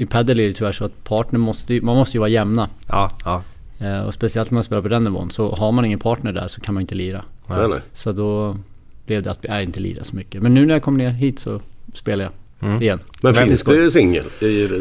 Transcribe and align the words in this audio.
I 0.00 0.06
padel 0.06 0.40
är 0.40 0.48
det 0.48 0.52
tyvärr 0.52 0.72
så 0.72 0.84
att 0.84 1.04
partner 1.04 1.38
måste 1.38 1.74
ju, 1.74 1.82
man 1.82 1.96
måste 1.96 2.16
ju 2.16 2.18
vara 2.18 2.28
jämna. 2.28 2.68
Ja, 2.88 3.10
ja. 3.24 3.42
Eh, 3.86 4.00
och 4.00 4.14
speciellt 4.14 4.50
när 4.50 4.54
man 4.54 4.64
spelar 4.64 4.82
på 4.82 4.88
den 4.88 5.04
nivån. 5.04 5.30
Så 5.30 5.54
har 5.54 5.72
man 5.72 5.84
ingen 5.84 5.98
partner 5.98 6.32
där 6.32 6.46
så 6.46 6.60
kan 6.60 6.74
man 6.74 6.80
inte 6.80 6.94
lira. 6.94 7.22
Nej, 7.46 7.68
nej. 7.68 7.80
Så 7.92 8.12
då 8.12 8.56
blev 9.06 9.22
det 9.22 9.30
att 9.30 9.38
jag 9.42 9.62
inte 9.62 9.80
lira 9.80 10.04
så 10.04 10.16
mycket. 10.16 10.42
Men 10.42 10.54
nu 10.54 10.66
när 10.66 10.74
jag 10.74 10.82
kom 10.82 10.96
ner 10.96 11.10
hit 11.10 11.38
så 11.38 11.60
spelar 11.94 12.24
jag 12.24 12.32
Mm. 12.62 12.82
igen. 12.82 12.98
Men 13.22 13.34
finns 13.34 13.60
skoj. 13.60 13.76
det 13.78 13.90
singel? 13.90 14.24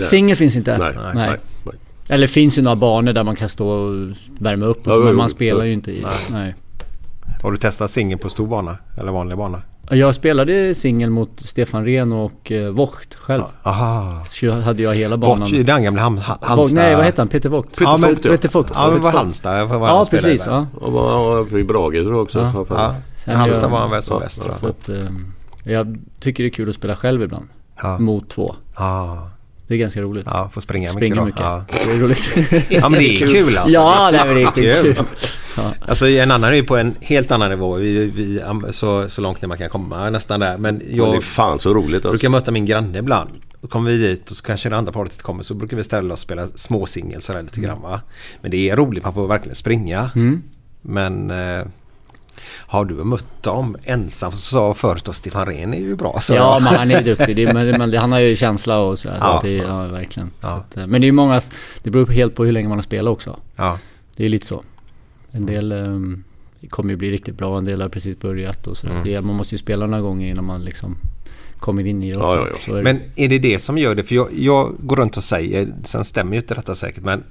Singel 0.01 0.35
finns 0.37 0.55
inte. 0.55 0.77
Nej, 0.77 0.91
Nej. 0.95 1.11
nej, 1.15 1.29
nej. 1.63 1.73
Eller 2.09 2.27
finns 2.27 2.57
ju 2.57 2.61
några 2.61 2.75
banor 2.75 3.13
där 3.13 3.23
man 3.23 3.35
kan 3.35 3.49
stå 3.49 3.69
och 3.69 4.07
värma 4.39 4.65
upp 4.65 4.87
och 4.87 4.93
Ja, 4.93 4.95
så, 4.95 5.01
men 5.01 5.15
man 5.15 5.29
spelar 5.29 5.63
ju 5.65 5.73
inte 5.73 5.91
i. 5.91 6.05
Nej. 6.31 6.55
Har 7.43 7.51
du 7.51 7.57
testat 7.57 7.91
singel 7.91 8.17
på 8.17 8.29
stor 8.29 8.47
bana? 8.47 8.77
Eller 8.97 9.11
vanlig 9.11 9.37
bana? 9.37 9.61
Jag 9.91 10.15
spelade 10.15 10.75
singel 10.75 11.09
mot 11.09 11.29
Stefan 11.45 11.85
Rehn 11.85 12.11
och 12.13 12.51
eh, 12.51 12.69
Vogt 12.71 13.15
själv. 13.15 13.43
Aha. 13.63 14.23
Så 14.25 14.51
hade 14.51 14.81
jag 14.83 14.95
hela 14.95 15.17
banan. 15.17 15.47
I 15.47 15.63
den 15.63 15.83
gamla 15.83 16.01
ham, 16.01 16.17
ha, 16.17 16.33
Vogt, 16.33 16.45
Halmstad... 16.47 16.75
nej, 16.83 16.95
vad 16.95 17.05
heter 17.05 17.17
han? 17.17 17.27
Peter 17.27 17.49
Vogt? 17.49 17.77
Ja, 17.81 17.97
men- 17.97 18.15
Peter 18.15 18.49
Vogt. 18.49 18.71
Ja, 18.75 18.81
men 18.87 18.95
Peter 18.95 19.03
var 19.03 19.11
Vogt. 19.11 19.15
Halmstad 19.15 19.67
var 19.67 19.87
Ja, 19.87 20.05
precis. 20.11 20.45
Ja. 20.45 20.67
Och 20.75 20.91
var 20.91 21.57
i 21.57 21.63
Brage 21.63 21.93
tror 22.03 22.13
jag 22.13 22.21
också. 22.21 22.39
Ja. 22.39 22.65
Ja. 22.69 22.95
Sen 23.25 23.35
Halmstad 23.35 23.63
jag- 23.63 23.69
var 23.69 23.79
han 23.79 23.91
väl 23.91 24.01
som 24.01 24.13
Ja, 24.15 24.19
bäst 24.19 24.37
ja, 24.37 24.43
tror 24.43 24.53
Så 24.59 24.65
jag. 24.65 24.71
att, 24.71 24.89
eh, 25.09 25.73
jag 25.73 25.97
tycker 26.19 26.43
det 26.43 26.49
är 26.49 26.53
kul 26.53 26.69
att 26.69 26.75
spela 26.75 26.95
själv 26.95 27.23
ibland. 27.23 27.47
Ja. 27.81 27.97
Mot 27.97 28.29
två. 28.29 28.55
Ja, 28.77 29.27
Det 29.69 29.75
är 29.75 29.77
ganska 29.77 30.01
roligt. 30.01 30.25
ja, 30.29 30.49
får 30.53 30.61
springa, 30.61 30.91
Springa 30.91 31.15
mycket 31.15 31.25
mycket. 31.25 31.41
då. 31.41 31.43
Ja. 31.43 31.65
Det 31.85 31.91
är 31.91 31.97
roligt. 31.97 32.69
ja, 32.69 32.89
men 32.89 32.99
det 32.99 33.09
är 33.23 33.27
kul 33.27 33.57
alltså. 33.57 33.73
Ja, 33.73 34.11
det 34.11 34.17
nej, 34.17 34.25
men 34.25 34.35
det 34.35 34.41
är 34.41 34.51
kul. 34.83 34.95
kul. 34.95 35.05
Ja. 35.57 35.73
Alltså 35.87 36.07
en 36.07 36.31
annan 36.31 36.49
är 36.49 36.55
ju 36.55 36.63
på 36.63 36.77
en 36.77 36.95
helt 37.01 37.31
annan 37.31 37.49
nivå. 37.49 37.75
Vi, 37.75 38.05
vi, 38.05 38.41
så, 38.71 39.09
så 39.09 39.21
långt 39.21 39.41
ner 39.41 39.47
man 39.47 39.57
kan 39.57 39.69
komma 39.69 40.09
nästan 40.09 40.39
där. 40.39 40.57
Men 40.57 40.75
Men 40.75 40.87
det 40.89 40.95
jag 40.95 41.15
är 41.15 41.21
fan 41.21 41.59
så 41.59 41.73
roligt 41.73 41.93
alltså. 41.95 42.09
brukar 42.09 42.29
möta 42.29 42.51
min 42.51 42.65
granne 42.65 42.99
ibland. 42.99 43.29
Då 43.61 43.67
kommer 43.67 43.91
vi 43.91 43.97
dit 43.97 44.31
och 44.31 44.37
så 44.37 44.43
kanske 44.43 44.69
det 44.69 44.77
andra 44.77 44.91
paret 44.91 45.21
kommer 45.21 45.43
så 45.43 45.53
brukar 45.53 45.77
vi 45.77 45.83
ställa 45.83 46.13
oss 46.13 46.19
och 46.19 46.23
spela 46.23 46.47
småsingel 46.47 47.21
sådär 47.21 47.41
lite 47.41 47.61
grann 47.61 47.81
va. 47.81 48.01
Men 48.41 48.51
det 48.51 48.69
är 48.69 48.75
roligt, 48.75 49.03
man 49.03 49.13
får 49.13 49.27
verkligen 49.27 49.55
springa. 49.55 50.11
Mm. 50.15 50.43
Men 50.81 51.31
eh, 51.31 51.65
har 52.47 52.85
du 52.85 52.93
mött 52.93 53.43
dem 53.43 53.77
ensam 53.83 54.31
så 54.31 54.37
sa 54.37 54.73
förut 54.73 55.05
då 55.05 55.13
Stefan 55.13 55.45
Rehn 55.45 55.73
är 55.73 55.79
ju 55.79 55.95
bra. 55.95 56.19
Så 56.21 56.33
Ja, 56.33 56.59
men 56.61 56.75
han 56.75 56.91
är 56.91 57.03
duktig. 57.03 57.35
Det, 57.35 57.53
men, 57.53 57.93
han 57.93 58.11
har 58.11 58.19
ju 58.19 58.35
känsla 58.35 58.79
och 58.79 58.99
sådär. 58.99 59.15
Så 59.15 59.23
Ja. 59.23 59.37
att 59.37 59.41
det, 59.41 59.51
ja, 59.55 59.87
verkligen. 59.87 60.29
Så 60.41 60.47
Ja. 60.47 60.49
att, 60.53 60.77
eh, 60.77 60.87
men 60.87 61.01
det 61.01 61.07
är 61.07 61.11
många, 61.11 61.41
det 61.83 61.89
beror 61.89 62.05
helt 62.07 62.35
på 62.35 62.45
hur 62.45 62.51
länge 62.51 62.67
man 62.67 62.77
har 62.77 62.83
spelat 62.83 63.11
också. 63.11 63.39
ja. 63.55 63.77
Det 64.15 64.25
är 64.25 64.29
lite 64.29 64.47
så. 64.47 64.63
En 65.31 65.45
del 65.45 65.71
um, 65.71 66.23
kommer 66.69 66.89
ju 66.89 66.97
bli 66.97 67.11
riktigt 67.11 67.37
bra, 67.37 67.57
en 67.57 67.65
del 67.65 67.81
har 67.81 67.89
precis 67.89 68.19
börjat 68.19 68.67
och 68.67 68.77
sådär. 68.77 68.93
Mm. 68.93 69.03
Det, 69.03 69.21
man 69.21 69.35
måste 69.35 69.55
ju 69.55 69.59
spela 69.59 69.85
några 69.87 70.01
gånger 70.01 70.29
innan 70.31 70.45
man 70.45 70.63
liksom 70.65 70.97
kommer 71.59 71.87
in 71.87 72.03
i 72.03 72.09
det 72.11 72.17
också. 72.17 72.27
Ja, 72.37 72.47
ja. 72.51 72.57
Så 72.65 72.71
är 72.73 72.77
det. 72.77 72.83
Men 72.83 73.01
är 73.15 73.27
det 73.29 73.39
det 73.39 73.59
som 73.59 73.77
gör 73.77 73.95
det? 73.95 74.03
För 74.03 74.15
jag, 74.15 74.27
jag 74.33 74.75
går 74.79 74.95
runt 74.95 75.17
och 75.17 75.23
säger, 75.23 75.67
sen 75.83 76.05
stämmer 76.05 76.31
ju 76.33 76.37
inte 76.41 76.53
detta 76.53 76.75
säkert 76.75 77.03
men 77.03 77.23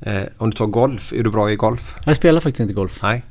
eh, 0.00 0.22
om 0.38 0.50
du 0.50 0.56
tar 0.56 0.66
golf, 0.66 1.12
är 1.12 1.22
du 1.22 1.30
bra 1.30 1.50
i 1.50 1.56
golf? 1.56 1.94
Jag 2.06 2.16
spelar 2.16 2.40
faktiskt 2.40 2.60
inte 2.60 2.74
golf. 2.74 2.98
Nej. 3.02 3.22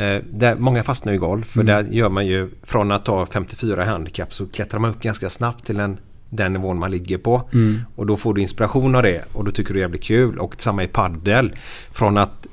Eh, 0.00 0.22
där, 0.32 0.56
många 0.56 0.82
fastnar 0.82 1.12
i 1.12 1.16
golf 1.16 1.46
för 1.46 1.60
Mm. 1.60 1.66
där 1.86 1.92
gör 1.92 2.08
man 2.08 2.26
ju 2.26 2.50
från 2.62 2.92
att 2.92 3.04
ta 3.04 3.26
54 3.26 3.82
i 3.84 3.86
handikapp 3.86 4.34
så 4.34 4.46
klättrar 4.46 4.80
man 4.80 4.90
upp 4.90 5.00
ganska 5.02 5.30
snabbt 5.30 5.66
till 5.66 5.76
den, 5.76 5.98
den 6.30 6.52
nivån 6.52 6.78
man 6.78 6.90
ligger 6.90 7.18
på. 7.18 7.42
Mm. 7.52 7.82
Och 7.96 8.06
då 8.06 8.16
får 8.16 8.34
du 8.34 8.40
inspiration 8.40 8.94
av 8.94 9.02
det 9.02 9.24
och 9.32 9.44
då 9.44 9.50
tycker 9.50 9.68
du 9.68 9.74
det 9.74 9.80
är 9.80 9.84
jävligt 9.84 10.02
kul. 10.04 10.38
Och 10.38 10.54
samma 10.62 10.82
i 10.84 10.86
paddel. 10.88 11.52
Från 11.92 12.18
att 12.18 12.46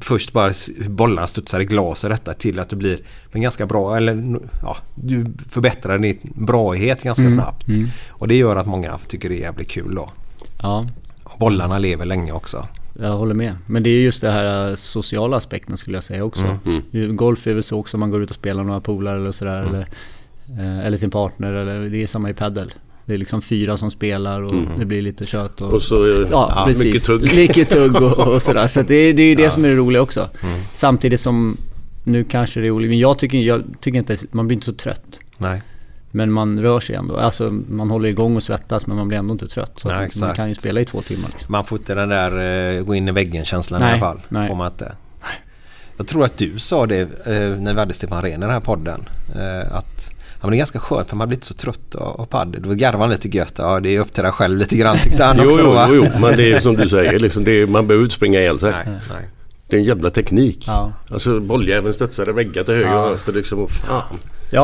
först 0.00 0.32
bara 0.32 0.52
bollarna 0.88 1.26
studsar 1.26 1.60
i 1.60 1.64
glas 1.64 2.04
och 2.04 2.10
detta 2.10 2.32
till 2.32 2.58
att 2.60 2.68
du 2.68 2.76
blir 2.76 2.98
blir 3.32 3.42
ganska 3.42 3.66
bra 3.66 3.96
eller 3.96 4.38
ja, 4.62 4.76
du 4.94 5.26
förbättrar 5.50 5.98
din 5.98 6.18
braighet 6.34 7.02
ganska 7.02 7.22
Mm. 7.22 7.34
snabbt. 7.34 7.68
Mm. 7.68 7.88
Och 8.08 8.28
det 8.28 8.34
gör 8.34 8.56
att 8.56 8.66
många 8.66 8.98
tycker 9.08 9.28
det 9.28 9.34
är 9.36 9.40
jävligt 9.40 9.70
kul 9.70 9.94
då. 9.94 10.10
Ja, 10.62 10.86
Och 11.24 11.38
bollarna 11.38 11.78
lever 11.78 12.06
länge 12.06 12.32
också. 12.32 12.66
Jag 12.98 13.12
håller 13.16 13.34
med. 13.34 13.56
Men 13.66 13.82
det 13.82 13.90
är 13.90 14.00
just 14.00 14.20
det 14.20 14.30
här 14.30 14.68
eh, 14.68 14.74
sociala 14.74 15.36
aspekten 15.36 15.76
skulle 15.76 15.96
jag 15.96 16.04
säga 16.04 16.24
också. 16.24 16.44
Mm. 16.66 16.82
Ju- 16.90 17.12
Golf 17.12 17.46
är 17.46 17.54
väl 17.54 17.62
så 17.62 17.78
också, 17.78 17.98
man 17.98 18.10
går 18.10 18.22
ut 18.22 18.30
och 18.30 18.36
spelar 18.36 18.64
några 18.64 18.80
polare 18.80 19.16
eller 19.16 19.32
sådär. 19.32 19.62
Mm. 19.62 19.74
Eller, 19.74 19.86
eh, 20.80 20.86
eller 20.86 20.96
sin 20.96 21.10
partner. 21.10 21.52
Eller, 21.52 21.80
det 21.88 22.02
är 22.02 22.06
samma 22.06 22.30
i 22.30 22.34
padel. 22.34 22.72
Det 23.06 23.14
är 23.14 23.18
liksom 23.18 23.42
fyra 23.42 23.76
som 23.76 23.90
spelar 23.90 24.40
och 24.42 24.52
Mm. 24.52 24.68
det 24.78 24.84
blir 24.84 25.02
lite 25.02 25.26
kött. 25.26 25.60
Och, 25.62 25.72
Och 25.74 25.82
så 25.82 26.06
eh, 26.06 26.28
Ja, 26.30 26.64
precis. 26.66 26.84
mycket 26.84 27.04
tugg. 27.04 27.22
Mycket 27.36 27.70
tugg 27.70 27.96
och, 28.02 28.18
och 28.18 28.42
sådär. 28.42 28.66
Så 28.66 28.82
det, 28.82 29.12
det 29.12 29.22
är 29.22 29.26
ju 29.28 29.34
det 29.34 29.50
som 29.50 29.64
är 29.64 29.68
det 29.68 29.74
roliga 29.74 30.02
också. 30.02 30.28
Samtidigt 30.72 31.20
som 31.20 31.56
nu 32.04 32.24
kanske 32.24 32.60
det 32.60 32.66
är 32.66 32.70
olika. 32.70 32.88
Men 32.90 32.98
jag 32.98 33.18
tycker, 33.18 33.38
jag 33.38 33.62
tycker 33.80 33.98
inte, 33.98 34.16
man 34.32 34.46
blir 34.46 34.54
inte 34.56 34.66
så 34.66 34.72
trött. 34.72 35.20
Nej. 35.38 35.62
Men 36.16 36.32
man 36.32 36.62
rör 36.62 36.80
sig 36.80 36.96
ändå. 36.96 37.16
Alltså 37.16 37.50
man 37.68 37.90
håller 37.90 38.08
igång 38.08 38.36
och 38.36 38.42
svettas 38.42 38.86
men 38.86 38.96
man 38.96 39.08
blir 39.08 39.18
ändå 39.18 39.32
inte 39.32 39.48
trött. 39.48 39.72
Så 39.76 39.88
Nej, 39.88 40.10
man 40.20 40.34
kan 40.34 40.48
ju 40.48 40.54
spela 40.54 40.80
i 40.80 40.84
två 40.84 41.00
timmar. 41.00 41.28
Liksom. 41.32 41.52
Man 41.52 41.64
får 41.64 41.78
inte 41.78 41.94
den 41.94 42.08
där 42.08 42.76
eh, 42.78 42.82
gå 42.84 42.94
in 42.94 43.08
i 43.08 43.12
väggen 43.12 43.44
känslan 43.44 43.80
i 43.80 43.84
Nej, 43.84 43.92
alla 43.92 44.00
fall. 44.00 44.20
nej. 44.28 44.48
Får 44.48 44.54
man 44.54 44.66
inte. 44.72 44.92
Jag 45.96 46.06
tror 46.06 46.24
att 46.24 46.38
du 46.38 46.58
sa 46.58 46.86
det 46.86 47.00
eh, 47.00 47.60
när 47.60 47.74
vi 47.74 47.80
hade 47.80 47.94
Stefan 47.94 48.22
Rehn 48.22 48.34
i 48.34 48.40
den 48.40 48.50
här 48.50 48.60
podden. 48.60 49.00
Eh, 49.34 49.76
att 49.76 50.10
ja, 50.10 50.38
men 50.40 50.50
det 50.50 50.56
är 50.56 50.58
ganska 50.58 50.78
skönt 50.78 51.08
för 51.08 51.16
man 51.16 51.28
blir 51.28 51.36
inte 51.36 51.46
så 51.46 51.54
trött 51.54 51.94
av, 51.94 52.20
av 52.20 52.26
padel. 52.26 52.62
Då 52.62 52.74
garvar 52.74 53.00
han 53.00 53.10
lite 53.10 53.28
gött. 53.36 53.54
Ja 53.58 53.80
det 53.80 53.88
är 53.96 54.00
upp 54.00 54.12
till 54.12 54.22
dig 54.22 54.32
själv 54.32 54.58
lite 54.58 54.76
grann 54.76 54.96
tyckte 54.96 55.24
han 55.24 55.36
Jo, 55.42 55.46
också. 55.46 55.60
jo, 55.60 55.74
jo, 55.88 56.06
jo, 56.14 56.20
men 56.20 56.36
det 56.36 56.52
är 56.52 56.60
som 56.60 56.74
du 56.76 56.88
säger. 56.88 57.18
Liksom, 57.18 57.44
det 57.44 57.52
är, 57.52 57.66
man 57.66 57.86
behöver 57.86 58.04
inte 58.04 58.14
springa 58.16 58.40
ihjäl 58.40 58.58
sig. 58.58 58.70
Nej, 58.70 58.84
nej. 58.88 59.28
Det 59.68 59.76
är 59.76 59.80
en 59.80 59.86
jävla 59.86 60.10
teknik. 60.10 60.64
Ja. 60.66 60.92
Alltså 61.10 61.40
bolljäveln 61.40 61.94
studsar 61.94 62.28
i 62.28 62.32
väggar 62.32 62.64
till 62.64 62.74
höger 62.74 62.88
Ja. 62.88 63.04
och 63.04 63.10
vänster 63.10 63.32
liksom. 63.32 63.58
Och 63.60 63.70
fan. 63.70 64.02
Ja, 64.10 64.16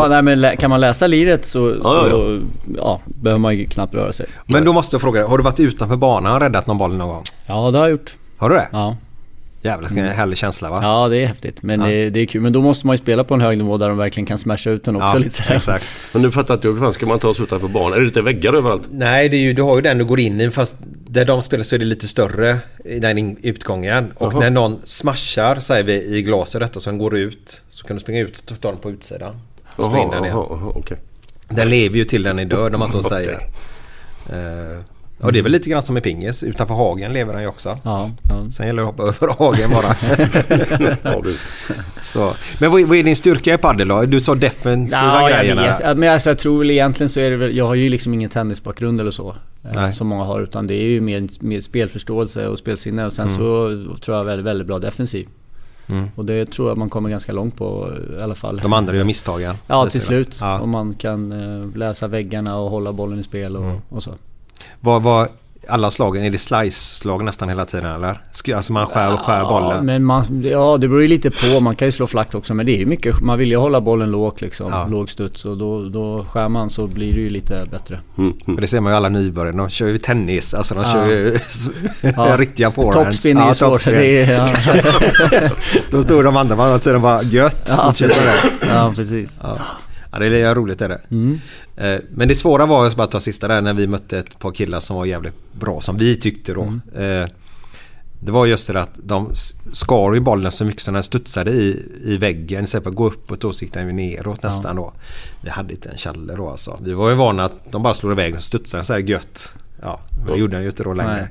nej, 0.08 0.22
men 0.22 0.56
kan 0.56 0.70
man 0.70 0.80
läsa 0.80 1.06
liret 1.06 1.46
så, 1.46 1.76
Ja, 1.84 2.06
så 2.10 2.40
ja, 2.76 3.00
behöver 3.04 3.38
man 3.40 3.56
ju 3.56 3.66
knappt 3.66 3.94
röra 3.94 4.12
sig. 4.12 4.26
Men 4.46 4.64
då 4.64 4.72
måste 4.72 4.94
jag 4.94 5.00
fråga 5.00 5.20
dig. 5.20 5.28
Har 5.28 5.38
du 5.38 5.44
varit 5.44 5.60
utanför 5.60 5.96
banan 5.96 6.34
och 6.34 6.40
räddat 6.40 6.66
någon 6.66 6.78
boll 6.78 6.96
någon 6.96 7.08
gång? 7.08 7.22
Ja, 7.46 7.70
det 7.70 7.78
har 7.78 7.84
jag 7.84 7.90
gjort. 7.90 8.14
Har 8.36 8.50
du 8.50 8.56
det? 8.56 8.68
Ja, 8.72 8.96
Jävlar 9.62 9.88
vilken 9.88 10.08
härlig 10.08 10.38
känsla 10.38 10.70
va? 10.70 10.78
ja 10.82 11.08
det 11.08 11.22
är 11.22 11.26
häftigt. 11.26 11.62
Men 11.62 11.80
Ja. 11.80 11.86
det, 11.86 12.10
det 12.10 12.20
är 12.20 12.26
kul. 12.26 12.40
Men 12.42 12.52
då 12.52 12.62
måste 12.62 12.86
man 12.86 12.94
ju 12.94 12.98
spela 12.98 13.24
på 13.24 13.34
en 13.34 13.40
hög 13.40 13.58
nivå 13.58 13.76
där 13.76 13.88
de 13.88 13.98
verkligen 13.98 14.26
kan 14.26 14.38
smasha 14.38 14.70
ut 14.70 14.84
den 14.84 14.96
också 14.96 15.18
lite 15.18 15.30
sådär. 15.30 15.54
exakt. 15.54 16.10
Men 16.12 16.22
nu 16.22 16.30
fattar 16.30 16.54
inte 16.54 16.68
jag. 16.68 16.74
Hur 16.74 16.80
fan 16.80 16.92
ska 16.92 17.06
man 17.06 17.18
ta 17.18 17.34
sig 17.34 17.42
utanför 17.42 17.68
banan? 17.68 17.92
Är 17.92 17.98
det 17.98 18.04
lite 18.06 18.22
väggar 18.22 18.52
överallt? 18.54 18.82
Nej, 18.90 19.28
det 19.28 19.36
är 19.36 19.40
ju, 19.40 19.52
du 19.52 19.62
har 19.62 19.76
ju 19.76 19.82
den 19.82 19.98
du 19.98 20.04
går 20.04 20.20
in 20.20 20.40
i 20.40 20.50
fast 20.50 20.76
där 21.08 21.24
de 21.24 21.42
spelar 21.42 21.64
så 21.64 21.74
är 21.74 21.78
det 21.78 21.84
lite 21.84 22.08
större 22.08 22.58
i 22.84 22.98
den 22.98 23.36
utgången. 23.42 24.12
Och 24.16 24.32
Jaha. 24.34 24.40
när 24.40 24.50
någon 24.50 24.78
smashar 24.84 25.56
säger 25.56 25.84
vi 25.84 25.92
i 26.16 26.22
glaset 26.22 26.60
detta 26.60 26.80
så 26.80 26.90
den 26.90 26.98
går 26.98 27.16
ut 27.16 27.60
så 27.70 27.86
kan 27.86 27.96
du 27.96 28.00
springa 28.00 28.20
ut 28.20 28.50
och 28.50 28.60
ta 28.60 28.68
den 28.70 28.80
på 28.80 28.90
utsidan. 28.90 29.34
Och 29.76 29.98
in 29.98 30.10
den 30.10 30.24
igen. 30.24 30.36
jaha, 30.36 30.72
okej. 30.74 30.96
Den 31.48 31.70
lever 31.70 31.96
ju 31.96 32.04
till 32.04 32.22
den 32.22 32.38
är 32.38 32.44
död 32.44 32.74
om 32.74 32.78
man 32.80 32.88
så 32.88 33.02
säger. 33.02 33.32
Eh, 34.28 34.80
Och 35.20 35.32
det 35.32 35.38
är 35.38 35.42
väl 35.42 35.52
lite 35.52 35.70
grann 35.70 35.82
som 35.82 35.96
i 35.96 36.00
pingis. 36.00 36.42
Utanför 36.42 36.74
hagen 36.74 37.12
lever 37.12 37.32
den 37.32 37.42
ju 37.42 37.48
också. 37.48 37.78
Ja, 37.84 38.10
ja. 38.28 38.50
Sen 38.50 38.66
gäller 38.66 38.82
det 38.82 38.88
att 38.88 38.96
hoppa 38.96 39.26
över 39.26 39.34
hagen 39.38 39.70
bara. 39.70 39.96
Ja. 41.02 41.22
Så. 42.04 42.32
Men 42.60 42.70
vad 42.70 42.80
är, 42.80 42.84
vad 42.84 42.96
är 42.98 43.02
din 43.02 43.16
styrka 43.16 43.54
i 43.54 43.58
padel 43.58 43.88
då? 43.88 44.02
Du 44.02 44.20
sa 44.20 44.34
defensiva 44.34 45.00
Ja, 45.02 45.30
jag 45.30 45.40
grejerna. 45.40 45.62
vet. 45.62 45.76
Ja, 45.82 45.94
Men 45.94 46.12
alltså, 46.12 46.30
jag 46.30 46.38
tror 46.38 46.58
väl 46.58 46.70
egentligen 46.70 47.10
så 47.10 47.20
är 47.20 47.30
det 47.30 47.36
väl, 47.36 47.56
jag 47.56 47.66
har 47.66 47.74
ju 47.74 47.88
liksom 47.88 48.14
ingen 48.14 48.30
tennisbakgrund 48.30 49.00
eller 49.00 49.10
så. 49.10 49.28
eh, 49.64 49.70
Nej. 49.74 49.92
Som 49.92 50.06
många 50.06 50.24
har. 50.24 50.40
Utan 50.40 50.66
det 50.66 50.74
är 50.74 50.84
ju 50.88 51.00
mer, 51.00 51.28
mer 51.40 51.60
spelförståelse 51.60 52.46
och 52.48 52.58
spelsinne. 52.58 53.06
Och 53.06 53.12
sen 53.12 53.28
så 53.28 53.70
tror 54.00 54.16
jag 54.16 54.24
väldigt, 54.24 54.46
väldigt 54.46 54.66
bra 54.66 54.78
defensiv. 54.78 55.28
Mm. 55.90 56.08
Och 56.16 56.24
det 56.24 56.46
tror 56.46 56.68
jag 56.68 56.78
man 56.78 56.90
kommer 56.90 57.10
ganska 57.10 57.32
långt 57.32 57.56
på 57.56 57.90
i 58.18 58.22
alla 58.22 58.34
fall. 58.34 58.60
De 58.62 58.72
andra 58.72 58.96
gör 58.96 59.04
misstagen. 59.04 59.54
Ja, 59.66 59.86
till 59.86 60.00
slut. 60.00 60.38
Ja. 60.40 60.60
Om 60.60 60.70
man 60.70 60.94
kan 60.94 61.32
eh, 61.32 61.76
läsa 61.76 62.08
väggarna 62.08 62.58
och 62.58 62.70
hålla 62.70 62.92
bollen 62.92 63.18
i 63.18 63.22
spel 63.22 63.56
och, 63.56 63.64
Mm. 63.64 63.76
och 63.88 64.02
så. 64.02 64.10
Vad 64.80 65.02
var 65.02 65.28
alla 65.70 65.90
slagen? 65.90 66.24
Är 66.24 66.30
det 66.30 66.38
slice-slag 66.38 67.24
nästan 67.24 67.48
hela 67.48 67.64
tiden 67.64 67.86
eller? 67.94 68.20
Alltså 68.56 68.72
man 68.72 68.86
skär 68.86 69.12
och 69.12 69.20
skär 69.20 69.38
Ja, 69.38 69.48
bollen? 69.48 69.86
men 69.86 70.04
man, 70.04 70.42
ja, 70.44 70.76
det 70.80 70.88
beror 70.88 71.02
ju 71.02 71.08
lite 71.08 71.30
på. 71.30 71.60
Man 71.60 71.74
kan 71.74 71.88
ju 71.88 71.92
slå 71.92 72.06
flackt 72.06 72.34
också. 72.34 72.54
Men 72.54 72.66
det 72.66 72.72
är 72.72 72.78
ju 72.78 72.86
mycket, 72.86 73.20
man 73.20 73.38
vill 73.38 73.50
ju 73.50 73.56
hålla 73.56 73.80
bollen 73.80 74.10
lågt 74.10 74.40
liksom. 74.40 74.66
Ja. 74.70 74.86
Låg 74.86 75.10
studs. 75.10 75.44
Och 75.44 75.56
då, 75.56 75.88
då 75.88 76.24
skär 76.30 76.48
man 76.48 76.70
så 76.70 76.86
blir 76.86 77.14
det 77.14 77.20
ju 77.20 77.30
lite 77.30 77.66
bättre. 77.70 78.00
Mm, 78.18 78.32
mm. 78.46 78.60
Det 78.60 78.66
ser 78.66 78.80
man 78.80 78.92
ju 78.92 78.96
alla 78.96 79.08
nybörjare. 79.08 79.56
De 79.56 79.68
kör 79.68 79.86
ju 79.88 79.98
tennis. 79.98 80.54
Alltså 80.54 80.74
de 80.74 80.80
Ja. 80.84 80.92
kör 80.92 81.06
ju 81.06 81.38
Ja. 82.16 82.36
riktiga 82.38 82.70
forehands. 82.70 83.10
Topspin 83.16 83.38
är 83.38 83.48
ju 83.48 83.54
svårt. 83.54 83.86
ja. 83.86 85.50
Då 85.90 86.02
står 86.02 86.24
de 86.24 86.36
andra 86.36 86.56
på 86.56 86.62
andra 86.62 86.78
sidan 86.80 87.02
bara 87.02 87.22
gött. 87.22 87.72
Ja. 87.76 87.94
Ja, 88.68 88.92
precis. 88.96 89.38
Ja. 89.42 89.58
Ja, 90.12 90.18
det 90.18 90.40
är 90.40 90.54
roligt 90.54 90.82
är 90.82 90.88
det. 90.88 91.00
Mm. 91.10 91.40
Eh, 91.76 92.00
Men 92.10 92.28
det 92.28 92.34
svåra 92.34 92.66
var, 92.66 92.82
jag 92.82 92.92
ska 92.92 92.98
bara 92.98 93.06
ta 93.06 93.20
sista 93.20 93.48
där, 93.48 93.60
när 93.60 93.74
vi 93.74 93.86
mötte 93.86 94.18
ett 94.18 94.38
par 94.38 94.52
killar 94.52 94.80
som 94.80 94.96
var 94.96 95.04
jävligt 95.06 95.34
bra 95.52 95.80
som 95.80 95.96
vi 95.96 96.16
tyckte 96.16 96.52
då. 96.54 96.62
Mm. 96.62 96.80
Eh, 97.22 97.28
Det 98.22 98.32
var 98.32 98.46
just 98.46 98.66
det 98.72 98.80
att 98.80 98.90
de 98.96 99.30
skar 99.72 100.14
ju 100.14 100.20
bollen 100.20 100.52
så 100.52 100.64
mycket 100.64 100.82
så 100.82 100.90
den 100.90 101.02
studsade 101.02 101.50
i, 101.50 101.86
i 102.04 102.16
väggen. 102.16 102.64
Istället 102.64 102.82
för 102.84 102.90
att 102.90 102.96
gå 102.96 103.06
uppåt 103.06 103.40
då 103.40 103.52
så 103.52 103.64
gick 103.64 103.74
den 103.74 103.86
ju 103.86 103.92
neråt 103.92 104.42
nästan 104.42 104.76
då. 104.76 104.92
Vi 105.42 105.50
hade 105.50 105.72
inte 105.72 105.88
en 105.88 105.96
challe 105.98 106.36
då 106.36 106.50
alltså. 106.50 106.78
Vi 106.82 106.92
var 106.92 107.10
ju 107.10 107.14
vana 107.16 107.44
att 107.44 107.72
de 107.72 107.82
bara 107.82 107.94
slog 107.94 108.12
iväg 108.12 108.34
och 108.34 108.42
studsade 108.42 108.84
så 108.84 108.92
här 108.92 109.00
gött. 109.00 109.52
Ja, 109.82 110.00
men 110.18 110.26
det 110.34 110.38
gjorde 110.40 110.56
den 110.56 110.62
ju 110.62 110.68
inte 110.70 110.82
då 110.82 110.94
längre. 110.94 111.12
Nej. 111.14 111.28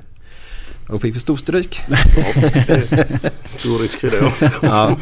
Och 0.90 0.96
då 0.96 1.00
fick 1.00 1.16
vi 1.16 1.20
stor 1.20 1.36
stryk. 1.36 1.80
Stor 3.48 3.78
risk 3.78 4.00
för 4.00 4.10
det. 4.10 4.32
ja. 4.40 4.50
Ja. 4.62 4.98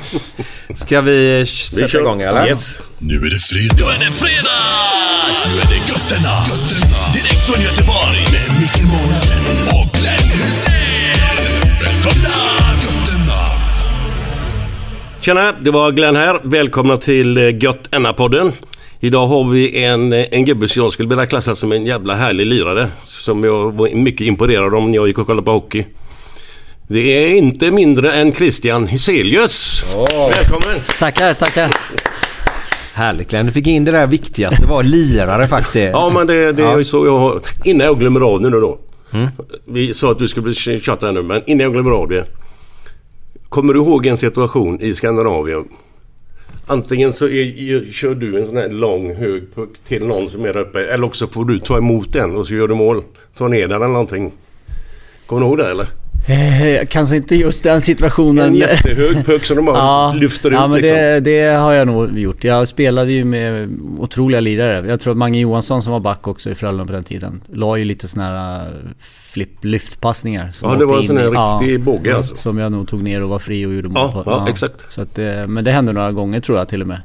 Ska 0.74 1.00
vi 1.00 1.46
sätta 1.46 1.84
Vi 1.84 1.88
kör. 1.90 2.00
igång 2.00 2.22
eller? 2.22 2.46
Yes. 2.48 2.78
Nu 2.98 3.14
är 3.14 3.30
det 3.30 3.38
fredag. 3.38 3.74
Nu 3.78 3.84
är 3.84 3.98
det 3.98 4.12
fredag! 4.12 4.58
Nu 5.46 5.60
är 5.60 5.66
det 5.66 5.90
Götterna. 5.90 6.34
Götterna. 6.48 7.00
Direkt 7.14 7.46
från 7.46 7.62
Göteborg. 7.62 8.20
Med 8.32 8.60
Micke 8.60 8.84
Månaden 8.84 9.44
och 9.68 9.92
Glenn 9.98 10.30
Hysén. 10.30 11.18
Välkomna! 11.82 12.36
Götterna. 12.82 13.40
Tjena, 15.20 15.52
det 15.60 15.70
var 15.70 15.92
Glenn 15.92 16.16
här. 16.16 16.40
Välkomna 16.44 16.96
till 16.96 17.36
eh, 17.38 17.62
Gött 17.64 17.88
Enna-podden. 17.90 18.52
Idag 19.00 19.26
har 19.26 19.44
vi 19.50 19.84
en, 19.84 20.12
eh, 20.12 20.26
en 20.30 20.44
gubbe 20.44 20.68
som 20.68 20.82
jag 20.82 20.92
skulle 20.92 21.08
vilja 21.08 21.26
klassa 21.26 21.54
som 21.54 21.72
en 21.72 21.86
jävla 21.86 22.14
härlig 22.14 22.46
lirare. 22.46 22.88
Som 23.04 23.44
jag 23.44 23.72
var 23.74 23.88
mycket 23.94 24.20
imponerad 24.26 24.74
om 24.74 24.90
när 24.90 24.96
jag 24.98 25.08
gick 25.08 25.18
och 25.18 25.26
kollade 25.26 25.44
på 25.44 25.52
hockey. 25.52 25.84
Det 26.88 27.00
är 27.00 27.34
inte 27.34 27.70
mindre 27.70 28.12
än 28.12 28.32
Christian 28.34 28.86
Hyselius. 28.86 29.84
Välkommen! 30.36 30.80
Tackar, 30.98 31.34
tackar. 31.34 31.70
Härligt 32.94 33.30
Glenn, 33.30 33.46
du 33.46 33.52
fick 33.52 33.66
in 33.66 33.84
det 33.84 33.92
där 33.92 34.06
viktigaste 34.06 34.66
var 34.66 34.82
lirare 34.82 35.46
faktiskt. 35.48 35.90
Ja 35.92 36.10
men 36.14 36.26
det, 36.26 36.52
det 36.52 36.62
är 36.62 36.66
Ja. 36.66 36.78
ju 36.78 36.84
så 36.84 37.06
jag 37.06 37.18
har... 37.18 37.40
Innan 37.64 37.86
jag 37.86 37.98
glömmer 37.98 38.20
av 38.20 38.40
det 38.42 38.50
nu 38.50 38.60
då. 38.60 38.78
Vi 39.64 39.94
sa 39.94 40.10
att 40.10 40.18
du 40.18 40.28
skulle 40.28 40.42
bli 40.44 40.54
tjata 40.54 41.06
här 41.06 41.12
nu 41.12 41.22
men 41.22 41.42
innan 41.46 41.60
jag 41.64 41.72
glömmer 41.72 41.90
av 41.90 42.08
det. 42.08 42.24
Kommer 43.48 43.74
du 43.74 43.80
ihåg 43.80 44.06
en 44.06 44.16
situation 44.16 44.80
i 44.80 44.94
Skandinavien? 44.94 45.64
Antingen 46.70 47.12
så 47.12 47.28
är, 47.28 47.92
kör 47.92 48.14
du 48.14 48.38
en 48.38 48.46
sån 48.46 48.56
här 48.56 48.68
lång 48.68 49.14
hög 49.14 49.54
puck 49.54 49.70
till 49.86 50.06
någon 50.06 50.30
som 50.30 50.44
är 50.44 50.52
där 50.52 50.60
uppe. 50.60 50.84
Eller 50.84 51.06
också 51.06 51.26
får 51.26 51.44
du 51.44 51.58
ta 51.58 51.78
emot 51.78 52.12
den 52.12 52.36
och 52.36 52.46
så 52.46 52.54
gör 52.54 52.68
du 52.68 52.74
mål. 52.74 53.02
Ta 53.36 53.48
ner 53.48 53.68
den 53.68 53.82
eller 53.82 53.92
någonting. 53.92 54.32
Kommer 55.26 55.42
du 55.42 55.48
ihåg 55.48 55.58
det 55.58 55.70
eller? 55.70 55.86
Eh, 56.28 56.86
Kanske 56.88 57.16
inte 57.16 57.36
just 57.36 57.62
den 57.62 57.82
situationen. 57.82 58.44
En 58.48 58.54
jättehög 58.54 59.26
puck 59.26 59.44
som 59.44 59.56
de 59.56 59.64
bara 59.66 59.76
Ja, 59.78 60.14
lyfter 60.16 60.48
ut 60.48 60.54
ja 60.54 60.66
men 60.68 60.78
liksom. 60.80 60.96
det, 60.96 61.20
det 61.20 61.44
har 61.56 61.72
jag 61.72 61.86
nog 61.86 62.18
gjort. 62.18 62.44
Jag 62.44 62.68
spelade 62.68 63.12
ju 63.12 63.24
med 63.24 63.68
otroliga 63.98 64.40
lirare. 64.40 64.88
Jag 64.88 65.00
tror 65.00 65.10
att 65.12 65.16
Mange 65.18 65.38
Johansson 65.40 65.82
som 65.82 65.92
var 65.92 66.00
back 66.00 66.28
också 66.28 66.50
i 66.50 66.54
Frölunda 66.54 66.84
på 66.86 66.92
den 66.92 67.04
tiden 67.04 67.40
la 67.52 67.76
ju 67.76 67.84
lite 67.84 68.08
såna 68.08 68.24
här 68.24 68.60
äh, 68.66 68.72
flipp 68.98 69.64
lyftpassningar. 69.64 70.50
som 70.52 70.70
Ja, 70.70 70.76
det 70.76 70.84
var 70.86 70.98
en 70.98 71.04
sån 71.06 71.16
här 71.16 71.26
i- 71.26 71.64
riktig 71.66 71.84
båge 71.84 72.16
alltså. 72.16 72.34
Som 72.34 72.58
jag 72.58 72.72
nog 72.72 72.88
tog 72.88 73.02
ner 73.02 73.22
och 73.22 73.28
var 73.28 73.38
fri 73.38 73.66
och 73.66 73.74
gjorde 73.74 73.88
mål 73.88 74.10
Ja, 74.14 74.22
på. 74.22 74.30
ja, 74.30 74.46
exakt. 74.48 74.92
Så 74.92 75.02
att, 75.02 75.14
det- 75.14 75.46
men 75.48 75.64
det 75.64 75.70
hände 75.70 75.92
några 75.92 76.12
gånger 76.12 76.40
tror 76.40 76.58
jag 76.58 76.68
till 76.68 76.80
och 76.82 76.88
med. 76.88 77.00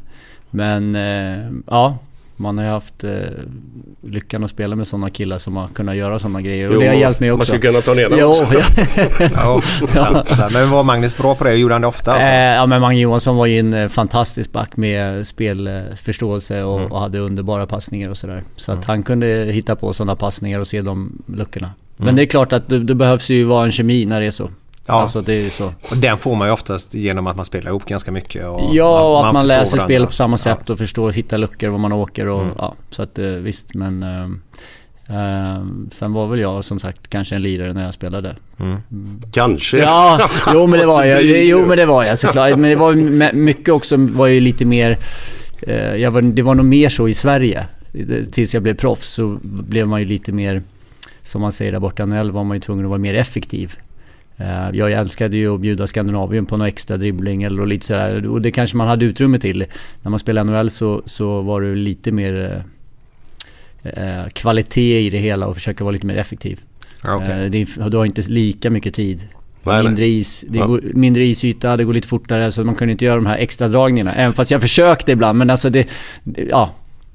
Men 0.50 0.96
eh, 0.96 1.52
ja, 1.68 1.98
man 2.36 2.58
har 2.58 2.66
ju 2.66 2.72
haft 2.72 3.04
eh, 3.04 3.12
lyckan 4.04 4.44
att 4.44 4.52
spela 4.52 4.76
med 4.76 4.88
sådana 4.88 5.10
killar 5.10 5.38
som 5.38 5.56
har 5.56 5.68
kunnat 5.68 5.96
göra 5.96 6.20
sådana 6.20 6.42
grejer. 6.42 6.68
Och 6.68 6.74
Jo, 6.74 6.80
det 6.80 6.88
har 6.88 6.94
hjälpt 6.94 7.20
mig 7.20 7.30
man 7.30 7.40
också. 7.40 7.54
ska 7.54 7.62
kunna 7.62 7.82
ta 7.82 7.94
ner 7.94 8.10
den 8.10 8.20
jo, 8.20 8.28
också. 8.28 8.44
ja. 8.54 8.62
Ja, 9.36 9.62
sant, 9.94 10.28
sant. 10.28 10.54
Men 10.54 10.70
var 10.70 10.84
Magnus 10.84 11.18
bra 11.18 11.36
på 11.36 11.44
det? 11.44 11.56
Gjorde 11.56 11.74
han 11.74 11.82
det 11.82 11.88
ofta 11.88 12.14
alltså? 12.14 12.30
Eh, 12.32 12.36
ja 12.38 12.66
men 12.66 12.82
Mange 12.82 13.00
Johansson 13.00 13.36
var 13.36 13.46
ju 13.46 13.60
en 13.60 13.74
eh, 13.74 13.88
fantastisk 13.88 14.52
back 14.52 14.78
med 14.78 15.28
spelförståelse 15.28 16.64
och, 16.64 16.80
Mm. 16.80 16.92
och 16.92 17.00
hade 17.00 17.20
underbara 17.20 17.66
passningar 17.68 18.10
och 18.10 18.18
sådär. 18.18 18.44
Så 18.56 18.72
att 18.72 18.86
han 18.86 19.04
kunde 19.04 19.28
hitta 19.52 19.76
på 19.76 19.94
sådana 19.94 20.16
passningar 20.16 20.60
och 20.60 20.68
se 20.68 20.82
de 20.82 21.22
luckorna. 21.26 21.70
Men 21.98 22.16
det 22.16 22.22
är 22.22 22.26
klart 22.26 22.54
att 22.54 22.70
det, 22.70 22.80
det 22.80 22.96
behövs 22.96 23.30
ju 23.30 23.44
vara 23.44 23.66
en 23.66 23.72
kemi 23.72 24.06
när 24.06 24.20
det 24.22 24.26
är 24.28 24.32
så. 24.32 24.50
Mm. 24.88 24.96
Ja. 24.98 25.02
Alltså 25.02 25.22
det 25.22 25.34
är 25.46 25.50
så. 25.50 25.66
Och 25.90 25.98
den 25.98 26.18
får 26.18 26.36
man 26.36 26.48
ju 26.48 26.54
oftast 26.54 26.94
genom 26.94 27.28
att 27.28 27.36
man 27.36 27.46
spelar 27.46 27.70
ihop 27.70 27.86
ganska 27.86 28.12
mycket. 28.12 28.46
Och 28.46 28.76
Ja, 28.76 29.02
och 29.20 29.28
att 29.28 29.34
man, 29.34 29.44
förstår 29.44 29.58
läser 29.60 29.78
varandra. 29.78 29.94
spel 29.96 30.06
på 30.06 30.12
samma 30.12 30.38
sätt 30.38 30.70
och 30.70 30.78
förstår, 30.78 31.12
hittar 31.12 31.38
luckor 31.38 31.68
var 31.68 31.78
man 31.78 31.94
åker 31.94 32.28
och 32.28 32.42
Mm. 32.42 32.54
ja. 32.58 32.76
Så 32.90 33.02
att 33.04 33.20
eh, 33.20 33.26
visst 33.26 33.74
men... 33.74 34.04
Eh, 35.10 35.66
sen 35.92 36.14
var 36.14 36.28
väl 36.28 36.40
jag 36.40 36.64
som 36.64 36.80
sagt 36.80 37.08
kanske 37.08 37.36
en 37.36 37.42
lirare 37.42 37.74
när 37.74 37.84
jag 37.86 37.94
spelade. 37.94 38.36
Kanske. 39.32 39.78
Ja, 39.78 40.30
jo 40.54 40.68
men 40.68 40.80
det 40.80 40.86
var 40.86 41.04
jag. 41.04 41.24
Jo 41.46 41.66
men 41.66 41.78
det 41.78 41.86
var 41.86 42.06
jag 42.06 42.20
såklart. 42.20 42.50
Men 42.50 42.70
det 42.70 42.76
var 42.76 42.94
mycket 43.34 43.70
också 43.70 43.98
var 43.98 44.28
ju 44.28 44.40
lite 44.40 44.66
mer... 44.66 44.98
Eh, 45.62 46.10
var, 46.12 46.22
det 46.22 46.42
var 46.42 46.56
nog 46.56 46.66
mer 46.66 46.90
så 46.90 47.08
i 47.08 47.14
Sverige. 47.14 47.68
Tills 48.32 48.54
jag 48.54 48.64
blev 48.64 48.74
proffs 48.76 49.10
så 49.10 49.38
blev 49.42 49.88
man 49.88 50.00
ju 50.00 50.06
lite 50.06 50.32
mer... 50.32 50.62
Som 51.22 51.42
man 51.42 51.52
säger 51.52 51.72
där 51.72 51.80
borta 51.80 52.04
i 52.04 52.06
NHL 52.06 52.32
var 52.32 52.44
man 52.44 52.58
ju 52.58 52.62
tvungen 52.62 52.86
att 52.86 52.90
vara 52.90 53.00
mer 53.00 53.14
effektiv. 53.14 53.76
Eh, 54.38 54.70
jag 54.74 54.92
älskade 54.92 55.38
ju 55.38 55.56
att 55.56 55.62
bjuda 55.62 55.88
Skandinavien 55.88 56.46
på 56.46 56.58
någon 56.58 56.68
extra 56.68 56.98
dribbling 56.98 57.44
eller 57.44 57.62
och 57.62 57.68
lite 57.68 57.86
sådär. 57.86 58.28
Och 58.28 58.42
det 58.42 58.52
kanske 58.52 58.78
man 58.78 58.88
hade 58.88 59.06
utrymme 59.06 59.40
till. 59.40 59.66
När 60.02 60.10
man 60.10 60.20
spelade 60.20 60.52
NHL 60.52 60.70
så, 60.70 61.02
så 61.06 61.42
var 61.42 61.62
det 61.62 61.76
lite 61.76 62.12
mer... 62.12 62.52
Eh, 62.52 62.62
eh, 63.84 64.26
kvalitet 64.34 65.00
i 65.00 65.10
det 65.10 65.18
hela 65.18 65.48
och 65.48 65.56
försöka 65.56 65.84
vara 65.84 65.92
lite 65.92 66.06
mer 66.06 66.18
effektiv. 66.18 66.60
Eh, 67.04 67.50
det 67.50 67.90
du 67.90 67.98
har 67.98 68.06
inte 68.06 68.22
lika 68.22 68.70
mycket 68.70 68.94
tid. 68.94 69.28
Nej. 69.66 69.84
mindre 69.84 70.06
is, 70.08 70.46
det 70.50 70.58
Ja. 70.58 70.66
går, 70.68 70.82
mindre 70.94 71.26
isyta, 71.26 71.78
det 71.78 71.84
går 71.84 71.94
lite 71.94 72.08
fortare 72.08 72.52
så 72.52 72.64
man 72.64 72.76
kunde 72.76 72.92
inte 72.92 73.06
göra 73.06 73.16
de 73.16 73.26
här 73.26 73.38
extra 73.38 73.68
dragningarna. 73.68 74.14
Även 74.14 74.34
fast 74.34 74.52
jag 74.52 74.62
försökte 74.62 75.12
ibland 75.12 75.38
men 75.38 75.50
alltså 75.50 75.70
det... 75.70 75.90
det 76.24 76.48
ja, 76.50 76.72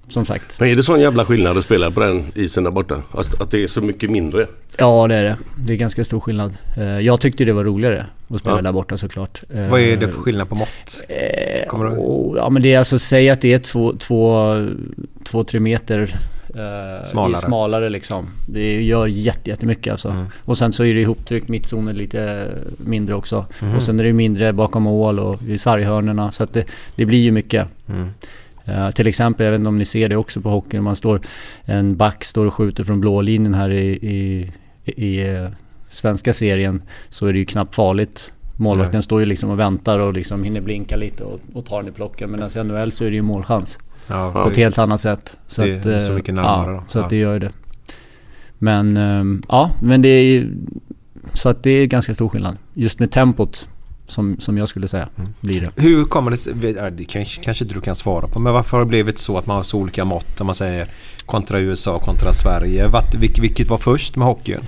som 0.09 0.25
sagt. 0.27 0.61
Men 0.61 0.69
är 0.69 0.77
det 0.77 0.83
sån 0.83 1.00
jävla 1.00 1.25
skillnad 1.25 1.59
att 1.59 1.65
spela 1.65 1.91
på 1.91 2.00
den 2.00 2.25
isen 2.35 2.65
där 2.65 2.71
borta? 2.71 3.03
Att, 3.12 3.41
att 3.43 3.50
det 3.50 3.62
är 3.62 3.67
så 3.67 3.81
mycket 3.81 4.11
mindre? 4.11 4.47
Ja 4.79 5.07
det 5.09 5.15
är 5.15 5.25
det. 5.25 5.37
Det 5.67 5.73
är 5.73 5.77
ganska 5.77 6.05
stor 6.05 6.21
skillnad. 6.21 6.53
Eh, 6.77 6.85
jag 7.00 7.21
tyckte 7.21 7.45
det 7.45 7.53
var 7.53 7.65
roligare 7.65 8.07
att 8.31 8.41
spela 8.41 8.57
Ja. 8.57 8.62
där 8.62 8.73
borta 8.73 8.97
såklart. 8.97 9.41
Eh, 9.55 9.69
Vad 9.69 9.81
är 9.81 9.97
det 9.97 10.09
för 10.09 10.19
skillnad 10.21 10.49
på 10.49 10.55
mått? 10.55 11.05
Eh, 11.09 11.67
Kommer 11.69 11.85
du 11.85 11.91
och, 11.97 12.38
ja 12.38 12.50
men 12.50 12.62
det 12.62 12.75
är 12.75 12.79
alltså, 12.79 12.99
säg 12.99 13.31
att 13.31 13.41
det 13.41 13.53
är 13.55 13.59
två, 13.59 13.95
två, 13.99 14.55
två 15.25 15.45
tre 15.45 15.61
meter 15.61 16.15
Smalare. 17.05 17.33
i 17.33 17.37
smalare 17.37 17.88
liksom. 17.88 18.27
Det 18.49 18.83
gör 18.83 19.07
jätte, 19.07 19.50
jättemycket 19.50 19.91
alltså. 19.93 20.09
Mm. 20.09 20.27
Och 20.45 20.59
sen 20.59 20.73
så 20.73 20.85
är 20.85 20.95
det 20.95 21.00
ihoptryck, 21.00 21.49
mittzonen 21.49 21.97
lite 21.97 22.49
mindre 22.77 23.15
också. 23.15 23.47
Mhm. 23.61 23.77
Och 23.77 23.83
sen 23.83 24.00
är 24.00 24.05
det 24.05 24.12
mindre 24.12 24.53
bakom 24.53 24.83
mål 24.83 25.19
och 25.21 25.43
i 25.43 25.59
sarghörnorna. 25.59 26.33
Så 26.33 26.45
att 26.45 26.53
det, 26.53 26.65
det 26.95 27.07
blir 27.07 27.19
ju 27.19 27.31
mycket. 27.31 27.69
Mm. 27.88 28.09
Eh, 28.69 28.91
till 28.91 29.07
exempel, 29.07 29.45
jag 29.45 29.51
vet 29.51 29.59
inte 29.59 29.69
om 29.69 29.79
ni 29.79 29.85
ser 29.85 30.09
det 30.09 30.17
också 30.17 30.41
på 30.41 30.49
hockey, 30.51 30.79
om 30.79 30.85
man 30.85 30.97
står, 30.97 31.21
en 31.65 31.97
back 31.97 32.25
står 32.25 32.47
och 32.47 32.55
skjuter 32.55 32.85
från 32.85 33.01
blå 33.01 33.21
linjen 33.21 33.55
här 33.55 33.71
i, 33.71 33.89
i, 33.89 34.53
i, 34.85 35.29
eh, 35.29 35.49
svenska 35.89 36.33
serien 36.33 36.83
så 37.09 37.27
är 37.27 37.33
det 37.33 37.39
ju 37.39 37.45
knappt 37.45 37.75
farligt. 37.75 38.33
Målvakten 38.57 38.99
Nej. 38.99 39.03
står 39.03 39.21
ju 39.21 39.27
liksom 39.27 39.51
och 39.51 39.59
väntar 39.59 39.99
och 39.99 40.13
liksom 40.13 40.45
hinner 40.45 40.61
blinka 40.61 40.97
lite 40.97 41.25
och, 41.25 41.41
och 41.53 41.67
tar 41.67 41.81
den 41.83 41.89
i 41.89 41.93
plocken. 41.93 42.31
Men 42.31 42.41
i 42.41 42.65
NHL 42.65 42.93
så 42.93 43.05
är 43.05 43.11
det 43.11 43.17
ju 43.17 43.23
målchans. 43.23 43.79
Ja, 44.07 44.33
På 44.33 44.49
ett 44.51 44.57
helt 44.57 44.79
annat 44.79 45.01
sätt. 45.01 45.39
Så 45.47 45.63
Det 45.63 45.87
är 45.87 45.97
att, 45.97 46.03
så 46.03 46.13
eh, 46.13 46.17
mycket 46.17 46.35
närmare 46.35 46.71
ja, 46.71 46.77
då. 46.77 46.85
Så 46.89 46.99
Ja. 46.99 47.03
att 47.05 47.11
det 47.11 47.17
gör 47.17 47.33
ju 47.33 47.39
det. 47.39 47.51
Men 48.59 48.97
ja, 49.49 49.71
men 49.83 50.03
det 50.03 50.09
är 50.09 50.23
ju... 50.23 50.55
Så 51.33 51.49
att 51.49 51.63
det 51.63 51.71
är 51.71 51.87
ganska 51.87 52.15
stor 52.15 52.29
skillnad. 52.29 52.57
Just 52.75 52.99
med 52.99 53.11
tempot. 53.11 53.69
Som, 54.09 54.37
som 54.41 54.59
jag 54.59 54.69
skulle 54.69 54.88
säga 54.88 55.09
blir 55.41 55.61
det. 55.61 55.83
Hur 55.83 56.05
kommer 56.05 56.31
det 56.31 56.37
sig, 56.37 56.55
ja, 56.77 56.91
det 56.91 57.05
kanske, 57.05 57.43
kanske 57.43 57.65
inte 57.65 57.75
du 57.75 57.81
kan 57.81 57.95
svara 57.95 58.29
på, 58.29 58.38
men 58.38 58.53
varför 58.53 58.77
har 58.77 58.85
det 58.85 58.88
blivit 58.88 59.19
så 59.19 59.38
att 59.38 59.47
man 59.47 59.57
har 59.57 59.62
så 59.62 59.79
olika 59.79 60.05
mått 60.05 60.41
om 60.41 60.47
man 60.47 60.55
säger 60.55 60.87
kontra 61.27 61.61
USA 61.61 61.99
kontra 61.99 62.33
Sverige? 62.33 62.87
Vart, 62.87 63.15
vilket, 63.15 63.45
vilket 63.45 63.69
var 63.69 63.79
först 63.79 64.17
med 64.17 64.27
hockeyn? 64.27 64.61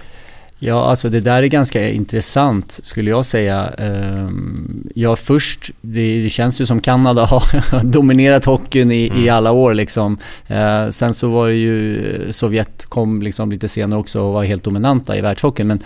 Ja, 0.62 0.85
alltså 0.85 1.09
det 1.09 1.20
där 1.20 1.42
är 1.42 1.47
ganska 1.47 1.90
intressant 1.90 2.80
skulle 2.82 3.11
jag 3.11 3.26
säga. 3.26 3.66
Ehm, 3.78 4.88
Ja, 4.94 5.16
först, 5.16 5.70
det, 5.80 6.32
känns 6.32 6.61
ju 6.61 6.66
som 6.66 6.80
Kanada 6.80 7.25
har 7.30 7.85
dominerat 7.85 8.44
hockeyn 8.44 8.92
i, 8.92 9.25
i 9.25 9.28
alla 9.28 9.52
år 9.52 9.75
liksom. 9.75 10.18
Eh, 10.47 10.88
Sen 10.88 11.14
så 11.14 11.28
var 11.30 11.49
det 11.49 11.54
ju, 11.54 12.32
Sovjet 12.32 12.87
kom 12.87 13.23
liksom 13.23 13.52
lite 13.52 13.68
senare 13.68 14.00
också 14.00 14.20
och 14.23 14.32
var 14.32 14.44
helt 14.44 14.64
dominanta 14.64 15.16
i 15.16 15.20
världshockeyn. 15.20 15.68
Men, 15.68 15.78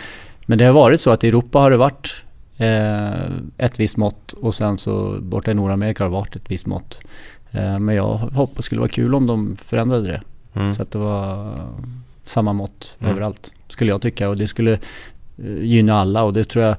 men 0.46 0.58
det 0.58 0.64
har 0.64 0.72
varit 0.72 1.00
så 1.00 1.10
att 1.10 1.24
i 1.24 1.28
Europa 1.28 1.58
har 1.58 1.70
det 1.70 1.76
varit 1.76 2.14
eh, 2.14 2.33
ett 3.58 3.80
visst 3.80 3.96
mått 3.96 4.32
och 4.32 4.54
sen 4.54 4.78
så 4.78 5.18
borta 5.20 5.50
i 5.50 5.54
Nordamerika 5.54 6.04
har 6.04 6.08
det 6.10 6.14
varit 6.14 6.36
ett 6.36 6.50
visst 6.50 6.66
mått. 6.66 7.00
Eh, 7.50 7.78
Men 7.78 7.94
jag 7.94 8.14
hoppas 8.14 8.56
det 8.56 8.62
skulle 8.62 8.80
vara 8.80 8.88
kul 8.88 9.14
om 9.14 9.26
de 9.26 9.56
förändrade 9.56 10.08
det. 10.08 10.20
Så 10.76 10.82
att 10.82 10.90
det 10.90 10.98
var 10.98 11.54
samma 12.24 12.52
mått 12.52 12.96
överallt. 13.00 13.52
Skulle 13.68 13.90
jag 13.90 14.02
tycka 14.02 14.28
och 14.28 14.36
det 14.36 14.46
skulle 14.46 14.72
eh, 14.72 14.78
gynna 15.62 15.94
alla 15.94 16.22
och 16.24 16.32
det 16.32 16.44
tror 16.44 16.64
jag 16.64 16.76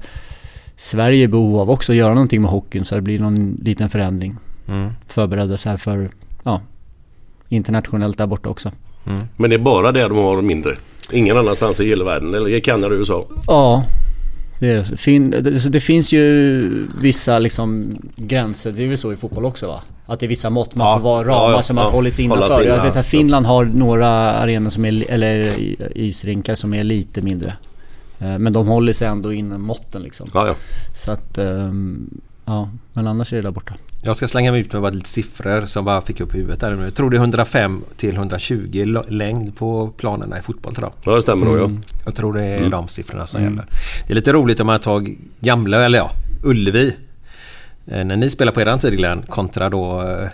Sverige 0.76 1.24
är 1.24 1.28
behov 1.28 1.58
av 1.58 1.70
också, 1.70 1.92
att 1.92 1.96
göra 1.96 2.14
någonting 2.14 2.42
med 2.42 2.50
hockeyn 2.50 2.84
så 2.84 2.94
det 2.94 3.00
blir 3.00 3.18
någon 3.18 3.60
liten 3.62 3.90
förändring. 3.90 4.36
Mm. 4.68 4.90
Förbereda 5.06 5.56
sig 5.56 5.78
för, 5.78 6.10
ja, 6.42 6.60
internationellt 7.48 8.18
där 8.18 8.26
borta 8.26 8.48
också. 8.48 8.72
Men 9.36 9.50
det 9.50 9.56
är 9.56 9.60
bara 9.60 9.92
där 9.92 10.08
de 10.08 10.18
har 10.18 10.42
mindre. 10.42 10.72
Ingen 11.12 11.36
annanstans 11.36 11.80
i 11.80 11.88
hela 11.88 12.04
världen. 12.04 12.34
Eller 12.34 12.48
i 12.48 12.60
Kanada 12.60 12.86
och 12.86 12.92
USA. 12.98 13.26
Ja, 13.46 13.84
det, 14.58 14.98
fin, 15.00 15.30
det, 15.30 15.68
det 15.70 15.80
finns 15.80 16.12
ju 16.12 16.86
vissa 17.00 17.38
liksom 17.38 17.96
gränser, 18.16 18.72
det 18.72 18.84
är 18.84 18.88
väl 18.88 18.98
så 18.98 19.12
i 19.12 19.16
fotboll 19.16 19.44
också 19.44 19.66
va? 19.66 19.82
Att 20.06 20.20
det 20.20 20.26
är 20.26 20.28
vissa 20.28 20.50
mått 20.50 20.74
man 20.74 20.86
Ja, 20.86 20.96
får 20.96 21.02
vara 21.02 21.24
ramar 21.28 21.52
ja, 21.52 21.62
som 21.62 21.76
man 21.76 21.84
ja. 21.84 21.90
håller 21.90 22.10
sig 22.10 22.24
innanför. 22.24 22.62
Jag 22.64 22.82
vet 22.82 22.96
att. 22.96 23.06
Finland 23.06 23.46
har 23.46 23.64
några 23.64 24.08
arenor 24.08 24.70
som 24.70 24.84
är, 24.84 25.10
eller 25.10 25.54
isrinkar 25.98 26.54
som 26.54 26.74
är 26.74 26.84
lite 26.84 27.22
mindre. 27.22 27.54
Eh, 28.18 28.38
Men 28.38 28.52
de 28.52 28.66
håller 28.66 28.92
sig 28.92 29.08
ändå 29.08 29.32
inom 29.32 29.62
måtten 29.62 30.02
liksom. 30.02 30.28
Så 30.96 31.12
att, 31.12 31.38
ehm, 31.38 32.10
ja, 32.44 32.70
men 32.96 33.06
annars 33.06 33.32
är 33.32 33.36
det 33.36 33.42
där 33.42 33.50
borta. 33.50 33.74
Jag 34.02 34.16
ska 34.16 34.28
slänga 34.28 34.52
mig 34.52 34.60
ut 34.60 34.72
med 34.72 34.82
bara 34.82 34.90
lite 34.92 35.08
siffror 35.08 35.66
som 35.66 35.84
bara 35.84 36.00
fick 36.02 36.20
upp 36.20 36.34
i 36.34 36.38
huvudet. 36.38 36.60
Där. 36.60 36.76
Jag 36.84 36.94
tror 36.94 37.10
det 37.10 37.16
är 37.16 37.18
105 37.18 37.82
till 37.96 38.14
120 38.16 38.82
lo- 38.86 39.04
längd 39.08 39.56
på 39.56 39.88
planerna 39.96 40.38
i 40.38 40.42
fotboll 40.42 40.74
tror 40.74 40.92
jag. 41.04 41.12
Ja, 41.12 41.16
det 41.16 41.22
stämmer 41.22 41.46
nog 41.46 41.58
ja. 41.58 41.70
Jag 42.04 42.14
tror 42.14 42.32
det 42.32 42.44
är 42.44 42.70
de 42.70 42.88
siffrorna 42.88 43.26
som 43.26 43.42
gäller. 43.42 43.64
Det 44.06 44.12
är 44.12 44.14
lite 44.14 44.32
roligt 44.32 44.60
om 44.60 44.66
man 44.66 44.80
tar 44.80 45.06
gamla, 45.40 45.84
eller 45.84 45.98
ja, 45.98 46.10
Ullevi. 46.44 46.96
Eh, 47.86 48.04
när 48.04 48.16
ni 48.16 48.30
spelar 48.30 48.52
på 48.52 48.60
eran 48.60 48.78
tid 48.78 48.96
Glenn 48.96 49.22
kontra 49.22 49.70
då 49.70 50.02
eh, 50.02 50.28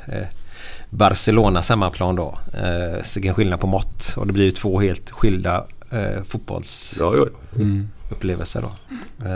Barcelonas 0.91 1.69
hemmaplan 1.69 2.17
då. 2.17 2.39
Eh, 2.55 3.03
så 3.05 3.21
vilken 3.21 3.35
skillnad 3.35 3.61
på 3.61 3.67
mått. 3.67 4.15
Och 4.17 4.27
det 4.27 4.33
blir 4.33 4.45
ju 4.45 4.51
två 4.51 4.81
helt 4.81 5.11
skilda 5.11 5.65
eh, 5.91 6.23
fotbollsupplevelser 6.29 8.63
Ja, 8.63 8.69
ja. 9.19 9.25
då. 9.25 9.31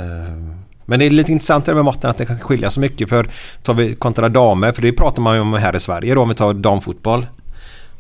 Men 0.87 0.99
det 0.99 1.07
är 1.07 1.11
lite 1.11 1.33
intressant 1.33 1.67
med 1.67 1.85
måtten 1.85 2.11
att 2.11 2.19
det 2.19 2.27
kan 2.27 2.39
skilja 2.39 2.71
så 2.71 2.81
mycket. 2.81 3.09
För 3.09 3.29
tar 3.63 3.75
vi 3.75 3.95
kontra 3.95 4.29
damer, 4.29 4.73
för 4.73 4.83
det 4.83 4.93
pratar 4.93 5.23
man 5.23 5.35
ju 5.35 5.41
om 5.41 5.53
här 5.53 5.77
i 5.77 5.81
Sverige 5.81 6.15
då 6.15 6.23
om 6.23 6.29
vi 6.29 6.35
tar 6.35 6.55
damfotboll. 6.55 7.27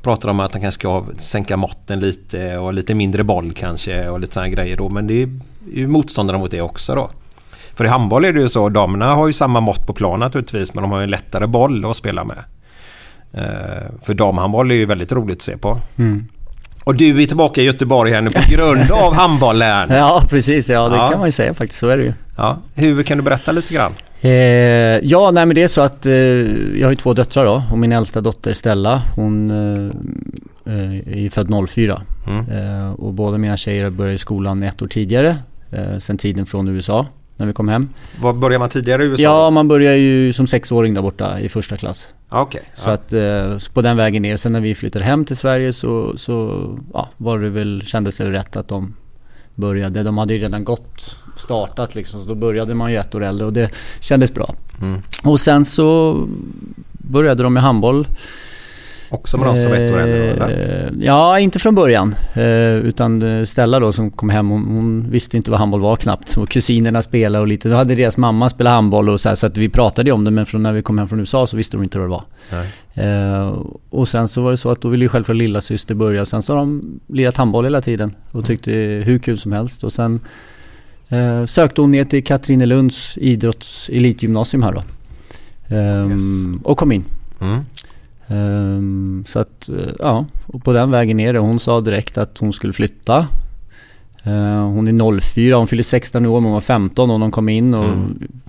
Pratar 0.03 0.29
om 0.29 0.41
att 0.41 0.53
de 0.53 0.61
kanske 0.61 0.81
ska 0.81 1.05
sänka 1.19 1.57
måtten 1.57 2.01
lite 2.01 2.59
och 2.59 2.75
lite 2.75 2.95
mindre 2.95 3.25
boll 3.25 3.53
kanske 3.53 4.09
och 4.09 4.21
lite 4.21 4.35
sådana 4.35 4.49
grejer 4.49 4.77
då. 4.77 4.89
Men 4.89 5.07
det 5.07 5.23
är 5.23 5.29
ju 5.75 5.87
motståndare 5.87 6.39
mot 6.39 6.51
det 6.51 6.61
också 6.61 6.95
då. 6.95 7.11
För 7.75 7.85
i 7.85 7.89
handboll 7.89 8.25
är 8.25 8.33
det 8.33 8.41
ju 8.41 8.49
så, 8.49 8.69
damerna 8.69 9.15
har 9.15 9.27
ju 9.27 9.33
samma 9.33 9.61
mått 9.61 9.87
på 9.87 9.93
plan 9.93 10.21
naturligtvis 10.21 10.75
men 10.75 10.83
de 10.83 10.93
har 10.93 10.99
ju 10.99 11.05
en 11.05 11.11
lättare 11.11 11.47
boll 11.47 11.85
att 11.85 11.97
spela 11.97 12.25
med. 12.25 12.39
Eh, 13.33 13.93
för 14.03 14.15
damhandboll 14.15 14.71
är 14.71 14.75
ju 14.75 14.87
väldigt 14.87 15.13
roligt 15.13 15.37
att 15.37 15.43
se 15.43 15.57
på. 15.57 15.79
Mm. 15.97 16.27
Och 16.87 16.95
du 16.97 17.23
är 17.23 17.27
tillbaka 17.27 17.61
i 17.61 17.65
Göteborg 17.65 18.13
här 18.13 18.23
nu 18.23 18.31
på 18.31 18.41
grund 18.51 18.91
av 18.91 19.15
handbollen. 19.23 19.89
Ja, 19.91 20.23
precis. 20.31 20.71
Ja, 20.71 20.89
det 20.89 20.97
Ja. 20.97 21.09
kan 21.09 21.19
man 21.19 21.29
ju 21.29 21.33
säga 21.33 21.55
faktiskt. 21.55 21.81
Så 21.81 21.89
är 21.89 21.97
det 21.97 22.03
ju. 22.03 22.13
Ja, 22.37 22.59
hur 22.75 23.03
kan 23.03 23.19
du 23.19 23.25
berätta 23.25 23.53
lite 23.53 23.75
grann? 23.75 23.93
Eh, 24.21 24.31
ja, 25.03 25.31
nej 25.31 25.47
men 25.47 25.55
det 25.55 25.63
är 25.63 25.69
så 25.69 25.81
att 25.81 26.07
eh, 26.07 26.13
jag 26.13 26.87
har 26.87 26.91
ju 26.91 26.97
två 26.97 27.15
döttrar 27.15 27.45
då 27.45 27.63
och 27.73 27.79
min 27.79 27.93
äldsta 27.93 28.21
dotter 28.21 28.53
Stella 28.53 29.03
hon 29.17 29.51
eh, 29.51 30.75
eh, 30.75 31.25
är 31.25 31.31
född 31.31 31.69
04. 31.71 32.03
Eh, 32.51 32.91
och 32.93 33.13
båda 33.13 33.39
mina 33.39 33.57
tjejer 33.57 33.91
började 33.91 34.15
i 34.15 34.19
skolan 34.19 34.63
ett 34.63 34.83
år 34.83 34.87
tidigare 34.89 35.37
eh, 35.71 35.99
sen 35.99 36.19
tiden 36.19 36.47
från 36.47 36.69
USA 36.69 37.07
när 37.37 37.47
vi 37.47 37.53
kom 37.53 37.69
hem. 37.69 37.89
Var 38.21 38.33
börjar 38.33 38.59
man 38.59 38.69
tidigare 38.69 39.05
i 39.05 39.07
USA? 39.07 39.23
Ja, 39.23 39.51
man 39.51 39.69
börjar 39.69 39.95
ju 39.95 40.33
som 40.33 40.47
sexåring 40.47 40.95
där 40.95 41.03
borta 41.03 41.41
i 41.41 41.49
första 41.49 41.77
klass. 41.77 42.09
Okej. 42.29 42.63
Så 42.75 42.89
Ja. 42.91 42.95
att 42.95 43.13
eh, 43.13 43.59
så 43.59 43.73
på 43.73 43.83
den 43.83 43.97
vägen 43.97 44.23
ner. 44.23 44.37
Sen 44.37 44.53
när 44.53 44.61
vi 44.61 44.75
flyttade 44.75 45.05
hem 45.05 45.25
till 45.25 45.37
Sverige 45.37 45.73
så, 45.73 46.17
så 46.17 46.65
ja, 46.93 47.09
var 47.17 47.39
det 47.39 47.49
väl, 47.49 47.83
kändes 47.87 48.17
det 48.17 48.31
rätt 48.33 48.57
att 48.57 48.69
de 48.69 48.95
började. 49.55 50.03
De 50.03 50.19
hade 50.19 50.35
ju 50.35 50.41
redan 50.41 50.65
gått, 50.65 51.17
startat 51.37 51.95
liksom. 51.95 52.23
Så 52.23 52.29
då 52.29 52.35
började 52.35 52.75
man 52.75 52.91
ju 52.93 52.97
ett 52.97 53.15
år 53.15 53.25
äldre 53.25 53.47
och 53.47 53.53
det 53.53 53.71
kändes 54.01 54.35
bra. 54.35 54.55
Och 55.25 55.41
sen 55.41 55.65
så 55.65 56.21
började 56.93 57.43
de 57.43 57.55
med 57.55 57.63
handboll. 57.63 58.07
Också 59.11 59.37
med 59.37 59.47
de 59.47 59.57
som 59.57 59.73
ett 59.73 59.93
år 59.93 59.99
äldre 60.01 60.31
eller? 60.31 60.87
Eh, 60.87 60.93
Ja, 61.01 61.39
inte 61.39 61.59
från 61.59 61.75
början. 61.75 62.15
Eh, 62.35 62.75
utan 62.75 63.23
eh, 63.23 63.45
Stella 63.45 63.81
då 63.81 63.93
som 63.93 64.11
kom 64.11 64.31
hem, 64.31 64.49
hon, 64.49 64.65
hon 64.65 65.11
visste 65.11 65.37
inte 65.37 65.51
vad 65.51 65.61
handboll 65.61 65.81
var 65.81 65.97
knappt. 65.97 66.37
Och 66.37 66.49
kusinerna 66.49 67.03
spelade 67.03 67.43
och 67.43 67.49
lite, 67.49 67.69
då 67.69 67.77
hade 67.77 67.95
deras 67.95 68.17
mamma 68.17 68.51
spelat 68.51 68.73
handboll 68.73 69.09
och 69.09 69.21
så 69.21 69.29
här, 69.29 69.37
så 69.37 69.47
att 69.47 69.57
vi 69.57 69.69
pratade 69.69 70.13
om 70.13 70.25
det. 70.25 70.31
Men 70.31 70.47
från 70.47 70.63
när 70.63 70.73
vi 70.73 70.83
kom 70.83 70.99
hem 70.99 71.09
från 71.09 71.19
USA 71.21 71.47
så 71.47 71.57
visste 71.57 71.77
de 71.77 71.83
inte 71.83 71.99
vad 71.99 72.07
det 72.09 72.11
var. 72.11 72.25
Eh, 72.95 73.63
och 73.91 74.09
sen 74.09 74.29
så 74.29 74.43
var 74.43 74.51
det 74.51 74.57
så 74.57 74.71
att 74.71 74.81
då 74.81 74.89
ville 74.89 75.05
ju 75.05 75.09
självklart 75.09 75.37
lilla 75.37 75.61
syster 75.61 75.95
börja. 75.95 76.25
Sen 76.25 76.43
så 76.43 76.53
har 76.53 76.59
de 76.59 77.01
lirat 77.09 77.37
handboll 77.37 77.65
hela 77.65 77.81
tiden 77.81 78.15
och 78.33 78.45
tyckte 78.45 78.71
det 78.71 78.77
är 78.79 79.03
hur 79.03 79.19
kul 79.19 79.39
som 79.39 79.53
helst. 79.53 79.85
Och 79.85 79.93
sen 79.93 80.21
eh, 81.09 81.45
sökte 81.47 81.81
hon 81.81 81.91
ner 81.91 82.05
till 82.05 82.25
Katrinelunds 82.25 83.19
idrotts 83.19 83.89
elitgymnasium 83.93 84.63
här 84.63 84.73
då. 84.73 84.83
Ehm, 85.77 86.11
Yes. 86.13 86.23
Och 86.65 86.79
kom 86.79 86.93
in. 86.93 87.05
Mm. 87.41 87.59
Ehm, 88.29 89.25
så 89.27 89.39
att, 89.39 89.69
eh, 89.69 89.93
ja, 89.99 90.25
och 90.47 90.65
på 90.65 90.73
den 90.73 90.91
vägen 90.91 91.17
ner. 91.17 91.35
Hon 91.35 91.59
sa 91.59 91.81
direkt 91.81 92.19
att 92.19 92.39
hon 92.39 92.53
skulle 92.53 92.73
flytta. 92.73 93.27
Ehm, 94.23 94.63
hon 94.63 94.89
är 94.89 95.21
04, 95.21 95.57
hon 95.57 95.67
fyller 95.67 95.83
16 95.83 96.27
år 96.27 96.41
men 96.41 96.45
hon 96.45 96.53
var 96.53 96.61
15 96.61 97.11
och 97.11 97.21
de 97.21 97.31
kom 97.31 97.49
in 97.49 97.75
och 97.75 97.95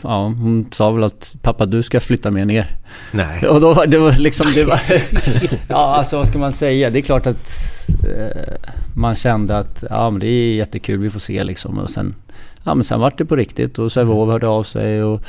ja, 0.02 0.24
hon 0.24 0.66
sa 0.72 0.92
väl 0.92 1.04
att 1.04 1.36
pappa 1.42 1.66
du 1.66 1.84
ska 1.84 2.00
flytta 2.00 2.32
med 2.32 2.48
ner. 2.48 2.78
Nej. 3.12 3.48
Och 3.48 3.62
då 3.62 3.74
var 3.74 3.88
det 3.88 3.98
var 3.98 4.12
liksom, 4.12 4.46
det 4.56 4.64
var, 4.64 4.80
ja 5.68 5.96
alltså 5.96 6.18
vad 6.18 6.28
ska 6.28 6.40
man 6.40 6.54
säga? 6.54 6.90
Det 6.90 7.00
är 7.00 7.02
klart 7.02 7.26
att 7.26 7.52
eh, 7.88 8.70
man 8.96 9.16
kände 9.16 9.58
att 9.58 9.84
ja 9.90 10.10
men 10.10 10.20
det 10.20 10.28
är 10.28 10.54
jättekul, 10.54 11.00
vi 11.00 11.10
får 11.10 11.20
se 11.20 11.44
liksom. 11.44 11.78
Och 11.80 11.90
sen, 11.90 12.16
ja 12.64 12.76
men 12.76 12.84
sen 12.84 13.00
vart 13.00 13.18
det 13.18 13.26
på 13.26 13.36
riktigt 13.36 13.80
och 13.80 13.92
Sävehof 13.92 14.30
hörde 14.30 14.48
av 14.48 14.64
sig 14.64 15.04
och 15.04 15.22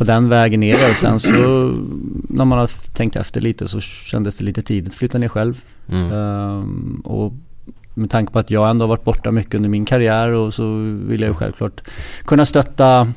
på 0.00 0.04
den 0.04 0.28
vägen 0.28 0.60
ner 0.60 0.74
och 0.90 0.96
sen 0.96 1.20
så 1.20 1.32
när 2.28 2.44
man 2.44 2.58
har 2.58 2.70
tänkt 2.94 3.16
efter 3.16 3.40
lite 3.40 3.68
så 3.68 3.80
kändes 3.80 4.38
det 4.38 4.44
lite 4.44 4.62
tidigt 4.62 4.88
att 4.88 4.94
flytta 4.94 5.18
ner 5.18 5.28
själv. 5.28 5.60
Mm. 5.88 6.12
Ehm, 6.12 7.00
och 7.04 7.32
med 7.94 8.10
tanke 8.10 8.32
på 8.32 8.38
att 8.38 8.50
jag 8.50 8.70
ändå 8.70 8.82
har 8.82 8.88
varit 8.88 9.04
borta 9.04 9.30
mycket 9.30 9.54
under 9.54 9.68
min 9.68 9.84
karriär 9.84 10.28
och 10.28 10.54
så 10.54 10.74
vill 11.08 11.20
jag 11.20 11.28
ju 11.28 11.34
självklart 11.34 11.80
kunna 12.24 12.46
stötta 12.46 13.12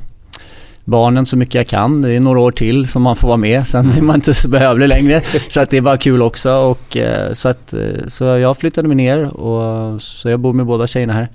barnen 0.86 1.26
så 1.26 1.38
mycket 1.38 1.56
jag 1.56 1.68
kan. 1.68 2.02
Det 2.02 2.12
är 2.12 2.20
några 2.20 2.40
år 2.40 2.52
till 2.52 2.88
som 2.88 3.02
man 3.02 3.16
får 3.16 3.28
vara 3.28 3.38
med. 3.38 3.68
Sen 3.68 3.90
är 3.90 4.02
man 4.02 4.16
inte 4.16 4.34
så 4.34 4.50
behövlig 4.50 4.88
längre. 4.90 5.22
Så 5.50 5.62
att 5.62 5.70
det 5.70 5.78
är 5.78 5.82
bara 5.82 5.98
kul 5.98 6.22
också. 6.22 6.52
Och, 6.54 6.98
eh, 6.98 7.34
så, 7.34 7.50
att, 7.50 7.74
eh, 7.74 7.80
så 8.08 8.24
jag 8.24 8.58
flyttade 8.58 8.88
mig 8.88 8.98
ner 8.98 9.38
och 9.38 10.02
så 10.02 10.30
jag 10.30 10.40
bor 10.40 10.54
med 10.54 10.66
båda 10.66 10.88
tjejerna 10.88 11.14
här. 11.14 11.28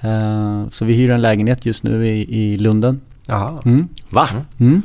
Eh, 0.00 0.68
Så 0.70 0.84
vi 0.84 0.94
hyr 0.94 1.12
en 1.12 1.20
lägenhet 1.22 1.66
just 1.66 1.82
nu 1.82 2.06
i, 2.08 2.42
i 2.42 2.58
Lunden. 2.58 3.00
Jaha. 3.28 3.58
Mm. 3.64 3.88
Va? 4.10 4.28
Mm. 4.60 4.82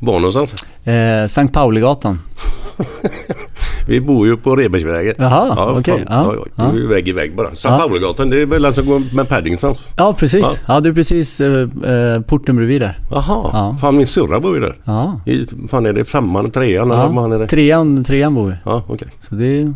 Var 0.00 0.14
någonstans? 0.14 0.54
Eh, 0.84 1.26
Sankt 1.26 1.54
Pauligatan. 1.54 2.18
Vi 3.86 4.00
bor 4.00 4.26
ju 4.26 4.36
på 4.36 4.56
Rebergsvägen. 4.56 5.14
Jaha, 5.18 5.54
ja, 5.56 5.74
okej, 5.78 6.04
fan. 6.08 6.24
ja, 6.24 6.34
ja, 6.36 6.44
ja. 6.64 6.70
Du 6.74 6.84
är 6.84 6.88
vägg 6.88 7.08
i 7.08 7.12
vägg 7.12 7.36
bara. 7.36 7.46
Sankt 7.54 7.82
Ja. 7.82 7.88
Pauligatan, 7.88 8.30
det 8.30 8.40
är 8.42 8.46
väl 8.46 8.62
den 8.62 8.72
som 8.72 8.86
går 8.86 9.14
med 9.16 9.28
Paddingtons? 9.28 9.82
Ja 9.96 10.12
precis. 10.18 10.40
Ja. 10.66 10.74
Ja, 10.74 10.80
du 10.80 10.88
är 10.88 10.92
precis 10.94 11.40
eh, 11.40 11.68
eh, 11.84 12.20
porten 12.20 12.56
bredvid 12.56 12.80
där. 12.80 12.98
Jaha, 13.10 13.50
Ja. 13.52 13.76
fan 13.80 13.96
min 13.96 14.06
syrra 14.06 14.40
bor 14.40 14.54
ju 14.54 14.60
där. 14.60 14.74
Ja. 14.84 15.20
I, 15.26 15.46
fan 15.68 15.86
är 15.86 15.92
det 15.92 16.04
femman, 16.04 16.50
trean 16.50 16.90
eller 16.90 17.08
vad 17.08 17.32
är 17.32 17.38
det? 17.38 17.46
Trean, 17.46 18.04
trean 18.04 18.34
bor 18.34 18.46
vi. 18.48 18.54
Ja, 18.64 18.82
okej. 18.86 19.08
Så 19.28 19.34
det 19.34 19.44
är 19.60 19.74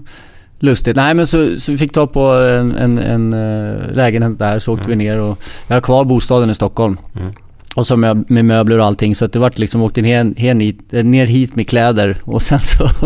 lustigt. 0.59 0.97
Nej 0.97 1.15
men 1.15 1.27
så, 1.27 1.57
så 1.57 1.73
vi 1.73 1.79
fick 1.79 1.93
ta 1.93 2.07
på 2.07 2.21
en, 2.27 2.73
en, 2.77 2.99
en 2.99 3.33
eh, 3.33 3.93
lägenhet 3.93 4.39
där 4.39 4.59
så 4.59 4.73
åkte 4.73 4.89
vi 4.91 4.97
ner 4.97 5.21
och 5.21 5.39
jag 5.67 5.77
har 5.77 5.81
kvar 5.81 6.05
bostaden 6.05 6.51
i 6.51 6.55
Stockholm. 6.55 6.97
Och 7.75 7.87
så 7.87 7.97
med, 7.97 8.31
med 8.31 8.45
möbler 8.45 8.79
och 8.79 8.85
allting 8.87 9.15
så 9.15 9.25
att 9.25 9.33
det 9.33 9.39
vart 9.39 9.59
liksom 9.59 9.83
åkte 9.83 10.03
ner, 10.03 10.25
ner, 10.25 11.03
ner 11.03 11.27
hit 11.27 11.57
med 11.57 11.69
kläder 11.69 12.17
och 12.25 12.43
sen 12.43 12.61
så 12.61 12.89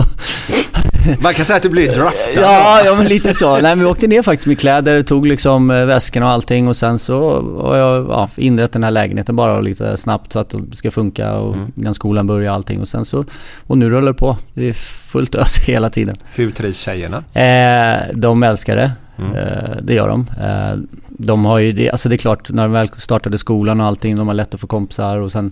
Man 1.21 1.35
kan 1.35 1.45
säga 1.45 1.57
att 1.57 1.63
du 1.63 1.69
blir 1.69 1.91
draftad. 1.91 2.41
Ja, 2.41 2.83
ja 2.85 2.95
men 2.95 3.07
lite 3.07 3.35
så. 3.35 3.53
Nej, 3.53 3.63
men 3.63 3.79
vi 3.79 3.85
åkte 3.85 4.07
ner 4.07 4.23
faktiskt 4.23 4.47
med 4.47 4.59
kläder, 4.59 5.03
tog 5.03 5.27
liksom 5.27 5.71
eh, 5.71 5.85
väskorna 5.85 6.27
och 6.27 6.33
allting 6.33 6.69
och 6.69 6.77
sen 6.77 6.99
så 6.99 7.43
har 7.63 7.77
jag 7.77 8.07
ja, 8.09 8.29
inrett 8.37 8.73
den 8.73 8.85
här 8.85 8.91
lägenheten 8.91 9.37
bara 9.37 9.61
lite 9.61 9.97
snabbt 9.97 10.33
så 10.33 10.39
att 10.39 10.51
det 10.51 10.77
ska 10.77 10.91
funka 10.91 11.33
och 11.33 11.55
Mm. 11.55 11.73
innan 11.77 11.95
skolan 11.95 12.27
börjar 12.27 12.49
och 12.49 12.55
allting 12.55 12.81
och 12.81 12.89
sen 12.89 13.05
så 13.05 13.25
och 13.67 13.79
nu 13.79 13.91
rullar 13.91 14.13
det 14.13 14.19
på. 14.19 14.37
Det 14.55 14.69
är 14.69 14.73
fullt 14.73 15.35
ös 15.35 15.59
hela 15.67 15.91
tiden. 15.91 16.17
Hur 16.35 16.51
trivs 16.51 16.79
tjejerna? 16.79 17.25
Eh, 17.33 18.15
de 18.15 18.43
älskar 18.43 18.77
det. 18.77 18.91
Mm. 19.19 19.37
Eh, 19.37 19.77
det 19.83 19.95
gör 19.95 20.09
de. 20.09 20.27
Eh, 20.41 20.79
de 21.09 21.45
har 21.45 21.59
ju, 21.59 21.73
det, 21.73 21.91
alltså 21.91 22.09
det 22.09 22.15
är 22.15 22.19
klart 22.19 22.51
när 22.51 22.63
de 22.63 22.73
väl 22.73 22.89
startade 22.89 23.39
skolan 23.39 23.81
och 23.81 23.87
allting, 23.87 24.17
de 24.17 24.27
har 24.29 24.35
lätt 24.35 24.55
att 24.55 24.61
få 24.61 24.67
kompisar 24.67 25.17
och 25.19 25.33
sen 25.33 25.51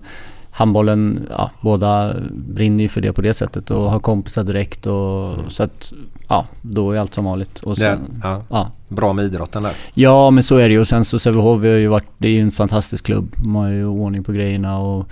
handbollen, 0.51 1.27
ja 1.29 1.51
båda 1.61 2.15
brinner 2.31 2.83
ju 2.83 2.87
för 2.89 3.01
det 3.01 3.13
på 3.13 3.21
det 3.21 3.33
sättet 3.33 3.71
och 3.71 3.91
har 3.91 3.99
kompisar 3.99 4.43
direkt 4.43 4.85
och 4.87 5.35
så 5.47 5.63
att 5.63 5.93
ja, 6.27 6.47
då 6.61 6.91
är 6.91 6.99
allt 6.99 7.13
som 7.13 7.25
vanligt. 7.25 7.59
Och 7.59 7.75
Det, 7.75 7.81
sen, 7.81 8.21
ja, 8.23 8.41
ja. 8.49 8.71
bra 8.87 9.13
med 9.13 9.25
idrotten 9.25 9.63
där. 9.63 9.71
ja 9.93 10.29
men 10.29 10.43
så 10.43 10.57
är 10.57 10.67
det 10.67 10.73
ju 10.73 10.79
och 10.79 10.87
sen 10.87 11.05
så 11.05 11.19
Sävehof 11.19 11.61
har 11.61 11.67
ju 11.67 11.87
varit, 11.87 12.07
det 12.17 12.27
är 12.27 12.31
ju 12.31 12.41
en 12.41 12.51
fantastisk 12.51 13.05
klubb. 13.05 13.35
De 13.35 13.55
har 13.55 13.69
ju 13.69 13.85
ordning 13.85 14.23
på 14.23 14.31
grejerna 14.31 14.79
och 14.79 15.07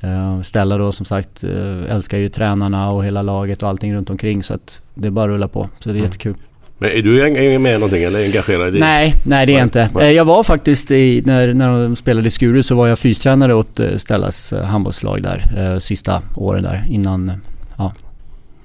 eh, 0.00 0.40
Stella 0.42 0.76
då 0.78 0.92
som 0.92 1.06
sagt 1.06 1.44
älskar 1.88 2.18
ju 2.18 2.28
tränarna 2.28 2.90
och 2.90 3.04
hela 3.04 3.22
laget 3.22 3.62
och 3.62 3.68
allting 3.68 3.94
runt 3.94 4.10
omkring 4.10 4.42
så 4.42 4.54
att 4.54 4.82
det 4.94 5.06
är 5.06 5.10
bara 5.10 5.24
att 5.24 5.28
rulla 5.34 5.48
på. 5.48 5.68
Så 5.78 5.88
det 5.88 5.98
är 5.98 6.02
jättekul. 6.02 6.34
Men 6.82 6.90
är 6.90 7.02
du 7.02 7.58
med 7.58 7.80
någonting 7.80 8.02
eller 8.02 8.24
engagerad 8.24 8.74
i? 8.74 8.78
Nej, 8.80 9.14
nej 9.24 9.46
det 9.46 9.52
är 9.52 9.58
jag 9.58 9.66
inte. 9.66 9.90
Eh, 10.00 10.10
Jag 10.10 10.24
var 10.24 10.42
faktiskt 10.42 10.90
i, 10.90 11.22
när, 11.26 11.54
när 11.54 11.82
de 11.82 11.96
spelade 11.96 12.26
i 12.26 12.30
Skuru 12.30 12.62
så 12.62 12.74
var 12.74 12.86
jag 12.86 12.98
fystränare 12.98 13.54
åt 13.54 13.80
eh, 13.80 13.96
Stellas 13.96 14.52
eh, 14.52 14.64
handbollslag 14.64 15.22
där. 15.22 15.78
Sista 15.80 16.22
åren 16.36 16.62
där 16.62 16.86
innan 16.88 17.32
ja, 17.76 17.94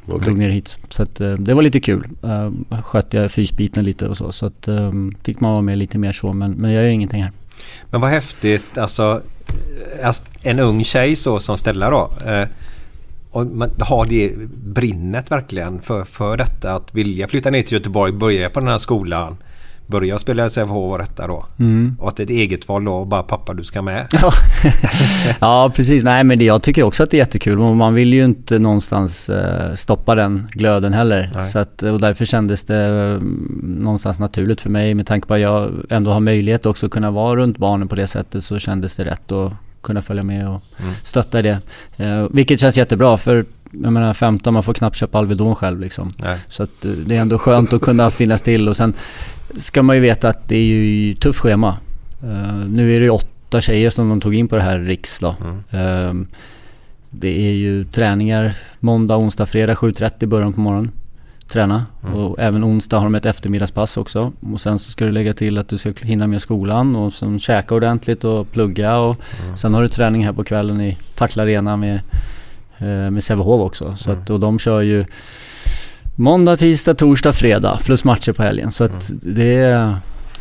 Okej. 0.05 0.25
drog 0.25 0.37
ner 0.37 0.49
hit. 0.49 0.77
Så 0.89 1.03
att, 1.03 1.15
det 1.37 1.53
var 1.53 1.61
lite 1.61 1.79
kul. 1.79 2.07
Skötte 2.83 3.17
jag 3.17 3.31
fysbiten 3.31 3.83
lite 3.83 4.07
och 4.07 4.17
så. 4.17 4.31
Så 4.31 4.45
att, 4.45 4.69
fick 5.23 5.39
man 5.39 5.51
vara 5.51 5.61
med 5.61 5.77
lite 5.77 5.97
mer 5.97 6.11
så. 6.11 6.33
Men, 6.33 6.51
men 6.51 6.71
jag 6.71 6.83
gör 6.83 6.89
ingenting 6.89 7.23
här. 7.23 7.31
Men 7.89 8.01
vad 8.01 8.09
häftigt, 8.09 8.77
alltså 8.77 9.21
alltså, 10.03 10.23
en 10.41 10.59
ung 10.59 10.83
tjej 10.83 11.15
så 11.15 11.39
som 11.39 11.57
Stella 11.57 11.89
då. 11.89 12.11
Och 13.31 13.45
man 13.45 13.69
har 13.79 14.05
det 14.05 14.31
brinnet 14.63 15.31
verkligen 15.31 15.81
för, 15.81 16.05
för 16.05 16.37
detta 16.37 16.73
att 16.73 16.95
vilja 16.95 17.27
flytta 17.27 17.49
ner 17.49 17.61
till 17.61 17.73
Göteborg, 17.73 18.13
börja 18.13 18.49
på 18.49 18.59
den 18.59 18.69
här 18.69 18.77
skolan. 18.77 19.37
Börja 19.87 20.19
spela 20.19 20.49
Sävehof 20.49 20.91
och 20.91 20.97
detta 20.97 21.27
då. 21.27 21.45
Och 21.99 22.07
att 22.07 22.15
det 22.15 22.23
är 22.23 22.25
ett 22.25 22.29
eget 22.29 22.67
val 22.67 22.83
då 22.83 22.93
och 22.93 23.07
bara 23.07 23.23
pappa 23.23 23.53
du 23.53 23.63
ska 23.63 23.81
med. 23.81 24.07
Ja. 25.39 25.71
precis, 25.75 26.03
nej 26.03 26.23
men 26.23 26.39
det, 26.39 26.45
jag 26.45 26.63
tycker 26.63 26.83
också 26.83 27.03
att 27.03 27.11
det 27.11 27.17
är 27.17 27.19
jättekul 27.19 27.57
man 27.57 27.93
vill 27.93 28.13
ju 28.13 28.23
inte 28.25 28.59
någonstans 28.59 29.29
eh, 29.29 29.73
stoppa 29.73 30.15
den 30.15 30.47
glöden 30.51 30.93
heller. 30.93 31.31
Nej. 31.35 31.45
Så 31.45 31.59
att, 31.59 31.83
och 31.83 32.01
därför 32.01 32.25
kändes 32.25 32.63
det 32.63 32.85
eh, 32.85 33.21
någonstans 33.63 34.19
naturligt 34.19 34.61
för 34.61 34.69
mig 34.69 34.93
med 34.93 35.07
tanke 35.07 35.27
på 35.27 35.33
att 35.33 35.39
jag 35.39 35.71
ändå 35.89 36.11
har 36.11 36.19
möjlighet 36.19 36.65
också 36.65 36.85
att 36.85 36.91
kunna 36.91 37.11
vara 37.11 37.35
runt 37.35 37.57
barnen 37.57 37.87
på 37.87 37.95
det 37.95 38.07
sättet 38.07 38.43
så 38.43 38.59
kändes 38.59 38.95
det 38.95 39.03
rätt 39.03 39.31
att 39.31 39.53
kunna 39.81 40.01
följa 40.01 40.23
med 40.23 40.49
och 40.49 40.61
stötta 41.03 41.39
i 41.39 41.41
det. 41.41 41.59
Eh, 41.97 42.27
vilket 42.31 42.59
känns 42.59 42.77
jättebra 42.77 43.17
för 43.17 43.45
jag 43.71 43.93
menar 43.93 44.13
15, 44.13 44.53
man 44.53 44.63
får 44.63 44.73
knappt 44.73 44.95
köpa 44.95 45.17
Alvedon 45.17 45.55
själv 45.55 45.79
liksom. 45.79 46.11
Nej. 46.17 46.39
Så 46.49 46.63
att 46.63 46.85
eh, 46.85 46.91
det 46.91 47.15
är 47.15 47.21
ändå 47.21 47.37
skönt 47.37 47.73
att 47.73 47.81
kunna 47.81 48.11
finnas 48.11 48.41
till 48.41 48.69
och 48.69 48.77
sen 48.77 48.93
ska 49.55 49.83
man 49.83 49.95
ju 49.95 50.01
veta 50.01 50.29
att 50.29 50.47
det 50.47 50.55
är 50.55 50.65
ju 50.65 51.13
tufft 51.13 51.39
schema. 51.39 51.77
Eh, 52.23 52.55
nu 52.67 52.95
är 52.95 52.99
det 52.99 53.05
ju 53.05 53.09
åtta 53.09 53.61
tjejer 53.61 53.89
som 53.89 54.09
de 54.09 54.21
tog 54.21 54.35
in 54.35 54.47
på 54.47 54.55
det 54.55 54.61
här 54.61 54.79
Riks 54.79 55.19
då. 55.19 55.35
Eh, 55.69 56.13
det 57.09 57.47
är 57.47 57.53
ju 57.53 57.83
träningar 57.83 58.53
måndag, 58.79 59.17
onsdag, 59.17 59.45
fredag 59.45 59.73
7.30 59.73 60.23
i 60.23 60.25
början 60.25 60.53
på 60.53 60.61
morgonen. 60.61 60.91
Träna. 61.47 61.85
Och 62.15 62.39
även 62.39 62.63
onsdag 62.63 62.97
har 62.97 63.03
de 63.03 63.15
ett 63.15 63.25
eftermiddagspass 63.25 63.97
också. 63.97 64.31
Och 64.53 64.61
sen 64.61 64.79
så 64.79 64.91
ska 64.91 65.05
du 65.05 65.11
lägga 65.11 65.33
till 65.33 65.57
att 65.57 65.67
du 65.67 65.77
ska 65.77 65.93
hinna 66.01 66.27
med 66.27 66.41
skolan 66.41 66.95
och 66.95 67.13
sen 67.13 67.39
käka 67.39 67.75
ordentligt 67.75 68.23
och 68.23 68.51
plugga. 68.51 68.97
Och 68.97 69.17
Sen 69.55 69.73
har 69.73 69.81
du 69.81 69.87
träning 69.87 70.25
här 70.25 70.33
på 70.33 70.43
kvällen 70.43 70.81
i 70.81 70.97
Partille 71.17 71.43
Arena 71.43 71.77
med, 71.77 71.95
eh, 72.77 73.11
med 73.11 73.23
Sävehof 73.23 73.61
också. 73.61 73.95
Så 73.95 74.11
att, 74.11 74.29
och 74.29 74.39
de 74.39 74.59
kör 74.59 74.81
ju 74.81 75.05
måndag, 76.15 76.57
tisdag, 76.57 76.93
torsdag, 76.93 77.33
fredag 77.33 77.79
plus 77.83 78.03
matcher 78.03 78.33
på 78.33 78.43
helgen. 78.43 78.71
Så 78.71 78.83
att 78.83 79.11
det, 79.21 79.53
är, 79.55 79.95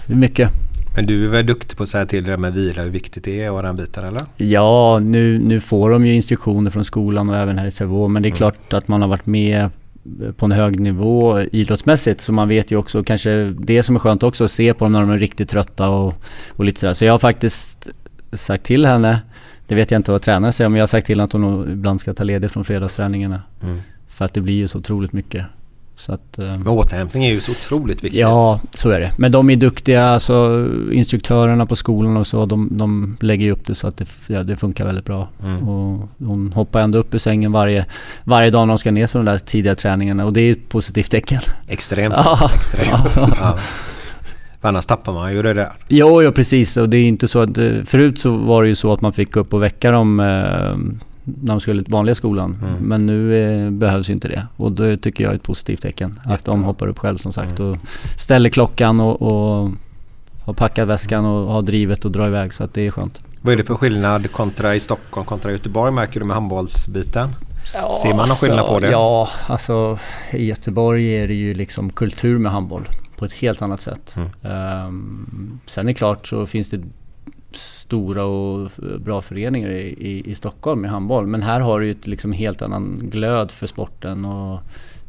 det 0.06 0.12
är 0.12 0.16
mycket. 0.16 0.50
Men 0.96 1.06
du 1.06 1.24
är 1.24 1.28
väl 1.28 1.46
duktig 1.46 1.76
på 1.76 1.82
att 1.82 1.88
säga 1.88 2.06
till 2.06 2.24
det 2.24 2.30
där 2.30 2.36
med 2.36 2.54
vila, 2.54 2.82
hur 2.82 2.90
viktigt 2.90 3.24
det 3.24 3.42
är 3.42 3.50
och 3.52 3.62
den 3.62 3.76
biten 3.76 4.04
eller? 4.04 4.20
Ja, 4.36 4.98
nu, 5.02 5.38
nu 5.38 5.60
får 5.60 5.90
de 5.90 6.06
ju 6.06 6.14
instruktioner 6.14 6.70
från 6.70 6.84
skolan 6.84 7.30
och 7.30 7.36
även 7.36 7.58
här 7.58 7.66
i 7.66 7.70
Sävehof. 7.70 8.10
Men 8.10 8.22
det 8.22 8.28
är 8.28 8.30
klart 8.30 8.72
att 8.72 8.88
man 8.88 9.02
har 9.02 9.08
varit 9.08 9.26
med 9.26 9.70
på 10.36 10.46
en 10.46 10.52
hög 10.52 10.80
nivå 10.80 11.40
idrottsmässigt. 11.40 12.20
Så 12.20 12.32
man 12.32 12.48
vet 12.48 12.70
ju 12.70 12.76
också 12.76 13.04
kanske 13.04 13.54
det 13.58 13.82
som 13.82 13.96
är 13.96 14.00
skönt 14.00 14.22
också 14.22 14.44
att 14.44 14.50
se 14.50 14.74
på 14.74 14.84
dem 14.84 14.92
när 14.92 15.00
de 15.00 15.10
är 15.10 15.18
riktigt 15.18 15.48
trötta 15.48 15.88
och, 15.88 16.14
och 16.50 16.64
lite 16.64 16.80
sådär. 16.80 16.94
Så 16.94 17.04
jag 17.04 17.12
har 17.12 17.18
faktiskt 17.18 17.88
sagt 18.32 18.64
till 18.64 18.86
henne, 18.86 19.20
det 19.66 19.74
vet 19.74 19.90
jag 19.90 19.98
inte 19.98 20.12
vad 20.12 20.22
tränaren 20.22 20.52
säger, 20.52 20.68
men 20.68 20.76
jag 20.76 20.82
har 20.82 20.86
sagt 20.86 21.06
till 21.06 21.16
henne 21.16 21.24
att 21.24 21.32
hon 21.32 21.72
ibland 21.72 22.00
ska 22.00 22.12
ta 22.12 22.24
ledigt 22.24 22.52
från 22.52 22.64
fredagsträningarna. 22.64 23.42
Mm. 23.62 23.80
För 24.08 24.24
att 24.24 24.34
det 24.34 24.40
blir 24.40 24.54
ju 24.54 24.68
så 24.68 24.78
otroligt 24.78 25.12
mycket. 25.12 25.46
Så 25.98 26.12
att, 26.12 26.38
eh, 26.38 26.44
Men 26.44 26.68
återhämtning 26.68 27.24
är 27.24 27.32
ju 27.32 27.40
så 27.40 27.52
otroligt 27.52 28.04
viktigt. 28.04 28.20
Ja, 28.20 28.60
så 28.70 28.90
är 28.90 29.00
det. 29.00 29.12
Men 29.18 29.32
de 29.32 29.50
är 29.50 29.56
duktiga, 29.56 30.08
alltså 30.08 30.66
instruktörerna 30.92 31.66
på 31.66 31.76
skolan 31.76 32.16
och 32.16 32.26
så, 32.26 32.46
de, 32.46 32.68
de 32.78 33.16
lägger 33.20 33.44
ju 33.44 33.52
upp 33.52 33.66
det 33.66 33.74
så 33.74 33.88
att 33.88 33.96
det, 33.96 34.06
ja, 34.26 34.42
det 34.42 34.56
funkar 34.56 34.86
väldigt 34.86 35.04
bra. 35.04 35.28
Mm. 35.44 35.68
Och 35.68 36.08
hon 36.18 36.52
hoppar 36.52 36.80
ändå 36.80 36.98
upp 36.98 37.14
ur 37.14 37.18
sängen 37.18 37.52
varje, 37.52 37.86
varje 38.24 38.50
dag 38.50 38.66
när 38.66 38.74
de 38.74 38.78
ska 38.78 38.90
ner 38.90 39.06
på 39.06 39.18
de 39.18 39.24
där 39.24 39.38
tidiga 39.38 39.74
träningarna 39.74 40.24
och 40.24 40.32
det 40.32 40.40
är 40.40 40.52
ett 40.52 40.68
positivt 40.68 41.10
tecken. 41.10 41.40
Extremt. 41.68 42.14
Ja. 42.16 42.50
Extremt. 42.54 43.16
Ja. 43.16 43.28
Ja. 43.40 43.58
För 44.60 44.68
annars 44.68 44.86
tappar 44.86 45.12
man 45.12 45.32
ju 45.32 45.42
det 45.42 45.54
där. 45.54 45.72
Jo, 45.88 46.22
ja 46.22 46.30
precis. 46.32 46.76
Och 46.76 46.88
det 46.88 46.96
är 46.98 47.04
inte 47.08 47.28
så 47.28 47.40
att... 47.40 47.58
eh, 47.58 47.70
Förut 47.84 48.18
så 48.20 48.36
var 48.36 48.62
det 48.62 48.68
ju 48.68 48.74
så 48.74 48.92
att 48.92 49.00
man 49.00 49.12
fick 49.12 49.32
gå 49.32 49.40
upp 49.40 49.54
och 49.54 49.62
väcka 49.62 49.90
dem 49.90 50.20
eh, 50.20 50.76
när 51.26 51.46
de 51.46 51.60
skulle 51.60 51.82
till 51.82 51.92
vanliga 51.92 52.14
skolan. 52.14 52.58
Mm. 52.62 52.74
Men 52.74 53.06
nu 53.06 53.36
eh, 53.36 53.70
behövs 53.70 54.10
inte 54.10 54.28
det. 54.28 54.46
Och 54.56 54.72
det 54.72 54.96
tycker 54.96 55.24
jag 55.24 55.30
är 55.30 55.36
ett 55.36 55.42
positivt 55.42 55.82
tecken. 55.82 56.20
Att 56.24 56.44
de 56.44 56.64
hoppar 56.64 56.86
upp 56.86 56.98
själv 56.98 57.18
som 57.18 57.32
sagt 57.32 57.60
och 57.60 57.76
ställer 58.18 58.50
klockan 58.50 59.00
och, 59.00 59.22
och 59.22 59.70
har 60.44 60.52
packat 60.52 60.88
väskan 60.88 61.24
och 61.24 61.52
har 61.52 61.62
drivet 61.62 62.04
och 62.04 62.10
drar 62.10 62.26
iväg. 62.26 62.54
Så 62.54 62.64
att 62.64 62.74
det 62.74 62.86
är 62.86 62.90
skönt. 62.90 63.22
Vad 63.42 63.52
är 63.52 63.56
det 63.56 63.64
för 63.64 63.74
skillnad 63.74 64.32
kontra 64.32 64.74
i 64.74 64.80
Stockholm 64.80 65.26
kontra 65.26 65.52
Göteborg 65.52 65.92
märker 65.92 66.20
du 66.20 66.26
med 66.26 66.34
handbollsbiten? 66.34 67.28
Ser 68.02 68.14
man 68.14 68.28
någon 68.28 68.36
skillnad 68.36 68.66
på 68.66 68.80
det? 68.80 68.90
Ja, 68.90 69.28
alltså 69.46 69.98
i 70.32 70.44
Göteborg 70.44 71.22
är 71.22 71.28
det 71.28 71.34
ju 71.34 71.54
liksom 71.54 71.92
kultur 71.92 72.38
med 72.38 72.52
handboll 72.52 72.88
på 73.16 73.24
ett 73.24 73.32
helt 73.32 73.62
annat 73.62 73.80
sätt. 73.80 74.16
Mm. 74.16 74.28
Ehm, 74.42 75.60
sen 75.66 75.84
är 75.84 75.92
det 75.92 75.94
klart 75.94 76.26
så 76.26 76.46
finns 76.46 76.70
det 76.70 76.80
stora 77.58 78.24
och 78.24 78.70
bra 78.98 79.20
föreningar 79.20 79.70
i, 79.70 79.88
i, 79.88 80.30
i 80.30 80.34
Stockholm 80.34 80.80
med 80.80 80.90
handboll. 80.90 81.26
Men 81.26 81.42
här 81.42 81.60
har 81.60 81.80
du 81.80 81.86
ju 81.86 81.92
ett 81.92 82.06
liksom 82.06 82.32
helt 82.32 82.62
annan 82.62 83.00
glöd 83.02 83.50
för 83.50 83.66
sporten 83.66 84.24
och 84.24 84.60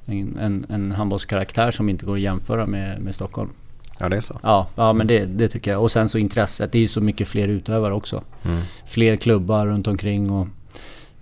en, 0.06 0.38
en, 0.42 0.66
en 0.70 0.92
handbollskaraktär 0.92 1.72
som 1.72 1.90
inte 1.90 2.06
går 2.06 2.16
att 2.16 2.22
jämföra 2.22 2.66
med, 2.66 3.02
med 3.02 3.16
Stockholm. 3.16 3.50
Ja, 4.00 4.10
det 4.10 4.16
är 4.16 4.22
så. 4.22 4.40
Ja, 4.44 4.68
ja 4.76 4.94
men 4.94 5.08
det, 5.08 5.26
det 5.26 5.48
tycker 5.48 5.72
jag. 5.72 5.82
Och 5.82 5.92
sen 5.92 6.10
så 6.10 6.18
intresset. 6.18 6.72
Det 6.72 6.78
är 6.78 6.82
ju 6.82 6.88
så 6.88 7.02
mycket 7.02 7.28
fler 7.28 7.48
utövare 7.48 7.94
också. 7.94 8.24
Mm. 8.46 8.62
Fler 8.86 9.16
klubbar 9.16 9.68
runt 9.68 9.88
omkring 9.88 10.32
och 10.32 10.48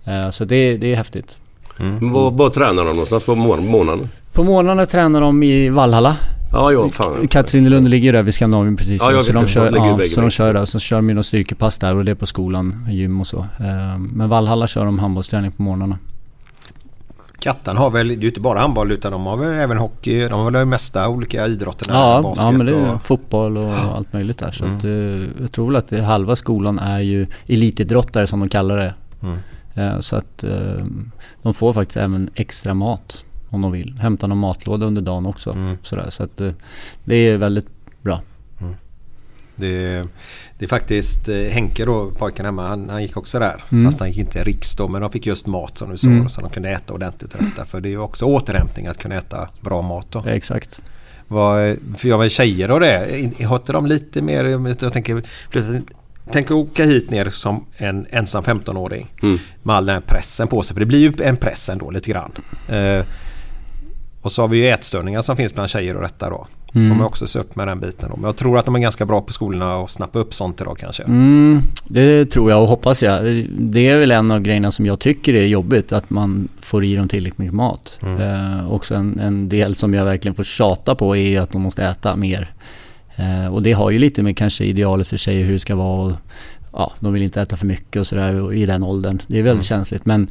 eh, 0.04 0.30
så 0.30 0.44
det, 0.44 0.76
det 0.76 0.92
är 0.92 0.96
häftigt. 0.96 1.40
Mm. 1.80 2.12
Vad, 2.12 2.32
vad 2.32 2.52
tränar 2.52 2.84
de 2.84 2.90
någonstans 2.90 3.24
på 3.24 3.34
månaden? 3.34 4.08
På 4.32 4.44
morgnarna 4.44 4.86
tränar 4.86 5.20
de 5.20 5.42
i 5.42 5.68
Vallhalla. 5.68 6.16
Ja, 6.56 6.72
ja, 6.72 6.88
fan. 6.90 7.28
Katrinelund 7.28 7.88
ligger 7.88 8.06
ju 8.06 8.12
där 8.12 8.22
vid 8.22 8.34
Skandinavien 8.34 8.76
precis. 8.76 9.02
Ja, 9.10 9.20
så 9.22 9.32
de 9.32 9.42
det. 9.42 9.48
kör, 9.48 9.76
ja, 9.76 9.98
så 10.14 10.20
de 10.20 10.30
kör 10.30 10.54
där. 10.54 10.64
Så 10.64 10.78
kör 10.78 10.96
de 10.96 11.08
ju 11.08 11.14
något 11.14 11.26
styrkepass 11.26 11.78
där 11.78 11.96
och 11.96 12.04
det 12.04 12.10
är 12.10 12.14
på 12.14 12.26
skolan, 12.26 12.86
gym 12.90 13.20
och 13.20 13.26
så. 13.26 13.38
Eh, 13.38 13.98
Men 13.98 14.28
Vallhalla 14.28 14.66
kör 14.66 14.84
de 14.84 14.98
handbollsträning 14.98 15.52
på 15.52 15.62
morgnarna. 15.62 15.98
Kattan 17.38 17.76
har 17.76 17.90
väl, 17.90 18.08
det 18.08 18.14
är 18.14 18.16
ju 18.16 18.28
inte 18.28 18.40
bara 18.40 18.58
handboll 18.58 18.92
utan 18.92 19.12
de 19.12 19.26
har 19.26 19.36
väl 19.36 19.52
även 19.52 19.76
hockey. 19.78 20.28
De 20.28 20.32
har 20.32 20.44
väl 20.44 20.52
de 20.52 20.68
mesta 20.68 21.08
olika 21.08 21.46
idrotterna. 21.46 21.94
Ja, 21.98 22.22
basket 22.22 22.44
ja 22.44 22.50
men 22.50 22.66
det 22.66 22.72
är 22.72 22.94
och, 22.94 23.02
fotboll 23.06 23.56
och 23.56 23.74
allt 23.74 24.12
möjligt 24.12 24.38
där. 24.38 24.50
Så 24.50 24.64
att, 24.64 24.84
eh, 24.84 24.90
jag 25.42 25.52
tror 25.52 25.66
väl 25.66 25.76
att 25.76 25.88
det, 25.88 26.02
halva 26.02 26.36
skolan 26.36 26.78
är 26.78 27.00
ju 27.00 27.26
elitidrottare 27.46 28.26
som 28.26 28.40
de 28.40 28.48
kallar 28.48 28.76
det. 28.76 28.94
Mm. 29.22 29.38
Eh, 29.74 30.00
Så 30.00 30.16
att 30.16 30.44
eh, 30.44 30.84
de 31.42 31.54
får 31.54 31.72
faktiskt 31.72 31.96
även 31.96 32.30
extra 32.34 32.74
mat 32.74 33.24
om 33.50 33.62
de 33.62 33.72
vill. 33.72 33.98
Hämta 34.00 34.26
någon 34.26 34.38
matlåda 34.38 34.86
under 34.86 35.02
dagen 35.02 35.26
också. 35.26 35.52
Mm. 35.52 35.76
Sådär. 35.82 36.10
Så 36.10 36.22
att 36.22 36.40
eh, 36.40 36.50
det 37.04 37.14
är 37.16 37.36
väldigt 37.36 37.68
bra. 38.02 38.20
Det, 39.58 40.04
det 40.58 40.64
är 40.64 40.68
faktiskt 40.68 41.28
eh, 41.28 41.36
Henke 41.36 41.84
då, 41.84 42.10
pojken 42.10 42.44
hemma, 42.44 42.68
han, 42.68 42.88
han 42.90 43.02
gick 43.02 43.16
också 43.16 43.38
där. 43.38 43.62
Mm. 43.72 43.84
Fast 43.84 44.00
han 44.00 44.08
gick 44.08 44.18
inte 44.18 44.44
riks 44.44 44.74
då, 44.76 44.88
men 44.88 45.00
de 45.00 45.10
fick 45.12 45.26
just 45.26 45.46
mat 45.46 45.78
som 45.78 45.90
du 45.90 45.96
sa. 45.96 46.08
Mm. 46.08 46.28
Så 46.28 46.40
de 46.40 46.50
kunde 46.50 46.70
äta 46.70 46.92
ordentligt 46.94 47.30
detta. 47.30 47.66
För 47.66 47.80
det 47.80 47.88
är 47.88 47.90
ju 47.90 47.98
också 47.98 48.24
återhämtning 48.24 48.86
att 48.86 48.98
kunna 48.98 49.14
äta 49.14 49.48
bra 49.60 49.82
mat 49.82 50.06
då. 50.10 50.24
Exakt. 50.26 50.80
Vad, 51.28 51.76
för 51.96 52.08
jag 52.08 52.18
var 52.18 52.28
tjejer 52.28 52.70
och 52.70 52.80
det. 52.80 53.18
I- 53.38 53.42
Har 53.44 53.56
inte 53.56 53.72
de 53.72 53.86
lite 53.86 54.22
mer, 54.22 54.44
jag 54.82 54.92
tänker, 54.92 55.22
tänk 56.32 56.46
att 56.46 56.50
åka 56.50 56.84
hit 56.84 57.10
ner 57.10 57.30
som 57.30 57.64
en 57.76 58.06
ensam 58.10 58.44
15-åring. 58.44 59.06
Mm. 59.22 59.38
Med 59.62 59.76
all 59.76 59.86
den 59.86 59.94
här 59.94 60.02
pressen 60.06 60.48
på 60.48 60.62
sig. 60.62 60.74
För 60.74 60.80
det 60.80 60.86
blir 60.86 60.98
ju 61.00 61.12
en 61.24 61.36
press 61.36 61.68
ändå 61.68 61.90
lite 61.90 62.10
grann. 62.10 62.32
Eh, 62.68 63.04
Och 64.26 64.32
så 64.32 64.42
har 64.42 64.48
vi 64.48 64.58
ju 64.58 64.68
ätstörningar 64.68 65.22
som 65.22 65.36
finns 65.36 65.54
bland 65.54 65.70
tjejer 65.70 65.96
och 65.96 66.02
detta 66.02 66.30
då. 66.30 66.46
Mm. 66.74 67.00
Har 67.00 67.06
också 67.06 67.26
se 67.26 67.38
upp 67.38 67.56
med 67.56 67.68
den 67.68 67.80
biten 67.80 68.08
då. 68.10 68.16
Men 68.16 68.24
jag 68.24 68.36
tror 68.36 68.58
att 68.58 68.64
de 68.64 68.74
är 68.74 68.78
ganska 68.78 69.06
bra 69.06 69.20
på 69.20 69.32
skolorna 69.32 69.76
och 69.76 69.90
snappa 69.90 70.18
upp 70.18 70.34
sånt 70.34 70.60
idag 70.60 70.78
kanske. 70.78 71.02
Mm, 71.02 71.60
det 71.88 72.26
tror 72.30 72.50
jag 72.50 72.62
och 72.62 72.68
hoppas 72.68 73.02
jag. 73.02 73.46
Det 73.58 73.88
är 73.88 73.98
väl 73.98 74.10
en 74.10 74.32
av 74.32 74.40
grejerna 74.40 74.70
som 74.70 74.86
jag 74.86 74.98
tycker 75.00 75.34
är 75.34 75.46
jobbigt, 75.46 75.92
att 75.92 76.10
man 76.10 76.48
får 76.60 76.84
i 76.84 76.96
dem 76.96 77.08
tillräckligt 77.08 77.38
mycket 77.38 77.54
mat. 77.54 77.98
Mm. 78.02 78.20
Eh, 78.20 78.72
också 78.72 78.94
en, 78.94 79.20
en 79.20 79.48
del 79.48 79.74
som 79.76 79.94
jag 79.94 80.04
verkligen 80.04 80.34
får 80.34 80.44
tjata 80.44 80.94
på 80.94 81.16
är 81.16 81.40
att 81.40 81.52
de 81.52 81.62
måste 81.62 81.84
äta 81.84 82.16
mer. 82.16 82.52
Eh, 83.16 83.54
och 83.54 83.62
det 83.62 83.72
har 83.72 83.90
ju 83.90 83.98
lite 83.98 84.22
med 84.22 84.36
kanske 84.36 84.64
idealet 84.64 85.08
för 85.08 85.16
tjejer 85.16 85.44
hur 85.44 85.52
det 85.52 85.58
ska 85.58 85.74
vara. 85.76 86.06
Och, 86.06 86.12
ja, 86.72 86.92
de 87.00 87.12
vill 87.12 87.22
inte 87.22 87.40
äta 87.40 87.56
för 87.56 87.66
mycket 87.66 88.00
och 88.00 88.06
sådär 88.06 88.52
i 88.52 88.66
den 88.66 88.82
åldern. 88.82 89.22
Det 89.26 89.38
är 89.38 89.42
väldigt 89.42 89.70
Mm. 89.70 89.78
känsligt. 89.78 90.06
Men 90.06 90.28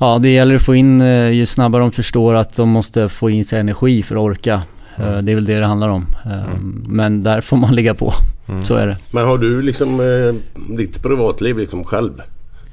ja, 0.00 0.18
det 0.18 0.28
gäller 0.28 0.54
att 0.54 0.62
få 0.62 0.74
in, 0.74 1.00
eh, 1.00 1.30
ju 1.30 1.46
snabbare 1.46 1.82
de 1.82 1.92
förstår 1.92 2.34
att 2.34 2.56
de 2.56 2.68
måste 2.68 3.08
få 3.08 3.30
in 3.30 3.44
sig 3.44 3.60
energi 3.60 4.02
för 4.02 4.16
att 4.16 4.20
orka. 4.22 4.62
Eh, 4.98 5.08
Mm. 5.08 5.24
det 5.24 5.30
är 5.32 5.34
väl 5.34 5.44
det 5.44 5.60
det 5.60 5.66
handlar 5.66 5.88
om. 5.88 6.06
Eh, 6.26 6.54
Men 6.88 7.22
där 7.22 7.40
får 7.40 7.56
man 7.56 7.74
ligga 7.74 7.94
på. 7.94 8.12
Mm. 8.48 8.64
Så 8.64 8.74
är 8.74 8.86
det. 8.86 8.96
Men 9.10 9.24
har 9.26 9.38
du 9.38 9.62
liksom 9.62 10.00
eh, 10.00 10.34
ditt 10.76 11.02
privatliv 11.02 11.58
liksom 11.58 11.84
själv? 11.84 12.12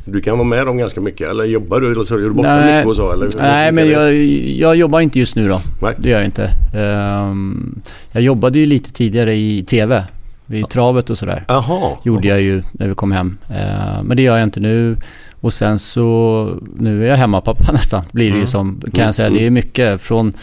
Du 0.05 0.21
kan 0.21 0.37
vara 0.37 0.47
med 0.47 0.65
dem 0.65 0.77
ganska 0.77 1.01
mycket 1.01 1.29
eller 1.29 1.43
jobbar 1.43 1.79
du 1.81 1.91
eller 1.91 2.03
så 2.03 2.15
är 2.15 2.19
du 2.19 2.29
borta 2.29 2.55
Nej. 2.55 2.75
mycket 2.75 2.87
och 2.89 2.95
så? 2.95 3.11
Eller, 3.13 3.29
Nej 3.39 3.71
men 3.71 3.89
jag, 3.89 4.15
jag 4.59 4.75
jobbar 4.75 4.99
inte 4.99 5.19
just 5.19 5.35
nu 5.35 5.47
då. 5.47 5.61
Nej. 5.81 5.95
Det 5.97 6.09
gör 6.09 6.17
jag 6.17 6.25
inte. 6.25 6.49
Ehm, 6.73 7.79
jag 8.11 8.23
jobbade 8.23 8.59
ju 8.59 8.65
lite 8.65 8.93
tidigare 8.93 9.35
i 9.35 9.63
TV. 9.63 10.03
Vid 10.45 10.69
travet 10.69 11.09
och 11.09 11.17
sådär. 11.17 11.45
Jaha. 11.47 11.91
Gjorde 12.03 12.27
jag 12.27 12.41
ju 12.41 12.63
när 12.71 12.87
vi 12.87 12.95
kom 12.95 13.11
hem. 13.11 13.37
Ehm, 13.49 14.05
men 14.05 14.17
det 14.17 14.23
gör 14.23 14.37
jag 14.37 14.43
inte 14.43 14.59
nu. 14.59 14.97
Och 15.47 15.53
sen 15.53 15.79
så, 15.79 16.49
nu 16.75 17.03
är 17.03 17.10
jag 17.10 17.17
hemmapappa 17.17 17.71
nästan. 17.71 18.03
Blir 18.12 18.25
det 18.25 18.29
ju 18.29 18.36
Mm. 18.36 18.47
som, 18.47 18.81
kan 18.93 19.05
jag 19.05 19.15
säga. 19.15 19.29
Det 19.29 19.45
är 19.45 19.49
mycket 19.49 20.01
från 20.01 20.33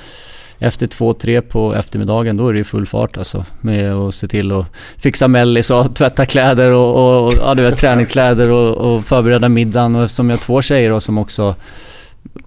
efter 0.59 0.87
två, 0.87 1.15
tre 1.15 1.41
på 1.41 1.75
eftermiddagen 1.75 2.37
då 2.37 2.49
är 2.49 2.53
det 2.53 2.59
ju 2.59 2.65
full 2.65 2.87
fart 2.87 3.17
alltså. 3.19 3.45
Med 3.61 3.93
att 3.93 4.15
se 4.15 4.29
till 4.29 4.53
att 4.53 4.67
fixa 4.97 5.29
mellis 5.29 5.71
och 5.71 5.95
tvätta 5.95 6.27
kläder 6.27 6.71
och, 6.71 6.95
och, 6.95 7.27
och 7.27 7.33
ja, 7.41 7.55
du 7.55 7.63
vet, 7.63 7.79
träningskläder 7.81 8.49
och, 8.49 8.77
och 8.77 9.05
förbereda 9.05 9.49
middagen. 9.49 9.97
Och 9.97 10.05
eftersom 10.05 10.31
jag 10.31 10.37
har 10.37 10.43
två 10.43 10.63
tjejer 10.63 10.91
då 10.91 11.01
som 11.01 11.19
också, 11.19 11.55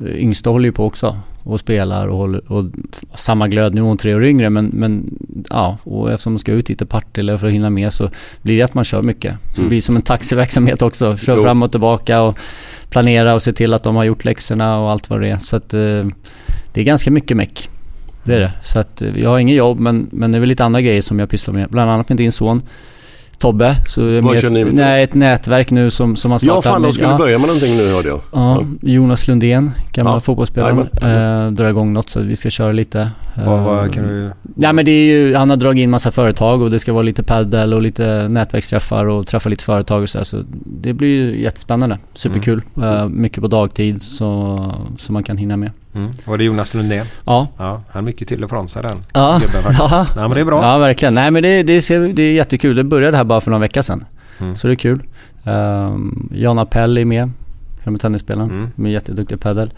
yngsta 0.02 0.50
håller 0.50 0.65
ju 0.65 0.72
på 0.72 0.86
också 0.86 1.17
och 1.48 1.60
spelar 1.60 2.08
och, 2.08 2.18
håller, 2.18 2.52
och 2.52 2.66
samma 3.16 3.48
glöd. 3.48 3.74
Nu 3.76 3.82
är 3.82 3.86
hon 3.86 3.98
tre 3.98 4.16
år 4.16 4.26
yngre 4.26 4.50
men, 4.50 4.66
men 4.74 5.18
ja, 5.50 5.78
och 5.84 6.12
eftersom 6.12 6.34
de 6.34 6.40
ska 6.40 6.52
ut 6.52 6.70
lite 6.70 6.86
Partille 6.86 7.38
för 7.38 7.48
att 7.48 7.54
hinna 7.54 7.70
med 7.70 7.94
så 7.94 8.10
blir 8.42 8.58
det 8.58 8.64
att 8.64 8.74
man 8.74 8.84
kör 8.84 9.02
mycket. 9.04 9.34
Så 9.34 9.56
det 9.56 9.60
Mm. 9.60 9.70
blir 9.70 9.82
som 9.82 9.96
en 9.96 10.02
taxiverksamhet 10.02 10.82
också. 10.82 11.18
Kör 11.18 11.36
Jo. 11.38 11.44
fram 11.44 11.64
och 11.64 11.72
tillbaka 11.72 12.22
och 12.22 12.38
planera 12.90 13.34
och 13.34 13.42
se 13.42 13.54
till 13.54 13.74
att 13.74 13.84
de 13.84 13.96
har 13.96 14.04
gjort 14.04 14.26
läxorna 14.26 14.80
och 14.80 14.92
allt 14.92 15.10
vad 15.10 15.22
det 15.22 15.30
är. 15.30 15.38
Så 15.38 15.56
att 15.56 15.74
eh, 15.74 15.80
det 16.74 16.82
är 16.82 16.84
ganska 16.84 17.12
mycket 17.12 17.38
meck. 17.38 17.70
Det 18.24 18.36
är 18.36 18.40
det. 18.40 18.52
Så 18.64 18.80
att 18.80 19.02
eh, 19.02 19.18
jag 19.20 19.30
har 19.30 19.40
inget 19.40 19.56
jobb 19.58 19.80
men, 19.80 20.08
men 20.12 20.32
det 20.32 20.38
är 20.38 20.40
väl 20.40 20.50
lite 20.50 20.66
andra 20.66 20.82
grejer 20.82 21.02
som 21.02 21.20
jag 21.20 21.30
pysslar 21.30 21.54
med. 21.54 21.70
Bland 21.70 21.92
annat 21.92 22.10
med 22.10 22.18
din 22.18 22.32
son 22.32 22.62
Tobbe. 23.39 23.76
Så 23.88 24.02
Vad 24.02 24.23
med- 24.23 24.41
kör 24.41 24.50
ni 24.50 24.65
med? 24.65 24.73
Nej, 24.73 25.04
ett 25.04 25.13
nätverk 25.13 25.71
nu 25.71 25.89
som, 25.89 26.15
som 26.15 26.32
har 26.32 26.36
Ja 26.36 26.39
startat. 26.62 26.65
fan 26.65 26.82
de 26.82 26.93
skulle 26.93 27.10
ja. 27.10 27.17
börja 27.17 27.38
med 27.38 27.47
någonting 27.47 27.78
nu 27.78 27.93
hörde 27.93 28.08
jag. 28.08 28.19
Ja, 28.34 28.63
Jonas 28.82 29.28
Lundén, 29.28 29.71
gamla 29.93 30.12
Ja, 30.13 30.19
fotbollsspelaren, 30.19 30.80
eh, 30.80 31.52
drar 31.52 31.69
igång 31.69 31.93
något 31.93 32.10
så 32.10 32.19
vi 32.21 32.36
ska 32.36 32.50
köra 32.50 32.71
lite. 32.71 33.12
Vad, 33.45 33.60
vad 33.63 33.86
Eh, 33.86 33.91
kan 33.91 34.04
du... 34.08 34.32
Nej 34.43 34.73
men 34.73 34.86
det 34.86 34.91
är 34.91 35.06
ju, 35.06 35.36
han 35.36 35.50
har 35.50 35.58
dragit 35.58 35.84
in 35.84 35.89
massa 35.89 36.12
företag 36.12 36.62
och 36.62 36.69
det 36.71 36.80
ska 36.80 36.93
vara 36.93 37.04
lite 37.04 37.23
paddel 37.23 37.73
och 37.73 37.82
lite 37.82 38.28
nätverksträffar 38.30 39.06
och 39.06 39.28
träffa 39.28 39.50
lite 39.50 39.63
företag 39.63 40.02
och 40.02 40.10
så, 40.10 40.17
här, 40.17 40.26
så 40.26 40.38
det 40.65 40.93
blir 40.93 41.08
ju 41.10 41.41
jättespännande. 41.41 41.97
Superkul. 42.13 42.62
Eh, 42.84 43.08
mycket 43.08 43.41
på 43.41 43.47
dagtid 43.47 44.04
så, 44.04 44.60
så 44.97 45.13
man 45.13 45.23
kan 45.23 45.38
hinna 45.38 45.58
med. 45.58 45.71
Mm. 45.95 46.12
Var 46.26 46.38
det 46.38 46.43
Jonas 46.43 46.73
Lundén? 46.73 47.06
Ja. 47.26 47.47
Ja, 47.58 47.82
han 47.89 48.06
mycket 48.06 48.28
till 48.28 48.43
och 48.43 48.50
från 48.50 48.67
sig 48.67 48.84
den 48.84 49.04
Ja, 49.13 49.41
gubben 49.41 49.73
ja. 49.80 50.08
Nej 50.15 50.28
men 50.28 50.32
det 50.36 50.39
är 50.41 50.45
bra. 50.45 50.63
ja 50.63 50.78
verkligen. 50.78 51.13
Nej 51.13 51.32
men 51.32 51.43
det, 51.43 51.63
det, 51.63 51.82
ser, 51.82 52.00
det 52.00 52.21
är 52.23 52.34
jättekul. 52.34 52.76
Det 52.76 52.84
började 52.84 53.17
här 53.17 53.23
bara 53.23 53.41
för 53.41 53.52
några 53.52 53.62
veckor 53.62 53.82
sedan. 53.82 54.06
Mm. 54.39 54.56
Så 54.56 54.67
det 54.67 54.73
är 54.73 54.76
kul. 54.76 55.04
Um, 55.43 56.30
Jan 56.36 56.60
Appell 56.60 56.97
är 56.97 57.06
med, 57.06 57.32
gamla 57.84 58.00
tennisspelaren. 58.00 58.50
Mm. 58.52 58.67
Med 58.76 58.91
jätteduktig 58.91 59.39
padel. 59.39 59.71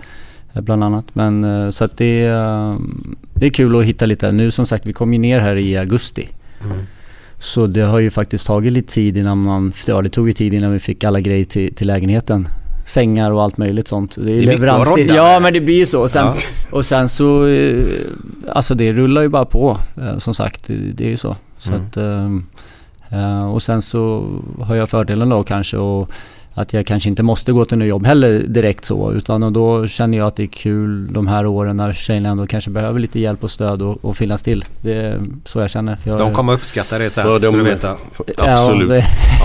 eh, 0.53 0.61
Bland 0.61 0.83
annat. 0.83 1.05
Men 1.13 1.43
eh, 1.43 1.69
så 1.69 1.83
att 1.85 1.97
det, 1.97 2.21
är, 2.25 2.71
eh, 2.71 2.77
det 3.33 3.45
är 3.45 3.49
kul 3.49 3.79
att 3.79 3.85
hitta 3.85 4.05
lite. 4.05 4.31
Nu 4.31 4.51
som 4.51 4.65
sagt, 4.65 4.85
vi 4.85 4.93
kom 4.93 5.13
ju 5.13 5.19
ner 5.19 5.39
här 5.39 5.55
i 5.55 5.77
augusti. 5.77 6.29
Mm. 6.63 6.77
Så 7.37 7.67
det 7.67 7.81
har 7.81 7.99
ju 7.99 8.09
faktiskt 8.09 8.47
tagit 8.47 8.73
lite 8.73 8.93
tid 8.93 9.17
innan 9.17 9.37
man, 9.41 9.73
ja 9.87 10.01
det 10.01 10.09
tog 10.09 10.27
ju 10.27 10.33
tid 10.33 10.53
innan 10.53 10.71
vi 10.71 10.79
fick 10.79 11.03
alla 11.03 11.19
grejer 11.21 11.45
till, 11.45 11.75
till 11.75 11.87
lägenheten. 11.87 12.47
Sängar 12.89 13.31
och 13.31 13.43
allt 13.43 13.57
möjligt 13.57 13.87
sånt. 13.87 14.15
Det 14.15 14.21
är, 14.21 14.35
mycket 14.35 14.49
att 14.53 14.59
leveranstid. 14.59 15.11
Ja 15.15 15.39
men 15.39 15.53
det 15.53 15.59
blir 15.59 15.75
ju 15.75 15.85
så. 15.85 16.01
Och 16.01 16.11
sen, 16.11 16.25
Ja. 16.25 16.35
och 16.71 16.85
sen 16.85 17.09
så, 17.09 17.45
eh, 17.47 17.85
alltså 18.51 18.75
det 18.75 18.91
rullar 18.91 19.21
ju 19.21 19.27
bara 19.27 19.45
på. 19.45 19.77
eh, 20.01 20.17
Som 20.17 20.33
sagt, 20.35 20.67
det, 20.67 20.73
det 20.73 21.05
är 21.05 21.09
ju 21.09 21.17
så. 21.17 21.35
så 21.57 21.73
Mm. 21.73 21.85
att, 21.85 21.97
ehm, 21.97 22.45
eh, 23.09 23.51
och 23.53 23.63
sen 23.63 23.81
så 23.81 24.27
har 24.61 24.75
jag 24.75 24.89
fördelen 24.89 25.29
då 25.29 25.43
kanske 25.43 25.77
och 25.77 26.09
att 26.61 26.73
jag 26.73 26.85
kanske 26.85 27.09
inte 27.09 27.23
måste 27.23 27.51
gå 27.51 27.65
till 27.65 27.77
något 27.77 27.87
jobb 27.87 28.05
heller 28.05 28.39
direkt 28.39 28.85
så. 28.85 29.11
Utan 29.11 29.43
och 29.43 29.51
då 29.51 29.87
känner 29.87 30.17
jag 30.17 30.27
att 30.27 30.35
det 30.35 30.43
är 30.43 30.47
kul 30.47 31.13
de 31.13 31.27
här 31.27 31.45
åren 31.45 31.77
när 31.77 31.93
tjejerna 31.93 32.29
ändå 32.29 32.47
kanske 32.47 32.69
behöver 32.71 32.99
lite 32.99 33.19
hjälp 33.19 33.43
och 33.43 33.51
stöd 33.51 33.81
och, 33.81 34.05
och 34.05 34.17
finnas 34.17 34.43
till. 34.43 34.65
Det 34.81 34.93
är 34.93 35.21
så 35.45 35.59
jag 35.59 35.69
känner. 35.69 35.97
Jag, 36.03 36.17
De 36.17 36.33
kommer 36.33 36.53
uppskatta 36.53 36.97
det 36.97 37.09
sen, 37.09 37.27
Ja, 37.27 37.39
de- 37.39 37.47
så 37.47 37.53
du 37.53 37.63
vet. 37.63 37.85
Absolut. 38.37 38.89
Ja, 38.89 38.95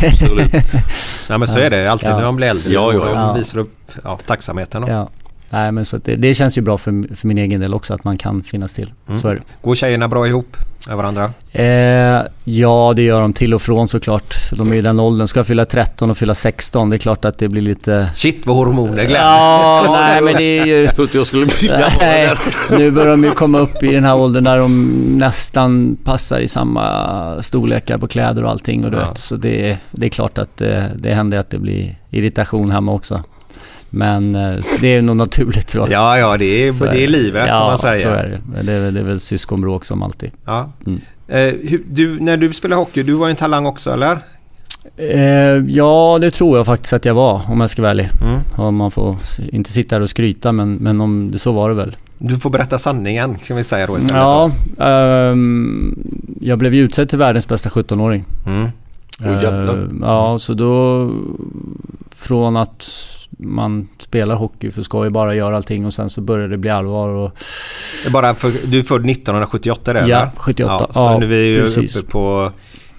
det, 0.00 0.07
Absolut. 0.07 0.53
Nej 1.29 1.38
men 1.38 1.48
så 1.48 1.59
är 1.59 1.70
det 1.70 1.87
alltid 1.88 2.09
Ja. 2.09 2.16
när 2.16 2.22
de 2.24 2.37
blir 2.37 2.46
äldre. 2.48 2.72
Ja, 2.72 2.92
ja, 2.92 2.98
och 2.98 3.07
de 3.07 3.12
ja. 3.18 3.33
visar 3.33 3.59
upp 3.59 3.90
ja, 4.05 4.18
tacksamheten. 4.27 4.85
ja. 4.88 5.09
Nej 5.55 5.73
men 5.73 5.85
så 5.85 5.97
att 5.97 6.05
det, 6.05 6.17
det 6.17 6.35
känns 6.35 6.59
ju 6.59 6.62
bra 6.62 6.79
för, 6.79 7.14
för 7.17 7.29
min 7.29 7.38
egen 7.38 7.61
del 7.61 7.75
också 7.75 7.95
att 7.95 8.05
man 8.05 8.17
kan 8.17 8.43
finnas 8.43 8.75
till. 8.75 8.93
Mm. 9.09 9.21
Så 9.21 9.29
är 9.29 9.35
det. 9.35 9.43
Går 9.62 9.75
tjejerna 9.75 10.09
bra 10.09 10.27
ihop 10.29 10.57
med 10.88 10.97
varandra? 10.97 11.33
Eh, 11.53 12.23
ja, 12.45 12.93
det 12.97 13.03
gör 13.03 13.21
de 13.21 13.33
till 13.33 13.55
och 13.55 13.62
från 13.62 13.88
såklart. 13.88 14.35
De 14.53 14.73
är 14.73 14.77
i 14.77 14.81
den 14.83 15.01
åldern. 15.01 15.29
Ska 15.29 15.38
jag 15.38 15.47
fylla 15.47 15.64
13 15.64 16.11
och 16.11 16.19
fylla 16.19 16.35
16, 16.35 16.90
det 16.90 16.97
är 16.97 16.99
klart 16.99 17.25
att 17.25 17.38
det 17.38 17.49
blir 17.49 17.62
lite... 17.62 18.11
Shit 18.17 18.47
vad 18.47 18.57
hormoner 18.57 19.05
Glenn! 19.05 19.23
Ja, 19.23 19.87
nej 20.01 20.21
men 20.23 20.35
det 20.35 20.43
är 20.59 20.64
ju... 20.67 20.77
Jag 20.85 20.95
trodde 20.97 21.19
jag 21.19 21.27
skulle 21.27 21.47
vara 21.47 21.93
Nej, 22.01 22.31
nu 22.71 22.90
börjar 22.90 23.11
de 23.11 23.25
ju 23.25 23.31
komma 23.31 23.59
upp 23.59 23.83
i 23.83 23.95
den 23.95 24.05
här 24.05 24.17
åldern 24.17 24.45
där 24.45 24.59
de 24.59 24.90
nästan 25.19 25.97
passar 26.05 26.40
i 26.40 26.49
samma 26.49 27.43
storlekar 27.43 27.99
på 27.99 28.07
kläder 28.07 28.45
och 28.45 28.51
allting. 28.51 28.85
Och 28.85 28.90
du 28.90 28.97
Ja. 28.97 29.09
vet, 29.09 29.19
så 29.19 29.37
det, 29.37 29.79
det 29.90 30.07
är 30.07 30.11
klart 30.11 30.38
att 30.38 30.57
det, 30.57 30.90
det 30.97 31.14
händer 31.14 31.38
att 31.38 31.51
det 31.51 31.59
blir 31.59 31.99
irritation 32.11 32.71
hemma 32.71 32.93
också. 32.93 33.23
Men 33.94 34.35
eh, 34.35 34.57
det 34.80 34.88
är 34.88 35.02
nog 35.02 35.16
naturligt 35.16 35.66
tror 35.68 35.90
jag. 35.90 36.00
Ja, 36.02 36.18
ja 36.18 36.37
det 36.37 36.44
är, 36.66 36.72
Så 36.72 36.85
det 36.85 37.04
är 37.04 37.09
livet 37.09 37.44
ja, 37.48 37.54
som 37.57 37.66
man 37.66 37.78
säger. 37.78 38.02
så 38.02 38.09
är 38.09 38.40
det. 38.54 38.62
Det 38.62 38.72
är, 38.72 38.80
väl- 38.80 38.94
det 38.94 39.00
är 39.00 39.04
väl 39.04 39.20
syskonbråk 39.20 39.85
som 39.85 40.02
alltid. 40.02 40.30
Ja. 40.44 40.70
Mm. 40.87 41.00
Eh, 41.28 41.78
du, 41.88 42.20
när 42.20 42.37
du 42.37 42.52
spelade 42.52 42.80
hockey, 42.80 43.02
du 43.02 43.12
var 43.12 43.26
ju 43.26 43.30
en 43.30 43.37
talang 43.37 43.66
också 43.66 43.90
eller? 43.90 44.18
Eh, 44.96 45.18
ja, 45.68 46.18
det 46.20 46.30
tror 46.30 46.57
jag 46.57 46.66
faktiskt 46.66 46.92
att 46.92 47.04
jag 47.04 47.14
var 47.14 47.40
om 47.48 47.61
jag 47.61 47.70
ska 47.70 47.83
vara 47.83 47.90
ärlig. 47.90 48.09
Mm. 48.22 48.40
Om 48.57 48.76
man 48.76 48.90
får 48.90 49.16
inte 49.52 49.72
sitta 49.72 49.96
här 49.96 50.00
och 50.00 50.11
skryta 50.11 50.52
men, 50.52 50.74
men 50.74 51.00
om 51.00 51.30
det 51.30 51.38
så 51.38 51.52
var 51.52 51.68
det 51.68 51.74
väl. 51.74 51.96
Du 52.18 52.38
får 52.38 52.50
berätta 52.50 52.78
sanningen 52.78 53.38
kan 53.38 53.57
vi 53.57 53.64
säga 53.64 53.87
då 53.87 53.98
istället. 53.98 54.16
Ja, 54.16 54.50
ehm, 54.85 55.94
jag 56.40 56.59
blev 56.59 56.74
ju 56.74 56.83
utsedd 56.83 57.09
till 57.09 57.18
världens 57.18 57.48
bästa 57.48 57.68
17-åring. 57.68 58.24
Då. 58.44 58.50
Mm. 58.50 58.70
Jävlar. 59.42 59.78
Eh, 59.78 59.88
ja, 60.00 60.38
så 60.38 60.54
då 60.54 61.11
från 62.16 62.57
att 62.57 62.88
man 63.38 63.88
spelar 63.99 64.35
hockey 64.35 64.70
för 64.70 64.83
skoj, 64.83 65.11
bara 65.11 65.35
gör 65.35 65.53
allting 65.53 65.87
och 65.87 65.94
sen 65.94 66.11
så 66.11 66.20
började 66.20 66.49
det 66.51 66.59
bli 66.59 66.70
allvar 66.70 67.09
och 67.09 67.31
Bara 68.12 68.35
för, 68.35 68.53
du 68.70 68.79
är 68.79 68.83
född 68.83 69.11
1978 69.11 69.92
det, 69.92 69.99
Ja, 70.01 70.05
eller? 70.05 70.31
78. 70.37 70.77
Ja, 70.88 70.92
så 70.94 71.01
Ja, 71.01 71.18
nu 71.18 71.25
är 71.25 71.29
vi 71.29 71.47
ju 71.55 71.61
precis. 71.62 71.97
uppe 71.97 72.11
på 72.11 72.51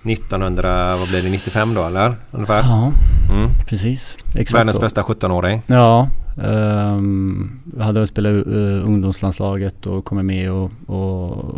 1900, 0.04 0.96
vad 0.98 1.08
blir 1.10 1.22
det, 1.22 1.30
95 1.30 1.74
då 1.74 1.84
eller? 1.84 2.16
Ungefär? 2.32 2.60
ja, 2.62 2.92
Mm. 3.32 3.50
precis. 3.68 4.18
Exakt 4.36 4.54
Världens 4.60 4.76
så. 4.76 4.82
bästa 4.82 5.02
17-åring. 5.02 5.62
Ja, 5.68 6.08
um, 6.44 7.60
jag 7.78 7.84
hade 7.86 8.08
spelat 8.08 8.48
uh, 8.48 8.86
ungdomslandslaget 8.86 9.86
och 9.86 10.06
kommit 10.06 10.26
med 10.26 10.52
och, 10.52 10.72
och 10.88 11.56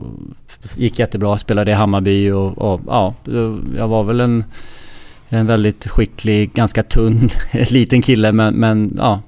gick 0.75 0.99
jättebra. 0.99 1.37
Spelade 1.37 1.71
i 1.71 1.73
Hammarby 1.73 2.31
och, 2.31 2.57
och 2.57 2.81
ja, 2.87 3.13
jag 3.77 3.87
var 3.87 4.03
väl 4.03 4.19
en, 4.19 4.43
en 5.29 5.47
väldigt 5.47 5.87
skicklig, 5.87 6.53
ganska 6.53 6.83
tunn, 6.83 7.29
liten 7.69 8.01
kille 8.01 8.31
men, 8.31 8.53
men 8.53 8.93
ja, 8.97 9.21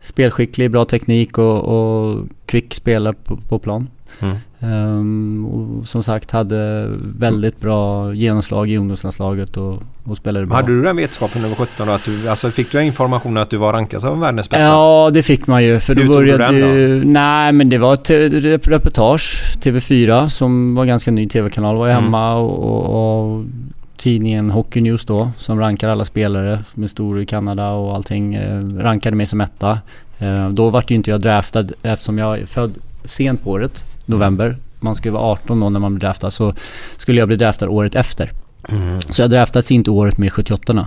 spelskicklig, 0.00 0.70
bra 0.70 0.84
teknik 0.84 1.38
och, 1.38 1.58
och 1.64 2.26
kvick 2.46 2.74
spelare 2.74 3.14
på, 3.24 3.36
på 3.48 3.58
plan. 3.58 3.88
Mm. 4.20 4.36
Ehm, 4.60 5.46
och 5.46 5.86
som 5.86 6.02
sagt 6.02 6.30
hade 6.30 6.90
väldigt 7.18 7.60
bra 7.60 8.14
genomslag 8.14 8.70
i 8.70 8.76
ungdomslandslaget 8.76 9.56
och, 9.56 9.82
och 10.04 10.16
spelade 10.16 10.46
bra. 10.46 10.56
Hade 10.56 10.68
du 10.76 10.82
den 10.82 10.96
vetskapen 10.96 11.42
när 11.42 11.48
du 11.48 11.54
var 11.54 11.66
17 11.66 11.86
då? 11.86 11.92
Att 11.92 12.04
du, 12.04 12.28
alltså 12.28 12.50
fick 12.50 12.72
du 12.72 12.82
information 12.82 13.36
att 13.36 13.50
du 13.50 13.56
var 13.56 13.72
rankad 13.72 14.00
som 14.00 14.20
världens 14.20 14.50
bästa? 14.50 14.68
Ja, 14.68 15.10
det 15.14 15.22
fick 15.22 15.46
man 15.46 15.64
ju. 15.64 15.80
För 15.80 15.94
då 15.94 16.00
Hur 16.00 16.08
tog 16.08 16.16
du 16.16 16.38
började 16.38 16.58
den 16.58 17.00
då? 17.00 17.10
Nej, 17.12 17.52
men 17.52 17.68
det 17.68 17.78
var 17.78 17.94
ett 17.94 18.10
rep- 18.10 18.68
reportage. 18.68 19.42
TV4 19.62 20.28
som 20.28 20.74
var 20.74 20.84
ganska 20.84 21.10
ny 21.10 21.28
TV-kanal 21.28 21.76
var 21.76 21.86
ju 21.86 21.92
Mm. 21.92 22.04
hemma 22.04 22.34
och, 22.34 22.58
och, 22.58 23.32
och 23.34 23.44
tidningen 24.02 24.50
Hockey 24.50 24.80
News 24.80 25.04
då 25.04 25.30
som 25.38 25.60
rankar 25.60 25.88
alla 25.88 26.04
spelare 26.04 26.64
med 26.74 26.90
stor 26.90 27.20
i 27.20 27.26
Kanada 27.26 27.70
och 27.70 27.94
allting. 27.94 28.34
Eh, 28.34 28.64
rankade 28.64 29.16
mig 29.16 29.26
som 29.26 29.40
etta. 29.40 29.80
Eh, 30.18 30.48
då 30.48 30.70
vart 30.70 30.90
ju 30.90 30.94
inte 30.94 31.10
jag 31.10 31.20
draftad 31.20 31.66
eftersom 31.82 32.18
jag 32.18 32.38
är 32.38 32.46
född 32.46 32.78
sent 33.04 33.44
på 33.44 33.50
året, 33.50 33.84
november. 34.06 34.56
Man 34.80 34.94
ska 34.94 35.10
vara 35.10 35.22
18 35.22 35.60
då 35.60 35.68
när 35.68 35.80
man 35.80 35.94
blir 35.94 36.00
draftad. 36.00 36.30
Så 36.30 36.54
skulle 36.98 37.18
jag 37.18 37.28
bli 37.28 37.36
draftad 37.36 37.68
året 37.68 37.94
efter. 37.94 38.30
Så 39.08 39.22
jag 39.22 39.30
draftades 39.30 39.70
inte 39.70 39.90
året 39.90 40.18
med 40.18 40.32
78 40.32 40.86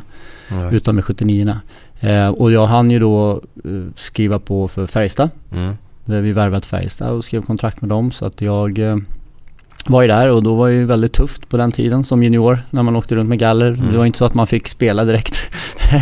Nej. 0.51 0.75
utan 0.75 0.95
med 0.95 1.05
79 1.05 1.57
eh, 1.99 2.27
Och 2.27 2.51
jag 2.51 2.65
hann 2.65 2.91
ju 2.91 2.99
då 2.99 3.41
eh, 3.65 3.71
skriva 3.95 4.39
på 4.39 4.67
för 4.67 4.87
Färjestad. 4.87 5.29
Mm. 5.51 5.75
Vi 6.05 6.31
värvat 6.31 6.65
Färjestad 6.65 7.09
och 7.09 7.25
skrev 7.25 7.41
kontrakt 7.41 7.81
med 7.81 7.89
dem. 7.89 8.11
Så 8.11 8.25
att 8.25 8.41
jag 8.41 8.79
var 9.85 10.01
ju 10.01 10.07
där 10.07 10.27
och 10.31 10.43
då 10.43 10.55
var 10.55 10.67
det 10.67 10.73
ju 10.73 10.85
väldigt 10.85 11.13
tufft 11.13 11.49
på 11.49 11.57
den 11.57 11.71
tiden 11.71 12.03
som 12.03 12.23
junior 12.23 12.59
när 12.69 12.83
man 12.83 12.95
åkte 12.95 13.15
runt 13.15 13.29
med 13.29 13.39
galler. 13.39 13.71
Det 13.91 13.97
var 13.97 14.05
inte 14.05 14.17
så 14.17 14.25
att 14.25 14.33
man 14.33 14.47
fick 14.47 14.67
spela 14.67 15.03
direkt. 15.03 15.41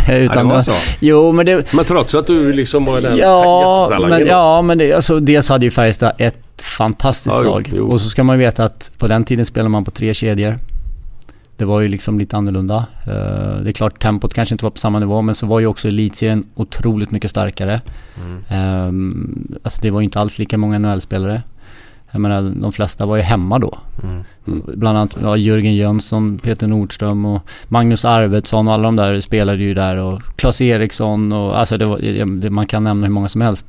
Ja, 0.07 0.13
det 0.13 0.43
var 0.43 0.59
så. 0.61 0.71
Jo 0.99 1.31
men 1.31 1.45
det, 1.45 1.73
Men 1.73 1.85
trots 1.85 2.15
att 2.15 2.27
du 2.27 2.53
liksom 2.53 2.85
var 2.85 3.01
den 3.01 3.17
Ja, 3.17 3.97
men, 4.09 4.27
ja, 4.27 4.61
men 4.61 4.77
det, 4.77 4.93
alltså, 4.93 5.19
dels 5.19 5.49
hade 5.49 5.65
ju 5.65 5.71
Färjestad 5.71 6.11
ett 6.17 6.61
fantastiskt 6.61 7.35
Ja, 7.35 7.41
jo, 7.45 7.49
lag. 7.51 7.71
jo. 7.75 7.87
Och 7.91 8.01
så 8.01 8.09
ska 8.09 8.23
man 8.23 8.35
ju 8.39 8.45
veta 8.45 8.63
att 8.63 8.91
på 8.97 9.07
den 9.07 9.23
tiden 9.23 9.45
spelade 9.45 9.69
man 9.69 9.85
på 9.85 9.91
tre 9.91 10.13
kedjor. 10.13 10.57
Det 11.57 11.65
var 11.65 11.79
ju 11.81 11.87
liksom 11.87 12.19
lite 12.19 12.37
annorlunda. 12.37 12.85
Eh, 13.07 13.61
det 13.63 13.69
är 13.69 13.71
klart 13.71 13.99
tempot 13.99 14.33
kanske 14.33 14.53
inte 14.53 14.65
var 14.65 14.71
på 14.71 14.77
samma 14.79 14.99
nivå 14.99 15.21
men 15.21 15.35
så 15.35 15.45
var 15.45 15.59
ju 15.59 15.67
också 15.67 15.87
elitserien 15.87 16.43
otroligt 16.55 17.11
mycket 17.11 17.29
starkare. 17.29 17.81
Ehm, 18.49 19.47
alltså 19.63 19.81
det 19.81 19.91
var 19.91 19.99
ju 19.99 20.03
inte 20.03 20.19
alls 20.19 20.39
lika 20.39 20.57
många 20.57 20.79
NHL-spelare. 20.79 21.41
Jag 22.13 22.21
menar 22.21 22.53
de 22.55 22.71
flesta 22.71 23.05
var 23.05 23.15
ju 23.15 23.21
hemma 23.21 23.59
då. 23.59 23.77
Bland 24.65 24.97
annat 24.97 25.17
ja, 25.21 25.37
Jörgen 25.37 25.75
Jönsson, 25.75 26.39
Peter 26.39 26.67
Nordström 26.67 27.25
och 27.25 27.41
Magnus 27.67 28.05
Arvidsson 28.05 28.67
och 28.67 28.73
alla 28.73 28.83
de 28.83 28.95
där 28.95 29.19
spelade 29.19 29.63
ju 29.63 29.73
där 29.73 29.97
och 29.97 30.21
Claes 30.35 30.61
Eriksson 30.61 31.33
och 31.33 31.59
alltså 31.59 31.77
det 31.77 31.85
var, 31.85 32.25
det, 32.41 32.49
man 32.49 32.65
kan 32.67 32.83
nämna 32.83 33.07
hur 33.07 33.13
många 33.13 33.29
som 33.29 33.41
helst. 33.41 33.67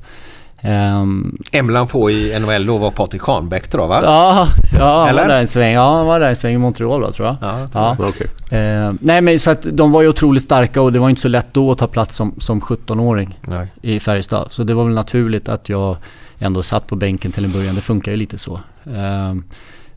Ehm, 0.61 1.39
Emlan 1.53 1.87
på 1.87 2.11
i 2.11 2.39
NHL 2.41 2.67
då 2.67 2.79
var 2.79 2.91
Patrik 2.91 3.23
Kahnbäck 3.23 3.71
då 3.71 3.87
va? 3.87 4.01
ja, 4.05 4.49
ja 4.79 5.07
han 5.07 5.17
var 5.17 5.29
där 5.29 5.41
en 5.41 5.49
sväng. 5.49 5.75
Ja, 5.75 5.97
han 5.97 6.07
var 6.07 6.21
där 6.21 6.29
en 6.29 6.37
sväng 6.37 6.55
i 6.55 6.59
Montreal 6.59 7.01
då 7.01 7.13
tror 7.13 7.29
jag. 7.29 7.37
Ja, 7.41 7.59
Ja. 7.73 7.97
Okej. 7.99 8.59
Eh, 8.61 8.93
nej 9.01 9.21
men 9.21 9.39
så 9.39 9.51
att 9.51 9.67
de 9.73 9.93
var 9.93 10.03
ju 10.03 10.09
otroligt 10.09 10.43
starka 10.43 10.83
och 10.83 10.93
det 10.93 10.99
var 10.99 11.09
inte 11.11 11.23
så 11.23 11.29
lätt 11.29 11.49
då 11.53 11.73
att 11.73 11.79
ta 11.79 11.87
plats 11.87 12.17
som, 12.17 12.35
som 12.39 12.61
17-åring 12.61 13.39
Nej. 13.43 13.67
i 13.83 14.01
Färjestad. 14.01 14.49
Så 14.51 14.65
det 14.65 14.75
var 14.75 14.85
väl 14.85 14.95
naturligt 14.95 15.49
att 15.49 15.69
jag 15.69 15.97
ändå 16.45 16.63
satt 16.63 16.87
på 16.87 16.97
bänken 16.97 17.33
till 17.33 17.45
en 17.45 17.53
början. 17.53 17.75
Det 17.75 17.81
funkar 17.81 18.11
ju 18.13 18.17
lite 18.17 18.39
så. 18.39 18.55
Eh, 18.85 19.35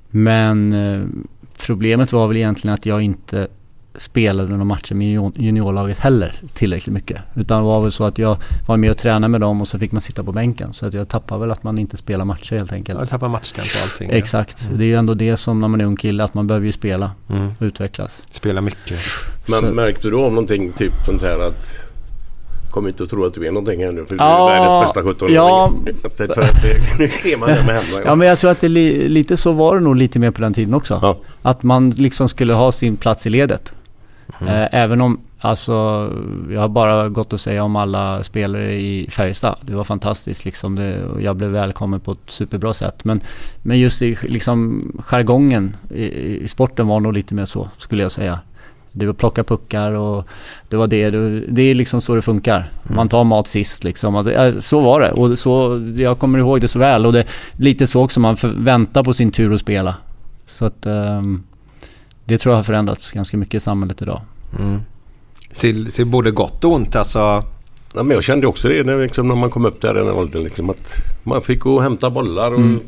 men 0.10 0.74
eh, 0.74 1.06
problemet 1.66 2.12
var 2.14 2.28
väl 2.28 2.38
egentligen 2.38 2.74
att 2.74 2.86
jag 2.86 3.02
inte 3.02 3.48
spelade 3.96 4.50
några 4.50 4.64
matcher 4.64 4.96
med 4.96 5.08
junior- 5.08 5.34
juniorlaget 5.42 5.98
heller 5.98 6.42
tillräckligt 6.54 6.94
mycket. 6.94 7.22
Utan 7.36 7.58
det 7.58 7.64
var 7.68 7.82
väl 7.82 7.92
så 7.92 8.04
att 8.04 8.18
jag 8.18 8.38
var 8.68 8.78
med 8.78 8.92
och 8.92 8.98
tränade 8.98 9.28
med 9.28 9.42
dem 9.42 9.62
och 9.62 9.68
så 9.68 9.80
fick 9.80 9.92
man 9.92 10.02
sitta 10.02 10.24
på 10.24 10.32
bänken. 10.32 10.74
Så 10.74 10.86
att 10.86 10.94
jag 10.94 11.08
tappade 11.10 11.42
väl 11.42 11.52
att 11.52 11.64
man 11.64 11.78
inte 11.78 11.98
spelar 11.98 12.26
matcher 12.26 12.56
helt 12.56 12.74
enkelt. 12.74 13.00
Ja, 13.00 13.06
tappar 13.06 13.30
matchtempo 13.30 13.70
och 13.78 13.84
allting. 13.84 14.10
Exakt. 14.10 14.70
Det 14.74 14.84
är 14.84 14.88
ju 14.88 14.96
ändå 14.96 15.14
det 15.14 15.38
som 15.38 15.62
när 15.62 15.68
man 15.68 15.82
är 15.82 15.86
ung 15.86 15.96
kille, 15.96 16.24
att 16.24 16.34
man 16.34 16.48
behöver 16.48 16.66
ju 16.66 16.72
spela 16.72 17.12
Mm. 17.30 17.48
och 17.48 17.64
utvecklas. 17.66 18.22
Spelar 18.32 18.62
mycket. 18.62 19.00
Men 19.46 19.60
Så- 19.60 19.66
märkte 19.74 20.10
du 20.10 20.16
av 20.16 20.32
någonting 20.32 20.74
typ 20.74 20.94
sånt 21.06 21.22
här 21.22 21.48
att 21.48 21.68
Kom 22.78 22.88
inte 22.88 23.04
att 23.04 23.10
tro 23.10 23.26
att 23.26 23.34
du 23.34 23.48
är 23.48 23.52
någonting 23.52 23.84
här 23.84 23.92
nu 23.92 24.06
för 24.06 24.16
Ja, 24.16 24.48
du 24.48 24.54
är 24.54 24.60
världens 24.60 24.86
bästa 24.86 25.10
17 25.10 25.34
ja. 25.34 25.72
För 26.18 26.24
att 26.24 26.62
det, 26.62 27.00
nu 27.00 27.32
är 27.32 27.38
man 27.38 27.50
där 27.50 27.63
med 27.66 27.76
händerna. 27.76 28.02
Ja 28.06 28.16
men 28.16 28.28
jag 28.28 28.40
tror 28.40 28.52
att 28.52 28.60
det 28.60 28.70
li, 28.70 29.10
lite 29.10 29.38
så 29.38 29.52
var 29.52 29.76
det 29.76 29.82
nog 29.82 29.96
lite 29.96 30.20
mer 30.20 30.32
på 30.32 30.42
den 30.42 30.54
tiden 30.54 30.74
också. 30.74 31.00
Ja. 31.02 31.18
Att 31.42 31.63
man 31.63 31.90
liksom 31.90 32.30
skulle 32.30 32.54
ha 32.54 32.72
sin 32.72 32.98
plats 32.98 33.28
i 33.28 33.30
ledet. 33.30 33.74
Eh, 34.42 34.76
även 34.76 35.02
om, 35.02 35.20
alltså, 35.40 35.74
jag 36.52 36.62
har 36.62 36.68
bara 36.68 37.10
gått 37.10 37.34
att 37.34 37.42
säga 37.42 37.63
om 37.63 37.76
alla 37.76 38.24
spelare 38.24 38.74
i 38.74 39.08
Färjestad. 39.12 39.58
Det 39.62 39.74
var 39.74 39.84
fantastiskt 39.84 40.46
liksom. 40.46 40.76
Det, 40.76 41.06
och 41.06 41.22
jag 41.22 41.36
blev 41.36 41.50
välkommen 41.50 42.00
på 42.00 42.12
ett 42.12 42.20
superbra 42.26 42.74
sätt. 42.74 43.04
Men, 43.04 43.22
men 43.62 43.80
just 43.80 44.02
i 44.02 44.18
liksom 44.22 44.92
jargongen 45.06 45.76
i, 45.90 46.04
i 46.44 46.48
sporten 46.48 46.88
var 46.88 47.00
nog 47.00 47.13
lite 47.13 47.34
mer 47.34 47.46
så, 47.46 47.70
skulle 47.78 48.04
jag 48.04 48.12
säga. 48.12 48.40
Det 48.98 49.06
var 49.06 49.14
plocka 49.14 49.44
puckar 49.44 49.92
och 49.92 50.28
det 50.70 50.76
var 50.76 50.88
det. 50.88 51.10
Det, 51.10 51.40
det 51.40 51.62
är 51.62 51.76
liksom 51.76 52.02
så 52.02 52.16
det 52.16 52.22
funkar. 52.22 52.72
Man 52.84 53.10
tar 53.10 53.24
mat 53.24 53.48
sist 53.48 53.84
liksom. 53.84 54.28
Eh, 54.28 54.60
så 54.60 54.80
var 54.80 55.02
det. 55.02 55.12
Och 55.12 55.40
så, 55.40 55.82
jag 55.98 56.20
kommer 56.20 56.40
ihåg 56.40 56.62
det 56.62 56.68
så 56.68 56.80
väl. 56.80 57.06
Och 57.06 57.14
det 57.14 57.28
lite 57.58 57.88
så 57.88 58.04
också. 58.04 58.20
Man 58.20 58.38
väntar 58.44 59.04
på 59.04 59.14
sin 59.14 59.32
tur 59.32 59.54
att 59.54 59.62
spela. 59.62 59.96
Så 60.46 60.66
att 60.66 60.86
ehm, 60.86 61.44
det 62.26 62.38
tror 62.38 62.52
jag 62.54 62.58
har 62.58 62.64
förändrats 62.64 63.12
ganska 63.12 63.38
mycket 63.38 63.54
i 63.54 63.60
samhället 63.60 64.02
idag. 64.02 64.22
Mm. 64.60 64.80
Till, 65.54 65.92
till 65.92 66.06
både 66.06 66.32
gott 66.32 66.64
och 66.64 66.72
ont 66.74 66.96
alltså. 66.96 67.20
Ja, 67.94 68.04
men 68.04 68.10
jag 68.10 68.24
kände 68.24 68.48
också 68.48 68.68
det 68.68 68.86
när, 68.86 68.98
liksom, 68.98 69.28
när 69.28 69.36
man 69.36 69.50
kom 69.50 69.66
upp 69.66 69.82
där 69.82 69.98
i 69.98 70.04
den 70.04 70.12
åldern. 70.12 70.44
Liksom, 70.44 70.70
att 70.70 70.96
man 71.24 71.42
fick 71.42 71.60
gå 71.60 71.76
och 71.76 71.84
hämta 71.84 72.10
bollar 72.10 72.52
och 72.52 72.60
Mm. 72.60 72.80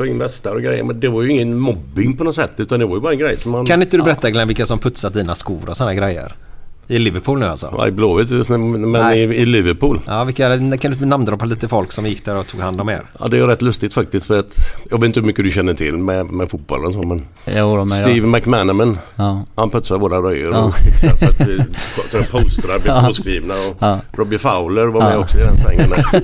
Ta, 0.00 0.06
in 0.06 0.18
västar 0.18 0.54
och 0.54 0.62
grejer. 0.62 0.84
Men 0.84 1.00
det 1.00 1.08
var 1.08 1.22
ju 1.22 1.30
ingen 1.30 1.58
mobbing 1.58 2.16
på 2.16 2.24
något 2.24 2.34
sätt. 2.34 2.50
Utan 2.56 2.80
det 2.80 2.86
var 2.86 2.94
ju 2.94 3.00
bara 3.00 3.12
en 3.12 3.18
grej 3.18 3.36
som 3.36 3.52
man... 3.52 3.66
Kan 3.66 3.82
inte 3.82 3.96
du 3.96 4.02
berätta 4.02 4.30
Glenn 4.30 4.48
vilka 4.48 4.66
som 4.66 4.78
putsat 4.78 5.14
dina 5.14 5.34
skor 5.34 5.68
och 5.68 5.76
sådana 5.76 5.94
grejer? 5.94 6.34
I 6.90 6.98
Liverpool 6.98 7.38
nu 7.38 7.46
alltså? 7.46 7.74
Ja, 7.78 7.86
i 7.88 7.90
Blåvitt 7.90 8.30
just 8.30 8.50
nu, 8.50 8.58
men 8.58 8.92
Nej. 8.92 9.18
i, 9.20 9.22
i 9.22 9.44
Liverpool. 9.46 10.00
Ja, 10.06 10.24
vilka, 10.24 10.76
kan 10.78 10.92
du 10.92 11.06
namndroppa 11.06 11.44
lite 11.44 11.68
folk 11.68 11.92
som 11.92 12.06
gick 12.06 12.24
där 12.24 12.38
och 12.38 12.46
tog 12.46 12.60
hand 12.60 12.80
om 12.80 12.88
er? 12.88 13.02
Ja, 13.20 13.28
det 13.28 13.38
är 13.38 13.46
rätt 13.46 13.62
lustigt 13.62 13.94
faktiskt. 13.94 14.26
För 14.26 14.38
att, 14.38 14.54
jag 14.90 15.00
vet 15.00 15.06
inte 15.06 15.20
hur 15.20 15.26
mycket 15.26 15.44
du 15.44 15.50
känner 15.50 15.74
till 15.74 15.96
med, 15.96 16.26
med 16.26 16.50
fotbollen 16.50 16.86
och 16.86 16.92
så. 16.92 17.02
Men 17.02 17.26
Jo, 17.56 17.84
men 17.84 17.96
Steve 17.96 18.10
jag, 18.16 18.28
McManaman. 18.28 18.98
ja. 19.16 19.44
Han 19.54 19.70
putsar 19.70 19.98
våra 19.98 20.18
röjor 20.18 20.52
Ja. 20.52 20.58
och 20.58 20.74
fixar 20.84 21.16
så 21.16 21.26
att 21.26 21.48
vi- 21.48 21.62
så 22.10 22.16
att 22.18 22.30
postrar 22.32 22.78
blir 22.78 22.92
Ja. 22.94 23.04
påskrivna. 23.08 23.54
Och 23.54 23.76
Ja. 23.78 23.98
Robbie 24.12 24.38
Fowler 24.38 24.86
var 24.86 25.00
med 25.00 25.18
också 25.18 25.38
i 25.38 25.42
den 25.42 25.56
svängen. 25.58 25.90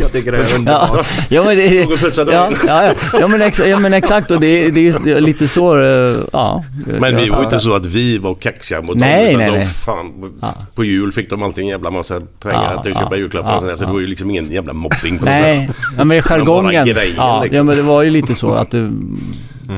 Jag 0.00 0.12
tycker 0.12 0.32
det 0.32 0.38
är 0.38 0.54
underbart. 0.58 1.06
ja, 1.28 1.44
men 1.44 1.56
det, 1.56 1.84
Någon 1.88 1.98
putsar 1.98 2.26
ja, 2.32 2.48
ja, 2.66 2.84
ja. 3.12 3.18
ja, 3.20 3.28
men 3.28 3.42
ex, 3.42 3.58
ja 3.58 3.78
men 3.78 3.94
exakt 3.94 4.30
och 4.30 4.40
det, 4.40 4.70
det 4.70 4.80
är 4.88 5.06
ju 5.08 5.20
lite 5.20 5.48
så, 5.48 5.78
eh, 5.78 6.16
ja. 6.32 6.64
Men 7.00 7.16
vi 7.16 7.28
var 7.28 7.38
ju 7.38 7.44
inte 7.44 7.60
så 7.60 7.74
att 7.74 7.84
vi 7.86 8.18
var 8.18 8.34
kaxiga 8.34 8.82
mot 8.82 8.96
Nej, 8.96 9.32
dem. 9.32 9.40
Nej, 9.44 9.52
de, 9.52 9.56
nej. 9.58 9.66
fan, 9.66 10.32
Ja. 10.42 10.54
På 10.74 10.84
jul 10.84 11.12
fick 11.12 11.30
de 11.30 11.42
alltid 11.42 11.62
en 11.64 11.68
jävla 11.70 11.90
massa 11.90 12.20
pengar 12.40 12.72
Ja, 12.76 12.82
till 12.82 12.92
att 12.92 12.98
köpa 12.98 13.14
ja, 13.14 13.20
julklappar 13.20 13.50
ja, 13.50 13.56
och 13.56 13.62
sådär. 13.62 13.76
Så 13.76 13.82
ja. 13.82 13.86
det 13.86 13.92
var 13.92 14.00
ju 14.00 14.06
liksom 14.06 14.30
ingen 14.30 14.52
jävla 14.52 14.72
mobbing 14.72 15.18
på 15.18 15.24
Nej, 15.24 15.70
men 15.96 16.08
det 16.08 16.16
är 16.16 16.20
jargongen. 16.22 16.86
grejen, 16.86 17.14
Ja, 17.16 17.42
liksom. 17.42 17.56
ja, 17.56 17.62
men 17.62 17.76
det 17.76 17.82
var 17.82 18.02
ju 18.02 18.10
lite 18.10 18.34
så 18.34 18.52
att 18.54 18.70
det, 18.70 18.92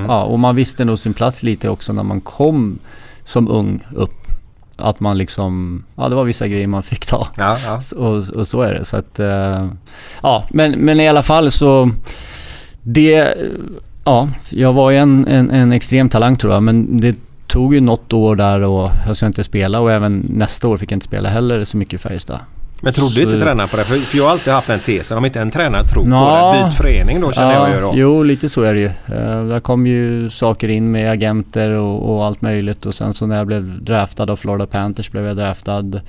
ja, 0.08 0.22
och 0.22 0.38
man 0.38 0.56
visste 0.56 0.84
nog 0.84 0.98
sin 0.98 1.14
plats 1.14 1.42
lite 1.42 1.68
också 1.68 1.92
när 1.92 2.02
man 2.02 2.20
kom 2.20 2.78
som 3.24 3.48
ung 3.48 3.84
upp. 3.94 4.12
Att 4.78 5.00
man 5.00 5.18
liksom, 5.18 5.84
ja 5.96 6.08
det 6.08 6.14
var 6.14 6.24
vissa 6.24 6.48
grejer 6.48 6.66
man 6.66 6.82
fick 6.82 7.06
ta. 7.06 7.28
Ja, 7.36 7.56
ja. 7.66 7.76
S- 7.78 7.92
Och, 7.92 8.16
och 8.28 8.48
så 8.48 8.62
är 8.62 8.74
det. 8.74 8.84
Så 8.84 8.96
att, 8.96 9.18
eh, 9.20 9.66
ja, 10.22 10.44
men, 10.50 10.72
men 10.72 11.00
i 11.00 11.08
alla 11.08 11.22
fall 11.22 11.50
så... 11.50 11.90
Det... 12.82 13.34
Ja, 14.04 14.28
jag 14.50 14.72
var 14.72 14.90
ju 14.90 14.96
en, 14.96 15.26
en, 15.26 15.50
en 15.50 15.72
extrem 15.72 16.08
talang 16.08 16.36
tror 16.36 16.52
jag, 16.52 16.62
men 16.62 17.00
det 17.00 17.16
tog 17.46 17.74
ju 17.74 17.80
något 17.80 18.12
år 18.12 18.36
där 18.36 18.60
och 18.60 18.90
jag 19.06 19.16
ska 19.16 19.26
inte 19.26 19.44
spela 19.44 19.80
och 19.80 19.92
även 19.92 20.26
nästa 20.28 20.68
år 20.68 20.76
fick 20.76 20.92
jag 20.92 20.96
inte 20.96 21.06
spela 21.06 21.28
heller 21.28 21.64
så 21.64 21.76
mycket 21.76 21.94
i 21.94 21.98
Färjestad. 21.98 22.38
Men 22.80 22.92
trodde 22.92 23.14
Så- 23.14 23.20
inte 23.20 23.40
tränaren 23.40 23.68
på 23.68 23.76
det? 23.76 23.84
För, 23.84 24.16
jag 24.16 24.24
har 24.24 24.30
alltid 24.30 24.52
haft 24.52 24.66
den 24.66 24.80
tesen. 24.80 25.18
Om 25.18 25.24
inte 25.24 25.40
en 25.40 25.50
tränare 25.50 25.84
tror 25.84 26.02
på 26.02 26.08
Nå. 26.08 26.52
det, 26.52 26.64
byt 26.64 26.74
förening 26.74 27.20
då 27.20 27.32
känner 27.32 27.52
jag 27.52 27.74
ju 27.74 27.80
då. 27.80 27.92
Jo, 27.94 28.22
lite 28.22 28.48
så 28.48 28.62
är 28.62 28.74
det 28.74 28.80
ju. 28.80 28.86
Uh, 28.86 29.46
där 29.48 29.60
kom 29.60 29.86
ju 29.86 30.30
saker 30.30 30.68
in 30.68 30.90
med 30.90 31.10
agenter 31.10 31.70
och, 31.70 32.14
och 32.14 32.24
allt 32.24 32.42
möjligt 32.42 32.86
och 32.86 32.94
sen 32.94 33.14
så 33.14 33.26
när 33.26 33.36
jag 33.36 33.46
blev 33.46 33.84
draftad 33.84 34.30
av 34.30 34.36
Florida 34.36 34.66
Panthers 34.66 35.10
blev 35.10 35.26
jag 35.26 35.36
draftad. 35.36 36.00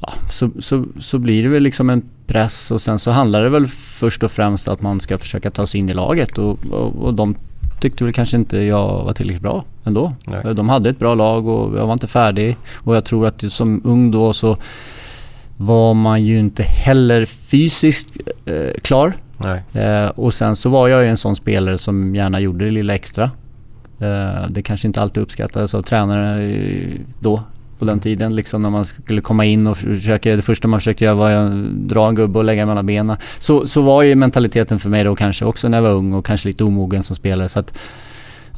Ja, 0.00 0.12
så, 0.30 0.50
så, 0.58 0.84
så 1.00 1.18
blir 1.18 1.42
det 1.42 1.48
väl 1.48 1.62
liksom 1.62 1.90
en 1.90 2.02
press 2.26 2.70
och 2.70 2.80
sen 2.80 2.98
så 2.98 3.10
handlar 3.10 3.42
det 3.42 3.48
väl 3.48 3.66
först 3.66 4.22
och 4.22 4.30
främst 4.30 4.68
att 4.68 4.82
man 4.82 5.00
ska 5.00 5.18
försöka 5.18 5.50
ta 5.50 5.66
sig 5.66 5.80
in 5.80 5.88
i 5.88 5.94
laget 5.94 6.38
och, 6.38 6.58
och, 6.70 6.96
och 6.96 7.14
de 7.14 7.34
tyckte 7.80 8.04
väl 8.04 8.12
kanske 8.12 8.36
inte 8.36 8.60
jag 8.60 9.04
var 9.04 9.12
tillräckligt 9.12 9.42
bra 9.42 9.64
ändå. 9.84 10.12
Nej. 10.24 10.54
De 10.54 10.68
hade 10.68 10.90
ett 10.90 10.98
bra 10.98 11.14
lag 11.14 11.48
och 11.48 11.78
jag 11.78 11.86
var 11.86 11.92
inte 11.92 12.06
färdig 12.06 12.56
och 12.74 12.96
jag 12.96 13.04
tror 13.04 13.26
att 13.26 13.52
som 13.52 13.80
ung 13.84 14.10
då 14.10 14.32
så 14.32 14.56
var 15.56 15.94
man 15.94 16.24
ju 16.24 16.38
inte 16.38 16.62
heller 16.62 17.24
fysiskt 17.24 18.16
eh, 18.44 18.80
klar. 18.82 19.14
Eh, 19.72 20.06
och 20.06 20.34
sen 20.34 20.56
så 20.56 20.70
var 20.70 20.88
jag 20.88 21.02
ju 21.02 21.08
en 21.08 21.16
sån 21.16 21.36
spelare 21.36 21.78
som 21.78 22.14
gärna 22.14 22.40
gjorde 22.40 22.64
det 22.64 22.70
lilla 22.70 22.94
extra. 22.94 23.30
Eh, 23.98 24.48
det 24.50 24.62
kanske 24.62 24.86
inte 24.86 25.02
alltid 25.02 25.22
uppskattades 25.22 25.74
av 25.74 25.82
tränare 25.82 26.42
eh, 26.42 27.00
då 27.20 27.42
på 27.80 27.86
den 27.86 28.00
tiden 28.00 28.36
liksom 28.36 28.62
när 28.62 28.70
man 28.70 28.84
skulle 28.84 29.20
komma 29.20 29.44
in 29.44 29.66
och 29.66 29.76
försöka, 29.76 30.36
det 30.36 30.42
första 30.42 30.68
man 30.68 30.80
försökte 30.80 31.04
göra 31.04 31.14
var 31.14 31.30
att 31.30 31.52
dra 31.88 32.08
en 32.08 32.14
gubbe 32.14 32.38
och 32.38 32.44
lägga 32.44 32.66
mellan 32.66 32.86
benen. 32.86 33.16
Så, 33.38 33.66
så 33.66 33.82
var 33.82 34.02
ju 34.02 34.14
mentaliteten 34.14 34.78
för 34.78 34.88
mig 34.88 35.04
då 35.04 35.16
kanske 35.16 35.44
också 35.44 35.68
när 35.68 35.78
jag 35.78 35.82
var 35.82 35.90
ung 35.90 36.12
och 36.12 36.26
kanske 36.26 36.48
lite 36.48 36.64
omogen 36.64 37.02
som 37.02 37.16
spelare. 37.16 37.48
Så 37.48 37.60
att, 37.60 37.78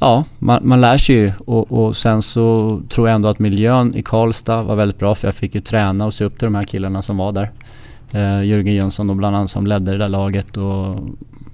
ja, 0.00 0.24
man, 0.38 0.68
man 0.68 0.80
lär 0.80 0.98
sig 0.98 1.16
ju 1.16 1.32
och, 1.38 1.72
och 1.72 1.96
sen 1.96 2.22
så 2.22 2.80
tror 2.88 3.08
jag 3.08 3.14
ändå 3.14 3.28
att 3.28 3.38
miljön 3.38 3.94
i 3.94 4.02
Karlstad 4.02 4.62
var 4.62 4.76
väldigt 4.76 4.98
bra 4.98 5.14
för 5.14 5.28
jag 5.28 5.34
fick 5.34 5.54
ju 5.54 5.60
träna 5.60 6.06
och 6.06 6.14
se 6.14 6.24
upp 6.24 6.38
till 6.38 6.46
de 6.46 6.54
här 6.54 6.64
killarna 6.64 7.02
som 7.02 7.16
var 7.16 7.32
där. 7.32 7.50
Eh, 8.10 8.44
Jörgen 8.44 8.74
Jönsson 8.74 9.06
då 9.06 9.14
bland 9.14 9.36
annat 9.36 9.50
som 9.50 9.66
ledde 9.66 9.90
det 9.92 9.98
där 9.98 10.08
laget 10.08 10.56
och 10.56 10.96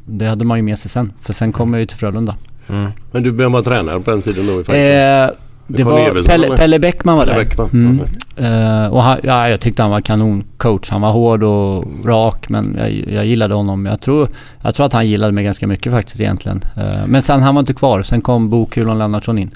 det 0.07 0.27
hade 0.27 0.45
man 0.45 0.59
ju 0.59 0.63
med 0.63 0.79
sig 0.79 0.91
sen. 0.91 1.13
För 1.21 1.33
sen 1.33 1.53
kom 1.53 1.73
jag 1.73 1.81
ju 1.81 1.87
till 1.87 1.97
Frölunda. 1.97 2.37
Mm. 2.69 2.91
Men 3.11 3.23
du, 3.23 3.31
vem 3.31 3.53
var 3.53 3.63
tränare 3.63 4.01
på 4.01 4.11
den 4.11 4.23
tiden 4.23 4.47
då 4.47 4.75
i? 4.75 5.25
Eh, 5.25 5.31
det 5.69 5.85
var 5.85 6.25
Pelle? 6.25 6.57
Pelle 6.57 6.79
Bäckman 6.79 7.17
var 7.17 7.27
Pelle 7.27 7.39
där. 7.39 7.45
Bäckman, 7.45 7.69
Mm. 7.73 8.01
Eh, 8.37 8.87
och 8.87 9.03
han, 9.03 9.19
ja, 9.23 9.49
jag 9.49 9.61
tyckte 9.61 9.83
han 9.83 9.91
var 9.91 10.01
kanoncoach. 10.01 10.91
Han 10.91 11.01
var 11.01 11.13
hård 11.13 11.43
och 11.43 11.85
rak 12.05 12.49
men 12.49 12.77
jag, 12.79 13.15
jag 13.15 13.27
gillade 13.27 13.55
honom. 13.55 13.87
Jag 13.87 14.01
tror, 14.01 14.29
jag 14.63 14.75
tror 14.75 14.87
att 14.87 14.93
han 14.93 15.09
gillade 15.09 15.33
mig 15.33 15.45
ganska 15.45 15.67
mycket 15.67 15.93
faktiskt 15.93 16.21
egentligen. 16.21 16.65
Eh, 16.77 17.07
men 17.07 17.23
sen 17.23 17.43
han 17.43 17.55
var 17.55 17.61
inte 17.61 17.75
kvar. 17.75 18.03
Sen 18.03 18.21
kom 18.21 18.51
Bo 18.51 18.67
Kulon 18.67 18.99
Lennartsson 18.99 19.39
in. 19.39 19.51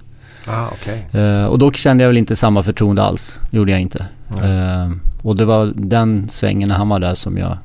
Ah, 0.47 0.67
okay. 0.67 1.21
Eh, 1.23 1.47
och 1.47 1.59
då 1.59 1.73
kände 1.73 2.05
jag 2.05 2.09
väl 2.09 2.17
inte 2.19 2.37
samma 2.37 2.63
förtroende 2.63 3.03
alls. 3.03 3.41
Gjorde 3.51 3.71
jag 3.73 3.81
inte. 3.81 4.07
Eh, 4.29 4.91
och 5.23 5.37
det 5.37 5.45
var 5.45 5.73
den 5.75 6.29
svängen 6.29 6.69
när 6.69 6.77
han 6.77 6.89
var 6.89 6.99
där 7.01 7.15
som 7.15 7.39
jag 7.39 7.59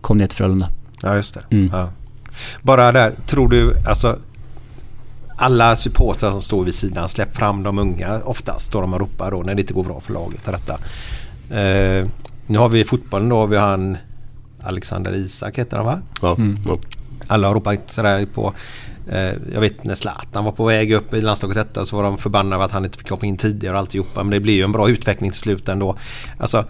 kom 0.00 0.18
ner 0.18 0.26
till 0.26 0.36
Frölunda. 0.36 0.68
Ja, 1.02 1.14
just 1.14 1.34
det. 1.34 1.40
Mm. 1.56 1.70
Ja. 1.72 1.90
Bara 2.62 2.92
där, 2.92 3.12
tror 3.26 3.48
du, 3.48 3.76
alltså 3.86 4.18
alla 5.40 5.76
supportrar 5.76 6.30
som 6.30 6.42
står 6.42 6.64
vid 6.64 6.74
sidan, 6.74 7.08
släpp 7.08 7.36
fram 7.36 7.62
de 7.62 7.78
unga 7.78 8.20
oftast. 8.24 8.66
Står 8.66 8.80
de 8.80 8.94
och 8.94 9.00
ropar 9.00 9.30
då 9.30 9.42
när 9.42 9.54
det 9.54 9.60
inte 9.60 9.72
går 9.72 9.84
bra 9.84 10.00
för 10.00 10.12
laget 10.12 10.46
och 10.48 10.52
detta. 10.52 10.72
Eh, 11.60 12.08
nu 12.46 12.58
har 12.58 12.68
vi 12.68 12.80
i 12.80 12.84
fotbollen 12.84 13.28
då, 13.28 13.46
vi 13.46 13.56
har 13.56 13.66
han 13.66 13.96
Alexander 14.62 15.14
Isak 15.14 15.58
heter 15.58 15.76
han 15.76 15.86
va? 15.86 16.00
Ja. 16.22 16.36
ja. 16.66 16.78
Alla 17.26 17.48
har 17.48 17.54
ropat 17.54 17.90
sådär 17.90 18.26
på 18.34 18.54
eh, 19.08 19.32
jag 19.52 19.60
vet 19.60 19.84
när 19.84 19.94
Zlatan 19.94 20.44
var 20.44 20.52
på 20.52 20.64
väg 20.64 20.92
upp 20.92 21.14
i 21.14 21.20
landslaget 21.20 21.56
detta 21.56 21.84
så 21.84 21.96
var 21.96 22.02
de 22.02 22.18
förbannade 22.18 22.64
att 22.64 22.72
han 22.72 22.84
inte 22.84 22.98
fick 22.98 23.10
hoppa 23.10 23.26
in 23.26 23.36
tidigare 23.36 23.74
och 23.74 23.80
alltihopa. 23.80 24.22
Men 24.22 24.30
det 24.30 24.40
blir 24.40 24.54
ju 24.54 24.62
en 24.62 24.72
bra 24.72 24.88
utveckling 24.88 25.30
till 25.30 25.40
slut 25.40 25.68
ändå. 25.68 25.96
Alltså, 26.38 26.64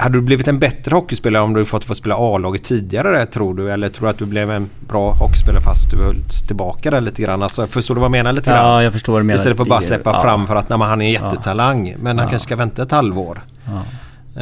hade 0.00 0.18
du 0.18 0.20
blivit 0.22 0.48
en 0.48 0.58
bättre 0.58 0.94
hockeyspelare 0.94 1.42
om 1.42 1.54
du 1.54 1.64
fått 1.64 1.84
få 1.84 1.94
spela 1.94 2.14
A-laget 2.18 2.64
tidigare 2.64 3.26
tror 3.26 3.54
du? 3.54 3.70
Eller 3.72 3.88
tror 3.88 4.06
du 4.06 4.10
att 4.10 4.18
du 4.18 4.26
blev 4.26 4.50
en 4.50 4.68
bra 4.88 5.10
hockeyspelare 5.12 5.62
fast 5.62 5.90
du 5.90 5.96
hölls 5.96 6.42
tillbaka 6.46 6.90
där 6.90 7.00
lite 7.00 7.22
grann? 7.22 7.42
Alltså, 7.42 7.66
förstår 7.66 7.94
du 7.94 7.98
vad 8.00 8.06
jag 8.06 8.10
menar 8.12 8.32
lite 8.32 8.50
grann? 8.50 8.66
Ja, 8.66 8.82
jag 8.82 8.92
förstår 8.92 9.12
vad 9.12 9.22
du 9.22 9.26
menar. 9.26 9.38
Istället 9.38 9.56
för 9.56 9.62
att 9.64 9.68
bara 9.68 9.80
Det- 9.80 9.86
släppa 9.86 10.10
ja. 10.10 10.22
fram 10.22 10.46
för 10.46 10.56
att 10.56 10.68
nej, 10.68 10.78
han 10.78 11.02
är 11.02 11.06
en 11.06 11.12
jättetalang. 11.12 11.94
Men 12.02 12.18
han 12.18 12.26
Ja. 12.26 12.30
kanske 12.30 12.46
ska 12.46 12.56
vänta 12.56 12.82
ett 12.82 12.90
halvår. 12.92 13.40
Ja. 13.66 13.72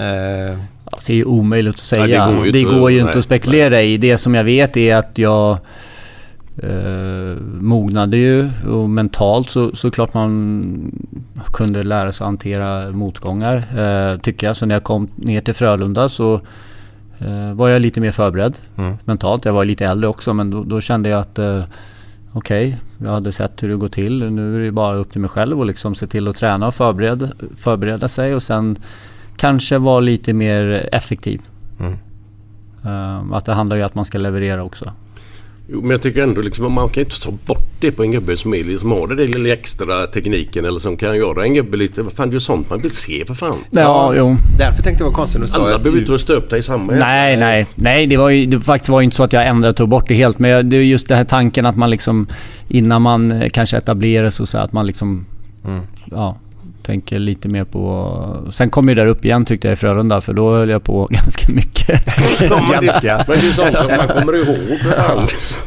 Eh, 0.01 0.59
Alltså, 0.93 1.07
det 1.07 1.13
är 1.13 1.17
ju 1.17 1.25
omöjligt 1.25 1.75
att 1.75 1.81
säga. 1.81 2.29
Nej, 2.29 2.53
det 2.53 2.63
går 2.63 2.91
ju 2.91 2.99
inte, 2.99 3.11
nej, 3.11 3.19
att 3.19 3.25
spekulera 3.25 3.83
i. 3.83 3.97
Det 3.97 4.19
som 4.19 4.35
jag 4.35 4.45
vet 4.45 4.77
är 4.77 4.97
att 4.97 5.19
jag 5.19 5.59
eh, 6.63 7.37
mognade 7.61 8.17
ju 8.17 8.51
och 8.69 8.91
mentalt 8.91 9.51
så, 9.51 9.77
så 9.77 9.91
klart 9.91 10.15
man 10.15 10.93
kunde 11.53 11.83
lära 11.83 12.13
sig 12.13 12.25
att 12.25 12.29
hantera 12.29 12.91
motgångar. 12.93 13.57
Eh, 13.57 14.19
tycker 14.21 14.47
jag. 14.47 14.57
Så 14.57 14.67
när 14.67 14.75
jag 14.75 14.85
kom 14.85 15.09
ner 15.17 15.41
till 15.41 15.55
Frölunda 15.55 16.09
så 16.09 16.35
eh, 17.19 17.53
var 17.55 17.69
jag 17.69 17.83
lite 17.83 18.01
mer 18.01 18.13
förberedd 18.13 18.59
Mm. 18.79 18.95
mentalt. 19.05 19.45
Jag 19.45 19.53
var 19.53 19.65
lite 19.65 19.87
äldre 19.87 20.09
också 20.09 20.35
men 20.35 20.51
då, 20.51 20.63
då 20.65 20.81
kände 20.81 21.09
jag 21.09 21.21
att 21.21 21.39
eh, 21.39 21.65
Okej, 22.33 22.79
jag 22.99 23.11
hade 23.11 23.33
sett 23.33 23.63
hur 23.63 23.69
det 23.69 23.77
går 23.77 23.89
till. 23.89 24.31
Nu 24.31 24.57
är 24.57 24.61
det 24.65 24.73
bara 24.73 24.97
upp 24.97 25.13
till 25.13 25.21
mig 25.21 25.31
själv 25.31 25.59
och 25.59 25.67
liksom 25.67 25.95
se 25.95 26.07
till 26.07 26.29
att 26.29 26.37
träna 26.37 26.67
och 26.67 26.75
förbereda, 26.75 27.29
förbereda 27.57 28.09
sig 28.09 28.35
och 28.35 28.43
sen 28.43 28.77
kanske 29.37 29.79
vara 29.79 30.01
lite 30.01 30.33
mer 30.33 30.89
effektiv. 30.93 31.41
Mm. 31.81 31.93
Eh, 32.85 33.37
att 33.37 33.45
det 33.45 33.53
handlar 33.55 33.77
ju 33.77 33.83
om 33.83 33.87
att 33.87 33.95
man 33.95 34.05
ska 34.05 34.19
leverera 34.19 34.63
också. 34.63 34.93
Jo, 35.73 35.81
men 35.81 35.91
jag 35.91 36.03
tycker 36.03 36.23
ändå 36.23 36.41
liksom 36.41 36.73
man 36.73 36.89
kan 36.89 37.01
ju 37.01 37.05
inte 37.05 37.21
ta 37.21 37.31
bort 37.47 37.65
det 37.81 37.93
på 37.93 38.03
en 38.03 38.13
gubbe 38.13 38.37
som 38.37 38.55
är 38.55 38.65
liksom 38.65 38.91
har 38.93 39.07
det 39.07 39.15
där 39.15 39.27
lilla 39.27 39.53
extra 39.53 40.07
tekniken 40.07 40.65
eller 40.65 40.79
som 40.79 40.97
kan 40.97 41.17
göra 41.17 41.43
en 41.45 41.55
gubbe 41.55 41.77
lite. 41.77 42.03
Vad 42.03 42.13
fan 42.13 42.29
det 42.29 42.33
är 42.33 42.35
ju 42.35 42.41
sånt 42.41 42.71
man 42.71 42.81
vill 42.83 42.91
se 42.91 43.25
för 43.27 43.35
fan. 43.35 43.57
Ja, 43.71 44.15
jo. 44.17 44.37
därför 44.59 44.83
tänkte 44.83 45.03
jag 45.05 45.07
vara 45.11 45.17
konstigt 45.17 45.41
när 45.41 45.47
du 45.47 45.53
sa 45.53 45.61
Alla 45.61 45.75
att 45.75 45.83
behöver 45.83 45.91
du- 45.97 45.99
inte 45.99 46.11
vara 46.11 46.19
stöpta 46.19 46.59
i 46.59 46.63
samma 46.63 46.93
Nej, 46.93 47.37
nej, 47.37 47.67
nej. 47.75 48.07
Det 48.07 48.17
var 48.17 48.29
ju 48.29 48.47
det 48.47 48.61
faktiskt 48.61 48.89
var 48.89 49.01
ju 49.01 49.05
inte 49.05 49.17
så 49.17 49.23
att 49.23 49.33
jag 49.33 49.47
ändrade 49.47 49.69
och 49.71 49.77
tog 49.77 49.89
bort 49.89 50.09
det 50.09 50.15
helt. 50.15 50.39
Men 50.39 50.69
det 50.71 50.77
är 50.77 50.83
just 50.83 51.09
den 51.09 51.17
här 51.17 51.25
tanken 51.25 51.67
att 51.67 51.77
man 51.77 51.91
liksom 51.91 52.27
innan 52.69 53.03
man 53.03 53.33
eh, 53.33 53.49
kanske 53.51 53.77
etablerar 53.77 54.31
sig 54.31 54.45
och 54.45 54.49
så 54.49 54.59
att 54.59 54.73
man 54.73 54.87
liksom 54.87 55.27
Mm. 55.65 55.81
ja, 56.11 56.37
tänker 56.89 57.19
lite 57.19 57.49
mer 57.49 57.65
på... 57.65 58.49
Sen 58.53 58.71
kom 58.71 58.89
ju 58.89 58.95
där 58.95 59.07
upp 59.07 59.25
igen 59.25 59.45
tyckte 59.45 59.69
jag 59.69 59.73
i 59.73 59.77
Frölunda 59.77 60.21
för 60.21 60.33
då 60.33 60.55
höll 60.55 60.69
jag 60.69 60.85
på 60.85 61.07
ganska 61.11 61.53
mycket. 61.53 62.05
Ganska. 62.83 63.25
Men 63.29 63.39
det 63.41 63.49
är 63.49 63.53
sånt 63.53 63.77
som 63.77 63.87
man 63.97 64.09
kommer 64.09 64.35
ihåg. 64.37 64.79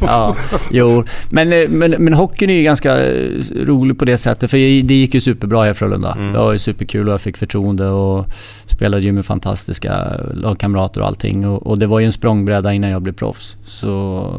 ja, 0.00 0.36
jo. 0.70 1.04
Men, 1.30 1.52
eh, 1.52 1.68
men, 1.68 1.90
men 1.90 2.14
hockeyn 2.14 2.50
är 2.50 2.54
ju 2.54 2.62
ganska 2.62 3.04
eh, 3.04 3.30
rolig 3.64 3.98
på 3.98 4.04
det 4.04 4.18
sättet. 4.18 4.50
För 4.50 4.58
jag- 4.58 4.84
det 4.84 4.94
gick 4.94 5.14
ju 5.14 5.20
superbra 5.20 5.70
i 5.70 5.74
Frölunda. 5.74 6.12
Mm. 6.12 6.32
Det 6.32 6.38
var 6.38 6.52
ju 6.52 6.58
superkul 6.58 7.06
och 7.08 7.12
jag 7.12 7.20
fick 7.20 7.36
förtroende 7.36 7.86
och 7.88 8.26
spelade 8.66 9.02
ju 9.02 9.12
med 9.12 9.24
fantastiska 9.26 10.20
lagkamrater 10.34 11.00
och 11.00 11.06
allting. 11.06 11.46
Och, 11.46 11.66
och 11.66 11.78
det 11.78 11.86
var 11.86 12.00
ju 12.00 12.06
en 12.06 12.12
språngbräda 12.12 12.72
innan 12.72 12.90
jag 12.90 13.02
blev 13.02 13.12
proffs. 13.12 13.56
Så, 13.66 13.92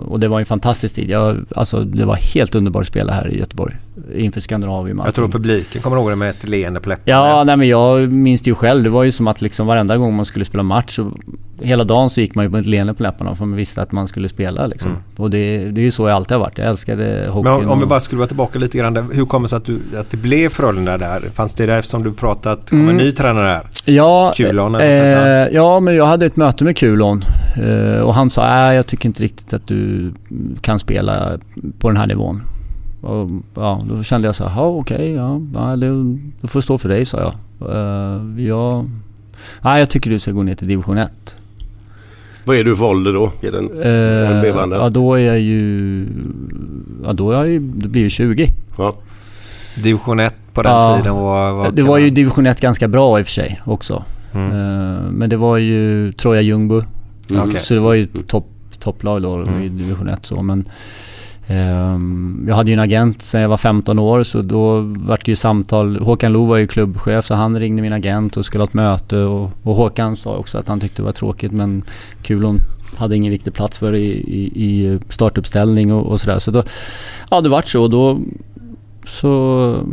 och 0.07 0.19
det 0.19 0.27
var 0.27 0.39
en 0.39 0.45
fantastisk 0.45 0.95
tid. 0.95 1.09
Jag, 1.09 1.37
alltså, 1.55 1.83
det 1.83 2.05
var 2.05 2.15
helt 2.15 2.55
underbart 2.55 2.81
att 2.81 2.87
spela 2.87 3.13
här 3.13 3.27
i 3.33 3.39
Göteborg. 3.39 3.75
Inför 4.15 4.41
Skandinavium. 4.41 4.99
och 4.99 5.07
Jag 5.07 5.13
tror 5.15 5.27
publiken 5.27 5.81
kommer 5.81 5.97
ihåg 5.97 6.09
det 6.09 6.15
med 6.15 6.29
ett 6.29 6.43
leende 6.49 6.79
på 6.79 6.89
läpparna. 6.89 7.17
Ja, 7.17 7.43
nej 7.43 7.57
men 7.57 7.67
jag 7.67 8.11
minns 8.11 8.41
det 8.41 8.49
ju 8.49 8.55
själv. 8.55 8.83
Det 8.83 8.89
var 8.89 9.03
ju 9.03 9.11
som 9.11 9.27
att 9.27 9.41
liksom 9.41 9.67
varenda 9.67 9.97
gång 9.97 10.15
man 10.15 10.25
skulle 10.25 10.45
spela 10.45 10.63
match 10.63 10.95
så 10.95 11.11
hela 11.61 11.83
dagen 11.83 12.09
så 12.09 12.21
gick 12.21 12.35
man 12.35 12.45
ju 12.45 12.51
på 12.51 12.57
ett 12.57 12.65
leende 12.65 12.93
på 12.93 13.03
läpparna 13.03 13.35
för 13.35 13.45
man 13.45 13.57
visste 13.57 13.81
att 13.81 13.91
man 13.91 14.07
skulle 14.07 14.29
spela 14.29 14.67
liksom. 14.67 14.91
Och 15.17 15.29
det, 15.29 15.57
det 15.57 15.81
är 15.81 15.83
ju 15.85 15.91
så 15.91 16.07
jag 16.07 16.15
alltid 16.15 16.31
har 16.31 16.39
varit. 16.39 16.57
Jag 16.57 16.67
älskade 16.67 17.25
hockeyn. 17.29 17.53
Mm. 17.53 17.59
Men 17.59 17.65
om, 17.65 17.71
om 17.73 17.79
vi 17.79 17.85
bara 17.85 17.99
skulle 17.99 18.19
vara 18.19 18.27
tillbaka 18.27 18.59
lite 18.59 18.77
grann. 18.77 18.93
där. 18.93 19.05
Hur 19.13 19.25
kommer 19.25 19.43
det 19.45 19.49
sig 19.49 19.57
att, 19.57 19.65
du, 19.65 19.79
att 19.97 20.09
det 20.09 20.17
blev 20.17 20.49
Frölunda 20.49 20.97
där? 20.97 21.19
Fanns 21.33 21.53
det 21.55 21.65
där 21.65 21.77
eftersom 21.79 22.03
du 22.03 22.13
pratat 22.13 22.45
att 22.59 22.65
det 22.65 22.69
kom 22.69 22.79
en 22.79 22.89
Mm. 22.89 22.97
ny 23.05 23.11
tränare 23.11 23.45
där? 23.47 23.61
Ja, 23.93 24.33
Kulon 24.35 24.75
eh, 24.75 24.85
ja, 25.51 25.79
men 25.79 25.95
jag 25.95 26.05
hade 26.05 26.25
ett 26.25 26.35
möte 26.35 26.63
med 26.63 26.77
Kulon. 26.77 27.21
Eh, 27.63 27.99
och 28.01 28.13
han 28.13 28.29
sa, 28.29 28.47
nej 28.47 28.75
jag 28.75 28.87
tycker 28.87 29.05
inte 29.09 29.23
riktigt 29.23 29.53
att 29.53 29.67
du 29.67 30.11
kan 30.61 30.79
spela 30.79 31.39
på 31.79 31.89
den 31.89 31.97
här 31.97 32.07
nivån. 32.07 32.41
Och, 33.03 33.29
ja, 33.55 33.81
då 33.89 34.03
kände 34.03 34.27
jag 34.27 34.35
så 34.35 34.47
här, 34.47 34.61
"Ja, 34.61 34.67
okej, 34.67 35.11
ja, 35.11 35.41
ja 35.53 35.75
det, 35.75 35.87
du 36.41 36.47
får 36.47 36.61
stå 36.61 36.77
för 36.77 36.89
dig, 36.89 37.05
sa 37.05 37.19
jag. 37.19 37.33
Eh, 37.75 38.45
jag. 38.47 38.89
Nej, 39.61 39.79
jag 39.79 39.89
tycker 39.89 40.09
du 40.09 40.19
ska 40.19 40.31
gå 40.31 40.43
ner 40.43 40.55
till 40.55 40.67
division 40.67 40.97
1. 40.97 41.35
Vad 42.45 42.55
är 42.57 42.63
du 42.63 42.75
för 42.75 42.85
ålder 42.85 43.13
då? 43.13 43.31
Är 43.41 43.51
den, 43.51 43.67
den 43.67 44.35
Eh, 44.37 44.41
bevande? 44.41 44.75
ja, 44.75 44.89
då 44.89 45.13
är 45.13 45.19
jag 45.25 45.39
ju... 45.39 46.05
Ja, 47.03 47.13
då 47.13 47.31
är 47.31 47.37
jag 47.37 47.47
ju... 47.49 47.59
Det 47.59 47.87
blir 47.87 48.01
ju 48.01 48.09
20. 48.09 48.47
Ja. 48.77 48.95
Division 49.83 50.19
1 50.19 50.35
på 50.53 50.61
den 50.63 50.71
Ja. 50.71 50.97
tiden 50.97 51.15
var... 51.15 51.53
var 51.53 51.71
det 51.71 51.81
var 51.81 51.97
ju 51.97 52.09
division 52.09 52.45
1 52.47 52.61
ganska 52.61 52.87
bra 52.87 53.19
i 53.19 53.21
och 53.21 53.25
för 53.25 53.31
sig 53.33 53.61
också. 53.65 54.03
Mm. 54.33 54.51
Eh, 54.51 55.11
men 55.11 55.29
det 55.29 55.37
var 55.37 55.57
ju 55.57 56.11
Troja 56.13 56.41
Ljungby. 56.41 56.81
Mm. 57.31 57.55
Så 57.59 57.73
det 57.73 57.79
var 57.79 57.93
ju 57.93 58.05
topp, 58.05 58.47
topplag 58.79 59.21
då 59.21 59.35
Mm. 59.35 59.63
i 59.63 59.69
division 59.69 60.07
1 60.09 60.25
så 60.25 60.43
men 60.43 60.65
Ehm, 61.47 62.45
jag 62.47 62.55
hade 62.55 62.69
ju 62.69 62.73
en 62.73 62.79
agent 62.79 63.21
sen 63.21 63.41
jag 63.41 63.49
var 63.49 63.57
15 63.57 63.99
år 63.99 64.23
så 64.23 64.41
då 64.41 64.79
vart 64.81 65.25
det 65.25 65.31
ju 65.31 65.35
samtal. 65.35 65.99
Håkan 65.99 66.33
Lo 66.33 66.45
var 66.45 66.57
ju 66.57 66.67
klubbchef 66.67 67.25
så 67.25 67.33
han 67.33 67.59
ringde 67.59 67.81
min 67.81 67.93
agent 67.93 68.37
och 68.37 68.45
skulle 68.45 68.61
ha 68.61 68.67
ett 68.67 68.73
möte 68.73 69.17
och, 69.17 69.51
och 69.63 69.75
Håkan 69.75 70.17
sa 70.17 70.35
också 70.35 70.57
att 70.57 70.67
han 70.67 70.79
tyckte 70.79 71.01
det 71.01 71.05
var 71.05 71.11
tråkigt 71.11 71.51
men 71.51 71.83
kul. 72.21 72.43
Hon 72.43 72.59
hade 72.97 73.15
ingen 73.15 73.31
riktig 73.31 73.53
plats 73.53 73.77
för 73.77 73.91
det 73.91 73.99
i, 73.99 74.11
i, 74.11 74.65
i 74.65 74.99
startuppställning 75.09 75.93
och, 75.93 76.05
och 76.05 76.21
sådär. 76.21 76.39
Så 76.39 76.51
då, 76.51 76.63
ja 77.29 77.41
det 77.41 77.49
vart 77.49 77.67
så 77.67 77.83
och 77.83 77.89
då 77.89 78.19
så 79.07 79.85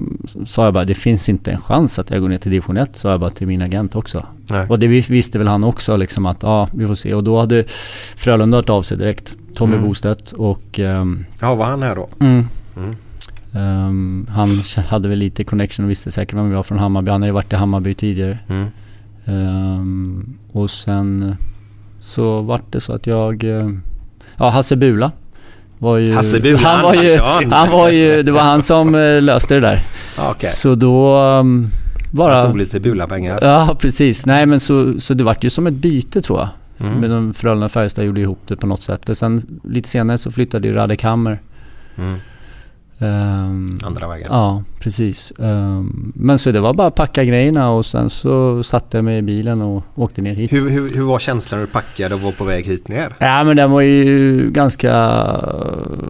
sa 0.47 0.65
jag 0.65 0.75
bara 0.75 0.85
det 0.85 0.95
finns 0.95 1.29
inte 1.29 1.51
en 1.51 1.61
chans 1.61 1.99
att 1.99 2.11
jag 2.11 2.21
går 2.21 2.29
ner 2.29 2.39
till 2.39 2.51
division 2.51 2.77
1 2.77 2.97
sa 2.97 3.11
jag 3.11 3.21
bara 3.21 3.31
till 3.31 3.47
min 3.47 3.63
agent 3.63 3.95
också. 3.97 4.27
Nej. 4.51 4.67
Och 4.69 4.79
det 4.79 4.87
vis- 4.87 5.09
visste 5.11 5.39
väl 5.39 5.49
han 5.49 5.65
också 5.65 5.97
liksom 5.97 6.27
att 6.27 6.43
ja 6.43 6.69
vi 6.73 6.87
får 6.87 6.95
se 6.95 7.15
och 7.15 7.25
då 7.25 7.39
hade 7.41 7.65
Frölunda 8.17 8.57
hört 8.57 8.69
av 8.69 8.83
sig 8.83 8.99
direkt. 8.99 9.35
Tommy 9.55 9.75
Mm. 9.77 9.89
Bostedt 9.89 10.33
och 10.33 10.79
ehm, 10.79 11.25
Ja, 11.41 11.55
var 11.55 11.67
han 11.67 11.83
här 11.83 11.97
då? 11.97 12.09
mm, 12.21 12.47
Mm. 12.77 12.95
ehm, 13.53 14.27
han 14.31 14.49
hade 14.89 15.09
väl 15.09 15.19
lite 15.19 15.45
connection 15.45 15.85
och 15.85 15.91
visste 15.91 16.11
säkert 16.11 16.35
vem 16.37 16.49
vi 16.49 16.55
var 16.55 16.63
från 16.63 16.79
Hammarby. 16.79 17.11
Han 17.11 17.23
har 17.23 17.27
ju 17.29 17.33
varit 17.35 17.53
i 17.53 17.57
Hammarby 17.57 17.95
tidigare. 17.95 18.39
Mm. 18.49 18.67
Ehm, 19.25 20.35
och 20.53 20.71
sen 20.71 21.37
så 22.01 22.41
vart 22.41 22.73
det 22.73 22.81
så 22.81 22.93
att 22.93 23.07
jag... 23.07 23.45
eh, 23.45 23.69
Ja, 24.37 24.49
Hasse 24.51 24.77
Bula 24.77 25.13
var 25.81 25.97
ju... 25.97 26.15
Hasse 26.15 26.41
Bula, 26.41 26.59
han 26.59 26.83
var 26.83 26.95
ju, 26.95 27.19
han. 27.51 27.71
var 27.71 27.89
ju... 27.89 28.23
Det 28.23 28.33
var 28.33 28.41
han 28.41 28.63
som 28.63 28.95
eh, 28.95 29.23
löste 29.23 29.55
det 29.55 29.61
där. 29.61 29.81
Okej. 30.19 30.49
Så 30.51 30.75
då... 30.75 31.19
um, 31.19 31.69
Han 31.69 31.71
bara... 32.11 32.43
tog 32.43 32.59
lite 32.59 32.81
bulapengar. 32.81 33.39
Ja, 33.43 33.77
precis. 33.81 34.27
Nej 34.27 34.47
men 34.47 34.61
så, 34.61 35.01
så 35.01 35.15
det 35.15 35.25
vart 35.25 35.45
ju 35.45 35.51
som 35.51 35.67
ett 35.67 35.75
byte 35.75 36.23
tror 36.23 36.39
jag. 36.39 36.49
Mm. 36.81 37.01
Men 37.01 37.11
de 37.11 37.35
Frölunda 37.35 37.65
och 37.65 37.73
Färjestad 37.73 38.05
gjorde 38.05 38.21
ihop 38.21 38.41
det 38.47 38.57
på 38.57 38.67
något 38.67 38.83
sätt. 38.83 39.01
För 39.07 39.15
sen 39.15 39.61
lite 39.65 39.89
senare 39.89 40.19
så 40.19 40.31
flyttade 40.31 40.69
ju 40.69 40.75
Radek 40.75 41.03
Hammer. 41.03 41.41
Mm. 41.99 42.19
Ehm, 43.03 43.79
Andra 43.83 44.09
vägen. 44.09 44.27
Ja, 44.31 44.63
precis. 44.81 45.33
Ehm, 45.39 46.13
men 46.15 46.39
så 46.39 46.51
det 46.51 46.61
var 46.61 46.75
bara 46.75 46.87
att 46.87 46.95
packa 46.95 47.25
grejerna 47.25 47.71
och 47.71 47.87
sen 47.87 48.11
så 48.11 48.63
satte 48.63 48.97
jag 48.97 49.05
mig 49.05 49.19
i 49.19 49.23
bilen 49.23 49.63
och 49.63 49.83
åkte 49.95 50.23
ner 50.23 50.35
hit. 50.35 50.53
Hur, 50.53 50.69
hur, 50.71 50.95
hur 50.95 51.03
var 51.03 51.19
känslan 51.19 51.61
när 51.61 51.67
du 51.67 51.73
packade 51.73 52.15
och 52.15 52.21
var 52.21 52.33
på 52.33 52.45
väg 52.45 52.67
hit 52.67 52.89
ner? 52.89 53.15
Ja 53.19 53.45
men 53.45 53.57
den 53.57 53.71
var 53.71 53.81
ju 53.81 54.51
ganska 54.51 54.93
uh, 54.93 56.05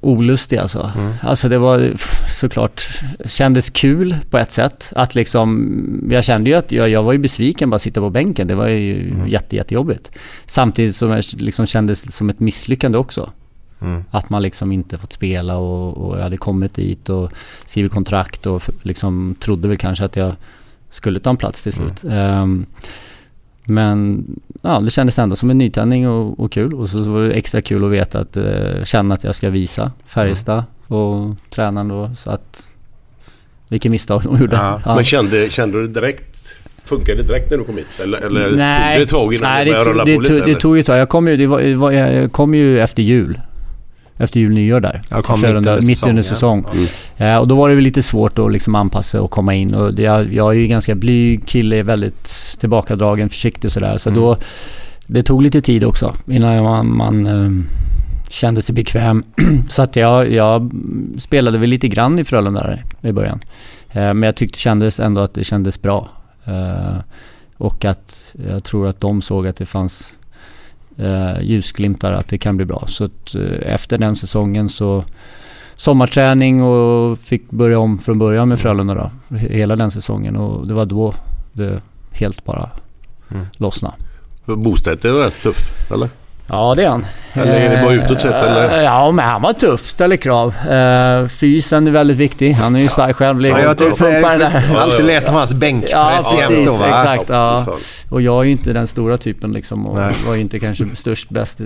olustig 0.00 0.56
alltså. 0.56 0.90
Mm. 0.98 1.12
Alltså 1.22 1.48
det 1.48 1.58
var 1.58 1.92
såklart, 2.40 2.82
kändes 3.26 3.70
kul 3.70 4.16
på 4.30 4.38
ett 4.38 4.52
sätt. 4.52 4.92
Att 4.96 5.14
liksom, 5.14 6.08
jag 6.10 6.24
kände 6.24 6.50
ju 6.50 6.56
att 6.56 6.72
jag, 6.72 6.88
jag 6.88 7.02
var 7.02 7.12
ju 7.12 7.18
besviken 7.18 7.70
bara 7.70 7.76
att 7.76 7.82
sitta 7.82 8.00
på 8.00 8.10
bänken. 8.10 8.46
Det 8.46 8.54
var 8.54 8.68
ju 8.68 8.94
Mm. 9.14 9.28
jätte, 9.28 9.56
jättejobbigt. 9.56 10.10
Samtidigt 10.46 10.96
som 10.96 11.10
jag 11.10 11.24
liksom 11.36 11.66
kändes 11.66 12.16
som 12.16 12.30
ett 12.30 12.40
misslyckande 12.40 12.98
också. 12.98 13.30
Mm. 13.80 14.04
Att 14.10 14.30
man 14.30 14.42
liksom 14.42 14.72
inte 14.72 14.98
fått 14.98 15.12
spela 15.12 15.56
och, 15.56 15.96
och 15.96 16.18
jag 16.18 16.22
hade 16.22 16.36
kommit 16.36 16.74
dit 16.74 17.08
och 17.08 17.30
skrivit 17.66 17.92
kontrakt 17.92 18.46
och 18.46 18.62
liksom 18.82 19.34
trodde 19.40 19.68
väl 19.68 19.76
kanske 19.76 20.04
att 20.04 20.16
jag 20.16 20.34
skulle 20.90 21.20
ta 21.20 21.30
en 21.30 21.36
plats 21.36 21.62
till 21.62 21.72
slut. 21.72 22.04
Ehm, 22.10 22.66
men 23.64 24.24
ja, 24.62 24.80
det 24.80 24.90
kändes 24.90 25.18
ändå 25.18 25.36
som 25.36 25.50
en 25.50 25.58
nytändning 25.58 26.08
och, 26.08 26.40
och 26.40 26.52
kul. 26.52 26.74
Och 26.74 26.88
så, 26.88 27.02
var 27.02 27.22
det 27.22 27.32
extra 27.32 27.62
kul 27.62 27.84
att 27.84 27.90
veta 27.90 28.20
att, 28.20 28.36
eh, 28.36 28.84
känna 28.84 29.14
att 29.14 29.24
jag 29.24 29.34
ska 29.34 29.50
visa 29.50 29.92
Färjestad 30.06 30.64
och 30.86 31.36
tränaren 31.50 31.88
då. 31.88 32.10
Så 32.18 32.30
att, 32.30 32.68
vilket 33.70 33.90
misstag 33.90 34.22
de 34.22 34.40
gjorde. 34.40 34.56
Ja, 34.56 34.80
Ja. 34.84 34.94
Men 34.94 35.04
kände, 35.04 35.50
kände 35.50 35.80
du 35.80 35.88
direkt... 35.88 36.30
Funkade 36.84 37.22
det 37.22 37.28
direkt 37.28 37.50
när 37.50 37.58
du 37.58 37.64
kom 37.64 37.76
hit? 37.76 37.86
Eller, 38.02 38.20
eller 38.20 38.56
Nej, 38.56 38.96
tog 38.96 38.98
det 38.98 39.02
ett 39.02 39.08
tag 39.08 39.34
innan 39.34 39.50
nej, 39.50 39.64
det 39.64 39.70
började 39.70 39.90
rulla 39.90 40.02
på 40.02 40.10
lite? 40.10 40.24
tog, 40.24 40.46
det 40.46 40.54
tog 40.54 40.76
ju 40.76 40.80
ett 40.80 40.86
tag. 40.86 40.98
Jag 40.98 41.08
kom 41.08 41.28
ju, 41.28 41.36
det 41.36 41.46
var, 41.46 41.60
det 41.60 41.74
var, 41.74 41.92
jag 41.92 42.32
kom 42.32 42.54
ju 42.54 42.80
efter 42.80 43.02
jul. 43.02 43.40
Efter 44.18 44.40
jul, 44.40 44.52
nyår 44.52 44.80
där. 44.80 45.00
Jag 45.10 45.24
kom 45.24 45.40
Till 45.40 45.48
mitt 45.48 45.56
under 45.56 45.80
mitt 45.82 46.06
under 46.06 46.22
säsong. 46.22 46.66
Eh, 47.16 47.36
och 47.36 47.48
då 47.48 47.54
var 47.54 47.68
det 47.68 47.74
väl 47.74 47.84
lite 47.84 48.02
svårt 48.02 48.38
att 48.38 48.52
liksom 48.52 48.74
anpassa 48.74 49.20
och 49.22 49.30
komma 49.30 49.54
in. 49.54 49.74
Och 49.74 49.98
jag, 49.98 50.34
jag 50.34 50.48
är 50.54 50.58
ju 50.58 50.66
ganska 50.66 50.94
blyg 50.94 51.46
kille, 51.46 51.82
väldigt 51.82 52.56
tillbakadragen, 52.60 53.28
försiktig 53.28 53.70
sådär. 53.70 53.96
Så 53.98 54.10
Mm. 54.10 54.22
då... 54.22 54.36
Det 55.06 55.22
tog 55.22 55.42
lite 55.42 55.60
tid 55.60 55.84
också 55.84 56.14
innan 56.26 56.62
man, 56.62 56.96
man 56.96 57.26
eh, 57.26 57.64
kände 58.28 58.62
sig 58.62 58.74
bekväm. 58.74 59.24
så 59.70 59.82
att 59.82 59.96
jag, 59.96 60.32
jag 60.32 60.70
spelade 61.18 61.58
väl 61.58 61.70
lite 61.70 61.88
grann 61.88 62.18
i 62.18 62.24
Frölunda 62.24 62.60
där 62.60 62.84
i 63.08 63.12
början. 63.12 63.40
Eh, 63.90 64.14
men 64.14 64.22
jag 64.22 64.36
tyckte 64.36 64.58
kändes 64.58 65.00
ändå 65.00 65.20
att 65.20 65.34
det 65.34 65.44
kändes 65.44 65.82
bra. 65.82 66.08
Och 67.56 67.84
att 67.84 68.34
jag 68.48 68.64
tror 68.64 68.88
att 68.88 69.00
de 69.00 69.22
såg 69.22 69.46
att 69.46 69.56
det 69.56 69.66
fanns 69.66 70.14
eh, 70.98 71.40
ljusglimtar 71.42 72.12
att 72.12 72.28
det 72.28 72.38
kan 72.38 72.56
bli 72.56 72.66
bra. 72.66 72.84
Så 72.86 73.04
att, 73.04 73.34
eh, 73.34 73.42
efter 73.74 73.98
den 73.98 74.16
säsongen 74.16 74.68
så 74.68 75.04
sommarträning 75.74 76.62
och 76.62 77.18
fick 77.18 77.50
börja 77.50 77.78
om 77.78 77.98
från 77.98 78.18
början 78.18 78.48
med 78.48 78.58
Frölunda 78.58 78.94
då. 78.94 79.36
Hela 79.36 79.76
den 79.76 79.90
säsongen 79.90 80.36
och 80.36 80.66
det 80.66 80.74
var 80.74 80.86
då 80.86 81.14
det 81.52 81.80
helt 82.12 82.44
bara 82.44 82.70
Mm. 83.30 83.46
lossnade. 83.58 83.94
Bostedt 84.46 85.04
är 85.04 85.12
rätt 85.12 85.42
tuff, 85.42 85.90
eller? 85.92 86.08
Ja 86.46 86.74
det 86.76 86.84
är 86.84 86.88
han. 86.88 87.06
Eller 87.36 87.52
är 87.52 87.76
det 87.76 87.82
bara 87.82 87.92
utåt 87.94 88.20
sett, 88.20 88.32
eller? 88.42 88.78
Eh, 88.78 88.84
Ja 88.84 89.10
men 89.10 89.24
han 89.24 89.42
var 89.42 89.52
tuff, 89.52 89.80
ställer 89.86 90.16
krav. 90.16 90.54
Uh, 90.70 91.28
fysen 91.28 91.86
är 91.86 91.90
väldigt 91.90 92.16
viktig. 92.16 92.52
Han 92.52 92.76
är 92.76 92.80
ju 92.80 92.88
stark 92.88 93.16
själv. 93.16 93.46
Ja, 93.46 93.60
jag 93.60 93.78
tänkte 93.78 93.98
säga, 93.98 94.28
det 94.32 94.38
där. 94.38 94.64
jag 94.68 94.74
har 94.74 94.82
alltid 94.82 95.04
läst 95.06 95.28
om 95.28 95.34
hans 95.34 95.50
Ja 95.50 95.56
bänkpress 95.56 96.34
jämt 96.38 96.48
precis, 96.48 96.66
då 96.66 96.76
va? 96.76 96.86
exakt. 96.88 97.28
Ja. 97.28 97.66
Och 98.10 98.22
jag 98.22 98.40
är 98.40 98.44
ju 98.44 98.50
inte 98.50 98.72
den 98.72 98.86
stora 98.86 99.18
typen 99.18 99.52
liksom 99.52 99.86
och 99.86 99.98
Nej. 99.98 100.12
var 100.26 100.34
ju 100.34 100.40
inte 100.40 100.58
kanske 100.58 100.84
störst, 100.94 101.28
bäst 101.30 101.60
i, 101.60 101.64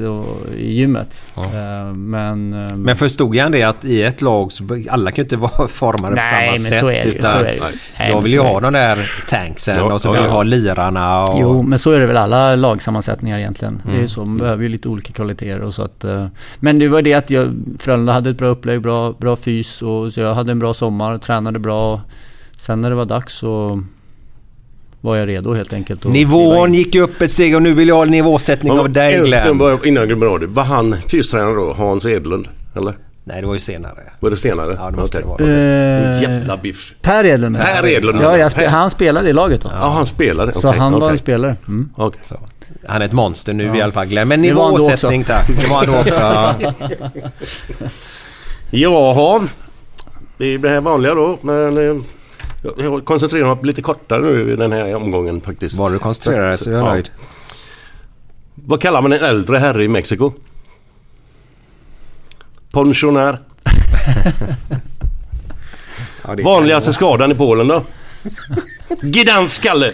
gymmet. 0.59 1.27
Eh, 1.37 1.93
men... 1.95 2.55
eh, 2.55 2.75
Men 2.77 2.97
förstod 2.97 3.37
han 3.37 3.53
det 3.53 3.63
att 3.63 3.85
i 3.85 4.03
ett 4.03 4.23
lag 4.23 4.53
så 4.53 4.65
alla 4.91 5.11
kan 5.11 5.17
ju 5.17 5.23
inte 5.23 5.37
vara 5.37 5.69
formade 5.69 6.17
på 6.17 6.23
samma 6.27 6.41
nej 6.41 6.49
men 6.51 6.59
sätt. 6.59 6.81
så 6.81 6.89
är 6.89 7.05
det 7.05 7.09
utan 7.09 7.31
Så 7.31 7.37
är 7.39 7.45
det. 7.45 7.57
nej. 7.61 7.73
Nej, 7.99 8.11
jag 8.11 8.23
vill 8.23 8.33
ju 8.33 8.41
ha 8.41 8.61
de 8.61 8.73
där 8.73 8.99
tanksen 9.29 9.77
Ja, 9.77 9.83
och 9.93 10.01
så 10.01 10.09
ja, 10.09 10.13
vill 10.13 10.21
jag 10.21 10.31
ja. 10.31 10.35
ha 10.35 10.43
lirarna 10.43 11.25
och... 11.25 11.41
Jo, 11.41 11.63
men 11.63 11.79
så 11.79 11.91
är 11.91 12.01
det 12.01 12.07
väl 12.07 12.17
alla 12.17 12.57
lagsammansättningar 12.57 13.39
egentligen. 13.39 13.81
Det 13.85 13.89
är 13.89 13.93
Mm. 13.93 14.03
ju 14.03 14.09
så. 14.09 14.25
Man 14.25 14.39
behöver 14.39 14.68
ju 14.69 14.73
lite 14.73 14.89
olika 14.89 15.13
kvaliteter 15.13 15.61
och 15.61 15.75
så 15.75 15.83
att... 15.83 16.05
eh, 16.05 16.27
Men 16.61 16.79
det 16.79 16.89
var 16.89 17.03
det 17.03 17.15
att 17.15 17.31
jag, 17.31 17.55
Frölunda 17.79 18.13
hade 18.13 18.31
ett 18.31 18.39
bra 18.39 18.49
upplägg, 18.49 18.81
bra, 18.83 19.13
bra 19.13 19.37
fys 19.37 19.83
och 19.83 20.13
så 20.13 20.21
jag 20.21 20.35
hade 20.35 20.53
en 20.53 20.59
bra 20.59 20.75
sommar, 20.75 21.19
tränade 21.19 21.59
bra. 21.59 22.01
Sen 22.59 22.81
när 22.81 22.91
det 22.91 22.97
var 22.97 23.05
dags 23.05 23.35
så 23.35 23.83
var 25.01 25.17
jag 25.17 25.29
redo 25.29 25.53
helt 25.55 25.73
enkelt. 25.73 26.05
Nivån 26.05 26.75
gick 26.75 26.95
ju 26.95 27.03
upp 27.03 27.23
ett 27.23 27.31
steg 27.33 27.57
och 27.57 27.63
nu 27.63 27.73
vill 27.75 27.89
jag 27.89 27.97
ha 27.97 28.03
en 28.05 28.11
nivåsättning 28.11 28.73
av 28.73 28.91
dig 28.93 29.25
Glenn. 29.27 29.59
bara 29.59 29.73
innan 29.85 30.01
jag 30.01 30.09
glömmer 30.09 30.27
av 30.27 30.41
det. 30.41 30.47
Var 30.47 30.63
han 30.65 30.97
fystränare 31.11 31.55
då? 31.55 31.73
Hans 31.73 32.07
Edlund? 32.07 32.49
Eller? 32.77 32.95
Nej, 33.25 33.41
det 33.41 33.47
var 33.47 33.55
ju 33.55 33.61
senare. 33.61 34.01
Var 34.21 34.31
det 34.31 34.37
senare? 34.37 34.77
Ja, 34.81 34.91
det 34.91 34.97
måste 34.97 35.19
Okej. 35.25 35.35
det 35.39 35.45
vara. 35.45 36.17
Eh, 36.17 36.23
Jävla 36.23 36.57
biff. 36.57 36.95
Per 37.03 37.27
Edlund 37.27 37.57
Per. 37.57 37.87
Edlund. 37.87 38.19
Ja, 38.23 38.39
jag 38.39 38.51
spe, 38.51 38.67
han 38.67 38.91
spelade 38.91 39.29
i 39.29 39.33
laget 39.33 39.61
då. 39.63 39.69
Ja, 39.81 39.89
han 39.89 40.07
spelade. 40.07 40.53
Så 40.53 40.69
Okej, 40.69 40.81
han 40.81 40.93
var 40.93 40.99
okej. 41.01 41.11
en 41.11 41.19
spelare. 41.19 41.57
Mm. 41.69 41.91
Så. 42.23 42.37
Han 42.89 43.03
är 43.03 43.07
ett 43.07 43.13
monster 43.13 43.53
nu 43.53 43.65
Ja. 43.67 43.77
i 43.77 43.83
alla 43.83 43.93
fall 43.93 44.07
Glenn. 44.07 44.29
Men 44.29 44.43
nivåsättning 44.43 45.25
tack. 45.25 45.47
Det 45.61 45.69
var 45.69 45.77
han 45.77 45.87
då 45.87 45.99
också. 46.01 46.21
Ja. 46.21 46.55
Jaha. 48.71 49.49
Det 50.39 50.45
är 50.47 50.59
det 50.59 50.69
här 50.69 50.81
vanliga 50.81 51.15
då. 51.15 51.39
Men 51.43 51.79
eh, 51.79 51.97
jag- 52.79 53.05
koncentrerar 53.05 53.55
mig 53.55 53.65
lite 53.65 53.83
kortare 53.83 54.23
nu 54.23 54.53
i 54.53 54.57
den 54.57 54.73
här 54.73 54.95
omgången 54.95 55.41
faktiskt. 55.41 55.79
Var 55.79 55.91
du 55.91 55.99
koncentrerad 55.99 56.59
så 56.59 56.71
är 56.71 56.75
jag 56.75 56.83
Ja. 56.87 56.93
nöjd. 56.93 57.11
Vad 58.55 58.81
kallar 58.83 59.03
man 59.03 59.13
en 59.13 59.25
äldre 59.25 59.59
herre 59.59 59.85
i 59.85 59.89
Mexiko? 59.89 60.33
Pensionär. 62.73 63.39
Ja, 66.27 66.37
Vanligaste 66.45 66.93
skadan 66.93 67.33
i 67.33 67.35
Polen 67.35 67.69
då? 67.69 67.83
Gdanskalle. 69.01 69.93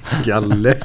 Skalle. 0.00 0.76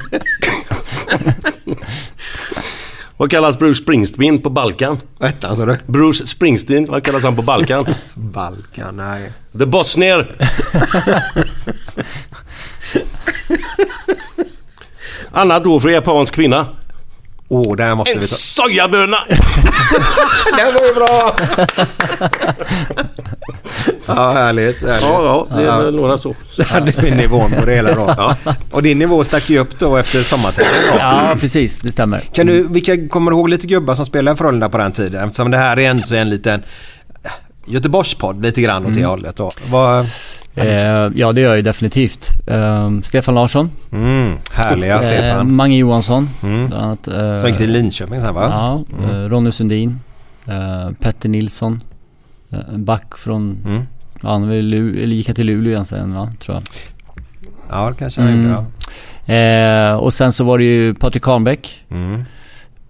Vad 3.18 3.30
kallas 3.30 3.58
Bruce 3.58 3.82
Springsteen 3.82 4.42
på 4.42 4.50
Balkan? 4.50 5.00
Vad 5.18 5.30
hette 5.30 5.46
han 5.46 5.56
sa 5.56 5.64
du? 5.66 5.74
Bruce 5.86 6.26
Springsteen, 6.26 6.86
vad 6.86 7.02
kallas 7.02 7.24
han 7.24 7.36
på 7.36 7.42
Balkan? 7.42 7.86
Balkan, 8.14 8.96
nej. 8.96 9.32
The 9.58 9.66
Bosnier. 9.66 10.36
Annat 15.30 15.66
ord 15.66 15.82
för 15.82 15.88
japansk 15.88 16.34
kvinna. 16.34 16.66
Åh, 17.48 17.62
oh, 17.62 17.76
där 17.76 17.94
måste 17.94 18.12
En 18.14 18.20
vi 18.20 18.26
ta... 18.26 18.34
sojaböna! 18.34 19.16
Den 20.56 20.74
var 20.74 20.86
ju 20.86 20.94
bra! 20.94 21.36
ja, 24.06 24.32
härligt. 24.32 24.82
härligt. 24.82 25.02
Ja, 25.02 25.46
ja, 25.50 25.56
det 25.56 25.62
är 25.62 25.82
väl 25.82 25.96
några 25.96 26.18
så. 26.18 26.34
Där 26.56 26.64
hade 26.64 26.90
vi 26.90 27.10
nivån 27.10 27.52
på 27.52 27.64
det 27.64 27.74
hela 27.74 27.94
då. 27.94 28.14
Ja. 28.16 28.36
Och 28.70 28.82
din 28.82 28.98
nivå 28.98 29.24
stack 29.24 29.50
ju 29.50 29.58
upp 29.58 29.78
då 29.78 29.96
efter 29.96 30.22
sommarträningen 30.22 30.82
då. 30.92 30.98
Ja, 30.98 31.36
precis. 31.40 31.80
Det 31.80 31.92
stämmer. 31.92 32.20
Kan 32.20 32.46
du, 32.46 32.62
vilka, 32.68 33.08
kommer 33.08 33.30
du 33.30 33.36
ihåg 33.36 33.48
lite 33.48 33.66
gubbar 33.66 33.94
som 33.94 34.06
spelade 34.06 34.34
i 34.34 34.38
Frölunda 34.38 34.68
på 34.68 34.78
den 34.78 34.92
tiden? 34.92 35.24
Eftersom 35.24 35.50
det 35.50 35.58
här 35.58 35.78
är 35.78 35.90
en, 35.90 35.98
så 35.98 36.14
en 36.14 36.30
liten 36.30 36.62
Göteborgspodd 37.66 38.42
lite 38.42 38.60
grann 38.62 38.86
åt 38.86 38.94
det 38.94 39.04
hållet 39.04 39.36
då. 39.36 39.50
Vad, 39.66 40.06
Eh, 40.56 41.10
ja, 41.14 41.32
det 41.32 41.40
gör 41.40 41.48
jag 41.48 41.56
ju 41.56 41.62
definitivt. 41.62 42.30
Eh, 42.46 42.90
Stefan 43.02 43.34
Larsson. 43.34 43.70
mm, 43.92 44.34
härliga 44.52 44.94
Eh, 44.94 45.00
Stefan. 45.00 45.54
Mange 45.54 45.76
Johansson. 45.76 46.28
Mm. 46.42 46.66
bland 46.68 46.82
annat, 46.84 47.08
eh, 47.08 47.36
Som 47.36 47.48
gick 47.48 47.58
till 47.58 47.72
Linköping 47.72 48.20
sen 48.20 48.34
va? 48.34 48.42
Ja, 48.50 48.84
eh, 49.10 49.28
Ronny 49.28 49.52
Sundin. 49.52 50.00
Eh, 50.46 50.90
Petter 51.00 51.28
Nilsson. 51.28 51.80
Eh, 52.50 52.58
en 52.74 52.84
back 52.84 53.18
från... 53.18 53.58
Mm. 53.66 53.82
Ja, 54.22 54.28
han 54.30 54.50
gick 55.10 55.34
till 55.34 55.46
Luleå 55.46 55.72
igen 55.72 55.84
sen 55.84 56.14
va, 56.14 56.32
tror 56.40 56.54
jag. 56.56 56.62
Ja, 57.70 57.88
det 57.90 57.94
kanske 57.98 58.20
han 58.20 58.30
Mm. 58.30 58.42
gjorde 58.44 58.54
ja. 59.26 59.34
Eh, 59.34 59.94
och 59.94 60.14
sen 60.14 60.32
så 60.32 60.44
var 60.44 60.58
det 60.58 60.64
ju 60.64 60.94
Patrik 60.94 61.22
Kahnbäck. 61.22 61.84
Mm. 61.90 62.24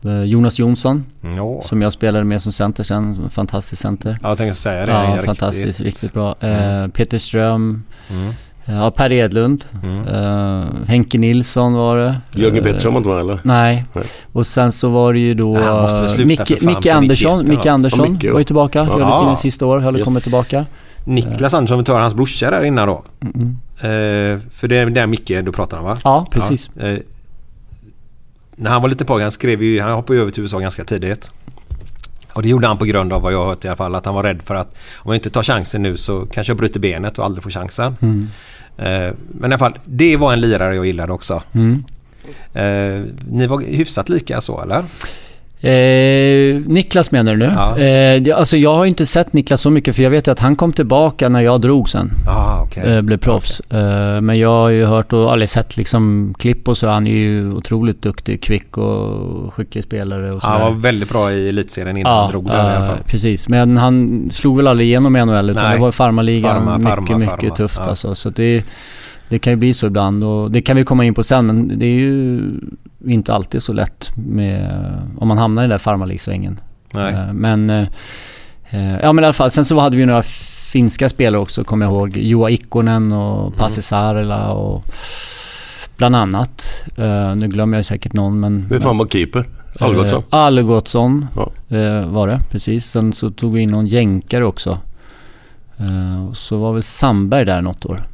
Eh, 0.07 0.23
Jonas 0.23 0.59
Jonsson. 0.59 1.05
Jo. 1.37 1.61
Som 1.65 1.83
jag 1.83 1.93
spelade 1.93 2.25
med 2.25 2.43
som 2.43 2.53
center 2.53 2.83
sen. 2.83 3.05
En 3.25 3.31
Fantastisk 3.31 3.83
center. 3.83 4.19
Ja, 4.23 4.29
jag 4.29 4.39
tänkte 4.39 4.59
säga 4.59 4.87
det. 4.87 4.93
Ja, 4.93 5.03
Riktigt- 5.11 5.27
fantastiskt. 5.27 5.81
Riktigt 5.81 6.13
bra. 6.13 6.35
Eh, 6.41 6.49
Mm. 6.77 6.91
Peter 6.91 7.19
Ström. 7.19 7.83
Mm. 8.11 8.33
Ja, 8.69 8.91
Per 8.91 9.13
Edlund. 9.13 9.65
Mm. 9.83 10.07
Eh, 10.09 10.65
Henke 10.87 11.19
Nilsson 11.19 11.73
var 11.73 11.97
det. 11.97 12.21
Jörgen 12.35 12.57
Eh, 12.57 12.63
Pettersson 12.63 12.93
var 12.93 13.01
inte 13.01 13.09
med 13.11 13.19
eller? 13.21 13.41
Nej. 13.43 13.85
Nej. 13.95 14.05
Och 14.33 14.47
sen 14.47 14.73
så 14.73 14.89
var 14.89 15.13
det 15.13 15.19
ju 15.19 15.35
då 15.35 15.57
Ja, 15.61 15.83
måste 15.83 16.01
väl 16.01 16.11
sluta 16.11 16.27
Micke, 16.27 16.87
Andersson. 16.87 17.39
91 17.39 17.49
Micke. 17.49 17.67
Andersson 17.67 18.05
Ja, 18.05 18.11
Micke, 18.13 18.25
ja. 18.25 18.33
var 18.33 18.39
ju 18.41 18.45
tillbaka. 18.45 18.79
Ja. 18.79 18.99
Gjorde 19.01 19.19
sina 19.19 19.37
sista 19.37 19.67
år. 19.67 19.79
Höll 19.79 19.97
Yes. 19.97 20.05
kommit 20.05 20.23
tillbaka. 20.23 20.67
Niklas 21.05 21.55
Andersson, 21.55 21.79
vi 21.79 21.85
tar 21.85 22.01
hans 22.01 22.15
brorsa 22.15 22.51
där 22.51 22.65
innan 22.65 22.89
då. 22.89 23.05
Mm. 23.21 23.57
Eh, 23.81 24.41
för 24.53 24.69
det 24.69 24.77
är 24.77 24.87
där 24.91 25.07
Micke 25.07 25.29
du 25.45 25.53
pratar 25.53 25.79
om 25.79 25.85
va? 25.85 25.97
Ja, 26.05 26.27
precis. 26.31 26.71
Ja, 26.75 26.87
eh, 26.87 26.99
när 28.57 28.71
han 28.71 28.83
var 28.83 28.89
lite 28.89 29.05
pojke, 29.05 29.23
han 29.23 29.31
skrev 29.31 29.63
ju, 29.63 29.81
han 29.81 29.93
hoppade 29.93 30.17
ju 30.17 30.23
över 30.23 30.33
till 30.33 30.43
USA 30.43 30.59
ganska 30.59 30.85
tidigt. 30.85 31.31
Och 32.33 32.43
det 32.43 32.49
gjorde 32.49 32.67
han 32.67 32.79
på 32.79 32.85
grund 32.85 33.13
av 33.13 33.23
vad 33.23 33.33
jag 33.33 33.39
har 33.39 33.47
hört 33.47 33.65
i 33.65 33.69
alla 33.69 33.77
fall 33.77 33.95
att 33.95 34.07
han 34.07 34.15
var 34.15 34.23
rädd 34.23 34.43
för 34.45 34.55
att 34.55 34.77
om 34.97 35.13
jag 35.13 35.17
inte 35.17 35.31
tar 35.31 35.43
chansen 35.43 35.83
nu 35.83 35.97
så 35.97 36.27
kanske 36.27 36.51
jag 36.51 36.59
bryter 36.59 36.81
benet 36.81 37.19
och 37.19 37.25
aldrig 37.25 37.43
får 37.43 37.51
chansen. 37.51 37.97
Mm. 38.01 38.29
Eh, 38.77 39.15
men 39.29 39.51
i 39.51 39.55
alla 39.55 39.59
fall, 39.59 39.79
det 39.85 40.17
var 40.17 40.33
en 40.33 40.41
lirare 40.41 40.77
jag 40.77 40.87
gillade 40.87 41.13
också. 41.13 41.43
Mm. 41.53 41.85
Eh, 42.55 43.05
ni 43.31 43.47
var 43.47 43.61
hyfsat 43.61 44.09
lika 44.09 44.41
så 44.41 44.63
eller? 44.63 44.85
Eh, 45.67 46.61
Niklas 46.67 47.11
menar 47.11 47.33
du 47.33 47.39
nu? 47.39 47.53
Ja. 47.57 47.79
Eh, 47.79 48.39
alltså 48.39 48.57
jag 48.57 48.75
har 48.75 48.87
inte 48.87 49.07
sett 49.07 49.33
Niklas 49.33 49.61
så 49.61 49.71
mycket 49.71 49.97
för 49.97 50.03
jag 50.03 50.11
vet 50.11 50.27
ju 50.29 50.33
att 50.33 50.41
han 50.41 50.57
kom 50.57 50.73
tillbaka 50.73 51.29
när 51.29 51.41
jag 51.41 51.61
drog 51.61 51.89
sen. 51.89 52.11
Ah, 52.29 52.63
okej. 52.63 52.83
Eh, 52.95 53.03
blev 53.03 53.17
proffs. 53.19 53.61
Eh, 53.61 54.21
men 54.21 54.39
jag 54.39 54.49
har 54.49 54.69
ju 54.69 54.85
hört 54.85 55.13
och 55.13 55.33
aldrig 55.33 55.49
sett 55.49 55.77
liksom 55.77 56.35
klipp 56.39 56.69
och 56.69 56.77
så. 56.77 56.89
Han 56.89 57.07
är 57.07 57.11
ju 57.11 57.53
otroligt 57.53 58.03
duktig, 58.03 58.43
kvick 58.43 58.79
och 58.79 59.55
skicklig 59.55 59.85
spelare 59.85 60.33
och 60.33 60.43
Han 60.43 60.59
sådär. 60.59 60.71
var 60.71 60.77
väldigt 60.81 61.09
bra 61.09 61.33
i 61.33 61.49
elitserien 61.49 61.97
innan 61.97 62.13
han 62.19 62.31
drog 62.31 62.45
där 62.47 62.73
i 62.73 62.77
alla 62.77 62.87
fall. 62.87 62.99
precis. 63.07 63.49
Men 63.49 63.77
han 63.77 64.29
slog 64.33 64.57
väl 64.57 64.67
aldrig 64.67 64.89
igenom 64.89 65.17
i 65.17 65.25
NHL 65.25 65.51
utan 65.51 65.63
Nej. 65.63 65.75
det 65.75 65.81
var 65.83 65.93
farmarligan. 65.93 66.65
Farma, 66.65 66.79
mycket, 66.79 66.95
farma, 66.95 67.19
mycket 67.19 67.41
farma. 67.41 67.55
tufft 67.57 67.81
Ja. 67.85 67.91
alltså. 67.91 68.15
Så 68.15 68.31
det, 68.31 68.65
det 69.29 69.39
kan 69.39 69.53
ju 69.53 69.57
bli 69.57 69.75
så 69.75 69.87
ibland 69.87 70.25
och 70.25 70.51
det 70.51 70.61
kan 70.61 70.77
vi 70.77 70.85
komma 70.85 71.05
in 71.05 71.15
på 71.15 71.23
sen 71.23 71.47
men 71.47 71.79
det 71.79 71.87
är 71.87 71.99
ju 71.99 72.43
inte 73.07 73.35
alltid 73.35 73.63
så 73.63 73.73
lätt 73.73 74.11
med 74.15 74.71
om 75.19 75.29
man 75.29 75.39
hamnar 75.39 75.63
i 75.63 75.65
den 75.65 75.71
där 75.71 75.79
farmarligsvängen. 75.79 76.61
Eh, 76.95 77.33
Men, 77.33 77.71
eh, 77.71 77.87
ja 79.03 79.13
men 79.13 79.25
i 79.25 79.27
alla 79.27 79.33
fall. 79.33 79.51
Sen 79.51 79.65
så 79.65 79.79
hade 79.79 79.97
vi 79.97 80.07
några 80.07 80.23
finska 80.73 81.09
spelare 81.09 81.41
också 81.43 81.65
kommer 81.65 81.87
jag 81.87 81.93
ihåg. 81.93 82.17
Juha 82.17 82.51
Ikkonen 82.51 83.13
och 83.13 83.57
Pasi 83.57 83.83
Saarela 83.83 84.53
och 84.53 84.85
bland 85.97 86.17
annat. 86.17 86.85
Eh, 86.97 87.35
nu 87.35 87.49
glömmer 87.49 87.79
jag 87.79 87.85
säkert 87.85 88.13
någon 88.13 88.41
men... 88.41 88.67
Vem 88.71 88.81
fan 88.81 88.99
var 88.99 89.07
keeper? 89.07 89.45
Algotsson? 89.81 90.23
Algotsson 90.31 91.27
Ja. 91.37 91.51
var 92.07 92.29
det, 92.29 92.41
precis. 92.51 92.85
Sen 92.87 93.13
så 93.13 93.31
tog 93.31 93.55
vi 93.55 93.61
in 93.61 93.71
någon 93.71 93.87
jänkare 93.87 94.45
också. 94.45 94.79
Så 96.35 96.59
var 96.59 96.73
väl 96.73 96.83
Sandberg 96.83 97.45
där 97.45 97.61
något 97.63 97.87
år. 97.87 98.07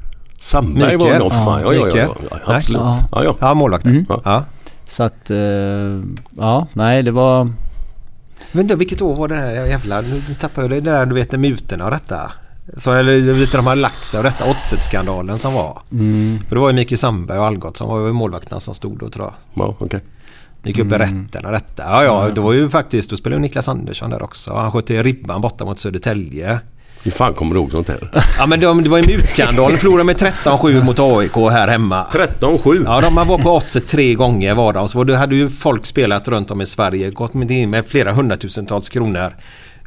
Sandberg 0.43 0.97
var 0.97 1.19
något 1.19 1.33
fan. 1.33 1.63
Ja, 1.63 1.75
ja, 1.75 1.89
ja, 1.89 1.97
ja, 1.97 2.15
ja, 2.47 2.55
absolut. 2.55 2.81
Ja. 2.83 2.99
Ja, 3.13 3.25
ja. 3.25 3.37
Ja, 3.41 3.55
målvakten. 3.55 3.93
Mm. 3.93 4.07
Ja. 4.25 4.45
Så 4.87 5.03
att, 5.03 5.31
eh, 5.31 5.39
ja, 6.37 6.67
nej 6.73 7.03
det 7.03 7.11
var... 7.11 7.51
Vänta, 8.53 8.77
vilket 8.77 9.03
år 9.03 9.17
var 9.17 9.29
det 9.29 9.35
här? 9.35 9.51
Jävla, 9.53 10.01
nu 10.01 10.23
tappade 10.41 10.67
jag 10.67 10.71
det 10.85 10.91
där 10.91 11.07
du 11.07 11.15
vet 11.15 11.31
med 11.31 11.41
mutorna 11.41 11.85
och 11.85 11.91
detta. 11.91 12.33
Så, 12.77 12.93
eller 12.93 13.13
du 13.13 13.33
vet 13.33 13.53
de 13.53 13.67
har 13.67 13.77
lagt 13.77 14.05
sig 14.05 14.19
och 14.19 14.25
detta 14.25 14.45
oddset-skandalen 14.51 15.39
som 15.39 15.55
var. 15.55 15.79
Mm, 15.93 16.39
För 16.49 16.55
det 16.57 16.61
var 16.61 16.69
ju 16.71 16.75
Mikael 16.75 16.99
Sandberg 16.99 17.39
och 17.39 17.47
Algot 17.47 17.77
som 17.77 17.89
var 17.89 18.07
ju 18.07 18.13
målvakterna 18.13 18.61
som 18.61 18.75
stod 18.75 18.99
då 18.99 19.11
tror 19.11 19.25
jag. 19.27 19.65
ja 19.67 19.75
okej. 19.79 20.01
Gick 20.65 20.79
upp 20.79 20.93
i 20.93 20.95
Mm. 20.95 20.99
rätten 21.25 21.47
och 21.47 21.53
detta. 21.53 21.83
Ja, 21.83 22.05
ja, 22.05 22.31
det 22.35 22.41
var 22.41 22.53
ju 22.53 22.71
faktiskt, 22.71 23.11
då 23.11 23.17
spelade 23.17 23.37
ju 23.37 23.43
Niklas 23.43 23.69
Andersson 23.69 24.11
där 24.11 24.23
också. 24.23 24.55
Han 24.55 24.73
sköt 24.73 24.91
i 24.91 25.03
ribban 25.03 25.41
borta 25.41 25.65
mot 25.65 25.79
Södertälje. 25.79 26.61
Hur 27.05 27.11
fan 27.11 27.35
kommer 27.35 27.55
du 27.55 27.61
ihåg 27.61 27.71
sånt 27.71 27.89
här? 27.89 28.11
Ja 28.39 28.47
men 28.47 28.61
de, 28.61 28.83
det 28.85 28.89
var 28.91 28.99
ju 28.99 29.17
mutskandalen. 29.17 29.79
Förlorade 29.79 30.05
med 30.05 30.17
13-7 30.17 30.85
mot 30.85 30.99
AIK 30.99 31.35
här 31.53 31.69
hemma. 31.69 32.07
13-7. 32.13 32.83
Ja, 32.87 33.01
de 33.01 33.15
var 33.15 33.39
på 33.39 33.57
oddset 33.57 33.89
tre 33.89 34.15
gånger 34.15 34.55
var 34.55 34.73
de. 34.73 34.89
Så 34.89 35.05
det 35.05 35.17
hade 35.17 35.35
ju 35.37 35.51
folk 35.51 35.87
spelat 35.87 36.29
runt 36.29 36.51
om 36.51 36.61
i 36.61 36.67
Sverige. 36.67 37.11
Gått 37.11 37.35
med 37.35 37.51
in 37.51 37.71
med 37.71 37.87
flera 37.87 38.13
hundratusentals 38.13 38.89
kronor. 38.89 39.37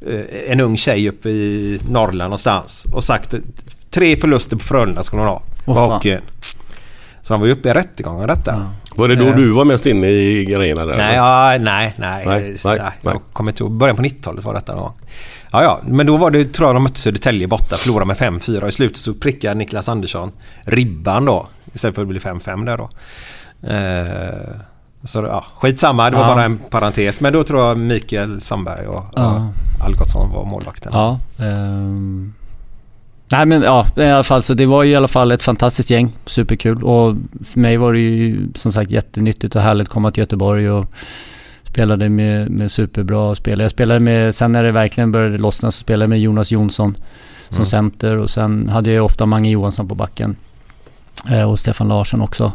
Eh, 0.07 0.51
En 0.51 0.59
ung 0.61 0.77
tjej 0.77 1.09
uppe 1.09 1.29
i 1.29 1.79
Norrland 1.89 2.17
någonstans. 2.29 2.85
Och 2.93 3.03
sagt 3.03 3.33
tre 3.91 4.15
förluster 4.15 4.57
på 4.57 4.63
Frölunda 4.63 5.03
skulle 5.03 5.21
hon 5.21 5.29
ha. 5.29 5.41
Fan. 5.65 5.91
hockeyn. 5.91 6.21
Så 7.21 7.33
de 7.33 7.39
var 7.39 7.47
ju 7.47 7.53
uppe 7.53 7.69
i 7.69 7.73
rättegången 7.73 8.27
detta. 8.27 8.69
Var 8.95 9.07
det 9.07 9.15
då 9.15 9.25
Eh. 9.25 9.35
du 9.35 9.49
var 9.49 9.65
mest 9.65 9.85
inne 9.85 10.07
i 10.07 10.45
grejerna 10.45 10.85
där? 10.85 10.97
Nej, 10.97 11.15
ja, 11.15 11.57
nej, 11.59 11.93
nej. 11.97 12.23
Nej, 12.25 12.55
nej, 12.65 12.77
nej, 12.79 12.91
Jag 13.01 13.21
kommer 13.33 13.51
inte 13.51 13.63
ihåg. 13.63 13.71
Början 13.71 13.95
på 13.95 14.01
90-talet 14.01 14.45
var 14.45 14.53
detta 14.53 14.73
någon 14.73 14.81
gång. 14.81 14.93
Ja, 15.55 15.63
ja. 15.63 15.79
Men 15.87 16.05
då 16.05 16.17
var 16.17 16.31
det, 16.31 16.53
tror 16.53 16.69
jag 16.69 16.75
de 16.75 16.83
mötte 16.83 16.99
Södertälje 16.99 17.47
borta. 17.47 17.75
Förlorade 17.77 18.05
med 18.05 18.17
5-4. 18.17 18.61
Och 18.61 18.69
i 18.69 18.71
slutet 18.71 18.97
så 18.97 19.13
prickade 19.13 19.55
Niklas 19.55 19.89
Andersson 19.89 20.31
ribban 20.63 21.25
då. 21.25 21.47
Istället 21.73 21.95
för 21.95 22.01
att 22.01 22.07
bli 22.07 22.19
5-5 22.19 22.65
där 22.65 22.77
då. 22.77 22.89
Eh, 23.67 24.55
så 25.03 25.19
ja, 25.19 25.45
skitsamma. 25.57 26.09
Det 26.09 26.17
var 26.17 26.23
Ja. 26.23 26.35
bara 26.35 26.45
en 26.45 26.57
parentes. 26.57 27.21
Men 27.21 27.33
då 27.33 27.43
tror 27.43 27.61
jag 27.63 27.77
Mikael 27.77 28.41
Sandberg 28.41 28.87
och, 28.87 29.03
Ja. 29.15 29.35
och 29.79 29.85
Algotsson 29.85 30.31
var 30.33 30.45
målvakten. 30.45 30.91
Ja. 30.93 31.19
ehm. 31.39 32.33
nej 33.31 33.45
men 33.45 33.61
ja, 33.61 33.85
i 33.97 34.03
alla 34.03 34.23
fall 34.23 34.41
så 34.41 34.53
det 34.53 34.65
var 34.65 34.83
ju 34.83 34.91
i 34.91 34.95
alla 34.95 35.07
fall 35.07 35.31
ett 35.31 35.43
fantastiskt 35.43 35.89
gäng. 35.89 36.13
Superkul. 36.25 36.83
Och 36.83 37.15
för 37.45 37.59
mig 37.59 37.77
var 37.77 37.93
det 37.93 37.99
ju 37.99 38.47
som 38.55 38.71
sagt 38.71 38.91
jättenyttigt 38.91 39.55
och 39.55 39.61
härligt 39.61 39.87
att 39.87 39.93
komma 39.93 40.11
till 40.11 40.21
Göteborg 40.21 40.69
och 40.69 40.85
spelade 41.75 42.09
med, 42.09 42.49
med 42.51 42.71
superbra 42.71 43.35
spelare. 43.35 43.63
Jag 43.63 43.71
spelade 43.71 43.99
med, 43.99 44.35
sen 44.35 44.51
när 44.51 44.63
det 44.63 44.71
verkligen 44.71 45.11
började 45.11 45.37
lossna 45.37 45.71
så 45.71 45.79
spelade 45.79 46.03
jag 46.03 46.09
med 46.09 46.19
Jonas 46.19 46.51
Jonsson 46.51 46.95
som 47.49 47.55
Mm. 47.55 47.65
center 47.65 48.17
och 48.17 48.29
sen 48.29 48.69
hade 48.69 48.91
jag 48.91 49.05
ofta 49.05 49.25
Mange 49.25 49.49
Johansson 49.49 49.87
på 49.87 49.95
backen. 49.95 50.35
Eh, 51.31 51.49
och 51.51 51.59
Stefan 51.59 51.87
Larsson 51.87 52.21
också. 52.21 52.51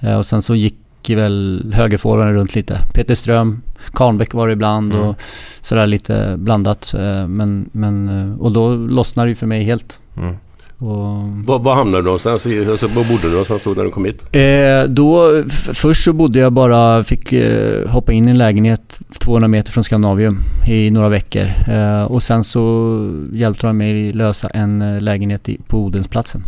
Eh, 0.00 0.14
och 0.18 0.26
sen 0.26 0.42
så 0.42 0.54
gick 0.54 0.74
väl 1.08 1.72
högerforwarden 1.74 2.34
runt 2.34 2.54
lite. 2.54 2.78
Peter 2.94 3.14
Ström, 3.14 3.62
Karnbäck 3.92 4.34
var 4.34 4.46
det 4.46 4.52
ibland 4.52 4.92
Mm. 4.92 5.06
och 5.06 5.16
sådär 5.62 5.86
lite 5.86 6.34
blandat. 6.38 6.94
Eh, 6.94 7.26
men, 7.28 7.68
men, 7.72 8.08
eh, 8.08 8.40
och 8.40 8.52
då 8.52 8.74
lossnade 8.74 9.26
det 9.26 9.30
ju 9.30 9.34
för 9.34 9.46
mig 9.46 9.64
helt. 9.64 10.00
Mm. 10.16 10.36
Och, 10.82 11.28
Var, 11.46 11.58
var 11.58 11.74
hamnade 11.74 11.98
du 11.98 12.04
någonstans? 12.04 12.46
Alltså, 12.46 12.86
var 12.86 13.04
bodde 13.04 13.22
du 13.22 13.30
någonstans 13.30 13.64
då 13.64 13.70
när 13.70 13.84
du 13.84 13.90
kom 13.90 14.04
hit? 14.04 14.34
Eh, 14.34 14.84
då, 14.88 15.42
först 15.72 16.04
så 16.04 16.12
bodde 16.12 16.38
jag 16.38 16.52
bara, 16.52 17.04
fick 17.04 17.32
eh, 17.32 17.88
hoppa 17.88 18.12
in 18.12 18.28
i 18.28 18.30
en 18.30 18.38
lägenhet 18.38 19.00
200 19.18 19.48
meter 19.48 19.72
från 19.72 19.84
Scandinavium 19.84 20.38
i 20.68 20.90
några 20.90 21.08
veckor. 21.08 21.46
Eh, 21.68 22.02
och 22.02 22.22
sen 22.22 22.44
så 22.44 23.22
hjälpte 23.32 23.66
de 23.66 23.76
mig 23.76 24.12
lösa 24.12 24.48
en 24.48 24.82
eh, 24.82 25.00
lägenhet 25.00 25.48
i, 25.48 25.60
på 25.66 25.78
Odensplatsen. 25.78 26.42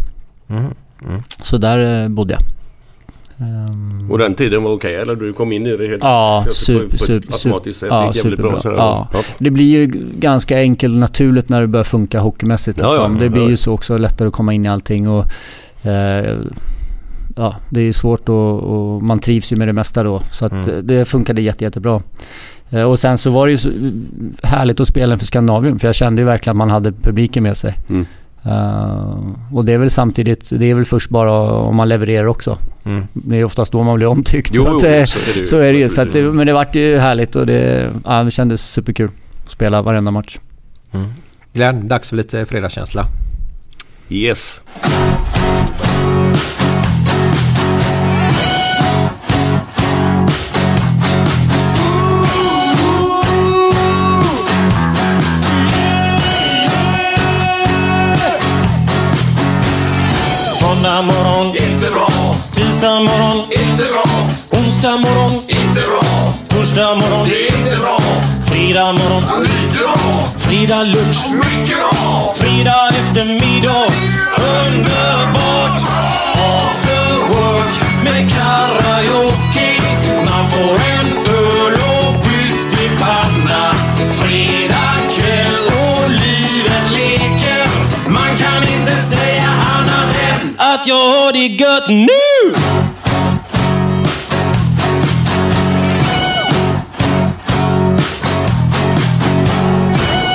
Mm. 0.49 0.65
Mm. 1.09 1.23
Så 1.43 1.59
där 1.59 2.03
eh, 2.03 2.09
bodde 2.09 2.35
jag. 2.35 2.43
Ehm, 3.45 4.11
Och 4.11 4.19
den 4.19 4.35
tiden 4.35 4.63
var 4.63 4.71
okej 4.73 4.95
eller? 4.95 5.15
Du 5.17 5.33
kom 5.33 5.53
in 5.53 5.67
i 5.67 5.77
det 5.77 5.87
helt 5.89 6.03
Ja, 6.03 6.45
på, 6.47 6.55
super, 6.55 6.89
på 6.89 6.95
ett 6.95 7.01
super, 7.01 7.33
automatiskt 7.33 7.79
sätt? 7.81 7.89
ja, 7.91 8.13
superbra. 8.13 8.51
bra. 8.51 8.61
Ja. 8.65 9.09
Ja. 9.13 9.21
Det 9.39 9.51
blir 9.51 9.65
ju 9.67 9.87
ganska 10.19 10.59
enkelt 10.59 10.93
och 10.93 10.99
naturligt 11.01 11.49
när 11.49 11.61
det 11.61 11.67
börjar 11.67 11.85
funka 11.85 12.21
hockeymässigt. 12.21 12.79
Ja, 12.83 12.91
liksom. 12.91 13.17
ja, 13.17 13.23
det 13.23 13.29
blir 13.31 13.49
ju 13.49 13.57
så 13.57 13.73
också 13.73 13.99
lättare 13.99 14.29
att 14.29 14.35
komma 14.35 14.53
in 14.53 14.65
i 14.65 14.69
allting. 14.69 15.09
Och, 15.09 15.25
eh, 15.87 16.37
ja, 17.37 17.55
det 17.71 17.81
är 17.81 17.85
ju 17.85 17.93
svårt 17.93 18.29
och, 18.29 18.61
och 18.61 19.03
man 19.03 19.19
trivs 19.19 19.53
ju 19.53 19.57
med 19.57 19.69
det 19.69 19.73
mesta 19.73 20.03
då. 20.03 20.23
Så 20.33 20.47
Mm. 20.47 20.69
eh, 20.71 20.77
det 20.77 21.05
funkade 21.05 21.43
jätte, 21.43 21.65
jättebra. 21.65 22.03
Eh, 22.71 22.83
och 22.83 22.99
sen 22.99 23.19
så 23.19 23.31
var 23.31 23.47
det 23.47 23.51
ju 23.53 23.57
så 23.59 23.71
härligt 24.43 24.81
att 24.81 24.89
spela 24.89 25.19
för 25.19 25.27
Skandinavium. 25.27 25.79
För 25.79 25.89
jag 25.89 25.95
kände 25.95 26.23
ju 26.23 26.27
verkligen 26.27 26.53
att 26.57 26.59
man 26.59 26.71
hade 26.71 26.93
publiken 26.93 27.43
med 27.43 27.57
sig. 27.57 27.75
Mm. 27.91 28.07
Eh, 28.47 29.19
och 29.53 29.65
det 29.65 29.73
är 29.73 29.79
väl 29.79 29.91
samtidigt, 29.91 30.51
det 30.51 30.71
är 30.71 30.75
väl 30.75 30.85
först 30.85 31.11
bara 31.11 31.33
om 31.53 31.77
man 31.77 31.89
levererar 31.89 32.27
också. 32.27 32.59
Mm. 32.85 33.07
Det 33.13 33.37
är 33.37 33.45
oftast 33.45 33.73
då 33.73 33.83
man 33.83 33.97
blir 33.97 34.07
omtyckt. 34.07 34.51
Jo, 34.55 34.65
Så 34.65 34.77
att, 34.77 34.83
jo, 34.83 35.07
så 35.07 35.19
är 35.19 35.33
det 35.35 35.39
ju. 35.39 35.45
så 35.45 35.57
är 35.59 35.73
det 35.73 35.79
ju. 35.79 35.89
Så 35.89 36.03
att 36.03 36.13
det, 36.13 36.23
men 36.23 36.47
det 36.47 36.53
vart 36.53 36.75
ju 36.75 36.99
härligt 36.99 37.37
och 37.37 37.47
det, 37.47 37.91
ja, 38.05 38.23
det 38.25 38.31
kändes 38.31 38.71
superkul 38.71 39.11
att 39.45 39.51
spela 39.51 39.83
varenda 39.83 40.11
match. 40.11 40.39
Mm. 40.93 41.07
Glenn, 41.53 41.89
dags 41.89 42.09
för 42.09 42.17
lite 42.17 42.47
fredagskänsla. 42.47 43.07
Yes. 44.09 44.61
Måndag 60.85 61.03
morgon, 61.03 61.47
inte 61.57 61.91
bra. 61.91 62.09
Tisdag 62.53 63.01
morgon, 63.01 63.43
inte 63.51 63.85
bra. 63.85 64.05
Onsdag 64.51 64.97
morgon, 64.97 65.31
inte 65.49 65.81
bra. 65.81 66.29
Torsdag 66.49 66.95
morgon, 66.95 67.29
det 67.29 67.49
är 67.49 67.59
inte 67.59 67.81
bra. 67.81 67.99
Fredag 68.47 68.93
morgon, 68.93 69.43
lite 69.43 69.79
bra. 69.79 70.21
Fredag 70.39 70.83
lunch, 70.83 71.25
mycket 71.33 71.77
bra. 71.79 72.35
Fredag 72.37 72.89
eftermiddag, 72.89 73.87
underbart. 74.37 75.81
After 76.35 77.19
work 77.33 77.75
med 78.05 78.31
karaoke. 78.33 79.81
Man 80.31 80.51
får 80.51 80.75
en 80.75 81.24
att 90.85 90.89
jag 90.89 90.97
har 90.97 91.33
det 91.33 91.47
gött 91.47 91.89
nu! 91.89 92.55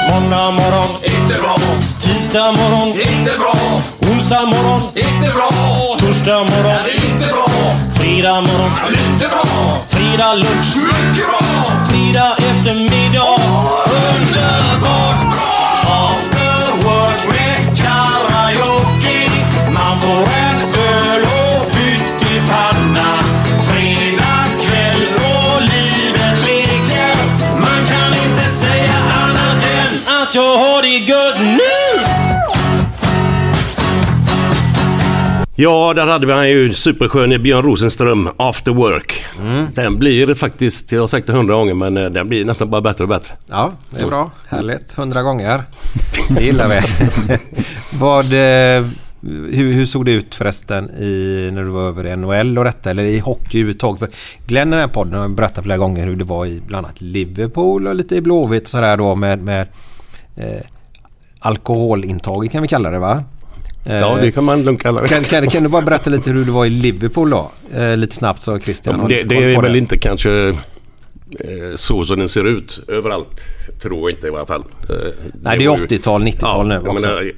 Måndag 0.09 0.51
morgon, 0.51 0.89
inte 1.03 1.41
bra. 1.41 1.57
Tisdag 1.99 2.51
morgon, 2.51 2.87
inte 2.87 3.31
bra. 3.39 3.55
Onsdag 4.11 4.45
morgon, 4.45 4.81
inte 4.95 5.31
bra. 5.35 5.49
Torsdag 5.99 6.39
morgon, 6.39 6.75
inte 7.05 7.27
bra. 7.33 7.47
Fredag 7.93 8.41
morgon, 8.41 8.71
lite 8.89 9.27
bra. 9.27 9.45
Fredag 9.89 10.33
lunch, 10.33 10.77
mycket 10.77 11.25
bra. 11.27 11.39
Fredag 11.89 12.35
eftermiddag, 12.37 13.41
underbart 13.85 15.21
bra. 15.31 15.59
After 16.09 16.87
work 16.87 17.27
med 17.27 17.77
karaoke. 17.77 19.29
Man 19.73 19.99
får 19.99 20.38
Ja, 35.61 35.93
där 35.95 36.07
hade 36.07 36.27
vi 36.27 36.33
han 36.33 36.49
ju 36.49 36.73
supersköne 36.73 37.39
Björn 37.39 37.63
Rosenström, 37.63 38.29
After 38.37 38.71
Work. 38.71 39.25
Den 39.75 39.99
blir 39.99 40.33
faktiskt, 40.33 40.91
jag 40.91 40.99
har 40.99 41.07
sagt 41.07 41.27
det 41.27 41.33
hundra 41.33 41.55
gånger, 41.55 41.73
men 41.73 41.97
eh, 41.97 42.09
den 42.09 42.29
blir 42.29 42.45
nästan 42.45 42.69
bara 42.69 42.81
bättre 42.81 43.03
och 43.03 43.07
bättre. 43.07 43.33
Ja, 43.47 43.71
det 43.89 43.99
är 43.99 44.07
bra. 44.07 44.31
Härligt. 44.47 44.93
Hundra 44.93 45.21
gånger. 45.21 45.63
Det 46.29 46.43
gillar 46.43 46.69
vi. 46.69 46.81
Vad, 47.99 48.25
eh, 48.25 48.85
hur, 49.51 49.73
hur 49.73 49.85
såg 49.85 50.05
det 50.05 50.11
ut 50.11 50.35
förresten 50.35 50.89
i, 50.89 51.49
när 51.53 51.63
du 51.63 51.69
var 51.69 51.87
över 51.87 52.07
i 52.07 52.15
NHL 52.15 52.57
och 52.57 52.63
detta? 52.63 52.89
Eller 52.89 53.03
i 53.03 53.19
hockey 53.19 53.57
överhuvudtaget? 53.57 53.99
För 53.99 54.09
Glenn 54.47 54.67
i 54.67 54.71
den 54.71 54.79
här 54.79 54.87
podden 54.87 55.19
har 55.19 55.27
berättat 55.27 55.63
flera 55.63 55.77
gånger 55.77 56.07
hur 56.07 56.15
det 56.15 56.23
var 56.23 56.45
i 56.45 56.61
bland 56.67 56.85
annat 56.85 57.01
Liverpool 57.01 57.87
och 57.87 57.95
lite 57.95 58.15
i 58.15 58.21
Blåvitt 58.21 58.67
sådär 58.67 58.97
då 58.97 59.15
med, 59.15 59.43
med 59.43 59.67
eh, 60.35 60.61
alkoholintaget 61.39 62.51
kan 62.51 62.61
vi 62.61 62.67
kalla 62.67 62.91
det 62.91 62.99
va? 62.99 63.23
Ja, 63.95 64.17
det 64.21 64.31
kan 64.31 64.43
man 64.43 64.63
lugnt 64.63 64.81
kalla 64.81 65.01
det. 65.01 65.07
Kan, 65.07 65.23
kan, 65.23 65.47
kan 65.47 65.63
du 65.63 65.69
bara 65.69 65.81
berätta 65.81 66.09
lite 66.09 66.31
hur 66.31 66.45
det 66.45 66.51
var 66.51 66.65
i 66.65 66.69
Liverpool 66.69 67.29
då? 67.29 67.51
Eh, 67.75 67.97
lite 67.97 68.15
snabbt 68.15 68.41
sa 68.41 68.59
Christian. 68.59 68.99
Ja, 69.01 69.07
det, 69.07 69.23
det 69.23 69.53
är 69.53 69.61
väl 69.61 69.75
inte 69.75 69.97
kanske 69.97 70.47
eh, 70.49 70.55
så 71.75 72.03
som 72.03 72.19
den 72.19 72.29
ser 72.29 72.43
ut 72.47 72.83
överallt. 72.87 73.41
Tror 73.81 74.09
jag 74.09 74.17
inte 74.17 74.27
i 74.27 74.29
alla 74.29 74.45
fall. 74.45 74.63
Eh, 74.89 74.95
Nej, 75.41 75.57
det 75.57 75.65
är 75.65 75.69
var 75.69 75.77
ju- 75.77 75.85
80-tal, 75.85 76.23
90-tal 76.23 76.67
nu 76.67 76.73
jag 76.75 76.87
också. 76.87 77.07
menar, 77.07 77.31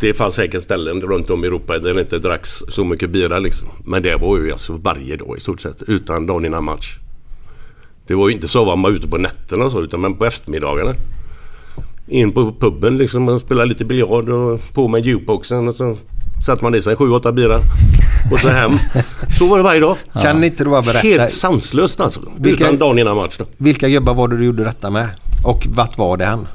Det 0.00 0.14
fanns 0.14 0.34
säkert 0.34 0.62
ställen 0.62 1.00
runt 1.00 1.30
om 1.30 1.44
i 1.44 1.46
Europa 1.46 1.78
där 1.78 1.94
det 1.94 2.00
inte 2.00 2.18
dracks 2.18 2.50
så 2.68 2.84
mycket 2.84 3.10
bira 3.10 3.38
liksom. 3.38 3.68
Men 3.84 4.02
det 4.02 4.16
var 4.16 4.38
ju 4.38 4.52
alltså 4.52 4.72
varje 4.72 5.16
dag 5.16 5.34
i 5.36 5.40
stort 5.40 5.60
sett. 5.60 5.82
Utan 5.86 6.26
dagen 6.26 6.44
innan 6.44 6.64
match. 6.64 6.96
Det 8.06 8.14
var 8.14 8.28
ju 8.28 8.34
inte 8.34 8.48
så 8.48 8.60
att 8.60 8.66
man 8.66 8.82
var 8.82 8.90
ute 8.90 9.08
på 9.08 9.18
nätterna 9.18 9.64
och 9.64 9.72
så 9.72 9.82
utan 9.82 10.00
men 10.00 10.14
på 10.14 10.26
eftermiddagarna. 10.26 10.94
In 12.10 12.32
på 12.32 12.52
puben 12.52 12.96
liksom 12.98 13.28
och 13.28 13.40
spela 13.40 13.64
lite 13.64 13.84
biljard 13.84 14.28
och 14.28 14.60
på 14.74 14.88
med 14.88 15.04
jukeboxen 15.06 15.68
och 15.68 15.74
så 15.74 15.96
satte 16.46 16.64
man 16.64 16.74
i 16.74 16.80
sig 16.82 16.94
7-8 16.94 17.32
bira. 17.32 17.56
Och 18.32 18.38
så 18.38 18.48
hem. 18.48 18.72
Så 19.38 19.46
var 19.48 19.56
det 19.56 19.62
varje 19.64 19.80
dag. 19.80 19.96
Kan 20.22 20.44
inte 20.44 20.64
du 20.64 20.70
bara 20.70 20.82
berätta 20.82 20.98
Helt 20.98 21.30
sanslöst 21.30 22.00
alltså. 22.00 22.20
Vilka- 22.36 22.64
Utan 22.64 22.78
dagen 22.78 22.98
innan 22.98 23.16
match 23.16 23.36
då. 23.38 23.44
vilka 23.56 23.88
gubbar 23.88 24.14
var 24.14 24.28
det 24.28 24.36
du 24.36 24.44
gjorde 24.44 24.64
detta 24.64 24.90
med? 24.90 25.08
Och 25.44 25.66
vart 25.74 25.98
var 25.98 26.16
det 26.16 26.24
än? 26.24 26.48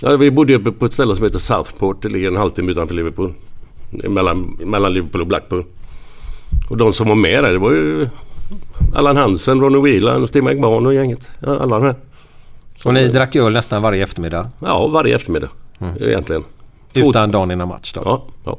Ja, 0.00 0.16
vi 0.16 0.30
bodde 0.30 0.54
uppe 0.54 0.72
på 0.72 0.86
ett 0.86 0.92
ställe 0.92 1.16
som 1.16 1.24
heter 1.24 1.38
Southport. 1.38 2.02
Det 2.02 2.08
ligger 2.08 2.28
en 2.28 2.36
halvtimme 2.36 2.72
utanför 2.72 2.94
Liverpool. 2.94 3.32
Mellan, 3.90 4.56
mellan 4.64 4.92
Liverpool 4.94 5.20
och 5.20 5.26
Blackpool. 5.26 5.64
Och 6.70 6.76
de 6.76 6.92
som 6.92 7.08
var 7.08 7.14
med 7.14 7.44
där 7.44 7.52
det 7.52 7.58
var 7.58 7.70
ju 7.72 8.08
Allan 8.94 9.16
Hansen, 9.16 9.60
Ronny 9.60 9.78
Whelan, 9.92 10.28
Steve 10.28 10.44
McMahon 10.54 10.86
och 10.86 10.94
gänget. 10.94 11.30
Ja, 11.40 11.58
alla 11.58 11.76
de 11.78 11.84
här. 11.84 11.94
Och 12.86 12.94
ni 12.94 13.08
drack 13.08 13.36
öl 13.36 13.52
nästan 13.52 13.82
varje 13.82 14.02
eftermiddag? 14.02 14.50
Ja, 14.60 14.86
varje 14.86 15.14
eftermiddag. 15.16 15.48
Egentligen. 16.00 16.44
Två- 16.94 17.10
Utan 17.10 17.30
dagen 17.30 17.50
innan 17.50 17.68
match 17.68 17.92
då? 17.92 18.00
Ja, 18.04 18.24
ja. 18.44 18.58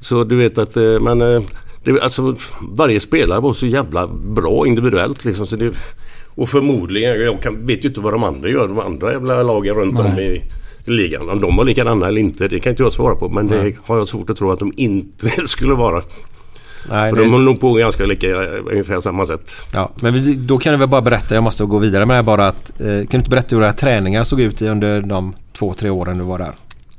Så 0.00 0.24
du 0.24 0.36
vet 0.36 0.58
att 0.58 0.76
eh, 0.76 1.00
men, 1.00 1.20
eh, 1.22 1.42
det, 1.84 2.00
alltså, 2.00 2.36
varje 2.60 3.00
spelare 3.00 3.40
var 3.40 3.52
så 3.52 3.66
jävla 3.66 4.06
bra 4.06 4.66
individuellt 4.66 5.24
liksom. 5.24 5.46
Så 5.46 5.56
det, 5.56 5.72
och 6.34 6.48
förmodligen, 6.48 7.20
jag 7.20 7.42
kan, 7.42 7.66
vet 7.66 7.84
ju 7.84 7.88
inte 7.88 8.00
vad 8.00 8.12
de 8.12 8.24
andra 8.24 8.48
gör. 8.48 8.68
De 8.68 8.78
andra 8.78 9.12
jävla 9.12 9.42
lagen 9.42 9.74
runt 9.74 10.00
om 10.00 10.18
i, 10.18 10.42
ligan. 10.84 11.28
Om 11.30 11.40
de 11.40 11.56
var 11.56 11.64
likadana 11.64 12.08
eller 12.08 12.20
inte, 12.20 12.48
det 12.48 12.60
kan 12.60 12.70
inte 12.70 12.82
jag 12.82 12.92
svara 12.92 13.14
på. 13.16 13.28
Men 13.28 13.48
det 13.48 13.76
har 13.84 13.96
jag 13.96 14.06
svårt 14.08 14.30
att 14.30 14.36
tro 14.36 14.50
att 14.50 14.58
de 14.58 14.72
inte 14.76 15.30
skulle 15.46 15.74
vara. 15.74 16.02
Nej, 16.88 17.10
För 17.10 17.16
det- 17.16 17.22
de 17.24 17.30
håller 17.32 17.44
nog 17.44 17.60
på 17.60 17.72
ganska 17.72 18.06
lika, 18.06 18.26
eh, 18.30 18.60
ungefär 18.70 19.00
samma 19.00 19.26
sätt. 19.26 19.52
Ja, 19.72 19.90
men 20.00 20.14
vi- 20.14 20.34
då 20.34 20.58
kan 20.58 20.72
du 20.72 20.78
väl 20.78 20.88
bara 20.88 21.00
berätta, 21.02 21.34
jag 21.34 21.44
måste 21.44 21.64
gå 21.64 21.78
vidare 21.78 22.06
med 22.06 22.14
det 22.14 22.18
här 22.18 22.22
bara 22.22 22.46
att, 22.48 22.80
eh, 22.80 22.86
kan 22.86 23.06
du 23.10 23.16
inte 23.16 23.30
berätta 23.30 23.56
hur 23.56 23.62
era 23.62 23.72
träningar 23.72 24.24
såg 24.24 24.40
ut 24.40 24.62
under 24.62 25.02
de 25.02 25.34
två, 25.58 25.74
tre 25.74 25.90
åren 25.90 26.18
du 26.18 26.24
var 26.24 26.38
där? 26.38 26.52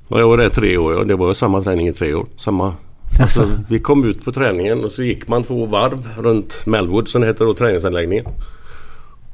Ja, 0.07 0.19
jag 0.19 0.27
var 0.27 0.37
där 0.37 0.49
tre 0.49 0.77
år 0.77 0.93
och 0.93 1.07
det 1.07 1.15
var 1.15 1.33
samma 1.33 1.61
träning 1.61 1.87
i 1.87 1.93
tre 1.93 2.13
år. 2.13 2.25
Samma. 2.37 2.73
Alltså, 3.21 3.47
vi 3.69 3.79
kom 3.79 4.05
ut 4.05 4.25
på 4.25 4.31
träningen 4.31 4.83
och 4.83 4.91
så 4.91 5.03
gick 5.03 5.27
man 5.27 5.43
två 5.43 5.65
varv 5.65 6.07
runt 6.17 6.63
Melwood 6.65 7.07
som 7.07 7.21
det 7.21 7.27
heter 7.27 7.45
då 7.45 7.53
träningsanläggningen. 7.53 8.25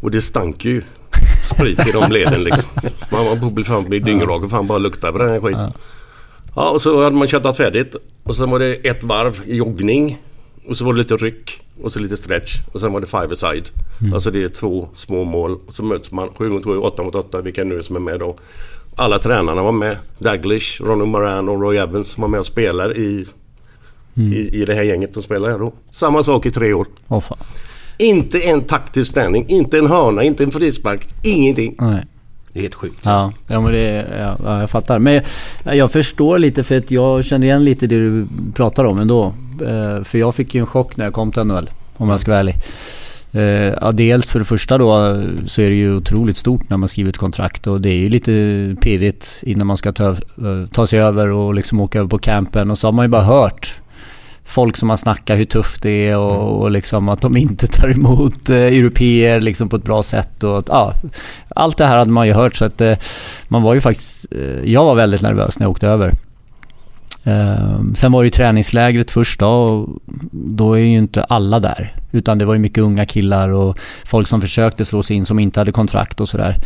Och 0.02 0.12
det 0.12 0.22
stank 0.22 0.66
ju 0.66 0.82
sprit 1.56 1.88
i 1.88 1.92
de 1.92 2.12
leden 2.12 2.44
liksom. 2.44 2.70
Man 3.12 3.26
var 3.26 3.50
på 3.50 3.64
fan 3.64 3.84
bli 3.90 4.00
dyngrak 4.00 4.44
och 4.44 4.50
fan 4.50 4.68
bara 4.68 4.78
lukta 4.78 5.12
på 5.12 5.18
den 5.18 5.30
här 5.30 5.40
skiten. 5.40 5.72
Ja 6.56 6.70
och 6.70 6.82
så 6.82 7.04
hade 7.04 7.16
man 7.16 7.28
köttat 7.28 7.58
färdigt 7.58 7.96
och 8.24 8.36
sen 8.36 8.50
var 8.52 8.60
det 8.60 8.74
ett 8.74 9.04
varv 9.04 9.42
joggning. 9.46 10.18
Och 10.68 10.78
så 10.78 10.86
var 10.86 10.94
det 10.94 11.00
lite 11.00 11.16
ryck 11.16 11.62
och 11.82 11.92
så 11.92 12.00
lite 12.00 12.18
stretch 12.18 12.62
och 12.72 12.82
sen 12.82 12.94
var 12.94 13.00
det 13.00 13.08
five 13.08 13.36
side. 13.36 13.70
Alltså 14.14 14.32
det 14.32 14.44
är 14.44 14.50
två 14.50 14.90
små 14.96 15.24
mål 15.24 15.58
och 15.68 15.74
så 15.74 15.84
möts 15.84 16.12
man 16.12 16.30
7 16.38 16.50
mot 16.50 16.66
7, 16.66 16.78
8 16.78 17.04
mot 17.04 17.16
8 17.16 17.42
vilka 17.42 17.64
nu 17.64 17.84
som 17.84 17.96
är 17.96 18.00
med 18.00 18.20
då. 18.20 18.36
Alla 18.96 19.20
tränarna 19.20 19.62
var 19.62 19.72
med. 19.72 19.98
Daglish, 20.20 20.82
Ronny 20.82 21.06
Moran 21.06 21.50
och 21.50 21.62
Roy 21.62 21.78
Evans 21.78 22.18
var 22.18 22.28
med 22.28 22.40
och 22.40 22.46
spelade 22.46 22.94
i, 22.96 23.26
i, 24.16 24.62
i 24.62 24.66
det 24.66 24.76
här 24.76 24.84
gänget 24.84 25.14
som 25.14 25.24
spelar 25.24 25.50
här 25.50 25.60
då. 25.60 25.74
Samma 25.92 26.24
sak 26.24 26.46
i 26.46 26.52
tre 26.52 26.74
år. 26.74 26.88
Fan. 27.22 27.38
Inte 27.98 28.40
en 28.40 28.62
taktisk 28.62 29.14
träning, 29.14 29.46
inte 29.50 29.78
en 29.78 29.88
hörna, 29.88 30.24
inte 30.24 30.44
en 30.44 30.52
frispark, 30.52 31.10
ingenting. 31.24 31.76
Nej. 31.80 32.06
Det 32.58 32.62
är 32.62 32.64
helt 32.64 32.76
sjukt. 32.76 33.02
Ja, 33.06 33.32
ja 33.48 33.62
men 33.62 33.72
det, 33.72 34.08
ja, 34.20 34.38
ja, 34.44 34.60
jag 34.60 34.70
fattar. 34.70 35.00
Men 35.00 35.22
jag, 35.64 35.76
jag 35.76 35.92
förstår 35.92 36.40
lite 36.40 36.64
för 36.64 36.78
att 36.78 36.92
jag 36.92 37.26
känner 37.26 37.48
igen 37.48 37.64
lite 37.64 37.88
det 37.88 37.96
du 37.96 38.28
pratar 38.54 38.86
om 38.86 39.00
ändå. 39.00 39.34
Eh, 39.62 40.04
för 40.04 40.18
jag 40.18 40.36
fick 40.36 40.56
ju 40.56 40.60
en 40.60 40.66
chock 40.66 40.98
när 40.98 41.06
jag 41.06 41.14
kom 41.14 41.32
till 41.32 41.44
NHL. 41.44 41.70
Om 41.98 42.10
jag 42.10 42.20
ska 42.20 42.32
vara 42.32 42.40
ärlig. 42.40 42.56
Eh, 43.32 43.42
ja, 43.82 43.92
dels 43.92 44.32
för 44.32 44.40
det 44.40 44.46
första 44.46 44.78
då 44.78 45.22
så 45.46 45.62
är 45.62 45.70
det 45.70 45.76
ju 45.76 45.96
otroligt 45.96 46.38
stort 46.38 46.70
när 46.70 46.78
man 46.78 46.90
skriver 46.90 47.10
ett 47.10 47.18
kontrakt 47.18 47.68
och 47.68 47.82
det 47.82 47.90
är 47.90 47.98
ju 47.98 48.10
lite 48.10 48.32
pirrigt 48.82 49.40
innan 49.42 49.68
man 49.68 49.78
ska 49.78 49.92
ta, 49.92 50.10
eh, 50.10 50.16
ta 50.72 50.88
sig 50.88 51.00
över 51.00 51.28
och 51.28 51.54
liksom 51.54 51.82
åka 51.82 52.00
över 52.00 52.10
på 52.10 52.20
campen 52.20 52.72
och 52.72 52.78
så 52.78 52.88
har 52.88 52.92
man 52.92 53.06
ju 53.06 53.10
bara 53.10 53.24
hört 53.24 53.80
folk 54.48 54.78
som 54.78 54.90
har 54.90 54.98
snackat 54.98 55.38
hur 55.38 55.46
tufft 55.46 55.82
det 55.82 56.10
är 56.10 56.18
och, 56.18 56.62
och 56.62 56.72
liksom 56.72 57.10
att 57.10 57.22
de 57.22 57.38
inte 57.38 57.68
tar 57.68 57.92
emot 57.92 58.50
eh, 58.50 58.56
europeer 58.56 59.42
liksom 59.42 59.70
på 59.70 59.76
ett 59.76 59.84
bra 59.84 60.04
sätt 60.04 60.44
och 60.44 60.58
att, 60.58 60.70
ja, 60.70 60.94
allt 61.56 61.78
det 61.78 61.86
här 61.86 61.98
hade 61.98 62.12
man 62.12 62.28
ju 62.28 62.34
hört 62.34 62.56
så 62.56 62.66
att 62.66 62.82
eh, 62.82 62.98
man 63.48 63.62
var 63.62 63.74
ju 63.74 63.82
faktiskt, 63.82 64.26
eh, 64.32 64.72
jag 64.72 64.86
var 64.86 64.96
väldigt 64.96 65.22
nervös 65.22 65.60
när 65.60 65.66
jag 65.66 65.72
åkte 65.72 65.88
över. 65.88 66.14
Eh, 67.24 67.80
sen 67.96 68.12
var 68.12 68.24
det 68.24 68.28
ju 68.28 68.32
träningslägret 68.32 69.12
först 69.12 69.40
då 69.40 69.48
och 69.48 70.02
då 70.32 70.74
är 70.74 70.80
ju 70.80 70.98
inte 70.98 71.24
alla 71.24 71.60
där. 71.60 71.96
Utan 72.12 72.38
det 72.38 72.46
var 72.46 72.54
ju 72.54 72.60
mycket 72.60 72.84
unga 72.84 73.06
killar 73.06 73.50
och 73.50 73.80
folk 74.06 74.28
som 74.28 74.42
försökte 74.42 74.86
slå 74.86 75.04
sig 75.04 75.16
in 75.16 75.26
som 75.26 75.40
inte 75.40 75.60
hade 75.60 75.72
kontrakt 75.72 76.22
och 76.22 76.30
sådär. 76.30 76.58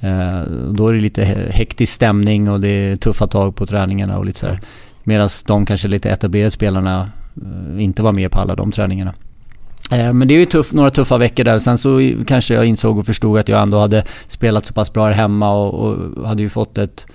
Eh, 0.00 0.42
då 0.70 0.88
är 0.88 0.92
det 0.92 1.00
lite 1.00 1.22
he- 1.24 1.52
hektisk 1.52 1.92
stämning 1.92 2.50
och 2.50 2.60
det 2.60 2.68
är 2.68 2.96
tuffa 2.96 3.26
tag 3.26 3.56
på 3.56 3.66
träningarna 3.66 4.18
och 4.18 4.24
lite 4.24 4.38
sådär. 4.38 4.60
Medan 5.04 5.28
de 5.46 5.66
kanske 5.66 5.88
lite 5.88 6.10
etablerade 6.10 6.50
spelarna 6.50 7.10
Eh, 7.36 7.84
inte 7.84 8.02
var 8.02 8.12
med 8.12 8.30
på 8.30 8.38
alla 8.38 8.54
de 8.54 8.72
träningarna. 8.72 9.14
Eh, 9.92 10.12
men 10.12 10.28
det 10.28 10.34
är 10.34 10.38
ju 10.38 10.46
tuff, 10.46 10.72
några 10.72 10.90
tuffa 10.90 11.18
veckor 11.18 11.44
där. 11.44 11.58
Sen 11.58 11.78
så 11.78 12.12
kanske 12.26 12.54
jag 12.54 12.64
insåg 12.64 12.98
och 12.98 13.06
förstod 13.06 13.38
att 13.38 13.48
jag 13.48 13.62
ändå 13.62 13.78
hade 13.78 14.04
spelat 14.26 14.64
så 14.64 14.74
pass 14.74 14.92
bra 14.92 15.06
här 15.06 15.12
hemma 15.12 15.54
och, 15.54 15.74
och 15.74 16.28
hade 16.28 16.42
ju 16.42 16.48
fått 16.48 16.78
ett, 16.78 17.06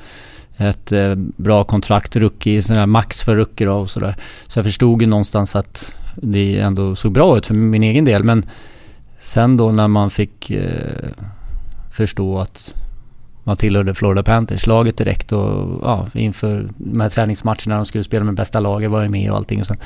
ett 0.57 0.91
eh, 0.91 1.15
bra 1.15 1.63
kontrakt, 1.63 2.15
rookie, 2.15 2.63
sån 2.63 2.75
här 2.75 2.85
max 2.85 3.23
för 3.23 3.35
rookie 3.35 3.67
då 3.67 3.73
och 3.73 3.89
sådär. 3.89 4.15
Så 4.47 4.59
jag 4.59 4.65
förstod 4.65 5.01
ju 5.01 5.07
någonstans 5.07 5.55
att 5.55 5.97
det 6.15 6.59
ändå 6.59 6.95
såg 6.95 7.11
bra 7.11 7.37
ut 7.37 7.45
för 7.45 7.53
min 7.53 7.83
egen 7.83 8.05
del. 8.05 8.23
Men 8.23 8.45
sen 9.19 9.57
då 9.57 9.71
när 9.71 9.87
man 9.87 10.09
fick 10.09 10.51
eh, 10.51 11.09
förstå 11.91 12.39
att 12.39 12.75
man 13.47 13.55
tillhörde 13.55 13.93
Florida 13.93 14.23
Panthers, 14.23 14.67
laget 14.67 14.97
direkt 14.97 15.31
och 15.31 15.79
ja, 15.83 16.07
inför 16.13 16.67
de 16.77 17.01
här 17.01 17.09
träningsmatcherna 17.09 17.75
de 17.75 17.85
skulle 17.85 18.03
spela 18.03 18.25
med 18.25 18.33
bästa 18.33 18.59
laget 18.59 18.91
var 18.91 19.01
jag 19.01 19.11
med 19.11 19.31
och 19.31 19.37
allting. 19.37 19.59
Och 19.59 19.67
sen, 19.67 19.77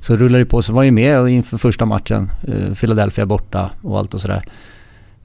så 0.00 0.16
rullade 0.16 0.44
det 0.44 0.50
på, 0.50 0.62
så 0.62 0.72
var 0.72 0.82
jag 0.82 0.94
med 0.94 1.28
inför 1.28 1.58
första 1.58 1.84
matchen, 1.84 2.30
eh, 2.48 2.74
Philadelphia 2.74 3.26
borta 3.26 3.70
och 3.82 3.98
allt 3.98 4.14
och 4.14 4.20
sådär. 4.20 4.42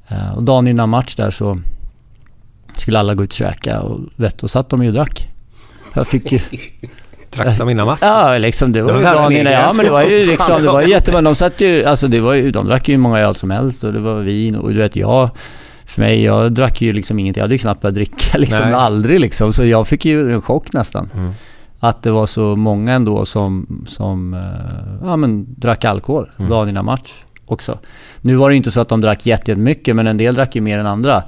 Eh, 0.08 0.34
och 0.36 0.44
dagen 0.44 0.68
innan 0.68 0.90
match 0.90 1.16
där 1.16 1.32
så 1.32 1.60
skulle 2.78 3.00
alla 3.00 3.16
gå 3.16 3.24
ut 3.24 3.30
och 3.30 3.36
käka 3.36 3.82
och 3.82 4.00
vet, 4.16 4.38
då 4.38 4.48
satt 4.48 4.70
de 4.70 4.84
ju 4.84 4.90
och 4.90 4.96
drack. 4.96 5.28
Jag 5.94 6.08
fick 6.08 6.32
ju... 6.32 6.40
Drack 7.30 7.58
de 7.58 7.70
innan 7.70 7.86
match? 7.86 8.00
Ja, 8.02 8.38
liksom 8.38 8.72
det 8.72 8.82
var 8.82 8.94
De 8.94 9.00
ju 9.00 9.04
dagen 9.04 9.32
en 9.32 9.40
innan. 9.40 9.54
Ja, 9.54 9.74
men 9.74 9.86
det 9.86 9.92
var 9.92 10.04
ju 10.04 10.26
liksom, 10.32 10.62
det 10.62 10.68
var 10.68 10.82
ju 10.82 10.90
jättebra. 10.90 11.22
De 11.22 11.36
satt 11.36 11.62
ju, 11.62 11.86
alltså 11.86 12.08
det 12.08 12.20
var 12.20 12.34
ju, 12.34 12.52
de 12.52 12.68
drack 12.68 12.90
ju 12.90 12.94
hur 12.94 13.02
många 13.02 13.20
öl 13.20 13.36
som 13.36 13.52
helst 13.52 13.84
och 13.84 13.94
det 13.94 14.00
var 14.00 14.20
vin 14.20 14.56
och 14.56 14.70
du 14.70 14.78
vet 14.78 14.96
jag, 14.96 15.30
för 15.90 16.02
mig, 16.02 16.24
jag 16.24 16.52
drack 16.54 16.82
ju 16.82 16.94
liksom 16.94 17.20
ingenting. 17.20 17.40
Jag 17.40 17.44
hade 17.44 17.54
ju 17.56 17.60
knappt 17.60 17.82
börjat 17.82 17.96
dricka 17.96 18.38
liksom, 18.38 18.66
Nej. 18.66 18.74
aldrig 18.74 19.20
liksom. 19.20 19.54
Så 19.54 19.66
jag 19.66 19.88
fick 19.88 20.06
ju 20.06 20.32
en 20.32 20.42
chock 20.42 20.74
nästan. 20.74 21.10
Mm. 21.14 21.32
Att 21.80 22.04
det 22.04 22.12
var 22.12 22.26
så 22.26 22.56
många 22.56 22.94
ändå 22.94 23.26
som, 23.26 23.84
som 23.88 24.34
eh, 24.34 25.08
ja 25.08 25.16
men 25.16 25.46
drack 25.58 25.86
alkohol 25.86 26.30
Mm. 26.38 26.50
dagen 26.52 26.70
innan 26.70 26.86
match 26.86 27.14
också. 27.46 27.78
Nu 28.22 28.36
var 28.36 28.50
det 28.50 28.54
ju 28.54 28.58
inte 28.58 28.72
så 28.72 28.82
att 28.82 28.90
de 28.90 29.02
drack 29.02 29.26
jätte- 29.26 29.52
jättemycket 29.52 29.96
men 29.96 30.08
en 30.08 30.18
del 30.18 30.36
drack 30.36 30.56
ju 30.56 30.62
mer 30.62 30.80
än 30.80 30.86
andra. 30.86 31.24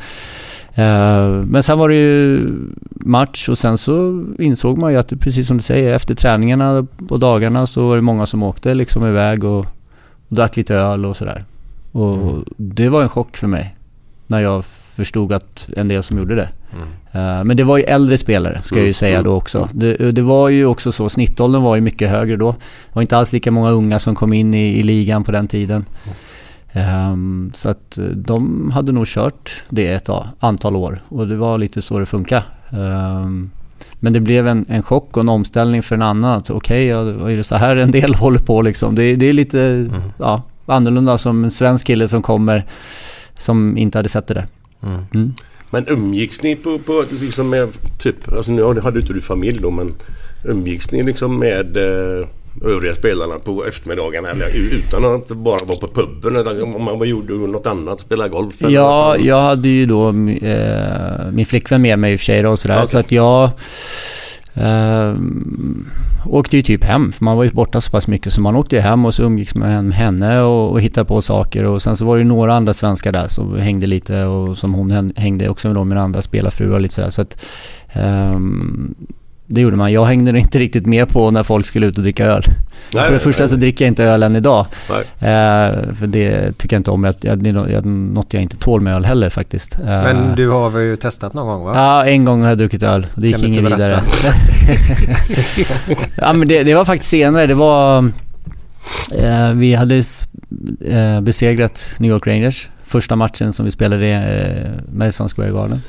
Eh, 0.73 1.27
Men 1.27 1.63
sen 1.63 1.79
var 1.79 1.89
det 1.89 1.95
ju 1.95 2.47
match 2.91 3.49
och 3.49 3.57
sen 3.57 3.77
så 3.77 4.25
insåg 4.39 4.77
man 4.77 4.91
ju 4.91 4.97
att 4.97 5.19
precis 5.19 5.47
som 5.47 5.57
du 5.57 5.63
säger 5.63 5.95
efter 5.95 6.15
träningarna 6.15 6.87
på 7.07 7.17
dagarna 7.17 7.67
så 7.67 7.87
var 7.87 7.95
det 7.95 8.01
många 8.01 8.25
som 8.25 8.43
åkte 8.43 8.73
liksom 8.73 9.07
iväg 9.07 9.43
och, 9.43 9.59
och 9.59 9.65
drack 10.35 10.57
lite 10.57 10.75
öl 10.75 11.05
och 11.05 11.17
sådär. 11.17 11.43
Och 11.91 12.15
Mm. 12.15 12.43
det 12.57 12.89
var 12.89 13.01
en 13.01 13.09
chock 13.09 13.37
för 13.37 13.47
mig 13.47 13.75
när 14.31 14.39
jag 14.39 14.65
förstod 14.95 15.33
att 15.33 15.69
en 15.77 15.87
del 15.87 16.03
som 16.03 16.17
gjorde 16.17 16.35
det. 16.35 16.49
Mm. 16.73 16.87
Eh, 17.11 17.43
Men 17.43 17.57
det 17.57 17.63
var 17.63 17.77
ju 17.77 17.83
äldre 17.83 18.17
spelare 18.17 18.61
ska 18.61 18.77
jag 18.77 18.87
ju 18.87 18.93
säga 18.93 19.21
då 19.21 19.33
också. 19.33 19.69
Det, 19.71 20.11
det 20.11 20.21
var 20.21 20.49
ju 20.49 20.65
också 20.65 20.91
så, 20.91 21.09
snittåldern 21.09 21.61
var 21.61 21.75
ju 21.75 21.81
mycket 21.81 22.09
högre 22.09 22.35
då. 22.37 22.51
Det 22.51 22.93
var 22.93 23.01
inte 23.01 23.17
alls 23.17 23.33
lika 23.33 23.51
många 23.51 23.69
unga 23.71 23.99
som 23.99 24.15
kom 24.15 24.33
in 24.33 24.53
i, 24.53 24.79
i 24.79 24.83
ligan 24.83 25.23
på 25.23 25.31
den 25.31 25.47
tiden. 25.47 25.85
Ehm, 26.73 27.51
så 27.53 27.69
att 27.69 27.97
eh, 27.97 28.05
de 28.05 28.71
hade 28.73 28.91
nog 28.91 29.07
kört 29.07 29.63
det 29.69 29.87
ett 29.87 30.09
antal 30.39 30.75
år 30.75 31.01
och 31.09 31.27
det 31.27 31.35
var 31.35 31.57
lite 31.57 31.81
så 31.81 31.99
det 31.99 32.05
funkade. 32.05 32.43
Ehm, 32.69 33.51
men 33.99 34.13
det 34.13 34.19
blev 34.19 34.47
en, 34.47 34.65
en 34.69 34.83
chock 34.83 35.17
och 35.17 35.23
en 35.23 35.29
omställning 35.29 35.83
för 35.83 35.95
en 35.95 36.01
annan. 36.01 36.37
Att 36.37 36.49
Okej, 36.49 36.85
ja, 36.85 37.03
vad 37.03 37.31
är 37.31 37.37
det 37.37 37.43
så 37.43 37.55
här 37.55 37.75
en 37.75 37.91
del 37.91 38.15
håller 38.23 38.39
på 38.39 38.61
liksom? 38.61 38.95
Det, 38.95 39.15
det 39.15 39.25
är 39.25 39.33
lite 39.33 39.89
ja, 40.17 40.41
annorlunda 40.65 41.17
som 41.17 41.43
en 41.43 41.51
svensk 41.51 41.85
kille 41.85 42.07
som 42.07 42.21
kommer 42.21 42.65
som 43.41 43.77
inte 43.77 43.97
hade 43.97 44.09
sett 44.09 44.27
det 44.27 44.33
där. 44.33 44.47
Mm. 44.83 44.99
Mm. 45.13 45.33
Men 45.69 45.87
umgicks 45.87 46.41
ni 46.41 46.55
på, 46.55 46.77
på 46.77 47.03
liksom 47.21 47.49
med 47.49 47.69
typ, 47.99 48.31
alltså 48.31 48.51
nu 48.51 48.79
hade 48.79 48.99
inte 48.99 49.13
du 49.13 49.21
familj 49.21 49.59
då 49.61 49.71
men 49.71 49.93
umgicks 50.45 50.91
ni 50.91 51.03
liksom 51.03 51.39
med 51.39 51.77
eh, 51.77 52.27
övriga 52.65 52.95
spelarna 52.95 53.39
på 53.39 53.65
eftermiddagarna 53.65 54.29
eller 54.29 54.47
utan 54.71 55.05
att 55.05 55.27
bara 55.27 55.65
vara 55.65 55.77
på 55.77 55.87
puben 55.87 56.35
eller 56.35 56.75
om 56.75 56.83
man 56.83 57.09
gjorde 57.09 57.33
något 57.33 57.67
annat, 57.67 57.99
spela 57.99 58.27
golf? 58.27 58.61
eller 58.61 58.71
Ja, 58.71 59.17
jag 59.17 59.41
hade 59.41 59.69
ju 59.69 59.85
då 59.85 60.07
eh, 60.07 61.31
min 61.31 61.45
flickvän 61.45 61.81
med 61.81 61.99
mig 61.99 62.13
i 62.13 62.15
och 62.15 62.19
för 62.19 62.25
sig 62.25 62.41
då 62.41 62.49
och 62.49 62.59
sådär. 62.59 62.77
Okej. 62.77 62.87
Så 62.87 62.97
att 62.97 63.11
jag 63.11 63.49
Uh, 64.57 65.15
åkte 66.25 66.57
ju 66.57 66.63
typ 66.63 66.83
hem. 66.83 67.11
För 67.11 67.25
man 67.25 67.37
var 67.37 67.43
ju 67.43 67.51
borta 67.51 67.81
så 67.81 67.91
pass 67.91 68.07
mycket 68.07 68.33
så 68.33 68.41
man 68.41 68.55
åkte 68.55 68.75
ju 68.75 68.81
hem 68.81 69.05
och 69.05 69.13
så 69.13 69.23
umgicks 69.23 69.55
man 69.55 69.87
med 69.87 69.97
henne 69.97 70.41
och, 70.41 70.71
och 70.71 70.81
hittade 70.81 71.05
på 71.05 71.21
saker. 71.21 71.67
Och 71.67 71.81
sen 71.81 71.97
så 71.97 72.05
var 72.05 72.15
det 72.15 72.21
ju 72.21 72.27
några 72.27 72.53
andra 72.53 72.73
svenskar 72.73 73.11
där 73.11 73.27
som 73.27 73.59
hängde 73.59 73.87
lite 73.87 74.25
och 74.25 74.57
som 74.57 74.73
hon 74.73 75.11
hängde 75.15 75.49
också 75.49 75.67
med 75.67 75.75
då 75.75 75.83
med 75.83 75.97
andra 75.97 76.21
spelarfruar 76.21 76.75
och 76.75 76.81
lite 76.81 76.93
sådär. 76.93 77.09
Så 77.09 77.21
att 77.21 77.45
um, 77.95 78.95
det 79.53 79.61
gjorde 79.61 79.77
man. 79.77 79.91
Jag 79.91 80.05
hängde 80.05 80.39
inte 80.39 80.59
riktigt 80.59 80.85
med 80.85 81.09
på 81.09 81.31
när 81.31 81.43
folk 81.43 81.65
skulle 81.65 81.85
ut 81.85 81.97
och 81.97 82.03
dricka 82.03 82.25
öl. 82.25 82.43
Nej, 82.93 83.05
För 83.05 83.13
det 83.13 83.19
första 83.19 83.43
nej, 83.43 83.49
så 83.49 83.55
dricker 83.55 83.85
jag 83.85 83.91
inte 83.91 84.03
öl 84.03 84.23
än 84.23 84.35
idag. 84.35 84.65
nej. 84.89 84.99
Eh, 85.31 85.75
för 85.99 86.07
det 86.07 86.57
tycker 86.57 86.75
jag 86.75 86.79
inte 86.79 86.91
om. 86.91 87.03
Jag, 87.03 87.15
jag, 87.21 87.43
det 87.43 87.49
är 87.49 87.81
något 87.85 88.33
jag 88.33 88.43
inte 88.43 88.57
tål 88.57 88.81
med 88.81 88.95
öl 88.95 89.05
heller 89.05 89.29
faktiskt. 89.29 89.79
Eh, 89.79 89.85
Men 89.85 90.35
du 90.35 90.49
har 90.49 90.69
väl 90.69 90.81
ju 90.81 90.95
testat 90.95 91.33
någon 91.33 91.47
gång 91.47 91.63
va? 91.65 91.71
Ja, 91.75 92.05
en 92.05 92.25
gång 92.25 92.41
har 92.41 92.49
jag 92.49 92.57
druckit 92.57 92.83
öl. 92.83 93.07
och 93.15 93.21
Det 93.21 93.27
gick 93.27 93.43
inget 93.43 93.63
vidare. 93.63 94.01
ja, 96.15 96.33
men 96.33 96.47
det, 96.47 96.63
det 96.63 96.73
var 96.75 96.85
faktiskt 96.85 97.09
senare. 97.11 97.47
Det 97.47 97.53
var... 97.53 98.11
Eh, 99.17 99.51
vi 99.51 99.73
hade 99.73 100.03
eh, 100.85 101.21
besegrat 101.21 101.93
New 101.97 102.11
York 102.11 102.27
Rangers. 102.27 102.69
Första 102.83 103.15
matchen 103.15 103.53
som 103.53 103.65
vi 103.65 103.71
spelade 103.71 104.07
i 104.07 104.11
eh, 104.13 104.71
Madison 104.93 105.29
Square 105.29 105.51
Garden. 105.51 105.81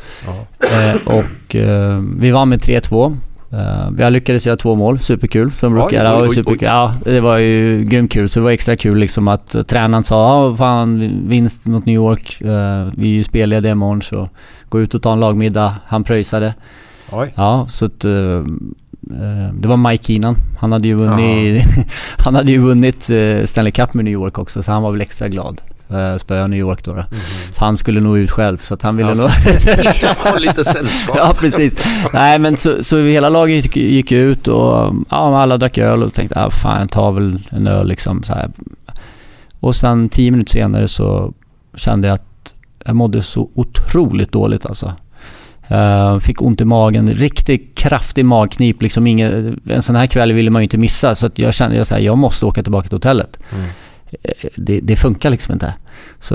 Eh, 0.60 0.94
och 1.04 1.56
eh, 1.56 2.00
vi 2.18 2.30
vann 2.30 2.48
med 2.48 2.60
3-2. 2.60 3.16
Eh, 3.52 3.90
vi 3.90 4.10
lyckades 4.10 4.46
göra 4.46 4.56
två 4.56 4.74
mål, 4.74 4.98
superkul. 4.98 5.50
Som 5.52 5.74
rookie. 5.74 6.02
Det 6.02 6.14
oj, 6.14 6.20
var 6.20 6.28
superkul. 6.28 6.68
Ja, 6.68 6.94
det 7.04 7.20
var 7.20 7.38
ju 7.38 7.84
grymt 7.84 8.12
kul. 8.12 8.28
Så 8.28 8.40
det 8.40 8.44
var 8.44 8.50
extra 8.50 8.76
kul 8.76 8.98
liksom 8.98 9.28
att 9.28 9.68
tränaren 9.68 10.04
sa 10.04 10.48
ja, 10.48 10.56
fan 10.56 11.10
vinst 11.28 11.66
mot 11.66 11.86
New 11.86 11.94
York. 11.94 12.40
Eh, 12.40 12.88
vi 12.96 13.10
är 13.10 13.14
ju 13.14 13.24
spellediga 13.24 13.72
imorgon 13.72 14.02
så 14.02 14.28
gå 14.68 14.80
ut 14.80 14.94
och 14.94 15.02
ta 15.02 15.12
en 15.12 15.20
lagmiddag. 15.20 15.74
Han 15.86 16.04
pröjsade. 16.04 16.54
Oj. 17.10 17.32
Ja, 17.36 17.66
så 17.68 17.84
att... 17.86 18.04
eh, 18.04 18.42
det 19.52 19.68
var 19.68 19.76
Mike 19.76 20.04
Keenan. 20.04 20.36
Han 20.60 20.72
hade 20.72 20.88
ju 20.88 20.94
vunnit, 20.94 21.64
han 22.24 22.34
hade 22.34 22.52
ju 22.52 22.58
vunnit 22.58 23.10
Stanley 23.44 23.72
Cup 23.72 23.94
med 23.94 24.04
New 24.04 24.12
York 24.12 24.38
också 24.38 24.62
så 24.62 24.72
han 24.72 24.82
var 24.82 24.92
väl 24.92 25.00
extra 25.00 25.28
glad. 25.28 25.60
Uh, 25.90 26.16
spöa 26.16 26.46
New 26.46 26.58
York 26.58 26.84
då. 26.84 26.92
då. 26.92 27.04
Så 27.50 27.64
han 27.64 27.76
skulle 27.76 28.00
nog 28.00 28.18
ut 28.18 28.30
själv 28.30 28.58
så 28.58 28.74
att 28.74 28.82
han 28.82 28.96
ville 28.96 29.14
nog... 29.14 29.30
Ha 30.24 30.38
lite 30.38 30.64
sällskap. 30.64 31.16
ja, 31.16 31.34
precis. 31.38 31.84
Nej, 32.12 32.38
men 32.38 32.56
så, 32.56 32.82
så 32.82 32.98
hela 32.98 33.28
laget 33.28 33.64
gick, 33.64 33.76
gick 33.76 34.12
ut 34.12 34.48
och 34.48 34.94
ja, 35.10 35.42
alla 35.42 35.58
drack 35.58 35.78
öl 35.78 36.02
och 36.02 36.14
tänkte 36.14 36.40
ah, 36.40 36.50
fan 36.50 36.80
jag 36.80 36.90
tar 36.90 37.12
väl 37.12 37.40
en 37.50 37.66
öl 37.66 37.88
liksom 37.88 38.22
så 38.22 38.32
här. 38.34 38.50
Och 39.60 39.74
sen 39.74 40.08
tio 40.08 40.30
minuter 40.30 40.52
senare 40.52 40.88
så 40.88 41.32
kände 41.74 42.08
jag 42.08 42.14
att 42.14 42.54
jag 42.84 42.96
mådde 42.96 43.22
så 43.22 43.50
otroligt 43.54 44.32
dåligt 44.32 44.66
alltså. 44.66 44.94
Uh, 45.70 46.18
fick 46.18 46.42
ont 46.42 46.60
i 46.60 46.64
magen, 46.64 47.10
riktigt 47.10 47.74
kraftig 47.74 48.24
magknip 48.24 48.82
liksom. 48.82 49.06
Inget, 49.06 49.54
en 49.66 49.82
sån 49.82 49.96
här 49.96 50.06
kväll 50.06 50.32
ville 50.32 50.50
man 50.50 50.62
ju 50.62 50.64
inte 50.64 50.78
missa 50.78 51.14
så 51.14 51.26
att 51.26 51.38
jag 51.38 51.54
kände 51.54 51.76
jag, 51.76 51.86
så 51.86 51.94
här, 51.94 52.02
jag 52.02 52.18
måste 52.18 52.46
åka 52.46 52.62
tillbaka 52.62 52.88
till 52.88 52.96
hotellet. 52.96 53.38
Mm. 53.52 53.66
Det, 54.56 54.80
det 54.80 54.96
funkar 54.96 55.30
liksom 55.30 55.52
inte. 55.52 55.74
Så 56.18 56.34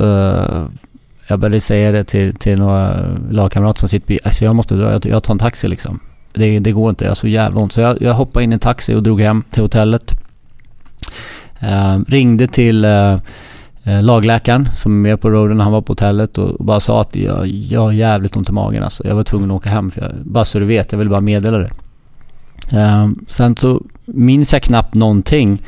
jag 1.28 1.39
började 1.39 1.61
säga 1.61 1.91
det 1.91 2.03
till, 2.03 2.36
till 2.36 2.59
några 2.59 3.07
lagkamrater 3.32 3.80
som 3.80 3.89
sitter 3.89 4.19
alltså 4.23 4.45
jag 4.45 4.55
måste 4.55 4.75
dra, 4.75 4.91
jag, 4.91 5.05
jag 5.05 5.23
tar 5.23 5.34
en 5.34 5.39
taxi 5.39 5.67
liksom. 5.67 5.99
Det, 6.34 6.59
det 6.59 6.71
går 6.71 6.89
inte, 6.89 7.05
jag 7.05 7.09
har 7.09 7.15
så 7.15 7.28
jävla 7.28 7.61
ont. 7.61 7.73
Så 7.73 7.82
jag, 7.82 8.01
jag 8.01 8.13
hoppade 8.13 8.43
in 8.43 8.51
i 8.51 8.53
en 8.53 8.59
taxi 8.59 8.95
och 8.95 9.03
drog 9.03 9.21
hem 9.21 9.43
till 9.51 9.61
hotellet. 9.61 10.11
Eh, 11.59 11.99
ringde 12.07 12.47
till 12.47 12.86
eh, 12.86 13.19
eh 13.84 14.01
lagläkaren 14.03 14.69
som 14.75 14.91
är 14.91 15.09
med 15.09 15.21
på 15.21 15.30
roaden 15.30 15.59
han 15.59 15.71
var 15.71 15.82
på 15.82 15.91
hotellet 15.91 16.38
och, 16.38 16.49
och 16.49 16.65
bara 16.65 16.80
sa 16.80 17.01
att 17.01 17.15
jag, 17.15 17.47
jag 17.47 17.82
har 17.82 17.91
jävligt 17.91 18.36
ont 18.36 18.49
i 18.49 18.51
magen 18.51 18.84
alltså. 18.84 19.07
Jag 19.07 19.15
var 19.15 19.23
tvungen 19.23 19.51
att 19.51 19.57
åka 19.57 19.69
hem 19.69 19.91
för 19.91 20.01
jag, 20.01 20.11
bara 20.23 20.45
så 20.45 20.59
du 20.59 20.65
vet, 20.65 20.91
jag 20.91 20.99
vill 20.99 21.09
bara 21.09 21.21
meddela 21.21 21.57
det. 21.57 21.71
Eh, 22.71 23.09
sen 23.28 23.55
så 23.55 23.82
minns 24.05 24.53
jag 24.53 24.61
knappt 24.61 24.93
någonting. 24.93 25.61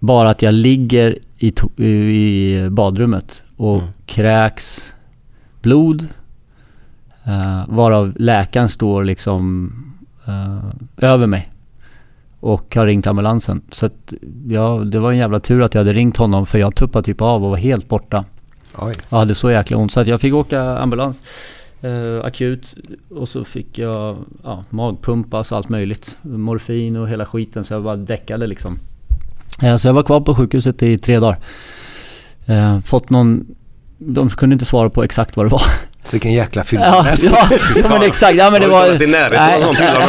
Bara 0.00 0.30
att 0.30 0.42
jag 0.42 0.54
ligger 0.54 1.18
i, 1.38 1.52
i 1.84 2.68
badrummet 2.70 3.42
och 3.56 3.76
Mm. 3.78 3.88
kräks 4.06 4.94
blod. 5.62 6.08
Uh, 7.26 7.64
varav 7.68 8.12
läkaren 8.16 8.68
står 8.68 9.04
liksom 9.04 9.72
eh, 10.26 11.04
över 11.10 11.26
mig. 11.26 11.50
Och 12.40 12.76
har 12.76 12.86
ringt 12.86 13.06
ambulansen. 13.06 13.62
Så 13.70 13.86
att, 13.86 14.12
ja, 14.48 14.82
det 14.86 14.98
var 14.98 15.12
en 15.12 15.18
jävla 15.18 15.38
tur 15.40 15.62
att 15.62 15.74
jag 15.74 15.80
hade 15.80 15.92
ringt 15.92 16.16
honom 16.16 16.46
för 16.46 16.58
jag 16.58 16.74
tuppade 16.74 17.04
typ 17.04 17.20
av 17.20 17.44
och 17.44 17.50
var 17.50 17.56
helt 17.56 17.88
borta. 17.88 18.24
Oj. 18.78 18.94
Jag 19.08 19.18
hade 19.18 19.34
så 19.34 19.50
jäkla 19.50 19.76
ont 19.76 19.92
så 19.92 20.00
att 20.00 20.06
jag 20.06 20.20
fick 20.20 20.34
åka 20.34 20.62
ambulans. 20.62 21.22
eh, 21.82 22.24
akut. 22.24 22.74
Och 23.10 23.28
så 23.28 23.44
fick 23.44 23.78
jag 23.78 24.16
ja, 24.44 24.64
magpumpas 24.70 25.52
och 25.52 25.58
allt 25.58 25.68
möjligt. 25.68 26.16
Morfin 26.22 26.96
och 26.96 27.08
hela 27.08 27.26
skiten 27.26 27.64
så 27.64 27.74
jag 27.74 27.82
bara 27.82 27.96
däckade 27.96 28.46
liksom. 28.46 28.78
Eh, 29.62 29.76
så 29.76 29.88
jag 29.88 29.92
var 29.92 30.02
kvar 30.02 30.20
på 30.20 30.34
sjukhuset 30.34 30.82
i 30.82 30.98
tre 30.98 31.18
dagar. 31.18 31.38
Eh, 32.46 32.80
fått 32.80 33.10
någon... 33.10 33.46
De 33.98 34.30
kunde 34.30 34.52
inte 34.52 34.64
svara 34.64 34.90
på 34.90 35.04
exakt 35.04 35.36
vad 35.36 35.46
det 35.46 35.50
var. 35.50 35.62
Så 36.04 36.12
vilken 36.12 36.32
jäkla 36.32 36.64
fylla. 36.64 36.86
Ja, 36.86 37.16
ja, 37.22 37.48
ja 37.76 37.88
men 37.88 38.02
exakt. 38.02 38.36
Ja, 38.36 38.50
men 38.50 38.60
det 38.60 38.68
var... 38.68 38.98
fylla 38.98 39.94
då? 39.94 40.06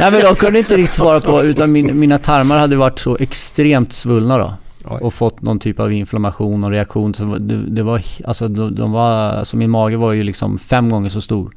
Nej 0.00 0.10
men 0.10 0.20
de 0.20 0.34
kunde 0.34 0.58
inte 0.58 0.76
riktigt 0.76 0.94
svara 0.94 1.20
på 1.20 1.42
utan 1.42 1.72
min, 1.72 1.98
mina 1.98 2.18
tarmar 2.18 2.58
hade 2.58 2.76
varit 2.76 2.98
så 2.98 3.16
extremt 3.16 3.92
svullna 3.92 4.38
då. 4.38 4.54
Oj. 4.84 4.98
Och 5.00 5.14
fått 5.14 5.42
någon 5.42 5.58
typ 5.58 5.80
av 5.80 5.92
inflammation 5.92 6.64
och 6.64 6.70
reaktion. 6.70 7.14
Så 7.14 7.24
det, 7.24 7.56
det 7.56 7.82
var, 7.82 8.02
alltså 8.24 8.48
de, 8.48 8.74
de 8.74 8.92
var, 8.92 9.30
alltså 9.30 9.56
min 9.56 9.70
mage 9.70 9.96
var 9.96 10.12
ju 10.12 10.22
liksom 10.22 10.58
fem 10.58 10.88
gånger 10.88 11.08
så 11.08 11.20
stor. 11.20 11.54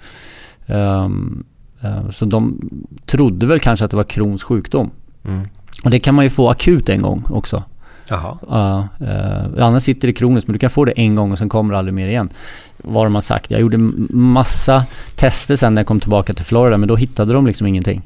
Ehm, 0.68 1.43
eh, 1.82 2.09
så 2.09 2.26
de 2.26 2.70
trodde 3.05 3.45
väl 3.45 3.59
kanske 3.59 3.86
att 3.86 3.91
det 3.91 3.97
var 3.97 4.03
Crohns 4.03 4.43
sjukdom. 4.43 4.91
Mm. 5.26 5.47
Och 5.84 5.89
det 5.89 5.99
kan 5.99 6.15
man 6.15 6.25
ju 6.25 6.29
få 6.29 6.49
akut 6.49 6.89
en 6.89 7.01
gång 7.01 7.23
också. 7.29 7.63
Jaha. 8.07 8.38
Ja, 8.49 8.88
uh, 9.01 9.63
annars 9.63 9.84
sitter 9.84 10.07
det 10.07 10.13
kroniskt 10.13 10.47
men 10.47 10.53
du 10.53 10.59
kan 10.59 10.69
få 10.69 10.86
det 10.86 10.91
en 10.91 11.15
gång 11.15 11.31
och 11.31 11.38
sen 11.38 11.49
kommer 11.49 11.73
det 11.73 11.77
aldrig 11.77 11.93
mer 11.93 12.07
igen. 12.07 12.29
Vad 12.77 13.05
de 13.05 13.15
har 13.15 13.21
sagt. 13.21 13.51
Jag 13.51 13.61
gjorde 13.61 13.77
massa 14.09 14.86
tester 15.15 15.55
sen 15.55 15.73
när 15.73 15.81
jag 15.81 15.88
kom 15.88 15.99
tillbaka 15.99 16.34
till 16.34 16.45
Florida 16.45 16.77
men 16.77 16.88
då 16.88 16.95
hittade 16.95 17.34
de 17.34 17.47
liksom 17.47 17.67
ingenting. 17.67 18.01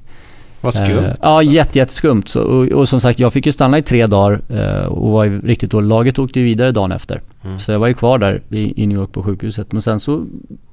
Vad 0.61 0.73
skumt. 0.73 1.05
Eh, 1.05 1.13
ja, 1.21 1.41
jätte, 1.43 1.78
jätteskumt. 1.78 2.23
Så, 2.25 2.41
och, 2.41 2.65
och 2.65 2.89
som 2.89 3.01
sagt, 3.01 3.19
jag 3.19 3.34
fick 3.34 3.45
ju 3.45 3.51
stanna 3.51 3.78
i 3.78 3.82
tre 3.82 4.07
dagar 4.07 4.41
eh, 4.49 4.86
och 4.86 5.11
var 5.11 5.23
ju 5.23 5.41
riktigt 5.41 5.71
dålig. 5.71 5.88
Laget 5.88 6.19
åkte 6.19 6.39
ju 6.39 6.45
vidare 6.45 6.71
dagen 6.71 6.91
efter. 6.91 7.21
Mm. 7.43 7.57
Så 7.57 7.71
jag 7.71 7.80
var 7.80 7.88
ju 7.88 7.93
kvar 7.93 8.17
där 8.17 8.41
i, 8.49 8.84
i 8.84 8.88
New 8.88 8.97
York 8.97 9.11
på 9.11 9.23
sjukhuset. 9.23 9.71
Men 9.71 9.82
sen 9.82 9.99
så 9.99 10.25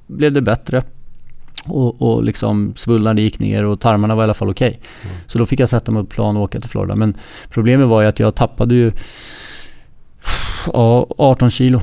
blev 0.07 0.31
det 0.31 0.41
bättre. 0.41 0.83
Och, 1.65 2.01
och 2.01 2.23
liksom 2.23 2.73
svullnaden 2.75 3.23
gick 3.23 3.39
ner 3.39 3.65
och 3.65 3.79
tarmarna 3.79 4.15
var 4.15 4.23
i 4.23 4.25
alla 4.25 4.33
fall 4.33 4.49
okej. 4.49 4.79
Mm. 5.03 5.15
Så 5.27 5.37
då 5.37 5.45
fick 5.45 5.59
jag 5.59 5.69
sätta 5.69 5.91
mig 5.91 6.03
på 6.03 6.09
plan 6.09 6.37
och 6.37 6.43
åka 6.43 6.59
till 6.59 6.69
Florida. 6.69 6.95
Men 6.95 7.13
problemet 7.49 7.87
var 7.87 8.01
ju 8.01 8.07
att 8.07 8.19
jag 8.19 8.35
tappade 8.35 8.75
ju 8.75 8.91
ja, 10.73 11.07
18 11.17 11.49
kilo. 11.49 11.81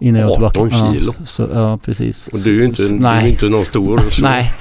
Innan 0.00 0.20
jag 0.20 0.28
var 0.28 0.46
18 0.46 0.70
tillbaka. 0.70 0.92
kilo? 0.92 1.14
Ja, 1.18 1.26
så, 1.26 1.48
ja, 1.52 1.78
precis. 1.84 2.28
Och 2.28 2.38
du 2.38 2.54
är 2.56 2.58
ju 2.60 2.64
inte, 2.64 2.86
Så- 2.86 2.94
du 2.94 3.06
är 3.06 3.22
ju 3.22 3.28
inte 3.28 3.48
någon 3.48 3.64
stor. 3.64 3.98
Så. 4.10 4.22
Nej, 4.22 4.52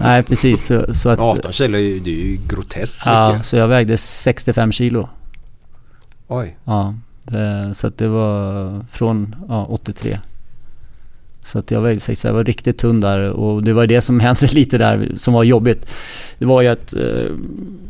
nej 0.00 0.22
precis. 0.22 0.66
Så, 0.66 0.94
så 0.94 1.08
att, 1.08 1.18
18 1.18 1.52
kilo 1.52 1.76
är 1.78 1.82
ju, 1.82 2.00
det 2.00 2.10
är 2.10 2.24
ju 2.24 2.38
groteskt 2.48 3.02
Ja, 3.04 3.28
mycket. 3.32 3.46
så 3.46 3.56
jag 3.56 3.68
vägde 3.68 3.96
65 3.96 4.72
kilo. 4.72 5.08
Oj. 6.28 6.56
Ja, 6.64 6.94
det, 7.22 7.74
så 7.76 7.86
att 7.86 7.98
det 7.98 8.08
var 8.08 8.84
från 8.90 9.36
ja, 9.48 9.64
83. 9.64 10.18
Så 11.46 11.58
att 11.58 11.70
jag 11.70 11.80
vägde 11.80 12.00
65, 12.00 12.28
jag 12.28 12.34
var 12.36 12.44
riktigt 12.44 12.78
tunn 12.78 13.00
där 13.00 13.30
och 13.30 13.62
det 13.62 13.72
var 13.72 13.86
det 13.86 14.00
som 14.00 14.20
hände 14.26 14.46
lite 14.46 14.78
där 14.78 15.12
som 15.16 15.34
var 15.34 15.44
jobbigt. 15.44 15.90
Det 16.38 16.44
var 16.44 16.62
ju 16.62 16.68
att 16.68 16.94
eh, 16.94 17.34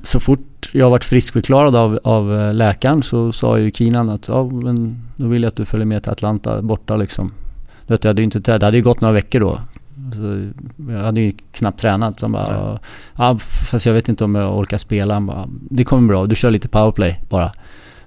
så 0.03 0.21
fort 0.21 0.71
jag 0.73 0.91
varit 0.91 1.05
friskförklarad 1.05 1.77
av, 1.77 2.01
av 2.05 2.41
eh, 2.41 2.55
läkaren 2.55 3.03
så 3.03 3.33
sa 3.33 3.59
ju 3.59 3.71
Kinan 3.71 4.11
att 4.11 4.29
ja 4.29 4.45
men 4.45 4.97
då 5.17 5.29
vill 5.29 5.43
jag 5.43 5.49
att 5.49 5.57
du 5.57 5.65
följer 5.65 5.87
med 5.87 6.03
till 6.03 6.13
Atlanta 6.13 6.63
borta 6.63 6.97
liksom. 6.97 7.33
Du 7.87 7.95
vet, 7.95 8.05
jag 8.05 8.09
hade 8.09 8.23
ju 8.23 8.25
inte, 8.25 8.59
det 8.59 8.67
hade 8.67 8.77
ju 8.77 8.83
gått 8.83 9.01
några 9.01 9.15
veckor 9.15 9.41
då. 9.41 9.61
Så 10.15 10.51
jag 10.93 11.01
hade 11.01 11.21
ju 11.21 11.33
knappt 11.53 11.81
tränat. 11.81 12.21
Så 12.21 12.27
han 12.27 12.33
bara, 12.33 12.79
ja 13.17 13.39
fast 13.39 13.87
jag 13.87 13.93
vet 13.93 14.09
inte 14.09 14.25
om 14.25 14.35
jag 14.35 14.59
orkar 14.59 14.77
spela. 14.77 15.15
Han 15.15 15.27
bara, 15.27 15.49
det 15.49 15.85
kommer 15.85 16.09
bra, 16.09 16.27
du 16.27 16.37
kör 16.37 16.51
lite 16.51 16.69
powerplay 16.69 17.21
bara. 17.29 17.53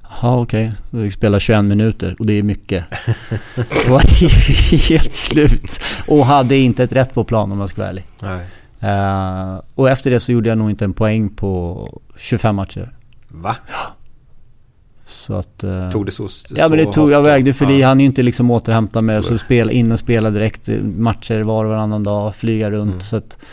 Jaha 0.10 0.38
okej, 0.38 0.72
okay. 0.92 1.04
vi 1.04 1.12
spelar 1.12 1.40
21 1.40 1.66
minuter 1.66 2.16
och 2.20 2.26
det 2.26 2.34
är 2.34 2.44
mycket. 2.44 2.86
Jag 3.56 3.90
var 3.90 4.00
helt 4.90 5.14
slut 5.14 5.80
och 6.08 6.26
hade 6.26 6.58
inte 6.58 6.84
ett 6.84 6.92
rätt 6.92 7.14
på 7.14 7.24
plan 7.24 7.52
om 7.52 7.60
jag 7.60 7.70
ska 7.70 7.82
vara 7.82 7.90
ärlig. 7.90 8.06
Nej. 8.20 8.46
Uh, 8.84 9.62
och 9.76 9.90
efter 9.90 10.12
det 10.12 10.20
så 10.20 10.32
gjorde 10.32 10.50
jag 10.50 10.58
nog 10.58 10.70
inte 10.70 10.86
en 10.86 10.94
poäng 10.94 11.30
på 11.30 12.02
25 12.18 12.56
matcher. 12.56 12.94
Va? 13.28 13.56
Så 15.10 15.34
att... 15.34 15.64
eh, 15.64 15.90
Tog 15.90 16.06
det 16.06 16.12
så, 16.12 16.28
så 16.28 16.56
Ja 16.58 16.70
men 16.70 16.78
det 16.78 16.86
tog, 16.86 17.12
jag 17.12 17.22
vägde 17.22 17.54
för 17.54 17.66
det. 17.66 17.78
Ja. 17.78 17.88
Han 17.88 17.98
är 18.00 18.02
ju 18.02 18.06
inte 18.06 18.24
liksom 18.24 18.52
återhämta 18.52 19.02
med 19.02 19.26
så 19.26 19.38
spela 19.38 19.72
in 19.72 19.92
och 19.92 20.00
spela 20.00 20.30
direkt 20.30 20.70
eh, 20.70 20.82
matcher 20.84 21.42
var 21.42 21.66
och 21.66 21.72
varannan 21.72 22.04
dag, 22.04 22.36
flyga 22.36 22.72
runt. 22.72 22.92
Mm. 22.92 23.02
Så 23.02 23.16
att, 23.16 23.38
ja, 23.42 23.46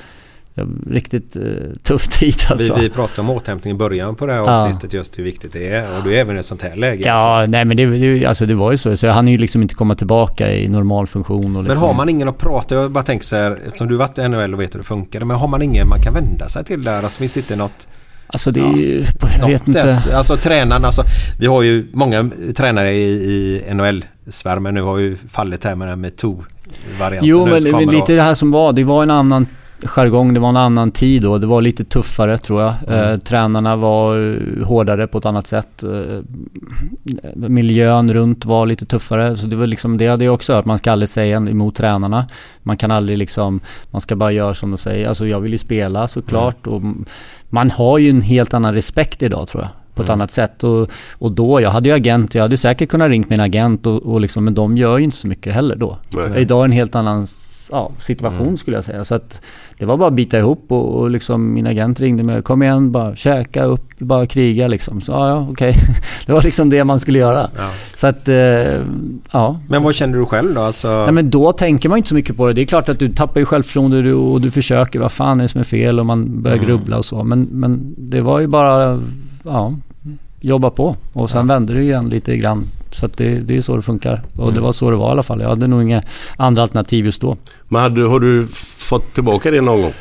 riktigt 0.90 1.36
eh, 1.36 1.42
tuff 1.82 2.08
tid 2.08 2.34
alltså. 2.50 2.74
Vi, 2.74 2.80
vi 2.80 2.90
pratade 2.90 3.20
om 3.20 3.30
återhämtning 3.30 3.74
i 3.74 3.76
början 3.76 4.14
på 4.14 4.26
det 4.26 4.32
här 4.32 4.40
Ja. 4.40 4.62
avsnittet 4.62 4.92
just 4.92 5.18
hur 5.18 5.24
viktigt 5.24 5.52
det 5.52 5.68
är. 5.68 5.96
Och 5.98 6.04
det 6.04 6.16
är 6.16 6.20
även 6.20 6.36
i 6.36 6.38
ett 6.38 6.46
sånt 6.46 6.62
här 6.62 6.76
läge. 6.76 7.04
Ja, 7.06 7.44
nej 7.48 7.64
men 7.64 7.76
det, 7.76 7.86
det, 7.86 8.26
alltså 8.26 8.46
det 8.46 8.54
var 8.54 8.72
ju 8.72 8.78
så. 8.78 8.96
Så 8.96 9.08
han 9.08 9.28
är 9.28 9.32
ju 9.32 9.38
liksom 9.38 9.62
inte 9.62 9.74
komma 9.74 9.94
tillbaka 9.94 10.52
i 10.52 10.68
normal 10.68 11.06
funktion. 11.06 11.56
Och 11.56 11.62
liksom, 11.62 11.78
Men 11.80 11.88
har 11.88 11.94
man 11.94 12.08
ingen 12.08 12.28
att 12.28 12.38
prata 12.38 12.74
Jag 12.74 12.90
bara 12.90 13.04
tänker 13.04 13.24
så 13.26 13.36
här, 13.36 13.58
eftersom 13.66 13.88
du 13.88 13.96
varit 13.96 14.18
i 14.18 14.28
NHL 14.28 14.54
och 14.54 14.60
vet 14.60 14.74
hur 14.74 14.78
det 14.78 14.86
funkar. 14.86 15.20
Men 15.20 15.36
har 15.36 15.48
man 15.48 15.62
ingen 15.62 15.88
man 15.88 16.00
kan 16.00 16.14
vända 16.14 16.48
sig 16.48 16.64
till 16.64 16.82
där? 16.82 17.02
Alltså 17.02 17.18
finns 17.18 17.32
det 17.32 17.40
inte 17.40 17.56
något... 17.56 17.88
Alltså 18.28 18.50
det 18.50 18.60
är 18.60 18.76
ju, 18.76 19.04
jag 19.40 19.46
vet 19.48 19.68
inte. 19.68 20.02
Alltså 20.14 20.36
tränarna, 20.36 20.86
alltså, 20.86 21.02
vi 21.38 21.46
har 21.46 21.62
ju 21.62 21.86
många 21.92 22.30
tränare 22.56 22.92
i, 22.92 23.02
i 23.10 23.62
NHL-svärmen 23.74 24.74
nu 24.74 24.82
har 24.82 24.98
ju 24.98 25.16
fallit 25.16 25.64
här 25.64 25.74
med 25.74 25.88
den 25.88 26.00
metoo-varianten. 26.00 27.28
Jo 27.28 27.46
men, 27.46 27.62
men 27.62 27.88
lite 27.88 28.12
det 28.12 28.22
här 28.22 28.34
som 28.34 28.50
var, 28.50 28.72
det 28.72 28.84
var 28.84 29.02
en 29.02 29.10
annan 29.10 29.46
jargong, 29.84 30.34
det 30.34 30.40
var 30.40 30.48
en 30.48 30.56
annan 30.56 30.90
tid 30.90 31.22
då. 31.22 31.38
Det 31.38 31.46
var 31.46 31.60
lite 31.60 31.84
tuffare 31.84 32.38
tror 32.38 32.62
jag. 32.62 32.74
Mm. 32.88 33.08
Eh, 33.12 33.16
tränarna 33.16 33.76
var 33.76 34.34
eh, 34.34 34.66
hårdare 34.66 35.06
på 35.06 35.18
ett 35.18 35.26
annat 35.26 35.46
sätt. 35.46 35.82
Eh, 35.82 36.20
miljön 37.34 38.12
runt 38.12 38.44
var 38.44 38.66
lite 38.66 38.86
tuffare. 38.86 39.36
Så 39.36 39.46
det 39.46 39.56
var 39.56 39.66
liksom, 39.66 39.96
det 39.96 40.06
hade 40.08 40.24
jag 40.24 40.34
också 40.34 40.52
hört. 40.54 40.64
Man 40.64 40.78
ska 40.78 40.92
aldrig 40.92 41.08
säga 41.08 41.36
emot 41.36 41.74
tränarna. 41.76 42.26
Man 42.62 42.76
kan 42.76 42.90
aldrig 42.90 43.18
liksom, 43.18 43.60
man 43.90 44.00
ska 44.00 44.16
bara 44.16 44.32
göra 44.32 44.54
som 44.54 44.70
de 44.70 44.78
säger. 44.78 45.08
Alltså 45.08 45.26
jag 45.26 45.40
vill 45.40 45.52
ju 45.52 45.58
spela 45.58 46.08
såklart. 46.08 46.66
Och 46.66 46.76
m- 46.80 47.04
man 47.48 47.70
har 47.70 47.98
ju 47.98 48.10
en 48.10 48.20
helt 48.22 48.54
annan 48.54 48.74
respekt 48.74 49.22
idag 49.22 49.48
tror 49.48 49.62
jag. 49.62 49.70
På 49.94 50.02
ett 50.02 50.08
Mm. 50.08 50.20
annat 50.20 50.32
sätt. 50.32 50.64
Och, 50.64 50.88
och 51.12 51.32
då, 51.32 51.60
jag 51.60 51.70
hade 51.70 51.88
ju 51.88 51.94
agent, 51.94 52.34
jag 52.34 52.42
hade 52.42 52.56
säkert 52.56 52.88
kunnat 52.88 53.08
ringt 53.08 53.30
min 53.30 53.40
agent 53.40 53.86
och, 53.86 54.02
och 54.02 54.20
liksom, 54.20 54.44
men 54.44 54.54
de 54.54 54.76
gör 54.76 54.98
ju 54.98 55.04
inte 55.04 55.16
så 55.16 55.28
mycket 55.28 55.54
heller 55.54 55.76
då. 55.76 55.98
Nej. 56.10 56.40
Idag 56.42 56.60
är 56.60 56.64
en 56.64 56.72
helt 56.72 56.94
annan 56.94 57.26
ja, 57.70 57.90
situation 57.98 58.58
skulle 58.58 58.76
jag 58.76 58.84
säga. 58.84 59.04
Så 59.04 59.14
att 59.14 59.40
det 59.78 59.86
var 59.86 59.96
bara 59.96 60.08
att 60.08 60.14
bita 60.14 60.38
ihop 60.38 60.64
och, 60.68 60.94
och 60.94 61.10
liksom 61.10 61.52
min 61.54 61.66
agent 61.66 62.00
ringde 62.00 62.22
mig. 62.22 62.42
Kom 62.42 62.62
igen, 62.62 62.92
bara 62.92 63.16
käka 63.16 63.64
upp, 63.64 63.98
bara 63.98 64.26
kriga 64.26 64.68
liksom. 64.68 65.00
Så 65.00 65.12
ja, 65.12 65.28
ja 65.28 65.46
okej. 65.50 65.74
det 66.26 66.32
var 66.32 66.42
liksom 66.42 66.70
det 66.70 66.84
man 66.84 67.00
skulle 67.00 67.18
göra. 67.18 67.50
Ja. 67.56 67.70
Så 67.96 68.06
att, 68.06 68.28
eh, 68.28 68.36
ja. 69.30 69.60
Men 69.68 69.82
vad 69.82 69.94
känner 69.94 70.18
du 70.18 70.26
själv 70.26 70.54
då? 70.54 70.60
Alltså, 70.60 70.88
Nej, 70.88 71.12
men 71.12 71.30
då 71.30 71.52
tänker 71.52 71.88
man 71.88 71.98
inte 71.98 72.08
så 72.08 72.14
mycket 72.14 72.36
på 72.36 72.46
det. 72.46 72.52
Det 72.52 72.60
är 72.60 72.66
klart 72.66 72.88
att 72.88 72.98
du 72.98 73.08
tappar 73.12 73.40
ju 73.40 73.46
självförtroende 73.46 73.96
och 73.96 74.02
du, 74.02 74.14
och 74.14 74.40
du 74.40 74.50
försöker. 74.50 74.98
Vad 74.98 75.12
fan 75.12 75.38
är 75.38 75.42
det 75.42 75.48
som 75.48 75.60
är 75.60 75.64
fel? 75.64 76.00
Och 76.00 76.06
man 76.06 76.42
börjar 76.42 76.56
Mm. 76.56 76.68
grubbla 76.68 76.98
och 76.98 77.04
så. 77.04 77.24
Men, 77.24 77.42
men 77.42 77.94
det 77.98 78.20
var 78.20 78.40
ju 78.40 78.46
bara, 78.46 79.02
ja, 79.44 79.72
jobba 80.46 80.70
på. 80.70 80.96
Och 81.12 81.30
sen 81.30 81.46
vände 81.46 81.74
det 81.74 81.82
igen 81.82 82.08
lite 82.08 82.36
grann. 82.36 82.64
Så 82.92 83.06
att 83.06 83.16
det, 83.16 83.38
det 83.40 83.56
är 83.56 83.60
så 83.60 83.76
det 83.76 83.82
funkar. 83.82 84.22
Och 84.36 84.42
Mm. 84.42 84.54
det 84.54 84.60
var 84.60 84.72
så 84.72 84.90
det 84.90 84.96
var 84.96 85.08
i 85.08 85.10
alla 85.10 85.22
fall. 85.22 85.40
Jag 85.40 85.48
hade 85.48 85.66
nog 85.66 85.82
inga 85.82 86.02
andra 86.36 86.62
alternativ 86.62 87.04
just 87.04 87.20
då. 87.20 87.36
Men 87.68 87.82
hade, 87.82 88.02
har 88.02 88.20
du 88.20 88.46
fått 88.78 89.14
tillbaka 89.14 89.50
det 89.50 89.60
någon 89.60 89.82
gång? 89.82 89.92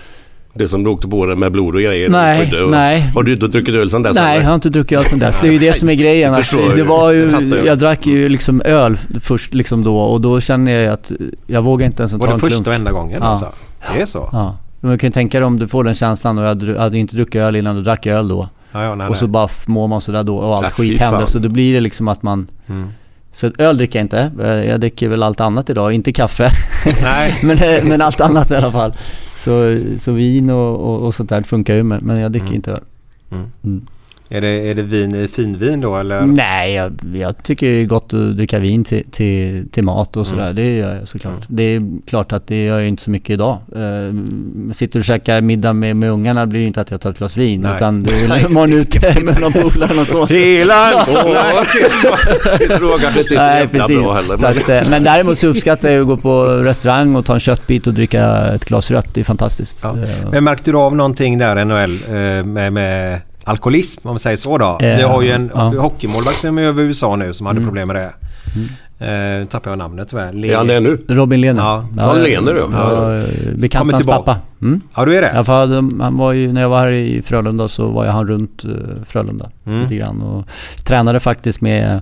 Det 0.54 0.68
som 0.68 0.84
du 0.84 0.90
åkte 0.90 1.08
på 1.08 1.26
det 1.26 1.36
med 1.36 1.52
blod 1.52 1.76
och 1.76 1.82
grejer? 1.82 2.10
Nej, 2.10 2.64
och, 2.64 2.72
nej. 2.72 3.02
Har 3.16 3.24
du 3.24 3.34
inte 3.34 3.48
druckit 3.48 3.76
öl 3.76 3.90
sedan 3.90 4.04
dess? 4.04 4.16
Nej, 4.16 4.32
eller? 4.32 4.42
jag 4.44 4.50
har 4.50 4.56
inte 4.56 4.70
druckit 4.70 4.98
öl 4.98 5.04
sedan 5.04 5.20
dess. 5.20 5.42
Det 5.42 5.48
är 5.48 5.52
ju 5.52 5.60
det 5.60 5.74
som 5.74 5.90
är 5.90 5.94
grejen. 6.04 6.34
Jag 6.34 6.42
Att 6.42 6.76
det 6.76 6.84
var 6.84 7.12
ju, 7.12 7.32
Jag 7.32 7.66
jag 7.66 7.80
drack 7.80 8.06
ju 8.06 8.30
liksom 8.30 8.62
öl 8.66 8.98
först 9.22 9.54
liksom 9.54 9.84
då 9.84 9.98
och 10.00 10.22
då 10.22 10.42
känner 10.42 10.72
jag 10.72 10.94
att 10.94 11.12
jag 11.48 11.62
vågar 11.62 11.86
inte 11.86 12.04
ens 12.04 12.12
ta 12.12 12.18
var 12.18 12.28
det 12.28 12.34
en 12.34 12.40
första 12.40 12.56
klunk. 12.56 12.68
och 12.68 12.74
enda 12.74 12.92
gången 12.92 13.20
Ja. 13.22 13.28
alltså? 13.28 13.48
Det 13.96 14.02
är 14.02 14.06
så? 14.06 14.30
Ja. 14.32 14.58
Men 14.80 14.90
man 14.90 14.98
kan 14.98 15.08
ju 15.08 15.12
tänka 15.12 15.40
dig 15.40 15.46
om 15.46 15.60
du 15.60 15.68
får 15.68 15.84
den 15.84 15.94
känslan 15.94 16.38
och 16.38 16.44
jag 16.44 16.50
hade, 16.50 16.80
hade 16.80 16.98
inte 16.98 17.16
druckit 17.16 17.36
öl 17.42 17.56
innan 17.56 17.76
du 17.76 17.82
drack 17.82 18.06
öl 18.06 18.28
då. 18.28 18.50
Ja, 18.76 18.84
ja, 18.84 18.96
nej, 18.96 19.08
och 19.08 19.18
så 19.18 19.26
nej. 19.26 19.32
bara 19.32 19.50
mår 19.66 19.88
man 19.88 20.02
sådär 20.02 20.24
då 20.24 20.36
och 20.38 20.56
allt 20.56 20.64
Ja, 20.64 20.70
skit 20.70 21.00
händer. 21.00 21.26
Så 21.26 21.40
då 21.40 21.50
blir 21.50 21.74
det 21.74 21.80
liksom 21.80 22.08
att 22.08 22.24
man... 22.24 22.48
Mm. 22.68 22.88
Så 23.34 23.52
öl 23.58 23.78
dricker 23.78 24.00
jag 24.00 24.04
inte. 24.06 24.32
Eh, 24.42 24.48
Jag 24.70 24.80
dricker 24.80 25.08
väl 25.10 25.24
allt 25.24 25.40
annat 25.40 25.70
idag. 25.70 25.94
Inte 25.94 26.12
kaffe. 26.14 26.50
Nej. 27.04 27.36
men, 27.44 27.58
eh, 27.58 27.84
men 27.84 28.02
allt 28.02 28.22
annat 28.22 28.52
i 28.52 28.56
alla 28.56 28.72
fall. 28.72 28.94
Så, 29.38 29.80
så 30.00 30.12
vin 30.12 30.50
och, 30.50 30.76
och, 30.80 31.02
och 31.02 31.16
sånt 31.16 31.30
där 31.30 31.42
funkar 31.42 31.74
ju 31.76 31.84
men, 31.84 32.00
men 32.04 32.20
jag 32.20 32.32
dricker 32.32 32.46
Mm. 32.48 32.56
inte 32.56 32.72
öl. 32.72 32.80
Mm. 33.64 33.88
Är, 34.30 34.42
det, 34.42 34.48
är 34.48 34.76
det 34.76 34.82
vin, 34.82 35.10
det 35.10 35.28
finvin 35.28 35.82
då 35.82 35.98
eller? 35.98 36.22
Nej, 36.22 36.74
jag, 36.74 36.94
jag 37.16 37.44
tycker 37.44 37.68
det 37.68 37.82
är 37.82 37.86
gott 37.86 38.14
att 38.14 38.38
dricka 38.38 38.60
vin 38.60 38.84
till, 38.84 39.04
till, 39.12 39.70
till 39.72 39.84
mat 39.84 40.18
och 40.18 40.28
sådär. 40.28 40.44
Mm. 40.44 40.56
Det 40.56 40.76
gör 40.76 40.96
jag 40.96 41.08
såklart. 41.08 41.34
Mm. 41.34 41.46
Det 41.48 41.64
är 41.64 42.08
klart 42.08 42.34
att 42.34 42.48
det 42.48 42.66
gör 42.66 42.80
jag 42.80 42.88
inte 42.88 43.04
så 43.04 43.10
mycket 43.10 43.30
idag. 43.30 43.58
Uh, 43.76 44.72
sitter 44.74 45.00
och 45.00 45.06
käkar 45.06 45.42
middag 45.42 45.74
med, 45.74 45.96
med 45.96 46.12
ungarna 46.12 46.46
blir 46.46 46.60
det 46.60 46.66
inte 46.66 46.82
att 46.82 46.92
jag 46.92 47.02
tar 47.02 47.10
ett 47.10 47.18
glas 47.18 47.38
vin. 47.38 47.62
Nej. 47.62 47.76
Utan 47.76 48.04
då 48.04 48.16
är 48.16 48.48
man 48.54 48.74
ute 48.74 49.22
med 49.22 49.42
någon 49.42 49.54
polare 49.54 50.02
och 50.02 50.08
så. 50.08 50.26
Hela 50.26 51.06
Det 52.58 52.80
jag 52.82 53.02
kanske 53.02 53.20
inte 53.20 53.36
är 53.36 53.38
så 53.38 53.56
Nej, 53.56 53.68
precis. 53.68 54.04
bra 54.04 54.14
heller. 54.14 54.36
Så 54.36 54.48
Men, 54.48 54.58
att, 54.58 54.70
eh, 54.70 54.90
men 54.90 55.04
däremot 55.04 55.38
så 55.38 55.48
uppskattar 55.48 55.90
jag 55.90 56.02
att 56.02 56.08
gå 56.08 56.18
på 56.18 56.46
restaurang 56.46 57.16
och 57.16 57.26
ta 57.26 57.34
en 57.34 57.40
köttbit 57.40 57.88
och 57.88 57.94
dricka 57.94 58.48
ett 58.56 58.66
glas 58.66 58.92
rött. 58.92 59.14
Det 59.14 59.20
är 59.20 59.24
fantastiskt. 59.24 59.80
Ja. 59.84 59.90
Eh, 59.90 60.32
Men 60.32 60.44
märkte 60.44 60.72
du 60.72 60.78
av 60.78 60.96
någonting 60.96 61.38
där 61.38 61.60
i 61.60 61.66
NHL 61.66 61.92
med, 62.46 62.74
med 62.74 63.22
alkoholism 63.46 64.08
om 64.08 64.16
vi 64.16 64.20
säger 64.20 64.38
så 64.38 64.58
då? 64.58 64.78
Eh, 64.82 64.98
vi 64.98 65.04
har 65.04 65.22
ju 65.22 65.32
en 65.32 65.52
ja. 65.56 65.62
hockeymålvakt 65.80 66.40
som 66.40 66.58
är 66.58 66.62
över 66.64 66.84
USA 66.84 67.16
nu 67.16 67.34
som 67.34 67.48
hade 67.48 67.58
Mm. 67.58 67.68
problem 67.68 67.88
med 67.88 67.96
det. 67.96 68.14
Eh, 69.00 69.46
tappar 69.48 69.72
jag 69.72 69.78
namnet 69.78 70.10
tyvärr. 70.10 70.34
Le- 70.34 70.52
är 70.54 70.58
han 70.58 70.68
det 70.68 70.80
nu? 70.80 70.98
Robin 71.08 71.42
Lehner. 71.42 71.62
Ja. 71.62 71.86
Ja, 71.98 72.14
Lehner, 72.14 72.56
ja. 72.56 72.68
ja. 72.72 73.24
Bekant 73.56 73.92
hans 73.92 74.02
tillbaka. 74.02 74.24
pappa. 74.24 74.40
Mm. 74.62 74.82
Ja, 74.96 75.06
du 75.06 75.16
är 75.18 75.22
det? 75.22 75.32
Ja, 75.34 75.44
för 75.44 75.54
han- 75.66 76.02
han 76.02 76.18
var 76.18 76.32
ju, 76.34 76.54
när 76.54 76.62
jag 76.62 76.70
var 76.70 76.80
här 76.80 76.92
i 76.92 77.22
Frölunda 77.22 77.68
så 77.68 77.88
var 77.88 78.06
jag 78.06 78.12
han 78.14 78.28
runt 78.28 78.66
eh, 78.66 78.72
Frölunda 79.06 79.50
Mm. 79.66 79.82
lite 79.84 79.96
grann 79.96 80.22
och 80.22 80.46
tränade 80.86 81.20
faktiskt 81.20 81.62
med 81.62 82.02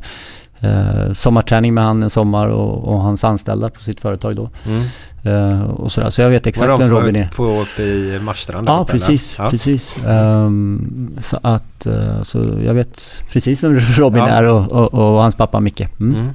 eh, 0.60 1.12
sommarträning 1.14 1.74
med 1.74 1.84
han 1.84 2.04
en 2.04 2.10
sommar 2.10 2.48
och, 2.48 2.84
och 2.94 3.02
hans 3.02 3.24
anställda 3.24 3.70
på 3.70 3.80
sitt 3.84 4.00
företag 4.02 4.36
då. 4.36 4.50
Mm. 4.68 4.84
Eh, 5.26 5.62
och 5.64 5.92
sådär. 5.92 6.10
Så 6.10 6.22
jag 6.22 6.30
vet 6.30 6.46
Var 6.46 6.50
exakt 6.50 6.68
de 6.70 6.80
vem 6.80 6.88
som 6.88 6.98
Robin 6.98 7.14
var 7.14 7.20
är. 7.20 7.26
ute 7.26 7.36
på 7.36 7.62
uppe 7.62 7.82
i 7.84 8.20
Marstrand? 8.24 8.68
Ja, 8.70 8.86
precis. 8.90 9.36
Ja. 9.38 9.50
precis. 9.50 9.96
Ehm, 10.08 11.10
så 11.22 11.40
att, 11.42 11.86
eh, 11.86 12.22
så 12.22 12.40
jag 12.66 12.74
vet 12.74 13.24
precis 13.32 13.64
vem 13.64 13.80
Robin 13.98 14.20
Ja. 14.24 14.28
är 14.30 14.44
och, 14.44 14.72
och, 14.72 14.94
och 14.94 15.22
hans 15.22 15.36
pappa 15.36 15.60
Micke. 15.60 15.82
Mm. 16.00 16.16
Mm. 16.20 16.30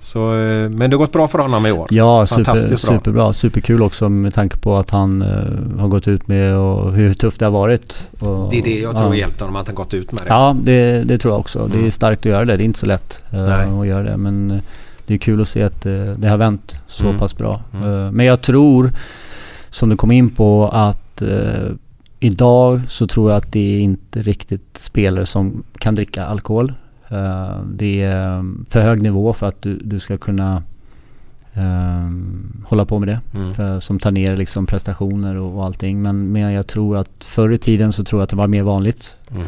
Så, 0.00 0.34
eh, 0.34 0.68
men 0.70 0.90
det 0.90 0.96
har 0.96 0.98
gått 0.98 1.12
bra 1.12 1.28
för 1.28 1.38
honom 1.38 1.66
i 1.66 1.72
år? 1.72 1.86
Ja, 1.90 2.26
super, 2.26 2.76
superbra. 2.76 3.32
Superkul 3.32 3.82
också 3.82 4.08
med 4.08 4.34
tanke 4.34 4.56
på 4.56 4.76
att 4.76 4.90
han 4.90 5.22
eh, 5.22 5.80
har 5.80 5.88
gått 5.88 6.08
ut 6.08 6.28
med 6.28 6.56
och 6.56 6.92
hur 6.92 7.14
tufft 7.14 7.38
det 7.40 7.46
har 7.46 7.50
varit. 7.52 8.08
Och, 8.18 8.50
Det 8.50 8.58
är 8.58 8.62
det 8.62 8.80
jag 8.80 8.96
tror 8.96 9.14
ja. 9.14 9.20
hjälpt 9.20 9.40
honom 9.40 9.56
att 9.56 9.66
han 9.66 9.74
gått 9.74 9.94
ut 9.94 10.12
med 10.12 10.20
det. 10.20 10.26
Ja, 10.28 10.56
det, 10.62 11.04
det 11.04 11.18
tror 11.18 11.32
jag 11.32 11.40
också. 11.40 11.66
Det 11.66 11.74
är 11.74 11.78
Mm. 11.78 11.90
starkt 11.90 12.20
att 12.20 12.32
göra 12.32 12.44
det. 12.44 12.56
Det 12.56 12.62
är 12.62 12.64
inte 12.64 12.78
så 12.78 12.86
lätt 12.86 13.22
att 13.30 13.86
göra 13.86 14.02
det. 14.02 14.16
Men 14.16 14.60
det 15.06 15.14
är 15.14 15.18
kul 15.18 15.40
att 15.40 15.48
se 15.48 15.62
att 15.62 15.86
eh, 15.86 15.92
det 16.16 16.28
har 16.28 16.36
vänt 16.36 16.82
så 16.86 17.04
Mm. 17.04 17.18
pass 17.18 17.36
bra. 17.36 17.62
Mm. 17.74 17.88
Eh, 18.06 18.10
men 18.12 18.26
jag 18.26 18.42
tror, 18.42 18.92
som 19.70 19.88
du 19.88 19.96
kom 19.96 20.12
in 20.12 20.30
på, 20.30 20.68
att 20.68 21.22
eh, 21.22 21.68
idag 22.20 22.80
så 22.88 23.06
tror 23.06 23.30
jag 23.30 23.36
att 23.36 23.52
det 23.52 23.76
är 23.76 23.80
inte 23.80 24.22
riktigt 24.22 24.76
spelare 24.78 25.26
som 25.26 25.62
kan 25.78 25.94
dricka 25.94 26.24
alkohol. 26.26 26.72
Det 27.66 28.02
är 28.02 28.44
för 28.70 28.80
hög 28.80 29.02
nivå 29.02 29.32
för 29.32 29.46
att 29.46 29.62
du, 29.62 29.78
du 29.84 30.00
ska 30.00 30.16
kunna 30.16 30.62
eh, 31.54 32.10
hålla 32.64 32.84
på 32.84 32.98
med 32.98 33.08
det. 33.08 33.20
Mm. 33.38 33.54
För, 33.54 33.80
som 33.80 33.98
tar 33.98 34.10
ner 34.10 34.36
liksom 34.36 34.66
prestationer 34.66 35.36
och, 35.36 35.56
och 35.58 35.64
allting. 35.64 36.02
Men, 36.02 36.32
men 36.32 36.52
jag 36.52 36.66
tror 36.66 36.96
att 36.96 37.10
förr 37.24 37.52
i 37.52 37.58
tiden 37.58 37.92
så 37.92 38.04
tror 38.04 38.20
jag 38.20 38.24
att 38.24 38.30
det 38.30 38.36
var 38.36 38.46
mer 38.46 38.62
vanligt. 38.62 39.14
Mm. 39.30 39.42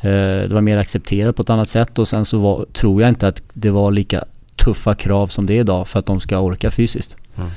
Eh, 0.00 0.48
det 0.48 0.54
var 0.54 0.60
mer 0.60 0.76
accepterat 0.76 1.36
på 1.36 1.42
ett 1.42 1.50
annat 1.50 1.68
sätt 1.68 1.98
och 1.98 2.08
sen 2.08 2.24
så 2.24 2.38
var, 2.38 2.66
tror 2.72 3.02
jag 3.02 3.08
inte 3.08 3.28
att 3.28 3.42
det 3.52 3.70
var 3.70 3.90
lika 3.90 4.24
tuffa 4.66 4.94
krav 4.94 5.26
som 5.26 5.46
det 5.46 5.52
är 5.54 5.60
idag 5.60 5.88
för 5.88 5.98
att 5.98 6.06
de 6.06 6.20
ska 6.20 6.38
orka 6.38 6.70
fysiskt. 6.70 7.16
Mm. 7.36 7.48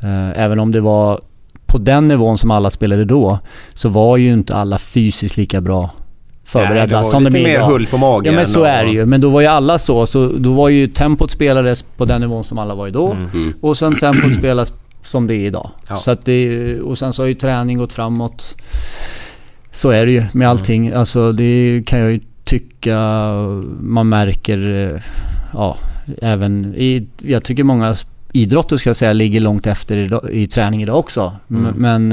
Eh, 0.00 0.42
även 0.44 0.58
om 0.58 0.70
det 0.72 0.80
var 0.80 1.20
på 1.66 1.78
den 1.78 2.04
nivån 2.06 2.38
som 2.38 2.50
alla 2.50 2.70
spelade 2.70 3.04
då 3.04 3.38
så 3.74 3.88
var 3.88 4.16
ju 4.16 4.32
inte 4.32 4.54
alla 4.54 4.78
fysiskt 4.78 5.36
lika 5.36 5.60
bra 5.60 5.90
förberedda 6.44 7.00
Nej, 7.00 7.10
som 7.10 7.22
lite 7.24 7.36
de 7.38 7.40
är 7.40 7.44
mer 7.48 7.54
idag. 7.56 7.66
hull 7.66 7.86
på 7.86 7.96
magen. 7.96 8.32
Ja 8.32 8.36
men 8.36 8.46
så 8.46 8.60
och- 8.60 8.68
är 8.68 8.84
det 8.84 8.90
ju. 8.92 9.06
Men 9.06 9.20
då 9.20 9.30
var 9.30 9.40
ju 9.40 9.46
alla 9.46 9.78
så. 9.78 10.06
Så 10.06 10.32
då 10.38 10.52
var 10.52 10.68
ju 10.68 10.86
tempot 10.86 11.30
spelades 11.30 11.82
på 11.82 12.04
den 12.04 12.20
nivån 12.20 12.44
som 12.44 12.58
alla 12.58 12.74
var 12.74 12.88
i 12.88 12.90
då. 12.90 13.12
Mm. 13.12 13.28
Mm. 13.34 13.52
Och 13.60 13.76
sen 13.76 13.96
tempot 13.96 14.34
spelas 14.34 14.72
som 15.02 15.26
det 15.26 15.34
är 15.34 15.46
idag. 15.46 15.70
Ja. 15.88 15.96
Så 15.96 16.10
att 16.10 16.24
det, 16.24 16.80
och 16.80 16.98
sen 16.98 17.12
så 17.12 17.22
har 17.22 17.26
ju 17.26 17.34
träning 17.34 17.78
gått 17.78 17.92
framåt. 17.92 18.56
Så 19.72 19.90
är 19.90 20.06
det 20.06 20.12
ju 20.12 20.24
med 20.32 20.48
allting. 20.48 20.92
Alltså 20.92 21.32
det 21.32 21.82
kan 21.86 21.98
jag 21.98 22.12
ju 22.12 22.20
tycka 22.44 22.98
man 23.80 24.08
märker, 24.08 24.90
eh, 24.94 25.00
ja, 25.52 25.76
även 26.22 26.74
i, 26.76 27.06
jag 27.18 27.44
tycker 27.44 27.64
många 27.64 27.96
idrotter 28.32 28.76
ska 28.76 28.88
jag 28.88 28.96
säga 28.96 29.12
ligger 29.12 29.40
långt 29.40 29.66
efter 29.66 29.96
idag, 29.98 30.30
i 30.30 30.46
träning 30.46 30.82
idag 30.82 30.98
också. 30.98 31.32
Mm. 31.50 31.74
Men... 31.74 32.12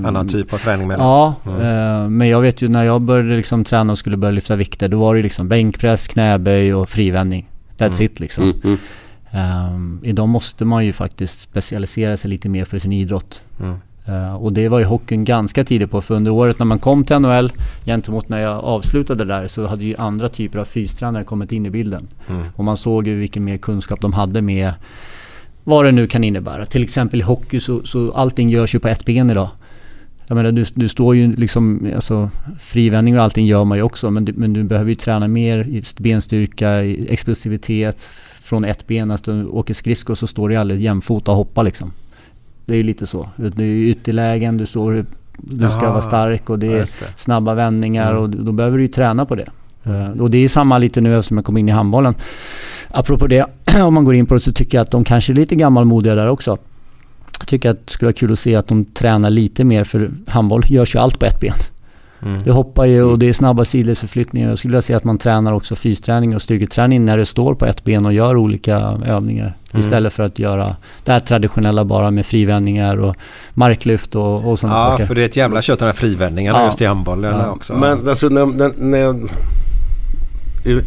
eh, 0.00 0.08
Annan 0.08 0.28
typ 0.28 0.52
av 0.52 0.58
träning 0.58 0.88
med 0.88 0.98
Ja, 0.98 1.34
Mm. 1.46 1.60
eh, 1.60 2.08
men 2.08 2.28
jag 2.28 2.40
vet 2.40 2.62
ju 2.62 2.68
när 2.68 2.84
jag 2.84 3.00
började 3.00 3.36
liksom 3.36 3.64
träna 3.64 3.92
och 3.92 3.98
skulle 3.98 4.16
börja 4.16 4.32
lyfta 4.32 4.56
vikter, 4.56 4.88
då 4.88 4.98
var 5.00 5.14
det 5.14 5.22
liksom 5.22 5.48
bänkpress, 5.48 6.06
knäböj 6.08 6.74
och 6.74 6.88
frivändning. 6.88 7.48
That's 7.78 7.94
Mm. 7.94 8.04
it 8.06 8.20
liksom. 8.20 8.44
Mm, 8.44 8.56
mm. 8.64 8.78
Ehm, 9.30 10.00
idag 10.02 10.28
måste 10.28 10.64
man 10.64 10.84
ju 10.86 10.92
faktiskt 10.92 11.40
specialisera 11.40 12.16
sig 12.16 12.30
lite 12.30 12.48
mer 12.48 12.64
för 12.64 12.78
sin 12.78 12.92
idrott. 12.92 13.42
Eh, 14.06 14.34
och 14.34 14.52
det 14.52 14.68
var 14.68 14.78
ju 14.78 14.84
hockeyn 14.84 15.24
ganska 15.24 15.64
tidigt 15.64 15.90
på. 15.90 16.00
För 16.00 16.14
under 16.14 16.30
året 16.30 16.58
när 16.58 16.66
man 16.66 16.78
kom 16.78 17.04
till 17.04 17.18
NHL 17.18 17.52
gentemot 17.84 18.28
när 18.28 18.40
jag 18.40 18.64
avslutade 18.64 19.24
där 19.24 19.46
så 19.46 19.66
hade 19.66 19.84
ju 19.84 19.96
andra 19.96 20.28
typer 20.28 20.58
av 20.58 20.64
fystränare 20.64 21.24
kommit 21.24 21.52
in 21.52 21.66
i 21.66 21.70
bilden. 21.70 22.06
Mm. 22.28 22.42
Och 22.56 22.64
man 22.64 22.76
såg 22.76 23.06
ju 23.06 23.18
vilken 23.18 23.44
mer 23.44 23.56
kunskap 23.56 24.00
de 24.00 24.12
hade 24.12 24.42
med 24.42 24.72
vad 25.64 25.84
det 25.84 25.92
nu 25.92 26.06
kan 26.06 26.24
innebära. 26.24 26.66
Till 26.66 26.82
exempel 26.82 27.20
i 27.20 27.22
hockey 27.22 27.60
så, 27.60 27.82
så 27.84 28.12
allting 28.12 28.50
görs 28.50 28.74
ju 28.74 28.78
på 28.78 28.88
ett 28.88 29.04
ben 29.04 29.30
idag. 29.30 29.48
Jag 30.26 30.36
menar 30.36 30.52
du, 30.52 30.64
du 30.74 30.88
står 30.88 31.16
ju 31.16 31.36
liksom, 31.36 31.90
alltså 31.94 32.30
frivändning 32.60 33.18
och 33.18 33.24
allting 33.24 33.46
gör 33.46 33.64
man 33.64 33.78
ju 33.78 33.82
också 33.82 34.10
men 34.10 34.24
du, 34.24 34.32
men 34.32 34.52
du 34.52 34.62
behöver 34.62 34.88
ju 34.88 34.94
träna 34.94 35.28
mer 35.28 35.82
benstyrka, 36.02 36.84
explosivitet 36.84 38.00
från 38.42 38.64
ett 38.64 38.86
ben. 38.86 39.10
Att 39.10 39.24
du 39.24 39.44
åker 39.44 39.74
skridskor 39.74 40.14
så 40.14 40.26
står 40.26 40.48
du 40.48 40.56
aldrig 40.56 40.80
jämfota 40.80 41.30
och 41.30 41.36
hoppar 41.36 41.64
liksom. 41.64 41.92
Det 42.66 42.72
är 42.72 42.76
ju 42.76 42.82
lite 42.82 43.06
så. 43.06 43.28
Det 43.36 43.64
är 43.64 43.68
ytterlägen, 43.70 44.56
du 44.56 44.66
står 44.66 45.04
du 45.38 45.68
ska 45.68 45.84
Ja, 45.84 45.90
vara 45.90 46.00
stark 46.00 46.50
och 46.50 46.58
det 46.58 46.66
är 46.66 46.78
det. 46.78 46.86
snabba 47.16 47.54
vändningar 47.54 48.10
Mm. 48.10 48.22
och 48.22 48.30
då 48.30 48.52
behöver 48.52 48.76
du 48.78 48.84
ju 48.84 48.88
träna 48.88 49.26
på 49.26 49.34
det. 49.34 49.48
Eh, 49.84 50.20
Och 50.20 50.30
det 50.30 50.38
är 50.38 50.48
samma 50.48 50.78
lite 50.78 51.00
nu 51.00 51.18
eftersom 51.18 51.36
jag 51.36 51.44
kom 51.44 51.56
in 51.56 51.68
i 51.68 51.72
handbollen. 51.72 52.14
Apropå 52.90 53.26
det, 53.26 53.46
om 53.84 53.94
man 53.94 54.04
går 54.04 54.14
in 54.14 54.26
på 54.26 54.34
det 54.34 54.40
så 54.40 54.52
tycker 54.52 54.78
jag 54.78 54.82
att 54.82 54.90
de 54.90 55.04
kanske 55.04 55.32
är 55.32 55.34
lite 55.34 55.54
gammalmodiga 55.56 56.14
där 56.14 56.28
också. 56.28 56.58
Jag 57.40 57.48
tycker 57.48 57.70
att 57.70 57.86
det 57.86 57.92
skulle 57.92 58.06
vara 58.06 58.12
kul 58.16 58.32
att 58.32 58.38
se 58.38 58.54
att 58.56 58.68
de 58.68 58.84
tränar 58.84 59.30
lite 59.30 59.64
mer 59.64 59.84
för 59.84 60.10
handboll 60.26 60.62
görs 60.66 60.94
ju 60.94 60.98
allt 60.98 61.18
på 61.18 61.26
ett 61.26 61.40
ben. 61.40 61.54
Mm. 62.24 62.42
Det 62.44 62.50
hoppar 62.50 62.84
ju 62.84 63.02
och 63.02 63.18
det 63.18 63.28
är 63.28 63.32
snabba 63.32 63.64
sidledsförflyttningar. 63.64 64.48
Jag 64.48 64.58
skulle 64.58 64.70
vilja 64.72 64.82
se 64.82 64.94
att 64.94 65.04
man 65.04 65.18
tränar 65.18 65.52
också 65.52 65.76
fysträning 65.76 66.34
och 66.34 66.42
styrketräning 66.42 67.04
när 67.04 67.16
det 67.18 67.26
står 67.26 67.54
på 67.54 67.66
ett 67.66 67.84
ben 67.84 68.06
och 68.06 68.12
gör 68.12 68.36
olika 68.36 68.76
övningar. 69.06 69.54
Mm. 69.72 69.86
Istället 69.86 70.12
för 70.12 70.22
att 70.22 70.38
göra 70.38 70.76
det 71.04 71.12
här 71.12 71.20
traditionella 71.20 71.84
bara 71.84 72.10
med 72.10 72.26
frivändningar 72.26 72.96
och 73.00 73.16
marklyft 73.54 74.14
och, 74.14 74.50
och 74.50 74.58
sådana 74.58 74.78
Ja, 74.78 74.90
saker. 74.90 75.06
för 75.06 75.14
det 75.14 75.20
är 75.22 75.26
ett 75.26 75.36
jävla 75.36 75.62
kött 75.62 75.78
de 75.78 75.84
här 75.84 75.92
frivändningarna 75.92 76.58
Ja. 76.58 76.64
just 76.64 76.80
i 76.82 76.84
handbollen 76.86 77.34
Ja. 77.38 77.50
också. 77.50 77.74
Men 77.74 78.08
alltså 78.08 78.28
när, 78.28 78.46
när, 78.46 78.72
när 78.76 79.28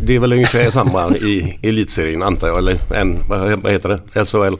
det 0.05 0.15
är 0.15 0.19
väl 0.19 0.33
ungefär 0.33 0.69
samma 0.69 1.07
i 1.15 1.59
elitserien 1.61 2.23
antar 2.23 2.47
jag. 2.47 2.57
Eller 2.57 2.77
en, 2.95 3.17
vad, 3.29 3.59
vad 3.63 3.71
heter 3.71 3.89
det? 4.13 4.25
SHL. 4.25 4.55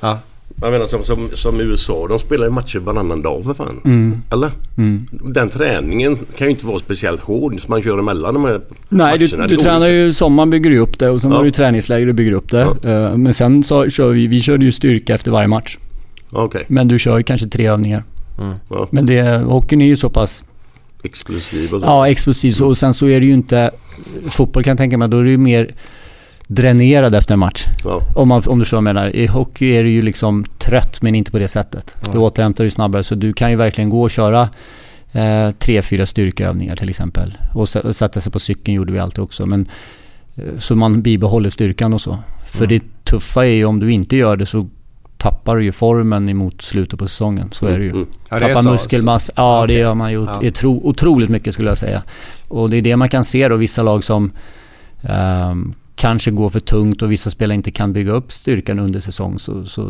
Ja. 0.00 0.18
Jag 0.64 0.72
menar 0.72 0.86
som, 0.86 1.04
som, 1.04 1.28
som 1.34 1.60
USA. 1.60 2.06
De 2.08 2.18
spelar 2.18 2.44
ju 2.44 2.50
matcher 2.52 2.78
varannan 2.78 3.22
dag 3.22 3.44
för 3.44 3.54
fan. 3.54 3.80
Mm. 3.84 4.22
Eller? 4.32 4.50
Mm. 4.76 5.08
Den 5.10 5.48
träningen 5.48 6.16
kan 6.36 6.46
ju 6.46 6.50
inte 6.50 6.66
vara 6.66 6.78
speciellt 6.78 7.20
hård 7.20 7.60
som 7.60 7.70
man 7.70 7.82
kör 7.82 7.98
emellan 7.98 8.34
de 8.34 8.44
här 8.44 8.60
Nej, 8.88 9.18
du, 9.18 9.24
matcherna. 9.26 9.46
du 9.46 9.54
är 9.54 9.58
tränar 9.58 9.86
ju 9.86 10.12
sommaren 10.12 10.50
bygger 10.50 10.70
du 10.70 10.78
upp 10.78 10.98
det 10.98 11.10
och 11.10 11.20
sen 11.22 11.30
Ja. 11.30 11.36
har 11.36 11.44
du 11.44 11.50
träningsläger 11.50 12.08
och 12.08 12.14
bygger 12.14 12.32
upp 12.32 12.50
det. 12.50 12.60
Eh, 12.84 13.16
Men 13.16 13.34
sen 13.34 13.64
så 13.64 13.90
kör 13.90 14.10
vi, 14.10 14.26
vi 14.26 14.40
körde 14.40 14.64
ju 14.64 14.72
styrka 14.72 15.14
efter 15.14 15.30
varje 15.30 15.48
match. 15.48 15.78
Okej. 16.30 16.64
Men 16.68 16.88
du 16.88 16.98
kör 16.98 17.16
ju 17.18 17.22
kanske 17.22 17.46
tre 17.48 17.66
övningar. 17.66 18.04
Mm. 18.40 18.54
Ja. 18.70 18.88
Men 18.90 19.06
det, 19.06 19.22
hockeyn 19.38 19.80
är 19.80 19.86
ju 19.86 19.96
så 19.96 20.10
pass 20.10 20.44
Explosiv 21.02 21.74
och 21.74 21.80
så. 21.80 21.86
ja, 21.86 22.08
explosiv. 22.08 22.62
Och 22.62 22.78
sen 22.78 22.94
så 22.94 23.06
är 23.08 23.20
det 23.20 23.26
ju 23.26 23.32
inte... 23.32 23.70
Fotboll 24.28 24.62
kan 24.62 24.70
jag 24.70 24.78
tänka 24.78 24.98
mig, 24.98 25.08
då 25.08 25.18
är 25.18 25.24
det 25.24 25.30
ju 25.30 25.38
mer 25.38 25.70
dränerad 26.46 27.14
efter 27.14 27.32
en 27.34 27.38
match. 27.38 27.66
Ja. 27.84 28.00
Om, 28.14 28.28
man, 28.28 28.42
om 28.46 28.58
du 28.58 28.64
jag 28.72 28.82
menar. 28.82 29.16
I 29.16 29.26
hockey 29.26 29.66
är 29.66 29.84
du 29.84 29.90
ju 29.90 30.02
liksom 30.02 30.44
trött 30.58 31.02
men 31.02 31.14
inte 31.14 31.30
på 31.30 31.38
det 31.38 31.48
sättet. 31.48 31.96
Du 32.04 32.10
Ja. 32.14 32.18
återhämtar 32.18 32.64
dig 32.64 32.70
snabbare 32.70 33.02
så 33.02 33.14
du 33.14 33.32
kan 33.32 33.50
ju 33.50 33.56
verkligen 33.56 33.90
gå 33.90 34.02
och 34.02 34.10
köra 34.10 34.48
eh, 35.12 35.50
tre, 35.58 35.82
fyra 35.82 36.06
styrkeövningar 36.06 36.76
till 36.76 36.88
exempel. 36.90 37.38
Och, 37.54 37.60
och 37.84 37.96
sätta 37.96 38.20
sig 38.20 38.32
på 38.32 38.38
cykeln 38.38 38.74
gjorde 38.74 38.92
vi 38.92 38.98
alltid 38.98 39.18
också. 39.24 39.46
Men, 39.46 39.68
eh, 40.36 40.44
så 40.58 40.76
man 40.76 41.02
bibehåller 41.02 41.50
styrkan 41.50 41.92
och 41.94 42.00
så. 42.00 42.18
För 42.46 42.64
Mm. 42.64 42.68
det 42.68 43.04
tuffa 43.10 43.46
är 43.46 43.50
ju 43.50 43.64
om 43.64 43.80
du 43.80 43.92
inte 43.92 44.16
gör 44.16 44.36
det 44.36 44.46
så 44.46 44.68
tappar 45.16 45.56
du 45.56 45.64
ju 45.64 45.72
formen 45.72 46.28
emot 46.28 46.62
slutet 46.62 46.98
på 46.98 47.06
säsongen. 47.08 47.48
Så 47.52 47.66
är 47.66 47.78
det 47.78 47.84
ju. 47.84 47.90
Mm. 47.90 48.06
Ja, 48.30 48.38
det 48.38 48.48
Tappar 48.48 48.62
så. 48.62 48.70
muskelmassa. 48.70 49.32
Ja, 49.36 49.58
det 49.58 49.64
Okej. 49.64 49.76
gör 49.76 49.94
man 49.94 50.10
ju 50.12 50.24
Ja. 50.24 50.40
otro, 50.48 50.80
otroligt 50.84 51.30
mycket 51.30 51.54
skulle 51.54 51.68
jag 51.70 51.78
säga. 51.78 52.02
Och 52.48 52.70
det 52.70 52.76
är 52.76 52.82
det 52.82 52.96
man 52.96 53.08
kan 53.08 53.24
se 53.24 53.48
då, 53.48 53.56
vissa 53.56 53.82
lag 53.82 54.04
som 54.04 54.30
ehm, 55.02 55.74
kanske 55.96 56.30
går 56.30 56.48
för 56.48 56.60
tungt 56.60 57.02
och 57.02 57.12
vissa 57.12 57.30
spelare 57.30 57.54
inte 57.54 57.70
kan 57.70 57.92
bygga 57.92 58.12
upp 58.12 58.32
styrkan 58.32 58.78
under 58.78 59.00
säsong 59.00 59.38
så, 59.38 59.64
så 59.64 59.82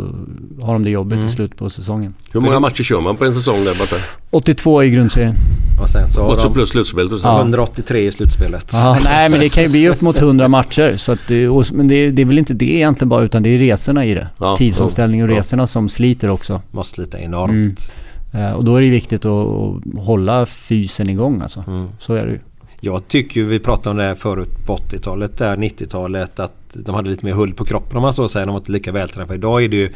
har 0.62 0.72
de 0.72 0.82
det 0.82 0.90
jobbigt 0.90 1.16
Mm. 1.16 1.26
i 1.26 1.30
slutet 1.30 1.59
på 1.59 1.70
säsongen. 1.70 2.14
Hur 2.32 2.40
många 2.40 2.61
matcher 2.61 2.82
kör 2.82 3.00
man 3.00 3.16
på 3.16 3.24
en 3.24 3.34
säsong 3.34 3.64
där 3.64 3.78
borta? 3.78 3.96
82 4.30 4.82
i 4.82 4.90
grundserien. 4.90 5.34
Och 5.82 5.88
sen 5.88 6.11
så 6.11 6.22
Och 6.22 6.38
så 6.40 6.50
plus 6.50 6.68
slutspelet 6.68 7.12
och 7.12 7.20
så. 7.20 7.26
Ja. 7.26 7.38
183 7.40 8.07
i 8.07 8.12
slutspelet. 8.12 8.70
Ja, 8.72 8.98
nej 9.05 9.28
men 9.28 9.40
det 9.40 9.48
kan 9.48 9.62
ju 9.62 9.68
bli 9.68 9.88
upp 9.88 10.00
mot 10.00 10.18
100 10.18 10.48
matcher. 10.48 10.96
Så 10.96 11.12
att 11.12 11.20
det, 11.28 11.48
och, 11.48 11.64
men 11.72 11.88
det, 11.88 12.11
det 12.11 12.22
är 12.22 12.26
väl 12.26 12.38
inte 12.38 12.55
det 12.55 12.74
egentligen 12.74 13.09
bara 13.09 13.22
utan 13.24 13.42
det 13.42 13.48
är 13.48 13.59
resorna 13.59 14.05
i 14.05 14.14
det. 14.14 14.28
Ja, 14.38 14.57
Tidsomställning 14.57 15.24
och 15.24 15.30
ja. 15.30 15.38
resorna 15.38 15.66
som 15.66 15.88
sliter 15.88 16.30
också. 16.30 16.62
Måste 16.70 16.94
slita 16.94 17.18
enormt. 17.18 17.90
Mm. 18.32 18.46
Eh, 18.46 18.52
och 18.52 18.64
då 18.64 18.76
är 18.76 18.80
det 18.80 18.90
viktigt 18.90 19.24
att, 19.24 19.46
att 19.46 20.05
hålla 20.05 20.46
fysen 20.46 21.09
igång 21.11 21.40
alltså. 21.42 21.64
Mm. 21.66 21.86
Så 21.98 22.14
är 22.14 22.26
det 22.26 22.32
ju. 22.32 22.38
Jag 22.85 23.09
tycker 23.09 23.41
ju, 23.41 23.47
vi 23.47 23.59
pratade 23.59 23.91
om 23.91 23.97
det 23.97 24.05
här 24.05 24.14
förut 24.14 24.66
på 24.66 24.76
80-talet, 24.76 25.39
där 25.39 25.57
90-talet, 25.57 26.41
att 26.41 26.53
de 26.72 26.95
hade 26.95 27.11
lite 27.11 27.26
mer 27.26 27.32
hull 27.32 27.55
på 27.55 27.64
kroppen 27.64 27.97
om 27.97 28.03
man 28.03 28.12
så 28.12 28.28
säger. 28.28 28.47
De 28.47 28.53
var 28.53 28.61
inte 28.61 28.72
lika 28.72 28.93
vältränade. 28.93 29.35
Idag 29.35 29.64
är 29.64 29.68
det 29.68 29.76
ju 29.76 29.93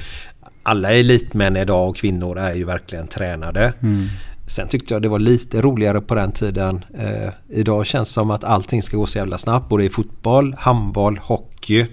alla 0.62 0.93
elitmän 0.93 1.57
idag 1.57 1.89
och 1.89 1.97
kvinnor 1.97 2.39
är 2.39 2.55
ju 2.55 2.64
verkligen 2.64 3.07
tränade. 3.07 3.72
Mm. 3.80 4.07
Sen 4.47 4.68
tyckte 4.68 4.95
jag 4.95 5.03
det 5.03 5.09
var 5.09 5.18
lite 5.18 5.61
roligare 5.61 6.01
på 6.01 6.14
den 6.14 6.32
tiden. 6.32 6.84
Eh, 6.99 7.32
idag 7.49 7.86
känns 7.86 8.09
det 8.09 8.12
som 8.12 8.30
att 8.30 8.45
allting 8.45 8.82
ska 8.82 8.97
gå 8.97 9.07
så 9.07 9.18
jävla 9.18 9.39
snabbt. 9.39 9.68
Både 9.68 9.84
i 9.84 9.89
fotboll, 9.89 10.55
handboll, 10.59 11.18
hockey. 11.22 11.86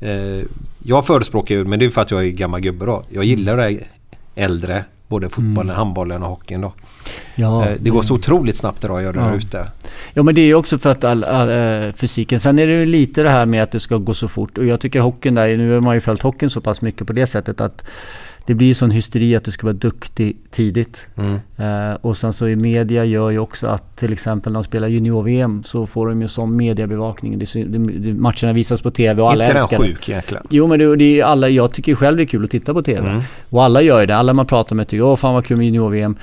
Eh, 0.00 0.42
jag 0.84 1.06
förespråkar 1.06 1.54
ju, 1.54 1.64
men 1.64 1.78
det 1.78 1.84
är 1.84 1.90
för 1.90 2.00
att 2.00 2.10
jag 2.10 2.26
är 2.26 2.30
gammal 2.30 2.60
gubbe 2.60 2.86
då. 2.86 3.02
Jag 3.10 3.24
gillar 3.24 3.56
det 3.56 3.78
äldre. 4.34 4.84
Både 5.08 5.28
fotbollen, 5.28 5.60
Mm. 5.66 5.76
handbollen 5.76 6.22
och 6.22 6.28
hockeyn 6.28 6.60
då. 6.60 6.72
Ja, 7.34 7.66
Eh, 7.68 7.76
det 7.80 7.90
går 7.90 8.02
så 8.02 8.14
otroligt 8.14 8.56
snabbt 8.56 8.84
idag 8.84 8.96
att 8.96 9.02
göra 9.02 9.12
det 9.12 9.18
Ja. 9.20 9.26
där 9.26 9.36
ute. 9.36 9.70
Ja 10.14 10.22
men 10.22 10.34
det 10.34 10.40
är 10.40 10.46
ju 10.46 10.54
också 10.54 10.78
för 10.78 10.90
att 10.90 11.04
all, 11.04 11.24
all, 11.24 11.48
eh, 11.50 11.92
fysiken. 11.92 12.40
Sen 12.40 12.58
är 12.58 12.66
det 12.66 12.72
ju 12.80 12.86
lite 12.86 13.22
det 13.22 13.30
här 13.30 13.46
med 13.46 13.62
att 13.62 13.70
det 13.70 13.80
ska 13.80 13.96
gå 13.96 14.14
så 14.14 14.28
fort. 14.28 14.58
Och 14.58 14.64
jag 14.66 14.80
tycker 14.80 15.00
hockeyn 15.00 15.34
där, 15.34 15.56
nu 15.56 15.74
har 15.74 15.80
man 15.80 15.94
ju 15.94 16.00
följt 16.00 16.22
hockeyn 16.22 16.50
så 16.50 16.60
pass 16.60 16.80
mycket 16.82 17.06
på 17.06 17.12
det 17.12 17.26
sättet 17.26 17.60
att 17.60 17.84
det 18.46 18.54
blir 18.54 18.66
ju 18.66 18.74
sån 18.74 18.90
hysteri 18.90 19.36
att 19.36 19.44
du 19.44 19.50
ska 19.50 19.66
vara 19.66 19.76
duktig 19.76 20.36
tidigt. 20.50 21.08
Mm. 21.16 21.90
Eh, 21.90 21.96
och 22.00 22.16
sen 22.16 22.32
så 22.32 22.48
i 22.48 22.56
media 22.56 23.04
gör 23.04 23.30
ju 23.30 23.38
också 23.38 23.66
att 23.66 23.96
till 23.96 24.12
exempel 24.12 24.52
när 24.52 24.60
de 24.60 24.64
spelar 24.64 24.88
junior-VM 24.88 25.62
så 25.64 25.86
får 25.86 26.08
de 26.08 26.22
ju 26.22 26.28
sån 26.28 26.56
mediebevakning. 26.56 27.38
Det, 27.38 27.64
det, 27.64 28.12
matcherna 28.12 28.52
visas 28.52 28.82
på 28.82 28.90
TV 28.90 29.22
och 29.22 29.30
alla 29.32 29.44
inte 29.44 29.54
den 29.54 29.62
älskar 29.62 29.78
det. 29.78 29.84
sjuk 29.84 30.08
egentligen. 30.08 30.46
Jo 30.50 30.66
men 30.66 30.78
det, 30.78 30.96
det 30.96 31.20
är 31.20 31.24
alla, 31.24 31.48
jag 31.48 31.72
tycker 31.72 31.94
själv 31.94 32.16
det 32.16 32.22
är 32.22 32.26
kul 32.26 32.44
att 32.44 32.50
titta 32.50 32.74
på 32.74 32.82
TV. 32.82 33.08
Mm. 33.08 33.22
Och 33.50 33.64
alla 33.64 33.82
gör 33.82 34.00
ju 34.00 34.06
det. 34.06 34.16
Alla 34.16 34.34
man 34.34 34.46
pratar 34.46 34.76
med 34.76 34.88
tycker 34.88 35.04
åh 35.04 35.16
fan 35.16 35.34
vad 35.34 35.44
kul 35.44 35.56
med 35.56 35.66
junior-VM. 35.66 36.16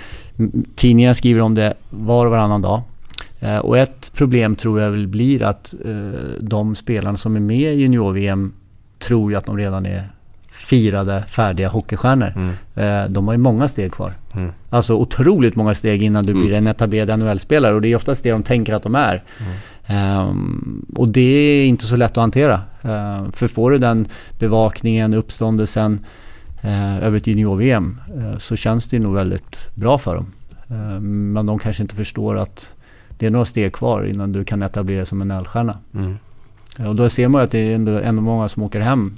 Tidningarna 0.76 1.14
skriver 1.14 1.42
om 1.42 1.56
det 1.56 1.74
var 1.90 2.26
och 2.26 2.32
varannan 2.32 2.62
dag. 2.62 2.82
Eh, 3.40 3.58
och 3.58 3.78
ett 3.78 4.12
problem 4.16 4.56
tror 4.56 4.82
jag 4.82 4.92
väl 4.92 5.08
blir 5.08 5.44
att 5.44 5.74
eh, 5.86 6.20
de 6.40 6.76
spelarna 6.76 7.18
som 7.18 7.36
är 7.36 7.40
med 7.40 7.74
i 7.74 7.80
junior-VM 7.80 8.54
tror 9.00 9.32
ju 9.32 9.38
att 9.38 9.46
de 9.46 9.58
redan 9.58 9.86
är 9.86 10.04
firade, 10.64 11.24
färdiga 11.28 11.68
hockeystjärnor. 11.70 12.34
Mm. 12.36 12.50
Eh, 12.76 13.12
de 13.12 13.28
har 13.28 13.34
ju 13.34 13.38
många 13.38 13.68
steg 13.68 13.92
kvar. 13.92 14.14
Mm. 14.36 14.52
Alltså 14.70 14.94
otroligt 14.96 15.56
många 15.56 15.74
steg 15.74 16.04
innan 16.04 16.26
du 16.26 16.32
Mm. 16.32 16.44
blir 16.46 16.58
en 16.58 16.68
etablerad 16.68 17.20
NHL-spelare 17.20 17.74
och 17.76 17.82
det 17.82 17.88
är 17.88 17.96
oftast 17.96 18.24
det 18.24 18.32
de 18.32 18.44
tänker 18.44 18.74
att 18.74 18.84
de 18.84 18.96
är. 18.96 19.24
Ehm, 19.88 20.86
och 20.96 21.10
det 21.12 21.22
är 21.22 21.66
inte 21.66 21.86
så 21.86 21.96
lätt 21.96 22.12
att 22.12 22.18
hantera. 22.22 22.62
Ehm, 22.82 23.32
för 23.32 23.48
får 23.48 23.72
du 23.72 23.78
den 23.78 24.06
bevakningen, 24.40 25.14
uppståndelsen 25.14 26.00
eh, 26.62 26.98
över 27.06 27.18
ett 27.18 27.28
junior-VM 27.28 28.00
eh, 28.18 28.38
så 28.38 28.56
känns 28.56 28.88
det 28.88 28.98
ju 28.98 29.04
nog 29.04 29.14
väldigt 29.16 29.70
bra 29.76 29.98
för 29.98 30.16
dem. 30.16 30.26
Ehm, 30.70 31.34
men 31.34 31.46
de 31.46 31.60
kanske 31.60 31.84
inte 31.84 31.96
förstår 31.96 32.38
att 32.38 32.74
det 33.18 33.26
är 33.26 33.30
några 33.30 33.46
steg 33.46 33.74
kvar 33.74 34.04
innan 34.06 34.32
du 34.32 34.44
kan 34.44 34.62
etablera 34.64 34.98
dig 34.98 35.06
som 35.06 35.22
en 35.22 35.28
NHL-stjärna. 35.28 35.78
Mm. 35.96 36.18
Och 36.88 36.96
då 36.96 37.10
ser 37.10 37.28
man 37.28 37.42
ju 37.42 37.46
att 37.46 37.52
det 37.52 37.72
är 37.72 37.76
ändå, 37.76 37.92
ändå 38.00 38.22
många 38.22 38.50
som 38.50 38.64
åker 38.64 38.80
hem 38.80 39.18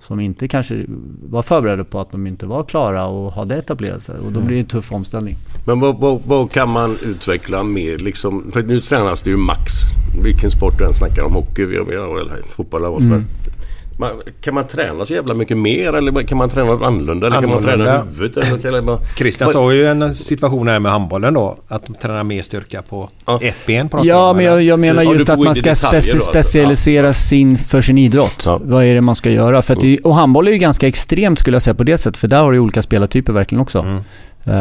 som 0.00 0.20
inte 0.20 0.48
kanske 0.48 0.84
var 1.22 1.42
förberedda 1.42 1.84
på 1.84 2.00
att 2.00 2.12
de 2.12 2.26
inte 2.26 2.46
var 2.46 2.64
klara 2.64 3.06
och 3.06 3.32
hade 3.32 3.56
etablerat 3.56 4.02
sig. 4.02 4.18
Och 4.18 4.32
då 4.32 4.40
blir 4.40 4.56
det 4.56 4.60
en 4.62 4.66
tuff 4.66 4.92
omställning. 4.92 5.36
Men 5.66 5.80
vad, 5.80 6.00
vad, 6.00 6.20
vad 6.24 6.50
kan 6.50 6.68
man 6.68 6.96
utveckla 7.04 7.62
mer 7.62 7.98
liksom? 7.98 8.50
För 8.52 8.62
nu 8.62 8.80
tränas 8.80 9.22
det 9.22 9.30
ju 9.30 9.36
max. 9.36 9.72
Vilken 10.24 10.50
sport 10.50 10.78
du 10.78 10.84
än 10.84 10.94
snackar 10.94 11.22
om. 11.22 11.32
Hockey, 11.32 11.62
eller 11.62 12.42
fotboll 12.56 12.80
eller 12.80 12.90
vad 12.90 13.02
som 13.02 13.12
Mm. 13.12 13.24
Man, 14.00 14.10
kan 14.40 14.54
man 14.54 14.64
träna 14.66 15.04
så 15.06 15.12
jävla 15.12 15.34
mycket 15.34 15.56
mer 15.56 15.92
eller 15.92 16.22
kan 16.22 16.38
man 16.38 16.48
träna 16.48 16.66
något 16.66 16.82
annorlunda? 16.82 17.26
Eller 17.26 17.40
kan 17.40 17.50
man 17.50 17.62
träna 17.62 18.02
huvudet? 18.02 18.36
Eller, 18.36 18.66
eller 18.66 18.82
bara, 18.82 18.98
Christian 19.16 19.50
sa 19.50 19.72
ju 19.72 19.86
en 19.86 20.14
situation 20.14 20.68
här 20.68 20.80
med 20.80 20.92
handbollen 20.92 21.34
då. 21.34 21.56
Att 21.68 21.86
de 21.86 21.94
tränar 21.94 22.24
mer 22.24 22.42
styrka 22.42 22.82
på 22.82 23.10
Ja. 23.26 23.40
ett 23.42 23.66
ben. 23.66 23.90
Ja, 24.02 24.32
men 24.32 24.44
jag, 24.44 24.62
jag 24.62 24.78
menar 24.80 25.02
Ja, 25.02 25.12
just 25.12 25.30
att 25.30 25.38
man 25.38 25.54
ska 25.54 25.70
speci- 25.70 25.90
då, 25.90 25.96
alltså. 25.96 26.20
specialisera 26.20 27.12
sin 27.12 27.58
för 27.58 27.80
sin 27.80 27.98
idrott. 27.98 28.42
Ja. 28.46 28.60
Vad 28.64 28.84
är 28.84 28.94
det 28.94 29.00
man 29.00 29.14
ska 29.14 29.30
göra? 29.30 29.62
För 29.62 29.74
att 29.74 29.80
det, 29.80 29.98
och 29.98 30.14
handboll 30.14 30.48
är 30.48 30.52
ju 30.52 30.58
ganska 30.58 30.88
extremt 30.88 31.38
skulle 31.38 31.54
jag 31.54 31.62
säga 31.62 31.74
på 31.74 31.84
det 31.84 31.98
sättet. 31.98 32.16
För 32.16 32.28
där 32.28 32.42
har 32.42 32.52
du 32.52 32.58
olika 32.58 32.82
spelartyper 32.82 33.32
verkligen 33.32 33.62
också. 33.62 33.78
Mm. 33.78 33.94
Uh, 34.46 34.54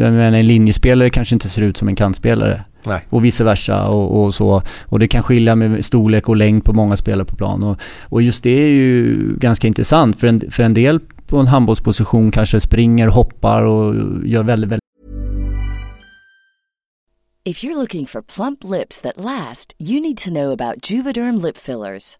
jag 0.00 0.14
menar, 0.14 0.38
en 0.38 0.46
linjespelare 0.46 1.10
kanske 1.10 1.34
inte 1.34 1.48
ser 1.48 1.62
ut 1.62 1.76
som 1.76 1.88
en 1.88 1.96
kantspelare. 1.96 2.62
Nej. 2.86 3.00
Och 3.10 3.24
vice 3.24 3.44
versa 3.44 3.88
och, 3.88 4.24
och 4.24 4.34
så. 4.34 4.62
Och 4.86 4.98
det 4.98 5.08
kan 5.08 5.22
skilja 5.22 5.54
med 5.54 5.84
storlek 5.84 6.28
och 6.28 6.36
längd 6.36 6.64
på 6.64 6.72
många 6.72 6.96
spelare 6.96 7.24
på 7.24 7.36
plan. 7.36 7.62
Och, 7.62 7.80
och 8.04 8.22
just 8.22 8.44
det 8.44 8.50
är 8.50 8.68
ju 8.68 9.16
ganska 9.36 9.66
intressant. 9.66 10.20
För 10.20 10.26
en, 10.26 10.50
för 10.50 10.62
en 10.62 10.74
del 10.74 11.00
på 11.26 11.38
en 11.38 11.46
handbollsposition 11.46 12.30
kanske 12.30 12.60
springer, 12.60 13.06
hoppar 13.08 13.62
och 13.62 13.94
gör 14.24 14.42
väldigt, 14.42 14.70
väldigt 14.70 14.86
If 17.48 17.64
you're 17.64 17.76
looking 17.76 18.06
for 18.06 18.22
plump 18.22 18.64
lips 18.64 19.00
that 19.02 19.16
last, 19.16 19.74
you 19.78 20.00
need 20.00 20.18
to 20.18 20.30
know 20.30 20.50
about 20.50 20.90
Juvederm 20.90 21.42
lip 21.42 21.56
fillers. 21.56 22.18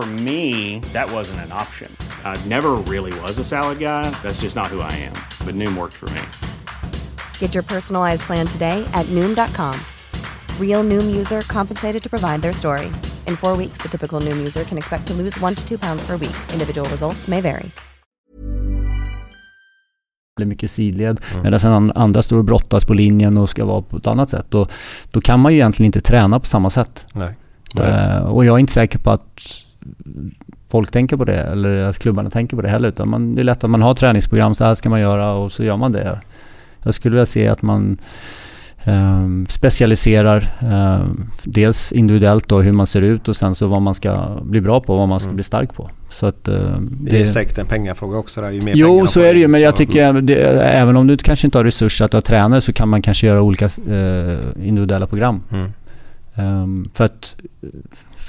For 0.00 0.06
me, 0.24 0.80
that 0.94 1.12
wasn't 1.12 1.40
an 1.40 1.52
option. 1.52 1.94
I 2.24 2.42
never 2.48 2.70
really 2.88 3.12
was 3.20 3.36
a 3.36 3.44
salad 3.44 3.78
guy. 3.78 4.08
That's 4.22 4.40
just 4.40 4.56
not 4.56 4.68
who 4.68 4.80
I 4.80 4.92
am. 4.92 5.12
But 5.44 5.54
Noom 5.56 5.76
worked 5.76 5.92
for 5.92 6.08
me. 6.16 6.22
Get 7.38 7.52
your 7.52 7.62
personalized 7.62 8.22
plan 8.22 8.46
today 8.46 8.82
at 8.94 9.04
Noom.com. 9.10 9.78
Real 10.58 10.82
Noom 10.82 11.14
user 11.14 11.42
compensated 11.42 12.02
to 12.02 12.08
provide 12.08 12.40
their 12.40 12.54
story. 12.54 12.86
In 13.26 13.36
four 13.36 13.58
weeks, 13.58 13.82
the 13.82 13.90
typical 13.90 14.22
Noom 14.22 14.38
user 14.38 14.64
can 14.64 14.78
expect 14.78 15.06
to 15.08 15.12
lose 15.12 15.38
one 15.38 15.54
to 15.54 15.68
two 15.68 15.76
pounds 15.76 16.02
per 16.06 16.16
week. 16.16 16.36
Individual 16.54 16.88
results 16.88 17.28
may 17.28 17.42
vary. 17.42 17.70
mycket 20.44 20.70
sidled. 20.70 21.20
Medan 21.42 21.60
sen 21.60 21.92
andra 21.92 22.22
står 22.22 22.36
och 22.36 22.44
brottas 22.44 22.84
på 22.84 22.94
linjen 22.94 23.38
och 23.38 23.48
ska 23.48 23.64
vara 23.64 23.82
på 23.82 23.96
ett 23.96 24.06
annat 24.06 24.30
sätt. 24.30 24.46
Då, 24.48 24.66
då 25.10 25.20
kan 25.20 25.40
man 25.40 25.52
ju 25.52 25.58
egentligen 25.58 25.86
inte 25.86 26.00
träna 26.00 26.40
på 26.40 26.46
samma 26.46 26.70
sätt. 26.70 27.06
Nej. 27.14 27.36
Eh, 27.76 28.18
och 28.18 28.44
jag 28.44 28.54
är 28.54 28.58
inte 28.58 28.72
säker 28.72 28.98
på 28.98 29.10
att 29.10 29.40
folk 30.68 30.90
tänker 30.90 31.16
på 31.16 31.24
det 31.24 31.36
eller 31.38 31.82
att 31.82 31.98
klubbarna 31.98 32.30
tänker 32.30 32.56
på 32.56 32.62
det 32.62 32.68
heller. 32.68 32.88
Utan 32.88 33.08
man, 33.08 33.34
det 33.34 33.42
är 33.42 33.44
lätt 33.44 33.64
att 33.64 33.70
man 33.70 33.82
har 33.82 33.94
träningsprogram, 33.94 34.54
så 34.54 34.64
här 34.64 34.74
ska 34.74 34.90
man 34.90 35.00
göra 35.00 35.32
och 35.32 35.52
så 35.52 35.64
gör 35.64 35.76
man 35.76 35.92
det. 35.92 36.20
Jag 36.82 36.94
skulle 36.94 37.12
vilja 37.14 37.26
se 37.26 37.48
att 37.48 37.62
man 37.62 37.98
eh, 38.84 39.26
specialiserar 39.48 40.52
eh, 40.60 41.06
dels 41.44 41.92
individuellt 41.92 42.48
då 42.48 42.60
hur 42.60 42.72
man 42.72 42.86
ser 42.86 43.02
ut 43.02 43.28
och 43.28 43.36
sen 43.36 43.54
så 43.54 43.66
vad 43.66 43.82
man 43.82 43.94
ska 43.94 44.38
bli 44.42 44.60
bra 44.60 44.80
på, 44.80 44.96
vad 44.96 45.08
man 45.08 45.20
ska 45.20 45.26
Mm. 45.28 45.36
bli 45.36 45.44
stark 45.44 45.74
på. 45.74 45.90
Så 46.10 46.26
att, 46.26 46.48
eh, 46.48 46.76
Det 46.80 47.20
är 47.22 47.26
säkert 47.26 47.58
en 47.58 47.66
pengafråga 47.66 48.18
också 48.18 48.40
där. 48.40 48.50
Ju 48.50 48.62
mer 48.62 48.72
Jo, 48.76 49.06
så 49.06 49.20
är 49.20 49.34
det 49.34 49.40
ju. 49.40 49.48
Men 49.48 49.60
jag 49.60 49.76
tycker, 49.76 50.12
det, 50.12 50.34
även 50.62 50.96
om 50.96 51.06
du 51.06 51.16
kanske 51.16 51.46
inte 51.46 51.58
har 51.58 51.64
resurser 51.64 52.04
att 52.04 52.12
ha 52.12 52.20
tränare 52.20 52.60
så 52.60 52.72
kan 52.72 52.88
man 52.88 53.02
kanske 53.02 53.26
göra 53.26 53.42
olika 53.42 53.64
eh, 53.64 54.38
individuella 54.68 55.06
program. 55.06 55.42
Mm. 55.52 55.72
Ehm, 56.34 56.90
för, 56.94 57.04
att, 57.04 57.36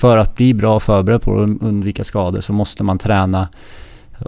för 0.01 0.17
att 0.17 0.35
bli 0.35 0.53
bra 0.53 0.79
förberedd 0.79 1.21
på 1.21 1.41
att 1.41 1.49
undvika 1.61 2.03
skador 2.03 2.41
så 2.41 2.53
måste 2.53 2.83
man 2.83 2.97
träna 2.97 3.47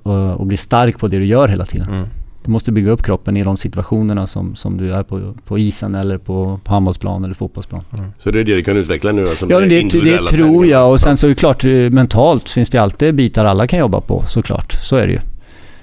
och, 0.03 0.39
och 0.39 0.45
bli 0.45 0.57
stark 0.57 0.99
på 0.99 1.07
det 1.07 1.17
du 1.17 1.25
gör 1.25 1.47
hela 1.47 1.65
tiden. 1.65 1.87
Mm. 1.87 2.07
Du 2.45 2.51
måste 2.51 2.71
bygga 2.71 2.91
upp 2.91 3.03
kroppen 3.03 3.37
i 3.37 3.43
de 3.43 3.57
situationerna 3.57 4.27
som, 4.27 4.55
som 4.55 4.77
du 4.77 4.93
är 4.93 5.03
på, 5.03 5.33
på 5.47 5.59
isen 5.59 5.95
eller 5.95 6.17
på, 6.17 6.59
på 6.63 6.71
handbollsplan 6.71 7.23
eller 7.23 7.33
fotbollsplan. 7.33 7.81
Så 8.17 8.31
det 8.31 8.39
är 8.39 8.43
det 8.43 8.55
du 8.55 8.63
kan 8.63 8.77
utveckla 8.77 9.11
nu? 9.11 9.21
Alltså, 9.21 9.45
Ja, 9.49 9.59
det, 9.59 9.65
det 9.65 9.79
individuella 9.79 10.27
tror 10.27 10.65
jag. 10.65 10.91
Och 10.91 10.99
sen 10.99 11.17
så 11.17 11.27
är 11.27 11.29
det 11.29 11.35
klart, 11.35 11.65
eh, 11.65 11.71
mentalt 11.71 12.49
finns 12.49 12.69
det 12.69 12.77
alltid 12.77 13.15
bitar 13.15 13.45
alla 13.45 13.67
kan 13.67 13.79
jobba 13.79 14.01
på 14.01 14.23
såklart. 14.25 14.71
Så 14.71 14.95
är 14.95 15.07
det 15.07 15.13
ju. 15.13 15.19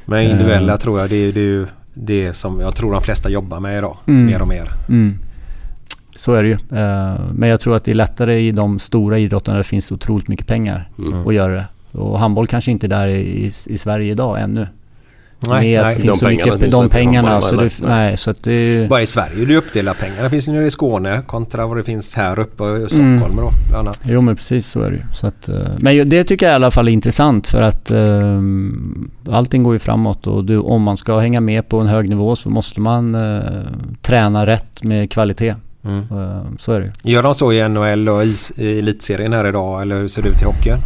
Men 0.04 0.22
individuella 0.22 0.72
Eh, 0.72 0.78
tror 0.78 1.00
jag 1.00 1.10
det 1.10 1.16
är, 1.16 1.32
det 1.32 1.40
är 1.40 1.44
ju 1.44 1.66
det 1.94 2.36
som 2.36 2.60
jag 2.60 2.74
tror 2.74 2.92
de 2.92 3.02
flesta 3.02 3.30
jobbar 3.30 3.60
med 3.60 3.78
idag. 3.78 3.96
Mm. 4.06 4.26
Mer 4.26 4.42
och 4.42 4.48
mer. 4.48 4.68
Mm. 4.88 5.18
Så 6.20 6.34
är 6.34 6.42
det 6.42 6.48
ju. 6.48 6.54
Eh, 6.54 7.20
Men 7.34 7.48
jag 7.48 7.60
tror 7.60 7.76
att 7.76 7.84
det 7.84 7.90
är 7.90 7.94
lättare 7.94 8.40
i 8.40 8.52
de 8.52 8.78
stora 8.78 9.18
idrotterna 9.18 9.54
där 9.54 9.58
det 9.58 9.64
finns 9.68 9.92
otroligt 9.92 10.28
mycket 10.28 10.46
pengar 10.46 10.88
Mm. 10.98 11.26
att 11.28 11.34
göra 11.34 11.52
det. 11.52 11.64
Och 11.98 12.18
handboll 12.18 12.46
kanske 12.46 12.70
inte 12.70 12.86
är 12.86 12.88
där 12.88 13.08
i, 13.08 13.52
i 13.66 13.78
Sverige 13.78 14.10
idag 14.12 14.40
ännu. 14.40 14.66
Nej, 15.48 15.70
Med 15.70 15.80
att 15.80 15.86
nej. 15.86 15.94
det 15.94 16.00
De 16.00 16.06
finns 16.06 16.18
så 16.18 16.26
pengarna 16.26 16.44
mycket, 16.44 16.60
finns 16.60 16.72
de 16.72 16.88
pengarna. 16.88 17.40
Så 17.40 17.56
det, 17.56 17.70
nej. 17.82 18.16
så 18.16 18.30
att 18.30 18.42
det 18.44 18.88
Bara 18.88 19.02
i 19.02 19.06
Sverige 19.06 19.42
är 19.42 19.46
det 19.46 19.52
ju 19.52 19.58
uppdelat 19.58 19.98
pengar. 20.00 20.22
Det 20.22 20.30
finns 20.30 20.48
ju 20.48 20.52
nere 20.52 20.66
i 20.66 20.70
Skåne 20.70 21.22
kontra 21.26 21.66
vad 21.66 21.76
det 21.76 21.84
finns 21.84 22.14
här 22.14 22.38
uppe 22.38 22.64
i 22.64 22.86
Stockholm 22.88 23.14
Mm. 23.20 23.36
då 23.36 23.50
bland 23.70 23.86
annat. 23.88 24.00
Jo 24.04 24.20
men 24.20 24.36
precis 24.36 24.66
så 24.66 24.82
är 24.82 24.90
det 24.90 24.96
ju. 24.96 25.02
Så 25.14 25.26
att, 25.26 25.48
eh, 25.48 25.54
men 25.78 26.08
det 26.08 26.24
tycker 26.24 26.46
jag 26.46 26.52
i 26.52 26.54
alla 26.54 26.70
fall 26.70 26.88
är 26.88 26.92
intressant 26.92 27.48
för 27.48 27.62
att 27.62 27.90
eh, 27.90 28.40
allting 29.34 29.62
går 29.62 29.72
ju 29.72 29.78
framåt 29.78 30.26
och 30.26 30.44
du, 30.44 30.58
om 30.58 30.82
man 30.82 30.96
ska 30.96 31.18
hänga 31.18 31.40
med 31.40 31.68
på 31.68 31.78
en 31.78 31.86
hög 31.86 32.08
nivå 32.08 32.36
så 32.36 32.50
måste 32.50 32.80
man 32.80 33.14
eh, 33.14 33.40
träna 34.02 34.46
rätt 34.46 34.82
med 34.84 35.10
kvalitet. 35.10 35.54
Mm. 35.84 35.98
Eh, 35.98 36.42
så 36.58 36.72
är 36.72 36.80
det. 36.80 37.10
Gör 37.10 37.22
de 37.22 37.34
så 37.34 37.52
i 37.52 37.68
NHL 37.68 38.08
och 38.08 38.24
i, 38.24 38.34
i 38.56 38.78
elitserien 38.78 39.32
här 39.32 39.48
idag 39.48 39.82
eller 39.82 39.98
hur 39.98 40.08
ser 40.08 40.22
det 40.22 40.28
ut 40.28 40.42
i 40.42 40.44
hockeyn? 40.44 40.78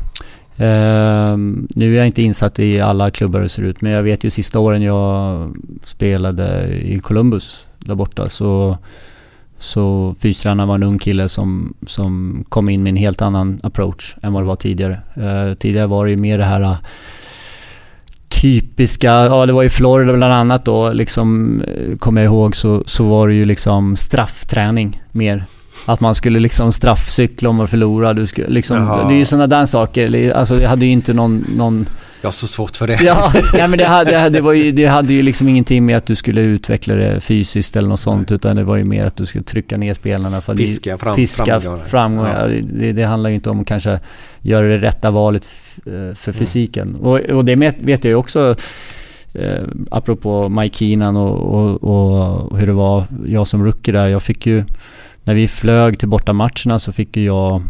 Ehm, 0.56 1.68
nu 1.70 1.92
är 1.94 1.98
jag 1.98 2.06
inte 2.06 2.22
insatt 2.22 2.58
i 2.58 2.80
alla 2.80 3.10
klubbar 3.10 3.38
hur 3.38 3.44
det 3.44 3.48
ser 3.48 3.62
ut 3.62 3.80
men 3.80 3.92
jag 3.92 4.02
vet 4.02 4.24
ju 4.24 4.30
sista 4.30 4.58
åren 4.58 4.82
jag 4.82 5.56
spelade 5.84 6.66
i 6.82 6.98
Columbus 6.98 7.66
där 7.78 7.94
borta 7.94 8.28
så 8.28 8.78
så 9.58 10.14
fystränaren 10.18 10.68
var 10.68 10.74
en 10.74 10.82
ung 10.82 10.98
kille 10.98 11.28
som, 11.28 11.74
som 11.86 12.44
kom 12.48 12.68
in 12.68 12.82
med 12.82 12.90
en 12.90 12.96
helt 12.96 13.22
annan 13.22 13.60
approach 13.62 14.16
än 14.22 14.32
vad 14.32 14.42
det 14.42 14.46
var 14.46 14.56
tidigare. 14.56 15.00
Eh, 15.14 15.54
tidigare 15.54 15.86
var 15.86 16.04
det 16.04 16.10
ju 16.10 16.16
mer 16.16 16.38
det 16.38 16.44
här 16.44 16.76
typiska, 18.40 19.06
ja 19.06 19.46
det 19.46 19.52
var 19.52 19.62
i 19.62 19.68
Florida 19.68 20.12
bland 20.12 20.32
annat 20.32 20.64
då, 20.64 20.92
liksom 20.92 21.60
eh, 21.62 21.96
kommer 21.96 22.22
jag 22.22 22.28
ihåg 22.28 22.56
så, 22.56 22.82
så 22.86 23.04
var 23.04 23.28
det 23.28 23.34
ju 23.34 23.44
liksom 23.44 23.96
straffträning 23.96 25.02
mer. 25.12 25.44
Att 25.86 26.00
man 26.00 26.14
skulle 26.14 26.40
liksom 26.40 26.72
straffcykla 26.72 27.48
om 27.48 27.56
man 27.56 27.68
förlorade. 27.68 28.20
Du 28.20 28.26
skulle 28.26 28.48
liksom, 28.48 28.76
Jaha. 28.76 29.08
det 29.08 29.14
är 29.14 29.18
ju 29.18 29.24
sådana 29.24 29.46
där 29.46 29.66
saker. 29.66 30.32
Alltså 30.32 30.60
jag 30.60 30.68
hade 30.68 30.86
ju 30.86 30.92
inte 30.92 31.14
någon... 31.14 31.44
någon 31.56 31.86
Jag 32.24 32.28
har 32.28 32.32
så 32.32 32.46
svårt 32.48 32.76
för 32.76 32.86
det. 32.86 33.02
ja, 33.02 33.32
ja, 33.58 33.66
men 33.68 33.78
det 33.78 33.84
hade, 33.84 34.28
det, 34.28 34.40
var 34.40 34.52
ju, 34.52 34.72
det 34.72 34.86
hade 34.86 35.12
ju 35.14 35.22
liksom 35.22 35.48
ingenting 35.48 35.86
med 35.86 35.96
att 35.96 36.06
du 36.06 36.14
skulle 36.16 36.40
utveckla 36.40 36.94
det 36.94 37.20
fysiskt 37.20 37.76
eller 37.76 37.88
något 37.88 38.00
sånt. 38.00 38.32
Utan 38.32 38.56
det 38.56 38.64
var 38.64 38.76
ju 38.76 38.84
mer 38.84 39.06
att 39.06 39.16
du 39.16 39.26
skulle 39.26 39.44
trycka 39.44 39.76
ner 39.76 39.94
spelarna. 39.94 40.40
För 40.40 40.54
Piska 40.54 40.98
fram- 40.98 41.16
Piska 41.16 41.44
framgångar. 41.60 41.84
framgångar. 41.86 42.48
Ja. 42.48 42.62
Det, 42.62 42.92
det 42.92 43.02
handlar 43.02 43.30
ju 43.30 43.34
inte 43.34 43.50
om 43.50 43.60
att 43.60 43.66
kanske 43.66 44.00
göra 44.40 44.66
det 44.66 44.78
rätta 44.78 45.10
valet 45.10 45.48
eh, 45.86 45.92
Mm. 45.92 46.14
för 46.14 46.32
fysiken. 46.32 46.94
Och, 46.96 47.20
och 47.20 47.44
det 47.44 47.56
vet 47.56 48.04
jag 48.04 48.10
ju 48.10 48.14
också. 48.14 48.56
Eh, 49.34 49.62
apropå 49.90 50.48
Mike 50.48 50.76
Keenan 50.78 51.16
och, 51.16 51.38
och, 51.54 51.84
och 52.50 52.58
hur 52.58 52.66
det 52.66 52.72
var, 52.72 53.04
jag 53.26 53.46
som 53.46 53.64
rookie 53.64 53.92
där. 53.94 54.08
Jag 54.08 54.22
fick 54.22 54.46
ju, 54.46 54.64
när 55.24 55.34
vi 55.34 55.48
flög 55.48 55.98
till 55.98 56.08
bortamatcherna 56.08 56.78
så 56.78 56.92
fick 56.92 57.16
ju 57.16 57.24
jag 57.24 57.62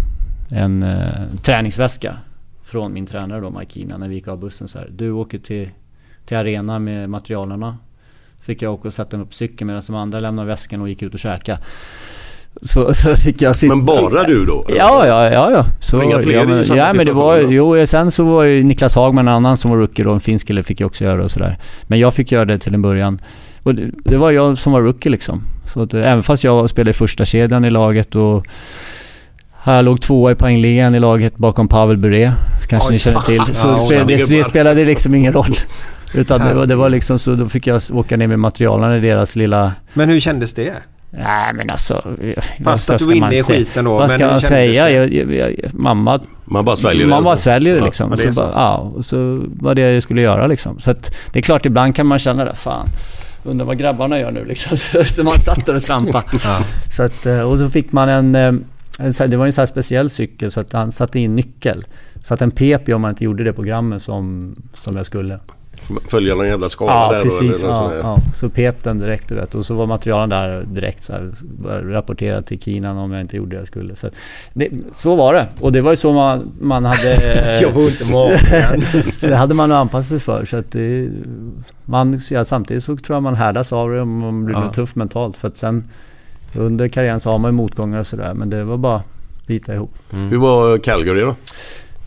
en 0.51 0.83
eh, 0.83 0.99
träningsväska 1.43 2.17
från 2.65 2.93
min 2.93 3.07
tränare 3.07 3.41
då, 3.41 3.63
Keenan, 3.69 4.01
när 4.01 4.09
vi 4.09 4.15
gick 4.15 4.29
av 4.29 4.39
bussen 4.39 4.69
så 4.69 4.79
här. 4.79 4.89
Du 4.91 5.11
åker 5.11 5.39
till 5.39 5.71
till 6.27 6.37
arenan 6.37 6.85
med 6.85 7.11
materialerna. 7.11 7.79
Fick 8.41 8.63
jag 8.63 8.75
åka 8.75 8.89
och 8.89 8.95
sätta 8.95 9.17
mig 9.17 9.27
på 9.27 9.33
cykeln 9.33 9.67
medan 9.67 9.83
de 9.87 9.97
andra 9.97 10.21
lämnade 10.21 10.49
väskan 10.49 10.81
och 10.81 10.89
gick 10.89 11.03
ut 11.03 11.15
och 11.15 11.21
käka. 11.21 11.59
Så, 12.63 12.95
så 12.95 13.17
fick 13.17 13.43
jag 13.43 13.57
sitta... 13.57 13.75
Men 13.75 13.85
bara 13.85 14.25
du 14.25 14.45
då? 14.45 14.65
Ja, 14.69 15.07
ja, 15.07 15.31
ja. 15.31 15.51
ja. 15.51 15.65
Så, 15.81 16.03
inga 16.03 16.23
fler 16.23 16.35
ja, 16.35 16.45
men, 16.45 16.65
ja, 16.77 16.93
men 16.93 17.07
det 17.07 17.13
var 17.13 17.39
Jo, 17.39 17.87
sen 17.87 18.11
så 18.11 18.25
var 18.25 18.47
det 18.47 18.63
Niklas 18.63 18.95
Hagman, 18.95 19.29
en 19.29 19.35
annan 19.35 19.57
som 19.57 19.71
var 19.71 19.79
rookie 19.79 20.05
då, 20.05 20.13
en 20.13 20.21
finsk 20.21 20.47
kille 20.47 20.63
fick 20.63 20.81
jag 20.81 20.87
också 20.87 21.05
göra 21.05 21.25
och 21.25 21.31
sådär. 21.31 21.59
Men 21.83 21.99
jag 21.99 22.15
fick 22.15 22.33
göra 22.33 22.45
det 22.45 22.59
till 22.59 22.75
en 22.75 22.83
början. 22.83 23.19
Och 23.63 23.75
det, 23.75 23.91
det 24.05 24.17
var 24.17 24.31
jag 24.31 24.59
som 24.59 24.73
var 24.73 24.83
rookie 24.83 25.13
liksom. 25.13 25.43
Så 25.75 25.83
att, 25.83 25.95
eh, 25.95 26.11
även 26.13 26.23
fast 26.23 26.45
jag 26.45 26.71
spelade 26.71 26.91
i 26.91 26.95
första 26.95 27.25
kedjan 27.25 27.65
i 27.65 27.71
laget 27.71 28.15
och 28.15 28.47
här 29.53 29.83
låg 29.83 30.01
tvåa 30.01 30.33
i 30.33 30.35
poängligan 30.35 30.95
i 30.95 31.01
laget 31.01 31.37
bakom 31.37 31.69
Pavel 31.69 31.97
Bure. 31.97 32.33
Kanske 32.75 32.89
Oj. 32.89 32.93
ni 32.93 32.99
känner 32.99 33.21
till. 33.21 33.43
Så 33.55 33.69
Ja, 33.69 33.77
spelade, 33.77 34.17
det, 34.17 34.37
det 34.37 34.45
spelade 34.45 34.85
liksom 34.85 35.15
ingen 35.15 35.33
roll. 35.33 35.57
Utan 36.15 36.41
det 36.41 36.55
var, 36.55 36.67
det 36.67 36.77
var 36.77 36.89
liksom 36.89 37.19
så, 37.19 37.35
då 37.35 37.49
fick 37.49 37.67
jag 37.67 37.81
åka 37.93 38.17
ner 38.17 38.27
med 38.27 38.39
materialen 38.39 38.97
i 38.97 39.01
deras 39.01 39.37
lilla... 39.37 39.73
Men 39.93 40.09
hur 40.09 40.21
kändes 40.21 40.55
det? 40.55 40.73
Nej 41.11 41.53
men 41.55 41.71
alltså... 41.71 42.17
Fast 42.65 42.89
vad 42.89 42.95
att 42.95 42.99
du 42.99 43.05
ska 43.05 43.15
var 43.15 43.21
man 43.21 43.33
inne 43.33 43.41
i 43.41 43.43
säga? 43.43 43.59
skiten 43.59 43.85
då. 43.85 43.95
Vad 43.95 44.11
ska 44.11 44.27
man 44.27 44.41
säga? 44.41 44.91
Jag, 44.91 45.13
jag, 45.13 45.35
jag, 45.35 45.55
mamma... 45.73 46.21
Man 46.45 46.65
bara 46.65 46.77
sväljer 46.77 47.05
det. 47.05 47.11
Man 47.11 47.25
bara 47.25 47.37
sväljer 47.37 47.75
det 47.75 47.81
liksom. 47.81 48.11
ja, 48.11 48.17
det 48.17 48.23
så 48.23 48.33
så. 48.33 48.43
bara, 48.43 48.53
ja, 48.55 48.77
och 48.97 49.05
så 49.05 49.45
var 49.47 49.75
det 49.75 49.93
jag 49.93 50.03
skulle 50.03 50.21
göra 50.21 50.47
liksom. 50.47 50.79
Så 50.79 50.91
att 50.91 51.17
det 51.33 51.39
är 51.39 51.43
klart 51.43 51.67
ibland 51.67 51.97
kan 51.97 52.07
man 52.07 52.19
känna 52.19 52.45
det. 52.45 52.55
Fan, 52.55 52.89
undrar 53.45 53.67
vad 53.67 53.79
grabbarna 53.79 54.19
gör 54.19 54.31
nu 54.31 54.45
liksom. 54.45 54.77
Så 55.05 55.25
man 55.25 55.33
satt 55.33 55.67
där 55.67 55.75
och 55.75 55.83
trampade. 55.83 56.25
Ja. 56.45 56.59
Så 56.97 57.03
att, 57.03 57.27
eh, 57.27 57.41
och 57.41 57.59
så 57.59 57.71
fick 57.71 57.93
man 57.93 58.09
en... 58.09 58.35
eh, 58.35 58.53
en 58.99 59.31
det 59.31 59.37
var 59.37 59.47
en 59.47 59.53
så 59.53 59.61
här 59.61 59.67
speciell 59.67 60.11
cykel 60.11 60.51
så 60.51 60.61
att 60.61 60.73
han 60.73 60.93
satte 60.93 61.21
in 61.21 61.35
nyckel. 61.35 61.85
Så 62.25 62.35
att 62.35 62.41
den 62.41 62.51
pep 62.51 62.89
om 62.89 63.01
man 63.01 63.11
inte 63.11 63.25
gjorde 63.25 63.45
det 63.45 63.53
programmet 63.53 64.03
som, 64.03 64.55
som 64.75 64.97
jag 64.97 65.07
skulle. 65.07 65.39
Följer 66.09 66.37
någon 66.37 66.47
jävla 66.47 66.69
skala 66.69 66.93
Ja, 66.93 67.13
där 67.13 67.25
då, 67.25 67.31
precis. 67.31 67.61
sån 67.61 67.71
Ja, 67.71 67.95
ja. 67.95 68.19
Så 68.35 68.49
pep 68.49 68.85
den 68.85 68.99
direkt 68.99 69.29
du 69.29 69.35
vet. 69.35 69.55
Och 69.55 69.67
så 69.67 69.75
var 69.75 69.87
materialen 69.87 70.29
där 70.29 70.63
direkt 70.63 71.05
så 71.05 71.13
här, 71.13 71.31
började 71.63 71.93
rapportera 71.93 72.43
till 72.43 72.61
Kinan 72.61 72.97
om 72.99 73.13
jag 73.13 73.21
inte 73.21 73.37
gjorde 73.37 73.57
det 73.57 73.61
jag 73.61 73.67
skulle. 73.67 73.97
Så, 73.97 74.07
att 74.07 74.15
det, 74.55 74.69
så 74.93 75.15
var 75.15 75.35
det. 75.35 75.47
Och 75.61 75.73
det 75.73 75.81
var 75.81 75.91
ju 75.91 75.97
så 75.97 76.13
man, 76.13 76.53
man 76.61 76.85
hade... 76.85 77.15
Jag 77.63 77.73
inte 77.89 78.05
det 79.21 79.37
hade 79.37 79.55
man 79.55 79.73
att 79.73 79.77
anpassa 79.77 80.09
sig 80.09 80.21
för. 80.21 80.45
Så 80.45 80.57
att 80.57 80.71
det, 80.73 81.09
man, 81.85 82.21
ja, 82.31 82.45
samtidigt 82.45 82.85
så 82.85 82.97
tror 82.97 83.17
jag 83.17 83.23
man 83.23 83.35
härdas 83.35 83.73
av 83.73 83.91
det 83.91 84.05
man 84.05 84.45
blir 84.45 84.57
Ja. 84.57 84.73
tuff 84.73 84.95
mentalt. 84.95 85.37
För 85.37 85.49
att 85.49 85.59
sen 85.59 85.85
under 86.57 86.89
karriären 86.89 87.21
så 87.21 87.31
har 87.31 87.39
man 87.39 87.49
ju 87.49 87.53
motgångar 87.57 87.99
och 87.99 88.07
sådär. 88.07 88.35
Men 88.35 88.51
det 88.51 88.65
var 88.65 88.77
bara 88.77 89.03
bita 89.47 89.75
ihop. 89.75 89.95
Hur 90.11 90.39
var 90.39 90.79
Calgary 90.79 91.21
då? 91.21 91.35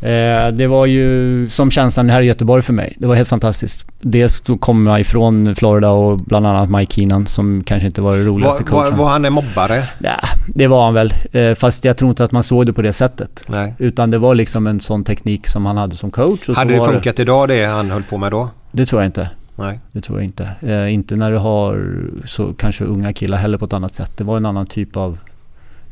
Eh, 0.01 0.47
det 0.53 0.67
var 0.67 0.85
ju 0.85 1.49
som 1.49 1.71
känslan 1.71 2.09
här 2.09 2.21
i 2.21 2.25
Göteborg 2.25 2.61
för 2.61 2.73
mig. 2.73 2.93
Det 2.99 3.07
var 3.07 3.15
helt 3.15 3.27
fantastiskt. 3.29 3.85
Dels 4.01 4.43
kom 4.59 4.87
jag 4.87 4.99
ifrån 4.99 5.55
Florida 5.55 5.89
och 5.89 6.19
bland 6.19 6.47
annat 6.47 6.69
Mike 6.69 6.93
Keenan 6.95 7.25
som 7.25 7.63
kanske 7.65 7.87
inte 7.87 8.01
var 8.01 8.15
det 8.17 8.23
roligaste 8.23 8.63
Var, 8.63 8.69
coachen. 8.69 8.97
var 8.97 9.09
han 9.09 9.25
en 9.25 9.33
mobbare? 9.33 9.83
Ja, 9.99 10.19
det 10.47 10.67
var 10.67 10.85
han 10.85 10.93
väl. 10.93 11.13
Eh, 11.31 11.53
fast 11.53 11.85
jag 11.85 11.97
tror 11.97 12.09
inte 12.09 12.23
att 12.23 12.31
man 12.31 12.43
såg 12.43 12.65
det 12.65 12.73
på 12.73 12.81
det 12.81 12.93
sättet. 12.93 13.43
Nej. 13.47 13.73
Utan 13.77 14.11
det 14.11 14.17
var 14.17 14.35
liksom 14.35 14.67
en 14.67 14.79
sån 14.81 15.03
teknik 15.03 15.47
som 15.47 15.65
han 15.65 15.77
hade 15.77 15.95
som 15.95 16.11
coach. 16.11 16.49
Hade 16.55 16.73
det 16.73 16.85
funkat 16.85 17.19
idag 17.19 17.47
det 17.47 17.65
han 17.65 17.91
höll 17.91 18.03
på 18.03 18.17
med 18.17 18.31
då? 18.31 18.49
Det 18.71 18.85
tror 18.85 19.01
jag 19.01 19.07
inte. 19.07 19.29
Nej. 19.55 19.79
Det 19.91 20.01
tror 20.01 20.17
jag 20.19 20.25
inte. 20.25 20.49
Eh, 20.61 20.93
inte 20.93 21.15
när 21.15 21.31
du 21.31 21.37
har 21.37 21.95
så 22.25 22.53
kanske 22.53 22.83
unga 22.83 23.13
killar 23.13 23.37
heller 23.37 23.57
på 23.57 23.65
ett 23.65 23.73
annat 23.73 23.93
sätt. 23.95 24.11
Det 24.17 24.23
var 24.23 24.37
en 24.37 24.45
annan 24.45 24.65
typ 24.65 24.97
av 24.97 25.17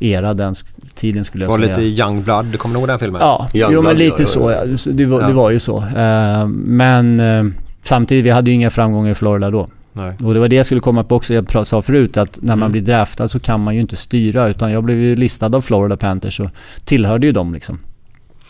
era 0.00 0.34
den 0.34 0.54
tiden 0.94 1.24
skulle 1.24 1.44
Det 1.46 1.52
jag 1.52 1.58
var 1.58 1.64
säga. 1.66 1.78
lite 1.78 2.02
young 2.02 2.22
blood. 2.22 2.58
Kommer 2.58 2.74
du 2.74 2.78
ihåg 2.80 2.88
den 2.88 2.98
filmen? 2.98 3.20
Ja, 3.20 3.48
Young 3.54 3.72
jo 3.72 3.82
men 3.82 3.96
lite 3.96 4.26
så. 4.26 4.50
ja. 4.50 4.92
Det, 4.92 5.06
var, 5.06 5.20
Ja. 5.20 5.26
det 5.26 5.32
var 5.32 5.50
ju 5.50 5.58
så. 5.58 5.76
Eh, 5.96 6.46
men 6.48 7.20
eh, 7.20 7.44
samtidigt, 7.82 8.24
vi 8.24 8.30
hade 8.30 8.50
ju 8.50 8.54
inga 8.56 8.70
framgångar 8.70 9.10
i 9.10 9.14
Florida 9.14 9.50
då. 9.50 9.68
Nej. 9.92 10.14
Och 10.24 10.34
det 10.34 10.40
var 10.40 10.48
det 10.48 10.56
jag 10.56 10.66
skulle 10.66 10.80
komma 10.80 11.04
på 11.04 11.16
också. 11.16 11.34
Jag 11.34 11.66
sa 11.66 11.82
förut 11.82 12.16
att 12.16 12.38
när 12.42 12.56
man 12.56 12.62
Mm. 12.62 12.72
blir 12.72 12.82
draftad 12.82 13.28
så 13.28 13.40
kan 13.40 13.60
man 13.64 13.74
ju 13.74 13.80
inte 13.80 13.96
styra. 13.96 14.48
Utan 14.48 14.72
jag 14.72 14.84
blev 14.84 14.98
ju 14.98 15.16
listad 15.16 15.46
av 15.56 15.60
Florida 15.60 15.96
Panthers 15.96 16.40
och 16.40 16.46
tillhörde 16.84 17.26
ju 17.26 17.32
dem 17.32 17.54
liksom. 17.54 17.78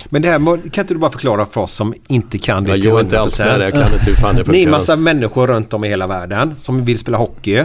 Men 0.09 0.23
det 0.23 0.29
här 0.29 0.39
kan 0.71 0.83
inte 0.83 0.95
du 0.95 0.99
bara 0.99 1.11
förklara 1.11 1.47
för 1.47 1.61
oss 1.61 1.73
som 1.73 1.95
inte 2.07 2.39
kan 2.39 2.65
det 2.65 2.71
Nej, 2.71 2.81
till 2.81 2.91
jag 2.91 2.99
är 2.99 3.05
inte 3.05 3.21
alls 3.21 3.39
med 3.39 3.49
100%? 3.49 3.59
det. 3.59 3.65
Jag 3.65 3.73
kan 3.73 3.83
inte 3.93 4.05
hur 4.05 4.15
fan 4.15 4.35
det 4.35 4.49
Ni 4.49 4.63
är 4.63 4.71
massa 4.71 4.97
människor 4.97 5.47
runt 5.47 5.73
om 5.75 5.85
i 5.85 5.89
hela 5.89 6.07
världen 6.07 6.55
som 6.57 6.85
vill 6.85 6.99
spela 6.99 7.19
hockey. 7.19 7.65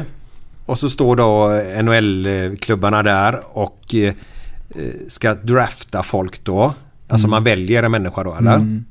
Och 0.65 0.77
så 0.77 0.89
står 0.89 1.15
då 1.15 1.49
NHL-klubbarna 1.83 3.03
där 3.03 3.39
och 3.57 3.95
eh, 3.95 4.13
ska 5.07 5.33
drafta 5.33 6.03
folk 6.03 6.43
då. 6.43 6.73
Alltså 7.07 7.27
man 7.27 7.43
väljer 7.43 7.83
en 7.83 7.91
människa 7.91 8.23
då 8.23 8.35
eller? 8.35 8.55
Mm. 8.55 8.85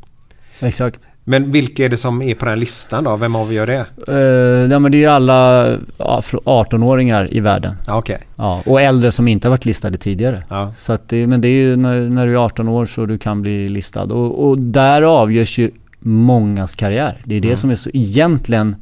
Exakt. 0.60 1.06
Men 1.24 1.50
vilka 1.52 1.84
är 1.84 1.88
det 1.88 1.96
som 1.96 2.22
är 2.22 2.34
på 2.34 2.44
den 2.44 2.60
listan 2.60 3.04
då? 3.04 3.16
Vem 3.16 3.36
avgör 3.36 3.66
det? 3.66 3.86
Uh, 4.08 4.72
ja, 4.72 4.78
men 4.78 4.92
det 4.92 4.98
är 4.98 5.00
ju 5.00 5.06
alla 5.06 5.68
ja, 5.98 6.22
från 6.22 6.40
18-åringar 6.40 7.28
i 7.34 7.40
världen. 7.40 7.74
Okej. 7.88 8.18
Ja, 8.36 8.62
och 8.66 8.80
äldre 8.80 9.12
som 9.12 9.28
inte 9.28 9.48
har 9.48 9.50
varit 9.50 9.64
listade 9.64 9.98
tidigare. 9.98 10.42
Ja. 10.48 10.72
Så 10.76 10.98
det, 11.06 11.26
men 11.26 11.40
det 11.40 11.48
är 11.48 11.62
ju 11.62 11.76
när, 11.76 12.00
när 12.00 12.26
du 12.26 12.32
är 12.32 12.44
18 12.44 12.68
år 12.68 12.86
så 12.86 13.06
du 13.06 13.18
kan 13.18 13.42
bli 13.42 13.68
listad. 13.68 14.02
Och, 14.02 14.48
och 14.48 14.58
där 14.58 15.02
avgörs 15.02 15.58
ju 15.58 15.70
mångas 15.98 16.74
karriär. 16.74 17.14
Det 17.24 17.34
är 17.34 17.40
det 17.40 17.48
Mm. 17.48 17.56
som 17.56 17.70
är 17.70 17.74
så 17.74 17.90
egentligen 17.92 18.76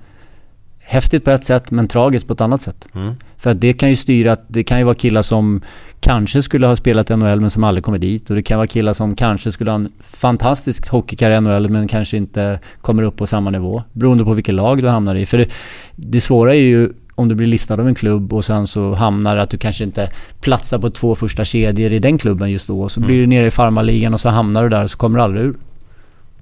häftigt 0.89 1.25
på 1.25 1.31
ett 1.31 1.45
sätt 1.45 1.71
men 1.71 1.89
tragiskt 1.89 2.27
på 2.27 2.33
ett 2.33 2.41
annat 2.41 2.63
sätt. 2.63 2.89
Mm. 2.95 3.15
För 3.37 3.51
att 3.51 3.61
det 3.61 3.73
kan 3.73 3.89
ju 3.89 3.97
styra 3.97 4.33
att 4.33 4.45
det 4.49 4.65
kan 4.65 4.79
ju 4.79 4.85
vara 4.85 4.95
killar 4.95 5.23
som 5.23 5.61
kanske 6.01 6.43
skulle 6.43 6.67
ha 6.67 6.77
spelat 6.77 7.11
i 7.11 7.17
NHL 7.17 7.41
men 7.41 7.51
som 7.51 7.65
aldrig 7.65 7.85
kommer 7.85 7.99
dit. 7.99 8.31
Och 8.31 8.37
det 8.37 8.43
kan 8.43 8.59
vara 8.59 8.67
killar 8.67 8.93
som 8.93 9.17
kanske 9.17 9.53
skulle 9.53 9.71
ha 9.71 9.77
en 9.77 9.93
fantastisk 10.01 10.89
hockeykarriär 10.89 11.39
i 11.39 11.41
NHL 11.41 11.69
men 11.69 11.89
kanske 11.89 12.17
inte 12.17 12.61
kommer 12.81 13.03
upp 13.03 13.17
på 13.17 13.27
samma 13.27 13.51
nivå. 13.51 13.83
Beroende 13.93 14.25
på 14.25 14.33
vilket 14.33 14.55
lag 14.55 14.83
du 14.83 14.89
hamnar 14.89 15.15
i. 15.15 15.27
För 15.27 15.39
det, 15.39 15.51
det 15.97 16.21
svåra 16.21 16.55
är 16.55 16.61
ju 16.61 16.93
om 17.15 17.29
du 17.29 17.35
blir 17.35 17.47
listad 17.47 17.75
av 17.75 17.89
en 17.89 17.95
klubb 17.95 18.33
och 18.33 18.45
sen 18.45 18.67
så 18.67 18.95
hamnar 18.95 19.37
att 19.37 19.51
du 19.51 19.59
kanske 19.59 19.85
inte 19.85 20.09
platsar 20.41 20.79
på 20.79 20.91
två 20.91 21.15
första 21.15 21.45
kedjor 21.45 21.93
i 21.93 21.99
den 21.99 22.19
klubben 22.19 22.51
just 22.51 22.67
då. 22.67 22.89
Så 22.89 23.01
blir 23.01 23.21
du 23.21 23.27
nere 23.27 23.47
i 23.47 23.51
farmarligan 23.51 24.15
och 24.15 24.21
så 24.21 24.29
hamnar 24.29 24.63
du 24.63 24.69
där 24.69 24.83
och 24.83 24.91
så 24.91 24.99
kommer 24.99 25.19
du 25.19 25.23
aldrig 25.23 25.45
ur. 25.45 25.55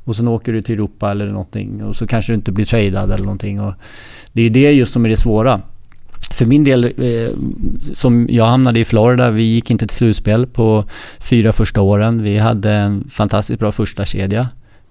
Och 0.07 0.17
sen 0.17 0.29
åker 0.29 0.53
du 0.53 0.63
till 0.63 0.75
Europa 0.75 1.11
eller 1.11 1.27
någonting 1.27 1.85
och 1.85 1.97
så 1.97 2.07
kanske 2.07 2.33
du 2.33 2.35
inte 2.35 2.53
blir 2.53 2.65
tradad 2.65 3.13
eller 3.13 3.25
någonting. 3.25 3.61
Och 3.61 3.75
det 4.33 4.43
är 4.43 4.51
det 4.51 4.73
just 4.73 4.93
som 4.93 5.05
är 5.05 5.09
det 5.09 5.17
svåra. 5.17 5.61
För 6.31 6.47
min 6.47 6.65
del, 6.65 6.85
eh, 6.85 7.31
som 7.93 8.27
jag 8.31 8.45
hamnade 8.45 8.81
i 8.81 8.85
Florida, 8.85 9.31
vi 9.31 9.43
gick 9.43 9.71
inte 9.71 9.87
till 9.87 9.97
slutspel 9.97 10.47
på 10.47 10.85
fyra 11.19 11.53
första 11.53 11.81
åren. 11.81 12.23
Vi 12.23 12.39
hade 12.39 12.71
en 12.71 13.09
fantastiskt 13.11 13.61
bra 13.61 13.73
första 13.73 14.05
kedja. 14.05 14.49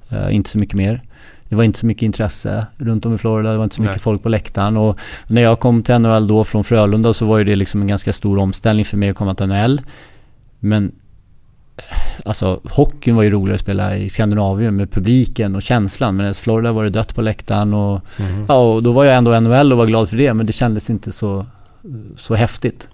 Eh, 0.10 0.36
inte 0.36 0.50
så 0.50 0.60
mycket 0.60 0.76
mer. 0.76 1.02
Det 1.50 1.56
var 1.56 1.64
inte 1.64 1.80
så 1.80 1.86
mycket 1.86 2.04
intresse 2.04 2.66
runt 2.78 3.06
om 3.06 3.16
i 3.16 3.18
Florida. 3.18 3.52
Det 3.52 3.58
var 3.58 3.64
inte 3.64 3.76
så 3.76 3.82
mycket 3.82 3.96
Nej. 3.96 4.02
folk 4.02 4.24
på 4.24 4.30
läktaren. 4.30 4.78
Och 4.78 5.00
när 5.28 5.42
jag 5.42 5.60
kom 5.60 5.84
till 5.84 5.96
NHL 6.00 6.28
då 6.28 6.44
från 6.44 6.64
Frölunda 6.64 7.14
så 7.14 7.26
var 7.26 7.38
ju 7.38 7.44
det 7.44 7.56
liksom 7.56 7.82
en 7.82 7.88
ganska 7.88 8.14
stor 8.14 8.40
omställning 8.40 8.86
för 8.86 8.98
mig 8.98 9.10
att 9.10 9.16
komma 9.16 9.34
till 9.34 9.46
NHL. 9.46 9.82
Men 10.60 10.92
Alltså 12.26 12.60
hockeyn 12.72 13.16
var 13.16 13.24
ju 13.24 13.30
roligare 13.30 13.56
att 13.56 13.62
spela 13.62 13.98
i 13.98 14.10
Skandinavien 14.10 14.76
med 14.76 14.92
publiken 14.92 15.56
och 15.56 15.62
känslan. 15.62 16.16
Men 16.16 16.32
i 16.32 16.34
Florida 16.34 16.72
var 16.72 16.84
det 16.84 16.90
dött 16.90 17.16
på 17.16 17.22
läktaren 17.22 17.74
och, 17.74 18.02
Mhm. 18.20 18.46
ja, 18.48 18.74
och 18.74 18.84
då 18.84 18.92
var 18.92 19.04
jag 19.04 19.18
ändå 19.18 19.32
NHL 19.40 19.72
och 19.72 19.78
var 19.78 19.86
glad 19.86 20.10
för 20.10 20.18
det. 20.18 20.34
Men 20.34 20.46
det 20.46 20.54
kändes 20.54 20.90
inte 20.90 21.12
så, 21.12 21.46
så 22.18 22.36
häftigt. 22.36 22.90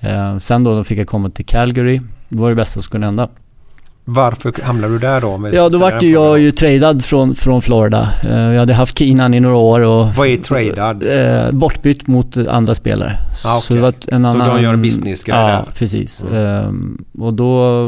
Eh, 0.00 0.38
sen 0.38 0.64
då, 0.64 0.74
då 0.76 0.84
fick 0.84 0.98
jag 0.98 1.06
komma 1.06 1.30
till 1.30 1.46
Calgary. 1.46 2.00
Det 2.28 2.38
var 2.38 2.48
det 2.48 2.54
bästa 2.56 2.80
som 2.80 2.90
kunde 2.90 3.06
hända. 3.06 3.28
Varför 4.04 4.62
hamnade 4.62 4.92
du 4.92 4.98
där 4.98 5.20
då? 5.20 5.50
Ja, 5.52 5.68
då 5.68 5.78
vart 5.78 6.02
ju 6.02 6.10
jag 6.10 6.38
ju 6.40 6.50
tradad 6.50 7.04
från, 7.04 7.34
från 7.34 7.62
Florida. 7.62 8.08
Eh, 8.24 8.30
jag 8.52 8.58
hade 8.58 8.74
haft 8.74 8.98
Keenan 8.98 9.34
i 9.34 9.40
några 9.40 9.56
år 9.56 9.80
och... 9.80 10.06
Vad 10.14 10.28
är 10.28 10.36
tradad? 10.36 11.02
Eh, 11.02 11.50
bortbytt 11.52 12.06
mot 12.06 12.36
andra 12.36 12.74
spelare. 12.74 13.18
Ah, 13.46 13.56
okej. 13.56 13.62
Så 13.62 13.74
det 13.74 13.80
var 13.80 13.94
en 14.08 14.24
Så 14.24 14.30
annan... 14.30 14.56
de 14.56 14.62
gör 14.62 14.76
businessgrej 14.76 15.38
Ja, 15.38 15.46
där? 15.46 15.64
precis. 15.74 16.24
Ehm, 16.32 17.04
och 17.18 17.34
då 17.34 17.82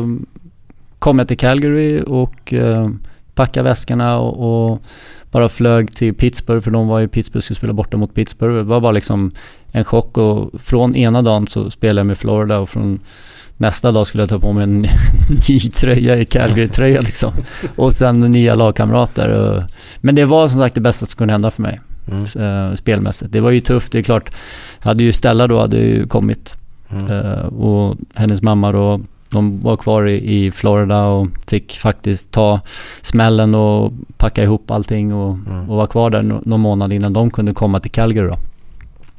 kom 0.98 1.18
jag 1.18 1.28
till 1.28 1.38
Calgary 1.38 2.02
och 2.06 2.52
eh, 2.52 2.86
packade 3.34 3.68
väskorna 3.68 4.18
och, 4.18 4.70
och 4.72 4.82
bara 5.30 5.48
flög 5.48 5.94
till 5.94 6.14
Pittsburgh 6.14 6.60
för 6.64 6.70
de 6.70 6.88
var 6.88 6.98
ju 7.00 7.08
Pittsburgh 7.08 7.44
skulle 7.44 7.56
spela 7.56 7.72
borta 7.72 7.96
mot 7.96 8.14
Pittsburgh. 8.14 8.54
Det 8.56 8.62
var 8.62 8.80
bara 8.80 8.92
liksom 8.92 9.30
en 9.72 9.84
chock 9.84 10.18
och 10.18 10.50
från 10.60 10.96
ena 10.96 11.22
dagen 11.22 11.46
så 11.48 11.70
spelade 11.70 12.00
jag 12.00 12.06
med 12.06 12.18
Florida 12.18 12.58
och 12.58 12.68
från 12.68 13.00
nästa 13.62 13.92
dag 13.92 14.06
skulle 14.06 14.22
jag 14.22 14.30
ta 14.30 14.38
på 14.38 14.52
mig 14.52 14.64
en 14.64 14.80
ny 15.48 15.60
tröja 15.60 16.16
i 16.16 16.24
Calgary-tröja 16.24 17.00
liksom. 17.00 17.32
Och 17.76 17.92
sen 17.92 18.20
nya 18.20 18.54
lagkamrater. 18.54 19.64
Men 20.00 20.14
det 20.14 20.24
var 20.24 20.48
som 20.48 20.58
sagt 20.58 20.74
det 20.74 20.80
bästa 20.80 21.06
som 21.06 21.16
kunde 21.16 21.34
hända 21.34 21.50
för 21.50 21.62
mig. 21.62 21.80
Mm. 22.10 22.22
eh, 22.22 22.74
spelmässigt. 22.74 23.32
Det 23.32 23.40
var 23.40 23.50
ju 23.50 23.60
tufft, 23.60 23.92
det 23.92 23.98
är 23.98 24.02
klart. 24.02 24.30
Hade 24.80 25.02
ju 25.04 25.12
Stella 25.12 25.46
då 25.46 25.60
hade 25.60 25.76
ju 25.76 26.06
kommit. 26.06 26.54
Mm. 26.90 27.06
Eh, 27.10 27.44
och 27.44 27.96
hennes 28.14 28.42
mamma 28.42 28.72
då, 28.72 29.00
de 29.30 29.60
var 29.60 29.76
kvar 29.76 30.08
i, 30.08 30.50
Florida 30.50 31.02
och 31.04 31.28
fick 31.46 31.72
faktiskt 31.72 32.30
ta 32.30 32.60
smällen 33.02 33.54
och 33.54 33.92
packa 34.16 34.42
ihop 34.42 34.70
allting 34.70 35.14
och, 35.14 35.34
Mm. 35.46 35.70
och 35.70 35.76
vara 35.76 35.86
kvar 35.86 36.10
där 36.10 36.22
någon 36.22 36.60
månad 36.60 36.92
innan 36.92 37.12
de 37.12 37.30
kunde 37.30 37.54
komma 37.54 37.78
till 37.78 37.90
Calgary 37.90 38.26
då. 38.28 38.36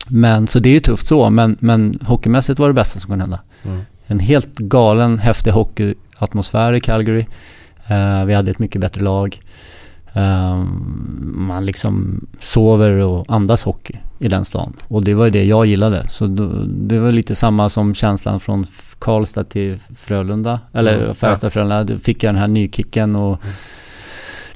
Men 0.07 0.47
så 0.47 0.59
det 0.59 0.69
är 0.69 0.73
ju 0.73 0.79
tufft 0.79 1.07
så, 1.07 1.29
men, 1.29 1.57
men 1.59 1.99
hockeymässigt 2.05 2.59
var 2.59 2.67
det 2.67 2.73
bästa 2.73 2.99
som 2.99 3.09
kunde 3.09 3.23
hända. 3.23 3.39
Mm. 3.63 3.81
En 4.07 4.19
helt 4.19 4.57
galen, 4.57 5.19
häftig 5.19 5.51
hockeyatmosfär 5.51 6.73
i 6.73 6.81
Calgary. 6.81 7.25
Eh, 7.87 8.25
vi 8.25 8.33
hade 8.33 8.51
ett 8.51 8.59
mycket 8.59 8.81
bättre 8.81 9.01
lag. 9.01 9.39
Ehm, 10.13 11.33
man 11.35 11.65
liksom 11.65 12.25
sover 12.39 12.89
och 12.91 13.25
andas 13.27 13.63
hockey 13.63 13.93
i 14.19 14.27
den 14.27 14.45
stan. 14.45 14.73
Och 14.87 15.03
det 15.03 15.13
var 15.13 15.25
ju 15.25 15.31
det 15.31 15.43
jag 15.43 15.65
gillade. 15.65 16.07
Så 16.07 16.27
då, 16.27 16.49
det 16.67 16.99
var 16.99 17.11
lite 17.11 17.35
samma 17.35 17.69
som 17.69 17.93
känslan 17.93 18.39
från 18.39 18.65
Karlstad 18.99 19.43
till 19.43 19.79
Frölunda. 19.97 20.59
Eller 20.73 21.03
Mm, 21.03 21.15
Färjestad 21.15 21.53
Frölunda. 21.53 21.83
Då 21.83 21.97
fick 21.97 22.23
jag 22.23 22.33
den 22.33 22.39
här 22.41 22.47
nykicken 22.47 23.15
och 23.15 23.41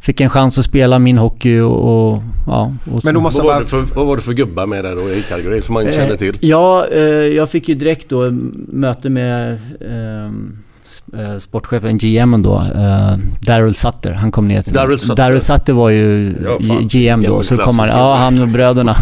fick 0.08 0.22
en 0.22 0.30
chans 0.30 0.58
att 0.58 0.66
spela 0.66 1.00
min 1.00 1.18
hockey 1.18 1.60
och, 1.60 2.12
och 2.12 2.24
ja. 2.48 2.74
Och 2.92 3.06
Men 3.06 3.14
då 3.14 3.22
måste 3.22 3.42
Vad 3.42 3.56
jag 3.56 3.60
var, 3.60 3.66
för, 3.66 3.96
vad 3.96 4.08
var 4.08 4.16
det 4.16 4.22
för 4.22 4.34
gubbar 4.34 4.66
med 4.66 4.84
där 4.84 4.96
då 4.96 5.02
i 5.02 5.22
Calgary 5.30 5.62
som 5.62 5.74
man 5.74 5.92
kände 5.92 6.18
till? 6.18 6.36
Eh, 6.36 6.50
Ja, 6.50 6.88
eh, 6.88 7.02
jag 7.40 7.50
fick 7.50 7.70
ju 7.70 7.76
direkt 7.76 8.10
då 8.10 8.32
möte 8.68 9.10
med 9.10 9.60
ehm, 9.82 10.58
eh, 11.14 11.40
sportchefen, 11.40 11.98
GMen 11.98 12.44
då, 12.44 12.56
eh, 12.76 13.18
Daryl 13.42 13.74
Sutter. 13.74 14.14
Han 14.14 14.32
kom 14.32 14.48
ner 14.48 14.62
till 14.62 14.74
mig. 14.74 14.84
Darryl 14.84 15.00
Sutter. 15.00 15.16
Daryl 15.16 15.42
Sutter 15.42 15.74
var 15.74 15.90
ju 15.90 16.36
Ja. 16.60 16.80
GM 16.82 17.22
då. 17.22 17.44
Så 17.44 17.58
kom 17.58 17.80
han, 17.80 17.88
ja 17.90 18.16
han 18.16 18.42
och 18.42 18.48
bröderna. 18.48 18.96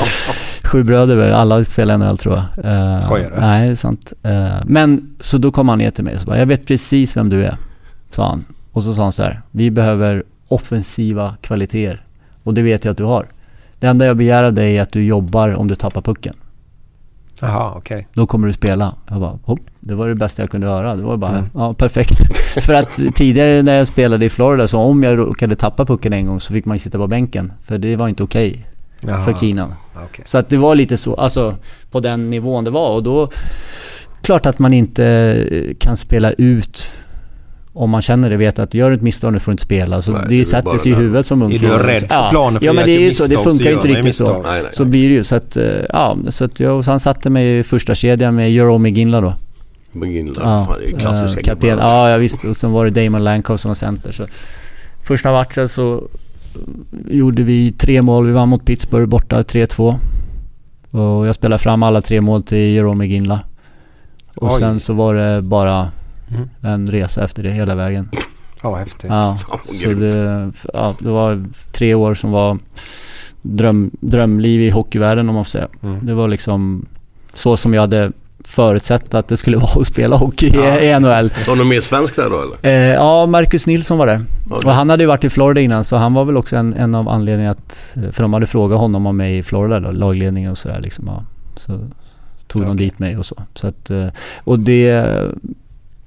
Sju 0.64 0.82
bröder 0.84 1.16
väl, 1.16 1.32
alla 1.32 1.64
spelar 1.64 1.98
NHL 1.98 2.18
tror 2.18 2.34
jag. 2.34 2.64
Eh, 2.64 3.00
Skojar 3.00 3.30
du? 3.30 3.40
Nej, 3.40 3.66
det 3.66 3.72
är 3.72 3.74
sant. 3.74 4.12
Eh, 4.22 4.46
men 4.66 5.14
så 5.20 5.38
då 5.38 5.52
kom 5.52 5.68
han 5.68 5.78
ner 5.78 5.90
till 5.90 6.04
mig 6.04 6.14
och 6.14 6.20
så 6.20 6.26
bara, 6.26 6.38
jag 6.38 6.46
vet 6.46 6.66
precis 6.66 7.16
vem 7.16 7.28
du 7.28 7.44
är, 7.44 7.56
sa 8.10 8.28
han. 8.28 8.44
Och 8.72 8.82
så 8.82 8.94
sa 8.94 9.02
han 9.02 9.12
så 9.12 9.22
här, 9.22 9.40
vi 9.50 9.70
behöver 9.70 10.22
offensiva 10.54 11.36
kvaliteter. 11.40 12.04
Och 12.44 12.54
det 12.54 12.62
vet 12.62 12.84
jag 12.84 12.92
att 12.92 12.98
du 12.98 13.04
har. 13.04 13.26
Det 13.78 13.86
enda 13.86 14.06
jag 14.06 14.16
begär 14.16 14.44
av 14.44 14.52
dig 14.52 14.76
är 14.78 14.82
att 14.82 14.92
du 14.92 15.04
jobbar 15.04 15.48
om 15.56 15.68
du 15.68 15.74
tappar 15.74 16.00
pucken. 16.02 16.34
Jaha, 17.40 17.74
okej. 17.76 18.08
Då 18.14 18.26
kommer 18.26 18.46
du 18.46 18.52
spela. 18.52 18.94
Jag 19.10 19.20
bara, 19.20 19.38
hopp, 19.44 19.60
det 19.80 19.94
var 19.94 20.08
det 20.08 20.14
bästa 20.14 20.42
jag 20.42 20.50
kunde 20.50 20.66
höra. 20.66 20.96
Det 20.96 21.02
var 21.02 21.16
bara, 21.16 21.30
Mm. 21.38 21.50
ja 21.54 21.74
perfekt. 21.74 22.14
för 22.64 22.74
att 22.74 23.00
tidigare 23.14 23.62
när 23.62 23.78
jag 23.78 23.86
spelade 23.86 24.24
i 24.24 24.30
Florida 24.30 24.68
så 24.68 24.78
om 24.78 25.02
jag 25.02 25.18
råkade 25.18 25.56
tappa 25.56 25.84
pucken 25.86 26.12
en 26.12 26.26
gång 26.26 26.40
så 26.40 26.52
fick 26.52 26.64
man 26.64 26.74
ju 26.74 26.78
sitta 26.78 26.98
på 26.98 27.06
bänken. 27.06 27.52
För 27.62 27.78
det 27.78 27.96
var 27.96 28.08
inte 28.08 28.22
okej 28.22 28.66
Jaha, 29.00 29.20
för 29.24 29.32
Keenan. 29.34 29.74
okej. 30.04 30.24
Så 30.26 30.38
att 30.38 30.48
det 30.48 30.56
var 30.56 30.74
lite 30.74 30.96
så, 30.96 31.14
alltså 31.14 31.54
på 31.90 32.00
den 32.00 32.30
nivån 32.30 32.64
det 32.64 32.70
var. 32.70 32.90
Och 32.94 33.02
då, 33.02 33.28
klart 34.22 34.46
att 34.46 34.58
man 34.58 34.72
inte 34.72 35.04
eh, 35.50 35.74
kan 35.78 35.96
spela 35.96 36.32
ut 36.32 36.92
om 37.72 37.90
man 37.90 38.02
känner 38.02 38.30
det, 38.30 38.36
vet 38.36 38.58
att 38.58 38.74
gör 38.74 38.90
du 38.90 38.96
ett 38.96 39.02
misstag 39.02 39.32
nu 39.32 39.38
får 39.38 39.52
du 39.52 39.54
inte 39.54 39.62
spela. 39.62 40.02
Så 40.02 40.12
Nej, 40.12 40.24
det 40.28 40.44
sätter 40.44 40.78
sig 40.78 40.92
i 40.92 40.94
huvudet 40.94 41.26
som 41.26 41.42
ung 41.42 41.52
Är 41.52 41.58
du 41.58 41.68
rädd 41.68 42.08
på 42.08 42.26
planen 42.30 42.60
för 42.60 42.66
Ja 42.66 42.72
men 42.72 42.84
det 42.84 42.92
är 42.92 43.00
ju 43.00 43.12
så, 43.12 43.26
det 43.26 43.38
funkar 43.38 43.64
ju 43.64 43.72
inte 43.72 43.88
riktigt 43.88 44.16
så. 44.16 44.42
Nej, 44.42 44.62
nej, 44.62 44.72
Så 44.72 44.84
blir 44.84 45.08
det 45.08 45.14
ju. 45.14 45.24
Så 45.24 45.36
att, 45.36 45.56
eh, 45.56 45.64
ja, 45.88 46.16
så 46.28 46.44
att 46.44 46.60
jag, 46.60 46.84
så 46.84 46.90
han 46.90 47.00
satte 47.00 47.30
mig 47.30 47.58
i 47.58 47.62
första 47.62 47.94
kedjan 47.94 48.34
med 48.34 48.52
Jerome 48.52 48.90
Ginla 48.90 49.20
då. 49.20 49.34
McGinley, 49.92 50.34
Ja, 50.40 50.66
fan 50.68 50.76
det 50.80 50.96
är 50.96 50.98
klassiska 50.98 51.40
eh, 51.40 51.44
kapten. 51.44 51.70
gubbar. 51.70 51.84
Ja, 51.84 52.10
ja 52.10 52.16
visst. 52.16 52.44
Och 52.44 52.56
sen 52.56 52.72
var 52.72 52.84
det 52.84 53.04
Damon 53.04 53.24
Lankow 53.24 53.56
som 53.56 53.68
var 53.68 53.74
center. 53.74 54.12
Så 54.12 54.26
första 55.06 55.32
matchen 55.32 55.68
så 55.68 56.04
gjorde 57.08 57.42
vi 57.42 57.72
tre 57.72 58.02
mål. 58.02 58.26
Vi 58.26 58.32
vann 58.32 58.48
mot 58.48 58.64
Pittsburgh 58.64 59.06
borta 59.06 59.42
3-2. 59.42 59.94
Och 60.90 61.26
jag 61.26 61.34
spelade 61.34 61.62
fram 61.62 61.82
alla 61.82 62.00
tre 62.00 62.20
mål 62.20 62.42
till 62.42 62.58
Jerome 62.58 63.06
Ginla. 63.06 63.40
Och 64.34 64.52
Oj. 64.52 64.58
sen 64.58 64.80
så 64.80 64.92
var 64.92 65.14
det 65.14 65.42
bara 65.42 65.90
Mm. 66.34 66.48
en 66.62 66.86
resa 66.86 67.24
efter 67.24 67.42
det 67.42 67.50
hela 67.50 67.74
vägen. 67.74 68.08
Ja, 68.62 68.70
vad 68.70 68.78
häftigt. 68.78 69.10
Ja, 69.10 69.38
så 69.82 69.88
det, 69.88 70.50
ja, 70.74 70.94
det 70.98 71.08
var 71.08 71.44
tre 71.72 71.94
år 71.94 72.14
som 72.14 72.30
var 72.30 72.58
dröm, 73.42 73.90
drömliv 74.00 74.60
i 74.62 74.70
hockeyvärlden 74.70 75.28
om 75.28 75.34
man 75.34 75.44
får 75.44 75.50
säga. 75.50 75.68
Mm. 75.82 76.06
Det 76.06 76.14
var 76.14 76.28
liksom 76.28 76.86
så 77.34 77.56
som 77.56 77.74
jag 77.74 77.80
hade 77.80 78.12
förutsett 78.44 79.14
att 79.14 79.28
det 79.28 79.36
skulle 79.36 79.56
vara 79.66 79.80
att 79.80 79.86
spela 79.86 80.16
hockey 80.16 80.46
i- 80.46 80.52
Ja. 80.54 80.78
i 80.80 81.00
NHL. 81.00 81.32
Var 81.48 81.56
någon 81.56 81.68
mer 81.68 81.80
svensk 81.80 82.16
där 82.16 82.30
då 82.30 82.42
eller? 82.42 82.56
Eh, 82.88 82.94
ja, 82.94 83.26
Marcus 83.26 83.66
Nilsson 83.66 83.98
var 83.98 84.06
det. 84.06 84.22
Okej. 84.50 84.66
Och 84.68 84.74
han 84.74 84.90
hade 84.90 85.02
ju 85.02 85.06
varit 85.06 85.24
i 85.24 85.30
Florida 85.30 85.60
innan 85.60 85.84
så 85.84 85.96
han 85.96 86.14
var 86.14 86.24
väl 86.24 86.36
också 86.36 86.56
en, 86.56 86.74
en 86.74 86.94
av 86.94 87.08
anledningarna 87.08 87.50
att... 87.58 87.96
För 88.12 88.22
de 88.22 88.32
hade 88.34 88.46
frågat 88.46 88.78
honom 88.78 89.06
om 89.06 89.16
mig 89.16 89.38
i 89.38 89.42
Florida 89.42 89.80
då, 89.80 89.90
lagledningen 89.90 90.50
och 90.50 90.58
sådär 90.58 90.80
liksom. 90.80 91.04
Ja. 91.06 91.22
Så 91.56 91.80
tog 92.46 92.62
de 92.62 92.68
Okej. 92.70 92.76
dit 92.86 92.98
mig 92.98 93.18
och 93.18 93.26
så. 93.26 93.36
så 93.54 93.66
att, 93.66 93.90
eh, 93.90 94.06
och 94.44 94.58
det... 94.58 95.06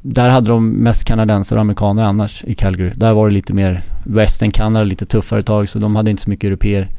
Där 0.07 0.30
hade 0.30 0.49
de 0.49 0.69
mest 0.69 1.03
kanadensare 1.03 1.57
och 1.57 1.61
amerikaner 1.61 2.03
annars 2.03 2.44
i 2.44 2.56
Calgary. 2.56 2.91
Där 2.95 3.14
var 3.14 3.27
det 3.27 3.34
lite 3.34 3.53
mer 3.53 3.82
Western 4.03 4.52
Canada, 4.52 4.84
lite 4.84 5.06
tuffare 5.06 5.41
tag 5.41 5.69
så 5.69 5.80
de 5.80 5.95
hade 5.95 6.11
inte 6.11 6.23
så 6.23 6.30
mycket 6.30 6.48
europeer. 6.48 6.90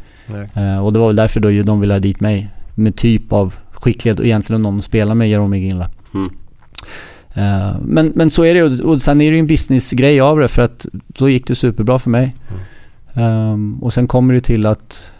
Eh, 0.54 0.84
och 0.84 0.92
det 0.92 0.98
var 0.98 1.06
väl 1.06 1.16
därför 1.16 1.40
då 1.40 1.50
ju 1.50 1.62
de 1.62 1.80
ville 1.80 1.94
ha 1.94 1.98
dit 1.98 2.20
mig. 2.20 2.50
Med 2.74 2.96
typ 2.96 3.32
av 3.32 3.54
skicklighet 3.72 4.18
och 4.18 4.26
egentligen 4.26 4.62
någon 4.62 4.78
att 4.78 4.84
spela 4.84 5.14
med 5.14 5.30
Jaromir 5.30 5.60
Ginla. 5.60 5.90
Mm. 6.14 6.30
Eh, 7.34 7.76
men, 7.82 8.12
men 8.14 8.30
så 8.30 8.44
är 8.44 8.54
det 8.54 8.60
ju. 8.60 8.80
Och 8.82 9.02
sen 9.02 9.20
är 9.20 9.30
det 9.30 9.36
ju 9.36 9.40
en 9.40 9.46
businessgrej 9.46 10.20
av 10.20 10.38
det 10.38 10.48
för 10.48 10.62
att 10.62 10.86
så 11.18 11.28
gick 11.28 11.46
det 11.46 11.54
superbra 11.54 11.98
för 11.98 12.10
mig. 12.10 12.34
Ehm, 13.14 13.82
och 13.82 13.92
sen 13.92 14.06
kommer 14.06 14.34
det 14.34 14.40
till 14.40 14.66
att 14.66 15.12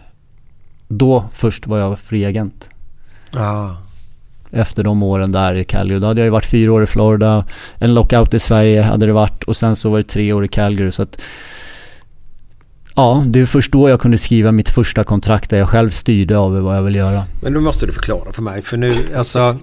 då 0.89 1.25
först 1.33 1.67
var 1.67 1.79
jag 1.79 1.99
fri 1.99 2.25
agent. 2.25 2.71
Ja. 3.33 3.77
Efter 4.53 4.85
de 4.85 5.03
åren 5.03 5.33
där 5.33 5.55
i 5.55 5.65
Calgary. 5.65 6.01
Då 6.01 6.07
hade 6.07 6.21
jag 6.21 6.25
ju 6.27 6.31
varit 6.31 6.47
fyra 6.47 6.73
år 6.73 6.83
i 6.83 6.87
Florida. 6.87 7.45
En 7.79 7.95
lockout 7.95 8.35
i 8.35 8.39
Sverige 8.39 8.83
hade 8.83 9.07
det 9.07 9.13
varit 9.13 9.43
och 9.45 9.57
sen 9.57 9.77
så 9.77 9.91
var 9.91 9.99
det 9.99 10.05
tre 10.05 10.33
år 10.33 10.45
i 10.45 10.49
Calgary. 10.49 10.93
Så 10.93 11.03
att 11.03 11.21
Ja, 12.99 13.23
det 13.27 13.41
är 13.41 13.47
först 13.47 13.73
då 13.73 13.89
jag 13.89 14.01
kunde 14.01 14.19
skriva 14.19 14.53
mitt 14.53 14.69
första 14.69 15.05
kontrakt 15.05 15.51
där 15.51 15.59
jag 15.59 15.69
själv 15.69 15.91
styrde 15.91 16.35
över 16.35 16.61
vad 16.61 16.77
jag 16.77 16.83
vill 16.83 16.95
göra. 16.95 17.23
Men 17.43 17.53
nu 17.53 17.61
måste 17.61 17.87
du 17.87 17.93
förklara 17.93 18.33
för 18.33 18.43
mig. 18.43 18.63
För 18.63 18.77
nu, 18.77 18.93
alltså... 19.17 19.57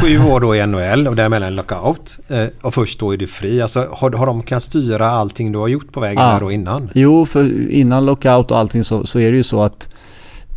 Sju 0.00 0.18
år 0.18 0.40
då 0.40 0.56
i 0.56 0.66
NHL 0.66 1.08
och 1.08 1.16
däremellan 1.16 1.54
lockout. 1.56 2.18
Eh, 2.28 2.44
och 2.62 2.74
först 2.74 3.00
då 3.00 3.12
är 3.12 3.16
du 3.16 3.26
fri. 3.26 3.62
Alltså 3.62 3.88
har, 3.92 4.10
har 4.10 4.26
de 4.26 4.42
kan 4.42 4.60
styra 4.60 5.10
allting 5.10 5.52
du 5.52 5.58
har 5.58 5.68
gjort 5.68 5.92
på 5.92 6.00
vägen 6.00 6.22
Ja. 6.22 6.32
där 6.32 6.40
då 6.40 6.52
innan? 6.52 6.90
Jo, 6.94 7.26
för 7.26 7.70
innan 7.70 8.06
lockout 8.06 8.50
och 8.50 8.58
allting 8.58 8.84
så, 8.84 9.06
så 9.06 9.20
är 9.20 9.30
det 9.30 9.36
ju 9.36 9.42
så 9.42 9.62
att 9.62 9.88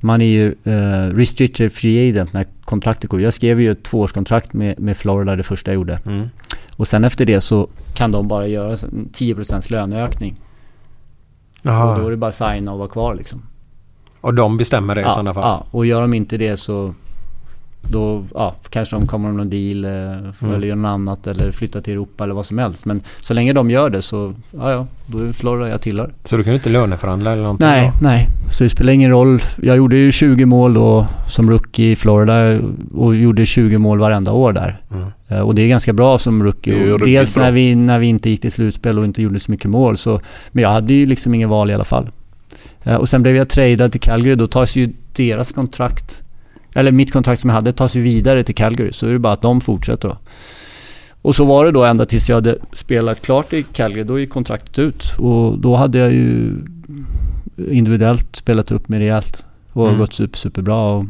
man 0.02 0.22
är 0.22 0.26
ju 0.26 0.56
eh, 0.64 1.16
restricted 1.16 1.74
free 1.74 2.10
agent 2.10 2.34
när 2.34 2.46
kontraktet 2.66 3.10
går. 3.10 3.22
Jag 3.22 3.34
skrev 3.34 3.62
ju 3.62 3.72
ett 3.72 3.84
tvåårskontrakt 3.84 4.54
med, 4.54 4.80
med 4.80 4.98
Florida 4.98 5.36
det 5.36 5.44
första 5.44 5.72
jag 5.72 5.76
gjorde. 5.76 6.00
Mm. 6.06 6.30
Och 6.76 6.88
sen 6.88 7.04
efter 7.04 7.26
det 7.26 7.42
så 7.42 7.68
kan 7.94 8.12
de 8.12 8.28
bara 8.28 8.48
göra 8.48 8.72
en 8.72 9.10
10% 9.14 9.72
löneökning. 9.72 10.36
Och 11.64 12.00
då 12.00 12.08
är 12.08 12.12
det 12.12 12.18
bara 12.18 12.32
signa 12.32 12.72
och 12.72 12.80
vara 12.80 12.90
kvar 12.90 13.16
liksom. 13.16 13.42
Och 14.22 14.34
de 14.34 14.58
bestämmer 14.58 14.96
det 14.96 15.02
i 15.02 15.04
ja, 15.04 15.10
sådana 15.10 15.34
fall? 15.34 15.44
Ja, 15.44 15.66
och 15.72 15.86
gör 15.86 16.02
de 16.02 16.14
inte 16.14 16.38
det 16.38 16.58
så 16.58 16.94
då 17.82 18.24
ja, 18.34 18.56
kanske 18.70 18.96
de 18.96 19.08
kommer 19.08 19.28
med 19.32 19.38
någon 19.38 19.50
deal 19.50 19.86
eh, 19.86 20.18
Mm. 20.42 20.56
eller 20.56 20.68
gör 20.68 20.76
något 20.76 20.90
annat 20.90 21.28
eller 21.28 21.52
flyttar 21.52 21.82
till 21.82 21.94
Europa 21.94 22.24
eller 22.24 22.34
vad 22.34 22.46
som 22.46 22.58
helst. 22.58 22.86
Men 22.86 23.02
så 23.22 23.34
länge 23.34 23.54
de 23.54 23.70
gör 23.72 23.90
det 23.90 24.02
så, 24.02 24.34
ja 24.52 24.72
ja, 24.72 24.88
då 25.06 25.20
är 25.20 25.32
Florida 25.34 25.70
jag 25.70 25.82
tillhör. 25.82 26.14
Så 26.24 26.38
du 26.38 26.44
kan 26.44 26.54
inte 26.54 26.70
löneförhandla 26.70 27.32
eller 27.32 27.42
någonting? 27.44 27.68
Nej, 27.68 27.92
då? 27.94 28.08
nej. 28.08 28.28
Så 28.52 28.64
det 28.64 28.70
spelar 28.70 28.94
ingen 28.94 29.12
roll. 29.12 29.40
Jag 29.62 29.78
gjorde 29.78 29.96
ju 29.98 30.12
20 30.12 30.46
mål 30.46 30.74
då 30.74 31.08
som 31.28 31.50
rookie 31.50 31.92
i 31.92 31.96
Florida 31.96 32.60
och 32.94 33.16
gjorde 33.16 33.46
20 33.46 33.78
mål 33.78 34.00
varenda 34.00 34.32
år 34.32 34.54
där. 34.54 34.82
Mm. 34.92 35.08
Eh, 35.28 35.40
Och 35.40 35.56
det 35.56 35.62
är 35.62 35.68
ganska 35.68 35.94
bra 35.94 36.18
som 36.18 36.44
rookie. 36.44 36.74
ju 36.86 36.94
Och 36.94 37.00
dels 37.00 37.36
bra. 37.36 37.44
när 37.44 37.52
vi, 37.52 37.76
när 37.76 38.00
vi 38.00 38.08
inte 38.08 38.30
gick 38.30 38.42
till 38.42 38.52
slutspel 38.52 39.00
och 39.00 39.06
inte 39.06 39.22
gjorde 39.22 39.40
så 39.40 39.52
mycket 39.52 39.70
mål. 39.72 39.98
Så, 39.98 40.20
men 40.52 40.62
jag 40.64 40.70
hade 40.70 40.94
ju 40.94 41.06
liksom 41.06 41.34
ingen 41.34 41.50
val 41.50 41.72
i 41.72 41.74
alla 41.74 41.84
fall. 41.84 42.10
Eh, 42.84 42.96
Och 42.96 43.10
sen 43.10 43.24
blev 43.24 43.36
jag 43.36 43.50
tradad 43.50 43.92
till 43.92 44.02
Calgary. 44.02 44.36
Då 44.36 44.48
tas 44.48 44.76
ju 44.76 44.94
deras 45.16 45.52
kontrakt, 45.52 46.22
eller 46.78 46.92
mitt 46.92 47.14
kontrakt 47.14 47.42
som 47.42 47.50
jag 47.50 47.56
hade, 47.56 47.74
tas 47.74 47.96
ju 47.96 48.02
vidare 48.02 48.44
till 48.44 48.56
Calgary. 48.56 48.92
Så 48.94 49.08
är 49.08 49.14
det 49.14 49.20
bara 49.20 49.34
att 49.34 49.42
de 49.42 49.62
fortsätter 49.62 50.08
då. 50.10 50.18
Och 51.22 51.36
så 51.36 51.46
var 51.46 51.66
det 51.66 51.72
då 51.72 51.84
ända 51.84 52.06
tills 52.06 52.30
jag 52.30 52.36
hade 52.36 52.58
spelat 52.74 53.22
klart 53.22 53.54
i 53.54 53.64
Calgary. 53.64 54.04
Då 54.04 54.20
gick 54.20 54.30
kontraktet 54.30 54.80
ut. 54.80 55.04
Och 55.18 55.60
då 55.60 55.76
hade 55.76 55.98
jag 55.98 56.12
ju 56.14 56.54
individuellt 57.72 58.36
spelat 58.36 58.72
upp 58.72 58.90
mig 58.90 59.00
rejält. 59.00 59.46
Och 59.74 59.88
Mm. 59.88 60.00
gått 60.00 60.14
super, 60.14 60.38
superbra. 60.38 60.82
Och, 60.92 61.06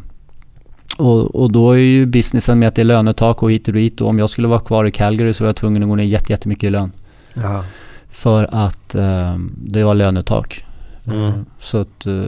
och, 0.97 1.35
och 1.35 1.51
då 1.51 1.71
är 1.71 1.77
ju 1.77 2.05
businessen 2.05 2.59
med 2.59 2.67
att 2.67 2.75
det 2.75 2.81
är 2.81 2.85
lönetak 2.85 3.43
och 3.43 3.51
hit 3.51 3.67
och 3.67 3.73
dit. 3.73 4.01
Och 4.01 4.09
om 4.09 4.19
jag 4.19 4.29
skulle 4.29 4.47
vara 4.47 4.59
kvar 4.59 4.85
i 4.85 4.91
Calgary 4.91 5.33
så 5.33 5.43
var 5.43 5.49
jag 5.49 5.55
tvungen 5.55 5.83
att 5.83 5.89
gå 5.89 5.95
ner 5.95 6.03
jätte- 6.03 6.33
jättemycket 6.33 6.63
i 6.67 6.69
lön. 6.69 6.91
Ja. 7.33 7.63
För 8.09 8.47
att 8.51 8.95
eh, 8.95 9.35
det 9.65 9.83
var 9.83 9.95
lönetak. 9.95 10.65
Mm. 11.05 11.31
Så 11.59 11.77
att, 11.77 12.05
eh, 12.05 12.23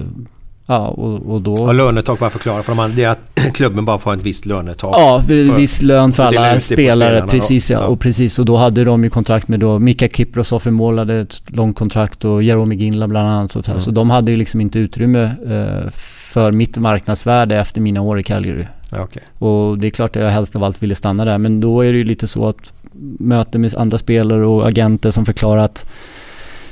ja 0.70 0.88
och, 0.88 1.34
och 1.34 1.42
då... 1.42 1.52
Och 1.54 1.76
lönetak 1.76 2.20
bara 2.20 2.30
förklara 2.30 2.64
för 2.64 2.72
de 2.72 2.80
andra. 2.80 2.96
Det 2.96 3.04
är 3.04 3.10
att 3.10 3.54
klubben 3.54 3.86
bara 3.86 3.98
får 4.00 4.14
ett 4.14 4.24
visst 4.24 4.46
lönetak. 4.46 4.92
Ja, 4.94 5.24
för- 5.28 5.56
viss 5.56 5.82
lön 5.82 6.14
för 6.14 6.24
alla 6.24 6.60
spelare. 6.60 7.26
Precis 7.30 7.72
ja. 7.72 7.80
Ja. 7.80 7.86
Och 7.86 8.00
precis. 8.00 8.40
Och 8.40 8.46
då 8.46 8.56
hade 8.58 8.84
de 8.84 9.04
ju 9.04 9.10
kontrakt 9.10 9.48
med 9.48 9.60
då 9.60 9.80
Mika 9.80 10.08
Kiprosov 10.08 10.62
i 10.68 10.72
mål 10.72 10.98
hade 11.00 11.16
ett 11.20 11.42
långt 11.48 11.78
kontrakt 11.78 12.26
och 12.26 12.44
Jaromir 12.44 12.78
Ginla 12.78 13.08
bland 13.08 13.28
annat. 13.28 13.52
Så, 13.52 13.62
Mm. 13.68 13.82
så 13.82 13.92
de 13.92 14.10
hade 14.10 14.32
ju 14.32 14.38
liksom 14.38 14.62
inte 14.62 14.80
utrymme 14.80 15.24
eh, 15.24 15.90
för 16.32 16.52
mitt 16.52 16.78
marknadsvärde 16.78 17.56
efter 17.58 17.82
mina 17.82 18.02
år 18.02 18.20
i 18.20 18.24
Calgary. 18.24 18.66
Ja, 18.92 18.98
okej. 19.04 19.24
Och 19.40 19.78
det 19.78 19.88
är 19.88 19.92
klart 19.92 20.16
att 20.16 20.22
jag 20.22 20.30
helst 20.30 20.56
av 20.56 20.64
allt 20.64 20.84
ville 20.84 20.96
stanna 20.96 21.26
där. 21.26 21.38
Men 21.38 21.60
då 21.62 21.82
är 21.82 21.92
det 21.92 21.98
ju 21.98 22.04
lite 22.04 22.28
så 22.28 22.48
att 22.48 22.74
möte 23.20 23.58
med 23.58 23.76
andra 23.76 23.98
spelare 23.98 24.46
och 24.46 24.68
agenter 24.68 25.12
som 25.12 25.26
förklarar 25.26 25.64
att 25.64 25.86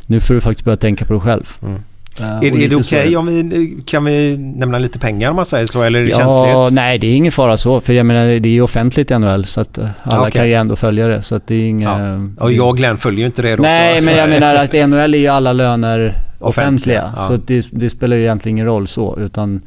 nu 0.07 0.19
får 0.19 0.33
du 0.33 0.41
faktiskt 0.41 0.65
börja 0.65 0.77
tänka 0.77 1.05
på 1.05 1.13
dig 1.13 1.21
själv. 1.21 1.43
Mm. 1.61 1.79
Eh, 2.21 2.37
Är, 2.37 2.61
är 2.63 2.69
det 2.69 2.75
okej 2.75 3.17
om 3.17 3.25
vi... 3.25 3.77
Kan 3.85 4.05
vi 4.05 4.37
nämna 4.37 4.79
lite 4.79 4.99
pengar 4.99 5.29
om 5.29 5.35
man 5.35 5.45
säger 5.45 5.65
så? 5.65 5.81
Eller 5.81 5.99
är 5.99 6.03
det 6.03 6.09
Ja, 6.09 6.17
känsligt? 6.17 6.75
nej 6.75 6.99
det 6.99 7.07
är 7.07 7.15
ingen 7.15 7.31
fara 7.31 7.57
så. 7.57 7.81
För 7.81 7.93
jag 7.93 8.05
menar 8.05 8.25
det 8.27 8.49
är 8.49 8.53
ju 8.53 8.61
offentligt 8.61 9.11
i 9.11 9.19
NHL 9.19 9.45
så 9.45 9.61
att 9.61 9.77
eh, 9.77 9.87
alla 10.03 10.19
okej. 10.21 10.31
kan 10.31 10.47
ju 10.47 10.53
ändå 10.53 10.75
följa 10.75 11.07
det. 11.07 11.21
Så 11.21 11.35
att 11.35 11.47
det 11.47 11.55
är 11.55 11.63
inga... 11.67 12.29
Och 12.39 12.51
jag 12.51 12.69
och 12.69 12.77
Glenn 12.77 12.97
följer 12.97 13.19
ju 13.19 13.25
inte 13.25 13.41
det 13.41 13.55
då. 13.55 13.63
Nej 13.63 13.97
så. 13.99 14.03
men 14.05 14.15
jag 14.17 14.29
menar 14.39 14.55
att 14.55 14.73
NHL 14.89 15.13
är 15.13 15.19
ju 15.19 15.27
alla 15.27 15.53
löner 15.53 16.13
offentliga. 16.39 17.13
ja. 17.17 17.23
Så 17.27 17.35
det, 17.45 17.67
det 17.71 17.89
spelar 17.89 18.15
ju 18.15 18.21
egentligen 18.23 18.55
ingen 18.57 18.65
roll 18.67 18.87
så 18.87 19.17
utan 19.19 19.61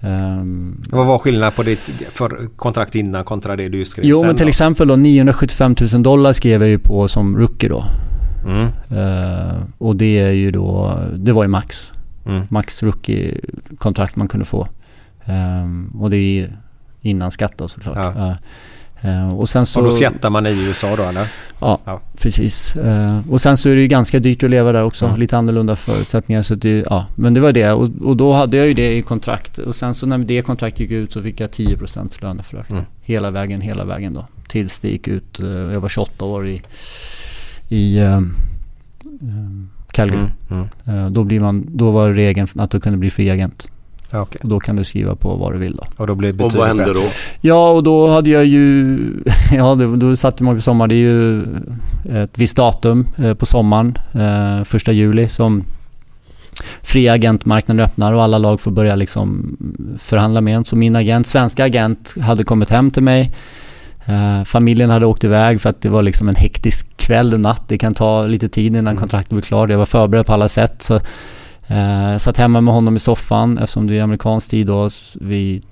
ehm, 0.00 0.82
Vad 0.90 1.06
var 1.06 1.18
skillnaden 1.18 1.52
på 1.56 1.62
ditt 1.62 1.90
för 2.12 2.38
kontrakt 2.56 2.94
innan 2.94 3.24
kontra 3.24 3.56
det 3.56 3.68
du 3.68 3.84
skrev 3.84 4.04
Jo 4.06 4.18
sen 4.20 4.26
men 4.26 4.36
till 4.36 4.46
då? 4.46 4.48
exempel 4.48 4.88
då 4.88 4.96
975 4.96 5.74
000 5.92 6.02
dollar 6.02 6.32
skrev 6.32 6.60
jag 6.62 6.68
ju 6.70 6.78
på 6.78 7.08
som 7.08 7.36
rookie 7.38 7.68
då. 7.68 7.84
Mm. 8.46 8.68
Eh, 8.90 9.56
och 9.78 9.96
det 9.96 10.18
är 10.18 10.30
ju 10.32 10.50
då, 10.50 10.98
det 11.16 11.32
var 11.32 11.42
ju 11.44 11.48
max. 11.48 11.92
Mm. 12.26 12.42
Max 12.50 12.82
rookie-kontrakt 12.82 14.16
man 14.16 14.28
kunde 14.28 14.46
få. 14.46 14.68
Ehm, 15.24 15.92
och 16.00 16.10
det 16.10 16.16
är 16.16 16.20
ju 16.40 16.48
innan 17.00 17.30
skatt 17.30 17.52
då 17.56 17.68
såklart. 17.68 17.96
Ja. 18.16 18.36
Eh, 19.00 19.28
och 19.34 19.48
sen 19.48 19.66
så... 19.66 19.80
Och 19.80 19.84
då 19.86 19.90
skattar 19.92 20.30
man 20.30 20.46
i 20.46 20.66
USA 20.66 20.96
då 20.96 21.02
eller? 21.02 21.28
Ja, 21.60 21.78
Ja. 21.84 22.00
precis. 22.20 22.76
Eh, 22.76 23.20
och 23.30 23.40
sen 23.40 23.56
så 23.56 23.68
är 23.68 23.74
det 23.74 23.80
ju 23.82 23.88
ganska 23.88 24.18
dyrt 24.18 24.42
att 24.42 24.50
leva 24.50 24.72
där 24.72 24.82
också. 24.82 25.06
Mm. 25.06 25.20
Lite 25.20 25.36
annorlunda 25.38 25.76
förutsättningar. 25.76 26.42
Så 26.42 26.54
det, 26.54 26.84
ja, 26.90 27.06
men 27.14 27.34
det 27.34 27.40
var 27.40 27.52
det. 27.52 27.72
Och, 27.72 27.88
och 28.04 28.16
då 28.16 28.32
hade 28.32 28.56
jag 28.56 28.66
ju 28.66 28.74
det 28.74 28.96
i 28.96 29.02
kontrakt. 29.02 29.58
Och 29.58 29.74
sen 29.74 29.94
så 29.94 30.06
när 30.06 30.18
det 30.18 30.42
kontraktet 30.42 30.80
gick 30.80 30.90
ut 30.90 31.12
så 31.12 31.22
fick 31.22 31.40
jag 31.40 31.50
10% 31.50 32.22
löneförhöjning. 32.22 32.72
Mm. 32.72 32.84
Hela 33.02 33.30
vägen, 33.30 33.60
hela 33.60 33.84
vägen 33.84 34.14
då. 34.14 34.26
Tills 34.48 34.78
det 34.80 34.88
gick 34.88 35.08
ut. 35.08 35.40
eh, 35.40 35.46
jag 35.48 35.80
var 35.80 35.88
28 35.88 36.24
år 36.24 36.48
i, 36.48 36.62
i 37.68 37.98
eh, 37.98 38.16
eh, 38.16 38.20
Calgary. 39.90 40.26
Mm. 40.50 40.68
Mm. 40.84 41.04
Eh, 41.04 41.10
då, 41.10 41.24
blir 41.24 41.40
man, 41.40 41.66
då 41.68 41.90
var 41.90 42.10
regeln 42.10 42.48
att 42.56 42.70
du 42.70 42.80
kunde 42.80 42.98
bli 42.98 43.10
fri 43.10 43.30
agent. 43.30 43.68
Ja, 44.10 44.20
okej. 44.20 44.40
Och 44.42 44.48
då 44.48 44.60
kan 44.60 44.76
du 44.76 44.84
skriva 44.84 45.14
på 45.14 45.36
vad 45.36 45.52
du 45.52 45.58
vill 45.58 45.76
då. 45.76 45.84
Och 45.96 46.06
då 46.06 46.14
blir 46.14 46.32
det 46.32 46.44
Och 46.44 46.52
vad 46.52 46.66
hände 46.66 46.92
då? 46.94 47.02
Ja, 47.40 47.70
och 47.70 47.82
då 47.82 48.08
hade 48.08 48.30
jag 48.30 48.46
ju... 48.46 48.98
Ja, 49.52 49.74
då, 49.74 49.96
då 49.96 50.16
satte 50.16 50.44
man 50.44 50.56
på 50.56 50.62
sommar. 50.62 50.86
Det 50.86 50.94
är 50.94 50.96
ju 50.96 51.42
ett 52.10 52.38
visst 52.38 52.56
datum 52.56 53.06
eh, 53.16 53.34
på 53.34 53.46
sommaren, 53.46 53.98
eh, 54.12 54.64
första 54.64 54.92
juli, 54.92 55.28
som 55.28 55.64
fria 56.82 57.12
agentmarknaden 57.12 57.84
öppnar 57.84 58.12
och 58.12 58.22
alla 58.22 58.38
lag 58.38 58.60
får 58.60 58.70
börja 58.70 58.94
liksom 58.94 59.56
förhandla 59.98 60.40
med 60.40 60.56
en. 60.56 60.64
Så 60.64 60.76
min 60.76 60.96
agent, 60.96 61.26
svenska 61.26 61.64
agent, 61.64 62.14
hade 62.20 62.44
kommit 62.44 62.70
hem 62.70 62.90
till 62.90 63.02
mig. 63.02 63.32
Eh, 64.06 64.44
familjen 64.44 64.90
hade 64.90 65.06
åkt 65.06 65.24
iväg 65.24 65.60
för 65.60 65.70
att 65.70 65.80
det 65.80 65.88
var 65.88 66.02
liksom 66.02 66.28
en 66.28 66.34
hektisk 66.36 66.96
kväll 66.96 67.34
och 67.34 67.40
natt. 67.40 67.62
Det 67.68 67.78
kan 67.78 67.94
ta 67.94 68.26
lite 68.26 68.48
tid 68.48 68.76
innan 68.76 68.96
kontraktet 68.96 69.30
blir 69.32 69.42
klart. 69.42 69.70
Jag 69.70 69.78
var 69.78 69.86
förberedd 69.86 70.26
på 70.26 70.32
alla 70.32 70.48
sätt. 70.48 70.82
Så, 70.82 71.00
jag 71.68 72.20
satt 72.20 72.36
hemma 72.36 72.60
med 72.60 72.74
honom 72.74 72.96
i 72.96 72.98
soffan 72.98 73.58
eftersom 73.58 73.86
det 73.86 73.98
är 73.98 74.02
amerikansk 74.02 74.50
tid 74.50 74.66
då. 74.66 74.90
Vi 75.14 75.62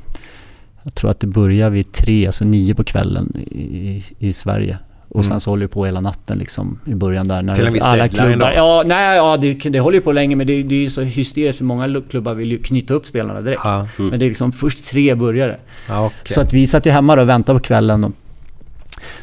jag 0.82 0.94
tror 0.94 1.10
att 1.10 1.20
det 1.20 1.26
börjar 1.26 1.70
vid 1.70 1.92
tre, 1.92 2.26
alltså 2.26 2.44
nio 2.44 2.74
på 2.74 2.84
kvällen 2.84 3.36
i, 3.36 4.04
i 4.18 4.32
Sverige. 4.32 4.78
Och 5.08 5.20
Mm. 5.20 5.30
sen 5.30 5.40
så 5.40 5.50
håller 5.50 5.62
det 5.62 5.68
på 5.68 5.84
hela 5.86 6.00
natten 6.00 6.38
liksom 6.38 6.78
i 6.86 6.94
början 6.94 7.28
där. 7.28 7.42
När 7.42 7.54
Till 7.54 7.66
en 7.66 7.72
viss 7.72 7.82
alla 7.82 8.08
klubbar? 8.08 8.52
Ja, 8.56 8.82
nej, 8.86 9.16
ja 9.16 9.36
det, 9.36 9.54
det 9.54 9.80
håller 9.80 9.94
ju 9.96 10.00
på 10.02 10.12
länge 10.12 10.36
men 10.36 10.46
det, 10.46 10.62
det 10.62 10.74
är 10.74 10.78
ju 10.80 10.90
så 10.90 11.02
hysteriskt 11.02 11.58
för 11.58 11.64
många 11.64 12.00
klubbar 12.10 12.34
vill 12.34 12.50
ju 12.50 12.58
knyta 12.58 12.94
upp 12.94 13.06
spelarna 13.06 13.40
direkt. 13.40 13.60
Ja. 13.64 13.88
Men 13.96 14.18
det 14.18 14.24
är 14.24 14.28
liksom 14.28 14.52
först 14.52 14.86
tre 14.86 15.14
börjare. 15.14 15.56
Ja, 15.88 16.06
okej. 16.06 16.34
Så 16.34 16.40
att 16.40 16.52
vi 16.52 16.66
satt 16.66 16.86
ju 16.86 16.90
hemma 16.90 17.16
då 17.16 17.22
och 17.22 17.28
väntade 17.28 17.58
på 17.58 17.64
kvällen. 17.64 18.12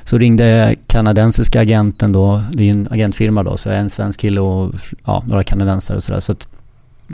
Så 0.04 0.18
ringde 0.18 0.76
kanadensiska 0.88 1.62
agenten 1.62 2.12
då. 2.12 2.44
Det 2.52 2.64
är 2.64 2.68
ju 2.68 2.72
en 2.72 2.88
agentfirma 2.92 3.44
då. 3.44 3.58
Så 3.58 3.70
en 3.70 3.90
svensk 3.90 4.20
kille 4.20 4.40
och 4.40 4.74
ja, 5.06 5.24
några 5.28 5.44
kanadensare 5.44 5.98
och 5.98 6.04
sådär. 6.04 6.20
Så 6.20 6.32
att, 6.32 6.48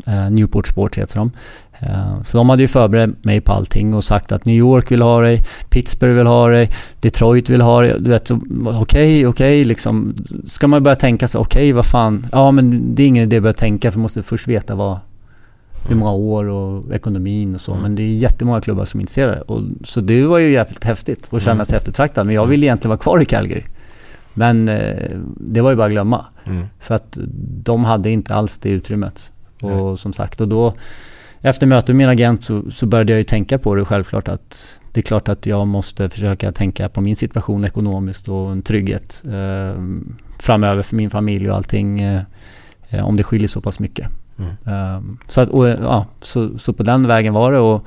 eh, 0.05 0.29
Newport 0.29 0.67
Sport 0.67 0.97
heter 0.97 1.15
de. 1.15 1.31
Eh, 1.79 2.23
så 2.23 2.37
de 2.37 2.49
hade 2.49 2.61
ju 2.61 2.67
förberett 2.67 3.25
mig 3.25 3.41
på 3.41 3.51
allting 3.51 3.93
och 3.93 4.03
sagt 4.03 4.31
att 4.31 4.45
New 4.45 4.55
York 4.55 4.91
vill 4.91 5.01
ha 5.01 5.21
dig, 5.21 5.41
Pittsburgh 5.69 6.13
vill 6.13 6.27
ha 6.27 6.47
dig, 6.47 6.69
Detroit 6.99 7.49
vill 7.49 7.61
ha 7.61 7.81
dig. 7.81 7.95
Du 7.99 8.09
vet, 8.09 8.27
så, 8.27 8.39
okej, 8.81 9.27
okej 9.27 9.65
liksom. 9.65 10.15
Ska 10.49 10.67
man 10.67 10.83
börja 10.83 10.95
tänka 10.95 11.27
så, 11.27 11.39
okej 11.39 11.71
vad 11.71 11.85
fan. 11.85 12.27
Ja 12.31 12.51
men 12.51 12.95
det 12.95 13.03
är 13.03 13.07
ingen 13.07 13.23
idé 13.23 13.37
att 13.37 13.43
börja 13.43 13.53
tänka 13.53 13.91
för 13.91 13.99
man 13.99 14.01
måste 14.01 14.23
först 14.23 14.47
veta 14.47 14.75
vad, 14.75 14.97
hur 15.87 15.95
många 15.95 16.11
år 16.11 16.45
och 16.49 16.95
ekonomin 16.95 17.55
och 17.55 17.61
så. 17.61 17.75
Men 17.75 17.95
det 17.95 18.03
är 18.03 18.07
jättemånga 18.07 18.61
klubbar 18.61 18.85
som 18.85 18.99
är 18.99 19.01
intresserade. 19.01 19.41
Och, 19.41 19.61
så 19.83 20.01
det 20.01 20.23
var 20.23 20.37
ju 20.37 20.51
jävligt 20.51 20.83
häftigt 20.83 21.27
och 21.29 21.41
kännas 21.41 21.73
eftertraktad. 21.73 22.25
Men 22.25 22.35
jag 22.35 22.45
ville 22.45 22.65
egentligen 22.65 22.89
vara 22.89 22.99
kvar 22.99 23.21
i 23.21 23.25
Calgary. 23.25 23.63
Men 24.33 24.69
eh, 24.69 25.11
det 25.35 25.61
var 25.61 25.69
ju 25.69 25.75
bara 25.75 25.85
att 25.85 25.91
glömma. 25.91 26.25
Mm. 26.45 26.65
För 26.79 26.95
att 26.95 27.17
de 27.63 27.85
hade 27.85 28.09
inte 28.09 28.35
alls 28.35 28.57
det 28.57 28.69
utrymmet. 28.69 29.31
Och 29.61 29.99
som 29.99 30.13
sagt, 30.13 30.41
och 30.41 30.47
då 30.47 30.73
efter 31.41 31.67
mötet 31.67 31.87
med 31.87 31.95
min 31.95 32.09
agent 32.09 32.43
så, 32.43 32.71
så 32.71 32.85
började 32.85 33.13
jag 33.13 33.17
ju 33.17 33.23
tänka 33.23 33.57
på 33.57 33.75
det 33.75 33.85
självklart 33.85 34.27
att 34.27 34.79
det 34.91 34.99
är 34.99 35.03
klart 35.03 35.29
att 35.29 35.45
jag 35.45 35.67
måste 35.67 36.09
försöka 36.09 36.51
tänka 36.51 36.89
på 36.89 37.01
min 37.01 37.15
situation 37.15 37.65
ekonomiskt 37.65 38.29
och 38.29 38.51
en 38.51 38.61
trygghet 38.61 39.23
eh, 39.25 39.81
framöver 40.39 40.83
för 40.83 40.95
min 40.95 41.09
familj 41.09 41.49
och 41.49 41.55
allting 41.55 42.01
eh, 42.01 42.21
eh, 42.89 43.05
om 43.05 43.15
det 43.15 43.23
skiljer 43.23 43.47
så 43.47 43.61
pass 43.61 43.79
mycket. 43.79 44.07
Mm. 44.39 44.49
Eh, 44.95 45.01
så, 45.27 45.41
att, 45.41 45.49
och, 45.49 45.67
ja, 45.69 46.05
så, 46.21 46.57
så 46.59 46.73
på 46.73 46.83
den 46.83 47.07
vägen 47.07 47.33
var 47.33 47.51
det 47.51 47.59
och 47.59 47.85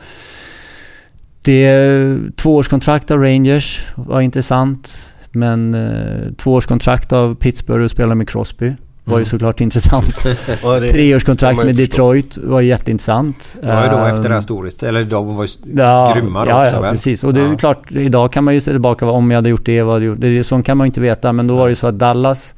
det 1.43 2.19
tvåårskontrakt 2.37 3.11
av 3.11 3.19
Rangers 3.23 3.85
var 3.95 4.21
intressant. 4.21 5.07
Men 5.33 5.75
eh, 5.75 6.33
tvåårskontrakt 6.37 7.13
av 7.13 7.35
Pittsburgh 7.35 7.85
och 7.85 7.91
spela 7.91 8.15
med 8.15 8.29
Crosby 8.29 8.75
var 9.05 9.13
ju 9.19 9.23
Mm. 9.23 9.25
såklart 9.25 9.61
intressant. 9.67 10.25
Ja, 10.63 10.81
Treårskontrakt 10.91 11.65
med. 11.65 11.77
Detroit 11.77 12.39
var 12.39 12.61
jätteintressant. 12.61 13.57
Det 13.63 13.67
var 13.67 13.83
ju 13.85 13.91
då 13.91 13.97
Eh, 13.97 14.15
efter 14.15 14.29
det 14.29 14.35
här 14.35 14.41
storist, 14.41 14.83
eller 14.83 15.05
de 15.05 15.37
var 15.37 15.45
ju 15.45 15.51
Ja, 15.83 16.13
grymma 16.17 16.45
då 16.45 16.51
ja, 16.51 16.63
också 16.63 16.75
ja, 16.77 16.81
väl? 16.81 16.91
precis. 16.93 17.25
Och 17.25 17.35
det 17.35 17.41
är 17.41 17.49
Ja. 17.49 17.57
klart, 17.57 17.91
idag 17.93 18.33
kan 18.33 18.45
man 18.45 18.55
ju 18.55 18.61
se 18.61 18.71
tillbaka 18.71 19.07
vad- 19.07 19.15
om 19.15 19.31
jag 19.31 19.39
hade 19.39 19.51
gjort 19.51 19.65
det, 19.67 19.83
vad 19.83 19.95
hade 19.95 20.05
gjort. 20.05 20.21
Det, 20.21 20.29
är- 20.39 20.43
sånt 20.43 20.67
kan 20.67 20.77
man 20.77 20.85
ju 20.85 20.89
inte 20.89 21.01
veta. 21.01 21.33
Men 21.33 21.47
då 21.47 21.57
var 21.57 21.67
det 21.67 21.71
ju 21.71 21.77
så 21.77 21.87
att 21.87 21.99
Dallas 21.99 22.55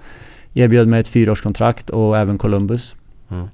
erbjöd 0.55 0.89
mig 0.89 1.01
ett 1.01 1.09
fyraårskontrakt 1.09 1.91
och 1.91 2.19
även 2.19 2.39
Columbus. 2.39 2.95
Mm. 3.31 3.47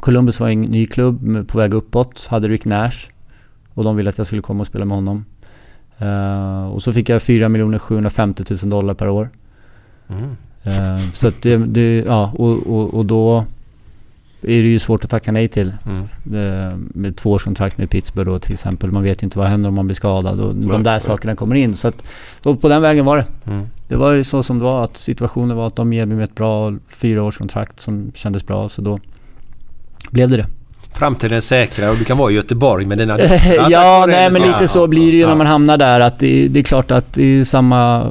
Columbus 0.00 0.40
var 0.40 0.48
en 0.48 0.60
ny 0.60 0.86
klubb 0.86 1.48
på 1.48 1.58
väg 1.58 1.74
uppåt, 1.74 2.26
hade 2.30 2.48
Rick 2.48 2.64
Nash. 2.64 3.08
Och 3.74 3.84
de 3.84 3.96
ville 3.96 4.10
att 4.10 4.18
jag 4.18 4.26
skulle 4.26 4.42
komma 4.42 4.60
och 4.60 4.66
spela 4.66 4.84
med 4.84 4.96
honom. 4.96 5.24
Eh, 5.98 6.66
och 6.66 6.82
så 6.82 6.92
fick 6.92 7.08
jag 7.08 7.22
4 7.22 7.78
750 7.78 8.44
000 8.50 8.70
dollar 8.70 8.94
per 8.94 9.08
år. 9.08 9.30
Mm. 10.08 10.36
Eh, 10.62 11.10
så 11.12 11.28
att 11.28 11.42
det, 11.42 11.56
det 11.56 12.04
ja, 12.06 12.32
och, 12.34 12.66
och, 12.66 12.94
och 12.94 13.06
då 13.06 13.44
är 14.42 14.62
det 14.62 14.68
ju 14.68 14.78
svårt 14.78 15.04
att 15.04 15.10
tacka 15.10 15.32
nej 15.32 15.48
till. 15.48 15.74
Mm. 15.86 16.02
Eh, 16.24 16.76
med 16.76 17.16
tvåårskontrakt 17.16 17.78
med 17.78 17.90
Pittsburgh 17.90 18.30
då 18.30 18.38
till 18.38 18.52
exempel. 18.52 18.90
Man 18.90 19.02
vet 19.02 19.22
ju 19.22 19.24
inte 19.24 19.38
vad 19.38 19.48
händer 19.48 19.68
om 19.68 19.74
man 19.74 19.86
blir 19.86 19.94
skadad 19.94 20.40
och 20.40 20.54
de 20.54 20.82
där 20.82 20.98
sakerna 20.98 21.36
kommer 21.36 21.54
in. 21.56 21.74
Så 21.74 21.88
att, 21.88 22.02
på 22.42 22.68
den 22.68 22.82
vägen 22.82 23.04
var 23.04 23.16
det. 23.16 23.26
Mm. 23.46 23.66
Det 23.88 23.96
var 23.96 24.12
ju 24.12 24.24
så 24.24 24.42
som 24.42 24.58
det 24.58 24.64
var. 24.64 24.84
Att 24.84 24.96
situationen 24.96 25.56
var 25.56 25.66
att 25.66 25.76
de 25.76 25.92
erbjöd 25.92 26.16
mig 26.16 26.24
ett 26.24 26.34
bra 26.34 26.76
fyraårskontrakt 26.88 27.80
som 27.80 28.12
kändes 28.14 28.46
bra. 28.46 28.68
Så 28.68 28.82
då 28.82 28.98
blev 30.12 30.30
det 30.30 30.36
det. 30.36 30.59
Framtiden 30.94 31.36
är 31.36 31.40
säkrare 31.40 31.90
och 31.90 31.96
du 31.96 32.04
kan 32.04 32.18
vara 32.18 32.30
i 32.30 32.34
Göteborg 32.34 32.86
med 32.86 32.98
dina 32.98 33.16
döttrar. 33.16 33.66
ja, 33.70 34.04
nej 34.08 34.30
men 34.30 34.42
lite 34.42 34.68
så 34.68 34.86
blir 34.86 35.06
det 35.10 35.16
ju 35.16 35.20
Ja. 35.20 35.28
när 35.28 35.34
man 35.34 35.46
hamnar 35.46 35.76
där. 35.78 36.00
Att 36.00 36.18
det, 36.18 36.48
det 36.48 36.60
är 36.60 36.64
klart 36.64 36.90
att 36.90 37.12
det 37.14 37.22
är 37.40 37.44
samma... 37.44 38.06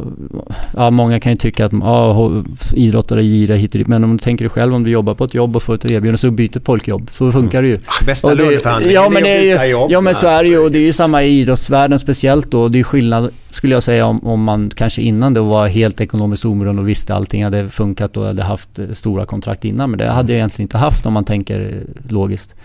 Ja, 0.75 0.89
många 0.91 1.19
kan 1.19 1.31
ju 1.31 1.37
tycka 1.37 1.65
att 1.65 1.71
ja, 1.73 2.31
idrottare 2.73 3.23
girar 3.23 3.55
hit 3.55 3.71
och 3.75 3.77
dit. 3.79 3.87
Men 3.87 4.03
om 4.03 4.17
du 4.17 4.23
tänker 4.23 4.45
dig 4.45 4.49
själv 4.49 4.75
om 4.75 4.83
du 4.83 4.91
jobbar 4.91 5.13
på 5.13 5.23
ett 5.23 5.33
jobb 5.33 5.55
och 5.55 5.63
får 5.63 5.75
ett 5.75 5.85
erbjudande 5.85 6.17
så 6.17 6.31
byter 6.31 6.59
folk 6.65 6.87
jobb. 6.87 7.09
Så 7.11 7.31
funkar 7.31 7.61
det 7.61 7.67
ju. 7.67 7.79
Bästa 8.05 8.27
Och 8.27 8.37
det- 8.37 8.43
löneförhandlingen 8.43 8.95
ja, 9.03 9.09
men 9.09 9.25
är 9.25 9.35
att 9.37 9.41
byta 9.61 9.67
jobb. 9.67 9.91
Ja 9.91 10.01
men 10.01 10.15
så 10.15 10.27
är 10.27 10.43
det 10.43 10.49
ju 10.49 10.57
och 10.59 10.71
det 10.71 10.77
är 10.79 10.83
ju 10.83 10.93
samma 10.93 11.23
i 11.23 11.39
idrottsvärlden 11.39 11.99
speciellt 11.99 12.51
då. 12.51 12.67
Det 12.67 12.79
är 12.79 12.83
skillnad 12.83 13.29
skulle 13.51 13.73
jag 13.73 13.83
säga 13.83 14.05
om, 14.05 14.27
om 14.27 14.43
man 14.43 14.71
kanske 14.75 15.01
innan 15.01 15.33
det 15.33 15.39
var 15.39 15.67
helt 15.67 16.01
ekonomiskt 16.01 16.45
oberoende 16.45 16.81
och 16.81 16.89
visste 16.89 17.15
allting 17.15 17.43
hade 17.43 17.69
funkat 17.69 18.17
och 18.17 18.25
hade 18.25 18.43
haft 18.43 18.79
eh, 18.79 18.85
stora 18.93 19.25
kontrakt 19.25 19.65
innan. 19.65 19.89
Men 19.89 19.97
det 19.99 20.05
hade 20.09 20.31
jag 20.33 20.37
egentligen 20.37 20.65
inte 20.65 20.77
haft 20.77 21.05
om 21.05 21.13
man 21.13 21.23
tänker 21.25 21.59
eh, 21.59 22.11
logiskt. 22.11 22.55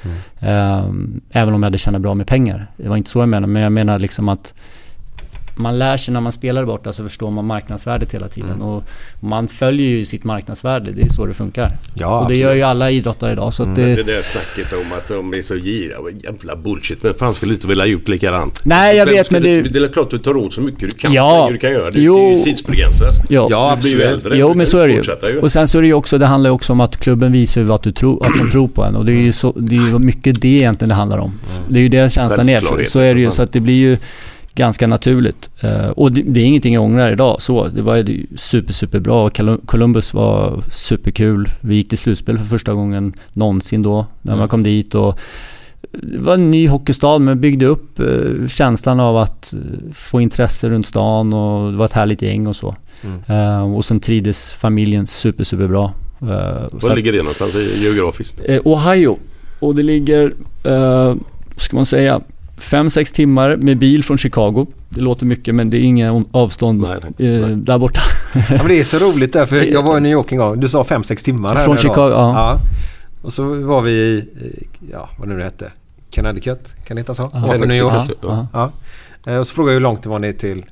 Mm. 0.40 1.20
även 1.30 1.54
om 1.54 1.62
jag 1.62 1.66
hade 1.66 1.78
tjänat 1.78 2.02
bra 2.02 2.14
med 2.14 2.26
pengar. 2.26 2.66
Det 2.76 2.88
var 2.88 2.96
inte 2.96 3.10
så 3.10 3.18
jag 3.18 3.28
menade, 3.28 3.52
Men 3.52 3.62
jag 3.62 3.72
menar 3.72 3.98
liksom 3.98 4.28
att 4.28 4.54
man 5.56 5.78
lär 5.78 5.96
sig 5.96 6.14
när 6.14 6.20
man 6.20 6.32
spelar 6.32 6.64
borta 6.64 6.92
så 6.92 7.02
förstår 7.02 7.30
man 7.30 7.44
marknadsvärdet 7.46 8.14
hela 8.14 8.28
tiden. 8.28 8.62
Och 8.62 8.84
man 9.20 9.48
följer 9.48 9.88
ju 9.88 10.04
sitt 10.04 10.24
marknadsvärde. 10.24 10.92
Det 10.92 11.02
är 11.02 11.08
så 11.08 11.26
det 11.26 11.34
funkar. 11.34 11.76
Ja, 11.94 12.20
och 12.20 12.28
det 12.28 12.34
gör 12.36 12.54
ju 12.54 12.62
alla 12.62 12.90
idrottare 12.90 13.32
idag. 13.32 13.54
Så 13.54 13.62
att 13.62 13.76
det, 13.76 13.94
Det 13.94 14.02
där 14.02 14.22
snacket 14.22 14.72
om 14.72 14.92
att 14.98 15.08
de 15.08 15.34
är 15.34 15.42
så 15.42 15.54
giriga. 15.54 15.96
Jävla 16.24 16.56
bullshit. 16.56 17.02
Men 17.02 17.14
fan 17.14 17.34
skulle 17.34 17.54
inte 17.54 17.66
vilja 17.68 17.86
gjort 17.86 18.08
likadant. 18.08 18.60
Nej, 18.64 18.96
jag 18.96 19.06
Vem 19.06 19.14
vet, 19.14 19.30
men 19.30 19.42
det- 19.42 19.62
Det 19.62 19.78
är 19.78 19.88
klart 19.92 20.10
du 20.10 20.18
tar 20.18 20.36
åt 20.36 20.52
så 20.52 20.60
mycket 20.60 20.80
du 20.80 20.88
kan. 20.90 21.12
Ja. 21.12 21.48
Du 21.52 21.58
kan 21.58 21.70
göra 21.70 21.90
det. 21.90 22.00
Jo. 22.00 22.16
Det 22.18 22.24
är 22.34 22.36
ju 22.38 22.42
tidsbegränsat. 22.42 23.14
Ja. 23.28 23.72
Du 23.76 23.82
blir 23.82 23.92
ju 23.92 24.02
äldre. 24.02 24.38
Jo 24.38 24.54
men 24.54 24.66
så 24.66 24.76
du 24.76 24.82
är 24.82 24.88
det 24.88 25.30
ju. 25.32 25.40
Och 25.40 25.52
sen 25.52 25.68
så 25.68 25.78
är 25.78 25.82
det 25.82 25.88
ju 25.88 25.94
också, 25.94 26.18
det 26.18 26.26
handlar 26.26 26.50
ju 26.50 26.54
också 26.54 26.72
om 26.72 26.80
att 26.80 26.96
klubben 26.96 27.32
visar 27.32 27.60
ju 27.60 27.72
att, 27.72 27.82
du 27.82 27.92
tror, 27.92 28.26
att 28.26 28.32
de 28.38 28.50
tror 28.50 28.68
på 28.68 28.84
en. 28.84 28.96
Och 28.96 29.04
det 29.04 29.12
är 29.12 29.16
ju 29.22 29.32
så, 29.32 29.52
det 29.56 29.76
är 29.76 29.98
mycket 29.98 30.40
det 30.40 30.48
egentligen 30.48 30.88
det 30.88 30.94
handlar 30.94 31.18
om. 31.18 31.32
Det 31.68 31.78
är 31.78 31.82
ju 31.82 31.88
det 31.88 32.12
känslan 32.12 32.48
är. 32.48 32.84
Så 32.84 32.98
är 33.00 33.14
det 33.14 33.20
ju. 33.20 33.30
Så 33.30 33.42
att 33.42 33.52
det 33.52 33.60
blir 33.60 33.74
ju 33.74 33.98
ganska 34.54 34.86
naturligt. 34.86 35.50
Eh, 35.60 35.88
och 35.88 36.12
det, 36.12 36.22
det 36.22 36.40
är 36.40 36.44
ingenting 36.44 36.74
jag 36.74 36.82
ångrar 36.82 37.12
idag. 37.12 37.42
Så, 37.42 37.68
det 37.68 37.82
var 37.82 37.96
ju 37.96 38.26
super, 38.36 38.72
super 38.72 39.00
bra. 39.00 39.28
Colu- 39.28 39.66
Columbus 39.66 40.14
var 40.14 40.62
superkul. 40.72 41.48
Vi 41.60 41.74
gick 41.74 41.88
till 41.88 41.98
slutspel 41.98 42.38
för 42.38 42.44
första 42.44 42.74
gången 42.74 43.12
någonsin 43.32 43.82
då. 43.82 44.06
När 44.22 44.32
man 44.32 44.38
Mm. 44.38 44.48
kom 44.48 44.62
dit 44.62 44.94
och 44.94 45.18
det 45.92 46.18
var 46.18 46.34
en 46.34 46.50
ny 46.50 46.68
hockeystad 46.68 47.18
men 47.18 47.40
byggde 47.40 47.66
upp 47.66 48.00
eh, 48.00 48.48
känslan 48.48 49.00
av 49.00 49.16
att 49.16 49.54
eh, 49.54 49.92
få 49.92 50.20
intresse 50.20 50.68
runt 50.70 50.86
stan 50.86 51.32
och 51.32 51.70
det 51.72 51.76
var 51.78 51.84
ett 51.84 51.92
härligt 51.92 52.22
gäng 52.22 52.46
och 52.46 52.56
så. 52.56 52.74
Mm. 53.28 53.74
Och 53.74 53.84
sen 53.84 54.00
trivdes 54.00 54.52
familjen 54.52 55.06
super, 55.06 55.44
super 55.44 55.66
bra. 55.68 55.92
Så 56.20 56.26
Var 56.26 56.90
att- 56.90 56.96
ligger 56.96 57.12
det 57.12 57.18
någonstans 57.18 57.54
geografiskt? 57.76 58.40
Ohio. 58.64 59.16
Och 59.60 59.74
det 59.74 59.82
ligger, 59.82 60.32
eh, 60.64 61.14
ska 61.56 61.76
man 61.76 61.86
säga, 61.86 62.20
5-6 62.58 63.14
timmar 63.14 63.56
med 63.56 63.78
bil 63.78 64.04
från 64.04 64.18
Chicago. 64.18 64.66
Det 64.88 65.00
låter 65.00 65.26
mycket 65.26 65.54
men 65.54 65.70
det 65.70 65.76
är 65.76 65.80
inga 65.80 66.24
avstånd 66.30 66.84
eh, 66.84 67.48
där 67.48 67.78
borta. 67.78 68.00
Ja, 68.34 68.40
men 68.48 68.68
det 68.68 68.80
är 68.80 68.84
så 68.84 68.98
roligt 68.98 69.32
där 69.32 69.46
för 69.46 69.56
jag 69.72 69.82
var 69.82 69.98
i 69.98 70.00
New 70.00 70.12
York 70.12 70.32
en 70.32 70.38
gång. 70.38 70.60
Du 70.60 70.68
sa 70.68 70.82
5-6 70.82 71.24
timmar 71.24 71.56
här 71.56 71.64
Från. 71.64 71.76
Chicago, 71.76 72.10
ja. 72.10 72.58
Och 73.22 73.32
så 73.32 73.54
var 73.62 73.82
vi 73.82 73.90
i, 73.92 74.14
i- 74.18 74.66
ja 74.92 75.08
vad 75.18 75.28
nu 75.28 75.36
det 75.36 75.44
hette, 75.44 75.72
Connecticut, 76.14 76.74
kan 76.86 76.96
det 76.96 77.00
heta 77.00 77.14
så? 77.14 77.30
Ja. 77.32 77.44
Ovanför 77.44 77.66
New 77.66 77.76
York. 77.76 78.10
Ja. 78.22 78.46
ja. 78.52 78.70
Ja. 79.24 79.32
Eh, 79.32 79.38
Och 79.38 79.46
så 79.46 79.54
frågade 79.54 79.72
jag 79.72 79.80
hur 79.80 79.82
långt 79.82 80.02
det 80.02 80.08
var 80.08 80.18
ner 80.18 80.32
till 80.32 80.64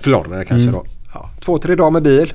Florida 0.00 0.44
kanske 0.44 0.68
Mm. 0.68 0.72
då. 0.72 0.84
Ja, 1.14 1.30
två, 1.48 1.58
tre 1.58 1.74
dagar 1.74 1.90
med 1.90 2.02
bil. 2.02 2.32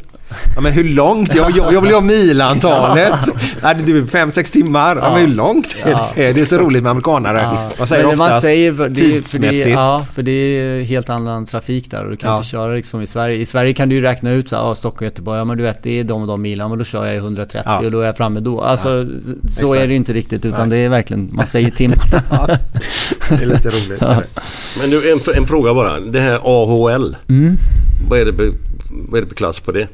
Ja 0.56 0.61
men 0.61 0.73
hur 0.73 0.84
långt? 0.84 1.35
Jag, 1.35 1.52
jag, 1.57 1.73
jag 1.73 1.81
vill 1.81 1.90
ju 1.90 1.95
ha 1.95 2.02
milantalet. 2.02 3.14
Nej 3.64 3.76
det 3.85 3.91
är 3.91 4.06
fem, 4.06 4.31
sex 4.31 4.52
timmar. 4.52 4.95
Ja, 4.95 5.11
men 5.14 5.22
hur 5.22 5.35
långt 5.35 5.76
är 5.85 5.90
Ja. 5.91 6.10
det? 6.15 6.34
Det 6.34 6.41
är 6.41 6.45
så 6.45 6.57
roligt 6.57 6.84
med 6.84 6.90
amerikanare. 6.90 7.41
Ja. 7.41 7.69
Man 7.80 7.88
säger 7.88 8.06
oftast 8.06 8.18
man 8.19 8.41
säger, 8.41 8.73
för 8.73 8.90
det, 8.90 8.95
för 8.95 9.03
det, 9.07 9.11
tidsmässigt. 9.14 9.68
ja, 9.69 10.02
för 10.15 10.23
det 10.23 10.31
är 10.31 10.84
helt 10.84 11.10
annan 11.10 11.45
trafik 11.45 11.91
där 11.91 12.03
och 12.03 12.11
du 12.11 12.18
kan 12.18 12.30
Ja. 12.31 12.38
inte 12.38 12.49
köra 12.49 12.73
liksom 12.73 13.02
i 13.02 13.07
Sverige. 13.07 13.35
I 13.38 13.45
Sverige 13.45 13.73
kan 13.73 13.90
du 13.90 13.95
ju 13.95 14.02
räkna 14.02 14.31
ut 14.31 14.49
så 14.49 14.56
här, 14.56 14.64
ja, 14.64 14.76
Stockholm, 14.76 15.06
Göteborg, 15.06 15.38
ja 15.38 15.45
men 15.45 15.57
du 15.57 15.64
vet 15.64 15.84
det 15.84 15.99
är 15.99 16.03
de 16.03 16.22
och 16.22 16.27
de 16.27 16.41
milen, 16.41 16.69
men 16.69 16.77
då 16.77 16.85
kör 16.85 17.06
jag 17.06 17.15
i 17.15 17.18
130 17.18 17.61
Ja. 17.65 17.80
och 17.85 17.91
då 17.91 17.99
är 18.02 18.06
jag 18.06 18.18
framme 18.18 18.40
då. 18.40 18.61
Alltså 18.61 19.06
så 19.49 19.65
Exakt. 19.65 19.81
är 19.84 19.88
det 19.88 19.94
inte 19.94 20.14
riktigt 20.14 20.45
utan 20.45 20.69
Nej. 20.69 20.77
det 20.80 20.85
är 20.85 20.90
verkligen, 20.90 21.30
man 21.34 21.48
säger 21.48 21.72
timmar. 21.72 21.98
Det 23.30 23.44
är 23.44 23.45
lite 23.45 23.69
roligt. 23.69 23.98
Ja. 24.02 24.22
Men 24.80 24.90
du, 24.90 25.11
en, 25.11 25.19
en 25.35 25.48
fråga 25.48 25.73
bara. 25.73 25.99
Det 25.99 26.19
här 26.19 26.40
AHL. 26.44 27.15
Mm. 27.30 27.57
Vad 28.10 28.19
är 28.19 28.26
det 28.26 28.34
vad 29.10 29.18
är 29.18 29.22
det 29.22 29.28
för 29.28 29.36
klass 29.36 29.60
på 29.60 29.72
det? 29.72 29.88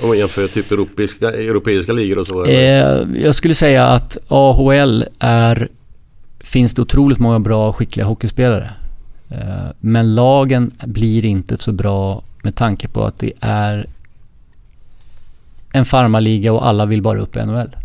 Om 0.00 0.08
man 0.08 0.18
jämför 0.18 0.46
typ 0.46 0.70
europeiska, 0.72 1.32
europeiska 1.32 1.92
ligor 1.92 2.18
och 2.18 2.26
så. 2.26 2.44
Eh, 2.44 3.06
jag 3.14 3.34
skulle 3.34 3.54
säga 3.54 3.86
att 3.86 4.18
AHL 4.28 5.04
är, 5.18 5.68
finns 6.40 6.74
det 6.74 6.82
otroligt 6.82 7.18
många 7.18 7.38
bra 7.38 7.68
och 7.68 7.76
skickliga 7.76 8.06
hockeyspelare. 8.06 8.70
Eh, 9.30 9.70
men 9.80 10.14
lagen 10.14 10.70
blir 10.84 11.24
inte 11.24 11.56
så 11.58 11.72
bra 11.72 12.22
med 12.42 12.56
tanke 12.56 12.88
på 12.88 13.04
att 13.04 13.18
det 13.18 13.32
är 13.40 13.86
en 15.72 15.84
farmarliga 15.84 16.52
och 16.52 16.66
alla 16.66 16.86
vill 16.86 17.02
bara 17.02 17.18
upp 17.18 17.36
i 17.36 17.44
NHL. 17.46 17.76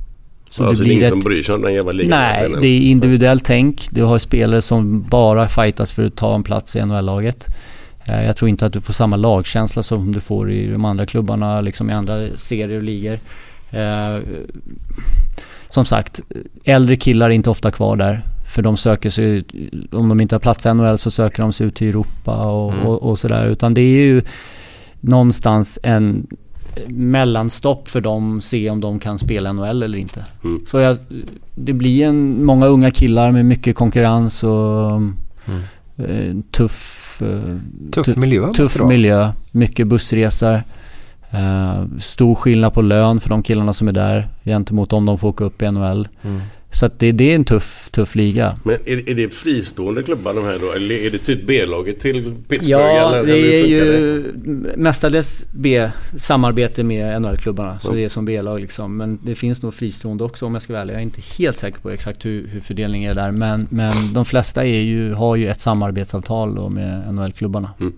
Så 0.49 0.65
alltså, 0.65 0.83
det 0.83 0.89
är 0.89 0.93
ingen 0.93 1.09
som 1.09 1.19
bryr 1.19 1.43
sig 1.43 1.55
om 1.55 1.61
den 1.61 1.73
jävla 1.73 1.91
ligan 1.91 2.19
Nej, 2.19 2.55
det 2.61 2.67
är 2.67 2.79
individuellt 2.79 3.45
tänk. 3.45 3.87
Du 3.91 4.03
har 4.03 4.17
spelare 4.17 4.61
som 4.61 5.01
bara 5.09 5.47
fightas 5.47 5.91
för 5.91 6.03
att 6.03 6.15
ta 6.15 6.35
en 6.35 6.43
plats 6.43 6.75
i 6.75 6.85
NHL-laget. 6.85 7.47
Eh, 8.05 8.25
Jag 8.25 8.37
tror 8.37 8.49
inte 8.49 8.65
att 8.65 8.73
du 8.73 8.81
får 8.81 8.93
samma 8.93 9.15
lagkänsla 9.15 9.83
som 9.83 10.11
du 10.11 10.19
får 10.19 10.51
i 10.51 10.67
de 10.71 10.85
andra 10.85 11.05
klubbarna, 11.05 11.61
liksom 11.61 11.89
i 11.89 11.93
andra 11.93 12.27
serier 12.37 12.77
och 12.77 12.83
ligor. 12.83 13.17
Eh, 13.71 14.17
Som 15.69 15.85
sagt, 15.85 16.21
äldre 16.63 16.95
killar 16.95 17.25
är 17.29 17.33
inte 17.33 17.49
ofta 17.49 17.71
kvar 17.71 17.95
där. 17.95 18.25
För 18.55 18.61
de 18.61 18.77
söker 18.77 19.09
sig 19.09 19.25
ut, 19.25 19.53
om 19.93 20.09
de 20.09 20.21
inte 20.21 20.35
har 20.35 20.39
plats 20.39 20.65
i 20.65 20.73
NHL 20.73 20.97
så 20.97 21.11
söker 21.11 21.41
de 21.41 21.53
sig 21.53 21.67
ut 21.67 21.75
till 21.75 21.87
Europa 21.89 22.35
och, 22.45 22.73
Mm. 22.73 22.85
och, 22.85 23.03
och 23.03 23.19
sådär. 23.19 23.45
Utan 23.45 23.73
det 23.73 23.81
är 23.81 24.05
ju 24.05 24.21
någonstans 25.01 25.79
en 25.83 26.27
mellanstopp 26.87 27.87
för 27.87 28.01
dem, 28.01 28.41
se 28.41 28.69
om 28.69 28.81
de 28.81 28.99
kan 28.99 29.19
spela 29.19 29.53
NHL 29.53 29.83
eller 29.83 29.97
inte. 29.97 30.25
Mm. 30.43 30.61
Så 30.65 30.79
jag, 30.79 30.97
det 31.55 31.73
blir 31.73 32.05
en, 32.05 32.45
många 32.45 32.65
unga 32.65 32.89
killar 32.91 33.31
med 33.31 33.45
mycket 33.45 33.75
konkurrens 33.75 34.43
och 34.43 34.91
eh, 34.91 35.01
tuff, 36.51 37.21
eh, 37.21 37.57
Tuff 37.91 38.17
miljö 38.17 38.41
måste 38.47 38.63
Tuff 38.63 38.73
det 38.73 38.79
vara. 38.79 38.89
miljö, 38.89 39.31
mycket 39.51 39.87
bussresor. 39.87 40.61
Eh, 41.31 41.83
stor 41.97 42.35
skillnad 42.35 42.73
på 42.73 42.81
lön 42.81 43.19
för 43.19 43.29
de 43.29 43.43
killarna 43.43 43.73
som 43.73 43.87
är 43.87 43.91
där 43.91 44.27
gentemot 44.45 44.93
om 44.93 45.05
de 45.05 45.17
får 45.17 45.27
åka 45.27 45.43
upp 45.43 45.61
i 45.61 45.71
NHL. 45.71 46.07
Mm. 46.23 46.41
Så 46.71 46.85
att 46.85 46.99
det, 46.99 47.11
det 47.11 47.31
är 47.31 47.35
en 47.35 47.45
tuff, 47.45 47.89
tuff 47.91 48.15
liga. 48.15 48.55
Men 48.63 48.75
är, 48.85 49.09
är 49.09 49.15
det 49.15 49.33
fristående 49.33 50.03
klubbar 50.03 50.33
de 50.33 50.43
här 50.43 50.57
då? 50.59 50.71
Eller 50.75 50.95
är 51.05 51.11
det 51.11 51.17
typ 51.17 51.47
B-laget 51.47 51.99
till 51.99 52.35
Pittsburgh? 52.49 52.69
Ja, 52.69 53.07
eller, 53.09 53.25
det 53.25 53.31
eller 53.31 53.53
är 53.53 53.65
ju 53.65 54.23
mestadels 54.77 55.45
B, 55.51 55.89
samarbete 56.17 56.83
med 56.83 57.21
NHL-klubbarna. 57.21 57.79
Så 57.79 57.87
Ja. 57.91 57.93
det 57.95 58.03
är 58.03 58.09
som 58.09 58.25
B-lag 58.25 58.59
liksom. 58.59 58.97
Men 58.97 59.19
det 59.23 59.35
finns 59.35 59.61
nog 59.61 59.73
fristående 59.73 60.23
också 60.23 60.45
om 60.45 60.53
jag 60.53 60.61
ska 60.61 60.73
vara 60.73 60.81
ärlig. 60.81 60.93
Jag 60.93 60.99
är 60.99 61.03
inte 61.03 61.21
helt 61.37 61.57
säker 61.57 61.79
på 61.81 61.89
exakt 61.89 62.25
hur, 62.25 62.47
hur 62.47 62.59
fördelningen 62.59 63.11
är 63.11 63.15
där. 63.15 63.31
Men, 63.31 63.67
men 63.69 64.13
de 64.13 64.25
flesta 64.25 64.65
är 64.65 64.81
ju, 64.81 65.13
har 65.13 65.35
ju 65.35 65.49
ett 65.49 65.61
samarbetsavtal 65.61 66.55
då 66.55 66.69
med 66.69 67.13
NHL-klubbarna. 67.13 67.71
Mm. 67.79 67.93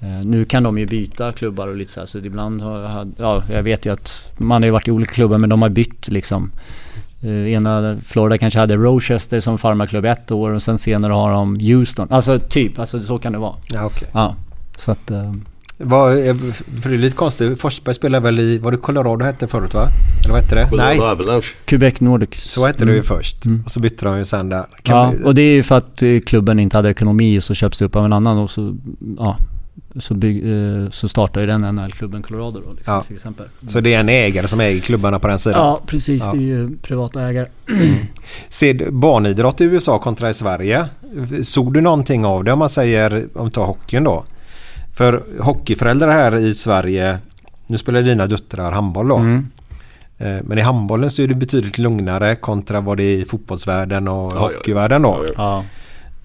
Eh, 0.00 0.26
nu 0.26 0.44
kan 0.44 0.62
de 0.62 0.78
ju 0.78 0.86
byta 0.86 1.32
klubbar 1.32 1.66
och 1.68 1.76
lite 1.76 1.92
så 1.92 2.00
här. 2.00 2.06
Så 2.06 2.18
ibland 2.18 2.60
har, 2.60 2.82
har, 2.82 3.08
ja 3.18 3.42
jag 3.50 3.62
vet 3.62 3.86
ju 3.86 3.92
att 3.92 4.32
man 4.38 4.62
har 4.62 4.66
ju 4.66 4.72
varit 4.72 4.88
i 4.88 4.90
olika 4.90 5.12
klubbar 5.12 5.38
men 5.38 5.50
de 5.50 5.62
har 5.62 5.68
bytt 5.68 6.08
liksom. 6.08 6.50
Uh, 7.24 7.52
ena 7.52 7.98
Florida 8.04 8.38
kanske 8.38 8.58
hade 8.60 8.76
Rochester 8.76 9.40
som 9.40 9.58
farmarklubb 9.58 10.04
ett 10.04 10.30
år 10.30 10.50
och 10.50 10.62
sen 10.62 10.78
senare 10.78 11.12
har 11.12 11.32
de 11.32 11.60
Houston. 11.60 12.08
Alltså 12.10 12.38
typ, 12.38 12.78
alltså 12.78 13.00
så 13.00 13.18
kan 13.18 13.32
det 13.32 13.38
vara. 13.38 13.54
Ja, 13.72 13.84
okej. 13.84 14.08
Ja, 14.12 14.34
så 14.76 14.92
att... 14.92 15.10
eh, 15.10 15.32
Vad, 15.78 16.12
är- 16.18 16.52
för 16.82 16.88
det 16.88 16.94
är 16.96 16.98
lite 16.98 17.16
konstigt. 17.16 17.60
Forsberg 17.60 17.94
spelade 17.94 18.24
väl 18.24 18.40
i, 18.40 18.58
var 18.58 18.70
det 18.72 18.76
Colorado 18.78 19.24
hette 19.24 19.46
förut 19.46 19.74
va? 19.74 19.86
Eller 20.24 20.32
vad 20.34 20.42
hette 20.42 20.54
det? 20.54 20.66
Colorado 20.70 21.02
Avalanche. 21.02 21.48
Quebec 21.64 22.00
Nordics. 22.00 22.42
Så 22.42 22.66
hette 22.66 22.84
det 22.84 22.90
ju 22.90 22.96
Mm. 22.98 23.04
först. 23.06 23.46
Mm. 23.46 23.62
Och 23.64 23.70
så 23.70 23.80
bytte 23.80 24.04
de 24.04 24.18
ju 24.18 24.24
sen 24.24 24.48
där. 24.48 24.64
Kan 24.82 24.96
Ja, 24.98 25.12
vi- 25.18 25.24
och 25.24 25.34
det 25.34 25.42
är 25.42 25.52
ju 25.54 25.62
för 25.62 25.76
att 25.76 26.02
eh, 26.02 26.20
klubben 26.26 26.58
inte 26.58 26.78
hade 26.78 26.90
ekonomi 26.90 27.38
och 27.38 27.42
så 27.42 27.54
köps 27.54 27.78
det 27.78 27.84
upp 27.84 27.96
av 27.96 28.04
en 28.04 28.12
annan 28.12 28.38
och 28.38 28.50
så, 28.50 28.74
ja, 29.18 29.36
så, 30.00 30.14
bygg, 30.14 30.52
eh, 30.52 30.90
så 30.90 31.08
startar 31.08 31.40
ju 31.40 31.46
den 31.46 31.60
NHL-klubben 31.60 32.22
Colorado 32.22 32.60
då 32.66 32.72
liksom, 32.72 32.94
Ja. 32.94 33.02
till 33.02 33.16
exempel. 33.16 33.46
Så 33.68 33.80
det 33.80 33.94
är 33.94 34.00
en 34.00 34.08
ägare 34.08 34.48
som 34.48 34.60
äger 34.60 34.80
klubbarna 34.80 35.18
på 35.18 35.28
den 35.28 35.38
sidan? 35.38 35.58
Ja, 35.66 35.80
precis. 35.86 36.22
Ja. 36.22 36.32
Det 36.32 36.38
är 36.38 36.42
ju 36.42 36.76
privata 36.76 37.22
ägare. 37.22 37.46
Ser 38.48 38.74
du 38.74 38.90
barnidrott 38.90 39.60
i 39.60 39.64
USA 39.64 39.98
kontra 39.98 40.30
i 40.30 40.34
Sverige? 40.34 40.88
Såg 41.42 41.74
du 41.74 41.80
någonting 41.80 42.24
av 42.24 42.44
det 42.44 42.52
om 42.52 42.58
man 42.58 42.68
säger, 42.68 43.26
om 43.34 43.44
vi 43.44 43.50
tar 43.50 43.64
hockeyn 43.64 44.04
då? 44.04 44.24
För 44.94 45.22
hockeyföräldrar 45.40 46.12
här 46.12 46.36
i 46.36 46.54
Sverige, 46.54 47.18
nu 47.66 47.78
spelar 47.78 48.02
dina 48.02 48.26
döttrar 48.26 48.72
handboll 48.72 49.08
då. 49.08 49.16
Mm. 49.16 49.46
Eh, 50.18 50.36
Men 50.44 50.58
i 50.58 50.60
handbollen 50.60 51.10
så 51.10 51.22
är 51.22 51.26
det 51.26 51.34
betydligt 51.34 51.78
lugnare 51.78 52.36
kontra 52.36 52.80
vad 52.80 52.96
det 52.96 53.04
är 53.04 53.16
i 53.16 53.24
fotbollsvärlden 53.24 54.08
och 54.08 54.32
ja, 54.32 54.38
hockeyvärlden 54.38 55.02
då. 55.02 55.24
Ja. 55.36 55.64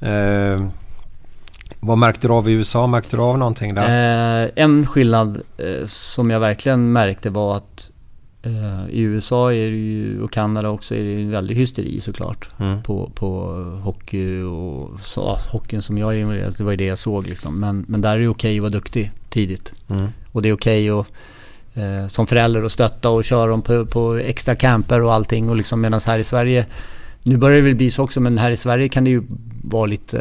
Eh, 0.08 0.62
vad 1.80 1.98
märkte 1.98 2.28
du 2.28 2.34
av 2.34 2.50
i 2.50 2.52
USA? 2.52 2.88
Märkte 2.88 3.16
du 3.16 3.22
av 3.22 3.38
någonting 3.38 3.76
där? 3.76 4.44
Eh, 4.44 4.50
en 4.56 4.88
skillnad 4.88 5.42
eh, 5.58 5.86
som 5.88 6.30
jag 6.30 6.40
verkligen 6.40 6.92
märkte 6.92 7.30
var 7.30 7.58
att 7.58 7.92
eh, 8.42 8.90
i 8.90 9.02
USA 9.02 9.54
är 9.54 9.72
det 9.72 9.78
ju, 9.78 10.22
och 10.22 10.32
Kanada 10.32 10.70
också 10.70 10.96
är 10.96 11.04
det 11.04 11.10
ju 11.10 11.22
en 11.22 11.32
väldig 11.32 11.56
hysteri 11.56 12.00
såklart. 12.00 12.50
Mm. 12.60 12.84
På, 12.84 13.12
på 13.16 13.54
hockey 13.84 14.42
och 14.42 15.00
så, 15.04 15.22
ja, 15.22 15.40
hockeyn 15.52 15.82
som 15.82 15.98
jag 15.98 16.16
är 16.16 16.20
involverad 16.20 16.54
det 16.58 16.64
var 16.64 16.72
ju 16.72 16.78
det 16.78 16.86
jag 16.86 16.98
såg 16.98 17.28
liksom. 17.28 17.60
Men, 17.60 17.86
men 17.88 18.02
där 18.02 18.16
är 18.16 18.20
det 18.20 18.28
okej 18.28 18.58
att 18.58 18.62
vara 18.62 18.72
duktig 18.72 19.12
tidigt. 19.30 19.74
Mm. 19.90 20.08
Och 20.32 20.42
det 20.42 20.50
är 20.50 20.54
okej 20.54 20.90
att 20.90 21.08
eh, 21.74 22.08
som 22.08 22.28
förälder 22.28 22.64
att 22.64 22.72
stötta 22.72 23.10
och 23.10 23.24
köra 23.24 23.48
dem 23.48 23.62
på, 23.62 23.86
på 23.86 24.16
extra 24.16 24.56
camper 24.56 25.02
och 25.02 25.14
allting. 25.14 25.50
Och 25.50 25.56
liksom 25.56 25.82
medan 25.82 26.02
här 26.06 26.20
i 26.20 26.24
Sverige, 26.24 26.66
nu 27.24 27.38
börjar 27.38 27.58
det 27.58 27.64
väl 27.64 27.76
bli 27.76 27.92
så 27.92 28.04
också, 28.04 28.20
men 28.20 28.38
här 28.38 28.52
i 28.52 28.58
Sverige 28.58 28.90
kan 28.90 29.04
det 29.04 29.10
ju 29.10 29.24
vara 29.64 29.86
lite 29.86 30.20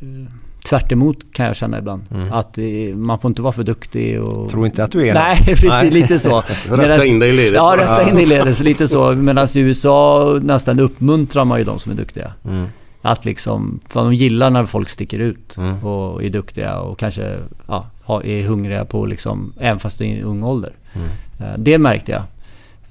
eh, 0.00 0.32
tvärt 0.70 1.32
kan 1.32 1.46
jag 1.46 1.56
känna 1.56 1.78
ibland. 1.78 2.02
Mm. 2.14 2.32
Att 2.32 2.58
eh, 2.58 2.64
man 2.96 3.18
får 3.18 3.28
inte 3.28 3.42
vara 3.42 3.52
för 3.52 3.62
duktig 3.62 4.22
och... 4.22 4.48
Tror 4.50 4.66
inte 4.66 4.84
att 4.84 4.92
du 4.92 5.08
är 5.08 5.14
Nej, 5.14 5.36
precis. 5.44 5.68
Nej. 5.68 5.90
Lite 5.90 6.18
så. 6.18 6.42
Rätta 6.70 7.04
in 7.04 7.18
dig 7.18 7.28
i 7.28 7.32
ledet. 7.32 7.54
Ja, 7.54 7.76
rätta 7.78 8.08
in 8.08 8.14
dig 8.14 8.22
i 8.22 8.26
ledet. 8.26 8.60
Lite 8.60 8.88
så. 8.88 9.12
Medan 9.14 9.46
i 9.54 9.60
USA 9.60 10.38
nästan 10.42 10.80
uppmuntrar 10.80 11.44
man 11.44 11.58
ju 11.58 11.64
de 11.64 11.78
som 11.78 11.92
är 11.92 11.96
duktiga. 11.96 12.32
Mm. 12.44 12.66
Att 13.02 13.24
liksom, 13.24 13.80
för 13.88 14.00
de 14.00 14.14
gillar 14.14 14.50
när 14.50 14.66
folk 14.66 14.88
sticker 14.88 15.18
ut 15.18 15.56
Mm. 15.56 15.84
och 15.86 16.24
är 16.24 16.30
duktiga 16.30 16.78
och 16.78 16.98
kanske 16.98 17.36
ja, 17.66 17.86
är 18.24 18.42
hungriga 18.42 18.84
på 18.84 19.06
liksom, 19.06 19.52
även 19.60 19.78
fast 19.78 19.98
det 19.98 20.04
är 20.04 20.14
i 20.16 20.22
ung 20.22 20.42
ålder. 20.44 20.72
Mm. 20.94 21.08
Eh, 21.40 21.58
Det 21.58 21.78
märkte 21.78 22.12
jag. 22.12 22.22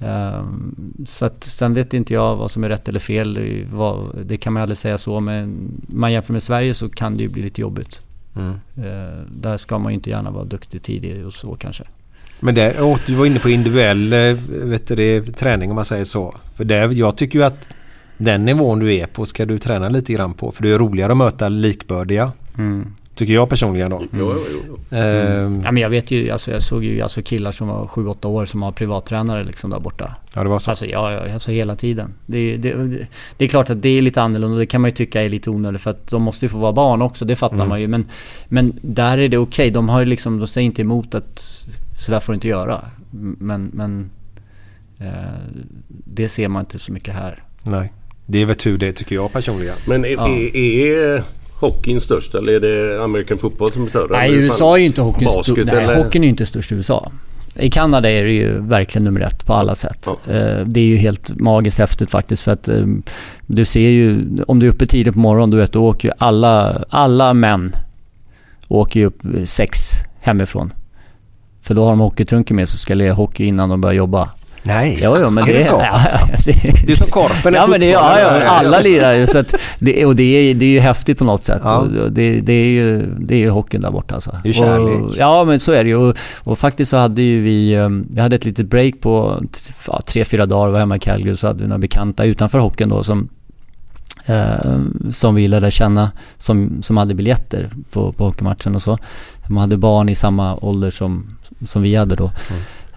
Ehm, 0.00 0.74
Så 1.04 1.24
att, 1.26 1.44
sen 1.44 1.74
vet 1.74 1.94
inte 1.94 2.12
jag 2.14 2.36
vad 2.36 2.50
som 2.50 2.64
är 2.64 2.68
rätt 2.68 2.88
eller 2.88 3.00
fel. 3.00 3.34
Det- 3.34 3.66
vad- 3.72 4.16
Det 4.26 4.36
kan 4.36 4.52
man 4.52 4.62
aldrig 4.62 4.78
säga 4.78 4.98
så. 4.98 5.20
Men 5.20 5.58
man 5.88 6.12
jämför 6.12 6.32
med 6.32 6.42
Sverige 6.42 6.74
så 6.74 6.88
kan 6.88 7.16
det 7.16 7.22
ju 7.22 7.28
bli 7.28 7.42
lite 7.42 7.60
jobbigt. 7.60 8.00
Mm. 8.36 8.50
Eh, 8.76 9.18
Där 9.32 9.56
ska 9.56 9.78
man 9.78 9.92
ju 9.92 9.94
inte 9.94 10.10
gärna 10.10 10.30
vara 10.30 10.44
duktig 10.44 10.82
tidigt 10.82 11.26
och 11.26 11.32
så 11.32 11.54
kanske. 11.56 11.84
Men 12.40 12.54
där, 12.54 12.96
du 13.06 13.14
var 13.14 13.26
inne 13.26 13.38
på 13.38 13.48
individuell 13.50 14.12
eh, 14.12 14.36
vet 14.48 14.86
du, 14.88 15.24
träning 15.26 15.70
om 15.70 15.76
man 15.76 15.84
säger 15.84 16.04
så. 16.04 16.34
För 16.54 16.64
där, 16.64 16.88
jag 16.90 17.16
tycker 17.16 17.38
ju 17.38 17.44
att 17.44 17.68
den 18.18 18.44
nivån 18.44 18.78
du 18.78 18.94
är 18.94 19.06
på 19.06 19.26
ska 19.26 19.46
du 19.46 19.58
träna 19.58 19.88
lite 19.88 20.12
grann 20.12 20.34
på. 20.34 20.52
För 20.52 20.62
det 20.62 20.70
är 20.70 20.78
roligare 20.78 21.12
att 21.12 21.18
möta 21.18 21.48
likbördiga. 21.48 22.32
Mm. 22.58 22.86
Tycker 23.14 23.34
jag 23.34 23.48
personligen 23.48 23.90
då. 23.90 24.02
Jo, 24.12 24.34
jo, 24.52 24.60
jo. 24.68 24.96
Ehm, 24.96 25.62
Ja, 25.64 25.72
men 25.72 25.76
jag 25.82 25.90
vet 25.90 26.10
ju, 26.10 26.30
alltså 26.30 26.50
jag 26.50 26.62
såg 26.62 26.84
ju 26.84 27.00
alltså 27.02 27.22
killar 27.22 27.52
som 27.52 27.68
var 27.68 27.86
7-8 27.86 28.26
år 28.26 28.46
som 28.46 28.62
har 28.62 28.72
privattränare 28.72 29.44
liksom 29.44 29.70
där 29.70 29.80
borta. 29.80 30.14
ja, 30.34 30.42
det 30.42 30.48
var 30.48 30.58
så. 30.58 30.70
Alltså, 30.70 30.86
ja, 30.86 31.12
ja, 31.12 31.32
alltså 31.34 31.50
hela 31.50 31.76
tiden. 31.76 32.14
Det, 32.26 32.56
det, 32.56 32.74
det 33.36 33.44
är 33.44 33.48
klart 33.48 33.70
att 33.70 33.82
det 33.82 33.88
är 33.88 34.02
lite 34.02 34.22
annorlunda 34.22 34.54
och 34.54 34.60
det 34.60 34.66
kan 34.66 34.80
man 34.80 34.90
ju 34.90 34.96
tycka 34.96 35.22
är 35.22 35.28
lite 35.28 35.50
onödigt 35.50 35.80
för 35.80 35.90
att 35.90 36.06
de 36.10 36.22
måste 36.22 36.44
ju 36.44 36.48
få 36.48 36.58
vara 36.58 36.72
barn 36.72 37.02
också, 37.02 37.24
det 37.24 37.36
fattar 37.36 37.56
Mm. 37.56 37.68
man 37.68 37.80
ju. 37.80 37.88
Men, 37.88 38.06
men 38.48 38.78
där 38.82 39.18
är 39.18 39.28
det 39.28 39.38
okej, 39.38 39.70
de 39.70 39.88
har 39.88 40.00
ju 40.00 40.06
liksom, 40.06 40.38
de 40.38 40.46
säger 40.46 40.66
inte 40.66 40.82
emot 40.82 41.14
att 41.14 41.38
sådär 41.98 42.20
får 42.20 42.32
du 42.32 42.34
inte 42.34 42.48
göra. 42.48 42.80
Men, 43.38 43.70
men 43.74 44.10
Eh, 45.02 45.06
det 45.88 46.28
ser 46.28 46.48
man 46.48 46.60
inte 46.62 46.78
så 46.78 46.92
mycket 46.92 47.14
här. 47.14 47.42
Nej. 47.62 47.92
Det 48.26 48.42
är 48.42 48.46
väl 48.46 48.56
tur 48.56 48.78
det 48.78 48.92
tycker 48.92 49.14
jag 49.14 49.32
personligen. 49.32 49.74
Men 49.88 50.04
är, 50.04 50.08
Ja. 50.10 50.28
är, 50.28 50.56
är 50.56 51.22
hockeyn 51.60 52.00
störst 52.00 52.34
eller 52.34 52.52
är 52.52 52.60
det 52.60 53.04
American 53.04 53.38
football 53.38 53.70
som 53.70 53.84
är 53.84 53.88
större? 53.88 54.08
Nej, 54.10 54.34
USA 54.34 54.74
är 54.76 54.80
ju 54.80 54.86
inte 54.86 55.00
hockeyn 55.00 55.30
stor. 55.30 55.64
Nej, 55.64 56.02
hockeyn 56.02 56.24
är 56.24 56.28
inte 56.28 56.46
störst 56.46 56.72
i 56.72 56.74
USA. 56.74 57.12
I 57.58 57.70
Kanada 57.70 58.10
är 58.10 58.24
det 58.24 58.32
ju 58.32 58.58
verkligen 58.60 59.04
nummer 59.04 59.20
ett 59.20 59.46
på 59.46 59.54
alla 59.54 59.74
sätt. 59.74 60.06
Eh, 60.08 60.66
Det 60.66 60.80
är 60.80 60.84
ju 60.84 60.96
helt 60.96 61.40
magiskt 61.40 61.78
häftigt 61.78 62.10
faktiskt 62.10 62.42
för 62.42 62.52
att 62.52 62.68
eh, 62.68 62.82
du 63.46 63.64
ser 63.64 63.88
ju, 63.88 64.24
om 64.46 64.58
du 64.58 64.66
är 64.66 64.70
uppe 64.70 64.86
tidigt 64.86 65.14
på 65.14 65.20
morgonen, 65.20 65.50
du 65.50 65.56
vet, 65.56 65.72
då 65.72 65.84
åker 65.86 66.08
ju 66.08 66.14
alla, 66.18 66.84
alla 66.90 67.34
män 67.34 67.70
åker 68.68 69.00
ju 69.00 69.06
upp 69.06 69.22
sex 69.44 69.90
hemifrån. 70.20 70.72
För 71.62 71.74
då 71.74 71.82
har 71.84 71.90
de 71.90 72.00
hockeytrunken 72.00 72.56
med 72.56 72.68
sig 72.68 72.76
och 72.76 72.80
ska 72.80 72.94
lira 72.94 73.12
hockey 73.12 73.44
innan 73.44 73.68
de 73.68 73.80
börjar 73.80 73.94
jobba. 73.94 74.30
Nej, 74.62 74.98
Jo, 75.02 75.16
jo, 75.20 75.30
men 75.30 75.48
är 75.48 75.54
det 75.54 75.64
så? 75.64 75.82
Ja, 75.92 76.00
det, 76.44 76.52
Det 76.86 76.92
är 76.92 76.96
som 76.96 77.06
korpen 77.06 77.54
Ja 77.54 77.66
men 77.66 77.80
det, 77.80 77.86
ja, 77.86 78.20
ja, 78.20 78.44
alla 78.44 78.80
lirar 78.80 79.12
ju. 79.12 79.26
Så 79.26 79.38
att 79.38 79.54
det, 79.78 80.06
och 80.06 80.16
det 80.16 80.22
är, 80.22 80.54
det 80.54 80.64
är 80.64 80.70
ju 80.70 80.80
häftigt 80.80 81.18
på 81.18 81.24
något 81.24 81.44
sätt. 81.44 81.60
Ja. 81.64 81.86
Det, 82.10 82.40
det, 82.40 82.52
är 82.52 82.66
ju, 82.66 83.06
det 83.18 83.34
är 83.34 83.38
ju 83.38 83.50
hockeyn 83.50 83.82
där 83.82 83.90
borta 83.90 84.14
alltså. 84.14 84.36
Det 84.42 84.48
är 84.48 84.52
kärlek. 84.52 85.02
Och, 85.02 85.16
ja 85.16 85.44
men 85.44 85.60
så 85.60 85.72
är 85.72 85.84
det 85.84 85.90
ju. 85.90 85.96
Och, 85.96 86.16
och 86.38 86.58
faktiskt 86.58 86.90
så 86.90 86.96
hade 86.96 87.22
ju 87.22 87.42
vi, 87.42 87.88
vi 88.10 88.20
hade 88.20 88.36
ett 88.36 88.44
litet 88.44 88.66
break 88.66 89.00
på 89.00 89.42
ja, 89.86 90.00
tre, 90.06 90.24
fyra 90.24 90.46
dagar, 90.46 90.68
var 90.68 90.78
hemma 90.78 90.96
i 90.96 91.00
Calgary, 91.00 91.36
så 91.36 91.46
hade 91.46 91.62
vi 91.62 91.68
några 91.68 91.78
bekanta 91.78 92.24
utanför 92.24 92.58
hockeyn 92.58 92.88
då 92.88 93.04
som 93.04 93.28
eh, 94.26 94.80
som 95.10 95.34
vi 95.34 95.48
lärde 95.48 95.70
känna 95.70 96.10
som, 96.38 96.82
som 96.82 96.96
hade 96.96 97.14
biljetter 97.14 97.70
på, 97.90 98.12
på 98.12 98.24
hockeymatchen 98.24 98.74
och 98.74 98.82
så. 98.82 98.98
De 99.46 99.56
hade 99.56 99.76
barn 99.76 100.08
i 100.08 100.14
samma 100.14 100.56
ålder 100.56 100.90
som, 100.90 101.36
som 101.66 101.82
vi 101.82 101.94
hade 101.96 102.14
då. 102.14 102.30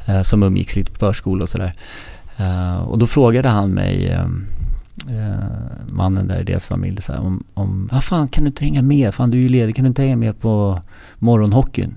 Eh, 0.06 0.22
som 0.22 0.44
umgicks 0.44 0.76
lite 0.76 0.92
på 0.92 1.00
förskola 1.00 1.44
och 1.44 1.50
sådär. 1.50 1.74
Eh, 2.38 2.84
och 2.84 3.00
då 3.00 3.08
frågade 3.08 3.50
han 3.50 3.70
mig, 3.70 4.08
eh, 4.08 4.26
eh 5.10 5.40
mannen 5.88 6.28
där 6.28 6.40
i 6.40 6.44
deras 6.44 6.66
familj, 6.66 7.02
så 7.02 7.14
här, 7.14 7.20
om, 7.20 7.44
om 7.54 7.90
ah, 7.92 8.02
fan 8.02 8.28
kan 8.28 8.44
du 8.44 8.48
inte 8.48 8.64
hänga 8.66 8.82
med? 8.82 9.14
Fan 9.14 9.32
du 9.32 9.38
är 9.38 9.42
ju 9.42 9.50
ledig, 9.50 9.76
kan 9.76 9.84
du 9.84 9.88
inte 9.88 10.02
hänga 10.02 10.16
med 10.16 10.40
på 10.40 10.82
morgonhockeyn? 11.20 11.96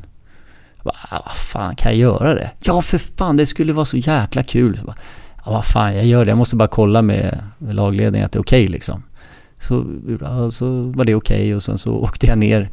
Jag 0.77 0.85
bara, 0.85 0.97
ah, 1.11 1.23
vad 1.25 1.37
fan 1.37 1.77
kan 1.77 1.93
jag 1.93 2.01
göra 2.01 2.35
det? 2.35 2.51
Ja 2.61 2.83
för 2.83 2.99
fan 2.99 3.37
det 3.37 3.47
skulle 3.47 3.73
vara 3.73 3.85
så 3.85 3.97
jäkla 3.97 4.43
kul. 4.43 4.77
Så 4.77 4.85
bara, 4.85 4.97
Ja 5.47 5.53
vad 5.53 5.65
fan 5.65 5.97
jag 5.97 6.07
gör 6.07 6.25
det, 6.25 6.31
jag 6.31 6.39
måste 6.39 6.57
bara 6.57 6.69
kolla 6.69 7.03
med 7.03 7.43
med 7.59 7.75
lagledningen 7.75 8.25
att 8.25 8.33
det 8.33 8.37
är 8.37 8.41
okej 8.41 8.67
liksom. 8.67 9.03
Så, 9.59 9.85
så 10.51 10.83
var 10.83 11.05
det 11.05 11.15
okej 11.15 11.55
och 11.55 11.63
sen 11.63 11.79
så 11.79 11.95
åkte 11.95 12.27
jag 12.27 12.39
ner. 12.39 12.71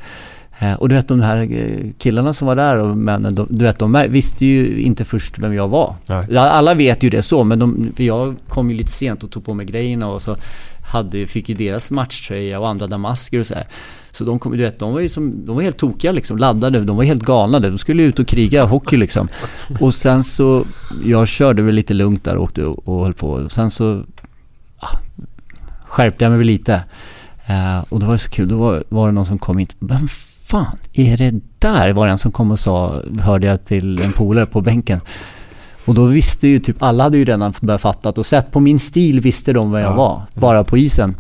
Eh, 0.64 0.74
Och 0.74 0.90
du 0.90 0.96
vet 0.96 1.08
de 1.08 1.22
här 1.22 1.38
eh, 1.38 1.92
killarna 1.98 2.34
som 2.34 2.48
var 2.48 2.56
där 2.56 2.78
och 2.78 2.98
männen, 2.98 3.36
de, 3.36 3.48
du 3.50 3.66
vet 3.66 3.80
de 3.80 4.06
visste 4.10 4.46
ju 4.46 4.82
inte 4.82 5.06
först 5.06 5.40
vem 5.40 5.54
jag 5.54 5.68
var. 5.68 5.96
Nej. 6.06 6.38
Alla 6.38 6.74
vet 6.74 7.04
ju 7.04 7.10
det 7.10 7.22
så 7.22 7.44
men 7.44 7.60
de, 7.60 7.94
jag 7.98 8.36
kom 8.50 8.70
ju 8.72 8.78
lite 8.78 8.92
sent 8.92 9.24
och 9.24 9.32
tog 9.32 9.46
på 9.46 9.54
mig 9.54 9.66
grejerna 9.66 10.08
och 10.08 10.22
så 10.22 10.38
hade, 10.92 11.24
fick 11.24 11.50
ju 11.50 11.56
deras 11.56 11.92
matchtröja 11.92 12.60
och 12.60 12.70
andra 12.70 12.88
damasker 12.88 13.40
och 13.40 13.48
så 13.48 13.54
här. 13.54 13.68
Så 14.12 14.24
de, 14.24 14.40
kom, 14.40 14.52
du 14.52 14.64
vet, 14.64 14.80
de 14.80 14.94
var 14.94 15.00
ju 15.00 15.10
som, 15.10 15.46
de 15.46 15.56
var 15.56 15.64
helt 15.64 15.78
tokiga 15.78 16.12
liksom, 16.12 16.38
laddade, 16.38 16.84
de 16.84 16.98
var 16.98 17.04
helt 17.04 17.24
galna. 17.24 17.60
De 17.60 17.78
skulle 17.78 18.04
ut 18.04 18.20
och 18.20 18.28
kriga 18.28 18.66
hockey 18.66 18.98
liksom. 18.98 19.28
Och 19.80 19.94
sen 19.94 20.24
så, 20.24 20.66
jag 21.06 21.28
körde 21.28 21.62
väl 21.62 21.76
lite 21.76 21.94
lugnt 21.94 22.24
där 22.24 22.36
och 22.36 22.44
åkte 22.44 22.66
och, 22.66 22.88
och 22.88 23.04
höll 23.04 23.14
på. 23.14 23.30
Och 23.32 23.52
sen 23.52 23.72
så 23.72 24.04
ah, 24.80 24.98
skärpte 25.86 26.26
jag 26.26 26.30
mig 26.30 26.38
väl 26.38 26.48
lite. 26.48 26.84
Eh, 27.46 27.84
och 27.90 28.00
då 28.00 28.06
var 28.06 28.14
det 28.14 28.20
så 28.20 28.30
kul, 28.30 28.48
då 28.48 28.58
var, 28.58 28.84
var 28.90 29.08
det 29.08 29.14
någon 29.14 29.26
som 29.26 29.40
kom 29.40 29.60
in. 29.60 29.68
Vem 29.80 30.08
fan 30.44 30.78
är 30.94 31.18
det 31.18 31.34
där? 31.60 31.94
Var 31.94 32.06
det 32.06 32.12
en 32.12 32.18
som 32.18 32.32
kom 32.32 32.52
och 32.52 32.60
sa, 32.60 33.02
hörde 33.20 33.48
jag 33.48 33.66
till 33.66 34.02
en 34.02 34.12
polare 34.14 34.46
på 34.46 34.62
bänken. 34.62 35.00
Och 35.86 35.96
då 35.96 36.06
visste 36.06 36.48
ju 36.48 36.60
typ, 36.60 36.84
alla 36.84 37.04
hade 37.04 37.18
ju 37.18 37.26
redan 37.26 37.54
börjat 37.62 37.82
fattat 37.82 38.18
och 38.18 38.26
sett 38.26 38.52
på 38.52 38.60
min 38.60 38.80
stil 38.80 39.20
visste 39.20 39.54
de 39.54 39.72
vad 39.72 39.82
jag 39.82 39.92
Ja. 39.92 39.96
var. 39.96 40.22
Bara 40.34 40.64
på 40.64 40.78
isen. 40.78 41.16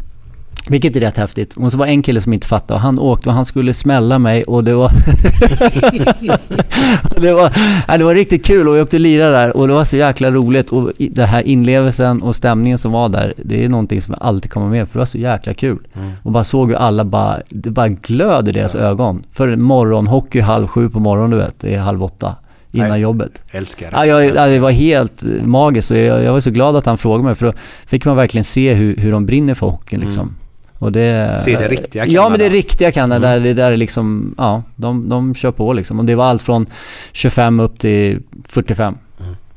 Vilket 0.68 0.96
är 0.96 1.00
rätt 1.00 1.18
häftigt. 1.18 1.58
Och 1.58 1.72
så 1.72 1.78
var 1.78 1.86
en 1.86 2.02
kille 2.02 2.22
som 2.22 2.34
inte 2.34 2.48
fattade 2.48 2.74
och 2.74 2.82
han 2.82 3.00
åkte 3.00 3.30
och 3.30 3.36
han 3.36 3.46
skulle 3.46 3.74
smälla 3.74 4.20
mig 4.20 4.44
och 4.44 4.64
det 4.64 4.74
var... 4.74 4.92
det, 7.22 7.34
var 7.34 7.52
ja, 7.88 7.98
det 7.98 8.04
var 8.04 8.16
riktigt 8.16 8.46
kul 8.46 8.68
och 8.68 8.78
jag 8.78 8.84
åkte 8.84 9.00
lira 9.00 9.30
där 9.30 9.58
och 9.58 9.68
det 9.68 9.74
var 9.74 9.84
så 9.84 9.98
jäkla 9.98 10.32
roligt 10.32 10.70
och 10.70 10.92
den 10.98 11.28
här 11.28 11.42
inlevelsen 11.42 12.22
och 12.22 12.36
stämningen 12.36 12.78
som 12.78 12.92
var 12.92 13.10
där, 13.10 13.34
det 13.38 13.66
är 13.66 13.70
någonting 13.70 14.02
som 14.02 14.16
jag 14.20 14.28
alltid 14.28 14.52
kommer 14.52 14.68
med 14.68 14.88
för 14.88 14.94
det 14.94 15.00
var 15.00 15.06
så 15.06 15.18
jäkla 15.18 15.54
kul. 15.54 15.80
Och 16.24 16.32
bara 16.32 16.44
såg 16.44 16.70
hur 16.70 16.76
alla 16.76 17.06
bara, 17.06 17.42
det 17.50 17.70
bara 17.70 17.88
glöd 17.88 18.50
i 18.50 18.52
deras 18.52 18.76
ögon. 18.76 19.24
För 19.32 19.56
morgonhockey 19.56 20.40
halv 20.40 20.68
sju 20.68 20.90
på 20.90 21.00
morgonen 21.00 21.32
du 21.32 21.38
vet, 21.38 21.60
det 21.60 21.76
är 21.76 21.80
halv 21.80 22.04
åtta 22.04 22.36
innan 22.72 22.90
Nej. 22.90 23.02
jobbet. 23.02 23.44
Älskar 23.52 23.92
det. 23.92 23.98
Ja, 23.98 24.06
jag, 24.06 24.36
ja, 24.36 24.46
det 24.46 24.60
var 24.60 24.72
helt 24.72 25.24
magiskt 25.42 25.92
och 25.92 25.98
jag, 25.98 26.24
jag 26.24 26.34
var 26.34 26.40
så 26.40 26.52
glad 26.52 26.76
att 26.76 26.86
han 26.86 26.98
frågade 26.98 27.24
mig 27.24 27.36
för 27.36 27.46
då 27.46 27.54
fick 27.86 28.06
man 28.06 28.16
verkligen 28.16 28.44
se 28.44 28.74
hur, 28.74 28.96
hur 28.96 29.12
de 29.12 29.26
brinner 29.26 29.54
för 29.54 29.68
hockeyn 29.68 30.00
liksom. 30.00 30.36
Och 30.84 30.92
det, 30.92 31.40
Se 31.42 31.58
det 31.58 31.68
riktiga 31.68 32.06
Ja 32.06 32.30
men 32.30 32.32
det 32.32 32.38
Kanada. 32.46 32.56
riktiga 32.56 32.92
Kanada, 32.92 33.28
där, 33.28 33.40
det 33.40 33.54
där 33.54 33.72
är 33.72 33.78
liksom, 33.78 34.36
ja, 34.38 34.64
de, 34.76 35.10
de 35.10 35.36
kör 35.36 35.52
på 35.52 35.74
liksom. 35.74 36.00
Och 36.00 36.06
det 36.06 36.16
var 36.16 36.26
allt 36.26 36.42
från 36.42 36.66
25 37.12 37.60
upp 37.60 37.80
till 37.80 38.20
45 38.48 38.96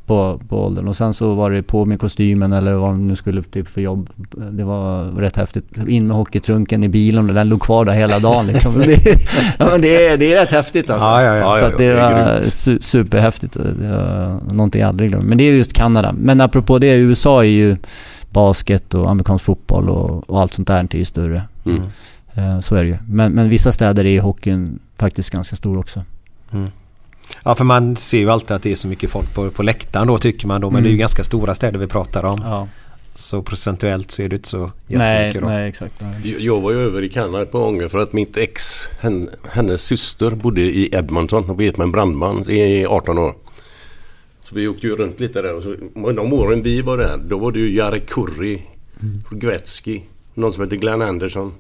på, 0.07 0.41
på 0.49 0.65
åldern. 0.65 0.89
Och 0.89 0.97
sen 0.97 1.15
så 1.15 1.35
var 1.35 1.51
det 1.51 1.63
på 1.63 1.85
med 1.85 2.01
kostymen 2.01 2.53
eller 2.53 2.75
vad 2.75 2.91
de 2.91 3.09
nu 3.09 3.17
skulle 3.17 3.43
typ 3.43 3.69
för 3.69 3.81
jobb. 3.81 4.11
Det 4.51 4.65
var 4.65 5.05
rätt 5.05 5.37
häftigt. 5.37 5.65
In 5.89 6.07
med 6.07 6.17
hockeytrunken 6.17 6.85
i 6.85 6.89
bilen 6.89 7.29
och 7.29 7.35
den 7.35 7.49
låg 7.49 7.61
kvar 7.63 7.85
där 7.85 7.93
hela 7.93 8.19
dagen 8.19 8.47
liksom. 8.47 8.73
det, 8.85 8.99
ja, 9.59 9.69
men 9.71 9.81
det, 9.81 10.07
är, 10.07 10.17
det 10.17 10.33
är 10.33 10.41
rätt 10.41 10.51
häftigt 10.51 10.91
alltså. 10.91 11.07
Ja, 11.07 11.23
ja, 11.23 11.37
ja. 11.37 11.57
Så 11.57 11.65
ja, 11.65 11.69
att 11.69 11.79
det 11.79 11.95
var 11.95 12.41
su- 12.41 12.81
superhäftigt. 12.81 13.53
Det 13.55 13.89
var 13.89 14.53
någonting 14.55 14.81
jag 14.81 14.89
aldrig 14.89 15.11
glömmer. 15.11 15.27
Men 15.27 15.39
det 15.39 15.45
är 15.45 15.53
just 15.53 15.73
Kanada. 15.73 16.15
Men 16.19 16.41
apropå 16.41 16.79
det, 16.79 16.97
USA 16.97 17.41
är 17.45 17.49
ju 17.49 17.77
basket 18.37 18.95
och 18.95 19.11
amerikansk 19.11 19.45
fotboll 19.45 19.89
och, 19.91 20.31
och 20.31 20.41
allt 20.41 20.55
sånt 20.55 20.69
där 20.69 20.87
är 20.91 20.97
ju 20.97 21.05
större. 21.05 21.43
Mm. 21.67 21.83
Eh, 22.35 22.61
Så 22.61 22.75
är 22.77 22.83
det 22.83 22.89
ju. 22.89 22.97
Men, 23.09 23.33
men 23.33 23.49
vissa 23.49 23.73
städer 23.73 24.07
är 24.07 24.21
hockeyn 24.21 24.79
faktiskt 24.99 25.31
ganska 25.31 25.57
stor 25.57 25.79
också. 25.79 26.03
Ja 27.45 27.55
för 27.55 27.65
man 27.65 27.97
ser 27.97 28.19
ju 28.19 28.31
alltid 28.31 28.51
att 28.57 28.63
det 28.63 28.71
är 28.73 28.77
så 28.77 28.89
mycket 28.89 29.11
folk 29.11 29.35
på, 29.35 29.51
på 29.51 29.63
läktaren 29.63 30.07
då 30.07 30.19
tycker 30.19 30.47
man 30.49 30.61
då. 30.61 30.71
Men 30.71 30.83
det 30.83 30.87
är 30.87 30.91
ju 30.91 30.95
Mm. 30.95 31.01
ganska 31.01 31.25
stora 31.25 31.55
städer 31.55 31.79
vi 31.79 31.87
pratar 31.87 32.25
om. 32.25 32.41
Ja. 32.45 32.69
Så 33.15 33.43
procentuellt 33.43 34.11
så 34.11 34.23
är 34.23 34.29
det 34.29 34.37
inte 34.37 34.49
så 34.49 34.71
Nej, 34.87 35.25
jättemycket 35.27 35.43
då. 35.43 35.49
nej 35.49 35.69
exakt. 35.69 35.95
Nej. 36.01 36.45
Jag- 36.45 36.61
var 36.61 36.73
ju 36.73 36.81
över 36.81 37.03
i 37.05 37.09
Kanada 37.09 37.43
ett 37.43 37.53
par 37.53 37.59
gånger 37.61 37.89
för 37.89 37.99
att 37.99 38.13
mitt 38.13 38.37
ex, 38.37 38.63
hen, 39.01 39.31
hennes 39.51 39.83
syster 39.83 40.31
bodde 40.31 40.61
i 40.61 40.89
Edmonton 40.93 41.51
och 41.51 41.61
vet 41.61 41.77
med 41.77 41.85
en 41.85 41.93
brandman 41.93 42.51
i 42.51 42.87
18 42.87 43.19
år. 43.19 43.35
Så 44.49 44.55
vi 44.55 44.69
åkte 44.69 44.87
ju 44.87 44.97
runt 44.97 45.21
lite 45.21 45.43
där 45.43 45.55
och 45.55 45.63
så, 45.63 45.75
de 45.95 46.33
åren 46.33 46.63
vi 46.63 46.81
var 46.83 46.97
där 46.99 47.17
då 47.29 47.39
var 47.39 47.53
det 47.53 47.59
ju 47.59 47.75
Jarek 47.77 48.09
Curry, 48.11 48.63
Gretzky, 49.31 50.01
någon 50.35 50.53
som 50.53 50.63
heter 50.65 50.77
Glenn 50.77 51.03
Anderson. 51.03 51.53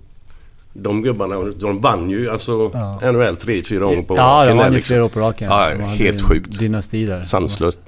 De 0.72 1.02
gubbarna, 1.02 1.34
de 1.60 1.80
vann 1.80 2.10
ju 2.10 2.30
alltså 2.30 2.70
Ja. 2.74 3.12
NHL 3.12 3.36
tre, 3.36 3.62
fyra 3.62 3.84
gånger 3.84 4.02
på 4.02 4.16
Ja, 4.16 4.36
var 4.38 4.46
där 4.46 4.64
ju 4.64 4.70
liksom. 4.70 4.88
flera 4.88 5.04
år 5.04 5.08
på 5.08 5.20
raken. 5.20 5.48
Ja, 5.50 5.70
De 5.74 5.82
helt 5.82 6.22
sjukt. 6.22 6.58
Dynasti 6.58 7.06
där. 7.06 7.22
Sanslöst. 7.22 7.80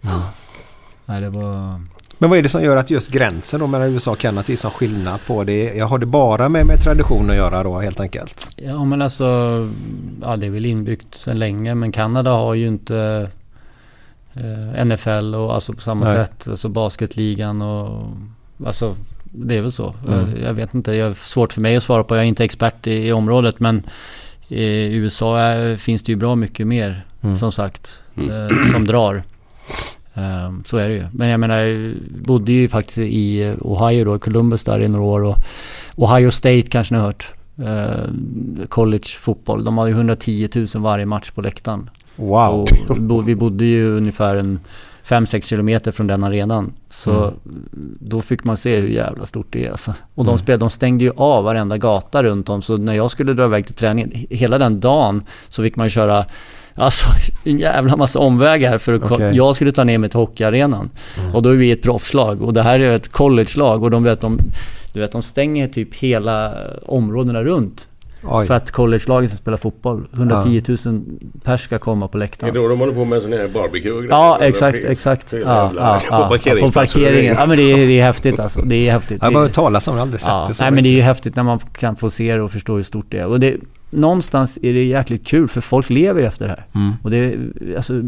Nej, 1.07 1.21
det 1.21 1.31
var... 1.31 1.81
Men 2.19 2.31
vad 2.31 2.39
är 2.39 2.43
det 2.43 2.49
som 2.49 2.63
gör 2.63 2.77
att 2.77 2.91
just 2.91 3.11
gränsen 3.11 3.61
då 3.61 3.67
mellan 3.67 3.89
USA 3.89 4.11
och 4.11 4.19
Kanada 4.19 4.53
är 4.53 4.57
som 4.57 4.71
skillnad 4.71 5.21
på 5.27 5.45
det? 5.45 5.75
Jag 5.77 5.87
har 5.87 5.99
det 5.99 6.07
bara 6.07 6.49
med, 6.49 6.67
med 6.67 6.83
tradition 6.83 7.31
att 7.31 7.37
göra 7.37 7.63
då 7.63 7.79
helt 7.79 8.01
enkelt? 8.01 8.51
Ja 8.57 8.85
men 8.85 9.03
alltså, 9.03 9.25
ja 10.23 10.37
det 10.37 10.47
är 10.47 10.51
väl 10.51 10.67
inbyggt 10.67 11.15
sedan 11.15 11.39
länge 11.39 11.75
men 11.75 11.93
Kanada 11.93 12.31
har 12.31 12.55
ju 12.55 12.67
inte 12.67 13.29
eh, 14.35 14.85
NFL 14.85 15.35
och 15.35 15.55
alltså 15.55 15.73
på 15.73 15.81
samma 15.81 16.05
Nej. 16.05 16.15
sätt, 16.15 16.49
alltså 16.49 16.69
basketligan 16.69 17.63
och 17.63 18.07
alltså 18.67 18.95
det 19.23 19.57
är 19.57 19.63
väl 19.63 19.73
så. 19.73 19.95
Mm. 20.09 20.19
Jag, 20.31 20.49
jag 20.49 20.55
vet 20.55 20.75
inte, 20.75 20.91
det 20.91 20.97
är 20.97 21.15
svårt 21.15 21.53
för 21.53 21.61
mig 21.61 21.77
att 21.77 21.83
svara 21.83 22.05
på, 22.05 22.17
jag 22.17 22.23
är 22.25 22.29
inte 22.29 22.45
expert 22.45 22.87
i, 22.87 23.09
i 23.09 23.13
området 23.13 23.61
men 23.61 23.83
i 24.49 24.95
USA 24.95 25.39
är, 25.39 25.77
finns 25.77 26.03
det 26.03 26.13
ju 26.13 26.17
bra 26.17 26.35
mycket 26.35 26.67
mer 26.67 27.05
Mm. 27.23 27.37
som 27.37 27.53
sagt 27.53 28.01
Mm. 28.17 28.31
eh, 28.47 28.73
som 28.73 28.87
drar. 28.87 29.23
Ehm, 30.15 30.63
så 30.67 30.77
är 30.77 30.89
det 30.89 30.95
ju. 30.95 31.05
Men 31.13 31.29
jag 31.29 31.41
menar, 31.41 31.59
jag 31.59 31.95
bodde 32.25 32.53
ju 32.53 32.69
faktiskt 32.69 32.99
i 32.99 33.55
Ohio 33.61 34.05
då, 34.05 34.19
Columbus 34.19 34.65
där 34.65 34.81
i 34.81 34.89
några 34.89 35.05
år 35.05 35.21
och 35.25 35.37
Ohio 35.97 36.31
State 36.31 36.63
kanske 36.63 36.95
ni 36.95 37.01
har 37.01 37.07
hört. 37.07 37.35
Eh, 37.63 38.67
college 38.69 39.09
fotboll. 39.19 39.65
De 39.65 39.79
har 39.79 39.87
ju 39.87 39.93
110 39.93 40.49
000 40.55 40.67
varje 40.83 41.07
match 41.07 41.31
på 41.31 41.41
läktaren. 41.41 41.91
Wow! 42.17 42.67
Och 42.89 42.97
vi 42.97 43.01
bo- 43.01 43.21
vi 43.21 43.35
bodde 43.35 43.65
ju 43.65 43.97
ungefär 43.97 44.37
en 44.37 44.61
5-6 45.05 45.41
kilometer 45.49 45.93
från 45.93 46.07
den 46.07 46.25
arenan. 46.25 46.73
Så 46.91 47.11
Mm. 47.25 47.35
då 48.01 48.21
fick 48.21 48.45
man 48.45 48.57
se 48.57 48.81
hur 48.81 48.89
jävla 48.89 49.27
stort 49.27 49.47
det 49.51 49.67
är 49.67 49.71
alltså. 49.71 49.95
Och 50.15 50.25
de, 50.25 50.31
Mm. 50.31 50.39
spelade, 50.39 50.63
de 50.65 50.71
stängde 50.71 51.05
ju 51.05 51.13
av 51.17 51.45
varenda 51.45 51.79
gata 51.79 52.23
runt 52.23 52.49
om. 52.49 52.63
Så 52.63 52.77
när 52.77 52.95
jag 52.95 53.11
skulle 53.11 53.33
dra 53.33 53.45
iväg 53.45 53.67
till 53.67 53.75
träningen, 53.75 54.11
he- 54.11 54.27
hela 54.35 54.59
den 54.59 54.81
dagen 54.81 55.23
så 55.49 55.63
fick 55.63 55.77
man 55.77 55.91
köra 55.91 56.25
Alltså 56.79 57.09
en 57.45 57.59
jävla 57.59 57.97
massa 57.97 58.19
omvägar 58.19 58.79
för 58.79 58.93
att 58.93 59.11
Okej. 59.11 59.37
jag 59.37 59.55
skulle 59.55 59.73
ta 59.73 59.85
ner 59.85 59.99
mig 59.99 60.11
till 60.11 60.19
hockeyarenan. 60.19 60.91
Mm. 61.19 61.35
Och 61.35 61.43
då 61.43 61.49
är 61.49 61.55
vi 61.55 61.71
ett 61.71 61.83
proffslag 61.83 62.43
och 62.43 62.53
det 62.53 62.63
här 62.63 62.81
är 62.81 62.95
ett 62.95 63.09
collegelag 63.09 63.83
och 63.83 63.91
de 63.91 64.03
vet 64.05 64.21
de, 64.21 64.39
du 64.93 65.01
vet 65.01 65.13
de 65.13 65.23
stänger 65.23 65.69
typ 65.69 65.95
hela 65.95 66.55
områdena 66.87 67.43
runt. 67.43 67.89
Oj. 68.23 68.47
För 68.47 68.55
att 68.55 68.71
collegelagen 68.71 69.29
som 69.29 69.39
spelar 69.39 69.59
fotboll, 69.59 70.07
110 70.13 70.63
000 70.85 71.05
pers 71.45 71.61
ska 71.61 71.79
komma 71.79 72.09
på 72.09 72.19
Är 72.19 72.21
läktaren. 72.21 72.55
det 72.55 72.61
då 72.61 72.69
de 72.69 72.79
håller 72.81 72.93
på 72.93 73.05
med 73.05 73.23
sån 73.23 73.33
här 73.33 73.49
barbecue 73.49 73.93
och 73.93 73.99
grejer? 73.99 74.15
Ja, 74.15 74.39
exakt, 74.41 74.85
exakt. 74.85 75.31
Det 75.31 75.37
är 75.37 75.41
Ja, 75.41 75.73
ja, 75.77 76.01
På 76.09 76.15
ja, 76.15 76.23
på 76.23 76.29
parkeringsplatser 76.29 77.01
och 77.01 77.05
parkeringen. 77.05 77.37
Ja, 77.39 77.47
men 77.47 77.57
det 77.57 77.73
är, 77.73 77.77
det 77.77 78.01
är 78.01 78.05
häftigt 78.05 78.39
alltså. 78.39 78.61
Det 78.61 78.89
är 78.89 78.93
häftigt. 78.93 79.19
Jag 79.21 79.27
har 79.27 79.33
bara 79.33 79.43
hört 79.45 79.53
talas 79.53 79.89
om 79.89 79.97
det, 79.97 80.03
aldrig 80.03 80.21
sett 80.21 80.29
Ja, 80.29 80.45
det 80.49 80.55
så 80.55 80.65
nej 80.65 80.71
men 80.71 80.85
det 80.85 80.91
är 80.91 80.93
ju 80.93 81.01
häftigt 81.01 81.37
när 81.37 81.43
man 81.43 81.59
kan 81.59 81.97
få 81.97 82.11
se 82.11 82.35
det 82.35 82.43
och 82.43 82.51
förstå 82.51 82.77
hur 82.77 82.83
stort 82.83 83.07
det 83.09 83.19
är. 83.19 83.27
Och 83.27 83.41
det, 83.41 83.57
någonstans 83.91 84.59
är 84.63 84.73
det 84.73 84.85
jäkligt 84.85 85.27
kul 85.27 85.49
för 85.49 85.61
folk 85.61 85.91
lever 85.91 86.23
efter 86.23 86.45
det 86.45 86.51
här. 86.51 86.67
Mm. 86.75 86.93
Och 87.03 87.11
det 87.11 87.39
alltså, 87.77 88.03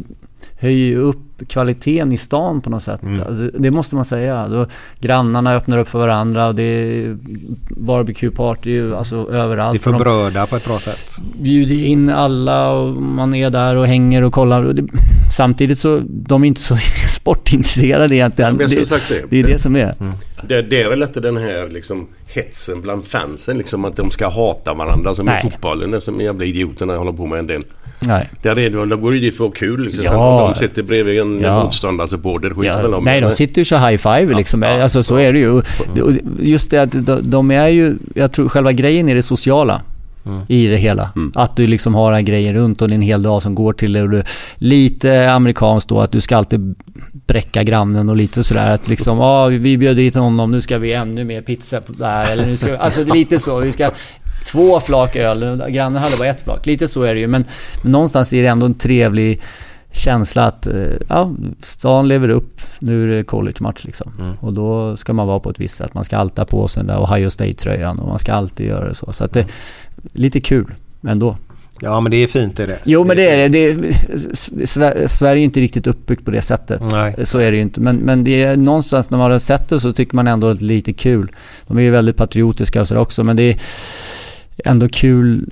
höjer 0.61 0.87
ju 0.87 0.97
upp 0.97 1.19
kvaliteten 1.49 2.13
i 2.13 2.17
stan 2.17 2.61
på 2.61 2.71
något 2.71 2.83
sätt. 2.83 3.03
Mm. 3.03 3.21
Alltså, 3.21 3.59
det 3.59 3.71
måste 3.71 3.95
man 3.95 4.05
säga. 4.05 4.49
Då, 4.49 4.67
grannarna 5.01 5.55
öppnar 5.55 5.79
upp 5.79 5.89
för 5.89 5.99
varandra 5.99 6.47
och 6.47 6.55
det 6.55 6.63
är 6.63 7.17
barbecue-party 7.71 8.97
alltså, 8.97 9.31
överallt. 9.33 9.73
Det 9.73 9.79
är 9.79 9.83
för 9.83 9.91
Och 9.93 9.99
de 9.99 10.05
bröda 10.05 10.47
på 10.47 10.57
ett 10.57 10.65
bra 10.65 10.79
sätt. 10.79 11.19
bjuder 11.41 11.85
in 11.85 12.11
alla 12.11 12.71
och 12.71 13.03
man 13.03 13.35
är 13.35 13.51
där 13.51 13.77
och 13.77 13.87
hänger 13.87 14.23
och 14.23 14.33
kollar. 14.33 14.63
Och 14.63 14.75
det, 14.75 14.85
samtidigt 15.37 15.79
så, 15.79 16.03
de 16.05 16.45
är 16.45 16.49
inte 16.49 16.61
så 16.61 16.77
sportintresserade 17.09 18.15
egentligen. 18.15 18.57
Det, 18.57 18.67
det. 18.67 19.31
det 19.31 19.41
är 19.41 19.45
det 19.45 19.59
som 19.59 19.77
är. 19.77 19.95
Det, 20.43 20.63
det 20.63 20.83
är 20.83 20.91
väl 20.91 21.03
inte 21.03 21.21
den 21.21 21.37
här 21.37 21.69
liksom 21.69 22.09
hetsen 22.27 22.81
bland 22.81 23.07
fansen 23.07 23.59
liksom 23.59 23.85
att 23.85 23.97
de 23.97 24.11
ska 24.11 24.29
hata 24.29 24.75
varandra 24.75 25.15
som 25.15 25.27
Nej. 25.27 25.47
i 25.47 25.51
fotbollen. 25.51 26.01
Som 26.01 26.21
jävla 26.21 26.45
idioterna 26.45 26.97
håller 26.97 27.13
på 27.13 27.27
med 27.27 27.39
en 27.39 27.47
del. 27.47 27.63
Nej. 28.07 28.31
Där 28.43 28.59
är 28.59 28.71
det, 28.71 28.87
de 28.87 29.01
går 29.01 29.15
ju 29.15 29.21
dit 29.21 29.37
för 29.37 29.45
att 29.45 29.51
ha 29.51 29.55
kul 29.55 29.85
liksom. 29.85 30.05
Ja. 30.05 30.11
Sen 30.11 30.63
de 30.63 30.69
sitter 30.69 30.83
bredvid 30.83 31.21
en 31.21 31.30
Ja. 31.43 31.65
motståndarsupporter 31.65 32.51
skiter 32.51 32.77
Ja, 32.77 32.83
väl 32.83 32.95
om 32.95 33.05
nej, 33.05 33.21
det. 33.21 33.27
de 33.27 33.33
sitter 33.33 33.59
ju 33.59 33.63
och 33.63 33.67
kör 33.67 33.89
high 33.89 33.97
five 33.97 34.35
liksom. 34.35 34.63
Ja, 34.63 34.83
alltså 34.83 35.03
så 35.03 35.17
är 35.17 35.33
det 35.33 35.39
ju. 35.39 35.63
Just 36.41 36.71
det 36.71 36.79
att 36.79 37.23
de, 37.23 37.51
är 37.51 37.69
ju... 37.69 37.97
Jag 38.15 38.33
tror 38.33 38.49
själva 38.49 38.73
grejen 38.73 39.09
är 39.09 39.15
det 39.15 39.23
sociala. 39.23 39.83
Mm. 40.27 40.41
I 40.49 40.67
det 40.67 40.77
hela. 40.77 41.11
Att 41.35 41.57
du 41.57 41.67
liksom 41.67 41.95
har 41.95 42.07
den 42.07 42.15
här 42.15 42.23
grejen 42.23 42.55
runt 42.55 42.83
och 42.83 42.89
det 42.89 42.93
är 42.93 42.97
en 42.97 43.03
hel 43.03 43.23
dag 43.23 43.43
som 43.43 43.55
går 43.55 43.73
till 43.73 43.93
det. 43.93 44.03
Och 44.03 44.11
du, 44.11 44.23
lite 44.57 45.33
amerikanskt 45.33 45.89
då 45.89 46.01
att 46.01 46.13
du 46.13 46.21
ska 46.21 46.37
alltid 46.37 46.75
bräcka 47.27 47.63
grannen 47.63 48.09
och 48.09 48.17
lite 48.17 48.45
sådär 48.45 48.71
att 48.71 48.89
liksom, 48.89 49.19
ja 49.19 49.47
vi 49.47 49.79
bjöd 49.79 49.97
dit 49.97 50.15
honom, 50.15 50.51
nu 50.51 50.61
ska 50.61 50.79
vi 50.79 50.93
ännu 50.93 51.25
mer 51.25 51.41
pizza 51.41 51.81
på 51.81 51.93
där. 51.93 52.31
Eller 52.31 52.47
nu 52.47 52.57
ska 52.57 52.71
vi, 52.71 52.77
alltså 52.77 53.05
det 53.05 53.11
är 53.11 53.15
lite 53.15 53.39
så. 53.39 53.59
Vi 53.59 53.73
ska 53.73 53.91
två 54.47 54.81
flak 54.81 55.17
öl, 55.17 55.63
grannen 55.69 56.03
hade 56.03 56.17
bara 56.17 56.29
ett 56.29 56.45
flak. 56.45 56.67
Lite 56.67 56.89
så 56.89 57.03
är 57.03 57.15
det 57.15 57.21
ju. 57.21 57.27
Men, 57.27 57.45
men 57.83 57.93
någonstans 57.93 58.33
är 58.33 58.43
det 58.43 58.49
ändå 58.49 58.67
en 58.67 58.75
trevlig 58.75 59.41
känsla 59.93 60.45
att 60.47 60.67
eh, 60.67 60.75
ja, 61.09 61.31
stan 61.61 62.09
lever 62.09 62.29
upp. 62.29 62.61
Nu 62.79 63.03
är 63.13 63.17
det 63.17 63.23
college-match 63.23 63.85
liksom. 63.85 64.13
Mm. 64.19 64.37
Och 64.41 64.53
då 64.53 64.97
ska 64.97 65.13
man 65.13 65.27
vara 65.27 65.41
på 65.41 65.51
ett 65.51 65.61
visst 65.61 65.77
sätt. 65.77 65.95
Man 65.95 66.05
ska 66.05 66.17
alltid 66.17 66.39
ha 66.39 66.45
på 66.45 66.69
sig 66.69 66.81
den 66.81 66.87
där 66.87 67.05
Ohio 67.05 67.31
State-tröjan 67.31 67.99
och 67.99 68.09
man 68.09 68.19
ska 68.19 68.33
alltid 68.33 68.67
göra 68.67 68.89
det 68.89 68.95
så. 68.95 69.13
Så 69.13 69.25
att 69.25 69.33
det 69.33 69.47
lite 70.13 70.41
kul 70.41 70.75
ändå. 71.07 71.37
Ja 71.83 72.01
men 72.01 72.11
det 72.11 72.17
är 72.17 72.27
fint 72.27 72.61
är 72.61 72.67
det. 72.67 72.79
Jo 72.85 73.05
men 73.05 73.17
det 73.17 73.31
är 73.31 73.37
det. 73.37 73.49
det 73.49 73.59
är, 73.59 73.77
Sver- 74.67 75.07
Sverige 75.07 75.43
är 75.43 75.45
inte 75.45 75.61
riktigt 75.61 75.87
uppbyggt 75.87 76.25
på 76.25 76.31
det 76.31 76.43
sättet. 76.43 76.81
Nej. 76.93 77.15
Så 77.27 77.39
är 77.39 77.51
det 77.51 77.57
ju 77.57 77.63
inte. 77.63 77.81
Men, 77.81 77.97
men 77.97 78.25
det 78.25 78.43
är 78.43 78.57
någonstans 78.57 79.11
när 79.11 79.19
man 79.19 79.31
har 79.33 79.39
sett 79.39 79.69
det 79.69 79.81
så 79.81 79.93
tycker 79.93 80.17
man 80.17 80.27
ändå 80.27 80.47
att 80.49 80.59
det 80.59 80.65
är 80.65 80.67
lite 80.67 80.93
kul. 80.93 81.31
De 81.67 81.79
är 81.79 81.83
ju 81.83 81.91
väldigt 81.91 82.17
patriotiska 82.17 82.81
och 82.81 82.89
sådär 82.89 83.01
också 83.01 83.25
men 83.25 83.37
det 83.37 83.43
är 83.43 83.57
ändå 84.65 84.89
kul 84.89 85.51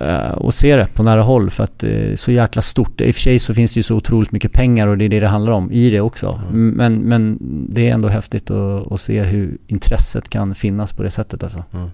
eh, 0.00 0.32
att 0.40 0.54
se 0.54 0.76
det 0.76 0.86
på 0.94 1.02
nära 1.02 1.22
håll 1.22 1.50
för 1.50 1.64
att 1.64 1.78
det 1.78 2.12
är 2.12 2.16
så 2.16 2.32
jäkla 2.32 2.62
stort. 2.62 3.00
I 3.00 3.10
och 3.10 3.14
för 3.14 3.22
sig 3.22 3.38
så 3.38 3.54
finns 3.54 3.74
det 3.74 3.78
ju 3.78 3.82
så 3.82 3.96
otroligt 3.96 4.32
mycket 4.32 4.52
pengar 4.52 4.86
och 4.86 4.98
det 4.98 5.04
är 5.04 5.08
det 5.08 5.20
det 5.20 5.28
handlar 5.28 5.52
om 5.52 5.72
i 5.72 5.90
det 5.90 6.00
också. 6.00 6.40
Men, 6.52 6.94
men 6.94 7.38
det 7.70 7.88
är 7.88 7.94
ändå 7.94 8.08
häftigt 8.08 8.50
att, 8.50 8.92
att 8.92 9.00
se 9.00 9.22
hur 9.22 9.58
intresset 9.66 10.28
kan 10.28 10.54
finnas 10.54 10.92
på 10.92 11.02
det 11.02 11.10
sättet 11.10 11.42
alltså. 11.42 11.64
Mm. 11.72 11.88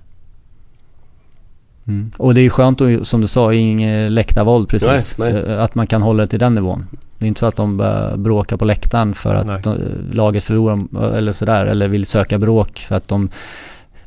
Mm. 1.86 2.10
Och 2.18 2.34
det 2.34 2.40
är 2.40 2.42
ju 2.42 2.50
skönt 2.50 2.80
att, 2.80 3.06
som 3.06 3.20
du 3.20 3.26
sa, 3.26 3.52
inget 3.52 4.12
läktarvåld 4.12 4.68
precis. 4.68 5.18
Nej, 5.18 5.32
nej. 5.32 5.42
Eh, 5.42 5.62
Att 5.62 5.74
man 5.74 5.86
kan 5.86 6.02
hålla 6.02 6.22
det 6.22 6.26
till 6.26 6.38
den 6.38 6.54
nivån. 6.54 6.86
Det 7.18 7.26
är 7.26 7.28
inte 7.28 7.40
så 7.40 7.46
att 7.46 7.56
de 7.56 7.76
börjar 7.76 8.16
bråka 8.16 8.56
på 8.56 8.64
läktaren 8.64 9.14
för 9.14 9.34
att 9.34 9.62
de, 9.62 9.78
laget 10.12 10.44
förlorar 10.44 11.12
eller 11.14 11.32
sådär. 11.32 11.66
Eller 11.66 11.88
vill 11.88 12.06
söka 12.06 12.38
bråk 12.38 12.78
för 12.78 12.96
att 12.96 13.08
de 13.08 13.28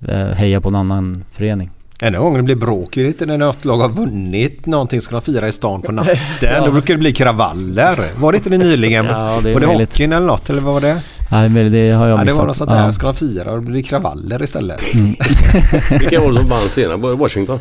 eh, 0.07 0.27
hejar 0.27 0.59
på 0.59 0.69
en 0.69 0.75
annan 0.75 1.23
förening. 1.31 1.69
Enda 2.01 2.19
gången 2.19 2.37
det 2.37 2.43
blir 2.43 2.55
bråk 2.55 2.97
är 2.97 3.03
lite 3.03 3.25
när 3.25 3.37
något 3.37 3.65
lag 3.65 3.77
har 3.77 3.89
vunnit 3.89 4.65
någonting 4.65 5.01
ska 5.01 5.15
de 5.15 5.21
fira 5.21 5.47
i 5.47 5.51
stan 5.51 5.81
på 5.81 5.91
natten. 5.91 6.15
Ja. 6.41 6.65
Då 6.65 6.71
brukar 6.71 6.93
det 6.93 6.97
bli 6.99 7.13
kravaller. 7.13 8.09
Var 8.17 8.31
det 8.31 8.37
inte 8.37 8.49
det 8.49 8.57
nyligen? 8.57 9.05
Ja, 9.09 9.39
det 9.43 9.49
är 9.49 9.53
var 9.53 9.61
det 9.61 9.67
möjligt. 9.67 9.89
hockeyn 9.93 10.13
eller 10.13 10.27
något 10.27 10.49
eller 10.49 10.61
vad 10.61 10.73
var 10.73 10.81
det? 10.81 11.01
Nej, 11.31 11.49
men 11.49 11.71
det 11.71 11.91
har 11.91 12.07
jag 12.07 12.13
Ja, 12.13 12.17
det 12.19 12.25
missat. 12.25 12.39
var 12.39 12.47
något 12.47 12.57
sånt 12.57 12.69
där. 12.69 12.85
Ja. 12.85 12.91
Ska 12.91 13.07
de 13.07 13.15
fira 13.15 13.51
och 13.51 13.59
det 13.61 13.71
blir 13.71 13.81
kravaller 13.81 14.43
istället. 14.43 14.81
Vilka 15.91 16.19
var 16.21 16.27
det 16.31 16.39
som 16.39 16.49
vann 16.49 16.69
senare? 16.69 16.97
Det 16.97 17.15
Washington? 17.15 17.59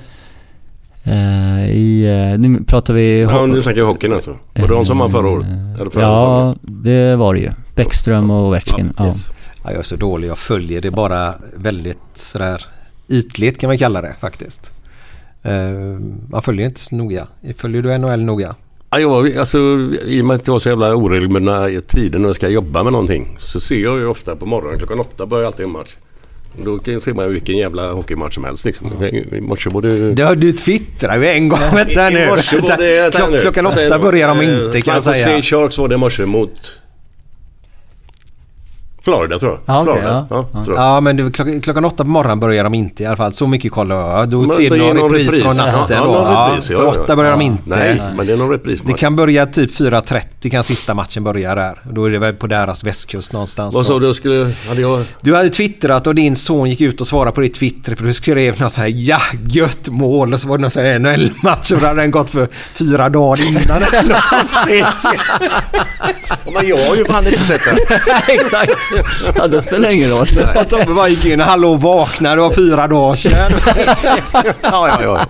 Eh, 1.04 1.70
i, 1.70 2.06
eh, 2.34 2.38
nu 2.40 2.64
pratar 2.64 2.94
vi... 2.94 3.20
Ja, 3.22 3.46
nu 3.46 3.62
snackar 3.62 3.80
vi 3.80 3.86
hockeyn 3.86 4.12
alltså. 4.12 4.30
Var 4.54 4.68
det 4.68 4.74
de 4.74 4.86
som 4.86 4.98
vann 4.98 5.10
förra 5.10 5.28
året? 5.28 5.46
Eller 5.80 5.90
förra 5.90 6.02
Ja, 6.02 6.54
det 6.62 7.16
var 7.16 7.34
det 7.34 7.40
ju. 7.40 7.50
Bäckström 7.74 8.30
och 8.30 8.46
Ovechkin. 8.48 8.92
Ja, 8.98 9.04
yes. 9.06 9.30
Ja, 9.64 9.70
jag 9.70 9.78
är 9.78 9.82
så 9.82 9.96
dålig. 9.96 10.28
Jag 10.28 10.38
följer 10.38 10.80
det 10.80 10.90
bara 10.90 11.34
väldigt 11.56 11.98
sådär 12.14 12.62
ytligt 13.08 13.58
kan 13.58 13.68
man 13.68 13.78
kalla 13.78 14.02
det 14.02 14.14
faktiskt. 14.20 14.72
Uh, 15.46 16.00
man 16.30 16.42
följer 16.42 16.66
inte 16.66 16.80
så 16.80 16.94
noga. 16.96 17.26
Följer 17.56 17.82
du 17.82 17.98
NHL 17.98 18.20
noga? 18.24 18.54
Ja, 18.90 19.00
jag, 19.00 19.36
alltså, 19.36 19.58
I 20.04 20.20
och 20.20 20.24
med 20.24 20.34
att 20.36 20.46
jag 20.46 20.54
har 20.54 20.58
så 20.58 20.68
jävla 20.68 20.94
oregelbundna 20.94 21.68
tider 21.86 22.18
när 22.18 22.28
jag 22.28 22.36
ska 22.36 22.48
jobba 22.48 22.82
med 22.82 22.92
någonting 22.92 23.36
så 23.38 23.60
ser 23.60 23.82
jag 23.82 23.98
ju 23.98 24.06
ofta 24.06 24.36
på 24.36 24.46
morgonen 24.46 24.78
klockan 24.78 25.00
åtta 25.00 25.26
börjar 25.26 25.46
alltid 25.46 25.66
en 25.66 25.72
match. 25.72 25.94
Då 26.64 26.78
kan- 26.78 27.00
ser 27.00 27.14
man 27.14 27.32
vilken 27.32 27.56
jävla 27.56 27.92
hockeymatch 27.92 28.34
som 28.34 28.44
helst 28.44 28.64
liksom. 28.64 29.04
I 29.04 29.40
morse 29.40 29.70
var 29.70 29.82
det... 29.82 30.12
Det, 30.12 30.34
du 30.34 30.52
twittrar 30.52 31.18
ju 31.18 31.26
en 31.26 31.48
gång. 31.48 31.58
Vänta 31.74 32.10
nu. 32.10 32.20
I 32.22 32.26
var 32.26 32.36
Klock, 33.10 33.40
klockan 33.40 33.66
åtta 33.66 33.98
börjar 33.98 34.28
de 34.28 34.40
Eh, 34.40 34.64
inte 34.64 34.80
kan 34.80 34.94
jag 34.94 35.02
säga. 35.02 35.42
Sharks 35.42 35.78
var 35.78 35.88
det 35.88 35.94
i 35.94 35.98
morse 35.98 36.26
mot... 36.26 36.80
Florida 39.04 39.38
tror 39.38 39.52
jag. 39.52 39.60
Ja, 39.74 39.80
okej, 39.82 39.92
Florida. 39.94 40.26
ja. 40.30 40.44
Ja, 40.52 40.64
tror 40.64 40.76
jag. 40.76 40.84
Ja 40.86 41.00
men 41.00 41.16
du, 41.16 41.30
klock, 41.30 41.62
klockan 41.62 41.84
åtta 41.84 42.04
på 42.04 42.10
morgonen 42.10 42.40
börjar 42.40 42.64
de 42.64 42.74
inte 42.74 43.02
i 43.02 43.06
alla 43.06 43.16
fall. 43.16 43.32
Så 43.32 43.46
mycket 43.46 43.72
kollar 43.72 44.18
jag. 44.18 44.28
Då 44.28 44.40
Men 44.40 44.50
ser 44.50 44.70
du 44.70 44.84
är 44.84 44.94
någon 44.94 45.12
repris, 45.12 45.42
från 45.42 45.56
natten 45.56 45.96
Ja, 45.96 46.04
då. 46.04 46.12
någon 46.12 46.32
Ja, 46.32 46.48
repris, 46.50 46.70
ja, 46.70 46.78
för 46.78 46.84
ja. 46.84 46.90
åtta 46.90 47.16
börjar 47.16 47.30
de 47.30 47.40
inte. 47.40 47.62
Nej, 47.66 48.02
men 48.16 48.26
det 48.26 48.32
är 48.32 48.36
någon 48.36 48.50
repris. 48.50 48.80
Det 48.86 48.92
kan 48.92 49.16
börja 49.16 49.46
typ 49.46 49.70
4.30 49.78 50.50
kan 50.50 50.64
sista 50.64 50.94
matchen 50.94 51.24
börja 51.24 51.54
där. 51.54 51.78
Då 51.90 52.04
är 52.04 52.10
det 52.10 52.18
väl 52.18 52.34
på 52.34 52.46
deras 52.46 52.84
västkust 52.84 53.32
någonstans. 53.32 53.74
Vad 53.76 53.86
sa 53.86 53.98
du? 53.98 54.14
Skulle... 54.14 54.52
Hade 54.68 54.80
jag... 54.80 55.04
Du 55.20 55.34
hade 55.36 55.50
twittrat 55.50 56.06
och 56.06 56.14
din 56.14 56.36
son 56.36 56.70
gick 56.70 56.80
ut 56.80 57.00
och 57.00 57.06
svarade 57.06 57.32
på 57.32 57.40
ditt 57.40 57.54
Twitter 57.54 57.94
för 57.94 58.04
du 58.04 58.12
skrev 58.14 58.60
något 58.60 58.72
såhär 58.72 58.88
ja 58.94 59.18
gött 59.48 59.88
mål 59.88 60.34
och 60.34 60.40
så 60.40 60.48
var 60.48 60.58
det 60.58 60.62
någon 60.62 60.70
sån 60.70 60.82
här 60.84 60.98
NHL-match 60.98 61.72
och 61.72 61.80
då 61.80 61.86
hade 61.86 62.00
den 62.00 62.10
gått 62.10 62.30
för 62.30 62.48
fyra 62.74 63.08
dagar 63.08 63.42
innan 63.48 63.82
Men 66.54 66.68
jag 66.68 66.76
har 66.88 66.96
ju 66.96 67.04
fan 67.04 67.26
inte 67.26 67.38
sett 67.42 67.60
det. 67.64 68.00
exakt. 68.32 68.72
Ja, 69.36 69.46
då 69.46 69.60
spelar 69.60 69.88
det 69.88 69.94
ingen 69.94 70.10
roll. 70.10 70.26
Och 70.56 70.68
Tobbe 70.68 70.94
bara 70.94 71.08
gick 71.08 71.24
in 71.24 71.40
hallå 71.40 71.74
vakna 71.74 72.34
det 72.34 72.40
var 72.40 72.52
fyra 72.52 72.86
dagar 72.88 73.16
sedan. 73.16 73.50
Ja, 74.62 74.88
ja, 74.88 74.98
ja. 75.02 75.26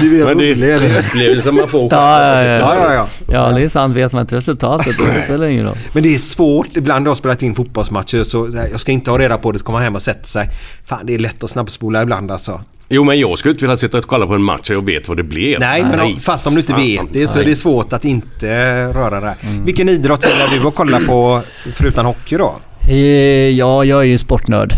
Du 0.00 0.20
är 0.20 0.24
Men 0.26 0.38
det 0.38 0.52
rolig 0.54 0.70
är 0.70 0.80
det. 0.80 0.98
upplevelsen 0.98 1.54
man 1.54 1.68
får. 1.68 1.88
Ja, 1.92 2.22
ja, 2.34 2.42
ja. 2.44 2.58
Ja, 2.58 2.74
ja, 2.76 2.94
ja. 2.94 3.06
Ja, 3.28 3.48
det 3.52 3.62
är 3.62 3.68
sant. 3.68 3.96
Vet 3.96 4.12
man 4.12 4.20
inte 4.20 4.36
resultatet 4.36 4.98
då 4.98 5.04
spelar 5.24 5.46
det 5.46 5.52
ingen 5.52 5.66
roll. 5.66 5.76
Men 5.92 6.02
det 6.02 6.14
är 6.14 6.18
svårt. 6.18 6.76
Ibland 6.76 7.06
har 7.06 7.10
jag 7.10 7.16
spelat 7.16 7.42
in 7.42 7.54
fotbollsmatcher 7.54 8.24
så 8.24 8.48
jag 8.70 8.80
ska 8.80 8.92
inte 8.92 9.10
ha 9.10 9.18
reda 9.18 9.38
på 9.38 9.52
det 9.52 9.58
så 9.58 9.64
kommer 9.64 9.78
man 9.78 9.84
hem 9.84 9.94
och 9.94 10.02
sätta 10.02 10.24
sig. 10.24 10.48
Fan 10.86 11.06
det 11.06 11.14
är 11.14 11.18
lätt 11.18 11.44
att 11.44 11.50
snabbspola 11.50 12.02
ibland 12.02 12.30
alltså. 12.30 12.60
Jo, 12.94 13.04
men 13.04 13.18
jag 13.20 13.38
skulle 13.38 13.52
inte 13.52 13.64
vilja 13.64 13.76
sitta 13.76 13.98
och 13.98 14.04
kolla 14.04 14.26
på 14.26 14.34
en 14.34 14.42
match 14.42 14.70
och 14.70 14.76
jag 14.76 14.86
vet 14.86 15.08
vad 15.08 15.16
det 15.16 15.22
blev. 15.22 15.60
Nej, 15.60 15.82
men 15.84 16.00
om, 16.00 16.20
fast 16.20 16.46
om 16.46 16.54
du 16.54 16.60
inte 16.60 16.74
vet 16.74 17.00
det 17.12 17.26
så 17.26 17.34
nej. 17.34 17.44
är 17.44 17.48
det 17.50 17.56
svårt 17.56 17.92
att 17.92 18.04
inte 18.04 18.46
röra 18.92 19.20
det. 19.20 19.34
Vilken 19.64 19.88
idrott 19.88 20.24
gillar 20.26 20.62
du 20.62 20.68
att 20.68 20.74
kolla 20.74 21.00
på 21.00 21.40
förutom 21.76 22.06
hockey 22.06 22.36
då? 22.36 22.54
Eh, 22.88 22.96
Ja, 23.48 23.84
jag 23.84 24.00
är 24.00 24.04
ju 24.06 24.18
sportnörd. 24.18 24.72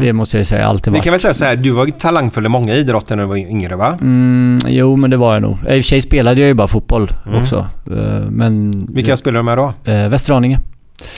Det 0.00 0.12
måste 0.12 0.36
jag 0.36 0.46
säga. 0.46 0.66
Alltid 0.66 0.92
Vi 0.92 0.98
varit. 0.98 1.04
kan 1.04 1.10
väl 1.10 1.20
säga 1.20 1.34
så 1.34 1.44
här, 1.44 1.56
du 1.56 1.70
var 1.70 1.86
talangfull 1.86 2.46
i 2.46 2.48
många 2.48 2.74
idrotter 2.74 3.16
när 3.16 3.22
du 3.22 3.28
var 3.28 3.36
yngre 3.36 3.76
va? 3.76 3.98
Mm, 4.00 4.58
jo, 4.66 4.96
men 4.96 5.10
det 5.10 5.16
var 5.16 5.32
jag 5.34 5.42
nog. 5.42 5.52
I 5.52 5.64
och 5.64 5.66
för 5.68 5.82
sig 5.82 6.00
spelade 6.00 6.40
jag 6.40 6.48
ju 6.48 6.54
bara 6.54 6.68
fotboll 6.68 7.10
också. 7.42 7.66
Eh, 7.90 7.96
Men... 8.30 8.86
Vilka 8.94 9.16
spelar 9.16 9.36
du 9.38 9.42
med 9.42 9.58
då? 9.58 9.72
Eh, 9.84 10.08
Västerhaninge. 10.08 10.60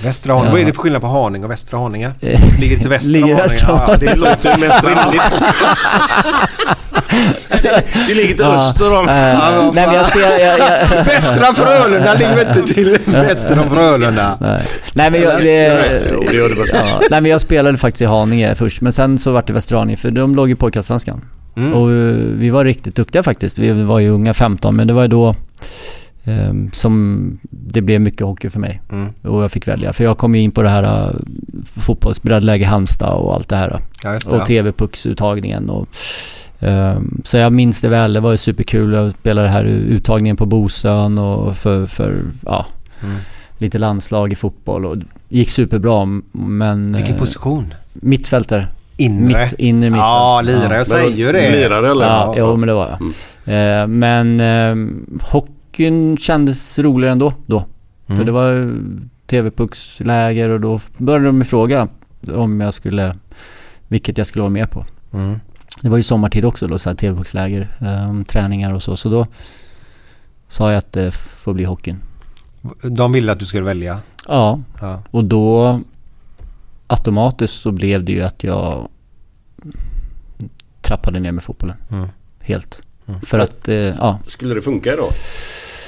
Västra 0.02 0.32
Haninge. 0.34 0.48
Ja. 0.48 0.52
Vad 0.52 0.60
är 0.60 0.64
det 0.66 0.72
för 0.72 0.80
skillnad 0.82 1.00
på 1.02 1.06
Haninge 1.09 1.44
och 1.44 1.50
Västra 1.50 1.78
Haninge? 1.78 2.10
Eh, 2.20 2.40
Ligger 2.60 2.76
det 2.76 2.80
till 2.82 2.90
väster 2.90 3.10
Ligger 3.12 3.32
om 3.34 3.40
Haninge? 3.40 3.60
Ja, 3.68 3.84
ja, 3.88 3.94
det 4.00 4.14
låter 4.16 4.55
ju 4.55 4.60
mest 4.68 4.84
rimligt. 4.84 5.22
Det 8.09 8.14
ligger 8.14 8.34
till 8.34 8.36
Ja, 8.44 8.55
öster 8.55 8.98
om... 8.98 9.09
eh, 9.09 9.55
vad 9.56 9.74
nej, 9.74 9.86
men 9.86 9.94
jag 9.94 10.02
fan. 10.05 10.10
spelar... 10.10 10.38
Jag, 10.38 10.59
jag, 10.59 11.05
Västra 11.05 11.55
Frölunda 11.55 12.14
ligger 12.14 12.48
inte 12.59 12.74
till 12.74 12.98
väster 13.06 13.59
om 13.59 13.70
Frölunda? 13.70 14.38
nej. 14.40 14.62
nej, 14.92 15.10
men 15.10 15.20
jag... 15.22 15.42
Det, 15.42 16.02
ja, 16.72 17.00
nej, 17.10 17.20
men 17.20 17.24
jag 17.30 17.40
spelade 17.40 17.78
faktiskt 17.78 18.02
i 18.02 18.05
Haninge 18.05 18.55
först. 18.55 18.80
Men 18.80 18.92
sen 18.92 19.18
så 19.18 19.30
vart 19.32 19.46
det 19.46 19.52
Västerhaninge, 19.52 19.96
för 19.96 20.10
de 20.10 20.34
låg 20.34 20.50
i 20.50 20.55
pojkallsvenskan. 20.55 21.24
Mm. 21.56 21.74
Och 21.74 21.90
eh, 21.90 22.14
vi 22.38 22.50
var 22.50 22.64
riktigt 22.64 22.94
duktiga 22.94 23.22
faktiskt. 23.22 23.59
Vi 23.59 23.82
var 23.82 23.98
ju 23.98 24.09
unga, 24.10 24.34
15, 24.34 24.76
men 24.76 24.86
det 24.86 24.92
var 24.92 25.02
ju 25.02 25.09
då 25.09 25.28
eh, 25.28 25.34
som 26.72 27.38
det 27.50 27.82
blev 27.82 28.00
mycket 28.00 28.26
hockey 28.26 28.50
för 28.50 28.60
mig. 28.60 28.80
Mm. 28.92 29.12
Och 29.22 29.42
jag 29.42 29.52
fick 29.52 29.68
välja. 29.68 29.92
För 29.92 30.05
jag 30.05 30.18
kom 30.18 30.34
ju 30.34 30.40
in 30.40 30.50
på 30.50 30.62
det 30.62 30.68
här 30.68 31.09
uh, 31.09 31.16
fotbollsbreddläge 31.64 32.64
Halmstad 32.66 33.14
och 33.14 33.34
allt 33.34 33.48
det 33.48 33.56
här. 33.56 33.80
Ja, 34.05 34.12
just 34.14 34.30
det. 34.30 34.36
Och 34.36 34.46
TV-pucksuttagningen 34.46 35.70
och 35.70 35.88
Ehm, 36.60 37.20
Så 37.24 37.36
jag 37.36 37.52
minns 37.52 37.80
det 37.80 37.88
väl, 37.88 38.12
det 38.12 38.20
var 38.20 38.30
ju 38.30 38.36
superkul. 38.36 38.92
Jag 38.92 39.12
spelade 39.12 39.48
här 39.48 39.64
uttagningen 39.64 40.36
på 40.36 40.46
Bosön 40.46 41.18
och 41.18 41.56
för, 41.56 41.86
för 41.86 42.22
ja, 42.46 42.66
Mm. 43.02 43.16
lite 43.59 43.78
landslag 43.78 44.32
i 44.32 44.34
fotboll 44.34 44.86
och 44.86 44.96
gick 45.28 45.50
superbra 45.50 46.20
men... 46.32 46.92
Vilken 46.92 47.14
eh, 47.14 47.18
position? 47.18 47.74
Mittfältare. 47.92 48.66
Inre? 48.96 49.44
Mitt, 49.44 49.52
inre 49.52 49.90
mittfält. 49.90 49.96
Ja, 49.96 50.40
lirare, 50.44 50.76
jag 50.76 50.86
säger 50.86 51.16
ju 51.16 51.32
det. 51.32 51.50
Lirare 51.50 51.90
eller? 51.90 52.06
Ja, 52.06 52.34
jo, 52.36 52.56
men 52.56 52.66
det 52.66 52.74
var 52.74 52.98
jag. 53.44 53.80
Eh, 53.80 53.86
men 53.86 54.40
eh, 54.40 54.74
hockeyn 55.78 56.16
kändes 56.16 56.78
roligare 56.78 57.12
ändå 57.12 57.32
då. 57.46 57.64
För 58.06 58.12
Mm. 58.14 58.26
det 58.26 58.32
var 58.32 58.50
ju 58.50 58.80
TV-pucksläger 59.26 60.48
och 60.48 60.60
då 60.60 60.80
började 60.98 61.24
de 61.26 61.44
fråga 61.44 61.88
om 62.34 62.60
jag 62.60 62.74
skulle, 62.74 63.16
vilket 63.88 64.18
jag 64.18 64.26
skulle 64.26 64.42
vara 64.42 64.50
med 64.50 64.70
på. 64.70 64.84
Mm. 65.12 65.40
Det 65.82 65.88
var 65.88 65.96
ju 65.96 66.02
sommartid 66.02 66.44
också 66.44 66.66
då, 66.66 66.78
så 66.78 66.94
TV-pucksläger, 66.94 67.76
eh, 67.80 68.22
träningar 68.24 68.74
och 68.74 68.82
så. 68.82 68.96
Så 68.96 69.09
då 69.09 69.26
sa 70.48 70.70
jag 70.70 70.78
att 70.78 70.92
det 70.92 71.10
får 71.14 71.55
bli 71.55 71.64
hockeyn. 71.64 71.96
De 72.82 73.12
ville 73.12 73.32
att 73.32 73.38
du 73.38 73.46
skulle 73.46 73.64
välja. 73.64 74.00
Ja, 74.28 74.60
Ja. 74.80 75.02
och 75.10 75.24
då 75.24 75.80
automatiskt 76.86 77.62
så 77.62 77.72
blev 77.72 78.05
det 78.05 78.12
ju 78.12 78.22
att 78.22 78.44
jag 78.44 78.88
trappade 80.82 81.20
ner 81.20 81.32
med 81.32 81.42
fotbollen. 81.44 81.76
Mm. 81.90 82.09
Helt. 82.40 82.82
För 83.22 83.39
att, 83.39 83.68
eh, 83.68 83.74
ja. 83.74 84.18
Skulle 84.26 84.55
det 84.55 84.62
funka 84.62 84.93
idag? 84.93 85.10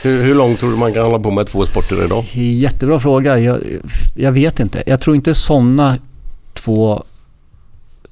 Hur, 0.04 0.22
hur 0.22 0.34
långt 0.34 0.58
tror 0.58 0.70
du 0.70 0.76
man 0.76 0.94
kan 0.94 1.04
hålla 1.04 1.18
på 1.18 1.30
med 1.30 1.46
två 1.46 1.66
sporter 1.66 2.04
idag? 2.04 2.24
Jättebra 2.34 3.00
fråga. 3.00 3.38
Jag, 3.38 3.60
jag 4.16 4.32
vet 4.32 4.60
inte. 4.60 4.82
Jag 4.86 5.00
tror 5.00 5.16
inte 5.16 5.34
sådana 5.34 5.96
två 6.52 7.04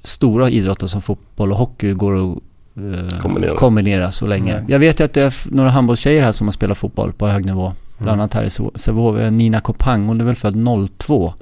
stora 0.02 0.51
idrotter 0.51 0.86
som 0.86 1.02
fotboll 1.02 1.52
och 1.52 1.59
hockey 1.59 1.93
går 1.93 2.32
att 2.32 2.39
eh, 2.76 3.18
Kombinera. 3.18 3.56
kombinera 3.56 4.10
så 4.12 4.26
länge. 4.26 4.55
Nej. 4.55 4.64
Jag 4.68 4.78
vet 4.78 5.01
att 5.01 5.12
det 5.12 5.22
är 5.22 5.35
några 5.55 5.70
handbollstjejer 5.70 6.22
här 6.22 6.32
som 6.32 6.47
har 6.47 6.52
spelat 6.52 6.78
fotboll 6.78 7.12
på 7.12 7.26
hög 7.28 7.44
nivå. 7.47 7.72
Bland 7.98 8.20
annat 8.20 8.35
här 8.35 8.44
i 8.44 8.51
Sävehof. 8.51 9.30
Nina 9.32 9.60
Kopang, 9.60 10.06
hon 10.06 10.20
är 10.20 10.24
väl 10.24 10.35
född 10.35 10.56
02. 10.98 11.32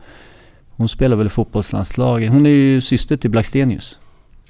Hon 0.70 0.88
spelar 0.88 1.16
väl 1.16 1.26
i 1.26 1.30
fotbollslandslaget. 1.30 2.30
Hon 2.30 2.46
är 2.46 2.50
ju 2.50 2.80
syster 2.80 3.16
till 3.16 3.30
Blackstenius. 3.30 3.98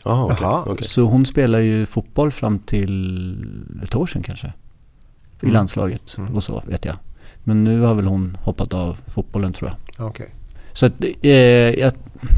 Jaha, 0.06 0.24
okej. 0.24 0.36
Jaha. 0.40 0.62
okej. 0.66 0.88
Så 0.88 1.02
hon 1.02 1.26
spelar 1.26 1.58
ju 1.58 1.86
fotboll 1.86 2.30
fram 2.30 2.58
till 2.58 3.80
ett 3.82 3.94
år 3.94 4.06
sedan 4.06 4.22
kanske. 4.22 4.46
I 4.46 4.52
Mm. 5.42 5.54
landslaget 5.54 6.16
och 6.34 6.44
så 6.44 6.62
vet 6.66 6.84
jag. 6.84 6.96
Men 7.44 7.64
nu 7.64 7.80
har 7.80 7.94
väl 7.94 8.06
hon 8.06 8.36
hoppat 8.40 8.74
av 8.74 8.96
fotbollen 9.06 9.52
tror 9.52 9.70
jag. 9.70 10.06
Okej. 10.08 10.28
Så 10.72 10.86
att, 10.86 10.92
eh, 11.22 11.30
jag, 11.30 11.92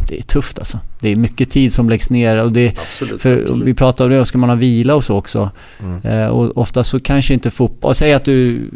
det 0.09 0.19
är 0.19 0.23
tufft 0.23 0.59
alltså. 0.59 0.79
Det 1.01 1.09
är 1.13 1.17
mycket 1.17 1.51
tid 1.51 1.73
som 1.73 1.89
läggs 1.89 2.11
ner 2.11 2.43
och 2.45 2.53
det, 2.53 2.69
Absolut. 2.69 3.21
för 3.23 3.43
absolut. 3.43 3.67
vi 3.67 3.75
pratar 3.75 4.05
om 4.05 4.11
det, 4.11 4.25
ska 4.27 4.39
man 4.39 4.49
ha 4.51 4.57
vila 4.57 4.95
och 4.95 5.05
så 5.05 5.17
också. 5.17 5.51
Mm. 5.81 6.01
Eh, 6.23 6.27
och 6.29 6.57
ofta 6.59 6.83
så 6.85 7.01
kanske 7.01 7.35
inte 7.35 7.51
fotboll, 7.51 7.95
säg 7.95 8.13
att 8.13 8.25
du 8.25 8.71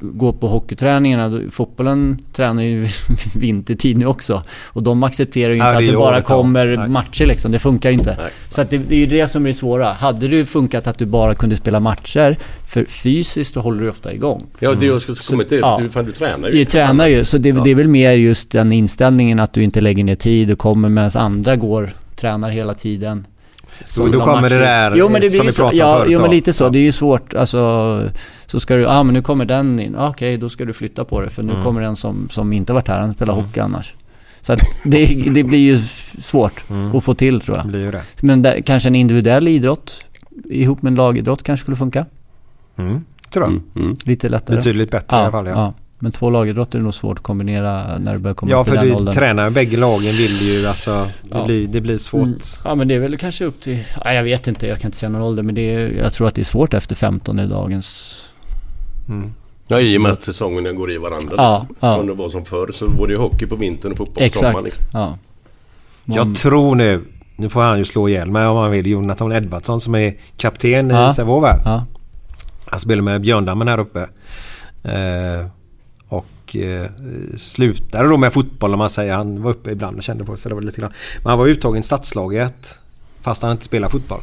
går 0.00 0.32
på 0.32 0.48
hockeyträningarna, 0.48 1.28
då- 1.28 1.40
fotbollen 1.50 2.18
tränar 2.32 2.62
ju 2.62 2.88
vintertid 3.34 3.96
nu 3.98 4.06
också. 4.06 4.42
Och 4.64 4.82
de 4.82 5.02
accepterar 5.02 5.48
ju 5.50 5.56
inte 5.56 5.72
det 5.72 5.78
att 5.78 5.86
det 5.86 5.92
bara 5.92 6.20
kommer 6.20 6.76
Nej. 6.76 6.88
matcher 6.88 7.26
liksom, 7.26 7.52
det 7.52 7.58
funkar 7.58 7.90
ju 7.90 7.94
inte. 7.98 8.14
Nej. 8.18 8.30
Så 8.48 8.62
det, 8.70 8.78
det 8.78 8.94
är 8.94 8.98
ju 9.00 9.06
det 9.06 9.28
som 9.28 9.42
är 9.44 9.46
det 9.46 9.54
svåra. 9.54 9.92
Hade 9.92 10.28
det 10.28 10.46
funkat 10.46 10.86
att 10.86 10.98
du 10.98 11.06
bara 11.06 11.34
kunde 11.34 11.56
spela 11.56 11.80
matcher, 11.80 12.36
för 12.66 12.84
fysiskt 12.84 13.54
då 13.54 13.60
håller 13.60 13.82
du 13.82 13.90
ofta 13.90 14.12
igång. 14.14 14.40
Ja, 14.58 14.74
det 14.74 14.86
jag 14.86 15.02
skulle 15.02 15.16
komma 15.30 15.42
till. 15.44 15.58
ja. 15.58 15.78
Du, 15.82 15.90
fan, 15.90 16.04
du 16.04 16.12
tränar 16.12 16.48
ju. 16.48 16.54
Du 16.58 16.64
tränar 16.64 17.06
ju, 17.06 17.24
så 17.24 17.38
det, 17.38 17.48
Ja. 17.48 17.60
det 17.64 17.70
är 17.70 17.74
väl 17.74 17.88
mer 17.88 18.12
just 18.12 18.50
den 18.50 18.72
inställningen 18.72 19.40
att 19.40 19.52
du 19.52 19.62
inte 19.62 19.80
lägger 19.80 20.04
ner 20.04 20.14
tid 20.14 20.50
och 20.50 20.57
kommer 20.58 20.88
medan 20.88 21.10
andra 21.14 21.56
går, 21.56 21.90
tränar 22.16 22.50
hela 22.50 22.74
tiden. 22.74 23.26
Så 23.84 24.06
då 24.06 24.20
kommer 24.24 24.48
det 24.50 24.56
matcher- 24.56 24.60
där 24.60 24.96
jo, 24.96 25.08
men 25.08 25.20
det 25.20 25.30
som 25.30 25.40
blir 25.46 25.50
vi 25.52 25.56
pratade 25.56 25.82
om 25.84 25.88
ja, 25.90 25.98
förut 25.98 26.12
jo, 26.12 26.20
men 26.20 26.30
lite 26.30 26.52
så. 26.52 26.64
Ja. 26.64 26.68
Det 26.70 26.78
är 26.78 26.82
ju 26.82 26.92
svårt, 26.92 27.34
alltså... 27.34 28.02
Så 28.46 28.60
ska 28.60 28.74
du, 28.74 28.82
ja 28.82 28.88
ah, 28.98 29.02
men 29.02 29.14
nu 29.14 29.22
kommer 29.22 29.44
den 29.44 29.80
in. 29.80 29.96
Ah, 29.96 30.08
Okej, 30.08 30.36
då 30.36 30.48
ska 30.48 30.64
du 30.64 30.72
flytta 30.72 31.04
på 31.04 31.20
det 31.20 31.28
för 31.30 31.42
nu 31.42 31.52
Mm. 31.52 31.64
kommer 31.64 31.80
den 31.80 31.96
som, 31.96 32.28
som 32.30 32.52
inte 32.52 32.72
varit 32.72 32.88
här, 32.88 33.00
han 33.00 33.14
spelar 33.14 33.34
hockey 33.34 33.60
annars. 33.60 33.94
Så 34.40 34.52
att 34.52 34.60
det, 34.84 35.06
det 35.30 35.44
blir 35.44 35.58
ju 35.58 35.80
svårt 36.22 36.64
Mm. 36.70 36.96
att 36.96 37.04
få 37.04 37.14
till 37.14 37.40
tror 37.40 37.54
Det 37.54 37.60
jag. 37.60 37.66
blir 37.68 37.80
ju 37.80 37.90
det. 37.90 38.02
Men 38.20 38.42
där, 38.42 38.60
kanske 38.60 38.88
en 38.88 38.94
individuell 38.94 39.48
idrott 39.48 40.04
ihop 40.44 40.82
med 40.82 40.90
en 40.90 40.96
lagidrott 40.96 41.42
kanske 41.42 41.62
skulle 41.64 41.76
funka. 41.76 42.06
Mm. 42.76 43.04
Tror 43.30 43.44
jag. 43.44 43.50
Mm, 43.52 43.62
mm. 43.76 43.96
Lite 44.04 44.28
lättare. 44.28 44.56
Betydligt 44.56 44.90
bättre 44.90 45.16
i 45.16 45.20
alla 45.20 45.30
fall. 45.30 45.46
Ja, 45.46 45.74
Men 46.00 46.12
två 46.12 46.30
lagidrotter 46.30 46.78
är 46.78 46.82
nog 46.82 46.94
svårt 46.94 47.18
att 47.18 47.24
kombinera 47.24 47.98
när 47.98 48.12
du 48.12 48.18
börjar 48.18 48.34
komma 48.34 48.50
ja 48.52 48.60
upp 48.60 48.66
i 48.66 48.70
för 48.70 48.76
den 48.76 48.86
du 48.86 48.94
åldern. 48.94 49.14
tränar 49.14 49.50
bägge 49.50 49.76
lagen 49.76 50.12
vill 50.12 50.42
ju 50.42 50.66
alltså. 50.66 50.90
Det, 51.22 51.28
Ja. 51.38 51.44
blir, 51.46 51.66
det 51.66 51.80
blir 51.80 51.96
svårt. 51.98 52.26
Mm. 52.26 52.38
Ja 52.64 52.74
men 52.74 52.88
det 52.88 52.94
är 52.94 52.98
väl 52.98 53.16
kanske 53.16 53.44
upp 53.44 53.60
till, 53.60 53.84
ja, 54.04 54.12
jag 54.12 54.22
vet 54.22 54.48
inte, 54.48 54.66
jag 54.66 54.78
kan 54.80 54.88
inte 54.88 54.98
säga 54.98 55.10
någon 55.10 55.22
ålder 55.22 55.42
men 55.42 55.54
det 55.54 55.74
är, 55.74 55.88
jag 55.88 56.12
tror 56.12 56.28
att 56.28 56.34
det 56.34 56.42
är 56.42 56.44
svårt 56.44 56.74
efter 56.74 56.94
15 56.94 57.38
i 57.40 57.46
dagens... 57.46 58.16
Mm. 59.08 59.32
Ja, 59.70 59.80
i 59.80 59.96
och 59.96 60.00
med 60.00 60.12
att 60.12 60.22
säsongerna 60.22 60.72
går 60.72 60.90
i 60.92 60.98
varandra. 60.98 61.34
Ja, 61.36 61.66
ja. 61.80 61.94
Som 61.96 62.06
det 62.06 62.14
var 62.14 62.28
som 62.28 62.44
förr 62.44 62.72
så 62.72 62.86
var 62.98 63.06
det 63.06 63.12
ju 63.12 63.18
hockey 63.18 63.46
på 63.46 63.56
vintern 63.56 63.92
och 63.92 63.98
fotboll 63.98 64.30
på 64.30 64.38
sommaren. 64.38 64.56
Exakt, 64.56 64.64
Liksom. 64.64 64.84
ja. 65.00 65.18
Jag 66.04 66.34
tror 66.34 66.74
nu, 66.74 67.04
nu 67.36 67.48
får 67.48 67.60
han 67.62 67.78
ju 67.78 67.84
slå 67.84 68.08
ihjäl 68.08 68.30
mig 68.30 68.46
om 68.46 68.56
han 68.56 68.70
vill, 68.70 68.86
Jonathan 68.86 69.32
Edvardsson 69.32 69.80
som 69.80 69.94
är 69.94 70.14
kapten 70.36 70.90
Ja. 70.90 71.10
i 71.10 71.12
Sävehof. 71.14 71.44
Ja. 71.64 71.84
Han 72.66 72.80
spelar 72.80 73.02
med 73.02 73.20
Björndammen 73.20 73.68
här 73.68 73.78
uppe. 73.78 74.00
Eh, 74.82 75.46
och 76.48 76.56
eh, 76.56 76.86
slutade 77.36 78.08
då 78.08 78.16
med 78.16 78.32
fotboll 78.32 78.72
om 78.72 78.78
man 78.78 78.90
säger. 78.90 79.14
Han 79.14 79.42
var 79.42 79.50
uppe 79.50 79.70
ibland 79.70 79.96
och 79.96 80.02
kände 80.02 80.24
på 80.24 80.36
sig. 80.36 80.48
Det 80.48 80.54
var 80.54 80.62
lite 80.62 80.80
grann. 80.80 80.92
Men 81.22 81.30
han 81.30 81.38
var 81.38 81.46
uttagen 81.46 81.80
i 81.80 81.82
stadslaget 81.82 82.78
fast 83.22 83.42
han 83.42 83.52
inte 83.52 83.64
spelar 83.64 83.88
fotboll. 83.88 84.20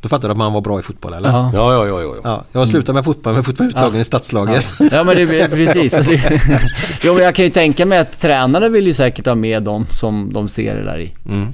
Då 0.00 0.08
fattar 0.08 0.28
du 0.28 0.32
att 0.32 0.38
man 0.38 0.52
var 0.52 0.60
bra 0.60 0.80
i 0.80 0.82
fotboll 0.82 1.14
eller? 1.14 1.28
Ja. 1.28 1.50
Ja, 1.54 1.72
ja, 1.72 1.86
ja, 1.86 2.00
ja. 2.00 2.14
ja. 2.14 2.20
Ja, 2.24 2.44
jag 2.52 2.60
har 2.60 2.66
slutat 2.66 2.94
med 2.94 3.04
fotboll 3.04 3.34
men 3.34 3.44
fortfarande 3.44 3.76
uttagen 3.76 4.00
i 4.00 4.04
stadslaget. 4.04 4.66
Ja 4.90 5.04
men 5.04 5.16
det 5.16 5.40
är 5.40 5.48
precis. 5.72 5.94
jo 7.02 7.14
men 7.14 7.22
jag 7.22 7.34
kan 7.34 7.44
ju 7.44 7.50
tänka 7.50 7.86
mig 7.86 7.98
att 7.98 8.20
tränare 8.20 8.68
vill 8.68 8.86
ju 8.86 8.94
säkert 8.94 9.26
ha 9.26 9.34
med 9.34 9.62
dem 9.62 9.86
som 9.86 10.32
de 10.32 10.48
ser 10.48 10.76
det 10.76 10.84
där 10.84 10.98
i. 10.98 11.12
Mm. 11.28 11.48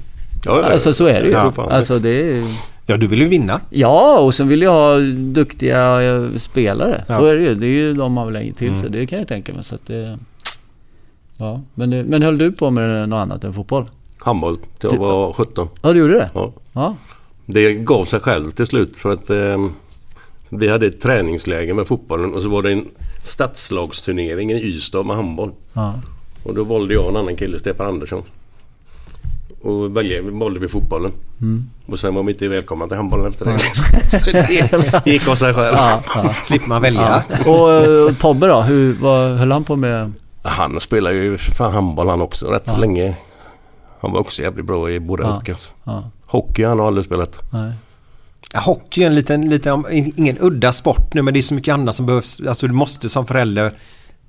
ja, 0.45 0.59
ja. 0.61 0.71
Alltså 0.71 0.93
så 0.93 1.05
är 1.05 1.21
det 1.21 1.27
ju. 1.27 1.31
Det. 1.31 1.61
Alltså 1.61 1.99
det 1.99 2.09
är 2.09 2.43
Ja, 2.85 2.97
du 2.97 3.07
vill 3.07 3.21
ju 3.21 3.27
vinna. 3.27 3.61
Ja, 3.69 4.19
och 4.19 4.33
så 4.35 4.43
vill 4.43 4.61
jag 4.61 4.71
ha 4.71 4.97
duktiga 5.33 6.01
eh, 6.03 6.35
spelare. 6.35 7.03
Så 7.07 7.13
Ja. 7.13 7.27
är 7.29 7.35
det 7.35 7.43
ju. 7.43 7.55
Det 7.55 7.65
är 7.65 7.69
ju 7.69 7.93
de 7.93 8.13
man 8.13 8.27
vill 8.27 8.35
ha 8.35 8.43
in 8.43 8.53
till 8.53 8.69
sig. 8.71 8.79
Mm. 8.79 8.91
Det 8.91 9.05
kan 9.05 9.19
jag 9.19 9.27
tänka 9.27 9.53
mig. 9.53 9.63
Så 9.63 9.75
att 9.75 9.87
det, 9.87 10.17
ja. 11.37 11.61
men, 11.73 11.89
det- 11.89 12.03
men 12.03 12.21
höll 12.21 12.37
du 12.37 12.51
på 12.51 12.69
med 12.69 13.09
något 13.09 13.17
annat 13.17 13.43
än 13.43 13.53
fotboll? 13.53 13.85
Handboll 14.19 14.57
till 14.57 14.89
jag 14.91 14.97
var 14.97 15.33
17. 15.33 15.67
Ja, 15.81 15.93
du 15.93 15.99
gjorde 15.99 16.13
det? 16.13 16.29
Ja. 16.33 16.51
Ja. 16.73 16.95
Det 17.45 17.73
gav 17.73 18.05
sig 18.05 18.19
själv 18.19 18.51
till 18.51 18.67
slut 18.67 18.97
för 18.97 19.11
att 19.13 19.29
eh, 19.29 19.67
vi 20.49 20.67
hade 20.67 20.85
ett 20.85 20.99
träningsläge 21.01 21.73
med 21.73 21.87
fotbollen 21.87 22.33
och 22.33 22.41
så 22.41 22.49
var 22.49 22.61
det 22.61 22.71
en 22.71 22.87
stadslagsturnering 23.23 24.51
i 24.51 24.63
Ystad 24.63 25.03
med 25.03 25.15
handboll. 25.15 25.51
ja. 25.73 25.93
Och 26.43 26.55
då 26.55 26.63
valde 26.63 26.93
jag 26.93 27.09
en 27.09 27.15
annan 27.15 27.35
kille, 27.35 27.59
Stefan 27.59 27.87
Andersson. 27.87 28.23
Och 29.63 29.97
välja, 29.97 30.21
valde 30.23 30.59
vi 30.59 30.67
fotbollen. 30.67 31.11
Mm. 31.41 31.69
Och 31.85 31.99
sen 31.99 32.15
var 32.15 32.23
vi 32.23 32.31
inte 32.31 32.47
välkomna 32.47 32.87
till 32.87 32.97
handbollen 32.97 33.27
efter 33.27 33.45
det. 33.45 33.59
så 34.19 34.31
det 34.31 35.05
gick 35.11 35.27
av 35.27 35.35
sig 35.35 35.53
själv. 35.53 35.75
ja, 35.77 36.01
ja. 36.15 36.35
Slipper 36.43 36.67
man 36.67 36.81
välja. 36.81 37.23
ja. 37.45 37.51
Och, 37.51 37.71
eh, 37.73 38.03
och 38.09 38.19
Tobbe 38.19 38.47
då? 38.47 38.61
Hur, 38.61 38.93
vad 38.93 39.37
höll 39.37 39.51
han 39.51 39.63
på 39.63 39.75
med? 39.75 40.13
Han 40.41 40.79
spelar 40.79 41.11
ju 41.11 41.37
för 41.37 41.51
fan 41.51 41.73
handboll 41.73 42.09
han 42.09 42.21
också 42.21 42.47
rätt 42.47 42.63
Ja. 42.65 42.77
länge. 42.77 43.15
Han 44.01 44.11
var 44.11 44.19
också 44.19 44.41
jävligt 44.41 44.65
bra 44.65 44.89
i 44.91 44.99
båda 44.99 45.23
Ja. 45.23 45.41
ja. 45.45 45.55
Ja, 45.83 46.03
Hockey 46.25 46.63
han 46.63 46.79
har 46.79 46.87
aldrig 46.87 47.05
spelat. 47.05 47.43
nej. 47.51 47.71
Ja, 48.53 48.59
Hockey 48.59 49.03
är 49.03 49.07
en 49.07 49.15
liten, 49.15 49.49
liten, 49.49 49.83
ingen 50.15 50.37
udda 50.41 50.71
sport 50.71 51.13
nu 51.13 51.21
men 51.21 51.33
det 51.33 51.39
är 51.39 51.41
så 51.41 51.53
mycket 51.53 51.73
annat 51.73 51.95
som 51.95 52.05
behövs. 52.05 52.41
Alltså 52.47 52.67
du 52.67 52.73
måste 52.73 53.09
som 53.09 53.25
förälder, 53.27 53.73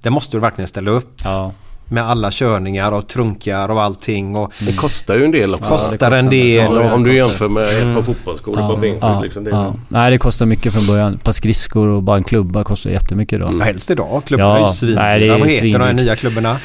det 0.02 0.11
måste 0.11 0.36
du 0.36 0.40
verkligen 0.40 0.69
ställa 0.69 0.90
upp. 0.90 1.20
Ja. 1.24 1.52
Med 1.89 2.05
alla 2.05 2.31
körningar 2.31 2.93
och 2.93 3.06
trunkar 3.06 3.69
och 3.69 3.82
allting. 3.82 4.36
Och 4.36 4.52
Det 4.59 4.73
kostar 4.73 5.16
ju 5.16 5.24
en 5.24 5.31
del 5.31 5.55
också. 5.55 5.65
Ja, 5.65 5.70
kostar 5.70 5.90
det 5.90 5.98
kostar 5.98 6.12
en 6.19 6.31
del. 6.31 6.74
Ja, 6.74 6.81
och, 6.81 6.93
om 6.93 7.02
du 7.05 7.16
jämför 7.16 7.48
med 7.48 7.62
ett 7.62 7.82
Mm. 7.82 7.94
par 7.94 8.02
fotbollsskor 8.02 8.56
på 8.56 8.97
ja, 9.01 9.20
liksom, 9.20 9.44
det, 9.44 9.51
ja. 9.51 9.74
Nej, 9.89 10.11
det 10.11 10.19
kostar 10.19 10.47
mycket 10.47 10.73
från 10.73 10.86
början. 10.86 11.15
Ett 11.15 11.23
par 11.23 11.32
skridskor 11.32 11.89
och 11.89 12.02
bara 12.02 12.16
en 12.16 12.24
klubba 12.24 12.65
kostar 12.65 12.90
jättemycket 12.90 13.40
då. 13.40 13.47
Mm. 13.47 13.61
helst 13.61 13.90
idag. 13.90 14.23
Klubbarna 14.27 14.51
Ja, 14.51 14.56
är 14.56 14.66
ju 14.66 14.73
svindyra. 14.73 15.39
Vad 15.39 15.48
heter 15.48 15.78
de 15.78 15.85
här 15.85 15.93
nya 15.93 16.16
klubbarna? 16.16 16.56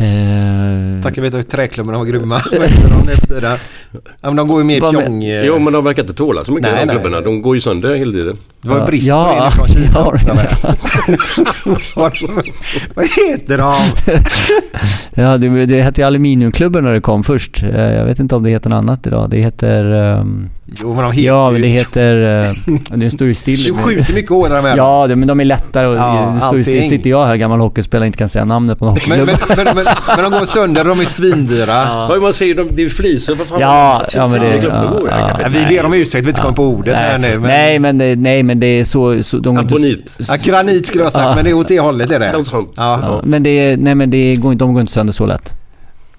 Eh, 0.00 1.02
Tack 1.02 1.16
jag 1.18 1.22
vet 1.22 1.34
att 1.34 1.50
träklubbarna 1.50 1.98
var 1.98 2.04
grymma. 2.04 2.42
Ja, 4.20 4.28
men 4.28 4.36
de 4.36 4.48
går 4.48 4.60
ju 4.60 4.64
mer 4.64 4.80
pjong... 4.80 5.24
eh, 5.24 5.44
Jo 5.44 5.58
men 5.58 5.72
de 5.72 5.84
verkar 5.84 6.02
inte 6.02 6.14
tåla 6.14 6.44
så 6.44 6.52
mycket 6.52 6.72
Nej, 6.72 6.80
de 6.80 6.86
nej. 6.86 6.96
klubbarna. 6.96 7.20
De 7.20 7.42
går 7.42 7.54
ju 7.54 7.60
sönder 7.60 7.94
hela 7.94 8.12
tiden. 8.12 8.36
Det 8.62 8.68
var 8.68 8.78
ju 8.78 8.84
brist 8.86 9.06
Ja, 9.06 9.34
på 9.38 9.44
det 9.44 9.50
från 9.50 9.68
Kina 9.68 9.90
ja, 9.94 10.06
också. 10.06 10.28
ja. 11.96 12.10
Vad 12.94 13.06
heter 13.06 13.58
de? 13.58 13.74
Ja, 15.22 15.36
det, 15.38 15.66
det 15.66 15.82
hette 15.82 16.00
ju 16.00 16.06
Aluminiumklubben 16.06 16.84
när 16.84 16.92
det 16.92 17.00
kom 17.00 17.24
först. 17.24 17.62
Eh, 17.62 17.80
Jag 17.94 18.04
vet 18.04 18.20
inte 18.20 18.36
om 18.36 18.42
det 18.42 18.50
heter 18.50 18.70
något 18.70 18.76
annat 18.76 19.06
idag. 19.06 19.30
Det 19.30 19.38
heter... 19.40 19.84
ehm, 19.92 20.48
Jo 20.82 20.94
men 20.94 21.04
de 21.04 21.12
heter 21.12 21.26
Ja, 21.26 21.50
men 21.50 21.60
det 21.60 21.68
ju- 21.68 21.72
heter... 21.78 22.14
Uh, 22.48 22.54
nu 22.94 23.10
står 23.10 23.26
det 23.26 23.34
still. 23.44 23.56
Du 23.62 23.72
skjuter 23.74 24.14
mycket 24.14 24.30
hårdare 24.30 24.62
med. 24.62 24.76
Ja, 24.78 25.06
det, 25.06 25.16
men 25.16 25.28
de 25.28 25.40
är 25.40 25.44
lättare 25.44 25.86
och 25.86 25.96
Ja, 25.96 26.34
nu 26.34 26.40
står 26.40 26.56
det 26.56 26.64
still. 26.64 26.88
Sitter 26.88 27.10
jag 27.10 27.26
här, 27.26 27.36
gammal 27.36 27.60
hockeyspelare, 27.60 28.06
inte 28.06 28.18
kan 28.18 28.28
säga 28.28 28.44
namnet 28.44 28.78
på 28.78 28.84
någon 28.84 28.96
Men, 29.08 29.18
men, 29.18 29.26
men, 29.48 29.64
men, 29.64 29.84
men 30.16 30.30
de 30.30 30.38
går 30.38 30.44
sönder, 30.44 30.84
de 30.84 31.00
är 31.00 31.04
svindyra. 31.04 32.06
Vad 32.08 32.22
man 32.22 32.32
säger, 32.34 32.54
de, 32.54 32.68
det 32.70 32.82
är 32.82 32.88
fliser 32.88 33.34
för 33.34 33.44
fan. 33.44 33.60
Ja, 33.60 34.02
ja, 34.14 34.28
men 34.28 34.40
det- 34.40 34.56
ja, 34.62 34.92
ja. 35.10 35.38
Ja, 35.42 35.48
vi 35.48 35.76
ber 35.76 35.84
om 35.86 35.94
ursäkt, 35.94 36.24
vi 36.24 36.28
inte 36.28 36.40
kommer 36.40 36.54
på 36.56 36.64
ordet 36.66 36.96
här 36.96 37.18
nej, 37.18 37.30
nu. 37.30 37.38
Men, 37.38 37.48
nej, 37.50 37.78
men 37.78 37.98
det, 37.98 38.16
nej, 38.16 38.42
men 38.42 38.60
det 38.60 38.66
är 38.66 38.84
så... 38.84 39.22
så 39.22 39.38
de 39.38 39.54
går 39.54 39.62
inte- 39.62 39.74
Abonit. 39.74 40.16
Ja, 40.28 40.36
granit 40.44 40.86
skulle 40.86 41.00
jag 41.04 41.06
ha 41.06 41.10
sagt, 41.10 41.24
Ja. 41.24 41.34
men 41.34 41.44
det 41.44 41.50
är 41.50 41.54
åt 41.54 41.68
det 41.68 41.80
hållet 41.80 42.10
är 42.10 42.18
det. 42.20 42.34
Ja. 42.52 42.62
Ja, 42.76 43.20
men 43.24 43.42
det, 43.42 43.76
nej, 43.76 43.94
men 43.94 44.10
det 44.10 44.36
går, 44.36 44.52
inte- 44.52 44.64
de 44.64 44.72
går 44.74 44.80
inte 44.80 44.92
sönder 44.92 45.12
så 45.12 45.26
lätt. 45.26 45.54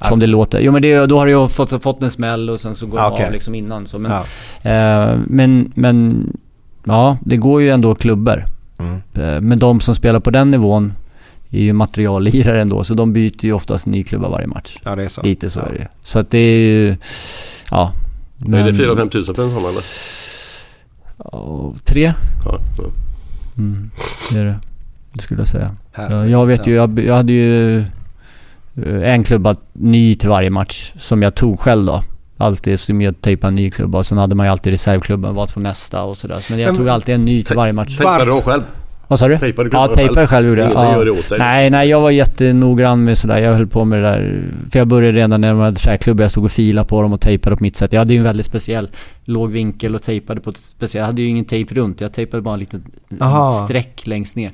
Som 0.07 0.19
det 0.19 0.27
låter. 0.27 0.59
Jo 0.59 0.71
men 0.71 0.81
det, 0.81 1.05
då 1.05 1.17
har 1.19 1.25
du 1.25 1.31
ju 1.31 1.47
fått, 1.47 1.83
fått 1.83 2.03
en 2.03 2.11
smäll 2.11 2.49
och 2.49 2.59
sen 2.59 2.75
så 2.75 2.85
går 2.85 3.07
okej. 3.11 3.25
av 3.25 3.31
liksom 3.31 3.55
innan. 3.55 3.85
Så. 3.87 3.99
Men, 3.99 4.11
Ja. 4.11 4.71
eh, 4.71 5.19
men, 5.27 5.71
men 5.75 6.27
ja, 6.83 7.17
det 7.21 7.37
går 7.37 7.61
ju 7.61 7.69
ändå 7.69 7.95
klubbor. 7.95 8.45
Mm. 8.79 8.95
Eh, 9.13 9.41
men 9.41 9.59
de 9.59 9.79
som 9.79 9.95
spelar 9.95 10.19
på 10.19 10.29
den 10.31 10.51
nivån 10.51 10.93
är 11.51 11.61
ju 11.61 11.73
materiallirare 11.73 12.61
ändå. 12.61 12.83
Så 12.83 12.93
de 12.93 13.13
byter 13.13 13.45
ju 13.45 13.53
oftast 13.53 13.87
ny 13.87 14.03
klubba 14.03 14.29
varje 14.29 14.47
match. 14.47 14.77
ja, 14.83 14.95
det 14.95 15.03
är 15.03 15.07
så. 15.07 15.21
Lite 15.21 15.49
så 15.49 15.59
ja. 15.59 15.63
är 15.65 15.71
det 15.71 15.77
ju. 15.79 15.85
Så 16.03 16.19
att 16.19 16.29
det 16.29 16.37
är 16.37 16.57
ju... 16.57 16.95
Ja. 17.71 17.93
Är 18.45 18.63
det 18.63 18.71
4-5 18.71 19.09
tusen 19.09 19.35
för 19.35 19.43
en 19.43 19.51
sån 19.51 19.65
eller? 19.65 19.83
Ja, 21.17 21.73
tre. 21.83 22.13
Ja, 22.45 22.59
ja. 22.77 22.83
Mm, 23.57 23.91
det 24.31 24.39
är 24.39 24.45
det. 24.45 24.59
Det 25.13 25.21
skulle 25.21 25.41
jag 25.41 25.47
säga. 25.47 25.75
Här. 25.91 26.11
Ja, 26.11 26.25
jag 26.27 26.45
vet 26.45 26.67
ju, 26.67 26.73
jag, 26.73 26.99
jag 26.99 27.15
hade 27.15 27.33
ju 27.33 27.83
en 29.03 29.23
klubba 29.23 29.55
ny 29.73 30.15
till 30.15 30.29
varje 30.29 30.49
match 30.49 30.91
som 30.97 31.21
jag 31.21 31.35
tog 31.35 31.59
själv 31.59 31.85
då. 31.85 32.01
Alltid 32.37 32.79
som 32.79 33.01
jag 33.01 33.21
tejpade 33.21 33.51
en 33.51 33.55
ny 33.55 33.71
klubba 33.71 33.97
och 33.97 34.05
sen 34.05 34.17
hade 34.17 34.35
man 34.35 34.45
ju 34.45 34.51
alltid 34.51 34.71
reservklubben, 34.71 35.35
vad 35.35 35.49
från 35.49 35.63
nästa 35.63 36.03
och 36.03 36.17
sådär. 36.17 36.45
Men 36.49 36.59
jag 36.59 36.67
Men- 36.67 36.75
tog 36.75 36.89
alltid 36.89 37.15
en 37.15 37.25
ny 37.25 37.43
till 37.43 37.55
varje 37.55 37.73
match. 37.73 37.97
Tejpade 37.97 38.25
de 38.25 38.41
själv? 38.41 38.61
Vad 39.07 39.19
sa 39.19 39.27
du? 39.27 39.37
Tejpade 39.37 39.69
Ja, 39.73 39.87
klubban 39.87 39.95
tejpade 39.95 40.27
själv 40.27 40.47
gjorde 40.47 40.61
jag. 40.61 40.71
Ja. 40.71 41.05
gör? 41.05 41.37
Nej, 41.37 41.69
nej, 41.69 41.89
jag 41.89 42.01
var 42.01 42.09
jättenoggrann 42.11 43.03
med 43.03 43.17
sådär. 43.17 43.37
Jag 43.37 43.53
höll 43.53 43.67
på 43.67 43.85
med 43.85 43.99
det 44.03 44.09
där. 44.09 44.43
För 44.71 44.79
jag 44.79 44.87
började 44.87 45.17
redan 45.17 45.41
när 45.41 45.47
jag 45.47 45.55
hade 45.55 45.77
träklubbor. 45.77 46.21
Jag 46.23 46.31
stod 46.31 46.45
och 46.45 46.51
filade 46.51 46.87
på 46.87 47.01
dem 47.01 47.13
och 47.13 47.21
tejpade 47.21 47.55
på 47.55 47.63
mitt 47.63 47.75
sätt. 47.75 47.93
Jag 47.93 47.99
hade 47.99 48.13
ju 48.13 48.17
en 48.17 48.23
väldigt 48.23 48.45
speciell 48.45 48.89
låg 49.25 49.51
vinkel 49.51 49.95
och 49.95 50.01
tejpade 50.01 50.41
på 50.41 50.49
ett 50.49 50.57
speciellt... 50.57 50.93
Jag 50.93 51.05
hade 51.05 51.21
ju 51.21 51.27
ingen 51.27 51.45
tejp 51.45 51.75
runt. 51.75 52.01
Jag 52.01 52.13
tejpade 52.13 52.43
bara 52.43 52.53
en 52.53 52.59
liten 52.59 52.83
Aha. 53.19 53.65
streck 53.65 54.07
längst 54.07 54.35
ner. 54.35 54.51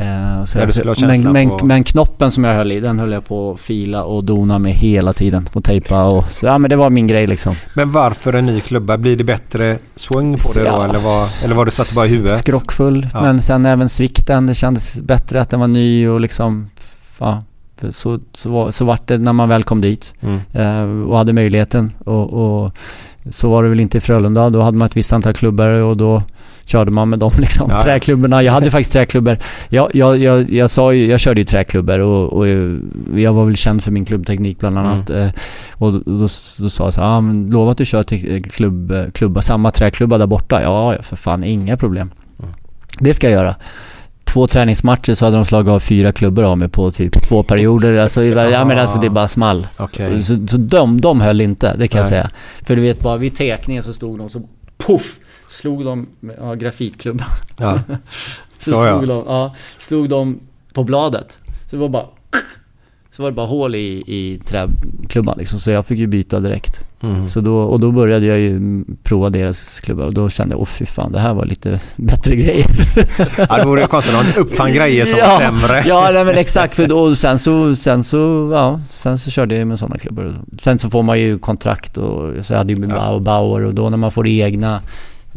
Eh, 0.00 0.44
så 0.44 0.58
du 0.58 0.88
ha 0.88 0.94
men, 1.06 1.32
men, 1.32 1.50
på- 1.50 1.66
men 1.66 1.84
knoppen 1.84 2.30
som 2.32 2.44
jag 2.44 2.54
höll 2.54 2.72
i, 2.72 2.80
den 2.80 3.00
höll 3.00 3.12
jag 3.12 3.24
på 3.24 3.52
att 3.52 3.60
fila 3.60 4.04
och 4.04 4.24
dona 4.24 4.58
med 4.58 4.72
hela 4.72 5.12
tiden. 5.12 5.48
Och 5.52 5.64
tejpa 5.64 6.04
och... 6.04 6.24
Så, 6.30 6.46
ja 6.46 6.58
men 6.58 6.70
det 6.70 6.76
var 6.76 6.90
min 6.90 7.06
grej 7.06 7.26
liksom. 7.26 7.54
Men 7.74 7.92
varför 7.92 8.32
en 8.32 8.46
ny 8.46 8.60
klubba? 8.60 8.98
Blir 8.98 9.16
det 9.16 9.24
bättre 9.24 9.78
swing 9.96 10.32
på 10.36 10.52
det 10.54 10.60
då? 10.60 10.66
Ja. 10.66 10.84
Eller 10.88 10.98
var, 10.98 11.44
eller 11.44 11.54
var 11.54 11.64
det 11.64 11.70
satt 11.70 11.94
bara 11.96 12.06
i 12.06 12.08
huvudet? 12.08 12.38
Skrockfull. 12.38 13.06
Ja. 13.12 13.22
Men 13.22 13.42
sen 13.42 13.66
även 13.66 13.88
svikten. 13.88 14.46
Det 14.46 14.54
kändes 14.54 15.02
bättre 15.02 15.40
att 15.40 15.50
den 15.50 15.60
var 15.60 15.68
ny 15.68 16.08
och 16.08 16.20
liksom... 16.20 16.70
Ja, 17.18 17.42
så, 17.92 18.20
så, 18.32 18.50
var, 18.50 18.70
så 18.70 18.84
vart 18.84 19.08
det 19.08 19.18
när 19.18 19.32
man 19.32 19.48
väl 19.48 19.64
kom 19.64 19.80
dit. 19.80 20.14
Mm. 20.20 20.40
eh, 20.52 21.08
och 21.10 21.18
hade 21.18 21.32
möjligheten. 21.32 21.92
Och, 22.04 22.32
och 22.64 22.72
så 23.30 23.50
var 23.50 23.62
det 23.62 23.68
väl 23.68 23.80
inte 23.80 23.98
i 23.98 24.00
Frölunda. 24.00 24.50
Då 24.50 24.62
hade 24.62 24.78
man 24.78 24.86
ett 24.86 24.96
visst 24.96 25.12
antal 25.12 25.34
klubbor 25.34 25.66
och 25.66 25.96
då 25.96 26.22
körde 26.64 26.90
man 26.90 27.08
med 27.08 27.18
dem 27.18 27.30
liksom. 27.38 27.70
Ja. 27.70 27.82
Träklubborna. 27.82 28.42
Jag 28.42 28.52
hade 28.52 28.70
faktiskt 28.70 28.92
träklubbor. 28.92 29.38
Jag, 29.68 29.94
jag, 29.94 30.18
jag, 30.18 30.50
jag, 30.50 30.70
sa 30.70 30.92
ju, 30.92 31.10
jag 31.10 31.20
körde 31.20 31.40
ju 31.40 31.44
träklubbor 31.44 32.00
och, 32.00 32.32
och 32.32 32.48
jag 33.20 33.32
var 33.32 33.44
väl 33.44 33.56
känd 33.56 33.84
för 33.84 33.90
min 33.90 34.04
klubbteknik 34.04 34.58
bland 34.58 34.78
annat. 34.78 35.10
Mm. 35.10 35.30
Och 35.74 35.92
då, 35.92 35.98
då, 35.98 36.28
då 36.58 36.68
sa 36.70 36.84
jag 36.84 36.94
så 36.94 37.02
ah, 37.02 37.20
men 37.20 37.50
lova 37.50 37.70
att 37.70 37.78
du 37.78 37.84
kör 37.84 38.02
till 38.02 38.44
klubb, 38.44 38.94
klubba, 39.14 39.40
samma 39.40 39.70
träklubba 39.70 40.18
där 40.18 40.26
borta. 40.26 40.62
Ja, 40.62 40.94
ja, 40.94 41.02
för 41.02 41.16
fan, 41.16 41.44
inga 41.44 41.76
problem. 41.76 42.10
Mm. 42.38 42.52
Det 42.98 43.14
ska 43.14 43.30
jag 43.30 43.42
göra. 43.42 43.54
Två 44.24 44.46
träningsmatcher 44.46 45.14
så 45.14 45.24
hade 45.24 45.36
de 45.36 45.44
slagit 45.44 45.68
av 45.68 45.80
fyra 45.80 46.12
klubbor 46.12 46.44
av 46.44 46.58
mig 46.58 46.68
på 46.68 46.90
typ 46.90 47.22
två 47.22 47.42
perioder. 47.42 47.96
Alltså, 47.96 48.24
ja 48.24 48.64
men 48.64 48.78
alltså 48.78 48.98
det 48.98 49.10
bara 49.10 49.28
small. 49.28 49.66
Okej. 49.76 50.22
Så, 50.22 50.46
så 50.46 50.56
de, 50.56 51.00
de 51.00 51.20
höll 51.20 51.40
inte, 51.40 51.76
det 51.76 51.88
kan 51.88 51.98
jag 51.98 52.04
Nej. 52.04 52.10
säga. 52.10 52.30
För 52.62 52.76
du 52.76 52.82
vet 52.82 53.00
bara 53.00 53.16
vid 53.16 53.34
tekningen 53.34 53.82
så 53.82 53.92
stod 53.92 54.18
de 54.18 54.30
så 54.30 54.42
puff! 54.86 55.18
Slog 55.48 55.84
de 55.84 56.06
med 56.20 56.36
ja, 56.40 56.54
grafitklubban. 56.54 57.26
Ja. 57.56 57.80
Så, 58.58 58.70
Så, 58.70 58.86
ja. 58.86 58.98
slog, 58.98 59.08
de, 59.08 59.24
ja, 59.26 59.54
slog 59.78 60.08
de 60.08 60.40
på 60.72 60.84
bladet. 60.84 61.40
Så 61.70 61.76
det 61.76 61.80
var 61.80 61.88
bara... 61.88 62.06
Så 63.16 63.22
var 63.22 63.30
det 63.30 63.34
bara 63.34 63.46
hål 63.46 63.74
i, 63.74 64.02
i 64.06 64.40
träklubban 64.44 65.38
liksom. 65.38 65.60
Så 65.60 65.70
jag 65.70 65.86
fick 65.86 65.98
ju 65.98 66.06
byta 66.06 66.40
direkt. 66.40 66.84
Mm. 67.02 67.26
Så 67.26 67.40
då, 67.40 67.58
och 67.58 67.80
då 67.80 67.92
började 67.92 68.26
jag 68.26 68.38
ju 68.38 68.84
prova 69.02 69.30
deras 69.30 69.80
klubba 69.80 70.04
och 70.04 70.14
då 70.14 70.28
kände 70.28 70.54
jag, 70.54 70.60
åh 70.60 70.66
fy 70.66 70.86
fan, 70.86 71.12
det 71.12 71.18
här 71.18 71.34
var 71.34 71.44
lite 71.44 71.80
bättre 71.96 72.36
grejer. 72.36 72.66
Ja, 73.48 73.56
det 73.58 73.64
vore 73.64 73.80
ju 73.80 73.86
konstigt 73.86 74.14
om 74.14 74.20
någon 74.26 74.46
uppfann 74.46 74.72
grejer 74.72 75.04
som 75.04 75.18
ja, 75.22 75.26
var 75.26 75.38
sämre. 75.38 75.84
Ja, 75.86 76.10
nej, 76.12 76.24
men 76.24 76.38
exakt. 76.38 76.74
För, 76.74 76.92
och 76.92 77.18
sen 77.18 77.38
så, 77.38 77.76
sen 77.76 78.04
så, 78.04 78.50
ja, 78.52 78.80
sen 78.90 79.18
så 79.18 79.30
körde 79.30 79.56
jag 79.56 79.68
med 79.68 79.78
sådana 79.78 79.98
klubbor. 79.98 80.34
Sen 80.58 80.78
så 80.78 80.90
får 80.90 81.02
man 81.02 81.20
ju 81.20 81.38
kontrakt 81.38 81.96
och 81.96 82.46
så 82.46 82.52
jag 82.52 82.58
hade 82.58 82.72
ju 82.72 82.88
Ja. 82.90 83.18
Bauer 83.18 83.60
och 83.64 83.74
då 83.74 83.90
när 83.90 83.96
man 83.96 84.10
får 84.10 84.26
egna 84.26 84.80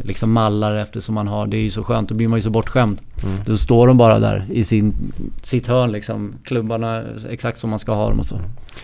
liksom 0.04 0.32
mallar 0.32 0.76
eftersom 0.76 1.14
man 1.14 1.28
har, 1.28 1.46
det 1.46 1.56
är 1.56 1.62
ju 1.62 1.70
så 1.70 1.82
skönt, 1.84 2.08
då 2.08 2.14
blir 2.14 2.28
man 2.28 2.38
ju 2.38 2.42
så 2.42 2.50
bortskämd. 2.50 3.00
Mm. 3.22 3.36
Då 3.46 3.56
står 3.56 3.86
de 3.86 3.96
bara 3.96 4.18
där 4.18 4.46
i 4.50 4.64
sin, 4.64 4.94
sitt 5.42 5.66
hörn 5.66 5.92
liksom, 5.92 6.32
klubbarna 6.44 7.02
exakt 7.30 7.58
som 7.58 7.70
man 7.70 7.78
ska 7.78 7.94
ha 7.94 8.08
dem 8.08 8.18
och 8.18 8.26
så. 8.26 8.36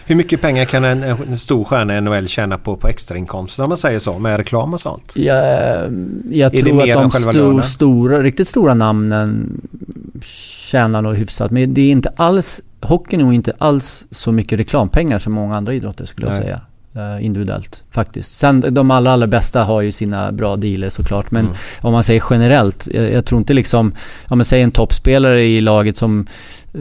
Hur 0.07 0.15
mycket 0.15 0.41
pengar 0.41 0.65
kan 0.65 0.85
en, 0.85 1.03
en 1.03 1.39
stor 1.39 1.65
stjärna 1.65 1.99
i 1.99 2.01
NHL 2.01 2.27
tjäna 2.29 2.59
på, 2.59 2.77
på 2.77 2.89
extrainkomster 2.89 3.63
om 3.63 3.69
man 3.69 3.79
säger 3.79 3.99
så 3.99 4.19
med 4.19 4.37
reklam 4.37 4.73
och 4.73 4.81
sånt? 4.81 5.13
Jag, 5.17 5.37
jag 6.31 6.55
Är 6.55 6.63
tror 6.63 6.81
att 6.83 6.87
de 6.89 7.11
själva 7.11 7.33
sto, 7.33 7.33
lönen? 7.33 7.63
stora, 7.63 8.23
riktigt 8.23 8.49
stora 8.49 8.75
namnen 8.75 9.61
tjänar 10.23 11.03
nog 11.03 11.15
hyfsat. 11.17 11.51
Men 11.51 11.75
det 11.75 11.81
är 11.81 11.91
inte 11.91 12.13
alls, 12.17 12.61
hockeyn 12.81 13.21
är 13.21 13.25
nog 13.25 13.35
inte 13.35 13.53
alls 13.59 14.07
så 14.11 14.33
mycket 14.33 14.61
reklampengar 14.61 15.19
som 15.19 15.35
många 15.35 15.55
andra 15.55 15.75
idrotter 15.75 16.05
skulle 16.05 16.27
jag 16.27 16.35
Nej. 16.35 16.43
säga. 16.43 16.61
Eh, 16.97 17.25
individuellt 17.27 17.85
faktiskt. 17.91 18.33
Sen 18.39 18.65
de 18.71 18.91
allra, 18.91 19.13
allra 19.13 19.27
bästa 19.27 19.63
har 19.65 19.83
ju 19.83 19.93
sina 19.93 20.33
bra 20.33 20.57
dealer 20.57 20.89
såklart. 20.89 21.31
Men 21.31 21.45
Mm. 21.45 21.57
om 21.81 21.93
man 21.93 22.05
säger 22.05 22.23
generellt, 22.31 22.89
jag, 22.95 23.13
jag 23.13 23.25
tror 23.25 23.39
inte 23.39 23.53
liksom, 23.55 23.95
ja 24.29 24.37
men 24.37 24.45
säg 24.45 24.63
en 24.63 24.71
toppspelare 24.71 25.45
i 25.45 25.61
laget 25.61 25.97
som 25.97 26.27
eh, 26.75 26.81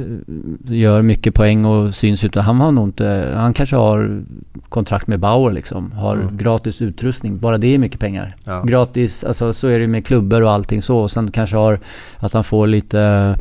gör 0.76 1.02
mycket 1.02 1.34
poäng 1.36 1.66
och 1.66 1.96
syns 1.96 2.24
utan 2.26 2.44
han 2.44 2.62
har 2.62 2.72
nog 2.72 2.88
inte, 2.88 3.32
han 3.36 3.54
kanske 3.54 3.76
har 3.76 4.22
kontrakt 4.70 5.08
med 5.08 5.20
Bauer 5.20 5.54
liksom. 5.54 5.92
Har 5.92 6.14
Mm. 6.16 6.38
gratis 6.38 6.82
utrustning. 6.82 7.38
Bara 7.40 7.58
det 7.58 7.68
är 7.68 7.78
mycket 7.78 8.00
pengar. 8.00 8.36
Ja. 8.44 8.64
Gratis, 8.64 9.24
alltså 9.24 9.54
så 9.54 9.68
är 9.68 9.80
det 9.80 9.88
med 9.88 10.06
klubbor 10.06 10.42
och 10.42 10.52
allting 10.52 10.82
så. 10.82 10.98
Och 10.98 11.12
sen 11.12 11.32
kanske 11.32 11.58
har 11.58 11.80
att 12.18 12.34
han 12.34 12.44
får 12.44 12.68
lite 12.68 13.00
eh, 13.02 13.36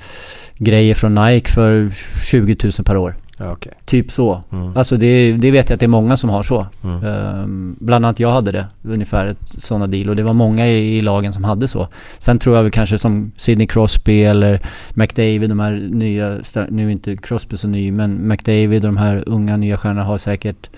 grejer 0.59 0.95
från 0.95 1.15
Nike 1.15 1.51
för 1.53 1.91
20 2.31 2.57
000 2.65 2.73
per 2.85 2.97
år. 2.97 3.17
Ja, 3.43 3.53
okej. 3.53 3.73
Typ 3.85 4.11
så. 4.13 4.43
Mm. 4.53 4.77
Alltså 4.77 4.97
det, 4.97 5.33
det 5.33 5.51
vet 5.51 5.69
jag 5.71 5.75
att 5.75 5.81
det 5.81 5.87
är 5.87 5.89
många 5.89 6.17
som 6.17 6.31
har 6.31 6.43
så. 6.43 6.67
Mm. 6.85 7.05
Ehm, 7.05 7.77
bland 7.81 8.05
annat 8.07 8.21
jag 8.21 8.31
hade 8.33 8.53
det, 8.53 8.67
ungefär 8.83 9.27
ett 9.27 9.39
sådana 9.59 9.87
deal. 9.87 10.09
Och 10.09 10.17
det 10.17 10.23
var 10.23 10.33
många 10.33 10.67
i, 10.69 10.99
i 10.99 11.03
lagen 11.03 11.33
som 11.33 11.45
hade 11.45 11.69
så. 11.69 11.89
Sen 12.19 12.39
tror 12.39 12.57
jag 12.57 12.63
väl 12.63 12.73
kanske 12.73 12.99
som 12.99 13.33
Sidney 13.37 13.67
Crosby 13.67 14.23
eller 14.25 14.61
McDavid, 14.95 15.49
de 15.51 15.61
här 15.61 15.73
nya, 15.91 16.39
nu 16.69 16.87
är 16.87 16.91
inte 16.91 17.17
Crosby 17.17 17.57
så 17.57 17.69
ny, 17.69 17.91
men 17.93 18.29
McDavid 18.29 18.75
och 18.85 18.89
de 18.89 18.97
här 18.97 19.23
unga 19.27 19.57
nya 19.57 19.77
stjärnorna 19.77 20.03
har 20.05 20.19
säkert 20.19 20.71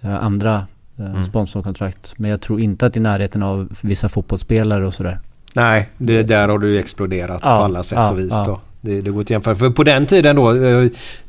eh, 0.00 0.24
andra 0.24 0.54
eh, 0.98 1.04
Mm. 1.10 1.24
sponsorkontrakt. 1.24 2.14
Men 2.16 2.30
jag 2.30 2.40
tror 2.40 2.60
inte 2.60 2.86
att 2.86 2.96
i 2.96 3.00
närheten 3.00 3.42
av 3.42 3.68
vissa 3.80 4.08
fotbollsspelare 4.08 4.86
och 4.86 4.94
sådär. 4.94 5.18
Nej, 5.54 5.88
det, 5.98 6.22
där 6.22 6.48
har 6.48 6.58
du 6.58 6.78
exploderat 6.78 7.40
Ja, 7.42 7.58
på 7.58 7.64
alla 7.64 7.82
sätt 7.82 7.98
ja, 7.98 8.10
och 8.10 8.18
vis 8.18 8.32
ja. 8.46 8.60
Det, 8.80 9.00
det 9.00 9.10
går 9.10 9.20
att 9.20 9.30
jämföra. 9.30 9.54
För 9.56 9.70
på 9.70 9.84
den 9.84 10.06
tiden 10.06 10.36
då, 10.36 10.54
eh, 10.54 10.88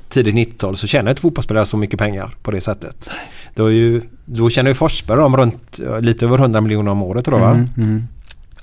tidigt 0.09 0.35
90-tal, 0.35 0.77
så 0.77 0.87
tjänade 0.87 1.09
inte 1.11 1.21
fotbollsspelare 1.21 1.65
så 1.65 1.77
mycket 1.77 1.99
pengar 1.99 2.35
på 2.43 2.51
det 2.51 2.61
sättet. 2.61 3.09
Då, 3.55 3.65
är 3.65 3.69
ju, 3.71 4.01
då 4.25 4.49
tjänar 4.49 4.69
ju 4.69 4.75
Forsberg 4.75 5.19
om 5.19 5.37
runt 5.37 5.79
lite 6.01 6.25
över 6.25 6.37
100 6.37 6.61
miljoner 6.61 6.91
om 6.91 7.01
året 7.03 7.25
tror 7.25 7.39
jag. 7.39 7.47
va? 7.47 7.53
Mm, 7.53 7.69
mm. 7.77 8.07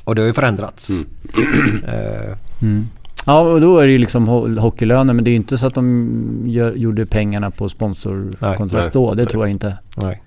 Och 0.05 0.15
det 0.15 0.23
har 0.23 0.27
ju 0.27 0.33
förändrats. 0.35 0.91
Mm. 0.91 1.07
Eh, 1.89 2.37
Mm. 2.63 2.87
Ja, 3.27 3.41
och 3.41 3.61
då 3.61 3.79
är 3.79 3.87
det 3.87 3.93
ju 3.93 3.99
liksom 3.99 4.29
ho- 4.29 4.59
hockeylöner, 4.59 5.13
men 5.15 5.25
det 5.25 5.29
är 5.31 5.33
ju 5.33 5.37
inte 5.37 5.59
så 5.59 5.67
att 5.67 5.75
de 5.75 6.43
gör, 6.47 6.73
gjorde 6.73 7.07
pengarna 7.07 7.51
på 7.51 7.69
sponsorkontrakt 7.69 8.73
nej, 8.73 8.91
då. 8.93 9.15
Det 9.15 9.23
nej. 9.23 9.27
tror 9.33 9.45
jag 9.45 9.51
inte. 9.51 9.79
nej. 9.97 10.23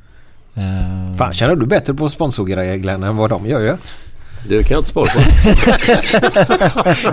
Eh, 0.55 1.15
Fan, 1.17 1.33
tjänar 1.33 1.55
du 1.55 1.65
bättre 1.65 1.93
på 1.93 2.09
sponsorgrejer 2.09 2.75
Glenn 2.77 3.03
än 3.03 3.17
vad 3.17 3.29
de 3.29 3.45
gör 3.45 3.59
ju? 3.59 3.73
Det 4.47 4.63
kan 4.63 4.75
jag 4.75 4.79
inte 4.79 4.89
svara 4.89 5.05
på. 5.05 5.19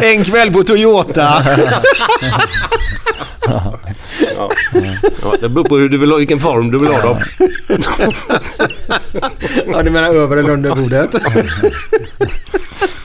En 0.05 0.25
kväll 0.25 0.53
på 0.53 0.63
Toyota! 0.65 1.43
Ja. 3.47 3.75
Ja, 4.37 4.51
det 5.41 5.49
beror 5.49 5.65
på 5.65 5.77
hur 5.77 5.89
du 5.89 5.99
vill 5.99 6.11
ha, 6.11 6.19
vilken 6.19 6.41
form 6.41 6.71
du 6.71 6.79
vill 6.79 6.89
ha 6.89 7.03
dem. 7.03 7.17
ja, 9.73 9.83
du 9.83 9.91
menar 9.91 10.15
över 10.15 10.37
eller 10.37 10.51
under 10.51 10.75
bordet? 10.75 11.11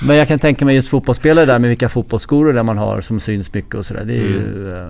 Men 0.07 0.15
jag 0.15 0.27
kan 0.27 0.39
tänka 0.39 0.65
mig 0.65 0.75
just 0.75 0.87
fotbollsspelare 0.87 1.45
där 1.45 1.59
med 1.59 1.67
vilka 1.69 1.89
fotbollsskor 1.89 2.53
där 2.53 2.63
man 2.63 2.77
har 2.77 3.01
som 3.01 3.19
syns 3.19 3.53
mycket 3.53 3.75
och 3.75 3.85
sådär. 3.85 4.03
Det 4.05 4.13
är 4.13 4.17
ju, 4.17 4.71
eh, 4.77 4.87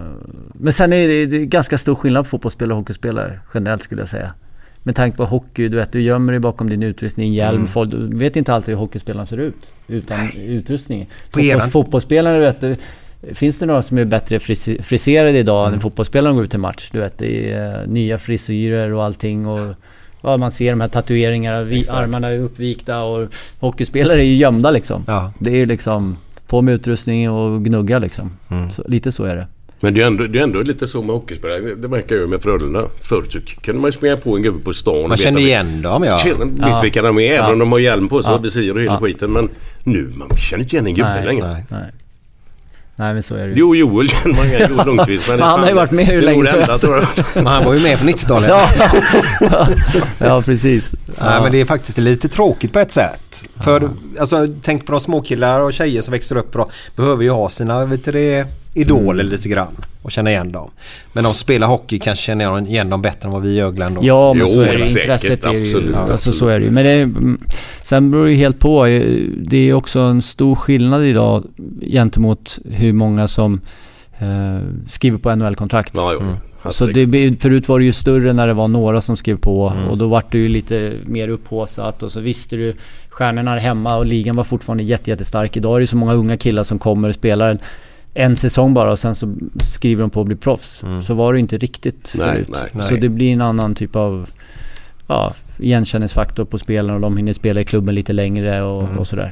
men 0.54 0.74
sen 0.74 0.94
är 0.94 1.08
det, 1.08 1.26
det 1.26 1.38
är 1.38 1.46
ganska 1.46 1.78
stor 1.78 1.96
skillnad 1.96 2.24
på 2.26 2.30
fotbollsspelare 2.30 2.74
och 2.74 2.80
hockeyspelare 2.80 3.40
generellt 3.54 3.84
skulle 3.84 4.02
jag 4.02 4.10
säga. 4.10 4.34
med 4.84 4.96
tanke 4.96 5.18
på 5.18 5.26
hockey, 5.26 5.68
du 5.68 5.78
vet, 5.78 5.92
du 5.92 6.02
gömmer 6.02 6.34
dig 6.34 6.40
bakom 6.40 6.70
din 6.70 6.84
utrustning, 6.84 7.34
hjälm, 7.34 7.56
Mm. 7.56 7.68
folk, 7.68 7.92
du 7.92 8.18
vet 8.18 8.36
inte 8.36 8.54
alltid 8.54 8.76
hur 8.76 8.80
hockeyspelaren 8.80 9.28
ser 9.28 9.38
ut 9.38 9.56
utan 9.88 10.20
utrustning. 10.48 11.10
Fotbolls, 11.34 11.72
fotbollsspelare, 11.72 12.36
du 12.36 12.42
vet, 12.46 12.60
du, 12.60 12.76
finns 13.34 13.60
det 13.60 13.66
några 13.66 13.82
som 13.82 13.98
är 13.98 14.06
bättre 14.06 14.40
fris- 14.40 14.70
friserade 14.82 15.38
idag 15.38 15.62
Mm. 15.68 15.74
än 15.74 15.80
fotbollsspelaren 15.82 16.36
går 16.36 16.46
ut 16.46 16.50
till 16.52 16.60
match? 16.60 16.90
Du 16.92 17.00
vet, 17.00 17.18
det 17.18 17.52
är 17.52 17.82
eh, 17.82 17.88
nya 17.88 18.18
frisyrer 18.18 18.94
och 18.94 19.04
allting 19.04 19.48
och 19.48 19.76
ja, 20.22 20.38
man 20.38 20.52
ser 20.52 20.70
de 20.70 20.82
här 20.82 20.88
tatueringarna, 20.88 21.64
vi, 21.64 21.84
armarna 21.90 22.30
är 22.30 22.40
uppvikta 22.40 23.02
och 23.04 23.28
hockeyspelare 23.60 24.22
är 24.24 24.26
ju 24.26 24.36
gömda 24.36 24.72
liksom. 24.72 25.04
Ja. 25.08 25.34
Det 25.40 25.50
är 25.52 25.56
ju 25.56 25.66
liksom 25.66 26.18
på 26.48 26.62
med 26.62 26.74
utrustning 26.74 27.30
och 27.30 27.66
gnugga 27.66 28.00
liksom. 28.00 28.32
Mm. 28.52 28.72
Så, 28.72 28.84
lite 28.88 29.12
så 29.12 29.24
är 29.24 29.36
det. 29.36 29.48
Men 29.84 29.94
det 29.94 30.02
är, 30.02 30.08
ändå, 30.08 30.28
det 30.28 30.40
är 30.40 30.44
ändå 30.44 30.62
lite 30.62 30.88
så 30.88 31.02
med 31.02 31.16
hockeyspelare. 31.16 31.60
Det- 31.60 31.76
Det 31.76 31.88
verkar 31.88 32.16
ju 32.16 32.28
med 32.28 32.42
Frölunda. 32.42 32.86
Förr 33.02 33.24
så 33.30 33.40
kunde 33.62 33.82
man 33.82 33.88
ju 33.88 33.92
springa 33.92 34.18
på 34.18 34.36
en 34.36 34.42
gubbe 34.42 34.64
på 34.64 34.74
stan. 34.74 35.10
Man 35.10 35.18
kände 35.18 35.42
igen 35.42 35.82
dem 35.82 36.04
ja. 36.04 36.18
Känner, 36.18 36.46
vet 36.46 36.54
Ja. 36.60 36.82
vilka 36.84 37.02
de 37.02 37.20
är 37.20 37.32
även 37.32 37.52
om 37.52 37.60
de 37.60 37.72
har 37.72 37.80
hjälm 37.80 38.08
på 38.10 38.24
sig 38.24 38.32
Ja. 38.32 38.38
och 38.38 38.46
visir 38.46 38.76
och 38.76 38.82
hela 38.82 38.94
Ja. 38.94 39.00
skiten. 39.00 39.32
Men 39.32 39.50
nu 39.84 40.12
man 40.16 40.38
känner 40.38 40.64
inte 40.64 40.76
igen 40.76 40.88
en 40.88 40.94
gubbe 40.94 41.10
Nej, 41.16 41.26
längre. 41.26 41.48
Nej. 41.48 41.66
Nej. 41.70 41.82
Nej 42.96 43.14
men 43.14 43.24
så 43.24 43.36
är 43.36 43.40
det 43.40 43.48
ju. 43.48 43.54
Jo, 43.56 43.76
Joel 43.76 44.10
känner 44.10 44.36
man 44.36 44.46
igen. 44.46 44.72
Joel 44.76 44.86
Lundqvist. 44.86 45.30
Men 45.30 45.42
han 45.42 45.60
har 45.60 45.68
ju 45.68 45.74
varit 45.74 45.92
med 45.92 46.06
hur 46.06 46.22
länge 46.22 46.46
som 46.46 46.60
helst. 46.60 46.86
Men 47.36 47.48
han 47.48 47.66
var 47.66 47.74
ju 47.74 47.84
med 47.84 48.00
på 48.00 48.06
90-talet. 48.06 48.50
Ja, 48.50 48.70
ja 50.18 50.42
precis. 50.42 50.96
Nej, 51.22 51.42
men 51.42 51.52
det 51.52 51.62
är 51.62 51.66
faktiskt 51.66 51.98
lite 51.98 52.28
tråkigt 52.28 52.74
på 52.74 52.80
ett 52.80 52.92
sätt. 52.92 53.44
För 53.64 53.90
alltså, 54.20 54.48
tänk 54.62 54.86
på 54.86 54.92
de 54.92 55.02
småkillar 55.02 55.60
och 55.60 55.74
tjejer 55.74 56.02
som 56.02 56.12
växer 56.12 56.38
upp 56.38 56.56
och 56.56 56.72
behöver 56.96 57.24
ju 57.24 57.30
ha 57.30 57.50
sina 57.50 57.86
vet 57.86 58.06
du, 58.06 58.12
det, 58.12 58.48
idoler 58.74 59.24
lite 59.24 59.50
grann 59.50 59.86
och 60.02 60.12
känna 60.12 60.30
igen 60.32 60.52
dem. 60.52 60.70
Men 61.14 61.24
de 61.24 61.34
spelar 61.34 61.68
hockey 61.68 62.00
kanske 62.00 62.24
känner 62.26 62.68
igen 62.68 62.90
dem 62.90 63.02
bättre 63.02 63.28
än 63.28 63.32
vad 63.34 63.42
vi 63.42 63.56
gör 63.56 63.72
Glenn. 63.72 63.98
Ja, 64.02 64.34
men 64.34 64.42
Jo, 64.42 64.48
så 64.48 64.64
är 64.64 64.78
det. 64.78 64.84
säkert, 64.84 65.02
Intresset 65.04 65.46
är 65.46 65.52
ju... 65.54 65.62
absolut, 65.62 65.96
Alltså 65.96 66.14
absolut. 66.14 66.36
så 66.38 66.48
är 66.48 66.60
det 66.60 66.66
ju. 66.66 66.72
Men 66.72 66.86
det 66.86 66.92
mm, 66.92 67.42
sen 67.82 68.12
beror 68.12 68.26
det 68.26 68.32
ju 68.32 68.38
helt 68.38 68.60
på. 68.60 68.86
Det 69.38 69.70
är 69.70 69.74
också 69.74 70.00
en 70.00 70.22
stor 70.22 70.56
skillnad 70.56 71.04
idag 71.06 71.44
gentemot 71.82 72.60
hur 72.66 72.94
många 72.94 73.28
som 73.28 73.62
eh, 74.20 74.60
skriver 74.88 75.18
på 75.18 75.36
NHL-kontrakt. 75.36 75.94
Ja. 75.96 76.12
Mm. 76.22 76.34
Så 76.70 76.86
det, 76.86 77.42
förut 77.42 77.70
var 77.70 77.80
det 77.80 77.86
ju 77.86 77.92
större 77.92 78.34
när 78.34 78.48
det 78.48 78.54
var 78.54 78.68
några 78.68 79.02
som 79.02 79.18
skrev 79.18 79.38
på 79.38 79.70
Mm. 79.70 79.88
och 79.88 79.98
då 79.98 80.08
var 80.08 80.24
det 80.32 80.38
ju 80.38 80.48
lite 80.48 80.94
mer 81.06 81.28
upphaussat 81.28 82.04
och 82.04 82.12
så 82.12 82.20
visste 82.20 82.56
du 82.56 82.74
stjärnorna 83.10 83.56
är 83.56 83.60
hemma 83.60 83.96
och 83.98 84.06
ligan 84.06 84.36
var 84.36 84.44
fortfarande 84.44 84.84
jätte, 84.84 85.10
jättestark. 85.10 85.58
Idag 85.58 85.76
är 85.76 85.80
det 85.80 85.88
så 85.88 85.98
många 85.98 86.14
unga 86.14 86.38
killar 86.38 86.64
som 86.64 86.80
kommer 86.80 87.10
och 87.10 87.16
spelar 87.16 87.58
en, 88.14 88.36
säsong 88.36 88.74
bara 88.74 88.92
och 88.92 89.00
sen 89.00 89.16
så 89.16 89.36
skriver 89.64 90.02
de 90.02 90.10
på 90.10 90.22
att 90.22 90.28
bli 90.28 90.36
proffs. 90.36 90.84
Så 91.02 91.14
var 91.14 91.34
det 91.34 91.40
inte 91.40 91.58
riktigt 91.58 92.14
Nej, 92.18 92.28
förut. 92.28 92.48
nej, 92.74 92.84
Så 92.86 92.92
nej. 92.94 93.02
det 93.02 93.10
blir 93.10 93.34
en 93.34 93.42
annan 93.42 93.76
typ 93.76 93.96
av 93.96 94.30
ja, 95.08 95.34
igenkänningsfaktor 95.60 96.46
på 96.46 96.58
spelarna 96.58 96.94
och 96.96 97.02
de 97.02 97.18
hinner 97.18 97.34
spela 97.34 97.62
i 97.62 97.66
klubben 97.66 97.96
lite 97.96 98.14
längre 98.14 98.62
och, 98.62 98.90
och 98.98 99.08
sådär. 99.08 99.32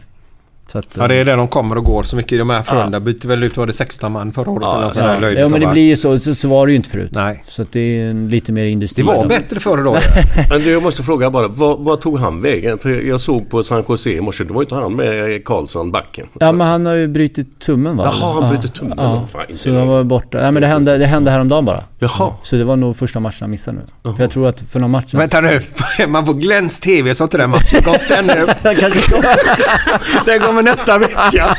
Så 0.72 0.78
att, 0.80 0.86
Ja 0.94 1.08
det 1.08 1.16
är 1.16 1.26
där 1.26 1.38
de 1.38 1.48
kommer 1.48 1.78
och 1.78 1.84
går 1.84 2.04
så 2.04 2.16
mycket. 2.16 2.38
De 2.40 2.50
här 2.50 2.64
Frölunda 2.64 3.00
bytte 3.00 3.28
väl 3.28 3.44
ut, 3.44 3.58
var 3.58 3.68
det 3.68 3.74
16 3.74 4.12
man 4.12 4.32
förra 4.32 4.52
året? 4.52 4.62
Ja, 4.64 4.74
eller 4.76 4.84
något 4.84 4.94
sånt 4.94 5.22
Ja, 5.22 5.30
ja 5.30 5.50
men 5.50 5.62
det 5.62 5.68
blir 5.68 5.82
ju 5.84 5.96
så, 5.96 6.20
så, 6.20 6.36
så 6.36 6.48
var 6.48 6.66
det 6.66 6.72
ju 6.72 6.76
inte 6.76 6.90
förut. 6.90 7.10
Nej. 7.14 7.44
Så 7.48 7.62
att 7.62 7.72
det 7.72 7.80
är 7.80 8.10
en 8.10 8.30
lite 8.30 8.52
mer 8.52 8.64
Det 8.64 8.70
industri. 8.70 9.04
var 9.04 9.28
bättre 9.28 9.60
förr 9.60 9.78
då. 9.84 9.98
Men 10.50 10.60
du, 10.62 10.72
jag 10.72 10.84
måste 10.84 11.04
fråga 11.04 11.30
bara. 11.30 11.48
Vad, 11.48 12.02
tog 12.02 12.20
han 12.20 12.42
vägen? 12.42 12.78
För 12.78 12.90
jag 12.90 13.20
såg 13.20 13.50
på 13.50 13.64
San 13.64 13.84
Jose 13.90 14.10
i 14.10 14.22
morse. 14.22 14.44
Det 14.44 14.54
var 14.54 14.62
inte 14.62 14.76
han 14.76 14.94
med 14.96 15.46
Karlsson, 15.46 15.92
backen. 15.92 16.28
Ja 16.40 16.52
men 16.52 16.68
han 16.68 16.86
har 16.86 16.94
ju 16.96 17.08
brutit 17.08 17.60
tummen 17.60 17.98
va? 17.98 18.04
Jaha, 18.22 18.34
han 18.34 18.44
Ja. 18.44 18.50
brutit 18.50 18.74
tummen. 18.74 18.98
Ja. 19.02 19.28
Fan, 19.32 19.42
Så 19.54 19.78
han 19.78 19.88
var 19.88 20.04
borta. 20.04 20.42
Ja 20.42 20.52
men 20.52 20.62
det 20.62 20.68
hände, 20.68 20.98
det 20.98 21.06
hände 21.06 21.32
häromdagen 21.32 21.66
bara. 21.66 21.84
Jaha. 22.00 22.34
Så 22.44 22.56
det 22.56 22.64
var 22.64 22.76
nog 22.76 22.98
första 22.98 23.20
matchen 23.20 23.38
han 23.42 23.52
missade 23.52 23.78
nu. 24.04 24.14
För 24.14 24.24
jag 24.24 24.32
tror 24.32 24.48
att 24.48 24.60
för 24.62 24.80
någon 24.80 24.92
match... 24.92 25.14
Vänta 25.14 25.42
nu, 25.42 25.60
man 26.08 26.26
på 26.26 26.34
Glens 26.34 26.80
TV 26.80 27.16
så 27.16 27.22
har 27.24 27.28
inte 27.28 27.38
den 27.38 27.50
matchen 27.50 27.82
gått 27.86 28.12
ännu. 28.12 28.46
Den 30.26 30.40
kommer 30.42 30.59
nästa 30.62 30.98
vecka. 30.98 31.30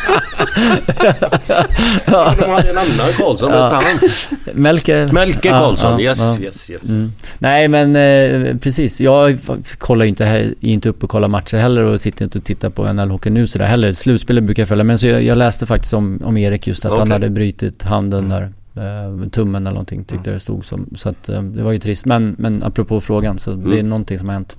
De 2.07 2.51
hade 2.51 2.71
en 2.71 2.79
annan 2.79 3.13
Karlsson. 3.19 3.51
Ja. 3.51 3.57
Ja. 3.57 3.83
Han. 3.85 4.63
Melke 4.63 5.09
Ja, 5.43 5.51
Karlsson. 5.51 5.93
ja, 5.93 6.01
yes, 6.11 6.19
ja. 6.21 6.37
yes, 6.41 6.71
yes. 6.71 6.89
Mm. 6.89 7.13
Nej 7.39 7.69
men 7.69 7.97
eh, 7.97 8.57
precis. 8.57 9.01
Jag 9.01 9.39
kollar 9.79 10.05
ju 10.05 10.09
inte, 10.09 10.25
är 10.27 10.55
inte 10.61 10.89
upp 10.89 11.03
och 11.05 11.11
kollar 11.11 11.29
matcher 11.29 11.57
heller 11.57 11.83
och 11.83 12.01
sitter 12.01 12.25
inte 12.25 12.39
och 12.39 12.45
tittar 12.45 12.71
på 12.71 12.93
NHL 12.93 13.11
Hockey 13.11 13.31
nu 13.31 13.47
sådär 13.47 13.67
heller. 13.67 13.93
Slutspelet 13.93 14.45
brukar 14.45 14.61
jag 14.63 14.69
följa. 14.69 14.85
Men 14.85 14.99
så 14.99 15.07
jag, 15.07 15.23
jag 15.23 15.39
läste 15.39 15.67
faktiskt 15.67 15.95
om, 15.95 16.21
om 16.25 16.37
Erik 16.37 16.67
just 16.67 16.85
att 16.85 16.91
han 16.93 17.01
Okej. 17.01 17.13
hade 17.13 17.31
brutit 17.31 17.83
handen 17.83 18.29
där. 18.29 18.53
Eh, 18.77 19.29
tummen 19.31 19.63
eller 19.67 19.75
någonting 19.75 20.05
tyckte 20.05 20.31
jag 20.31 20.37
det 20.37 20.41
stod 20.41 20.65
som. 20.65 20.87
Så 20.97 21.09
att 21.09 21.29
eh, 21.29 21.43
det 21.43 21.63
var 21.63 21.73
ju 21.73 21.79
trist. 21.79 22.07
Men, 22.07 22.37
men 22.39 22.63
apropå 22.63 23.01
frågan 23.01 23.39
så 23.39 23.53
det 23.53 23.79
är 23.79 23.83
någonting 23.83 24.19
som 24.19 24.29
har 24.29 24.35
hänt. 24.35 24.57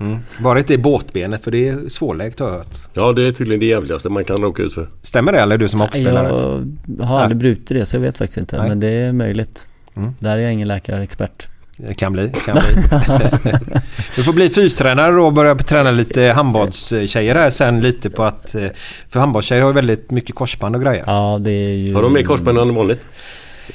Mm. 0.00 0.18
Bara 0.40 0.58
inte 0.58 0.74
i 0.74 0.78
båtbenet 0.78 1.44
för 1.44 1.50
det 1.50 1.68
är 1.68 1.88
svårläkt 1.88 2.40
har 2.40 2.46
jag 2.48 2.54
hört. 2.54 2.74
Ja, 2.94 3.12
det 3.12 3.22
är 3.26 3.32
tydligen 3.32 3.60
det 3.60 3.66
jävligaste 3.66 4.08
man 4.08 4.24
kan 4.24 4.36
råka 4.36 4.62
ut 4.62 4.74
för. 4.74 4.88
Stämmer 5.02 5.32
det 5.32 5.40
eller 5.40 5.58
du 5.58 5.68
som 5.68 5.80
hockeyspelare? 5.80 6.62
Jag 6.98 7.04
har 7.04 7.20
aldrig 7.20 7.38
brutit 7.38 7.68
det 7.68 7.86
så 7.86 7.96
jag 7.96 8.00
vet 8.00 8.18
faktiskt 8.18 8.38
inte. 8.38 8.58
Nej. 8.58 8.68
Men 8.68 8.80
det 8.80 8.88
är 8.88 9.12
möjligt. 9.12 9.68
Mm. 9.96 10.10
Där 10.18 10.38
är 10.38 10.42
jag 10.42 10.52
ingen 10.52 10.68
läkarexpert. 10.68 11.46
Det 11.76 11.94
kan 11.94 12.12
bli. 12.12 12.32
Kan 12.44 12.54
bli. 12.58 12.82
du 14.16 14.22
får 14.22 14.32
bli 14.32 14.50
fystränare 14.50 15.20
och 15.20 15.32
börja 15.32 15.54
träna 15.54 15.90
lite 15.90 16.22
handbollstjejer 16.22 17.34
här 17.34 17.50
sen 17.50 17.80
lite 17.80 18.10
på 18.10 18.22
att... 18.24 18.54
eh, 18.54 18.66
För 19.08 19.20
handbollstjejer 19.20 19.62
har 19.62 19.70
ju 19.70 19.74
väldigt 19.74 20.10
mycket 20.10 20.34
korsband 20.34 20.76
och 20.76 20.82
grejer. 20.82 21.04
Ja 21.06 21.38
det 21.40 21.50
är 21.50 21.74
ju... 21.74 21.94
Har 21.94 22.02
de 22.02 22.12
mer 22.12 22.22
korsband 22.22 22.58
än 22.58 22.74
vanligt? 22.74 23.00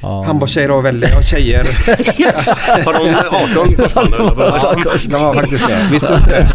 Ja. 0.01 0.23
Handbollstjejer 0.23 0.69
har 0.69 0.81
väldigt... 0.81 1.09
Ja, 1.09 1.21
tjejer. 1.21 1.63
Har 2.85 2.93
de 2.93 3.15
18 3.63 3.75
korsband 3.75 4.13
eller? 4.13 4.35
Ja, 4.35 4.75
de 5.09 5.15
har 5.21 5.33
faktiskt 5.33 5.67
det. 5.67 5.87
Visste 5.91 6.07
du 6.07 6.13
inte? 6.17 6.47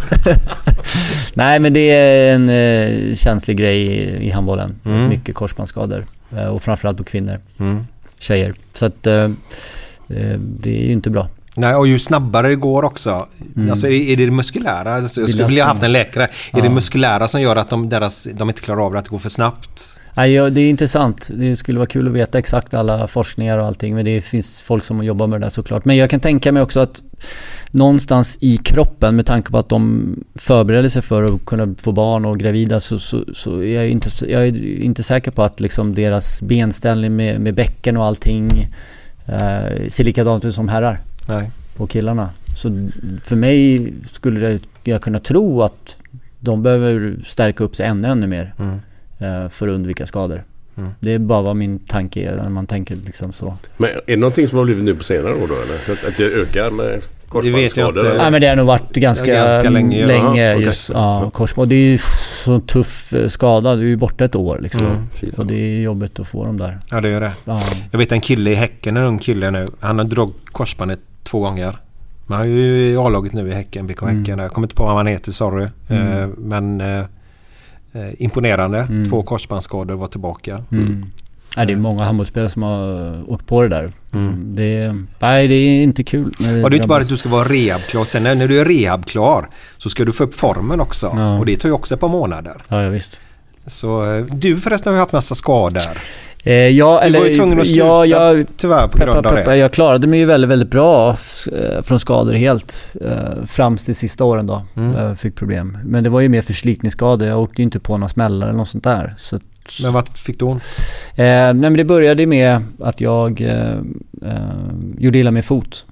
Nej 1.34 1.58
men 1.58 1.72
det 1.72 1.80
är 1.90 2.34
en 2.34 2.48
eh, 2.48 3.14
känslig 3.14 3.56
grej 3.56 3.82
i, 3.82 4.26
i 4.26 4.30
handbollen. 4.30 4.80
Mm. 4.84 5.08
Mycket 5.08 5.34
korsbandsskador. 5.34 6.06
Eh, 6.36 6.44
och 6.46 6.62
framförallt 6.62 6.98
på 6.98 7.04
kvinnor. 7.04 7.40
Mm. 7.60 7.86
Tjejer. 8.18 8.54
Så 8.72 8.86
att 8.86 9.06
eh, 9.06 9.14
eh, 9.14 10.38
det 10.38 10.70
är 10.82 10.86
ju 10.86 10.92
inte 10.92 11.10
bra. 11.10 11.28
Nej, 11.54 11.74
och 11.74 11.86
ju 11.88 11.98
snabbare 11.98 12.48
det 12.48 12.54
går 12.56 12.82
också. 12.82 13.26
Mm. 13.56 13.70
Alltså 13.70 13.86
är 13.86 13.92
är 14.12 14.16
det 14.16 14.24
det 14.24 14.30
muskulära? 14.30 14.94
Alltså, 14.94 15.20
jag 15.20 15.30
skulle 15.30 15.46
vilja 15.46 15.64
ha 15.64 15.72
haft 15.72 15.82
en 15.82 15.92
läkare. 15.92 16.24
Är 16.24 16.30
Ja. 16.52 16.62
det 16.62 16.68
muskulära 16.70 17.28
som 17.28 17.40
gör 17.40 17.56
att 17.56 17.70
de, 17.70 17.88
deras, 17.88 18.26
de 18.32 18.48
inte 18.48 18.60
klarar 18.62 18.86
av 18.86 18.92
det, 18.92 18.98
att 18.98 19.04
det 19.04 19.10
går 19.10 19.18
för 19.18 19.28
snabbt? 19.28 19.97
Nej, 20.18 20.32
ja, 20.32 20.50
det 20.50 20.60
är 20.60 20.70
intressant. 20.70 21.30
Det 21.34 21.56
skulle 21.56 21.78
vara 21.78 21.86
kul 21.86 22.08
att 22.08 22.12
veta 22.12 22.38
exakt 22.38 22.74
alla 22.74 23.06
forskningar 23.06 23.58
och 23.58 23.66
allting. 23.66 23.94
Men 23.94 24.04
det 24.04 24.20
finns 24.20 24.62
folk 24.62 24.84
som 24.84 25.04
jobbar 25.04 25.26
med 25.26 25.40
det 25.40 25.44
där 25.44 25.50
såklart. 25.50 25.84
Men 25.84 25.96
jag 25.96 26.10
kan 26.10 26.20
tänka 26.20 26.52
mig 26.52 26.62
också 26.62 26.80
att 26.80 27.02
någonstans 27.70 28.38
i 28.40 28.56
kroppen 28.56 29.16
med 29.16 29.26
tanke 29.26 29.50
på 29.50 29.58
att 29.58 29.68
de 29.68 30.14
förbereder 30.34 30.88
sig 30.88 31.02
för 31.02 31.22
att 31.22 31.44
kunna 31.44 31.74
få 31.78 31.92
barn 31.92 32.24
och 32.24 32.38
gravida 32.38 32.80
så, 32.80 32.98
så, 32.98 33.24
så 33.32 33.62
är 33.62 33.74
jag 33.74 33.88
inte, 33.88 34.30
jag 34.30 34.46
är 34.46 34.82
inte 34.82 35.02
säker 35.02 35.30
på 35.30 35.42
att 35.42 35.60
liksom 35.60 35.94
deras 35.94 36.42
benställning 36.42 37.16
med, 37.16 37.40
med 37.40 37.54
bäcken 37.54 37.96
och 37.96 38.04
allting 38.04 38.68
eh, 39.26 39.88
ser 39.88 40.04
likadant 40.04 40.44
ut 40.44 40.54
som 40.54 40.68
herrar 40.68 41.00
Nej. 41.28 41.50
och 41.76 41.90
killarna. 41.90 42.30
Så 42.56 42.88
för 43.22 43.36
mig 43.36 43.92
skulle 44.06 44.58
jag 44.84 45.02
kunna 45.02 45.18
tro 45.18 45.62
att 45.62 45.98
de 46.40 46.62
behöver 46.62 47.22
stärka 47.26 47.64
upp 47.64 47.76
sig 47.76 47.86
ännu, 47.86 48.08
ännu 48.08 48.26
mer 48.26 48.54
Mm. 48.58 48.80
Eh, 49.18 49.48
för 49.48 49.68
att 49.68 49.74
undvika 49.74 50.06
skador. 50.06 50.44
Mm. 50.76 50.90
Det 51.00 51.12
är 51.14 51.18
bara 51.18 51.42
vad 51.42 51.56
min 51.56 51.78
tanke 51.78 52.20
är 52.20 52.36
när 52.36 52.48
man 52.48 52.66
tänker 52.66 52.96
liksom 53.06 53.32
så. 53.32 53.54
Men 53.76 53.90
är 53.90 54.00
det 54.06 54.16
någonting 54.16 54.48
som 54.48 54.58
har 54.58 54.64
blivit 54.64 54.84
nu 54.84 54.94
på 54.94 55.04
senare 55.04 55.32
år 55.32 55.48
då 55.48 55.54
eller? 55.54 56.08
Att, 56.08 56.16
det 56.16 56.24
ökar 56.24 56.70
med 56.70 56.86
Det 56.86 57.50
vet 57.50 57.76
jag 57.76 57.86
korsbandsskador? 57.86 57.88
inte. 57.98 58.08
eller? 58.10 58.18
Nej 58.18 58.30
men 58.30 58.40
det 58.40 58.46
har 58.48 58.56
nog 58.56 58.66
varit 58.66 58.92
ganska, 58.94 59.26
ganska 59.34 59.70
länge, 59.70 60.06
länge. 60.06 60.30
Okej. 60.30 60.64
just 60.64 60.90
ja, 60.90 61.30
korsband. 61.30 61.68
Det 61.68 61.74
är 61.74 61.90
ju 61.90 61.98
så 62.44 62.60
tuff 62.60 63.12
eh, 63.12 63.26
skada. 63.28 63.76
Du 63.76 63.82
är 63.82 63.86
ju 63.88 63.96
borta 63.96 64.24
ett 64.24 64.36
år 64.36 64.58
liksom. 64.62 64.86
Mm. 64.86 65.34
Och 65.36 65.46
det 65.46 65.54
är 65.54 65.80
jobbigt 65.80 66.20
att 66.20 66.28
få 66.28 66.44
dem 66.44 66.56
där. 66.56 66.78
Ja, 66.90 67.00
det 67.00 67.08
gör 67.08 67.20
det. 67.20 67.32
Ja. 67.44 67.62
Jag 67.90 67.98
vet 67.98 68.12
en 68.12 68.20
kille 68.20 68.50
i 68.50 68.54
Häcken, 68.54 68.96
en 68.96 69.04
ung 69.04 69.18
kille 69.18 69.50
nu. 69.50 69.68
Han 69.80 69.98
har 69.98 70.04
dragit 70.04 70.36
korsbandet 70.52 71.00
två 71.22 71.40
gånger. 71.40 71.78
Men 72.26 72.38
han 72.38 72.46
är 72.46 72.50
ju 72.50 72.86
i 72.92 72.96
A-laget 72.96 73.32
nu 73.32 73.48
i 73.50 73.54
Häcken, 73.54 73.86
BK 73.86 74.02
Mm. 74.02 74.18
Häcken. 74.18 74.38
Jag 74.38 74.50
kommer 74.52 74.66
inte 74.66 74.74
på 74.74 74.84
vad 74.84 74.96
han 74.96 75.06
heter, 75.06 75.32
sorry. 75.32 75.66
Mm. 75.88 76.22
Eh, 76.22 76.28
men 76.38 76.80
imponerande. 78.18 78.78
Mm. 78.78 79.10
Två 79.10 79.22
korsbandsskador 79.22 79.94
var 79.94 80.06
tillbaka. 80.06 80.62
Mm. 80.72 81.04
Nej, 81.56 81.66
det 81.66 81.72
är 81.72 81.76
många 81.76 82.04
handbollsspelare 82.04 82.50
som 82.50 82.62
har 82.62 83.06
eh, 83.14 83.20
åkt 83.26 83.46
på 83.46 83.62
det 83.62 83.68
där. 83.68 83.92
Mm. 84.14 84.56
Det, 84.56 84.62
är- 84.76 85.02
nej, 85.18 85.48
det 85.48 85.54
är 85.54 85.82
inte 85.82 86.04
kul. 86.04 86.32
när 86.40 86.64
Och 86.64 86.70
det 86.70 86.74
är 86.74 86.78
inte 86.78 86.88
bara 86.88 87.02
att 87.02 87.08
du 87.08 87.16
ska 87.16 87.28
vara 87.28 87.48
rehabklar. 87.48 88.04
Sen 88.04 88.22
när, 88.22 88.34
när 88.34 88.48
du 88.48 88.60
är 88.60 88.64
rehabklar 88.64 89.48
så 89.78 89.88
ska 89.90 90.04
du 90.04 90.12
få 90.12 90.24
upp 90.24 90.34
formen 90.34 90.80
också. 90.80 91.12
Ja. 91.16 91.38
Och 91.38 91.46
det 91.46 91.56
tar 91.56 91.68
ju 91.68 91.72
också 91.72 91.94
ett 91.94 92.00
par 92.00 92.08
månader. 92.08 92.62
Ja, 92.68 92.82
ja 92.82 92.88
visst. 92.88 93.10
Så 93.66 94.14
eh, 94.14 94.24
du 94.24 94.56
förresten 94.56 94.90
har 94.92 94.96
ju 94.96 95.00
haft 95.00 95.12
massa 95.12 95.34
skador. 95.34 95.98
Eh, 96.48 96.54
ja, 96.54 97.00
Du 97.00 97.06
eller, 97.06 97.18
var 97.18 97.26
ju 97.26 97.34
tvungen 97.34 97.60
att 97.60 97.66
sluta 97.66 97.86
ja, 97.86 98.06
jag, 98.06 98.46
tyvärr 98.56 98.82
på 98.88 98.98
Peppa, 98.98 99.04
grund 99.12 99.26
av 99.26 99.32
peppa, 99.34 99.50
det. 99.50 99.56
jag 99.56 99.72
klarade 99.72 100.06
mig 100.06 100.18
ju 100.18 100.24
väldigt, 100.24 100.50
väldigt 100.50 100.70
bra 100.70 101.10
eh, 101.52 101.82
från 101.82 102.00
skador 102.00 102.32
helt. 102.32 102.92
Eh, 103.04 103.46
fram 103.46 103.76
till 103.76 103.94
sista 103.96 104.24
åren 104.24 104.46
då. 104.46 104.62
Mm. 104.76 105.16
Fick 105.16 105.34
problem. 105.34 105.78
Men 105.84 106.04
det 106.04 106.10
var 106.10 106.20
ju 106.20 106.28
mer 106.28 106.42
förslitningsskador. 106.42 107.28
Jag 107.28 107.42
åkte 107.42 107.62
ju 107.62 107.64
inte 107.64 107.80
på 107.80 107.96
några 107.96 108.08
smällar 108.08 108.46
eller 108.48 108.58
något 108.58 108.68
sånt 108.68 108.84
där. 108.84 109.14
Så, 109.18 109.38
Men 109.82 109.92
vad 109.92 110.08
fick 110.08 110.38
du 110.38 110.44
ont? 110.44 110.62
eh, 111.10 111.24
nej 111.24 111.54
men 111.54 111.76
det 111.76 111.84
började 111.84 112.26
med 112.26 112.62
att 112.80 113.00
jag 113.00 113.40
eh, 113.40 113.74
gjorde 114.98 115.18
illa 115.18 115.30
min 115.30 115.42
fot. 115.42 115.84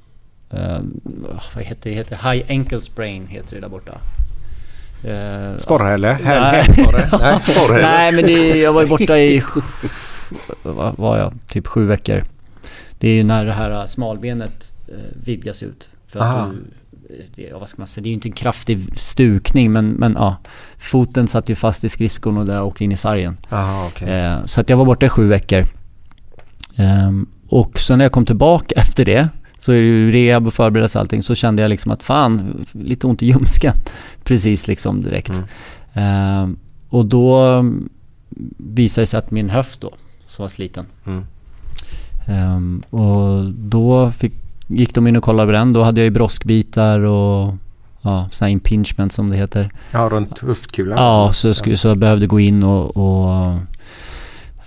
eh, 0.52 0.78
vad 1.54 1.64
heter 1.64 1.90
det? 1.90 1.96
heter 1.96 2.32
High 2.32 2.44
ankle 2.50 2.80
sprain 2.80 3.26
heter 3.26 3.54
det 3.54 3.60
där 3.60 3.68
borta. 3.68 3.92
Eh, 5.04 5.56
Sporrhälle? 5.56 6.18
Nej. 6.24 6.62
Hälsporre? 6.62 7.08
Nej, 7.20 7.40
sporrhälle. 7.40 7.86
Nej 7.86 8.12
men 8.12 8.24
det, 8.24 8.56
jag 8.62 8.72
var 8.72 8.80
ju 8.82 8.86
borta 8.88 9.18
i... 9.18 9.42
Var 10.96 11.18
jag? 11.18 11.34
Typ 11.48 11.66
sju 11.66 11.86
veckor. 11.86 12.22
Det 12.98 13.08
är 13.08 13.14
ju 13.14 13.24
när 13.24 13.44
det 13.44 13.52
här 13.52 13.86
smalbenet 13.86 14.72
eh, 14.88 14.94
vidgas 15.24 15.62
ut. 15.62 15.88
För 16.06 16.20
Aha. 16.20 16.38
att 16.38 16.50
du, 16.52 16.64
det, 17.34 17.52
vad 17.52 17.68
ska 17.68 17.80
man 17.80 17.86
säga? 17.86 18.02
Det 18.02 18.06
är 18.06 18.10
ju 18.10 18.14
inte 18.14 18.28
en 18.28 18.32
kraftig 18.32 18.98
stukning 18.98 19.72
men, 19.72 19.90
men 19.90 20.12
ja. 20.12 20.36
Foten 20.78 21.28
satt 21.28 21.48
ju 21.48 21.54
fast 21.54 21.84
i 21.84 21.88
skridskon 21.88 22.38
och 22.38 22.46
där 22.46 22.62
åkte 22.62 22.84
in 22.84 22.92
i 22.92 22.96
sargen. 22.96 23.36
Aha, 23.50 23.86
okej. 23.86 24.08
Eh, 24.08 24.44
så 24.44 24.60
att 24.60 24.68
jag 24.68 24.76
var 24.76 24.84
borta 24.84 25.06
i 25.06 25.08
sju 25.08 25.28
veckor. 25.28 25.64
Ehm, 26.76 27.26
och 27.48 27.78
sen 27.78 27.98
när 27.98 28.04
jag 28.04 28.12
kom 28.12 28.24
tillbaka 28.24 28.74
efter 28.80 29.04
det 29.04 29.28
så 29.58 29.72
är 29.72 29.80
det 29.80 29.86
ju 29.86 30.10
rehab 30.10 30.46
och 30.46 30.54
förberedelse 30.54 30.98
och 30.98 31.00
allting. 31.00 31.22
Så 31.22 31.34
kände 31.34 31.62
jag 31.62 31.68
liksom 31.68 31.92
att 31.92 32.02
fan, 32.02 32.66
lite 32.72 33.06
ont 33.06 33.22
i 33.22 33.26
ljumsken. 33.26 33.72
Precis 34.24 34.66
liksom 34.66 35.02
direkt. 35.02 35.32
Ehm, 35.92 36.58
och 36.88 37.06
då 37.06 37.36
mm, 37.38 37.88
visade 38.56 39.02
det 39.02 39.06
sig 39.06 39.18
att 39.18 39.30
min 39.30 39.50
höft 39.50 39.80
då, 39.80 39.94
som 40.36 40.42
var 40.42 40.48
sliten. 40.48 40.86
Mm. 41.06 41.24
Ehm, 42.26 42.82
och 42.90 43.44
då 43.50 44.10
fick, 44.10 44.34
gick 44.66 44.94
de 44.94 45.06
in 45.06 45.16
och 45.16 45.22
kollade 45.22 45.46
på 45.46 45.52
den. 45.52 45.72
Då 45.72 45.82
hade 45.82 46.00
jag 46.00 46.04
ju 46.04 46.10
broskbitar 46.10 47.00
och 47.00 47.54
ja, 48.02 48.28
sådana 48.32 48.48
här 48.48 48.48
impingement 48.48 49.12
som 49.12 49.30
det 49.30 49.36
heter. 49.36 49.70
Ja, 49.90 50.08
runt 50.12 50.38
höftkulan. 50.38 50.98
Ja, 50.98 51.32
så, 51.32 51.54
skulle, 51.54 51.76
så 51.76 51.88
jag 51.88 51.98
behövde 51.98 52.26
gå 52.26 52.40
in 52.40 52.62
och, 52.62 52.96
och 52.96 53.54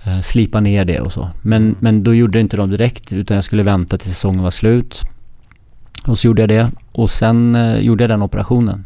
eh, 0.04 0.20
slipa 0.22 0.60
ner 0.60 0.84
det 0.84 1.00
och 1.00 1.12
så. 1.12 1.28
Men, 1.42 1.76
men 1.80 2.04
då 2.04 2.14
gjorde 2.14 2.40
inte 2.40 2.56
de 2.56 2.70
direkt 2.70 3.12
utan 3.12 3.34
jag 3.34 3.44
skulle 3.44 3.62
vänta 3.62 3.98
till 3.98 4.10
säsongen 4.10 4.42
var 4.42 4.50
slut. 4.50 5.00
Och 6.06 6.18
så 6.18 6.26
gjorde 6.26 6.42
jag 6.42 6.48
det 6.48 6.70
och 6.92 7.10
sen 7.10 7.54
eh, 7.54 7.78
gjorde 7.78 8.02
jag 8.04 8.10
den 8.10 8.22
operationen. 8.22 8.84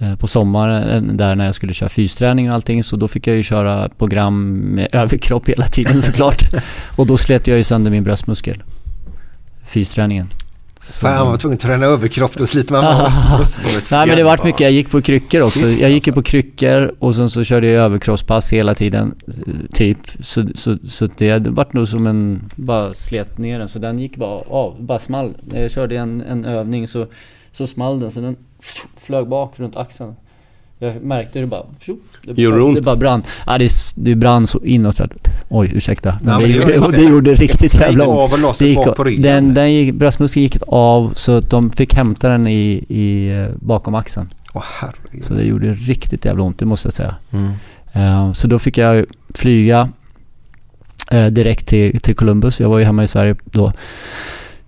Eh, 0.00 0.16
på 0.16 0.26
sommaren 0.26 1.16
där 1.16 1.36
när 1.36 1.44
jag 1.44 1.54
skulle 1.54 1.72
köra 1.72 1.88
fysträning 1.88 2.48
och 2.48 2.54
allting 2.54 2.84
så 2.84 2.96
då 2.96 3.08
fick 3.08 3.26
jag 3.26 3.36
ju 3.36 3.42
köra 3.42 3.88
program 3.88 4.52
med 4.52 4.88
överkropp 4.92 5.48
hela 5.48 5.66
tiden 5.66 6.02
såklart. 6.02 6.42
och 6.96 7.06
då 7.06 7.16
slet 7.16 7.46
jag 7.46 7.56
ju 7.56 7.64
sönder 7.64 7.90
min 7.90 8.04
bröstmuskel. 8.04 8.62
Fysträningen. 9.66 10.28
Så- 10.82 11.06
Fan, 11.06 11.18
man 11.18 11.26
var 11.30 11.36
tvungen 11.36 11.56
att 11.56 11.62
träna 11.62 11.86
överkropp. 11.86 12.34
Då 12.36 12.46
sliter 12.46 12.72
man 12.72 12.84
av. 12.86 13.10
Nej 13.92 14.06
men 14.06 14.16
det 14.16 14.22
vart 14.24 14.44
mycket, 14.44 14.60
jag 14.60 14.70
gick 14.72 14.90
på 14.90 15.00
kryckor 15.02 15.42
också. 15.42 15.58
Shit, 15.58 15.80
Jag 15.80 15.90
gick 15.90 16.06
ju 16.06 16.10
alltså. 16.10 16.12
på 16.12 16.22
kryckor 16.22 16.94
och 16.98 17.14
sen 17.14 17.30
så 17.30 17.44
körde 17.44 17.66
jag 17.66 17.84
överkroppspass 17.84 18.52
hela 18.52 18.74
tiden. 18.74 19.14
eh, 19.28 19.34
Typ. 19.72 19.98
Så, 20.20 20.44
så, 20.54 20.76
så 20.88 21.08
det 21.18 21.38
vart 21.48 21.72
nog 21.72 21.88
som 21.88 22.06
en, 22.06 22.50
bara 22.56 22.94
slet 22.94 23.38
ner 23.38 23.58
den. 23.58 23.68
Så 23.68 23.78
den 23.78 23.98
gick 23.98 24.16
bara 24.16 24.40
av, 24.48 24.76
bara 24.84 24.98
small. 24.98 25.34
Jag 25.54 25.70
körde 25.70 25.96
en, 25.96 26.20
en 26.20 26.44
övning 26.44 26.88
så, 26.88 27.06
så 27.58 27.66
small 27.66 28.00
den 28.00 28.10
så 28.10 28.20
den 28.20 28.36
flög 28.96 29.28
bak 29.28 29.52
runt 29.56 29.76
axeln. 29.76 30.14
Jag 30.80 31.02
märkte 31.02 31.38
det 31.40 31.46
bara, 31.46 31.62
det, 32.26 32.42
Gjorde 32.42 32.60
ont? 32.62 32.76
det 32.76 32.82
bara 32.82 32.96
brann. 32.96 33.22
Ja 33.46 33.58
det, 33.58 33.70
det 33.94 34.14
brann 34.14 34.46
så 34.46 34.64
inåt. 34.64 35.00
Oj 35.48 35.70
ursäkta. 35.74 36.18
Men 36.22 36.32
Ja, 36.34 36.40
det, 36.46 36.46
men 36.48 36.66
det 36.68 36.74
gjorde, 36.74 36.96
det 36.96 37.02
gjorde 37.10 37.34
riktigt 37.34 37.74
jävla 37.74 38.06
ont. 38.06 38.58
Det 38.58 38.66
gick 38.68 38.78
av- 38.78 39.04
ryggen. 39.04 39.22
Den, 39.22 39.54
den 39.54 39.72
gick, 39.74 39.94
bröstmuskeln 39.94 40.42
gick 40.42 40.56
av 40.66 41.12
så 41.14 41.36
att 41.38 41.50
de 41.50 41.70
fick 41.70 41.94
hämta 41.94 42.28
den 42.28 42.46
i, 42.46 42.84
i 42.88 43.28
eh, 43.28 43.46
bakom 43.60 43.94
axeln. 43.94 44.28
Åh 44.52 44.62
herregud. 44.80 45.24
Så 45.24 45.34
det 45.34 45.42
gjorde 45.42 45.72
riktigt 45.72 46.24
jävla 46.24 46.42
ont, 46.42 46.58
det 46.58 46.64
måste 46.66 46.86
jag 46.86 46.92
säga. 46.94 47.14
Mm. 47.32 47.50
Eh, 47.92 48.32
så 48.32 48.48
då 48.48 48.58
fick 48.58 48.78
jag 48.78 49.04
flyga 49.34 49.88
eh, 51.10 51.26
direkt 51.26 51.66
till, 51.68 52.00
till 52.00 52.14
Columbus. 52.16 52.60
Jag 52.60 52.68
var 52.68 52.78
ju 52.78 52.84
hemma 52.84 53.02
i 53.04 53.08
Sverige 53.08 53.36
då. 53.44 53.72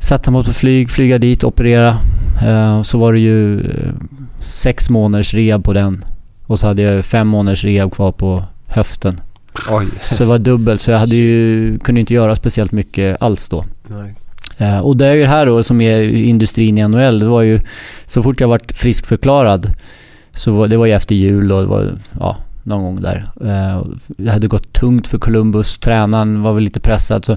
Satte 0.01 0.31
mig 0.31 0.45
på 0.45 0.53
flyg, 0.53 0.91
flyga 0.91 1.19
dit, 1.19 1.45
operera. 1.45 1.99
Eh, 2.47 2.83
så 2.83 2.99
var 2.99 3.13
det 3.13 3.21
ju 3.21 3.61
eh, 3.61 3.93
sex 4.41 4.91
månaders 4.91 5.35
rehab 5.35 5.65
på 5.65 5.73
den. 5.73 6.05
Och 6.47 6.59
så 6.59 6.67
hade 6.67 6.83
jag 6.83 7.05
fem 7.05 7.29
månaders 7.29 7.65
rehab 7.65 7.93
kvar 7.93 8.13
på 8.13 8.45
höften. 8.67 9.21
Oj. 9.71 9.87
Så 10.11 10.23
det 10.23 10.29
var 10.29 10.39
dubbelt, 10.39 10.81
så 10.81 10.91
jag 10.91 10.99
hade 10.99 11.17
ju, 11.17 11.79
kunde 11.79 12.01
inte 12.01 12.15
göra 12.15 12.37
speciellt 12.37 12.73
mycket 12.73 13.23
alls 13.23 13.49
då. 13.49 13.65
Nej. 13.87 14.15
Eh, 14.59 14.79
och 14.79 14.97
det 14.97 15.07
är 15.07 15.13
ju 15.13 15.21
det 15.21 15.29
här 15.29 15.47
då 15.47 15.63
som 15.63 15.81
är 15.81 16.03
industrin 16.03 16.79
i 16.79 16.89
NHL. 16.89 17.19
Det 17.19 17.27
var 17.27 17.43
ju 17.43 17.61
så 18.07 18.23
fort 18.23 18.41
jag 18.41 18.49
vart 18.49 18.73
friskförklarad 18.73 19.71
så 20.33 20.53
var, 20.53 20.69
det 20.69 20.77
var 20.77 20.87
ju 20.87 20.93
efter 20.93 21.15
jul 21.15 21.53
och 21.53 21.61
det 21.61 21.67
var 21.67 21.99
ja, 22.21 22.37
någon 22.71 22.83
gång 22.83 23.01
där. 23.03 23.31
Eh, 23.41 23.85
det 24.07 24.31
hade 24.31 24.47
gått 24.47 24.73
tungt 24.73 25.07
för 25.07 25.19
Columbus. 25.19 25.79
Tränaren 25.79 26.43
var 26.43 26.53
väl 26.53 26.65
lite 26.65 26.81
pressad. 26.81 27.25
Så, 27.25 27.37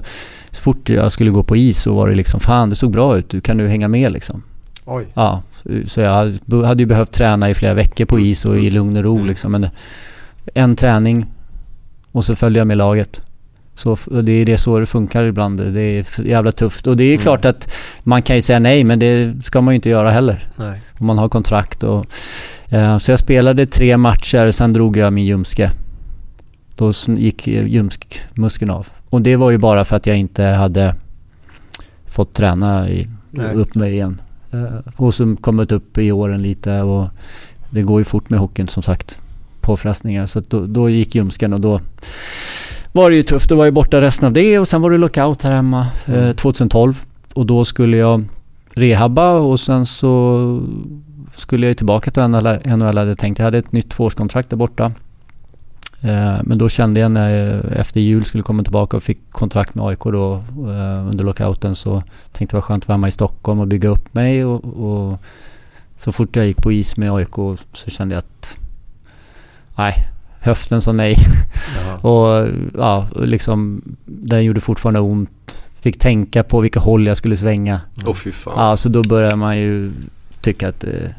så 0.50 0.62
fort 0.62 0.88
jag 0.88 1.12
skulle 1.12 1.30
gå 1.30 1.42
på 1.42 1.56
is 1.56 1.82
så 1.82 1.94
var 1.94 2.08
det 2.08 2.14
liksom 2.14 2.40
fan 2.40 2.68
det 2.70 2.76
såg 2.76 2.92
bra 2.92 3.18
ut. 3.18 3.28
Du 3.28 3.40
kan 3.40 3.56
du 3.56 3.68
hänga 3.68 3.88
med 3.88 4.12
liksom. 4.12 4.42
Oj. 4.84 5.06
Ja, 5.14 5.42
så 5.86 6.00
jag 6.00 6.12
hade- 6.64 6.82
ju 6.82 6.86
behövt 6.86 7.12
träna 7.12 7.50
i 7.50 7.54
flera 7.54 7.74
veckor 7.74 8.04
på 8.04 8.20
is 8.20 8.44
och 8.44 8.58
i 8.58 8.70
lugn 8.70 8.96
och 8.96 9.02
ro 9.04 9.24
liksom. 9.24 9.52
Men 9.52 9.66
en 10.54 10.76
träning 10.76 11.26
och 12.12 12.24
så 12.24 12.36
följde 12.36 12.60
jag 12.60 12.66
med 12.66 12.76
laget. 12.76 13.22
Så 13.76 13.96
och 14.10 14.24
det 14.24 14.32
är 14.32 14.44
det 14.46 14.58
så 14.58 14.78
det 14.78 14.86
funkar 14.86 15.24
ibland. 15.24 15.60
Det 15.60 15.80
är 15.80 16.26
jävla 16.26 16.52
tufft. 16.52 16.86
Och 16.86 16.96
det 16.96 17.04
är 17.04 17.16
klart 17.18 17.44
att 17.44 17.72
man 18.02 18.22
kan 18.22 18.36
ju 18.36 18.42
säga 18.42 18.58
nej 18.58 18.84
men 18.84 18.98
det 18.98 19.44
ska 19.44 19.60
man 19.60 19.74
ju 19.74 19.76
inte 19.76 19.88
göra 19.88 20.10
heller. 20.10 20.48
Nej. 20.56 20.80
Om 20.98 21.06
man 21.06 21.18
har 21.18 21.28
kontrakt 21.28 21.82
och... 21.82 22.06
Eh, 22.74 22.98
så 22.98 23.12
jag 23.12 23.18
spelade 23.18 23.66
tre 23.66 23.96
matcher, 23.96 24.50
sen 24.50 24.72
drog 24.72 24.96
jag 24.96 25.12
min 25.12 25.24
ljumske. 25.24 25.70
Då 26.76 26.92
gick 27.06 27.46
ljumskmuskeln 27.46 28.70
av. 28.70 28.88
Och 29.10 29.22
det 29.22 29.36
var 29.36 29.50
ju 29.50 29.58
bara 29.58 29.84
för 29.84 29.96
att 29.96 30.06
jag 30.06 30.16
inte 30.16 30.44
hade 30.44 30.94
fått 32.06 32.34
träna 32.34 32.88
i, 32.88 33.08
upp 33.54 33.74
mig 33.74 33.92
igen. 33.92 34.20
Eh, 34.50 34.92
och 34.96 35.14
så 35.14 35.36
kommit 35.36 35.72
upp 35.72 35.98
i 35.98 36.12
åren 36.12 36.42
lite 36.42 36.82
och 36.82 37.08
det 37.70 37.82
går 37.82 38.00
ju 38.00 38.04
fort 38.04 38.30
med 38.30 38.40
hockeyn 38.40 38.68
som 38.68 38.82
sagt. 38.82 39.18
Påfrestningar. 39.60 40.26
Så 40.26 40.42
då, 40.48 40.66
då 40.66 40.90
gick 40.90 41.14
ljumsken 41.14 41.52
och 41.52 41.60
då 41.60 41.80
var 42.92 43.10
det 43.10 43.16
ju 43.16 43.22
tufft. 43.22 43.48
Då 43.48 43.56
var 43.56 43.64
jag 43.64 43.74
borta 43.74 44.00
resten 44.00 44.26
av 44.26 44.32
det 44.32 44.58
och 44.58 44.68
sen 44.68 44.82
var 44.82 44.90
det 44.90 44.98
lockout 44.98 45.42
här 45.42 45.52
hemma 45.52 45.86
eh, 46.06 46.32
2012. 46.32 47.04
Och 47.34 47.46
då 47.46 47.64
skulle 47.64 47.96
jag 47.96 48.24
rehabba 48.70 49.32
och 49.32 49.60
sen 49.60 49.86
så 49.86 50.62
skulle 51.36 51.66
jag 51.66 51.76
tillbaka 51.76 52.10
till 52.10 52.22
NHL, 52.22 52.98
hade 52.98 53.14
tänkt. 53.14 53.38
Jag 53.38 53.44
hade 53.44 53.58
ett 53.58 53.72
nytt 53.72 53.90
tvåårskontrakt 53.90 54.50
där 54.50 54.56
borta. 54.56 54.92
Eh, 56.04 56.38
men 56.42 56.58
då 56.58 56.68
kände 56.68 57.00
jag 57.00 57.10
när 57.10 57.30
jag 57.30 57.72
efter 57.72 58.00
jul 58.00 58.24
skulle 58.24 58.42
komma 58.42 58.62
tillbaka 58.62 58.96
och 58.96 59.02
fick 59.02 59.30
kontrakt 59.30 59.74
med 59.74 59.86
AIK 59.86 60.02
då 60.02 60.34
eh, 60.56 61.08
under 61.08 61.24
lockouten 61.24 61.76
så 61.76 62.02
tänkte 62.32 62.56
jag 62.56 62.60
var 62.60 62.66
skönt 62.66 62.84
att 62.84 62.88
vara 62.88 62.96
hemma 62.96 63.08
i 63.08 63.12
Stockholm 63.12 63.60
och 63.60 63.66
bygga 63.66 63.88
upp 63.88 64.14
mig 64.14 64.44
och, 64.44 64.64
och 64.64 65.18
så 65.96 66.12
fort 66.12 66.36
jag 66.36 66.46
gick 66.46 66.56
på 66.56 66.72
is 66.72 66.96
med 66.96 67.12
AIK 67.12 67.34
så 67.72 67.90
kände 67.90 68.14
jag 68.14 68.18
att 68.18 68.58
nej, 69.76 69.94
höften 70.40 70.82
sa 70.82 70.92
nej. 70.92 71.16
och 72.00 72.48
ja, 72.74 73.08
liksom 73.16 73.82
den 74.04 74.44
gjorde 74.44 74.60
fortfarande 74.60 75.00
ont. 75.00 75.64
Fick 75.80 75.98
tänka 75.98 76.42
på 76.42 76.60
vilka 76.60 76.80
håll 76.80 77.06
jag 77.06 77.16
skulle 77.16 77.36
svänga. 77.36 77.80
Åh 78.06 78.14
fy 78.14 78.32
fan. 78.32 78.54
Ja, 78.56 78.76
så 78.76 78.88
då 78.88 79.02
börjar 79.02 79.36
man 79.36 79.58
ju 79.58 79.92
tycka 80.40 80.68
att 80.68 80.80
det 80.80 81.14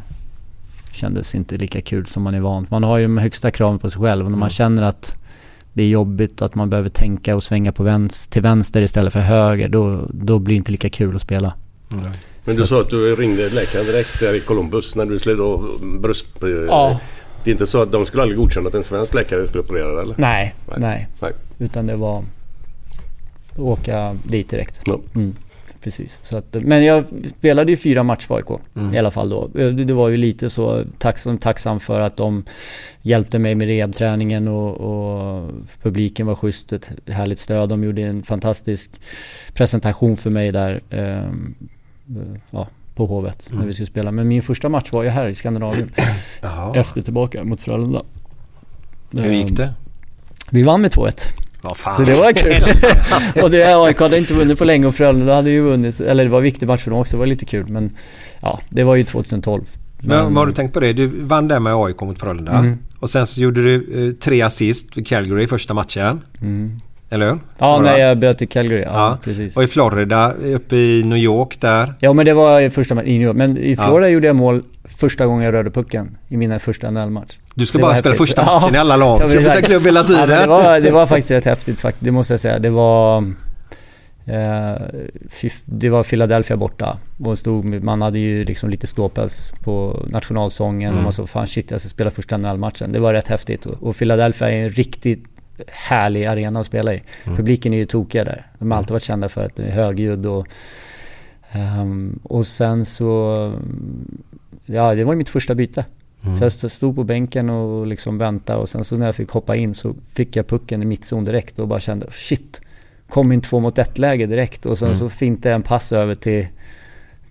kändes 0.96 1.36
inte 1.36 1.58
lika 1.58 1.82
kul 1.82 2.06
som 2.06 2.24
man 2.24 2.36
är 2.36 2.40
van. 2.40 2.68
Man 2.70 2.84
har 2.84 2.98
ju 2.98 3.04
de 3.04 3.18
högsta 3.18 3.52
kraven 3.52 3.80
på 3.80 3.90
sig 3.90 4.02
själv 4.02 4.26
och 4.26 4.32
när 4.32 4.38
man 4.38 4.50
känner 4.50 4.84
att 4.84 5.18
det 5.74 5.84
är 5.84 5.88
jobbigt 5.88 6.42
att 6.42 6.56
man 6.56 6.70
behöver 6.70 6.90
tänka 6.90 7.36
och 7.36 7.44
svänga 7.44 7.72
på 7.72 7.84
vänster, 7.84 8.32
till 8.32 8.42
vänster 8.42 8.82
istället 8.82 9.14
för 9.14 9.20
höger, 9.20 9.70
då, 9.70 10.10
då 10.12 10.40
blir 10.40 10.56
det 10.56 10.58
inte 10.58 10.72
lika 10.72 10.90
kul 10.90 11.16
att 11.16 11.22
spela. 11.22 11.54
Men 12.46 12.56
du 12.56 12.68
sa 12.68 12.82
att 12.82 12.90
du 12.90 13.16
ringde 13.16 13.50
läkaren 13.50 13.86
direkt 13.86 14.20
där 14.20 14.34
i 14.34 14.40
Columbus 14.40 14.96
när 14.96 15.06
du 15.06 15.20
slet 15.20 15.40
av 15.40 15.80
bröst... 16.02 16.26
Ja. 16.68 17.00
Det 17.44 17.50
är 17.50 17.52
inte 17.52 17.68
så 17.68 17.82
att 17.82 17.92
de 17.92 18.06
skulle 18.06 18.24
aldrig 18.24 18.40
godkänna 18.40 18.68
att 18.68 18.76
en 18.76 18.84
svensk 18.84 19.14
läkare 19.14 19.48
skulle 19.48 19.64
operera 19.64 19.94
dig, 19.94 20.04
eller? 20.04 20.16
Nej, 20.18 20.56
nej. 20.78 21.08
Nej. 21.20 21.34
Utan 21.58 21.88
det 21.88 21.96
var 21.96 22.24
åka 23.58 24.18
dit 24.24 24.50
direkt. 24.50 24.82
Ja. 24.86 25.00
Mm, 25.16 25.36
precis. 25.86 26.20
Så 26.24 26.38
att, 26.38 26.54
men 26.54 26.86
jag 26.86 27.04
spelade 27.38 27.72
ju 27.72 27.78
fyra 27.78 28.04
matcher 28.04 28.28
för 28.28 28.36
AIK 28.36 28.62
Mm. 28.76 28.94
i 28.96 28.98
alla 29.00 29.12
fall 29.12 29.30
då. 29.30 29.48
Det, 29.48 29.72
det 29.72 29.94
var 29.94 30.10
ju 30.10 30.18
lite 30.18 30.50
så 30.50 30.84
tacksam, 30.98 31.38
tacksam 31.38 31.80
för 31.80 32.02
att 32.02 32.18
de 32.18 32.44
hjälpte 33.02 33.40
mig 33.40 33.56
med 33.56 33.68
rehabträningen 33.68 34.48
och, 34.48 34.72
och 34.76 35.52
publiken 35.82 36.28
var 36.28 36.36
schysst. 36.36 36.74
Ett 36.74 36.92
härligt 37.08 37.40
stöd. 37.40 37.70
De 37.70 37.84
gjorde 37.84 38.02
en 38.02 38.24
fantastisk 38.24 38.92
presentation 39.54 40.18
för 40.18 40.30
mig 40.30 40.52
där. 40.52 40.82
ehm, 40.90 41.56
ja, 42.52 42.68
på 42.96 43.06
Hovet 43.06 43.50
när 43.54 43.66
vi 43.66 43.74
skulle 43.74 43.88
spela. 43.88 44.12
Men 44.12 44.28
min 44.28 44.42
första 44.42 44.70
match 44.70 44.92
var 44.92 45.04
ju 45.04 45.10
här 45.10 45.28
i 45.28 45.36
Skandinavien. 45.36 45.92
Efter 46.76 47.02
tillbaka 47.02 47.44
mot 47.44 47.62
Frölunda. 47.62 48.04
Hur 49.12 49.32
gick 49.34 49.58
det? 49.58 49.74
Vi 50.50 50.64
vann 50.64 50.82
med 50.82 50.92
2-1. 50.92 51.20
Ja, 51.66 51.76
fan. 51.76 51.96
Så 51.96 52.12
det 52.12 52.18
var 52.20 52.32
kul. 52.32 52.64
och 53.44 53.52
det 53.52 53.64
AIK 53.84 54.00
hade 54.00 54.18
inte 54.18 54.34
vunnit 54.34 54.58
på 54.58 54.66
länge 54.66 54.88
och 54.88 54.96
Frölunda 54.96 55.36
hade 55.36 55.50
ju 55.50 55.62
vunnit. 55.62 56.00
Eller 56.00 56.24
det 56.24 56.30
var 56.30 56.38
en 56.38 56.44
viktig 56.44 56.68
match 56.68 56.82
för 56.84 56.92
dem 56.92 57.00
också. 57.00 57.16
Det 57.16 57.20
var 57.20 57.26
lite 57.26 57.46
kul. 57.46 57.66
Men 57.68 57.90
ja, 58.42 58.60
det 58.70 58.84
var 58.84 58.96
ju 58.96 59.04
2012. 59.04 59.64
Men 60.00 60.26
vad 60.26 60.36
har 60.38 60.46
du 60.46 60.54
tänkt 60.54 60.74
på 60.74 60.80
det? 60.80 60.94
Du 60.94 61.08
vann 61.08 61.48
där 61.48 61.60
med 61.60 61.74
AIK 61.76 62.02
mot 62.02 62.20
Frölunda. 62.20 62.52
Mm. 62.52 62.78
Och 63.00 63.10
sen 63.10 63.26
så 63.26 63.42
gjorde 63.42 63.64
du 63.64 64.08
eh, 64.08 64.14
tre 64.14 64.42
assist 64.42 64.98
vid 64.98 65.08
Calgary 65.08 65.44
i 65.44 65.48
första 65.48 65.74
matchen. 65.74 66.22
Mm. 66.42 66.80
Eller 67.10 67.30
hur? 67.32 67.40
Ja, 67.58 67.82
när 67.82 67.98
jag 67.98 68.20
bytte 68.20 68.38
till 68.38 68.48
Calgary. 68.48 68.82
Ja, 68.82 68.90
Ja. 68.94 69.18
precis. 69.24 69.58
Och 69.58 69.64
i 69.64 69.68
Florida, 69.68 70.34
uppe 70.34 70.76
i 70.76 71.04
New 71.04 71.18
York 71.18 71.62
där. 71.62 71.94
Ja, 72.00 72.14
men 72.14 72.26
det 72.26 72.34
var 72.34 72.70
första 72.70 72.96
matchen 72.96 73.08
i 73.08 73.14
New 73.20 73.28
York. 73.28 73.38
Men 73.38 73.58
i 73.58 73.74
Ja. 73.74 73.84
Florida 73.86 74.10
gjorde 74.10 74.28
jag 74.28 74.36
mål 74.36 74.64
första 74.88 75.26
gången 75.26 75.46
jag 75.46 75.54
rörde 75.54 75.72
pucken 75.72 76.18
i 76.28 76.38
mina 76.38 76.60
första 76.60 76.92
NHL-match. 76.92 77.40
Du 77.54 77.66
ska 77.66 77.78
Det 77.78 77.82
bara 77.82 77.96
spela 77.96 78.14
häftigt. 78.14 78.28
första 78.28 78.46
matchen 78.46 78.76
i 78.76 78.78
alla 78.78 78.96
lag. 78.96 79.22
Ja, 79.22 79.28
Ska 79.28 79.40
byta 79.40 79.62
klubb 79.62 79.84
hela 79.86 80.00
Ja, 80.00 80.06
tiden. 80.08 80.30
det, 80.30 80.46
var, 80.48 80.80
det 80.80 80.92
var 80.92 81.06
faktiskt 81.16 81.32
rätt 81.32 81.46
häftigt 81.46 81.82
faktiskt, 81.82 82.04
det 82.06 82.12
måste 82.12 82.34
jag 82.34 82.40
säga. 82.40 82.60
Det 82.60 82.70
var... 82.70 83.18
Eh, 84.28 84.76
det 85.66 85.90
var 85.90 86.04
Philadelphia 86.04 86.58
borta. 86.58 86.98
Och 87.26 87.38
stod, 87.40 87.84
man 87.84 88.02
hade 88.02 88.20
ju 88.20 88.44
liksom 88.44 88.70
lite 88.70 88.88
ståpäls 88.88 89.52
på 89.64 90.06
nationalsången 90.10 90.88
Mm. 90.90 90.98
och 90.98 91.04
man 91.04 91.14
så 91.14 91.28
fan 91.28 91.48
shit 91.48 91.72
jag 91.72 91.80
ska 91.82 91.90
spela 91.90 92.12
första 92.12 92.38
NHL-matchen. 92.38 92.92
Det 92.92 93.00
var 93.00 93.14
rätt 93.14 93.28
häftigt. 93.28 93.66
Och, 93.66 93.96
Philadelphia 93.98 94.50
är 94.52 94.64
en 94.64 94.70
riktigt 94.70 95.24
härlig 95.90 96.26
arena 96.26 96.60
att 96.60 96.66
spela 96.66 96.94
i. 96.94 97.04
Mm. 97.24 97.38
Publiken 97.38 97.74
är 97.74 97.78
ju 97.78 97.86
tokiga 97.86 98.24
där. 98.24 98.48
De 98.60 98.72
har 98.72 98.78
alltid 98.78 98.92
varit 98.92 99.04
kända 99.04 99.30
för 99.30 99.46
att 99.46 99.56
det 99.56 99.64
är 99.64 99.72
högljudd 99.72 100.26
och... 100.26 100.48
ehm, 101.52 102.20
och 102.24 102.48
sen 102.48 102.86
så... 102.86 103.54
Ja, 104.66 104.96
det 104.96 105.04
var 105.04 105.16
mitt 105.16 105.30
första 105.30 105.56
byte. 105.56 105.86
Mm. 106.24 106.36
Så 106.38 106.44
jag 106.44 106.48
st- 106.48 106.70
stod 106.70 106.96
på 106.96 107.04
bänken 107.04 107.50
och 107.50 107.88
liksom 107.88 108.18
väntade 108.18 108.60
och 108.60 108.70
sen 108.70 108.84
så 108.84 108.98
när 108.98 109.06
jag 109.06 109.16
fick 109.16 109.30
hoppa 109.30 109.56
in 109.56 109.74
så 109.74 109.96
fick 110.10 110.36
jag 110.36 110.48
pucken 110.48 110.82
i 110.82 110.86
mittzon 110.86 111.26
direkt 111.26 111.60
och 111.60 111.68
bara 111.68 111.80
kände 111.80 112.08
shit. 112.12 112.62
Kom 113.10 113.32
in 113.32 113.42
två 113.42 113.60
mot 113.60 113.78
ett 113.78 113.98
läge 113.98 114.26
direkt 114.26 114.66
och 114.66 114.78
sen 114.78 114.88
Mm. 114.88 115.00
så 115.00 115.10
fintade 115.10 115.50
jag 115.50 115.56
en 115.56 115.64
pass 115.64 115.92
över 115.92 116.16
till, 116.16 116.48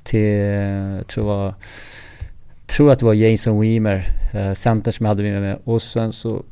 till, 0.02 0.20
jag 0.96 1.06
tror, 1.06 1.24
det 1.24 1.28
var, 1.30 1.54
tror 2.66 2.92
att 2.92 2.98
det 2.98 3.04
var 3.04 3.14
Jason 3.14 3.60
Weimer, 3.60 4.06
eh, 4.32 4.52
center 4.52 4.90
som 4.90 5.04
jag 5.06 5.08
hade 5.10 5.22
med 5.22 5.40
mig. 5.42 5.56
Och 5.64 5.82
sen 5.82 6.12
så 6.12 6.42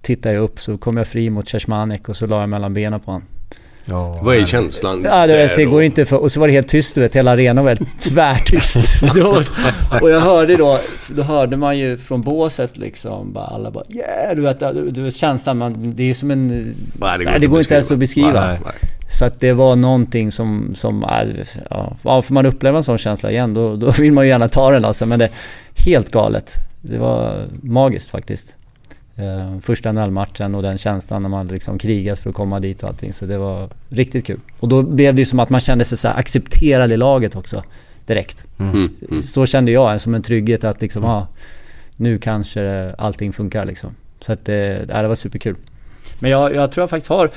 tittade 0.00 0.34
jag 0.34 0.42
upp 0.44 0.60
så 0.60 0.78
kom 0.78 0.96
jag 0.96 1.06
fri 1.06 1.30
mot 1.30 1.48
Ceshmanek 1.48 2.08
och 2.08 2.16
så 2.16 2.26
la 2.26 2.40
jag 2.40 2.48
mellan 2.48 2.74
benen 2.74 3.00
på 3.00 3.10
honom. 3.10 3.28
Vad 4.22 4.36
är 4.36 4.44
känslan 4.44 5.02
Ja, 5.04 5.26
du 5.26 5.32
vet, 5.32 5.56
det 5.56 5.64
går 5.64 5.82
inte 5.82 6.04
för... 6.04 6.16
Och 6.16 6.32
så 6.32 6.40
var 6.40 6.46
det 6.46 6.52
helt 6.52 6.68
tyst, 6.68 6.94
du 6.94 7.00
vet. 7.00 7.16
Hela 7.16 7.30
arenan 7.30 7.64
var 7.64 7.70
helt 7.70 8.02
tvärtyst. 8.10 9.02
Då- 9.14 9.42
och 10.00 10.10
jag 10.10 10.20
hörde 10.20 10.56
då, 10.56 10.78
då 11.08 11.22
hörde 11.22 11.56
man 11.56 11.78
ju 11.78 11.98
från 11.98 12.22
båset 12.22 12.76
liksom, 12.78 13.32
bara, 13.32 13.44
alla 13.44 13.70
bara 13.70 13.84
yeah, 13.88 14.36
du 14.36 14.42
vet, 14.42 14.60
du, 14.60 14.90
du 14.90 15.02
vet 15.02 15.16
känslan, 15.16 15.58
man, 15.58 15.92
det 15.96 16.02
är 16.02 16.06
ju 16.06 16.14
som 16.14 16.30
en... 16.30 16.46
Nej, 16.46 17.18
Nej, 17.24 17.40
det 17.40 17.46
går, 17.46 17.58
inte 17.58 17.74
ens 17.74 17.90
att 17.90 17.98
beskriva. 17.98 18.46
Nej, 18.46 18.58
nej. 18.64 18.72
Så 19.10 19.24
att 19.24 19.40
det 19.40 19.52
var 19.52 19.76
någonting 19.76 20.32
som, 20.32 20.72
som 20.74 21.04
ja, 21.70 21.94
ja, 22.04 22.22
får 22.22 22.34
man 22.34 22.46
uppleva 22.46 22.76
en 22.76 22.84
sån 22.84 22.98
känsla 22.98 23.30
igen 23.30 23.54
då, 23.54 23.76
då 23.76 23.90
vill 23.90 24.12
man 24.12 24.24
ju 24.24 24.30
gärna 24.30 24.48
ta 24.48 24.70
den 24.70 24.84
alltså. 24.84 25.06
Men 25.06 25.18
det 25.18 25.28
helt 25.86 26.10
galet. 26.10 26.54
Det 26.82 26.98
var 26.98 27.46
magiskt 27.62 28.10
faktiskt. 28.10 28.56
Eh, 29.18 29.60
första 29.60 29.92
NHL-matchen 29.92 30.54
och 30.54 30.62
den 30.62 30.78
känslan 30.78 31.22
när 31.22 31.28
man 31.28 31.48
liksom 31.48 31.78
krigat 31.78 32.18
för 32.18 32.30
att 32.30 32.36
komma 32.36 32.60
dit 32.60 32.82
och 32.82 32.88
allting. 32.88 33.12
Så 33.12 33.26
det 33.26 33.38
var 33.38 33.68
riktigt 33.88 34.26
kul. 34.26 34.40
Och 34.60 34.68
då 34.68 34.82
blev 34.82 35.14
det 35.14 35.20
ju 35.20 35.26
som 35.26 35.40
att 35.40 35.50
man 35.50 35.60
kände 35.60 35.84
sig 35.84 35.98
så 35.98 36.08
här 36.08 36.18
accepterad 36.18 36.92
i 36.92 36.96
laget 36.96 37.36
också. 37.36 37.62
Direkt. 38.06 38.44
Mm. 38.58 39.22
Så 39.22 39.46
kände 39.46 39.72
jag, 39.72 40.00
som 40.00 40.14
en 40.14 40.22
trygghet 40.22 40.64
att 40.64 40.80
liksom, 40.80 41.02
ja, 41.02 41.28
nu 41.96 42.18
kanske 42.18 42.94
allting 42.98 43.32
funkar 43.32 43.64
liksom. 43.64 43.90
Så 44.20 44.32
att 44.32 44.44
det, 44.44 44.86
ja, 44.88 45.02
det 45.02 45.08
var 45.08 45.14
superkul. 45.14 45.56
Men 46.18 46.30
jag, 46.30 46.54
jag 46.54 46.72
tror 46.72 46.82
jag 46.82 46.90
faktiskt 46.90 47.08
har 47.08 47.30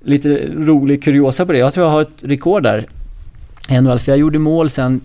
lite 0.00 0.28
rolig 0.46 1.02
kuriosa 1.02 1.46
på 1.46 1.52
det. 1.52 1.58
Jag 1.58 1.74
tror 1.74 1.86
jag 1.86 1.92
har 1.92 2.02
ett 2.02 2.22
rekord 2.22 2.62
där 2.62 2.86
i 3.68 3.80
NHL. 3.80 3.98
För 3.98 4.12
jag 4.12 4.18
gjorde 4.18 4.38
mål 4.38 4.70
sen 4.70 5.00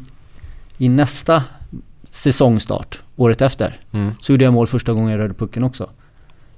i 0.78 0.90
nästa 0.90 1.44
säsongstart, 2.12 3.02
året 3.16 3.42
efter. 3.42 3.80
Mm. 3.92 4.12
Så 4.22 4.32
gjorde 4.32 4.44
jag 4.44 4.54
mål 4.54 4.68
första 4.68 4.94
gången 4.94 5.12
jag 5.12 5.20
rörde 5.20 5.34
pucken 5.34 5.64
också. 5.64 5.90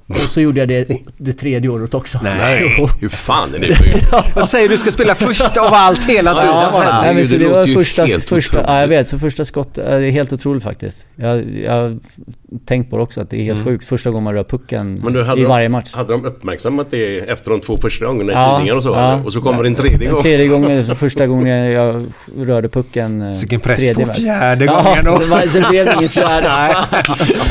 Och 0.09 0.17
så 0.17 0.41
gjorde 0.41 0.59
jag 0.59 0.67
det 0.69 0.87
det 1.17 1.33
tredje 1.33 1.69
året 1.69 1.93
också. 1.93 2.19
Nej, 2.23 2.75
Jo. 2.77 2.89
hur 3.01 3.09
fan 3.09 3.55
är 3.55 3.59
det 3.59 3.75
sjukt? 3.75 4.35
Vad 4.35 4.49
säger 4.49 4.69
du? 4.69 4.77
Ska 4.77 4.91
spela 4.91 5.15
först 5.15 5.57
av 5.57 5.73
allt 5.73 6.09
hela 6.09 6.33
tiden 6.33 6.55
Ja, 6.55 6.69
bara. 6.71 7.01
nej, 7.01 7.15
men 7.15 7.27
så 7.27 7.35
det 7.35 7.43
det 7.43 7.49
var 7.49 7.67
första, 7.67 8.07
första, 8.07 8.61
ja, 8.61 8.79
jag 8.79 8.87
vet, 8.87 9.07
så 9.07 9.19
första 9.19 9.45
skott, 9.45 9.69
ja, 9.73 9.83
det 9.83 10.05
är 10.07 10.11
helt 10.11 10.33
otroligt 10.33 10.63
faktiskt. 10.63 11.05
Jag, 11.15 11.55
jag 11.57 11.99
tänkt 12.65 12.89
på 12.89 12.97
det 12.97 13.03
också, 13.03 13.21
att 13.21 13.29
det 13.29 13.37
är 13.37 13.43
helt 13.43 13.59
Mm. 13.61 13.71
sjukt. 13.73 13.85
Första 13.85 14.09
gången 14.09 14.23
man 14.23 14.33
rör 14.33 14.43
pucken 14.43 14.93
Men 15.03 15.13
du, 15.13 15.23
hade 15.23 15.39
i 15.39 15.43
de, 15.43 15.49
varje 15.49 15.69
match. 15.69 15.93
Hade 15.93 16.13
de 16.13 16.25
uppmärksammat 16.25 16.87
det 16.91 17.17
efter 17.19 17.51
de 17.51 17.59
två 17.61 17.77
första 17.77 18.05
gångerna 18.05 18.31
i 18.31 18.35
Ja, 18.35 18.55
tidningar 18.55 18.75
och 18.75 18.83
så? 18.83 18.89
ja. 18.89 19.21
Och 19.25 19.33
så 19.33 19.41
kommer 19.41 19.63
det 19.63 19.69
en 19.69 19.75
tredje 19.75 20.09
gång? 20.09 20.21
Tredje 20.21 20.47
gången, 20.47 20.85
första 20.95 21.27
gången 21.27 21.71
jag, 21.71 22.05
rörde 22.37 22.69
pucken. 22.69 23.21
eh, 23.21 23.39
Vilken 23.39 23.59
press 23.59 23.77
tredje 23.77 23.95
på 23.95 24.01
match. 24.07 24.17
fjärde 24.17 24.65
Ja, 24.65 24.83
gången 24.83 25.05
då. 25.05 25.17
det 25.19 25.25
var, 25.25 25.41
så 25.41 25.69
blev 25.69 25.85
det 25.85 25.93
ingen 25.97 26.09
fjärde. 26.09 26.49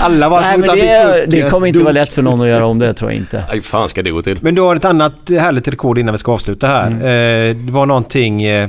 Alla 0.00 0.28
var 0.28 0.40
Nej, 0.40 0.58
men 0.58 0.70
att 0.70 0.76
det, 0.76 1.24
det 1.42 1.50
kommer 1.50 1.66
inte 1.66 1.78
vara 1.82 1.92
lätt 1.92 2.12
för 2.12 2.22
någon 2.22 2.40
att 2.40 2.48
göra 2.48 2.66
om 2.66 2.78
det, 2.78 2.94
tror 2.94 3.10
jag 3.10 3.16
inte. 3.18 3.44
Nej, 3.50 3.60
fan 3.60 3.88
ska 3.88 4.02
det 4.02 4.10
gå 4.10 4.22
till? 4.22 4.38
Men 4.40 4.54
du 4.54 4.60
har 4.60 4.76
ett 4.76 4.84
annat 4.84 5.12
härligt 5.30 5.68
rekord 5.68 5.98
innan 5.98 6.12
vi 6.14 6.18
ska 6.18 6.32
avsluta 6.32 6.66
här. 6.66 6.86
Mm. 6.86 7.00
Eh, 7.00 7.56
det 7.66 7.72
var 7.72 7.86
någonting 7.86 8.42
eh, 8.42 8.68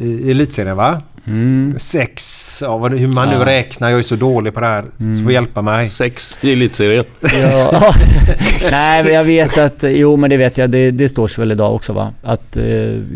i 0.00 0.30
elitserien 0.30 0.76
va? 0.76 1.02
Mm. 1.26 1.78
Sex, 1.78 2.58
ja, 2.62 2.78
vad, 2.78 2.98
hur 2.98 3.08
man 3.08 3.28
nu 3.28 3.34
Ja. 3.34 3.46
räknar. 3.46 3.90
Jag 3.90 3.98
är 3.98 4.02
så 4.02 4.16
dålig 4.16 4.54
på 4.54 4.60
det 4.60 4.66
här. 4.66 4.84
Mm. 5.00 5.14
Så 5.14 5.22
får 5.22 5.32
hjälpa 5.32 5.62
mig. 5.62 5.88
Sex 5.88 6.38
i 6.44 6.52
elitserien. 6.52 7.04
Ja. 7.42 7.94
Nej, 8.70 9.04
men 9.04 9.12
jag 9.14 9.24
vet 9.24 9.58
att... 9.58 9.84
Jo, 9.88 10.16
men 10.16 10.30
det 10.30 10.36
vet 10.36 10.58
jag. 10.58 10.70
Det, 10.70 10.90
det 10.90 11.08
står 11.08 11.28
sig 11.28 11.42
väl 11.42 11.52
idag 11.52 11.74
också 11.74 11.92
va? 11.92 12.12
Att 12.22 12.56
eh, 12.56 12.64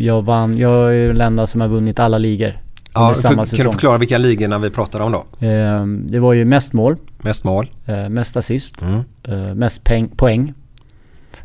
jag 0.02 0.22
vann... 0.24 0.58
Jag 0.58 0.94
är 0.96 1.08
den 1.08 1.20
enda 1.20 1.46
som 1.46 1.60
har 1.60 1.68
vunnit 1.68 1.98
alla 1.98 2.18
ligor. 2.18 2.52
Ja, 2.94 3.14
för, 3.14 3.22
kan 3.22 3.36
du 3.66 3.72
förklara 3.72 3.98
vilka 3.98 4.18
ligorna 4.18 4.58
vi 4.58 4.70
pratar 4.70 5.00
om 5.00 5.12
då? 5.12 5.46
Eh, 5.46 5.86
det 5.86 6.18
var 6.18 6.32
ju 6.32 6.44
mest 6.44 6.72
mål, 6.72 6.96
Mest 7.18 7.44
mål. 7.44 7.70
eh, 7.86 8.08
mest 8.08 8.36
assist, 8.36 8.74
Mm. 8.82 9.00
eh, 9.28 9.54
mest 9.54 9.84
peng, 9.84 10.08
poäng, 10.08 10.54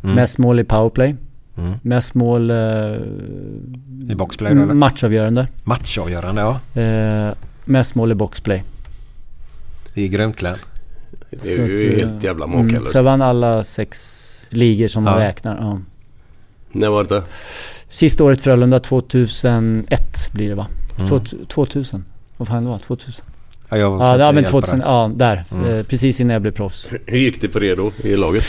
Mm. 0.02 0.14
mest 0.16 0.38
mål 0.38 0.60
i 0.60 0.64
powerplay, 0.64 1.14
Mm. 1.58 1.72
mest 1.82 2.14
mål... 2.14 2.50
Eh, 2.50 2.56
I 4.08 4.14
boxplay 4.16 4.52
eller? 4.52 4.64
matchavgörande. 4.66 5.48
Matchavgörande 5.64 6.40
ja. 6.40 6.80
Eh, 6.82 7.34
mest 7.64 7.94
mål 7.94 8.12
i 8.12 8.14
boxplay. 8.14 8.62
Det 9.94 10.02
är 10.02 10.08
grymt 10.08 10.36
Glenn. 10.36 10.56
Det 11.30 11.36
är 11.36 11.56
Så 11.56 11.62
ju 11.62 11.74
att, 11.74 11.92
eh, 12.02 12.06
helt 12.08 12.24
jävla 12.24 12.44
mm, 12.44 12.66
makalöst. 12.66 12.92
Så 12.92 12.98
jag 12.98 13.02
vann 13.02 13.22
alla 13.22 13.64
sex 13.64 14.18
ligor 14.48 14.88
som 14.88 15.04
man 15.04 15.20
Ja. 15.20 15.26
räknar. 15.28 15.56
Ja. 15.60 15.78
När 16.72 16.88
var 16.88 17.04
det? 17.04 17.22
Sista 17.88 18.24
året 18.24 18.40
Frölunda 18.40 18.78
2001 18.80 20.30
blir 20.32 20.48
det 20.48 20.54
va? 20.54 20.66
Mm. 20.96 21.08
Två- 21.08 21.18
2000. 21.48 22.04
Vad 22.36 22.48
fan 22.48 22.62
det 22.64 22.68
var? 22.70 22.78
2000? 22.78 23.24
Ja, 23.68 23.76
jag 23.76 23.92
Ja, 24.00 24.18
ja 24.18 24.26
men 24.32 24.34
hjälpa 24.34 24.50
2000, 24.50 24.78
dig. 24.78 24.88
ja 24.88 25.10
där. 25.16 25.44
Mm. 25.52 25.64
Eh, 25.74 25.82
precis 25.82 26.20
innan 26.20 26.32
jag 26.32 26.42
blev 26.42 26.52
proffs. 26.52 26.90
Hur 27.06 27.18
gick 27.18 27.40
det 27.40 27.48
för 27.48 27.64
er 27.64 27.76
då 27.76 27.92
i 28.04 28.16
laget? 28.16 28.44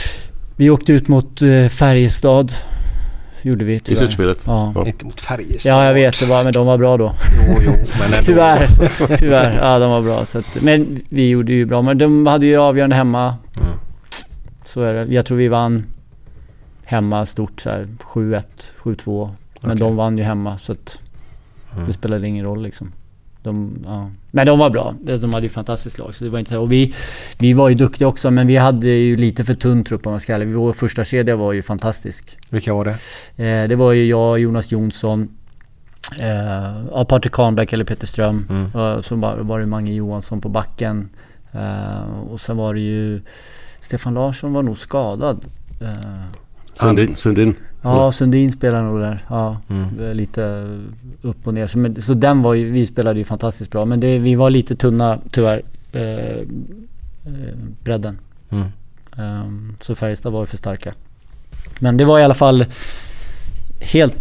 Vi 0.56 0.70
åkte 0.70 0.94
ut 0.94 1.08
mot 1.08 1.42
eh, 1.42 1.68
Färjestad. 1.68 2.52
Gjorde 3.46 3.66
vi 3.66 3.74
I 3.74 3.80
tyvärr. 3.80 4.00
slutspelet? 4.00 4.44
Ja. 4.46 4.74
Inte 4.88 5.06
mot 5.06 5.20
Färjestad. 5.22 5.72
ja, 5.72 5.86
jag 5.86 5.94
vet. 5.94 6.20
Det 6.20 6.26
var, 6.26 6.44
men 6.44 6.54
de 6.54 6.66
var 6.68 6.78
bra 6.78 6.98
då. 6.98 7.14
Jo, 7.48 7.56
jo, 7.66 7.72
men 7.72 8.06
ändå. 8.14 8.18
Tyvärr. 8.26 8.68
Tyvärr. 9.18 9.58
Ja, 9.62 9.80
de 9.80 9.92
var 9.92 10.02
bra. 10.02 10.26
Så 10.26 10.40
att, 10.40 10.62
men 10.62 11.00
vi 11.10 11.30
gjorde 11.30 11.54
ju 11.54 11.66
bra. 11.66 11.82
Men 11.82 11.98
de 11.98 12.28
hade 12.28 12.46
ju 12.46 12.58
avgörande 12.58 12.96
hemma. 12.96 13.26
Mm. 13.62 13.70
Så 14.66 14.82
är 14.82 14.94
det. 14.94 15.14
Jag 15.14 15.26
tror 15.26 15.38
vi 15.38 15.48
vann 15.48 15.86
hemma 16.86 17.26
stort 17.26 17.62
så 17.62 17.70
här 17.70 17.88
7-1, 18.14 18.44
7-2. 18.84 19.30
Men 19.62 19.72
Okej. 19.72 19.80
de 19.80 19.96
vann 19.96 20.18
ju 20.18 20.24
hemma 20.24 20.58
så 20.58 20.72
att 20.72 21.00
Mm. 21.76 21.88
det 21.88 21.94
spelade 21.94 22.28
ingen 22.28 22.46
roll 22.46 22.64
liksom. 22.64 22.92
De, 23.44 23.78
ja. 23.86 24.10
Men 24.32 24.46
de 24.46 24.60
var 24.60 24.70
bra. 24.70 24.96
De 25.02 25.34
hade 25.34 25.46
ju 25.46 25.50
fantastiskt 25.50 26.00
lag. 26.00 26.16
Så 26.16 26.24
det 26.24 26.30
var 26.30 26.40
inte 26.40 26.52
så. 26.52 26.62
Och 26.62 26.72
vi, 26.72 26.94
vi 27.38 27.54
var 27.54 27.70
ju 27.70 27.76
duktiga 27.76 28.08
också 28.08 28.32
men 28.32 28.48
vi 28.48 28.56
hade 28.56 28.88
ju 28.88 29.16
lite 29.16 29.44
för 29.44 29.54
tunn 29.54 29.84
trupp 29.84 30.06
om 30.06 30.12
man 30.12 30.20
ska 30.20 30.34
säga. 30.34 30.46
Vår 30.46 30.74
första 30.74 31.04
kedja 31.04 31.36
var 31.36 31.54
ju 31.54 31.62
fantastisk. 31.62 32.38
Vilka 32.50 32.74
var 32.74 32.86
det? 32.86 32.92
Eh, 33.44 33.68
det 33.68 33.76
var 33.76 33.92
ju 33.92 34.06
jag, 34.06 34.40
Jonas 34.40 34.72
Jonsson, 34.72 35.30
eh, 36.20 36.88
ja, 36.92 37.06
Patrik 37.10 37.34
Kahnbäck 37.34 37.74
eller 37.74 37.86
Peter 37.86 38.08
Ström. 38.08 38.46
Mm. 38.50 38.66
Eh, 38.76 39.02
så 39.02 39.16
var, 39.16 39.38
var 39.38 39.60
det 39.60 39.66
Mange 39.66 39.94
Johansson 39.94 40.42
på 40.42 40.50
backen. 40.50 41.10
Eh, 41.52 42.22
och 42.32 42.42
sen 42.42 42.58
var 42.58 42.74
det 42.74 42.80
ju 42.80 43.22
Stefan 43.82 44.14
Larsson 44.14 44.54
var 44.54 44.64
nog 44.64 44.78
skadad. 44.78 45.46
Sundin? 46.74 47.16
Sundin? 47.16 47.56
ja, 47.82 48.12
Sundin 48.12 48.52
spelade 48.52 48.84
nog 48.84 49.00
där. 49.00 49.26
Ja, 49.30 49.58
Mm. 49.70 50.18
lite 50.18 50.68
upp 51.22 51.48
och 51.48 51.54
ner. 51.54 51.68
Så, 51.68 51.78
men, 51.78 52.02
så 52.02 52.14
den 52.14 52.42
var 52.42 52.54
ju, 52.54 52.72
vi 52.72 52.86
spelade 52.88 53.20
ju 53.20 53.26
fantastiskt 53.26 53.72
bra. 53.72 53.86
Men 53.86 54.00
det, 54.00 54.20
vi 54.20 54.36
var 54.36 54.50
lite 54.50 54.76
tunna 54.76 55.20
tyvärr. 55.32 55.62
Eh, 55.92 56.02
eh, 56.02 57.56
bredden. 57.84 58.18
Mm. 58.50 58.68
Ehm, 59.18 59.76
så 59.82 59.96
Färjestad 59.96 60.34
var 60.34 60.46
för 60.46 60.58
starka. 60.58 60.94
Men 61.80 61.98
det 61.98 62.06
var 62.06 62.20
i 62.20 62.24
alla 62.24 62.34
fall 62.34 62.66
helt 63.82 64.16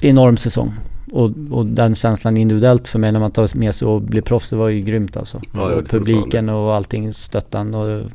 enorm 0.00 0.36
säsong. 0.36 0.72
Och, 1.12 1.30
och 1.50 1.66
den 1.66 1.94
känslan 1.94 2.36
individuellt 2.36 2.88
för 2.88 2.98
mig 2.98 3.12
när 3.12 3.20
man 3.20 3.30
tar 3.30 3.58
med 3.58 3.74
sig 3.74 3.88
och 3.88 4.02
blir 4.02 4.22
proffs, 4.22 4.50
det 4.50 4.56
var 4.56 4.68
ju 4.68 4.80
grymt 4.80 5.16
alltså. 5.16 5.40
Ja, 5.54 5.60
och 5.74 5.88
publiken 5.88 6.48
och 6.48 6.74
allting 6.74 7.12
stöttan 7.12 7.74
och 7.74 8.10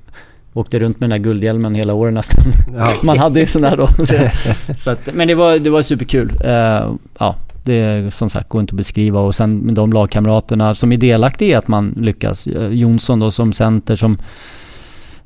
åkte 0.58 0.80
runt 0.80 1.00
med 1.00 1.10
den 1.10 1.22
där 1.22 1.24
guldhjälmen 1.30 1.76
hela 1.76 1.94
året 1.94 2.14
nästan. 2.14 2.44
Ja. 2.76 2.90
Man 3.04 3.18
hade 3.18 3.40
ju 3.40 3.46
sån 3.46 3.62
där 3.62 3.78
då. 3.78 3.90
så 4.78 4.92
att, 4.92 5.14
men 5.14 5.28
det 5.28 5.36
var, 5.36 5.60
det 5.60 5.70
var 5.70 5.82
superkul. 5.82 6.32
Eh, 6.44 6.94
ja, 7.20 7.36
det 7.64 8.14
som 8.14 8.30
sagt 8.30 8.50
går 8.50 8.62
inte 8.62 8.72
att 8.72 8.78
beskriva 8.78 9.20
och 9.20 9.36
sen 9.36 9.58
med 9.58 9.76
de 9.76 9.94
lagkamraterna 9.94 10.76
som 10.76 10.92
är 10.92 10.98
delaktiga 10.98 11.50
i 11.50 11.54
att 11.54 11.68
man 11.68 11.96
lyckas. 11.98 12.48
Eh, 12.48 12.68
Jonsson 12.68 13.20
då 13.20 13.32
som 13.32 13.54
center 13.54 13.96
som 13.96 14.18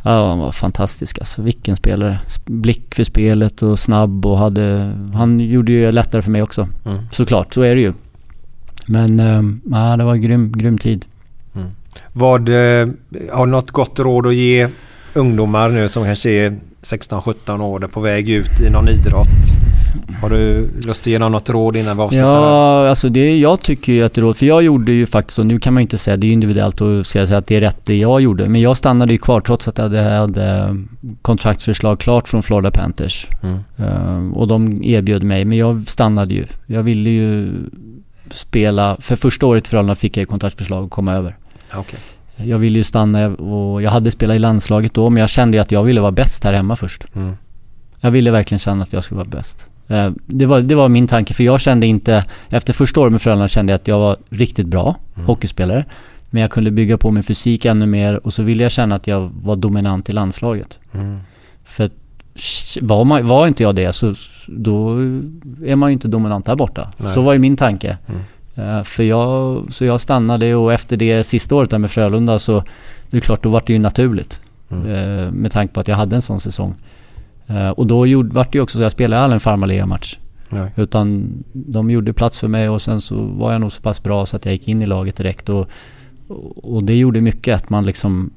Ja, 0.04 0.30
han 0.30 0.40
var 0.40 0.52
fantastisk 0.52 1.20
alltså. 1.20 1.42
Vilken 1.42 1.76
spelare. 1.76 2.20
Blick 2.46 2.96
för 2.96 3.04
spelet 3.04 3.62
och 3.62 3.80
snabb 3.80 4.26
och 4.26 4.38
hade... 4.38 4.94
Han 5.14 5.40
gjorde 5.40 5.72
ju 5.72 5.92
lättare 5.92 6.22
för 6.22 6.32
mig 6.32 6.42
också. 6.42 6.68
Mm. 6.86 6.98
Såklart, 7.12 7.54
så 7.54 7.62
är 7.62 7.76
det 7.76 7.82
ju. 7.82 7.94
Men 8.86 9.20
äh, 9.20 9.42
ja, 9.72 9.98
det 9.98 10.04
var 10.04 10.14
en 10.14 10.22
grym, 10.22 10.52
grym 10.52 10.78
tid. 10.78 11.06
Vad, 12.14 12.50
eh, 12.50 12.88
har 13.32 13.46
du 13.46 13.52
något 13.52 13.72
gott 13.72 14.00
råd 14.00 14.28
att 14.28 14.36
ge 14.36 14.68
ungdomar 15.14 15.70
nu 15.70 15.90
som 15.90 16.04
kanske 16.04 16.30
är 16.30 16.58
16-17 16.82 17.62
år 17.62 17.84
och 17.84 17.92
på 17.92 18.00
väg 18.00 18.30
ut 18.30 18.62
i 18.68 18.70
någon 18.70 18.90
idrott? 18.90 19.28
Har 20.22 20.30
du 20.30 20.70
lust 20.86 21.02
att 21.02 21.08
ge 21.08 21.20
något 21.20 21.50
råd 21.50 21.76
innan 21.76 21.98
vi 21.98 22.04
avslutar? 22.04 22.28
Ja, 22.28 22.90
alltså 22.90 23.10
det, 23.10 23.38
jag 23.38 23.62
tycker 23.62 23.94
ju 23.94 24.04
att 24.04 24.18
råd, 24.18 24.38
för 24.38 24.46
jag 24.46 24.64
gjorde 24.64 24.92
ju 24.92 25.06
faktiskt 25.06 25.36
så, 25.36 25.44
nu 25.44 25.60
kan 25.60 25.74
man 25.74 25.82
ju 25.82 25.84
inte 25.84 25.98
säga, 25.98 26.18
det 26.18 26.28
är 26.28 26.32
individuellt 26.32 26.82
och 26.82 27.06
ska 27.06 27.20
jag 27.20 27.28
säga 27.28 27.38
att 27.38 27.48
det 27.48 27.56
är 27.56 27.62
rätt 27.62 27.86
det 27.86 27.98
jag 27.98 28.22
gjorde. 28.22 28.50
Men 28.50 28.62
jag 28.62 28.78
stannade 28.78 29.14
ju 29.14 29.18
kvar 29.18 29.42
trots 29.42 29.68
att 29.68 29.78
jag 29.78 29.84
hade, 29.84 30.02
hade 30.02 30.78
kontraktsförslag 31.22 32.00
klart 32.00 32.28
från 32.28 32.44
Florida 32.44 32.72
Panthers. 32.72 33.28
Mm. 33.44 33.60
Eh, 33.78 34.38
och 34.38 34.48
de 34.48 34.84
erbjöd 34.84 35.24
mig, 35.24 35.46
men 35.46 35.58
jag 35.58 35.88
stannade 35.88 36.34
ju. 36.34 36.46
Jag 36.66 36.84
ville 36.84 37.10
ju 37.10 37.54
spela, 38.32 38.98
för 39.00 39.16
första 39.16 39.46
året 39.46 39.68
i 39.68 39.70
Frölunda 39.70 39.96
fick 39.96 40.18
jag 40.18 40.28
kontraktsförslag 40.28 40.84
och 40.84 40.92
komma 40.92 41.14
över. 41.14 41.36
Okej. 41.74 42.00
Jag 42.46 42.58
ville 42.60 42.78
ju 42.78 42.84
stanna 42.84 43.28
och 43.28 43.82
jag 43.82 43.92
hade 43.92 44.12
spelat 44.12 44.36
i 44.36 44.40
landslaget 44.40 44.94
då, 44.94 45.10
men 45.10 45.22
jag 45.22 45.30
kände 45.30 45.58
ju 45.58 45.62
att 45.62 45.72
jag 45.72 45.84
ville 45.84 46.02
vara 46.02 46.12
bäst 46.12 46.44
här 46.44 46.54
hemma 46.54 46.76
först. 46.76 47.04
Mm. 47.16 47.34
Jag 48.00 48.12
ville 48.12 48.32
verkligen 48.32 48.60
känna 48.60 48.84
att 48.84 48.94
jag 48.94 49.04
skulle 49.04 49.18
vara 49.18 49.30
bäst. 49.30 49.68
Eh, 49.88 50.12
Det 50.26 50.46
var, 50.46 50.62
det 50.62 50.76
var 50.76 50.90
min 50.90 51.08
tanke, 51.08 51.34
för 51.34 51.44
jag 51.44 51.62
kände 51.62 51.88
inte... 51.88 52.26
Efter 52.50 52.74
första 52.74 53.00
året 53.02 53.12
med 53.12 53.22
Frölunda 53.22 53.48
kände 53.48 53.74
jag 53.74 53.76
att 53.80 53.88
jag 53.88 54.00
var 54.00 54.18
riktigt 54.30 54.68
bra 54.68 54.96
hockeyspelare. 55.26 55.86
Men 56.30 56.42
jag 56.42 56.52
kunde 56.52 56.72
bygga 56.72 56.98
på 56.98 57.12
min 57.12 57.24
fysik 57.24 57.66
ännu 57.66 57.86
mer 57.86 58.26
och 58.26 58.34
så 58.34 58.44
ville 58.44 58.64
jag 58.64 58.72
känna 58.72 58.96
att 58.96 59.08
jag 59.08 59.32
var 59.44 59.56
dominant 59.56 60.10
i 60.10 60.12
landslaget. 60.12 60.80
Mm. 60.94 61.20
För 61.64 61.90
var, 62.82 63.06
man, 63.06 63.28
var 63.28 63.48
inte 63.48 63.64
jag 63.64 63.76
det 63.76 63.94
så 63.94 64.14
då 64.48 64.98
är 65.66 65.76
man 65.76 65.90
ju 65.90 65.94
inte 65.94 66.08
dominant 66.08 66.46
där 66.46 66.56
borta. 66.56 66.92
Nej. 66.98 67.14
Så 67.14 67.22
var 67.22 67.34
ju 67.34 67.40
min 67.40 67.58
tanke. 67.58 67.98
Eh, 68.08 68.16
För 68.84 69.04
jag, 69.04 69.64
så 69.74 69.86
jag 69.86 70.02
stannade 70.02 70.56
och 70.56 70.74
efter 70.74 70.98
det 70.98 71.24
sista 71.24 71.56
året 71.56 71.70
där 71.70 71.78
med 71.78 71.92
Frölunda 71.92 72.40
så 72.40 72.64
det 73.10 73.18
är 73.18 73.22
klart, 73.22 73.44
då 73.44 73.50
var 73.50 73.64
det 73.66 73.74
ju 73.74 73.80
naturligt. 73.80 74.40
Eh, 74.72 75.32
Med 75.32 75.52
tanke 75.52 75.74
på 75.74 75.80
att 75.80 75.88
jag 75.88 75.96
hade 75.96 76.16
en 76.16 76.22
sån 76.22 76.40
säsong. 76.40 76.76
Eh, 77.48 77.70
Och 77.70 77.88
då 77.88 78.08
gjorde, 78.08 78.36
vart 78.36 78.52
det 78.52 78.58
ju 78.58 78.62
också 78.64 78.78
så 78.78 78.82
jag 78.84 78.92
spelade 78.92 79.22
aldrig 79.24 79.36
en 79.36 79.40
farmarliga-match. 79.40 80.20
Utan 80.76 81.34
de 81.54 81.92
gjorde 81.92 82.14
plats 82.14 82.40
för 82.40 82.48
mig 82.48 82.70
och 82.70 82.82
sen 82.82 83.02
så 83.02 83.16
var 83.22 83.52
jag 83.52 83.62
nog 83.62 83.72
så 83.72 83.82
pass 83.82 84.04
bra 84.04 84.26
så 84.26 84.36
att 84.36 84.46
jag 84.46 84.52
gick 84.52 84.68
in 84.68 84.82
i 84.82 84.86
laget 84.86 85.16
direkt. 85.16 85.50
Och, 85.50 85.68
och 86.56 86.84
det 86.84 86.96
gjorde 86.96 87.22
mycket 87.22 87.56
att 87.56 87.70
man 87.70 87.84
liksom, 87.84 88.32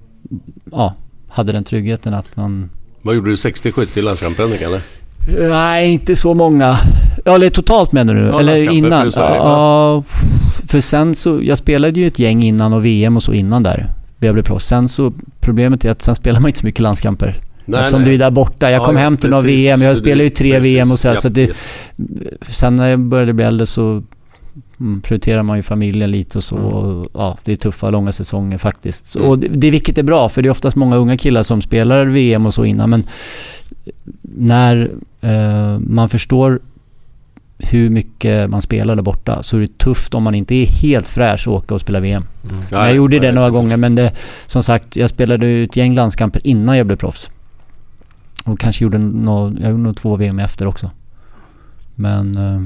ja, 0.73 0.95
hade 1.29 1.53
den 1.53 1.65
tryggheten 1.65 2.15
att 2.15 2.37
man... 2.37 2.71
Vad 3.03 3.15
gjorde 3.15 3.31
du 3.31 3.35
60-70 3.35 3.99
i 3.99 4.03
landskampen 4.03 4.53
eller? 4.53 4.81
Nej, 5.29 5.93
inte 5.93 6.17
så 6.17 6.35
många. 6.35 6.77
Ja, 7.25 7.35
eller 7.35 7.51
totalt 7.51 7.93
menar 7.93 8.15
du? 8.15 8.21
Ja, 8.21 8.41
eller 8.41 8.71
innan? 8.71 9.13
Ja, 9.17 10.03
för 10.69 10.81
sen 10.81 11.15
så, 11.15 11.41
jag 11.43 11.59
spelade 11.59 12.01
ju 12.01 12.07
ett 12.07 12.19
gäng 12.19 12.43
innan 12.43 12.73
och 12.73 12.85
VM 12.85 13.17
och 13.17 13.23
så 13.23 13.33
innan 13.33 13.63
där. 13.63 13.93
Jag 14.21 14.35
blev 14.35 14.43
proffs. 14.45 14.67
Sen 14.67 14.89
så, 14.89 15.13
problemet 15.41 15.85
är 15.85 15.91
att 15.91 16.03
sen 16.03 16.15
spelar 16.15 16.41
man 16.41 16.49
inte 16.49 16.61
så 16.61 16.67
mycket 16.67 16.81
landskamper. 16.81 17.41
Nej, 17.65 17.81
Eftersom 17.81 18.01
nej. 18.01 18.09
du 18.09 18.15
är 18.15 18.19
där 18.19 18.31
borta. 18.31 18.71
Jag 18.71 18.81
Ja, 18.81 18.85
kom 18.85 18.97
ja, 18.97 19.03
hem 19.03 19.17
till 19.17 19.31
några. 19.31 19.43
VM. 19.43 19.83
Jag 19.83 19.97
spelade 19.97 20.25
ju 20.25 20.31
tre 20.31 20.51
precis. 20.57 20.73
VM 20.73 20.93
och 20.93 20.99
så 20.99 21.09
här, 21.09 21.15
Ja, 21.15 21.21
så 21.21 21.29
det, 21.29 21.41
yes. 21.43 21.69
Sen 22.49 22.77
när 22.77 22.91
jag 22.91 23.01
började 23.01 23.33
bli 23.33 23.45
äldre 23.45 23.67
så 23.67 24.03
mm, 24.81 25.01
prioriterar 25.03 25.43
man 25.43 25.57
ju 25.57 25.63
familjen 25.63 26.11
lite 26.11 26.39
och 26.39 26.45
så. 26.45 26.57
Och, 26.57 27.09
ja, 27.15 27.39
det 27.45 27.53
är 27.53 27.57
tuffa, 27.57 27.91
långa 27.91 28.13
säsonger 28.13 28.59
faktiskt. 28.59 29.07
Så, 29.07 29.23
och 29.23 29.39
det, 29.39 29.71
vilket 29.71 29.99
är 29.99 30.03
bra, 30.03 30.29
för 30.29 30.43
det 30.43 30.49
är 30.49 30.51
oftast 30.51 30.77
många 30.77 30.97
unga 30.97 31.17
killar 31.17 31.43
som 31.43 31.63
spelar 31.63 32.07
VM 32.07 32.47
och 32.47 32.55
så 32.55 32.65
innan. 32.65 32.91
Men 32.91 33.05
när 34.23 34.91
eh, 35.21 35.79
man 35.79 36.09
förstår 36.09 36.61
hur 37.59 37.91
mycket 37.91 38.51
man 38.51 38.63
spelar 38.63 38.97
där 38.97 39.03
borta 39.03 39.43
så 39.43 39.57
är 39.57 39.61
det 39.61 39.79
tufft 39.79 40.15
om 40.15 40.23
man 40.23 40.35
inte 40.35 40.55
är 40.55 40.67
helt 40.67 41.07
fräsch 41.07 41.49
och 41.49 41.55
åka 41.55 41.75
och 41.75 41.81
spela 41.81 42.01
VM. 42.01 42.25
Nej, 42.43 42.65
jag 42.71 42.95
gjorde 42.95 43.19
det 43.19 43.27
nej, 43.27 43.35
några 43.35 43.49
det- 43.49 43.53
gånger 43.53 43.77
men 43.77 43.95
det, 43.95 44.13
som 44.47 44.63
sagt, 44.63 44.97
jag 44.97 45.11
spelade 45.11 45.47
ju 45.47 45.65
ett 45.65 45.77
gäng 45.77 45.95
landskamper 45.95 46.47
innan 46.47 46.77
jag 46.79 46.87
blev 46.87 46.97
proffs. 46.97 47.31
Och 48.45 48.59
kanske 48.61 48.85
gjorde 48.85 48.99
nå, 48.99 49.53
jag 49.61 49.71
gjorde 49.71 49.83
nog 49.83 49.97
två 49.97 50.17
VM 50.17 50.39
efter 50.39 50.67
också. 50.67 50.91
Men... 51.95 52.37
eh, 52.37 52.61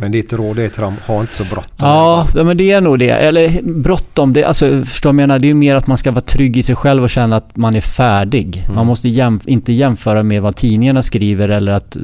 Men 0.00 0.12
ditt 0.12 0.32
råd 0.32 0.58
är 0.58 0.68
till 0.68 0.80
dem, 0.82 0.96
ha 1.06 1.20
inte 1.20 1.34
så 1.36 1.44
bråttom. 1.44 1.88
Ja, 1.88 2.26
men 2.34 2.56
det 2.56 2.70
är 2.72 2.80
nog 2.80 2.98
det. 2.98 3.10
Eller 3.10 3.62
bråttom, 3.62 4.32
det, 4.32 4.44
alltså 4.44 4.84
förstår 4.84 5.08
jag 5.10 5.14
menar? 5.14 5.38
Det 5.38 5.50
är 5.50 5.54
mer 5.54 5.74
att 5.74 5.86
man 5.86 5.98
ska 5.98 6.10
vara 6.10 6.20
trygg 6.20 6.56
i 6.56 6.62
sig 6.62 6.76
själv 6.76 7.02
och 7.02 7.10
känna 7.10 7.36
att 7.36 7.56
man 7.56 7.74
är 7.76 7.80
färdig. 7.80 8.66
Man 8.74 8.86
måste 8.86 9.08
jämf- 9.08 9.48
inte 9.48 9.72
jämföra 9.72 10.22
med 10.22 10.42
vad 10.42 10.56
tidningarna 10.56 11.02
skriver 11.02 11.48
eller 11.48 11.72
att... 11.72 11.96
eh, 11.96 12.02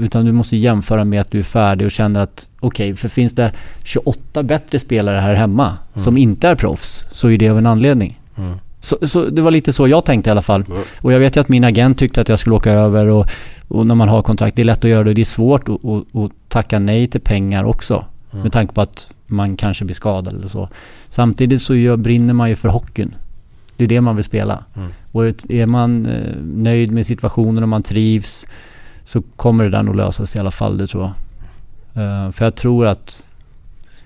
Utan 0.00 0.24
du 0.24 0.32
måste 0.32 0.56
jämföra 0.56 1.04
med 1.04 1.20
att 1.20 1.30
du 1.30 1.38
är 1.38 1.42
färdig 1.42 1.84
och 1.86 1.90
känner 1.90 2.20
att 2.20 2.48
okej, 2.60 2.96
för 2.96 3.08
finns 3.08 3.32
det 3.32 3.52
28 3.84 4.42
bättre 4.42 4.78
spelare 4.78 5.18
här 5.18 5.34
hemma 5.34 5.72
som 5.94 6.18
inte 6.18 6.48
är 6.48 6.54
proffs 6.54 7.04
så 7.10 7.30
är 7.30 7.38
det 7.38 7.48
av 7.48 7.58
en 7.58 7.66
anledning. 7.66 8.20
Mm. 8.38 8.54
Så, 8.80 8.96
så 9.02 9.24
det 9.24 9.42
var 9.42 9.50
lite 9.50 9.72
så 9.72 9.88
jag 9.88 10.04
tänkte 10.04 10.30
i 10.30 10.32
alla 10.32 10.42
fall. 10.42 10.64
Och 11.00 11.12
jag 11.12 11.18
vet 11.18 11.36
ju 11.36 11.40
att 11.40 11.48
min 11.48 11.64
agent 11.64 11.98
tyckte 11.98 12.20
att 12.20 12.28
jag 12.28 12.38
skulle 12.38 12.56
åka 12.56 12.72
över 12.72 13.06
och, 13.06 13.26
och 13.68 13.86
när 13.86 13.94
man 13.94 14.08
har 14.08 14.22
kontrakt, 14.22 14.56
det 14.56 14.62
är 14.62 14.66
lätt 14.66 14.84
att 14.84 14.90
göra 14.90 15.04
det. 15.04 15.14
Det 15.14 15.20
är 15.20 15.24
svårt 15.24 15.68
att, 15.68 15.84
att, 15.84 16.16
att 16.16 16.30
tacka 16.48 16.78
nej 16.78 17.06
till 17.08 17.20
pengar 17.20 17.64
också. 17.64 18.04
Med 18.42 18.52
tanke 18.52 18.74
på 18.74 18.80
att 18.80 19.10
man 19.26 19.56
kanske 19.56 19.84
blir 19.84 19.94
skadad 19.94 20.34
eller 20.34 20.48
så. 20.48 20.68
Samtidigt 21.08 21.62
så 21.62 21.74
gör, 21.74 21.96
brinner 21.96 22.34
man 22.34 22.48
ju 22.48 22.56
för 22.56 22.68
hockeyn. 22.68 23.14
Det 23.76 23.84
är 23.84 23.88
det 23.88 24.00
man 24.00 24.16
vill 24.16 24.24
spela. 24.24 24.64
Och 25.12 25.26
ett- 25.26 25.50
är 25.50 25.66
man 25.66 26.06
eh, 26.06 26.36
nöjd 26.42 26.92
med 26.92 27.06
situationen 27.06 27.62
och 27.62 27.68
man 27.68 27.82
trivs 27.82 28.46
så 29.04 29.22
kommer 29.36 29.64
det 29.64 29.70
där 29.70 29.82
nog 29.82 29.96
lösa 29.96 30.26
sig 30.26 30.38
i 30.38 30.40
alla 30.40 30.50
fall, 30.50 30.78
det 30.78 30.86
tror 30.86 31.02
jag. 31.02 32.04
Eh, 32.26 32.30
för 32.30 32.44
jag 32.44 32.54
tror 32.54 32.86
att 32.86 33.24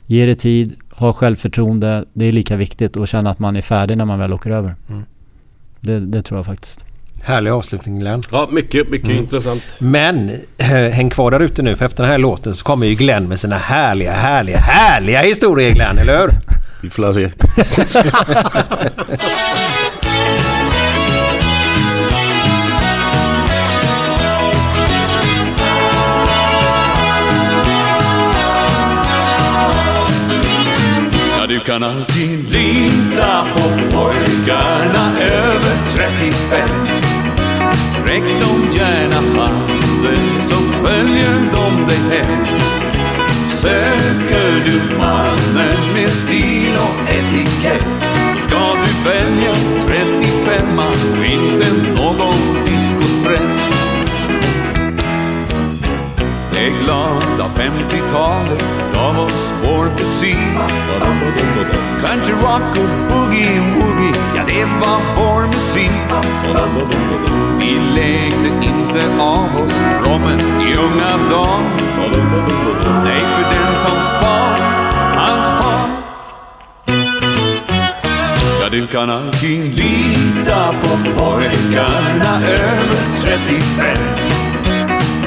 ge 0.06 0.26
det 0.26 0.34
tid, 0.34 0.76
ha 0.90 1.12
självförtroende. 1.12 2.04
Det 2.12 2.24
är 2.24 2.32
lika 2.32 2.56
viktigt 2.56 2.96
att 2.96 3.08
känna 3.08 3.30
att 3.30 3.38
man 3.38 3.56
är 3.56 3.62
färdig 3.62 3.96
när 3.96 4.04
man 4.04 4.18
väl 4.18 4.32
åker 4.32 4.50
över. 4.50 4.74
Mm. 4.88 5.02
Det, 5.80 6.00
det 6.00 6.22
tror 6.22 6.38
jag 6.38 6.46
faktiskt. 6.46 6.84
Härlig 7.28 7.50
avslutning 7.50 8.00
Glenn. 8.00 8.22
Ja, 8.32 8.48
mycket, 8.52 8.88
mycket 8.90 9.08
Mm. 9.08 9.18
intressant. 9.22 9.62
Men 9.78 10.30
eh, 10.58 10.66
häng 10.68 11.10
kvar 11.10 11.30
där 11.30 11.40
ute 11.40 11.62
nu 11.62 11.76
för 11.76 11.84
efter 11.86 12.02
den 12.02 12.10
här 12.10 12.18
låten 12.18 12.54
så 12.54 12.64
kommer 12.64 12.86
ju 12.86 12.94
Glenn 12.94 13.28
med 13.28 13.40
sina 13.40 13.56
härliga, 13.58 14.12
härliga, 14.12 14.58
härliga 14.58 15.20
historier 15.20 15.70
Glenn, 15.72 15.98
eller 15.98 16.18
hur? 16.20 16.30
Vi 16.82 16.90
får 16.90 17.12
se. 17.12 17.30
Du 31.48 31.60
kan 31.60 31.82
alltid 31.84 32.52
lita 32.52 33.46
på 33.54 33.68
pojkarna 33.96 35.18
över 35.20 35.76
35. 35.96 36.77
Räck 38.18 38.40
dem 38.40 38.70
gärna 38.72 39.16
handen 39.16 40.40
så 40.40 40.54
följer 40.54 41.34
de 41.52 41.86
dig 41.86 42.18
hem. 42.18 42.46
Söker 43.48 44.64
du 44.64 44.98
mannen 44.98 45.92
med 45.94 46.10
stil 46.10 46.72
och 46.76 47.10
etikett 47.10 47.86
ska 48.40 48.58
du 48.58 49.10
välja 49.10 49.54
35 49.86 50.78
och 51.18 51.24
inte 51.24 51.72
någon 52.02 52.64
discosprätt. 52.64 53.74
Det 56.52 56.84
glada 56.84 57.50
50-talet 57.54 58.64
gav 58.94 59.18
oss 59.18 59.52
vår 59.62 59.86
fysik 59.96 60.58
Country 62.00 62.34
rock 62.34 62.76
och 62.82 62.90
boogie-woogie, 63.10 64.14
ja 64.36 64.42
det 64.46 64.64
var 64.64 65.00
vår 65.16 65.46
musik. 65.46 65.90
Vi 67.58 67.78
lekte 67.94 68.48
inte 68.64 69.22
av 69.22 69.64
oss 69.64 69.80
rommen 70.04 70.40
i 70.40 70.74
unga 70.74 71.30
dagar. 71.30 71.60
Nej, 73.04 73.20
för 73.20 73.54
den 73.54 73.74
som 73.74 73.90
spar, 73.90 74.58
han 75.14 75.38
har. 75.38 75.88
Ja, 78.62 78.68
du 78.70 78.86
kan 78.86 79.10
alltid 79.10 79.78
lita 79.78 80.74
på 80.82 81.20
pojkarna 81.20 82.46
över 82.46 82.98
35 83.22 83.96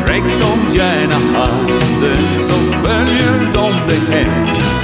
Räck 0.06 0.40
dem 0.40 0.60
gärna 0.74 1.16
handen 1.40 2.42
så 2.42 2.54
följer 2.54 3.54
de 3.54 3.72
dig 3.88 4.00
hem. 4.12 4.81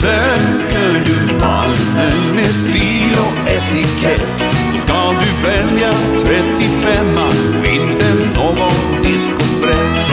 Söker 0.00 1.04
du 1.04 1.38
mannen 1.38 2.34
med 2.34 2.54
stil 2.54 3.16
och 3.18 3.48
etikett 3.48 4.26
Då 4.72 4.78
ska 4.78 5.10
du 5.10 5.48
välja 5.48 5.92
35 6.22 7.18
och 7.60 7.66
inte 7.66 8.14
någon 8.34 9.02
discosprätt 9.02 10.10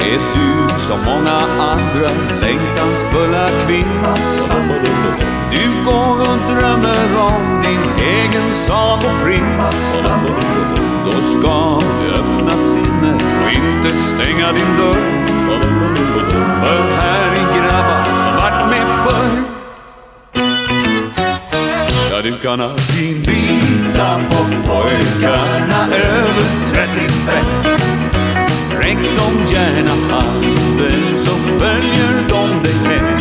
Är 0.00 0.20
du 0.34 0.78
som 0.78 0.98
många 1.04 1.40
andra 1.58 2.10
längtansfulla 2.40 3.48
kvinnor 3.66 4.18
Du 5.50 5.84
går 5.84 6.20
och 6.20 6.54
drömmer 6.54 7.18
om 7.18 7.62
din 7.62 8.06
egen 8.06 8.54
sagoprins. 8.54 9.90
Då 11.04 11.12
ska 11.22 11.80
du 12.02 12.12
öppna 12.12 12.56
sinnet 12.56 13.22
och 13.44 13.50
inte 13.52 13.96
stänga 13.96 14.52
din 14.52 14.76
dörr 14.76 15.29
du 22.30 22.38
kan 22.38 22.60
alltid 22.60 23.26
lita 23.26 24.20
på 24.30 24.44
pojkarna 24.66 25.86
över 25.92 26.44
35. 26.72 27.44
Räck 28.80 29.16
dem 29.16 29.46
gärna 29.52 29.90
handen 30.10 31.16
så 31.16 31.30
följer 31.30 32.28
de 32.28 32.62
dig 32.62 32.74
hem. 32.84 33.20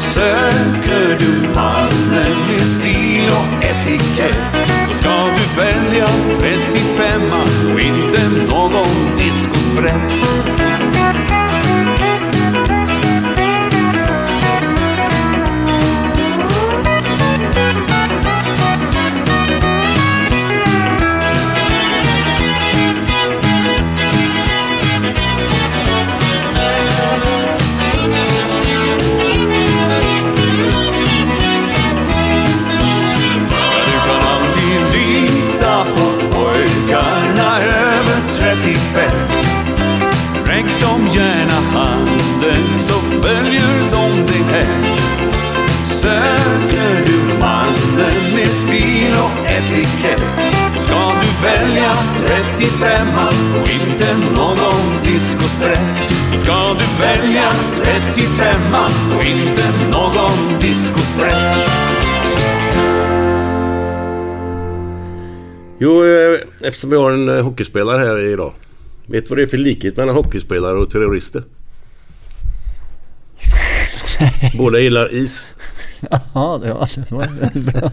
Söker 0.00 1.18
du 1.18 1.48
mannen 1.54 2.36
med 2.48 2.66
stil 2.66 3.30
och 3.30 3.64
etikett 3.64 4.38
då 4.88 4.94
ska 4.94 5.08
du 5.08 5.60
välja 5.60 6.06
35 6.38 7.20
eftersom 66.78 66.90
vi 66.90 66.96
har 66.96 67.12
en 67.12 67.28
eh, 67.28 67.44
hockeyspelare 67.44 68.04
här 68.04 68.18
idag. 68.18 68.52
Vet 69.06 69.24
du 69.24 69.28
vad 69.28 69.38
det 69.38 69.42
är 69.42 69.46
för 69.46 69.56
likhet 69.56 69.96
mellan 69.96 70.14
hockeyspelare 70.14 70.78
och 70.78 70.90
terrorister? 70.90 71.42
Båda 74.58 74.78
gillar 74.78 75.14
is. 75.14 75.48
Ja, 76.34 76.60
det 76.62 76.72
var, 76.72 76.90
det 76.96 77.10
var 77.10 77.72
bra. 77.72 77.90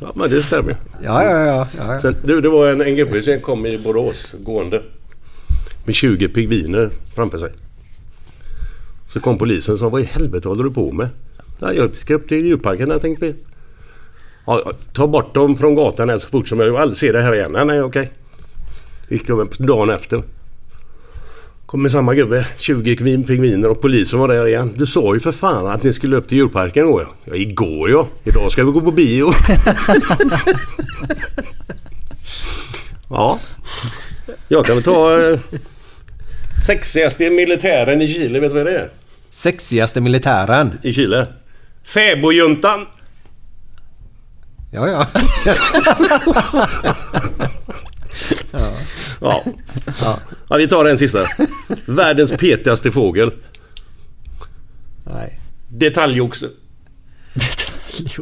Ja, 0.00 0.12
men 0.14 0.30
det 0.30 0.42
stämmer. 0.42 0.76
Ja, 1.02 1.24
ja, 1.24 1.30
ja. 1.30 1.68
ja, 1.76 1.92
ja. 1.92 1.98
Sen, 1.98 2.16
du, 2.24 2.40
det 2.40 2.48
var 2.48 2.68
en, 2.68 2.80
en 2.80 2.96
gubbe 2.96 3.22
som 3.22 3.40
kom 3.40 3.66
i 3.66 3.78
Borås 3.78 4.34
gående. 4.38 4.82
Med 5.84 5.94
20 5.94 6.28
pingviner 6.28 6.90
framför 7.14 7.38
sig. 7.38 7.52
Så 9.08 9.20
kom 9.20 9.38
polisen 9.38 9.72
och 9.72 9.78
sa, 9.78 9.88
vad 9.88 10.00
i 10.00 10.04
helvete 10.04 10.48
håller 10.48 10.64
du 10.64 10.70
på 10.70 10.92
med? 10.92 11.08
Ja, 11.60 11.72
jag 11.72 11.94
ska 11.94 12.14
upp 12.14 12.28
till 12.28 12.46
djurparken 12.46 12.90
jag 12.90 13.00
tänkte 13.00 13.26
vi. 13.26 13.34
Ja, 14.46 14.72
ta 14.92 15.06
bort 15.06 15.34
dem 15.34 15.56
från 15.58 15.74
gatan 15.74 16.08
här 16.08 16.18
så 16.18 16.28
fort 16.28 16.48
som. 16.48 16.60
Jag 16.60 16.66
vill 16.66 16.76
aldrig 16.76 16.96
se 16.98 17.12
det 17.12 17.22
här 17.22 17.34
igen. 17.34 17.52
Nej, 17.52 17.64
nej, 17.64 17.82
okej. 17.82 18.10
Gick 19.08 19.26
på 19.26 19.46
dagen 19.58 19.90
efter. 19.90 20.22
Kommer 21.66 21.88
samma 21.88 22.14
gubbe, 22.14 22.46
20 22.58 22.96
kvin 22.96 23.24
pingviner 23.24 23.68
och 23.68 23.80
polisen 23.80 24.18
var 24.18 24.28
där 24.28 24.46
igen. 24.46 24.74
Du 24.76 24.86
sa 24.86 25.14
ju 25.14 25.20
för 25.20 25.32
fan 25.32 25.66
att 25.66 25.82
ni 25.82 25.92
skulle 25.92 26.16
upp 26.16 26.28
till 26.28 26.38
djurparken 26.38 26.84
igår. 26.84 27.08
Ja, 27.24 27.34
igår 27.34 27.90
ja. 27.90 28.08
Idag 28.24 28.52
ska 28.52 28.64
vi 28.64 28.72
gå 28.72 28.80
på 28.80 28.92
bio. 28.92 29.32
ja. 33.10 33.38
Jag 34.48 34.64
kan 34.64 34.74
väl 34.74 34.84
ta 34.84 35.20
eh, 35.20 35.38
sexigaste 36.66 37.30
militären 37.30 38.02
i 38.02 38.08
Chile. 38.08 38.40
Vet 38.40 38.50
du 38.50 38.56
vad 38.56 38.66
det 38.66 38.78
är? 38.78 38.90
Sexigaste 39.30 40.00
militären. 40.00 40.78
I 40.82 40.92
Chile? 40.92 41.26
Fäbodjuntan! 41.84 42.86
Ja, 44.74 44.88
ja. 44.88 45.06
Ja. 49.20 49.42
ja. 50.48 50.56
Vi 50.56 50.68
tar 50.68 50.84
en 50.84 50.98
sista. 50.98 51.18
Världens 51.86 52.30
petigaste 52.30 52.92
fågel. 52.92 53.32
Nej. 55.04 55.40
Detaljoxe. 55.68 56.48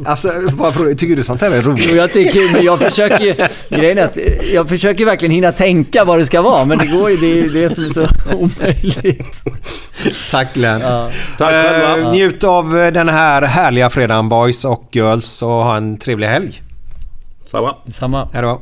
Alltså, 0.05 0.29
fråga, 0.73 0.95
tycker 0.95 1.15
du 1.15 1.23
sånt 1.23 1.41
här 1.41 1.51
är 1.51 1.61
roligt? 1.61 1.93
jag 1.95 2.13
tycker, 2.13 2.53
men 2.53 2.63
jag 2.63 2.79
försöker 2.79 3.19
ju, 3.19 3.35
grejen 3.69 3.97
är 3.97 4.05
att 4.05 4.17
eh, 4.17 4.53
jag 4.53 4.69
försöker 4.69 5.05
verkligen 5.05 5.31
hinna 5.31 5.51
tänka 5.51 6.03
vad 6.03 6.19
det 6.19 6.25
ska 6.25 6.41
vara, 6.41 6.65
men 6.65 6.77
det 6.77 6.87
går 6.87 7.11
ju, 7.11 7.17
det 7.17 7.39
är 7.39 7.49
det 7.49 7.69
som 7.69 7.83
är 7.85 7.89
så 7.89 8.01
omöjligt. 8.35 9.43
Tack 10.31 10.53
Glenn. 10.53 10.81
Ja. 10.81 11.09
Tack 11.37 11.51
själva. 11.51 11.97
Eh, 12.07 12.11
njut 12.11 12.43
av 12.43 12.77
eh, 12.79 12.91
den 12.93 13.09
här 13.09 13.41
härliga 13.41 13.89
fredagen 13.89 14.29
boys 14.29 14.65
och 14.65 14.89
girls 14.91 15.41
och 15.41 15.49
ha 15.49 15.77
en 15.77 15.97
trevlig 15.97 16.27
helg. 16.27 16.61
Samma. 17.45 17.75
Samma. 17.87 18.29
Hej 18.33 18.41
då. 18.41 18.61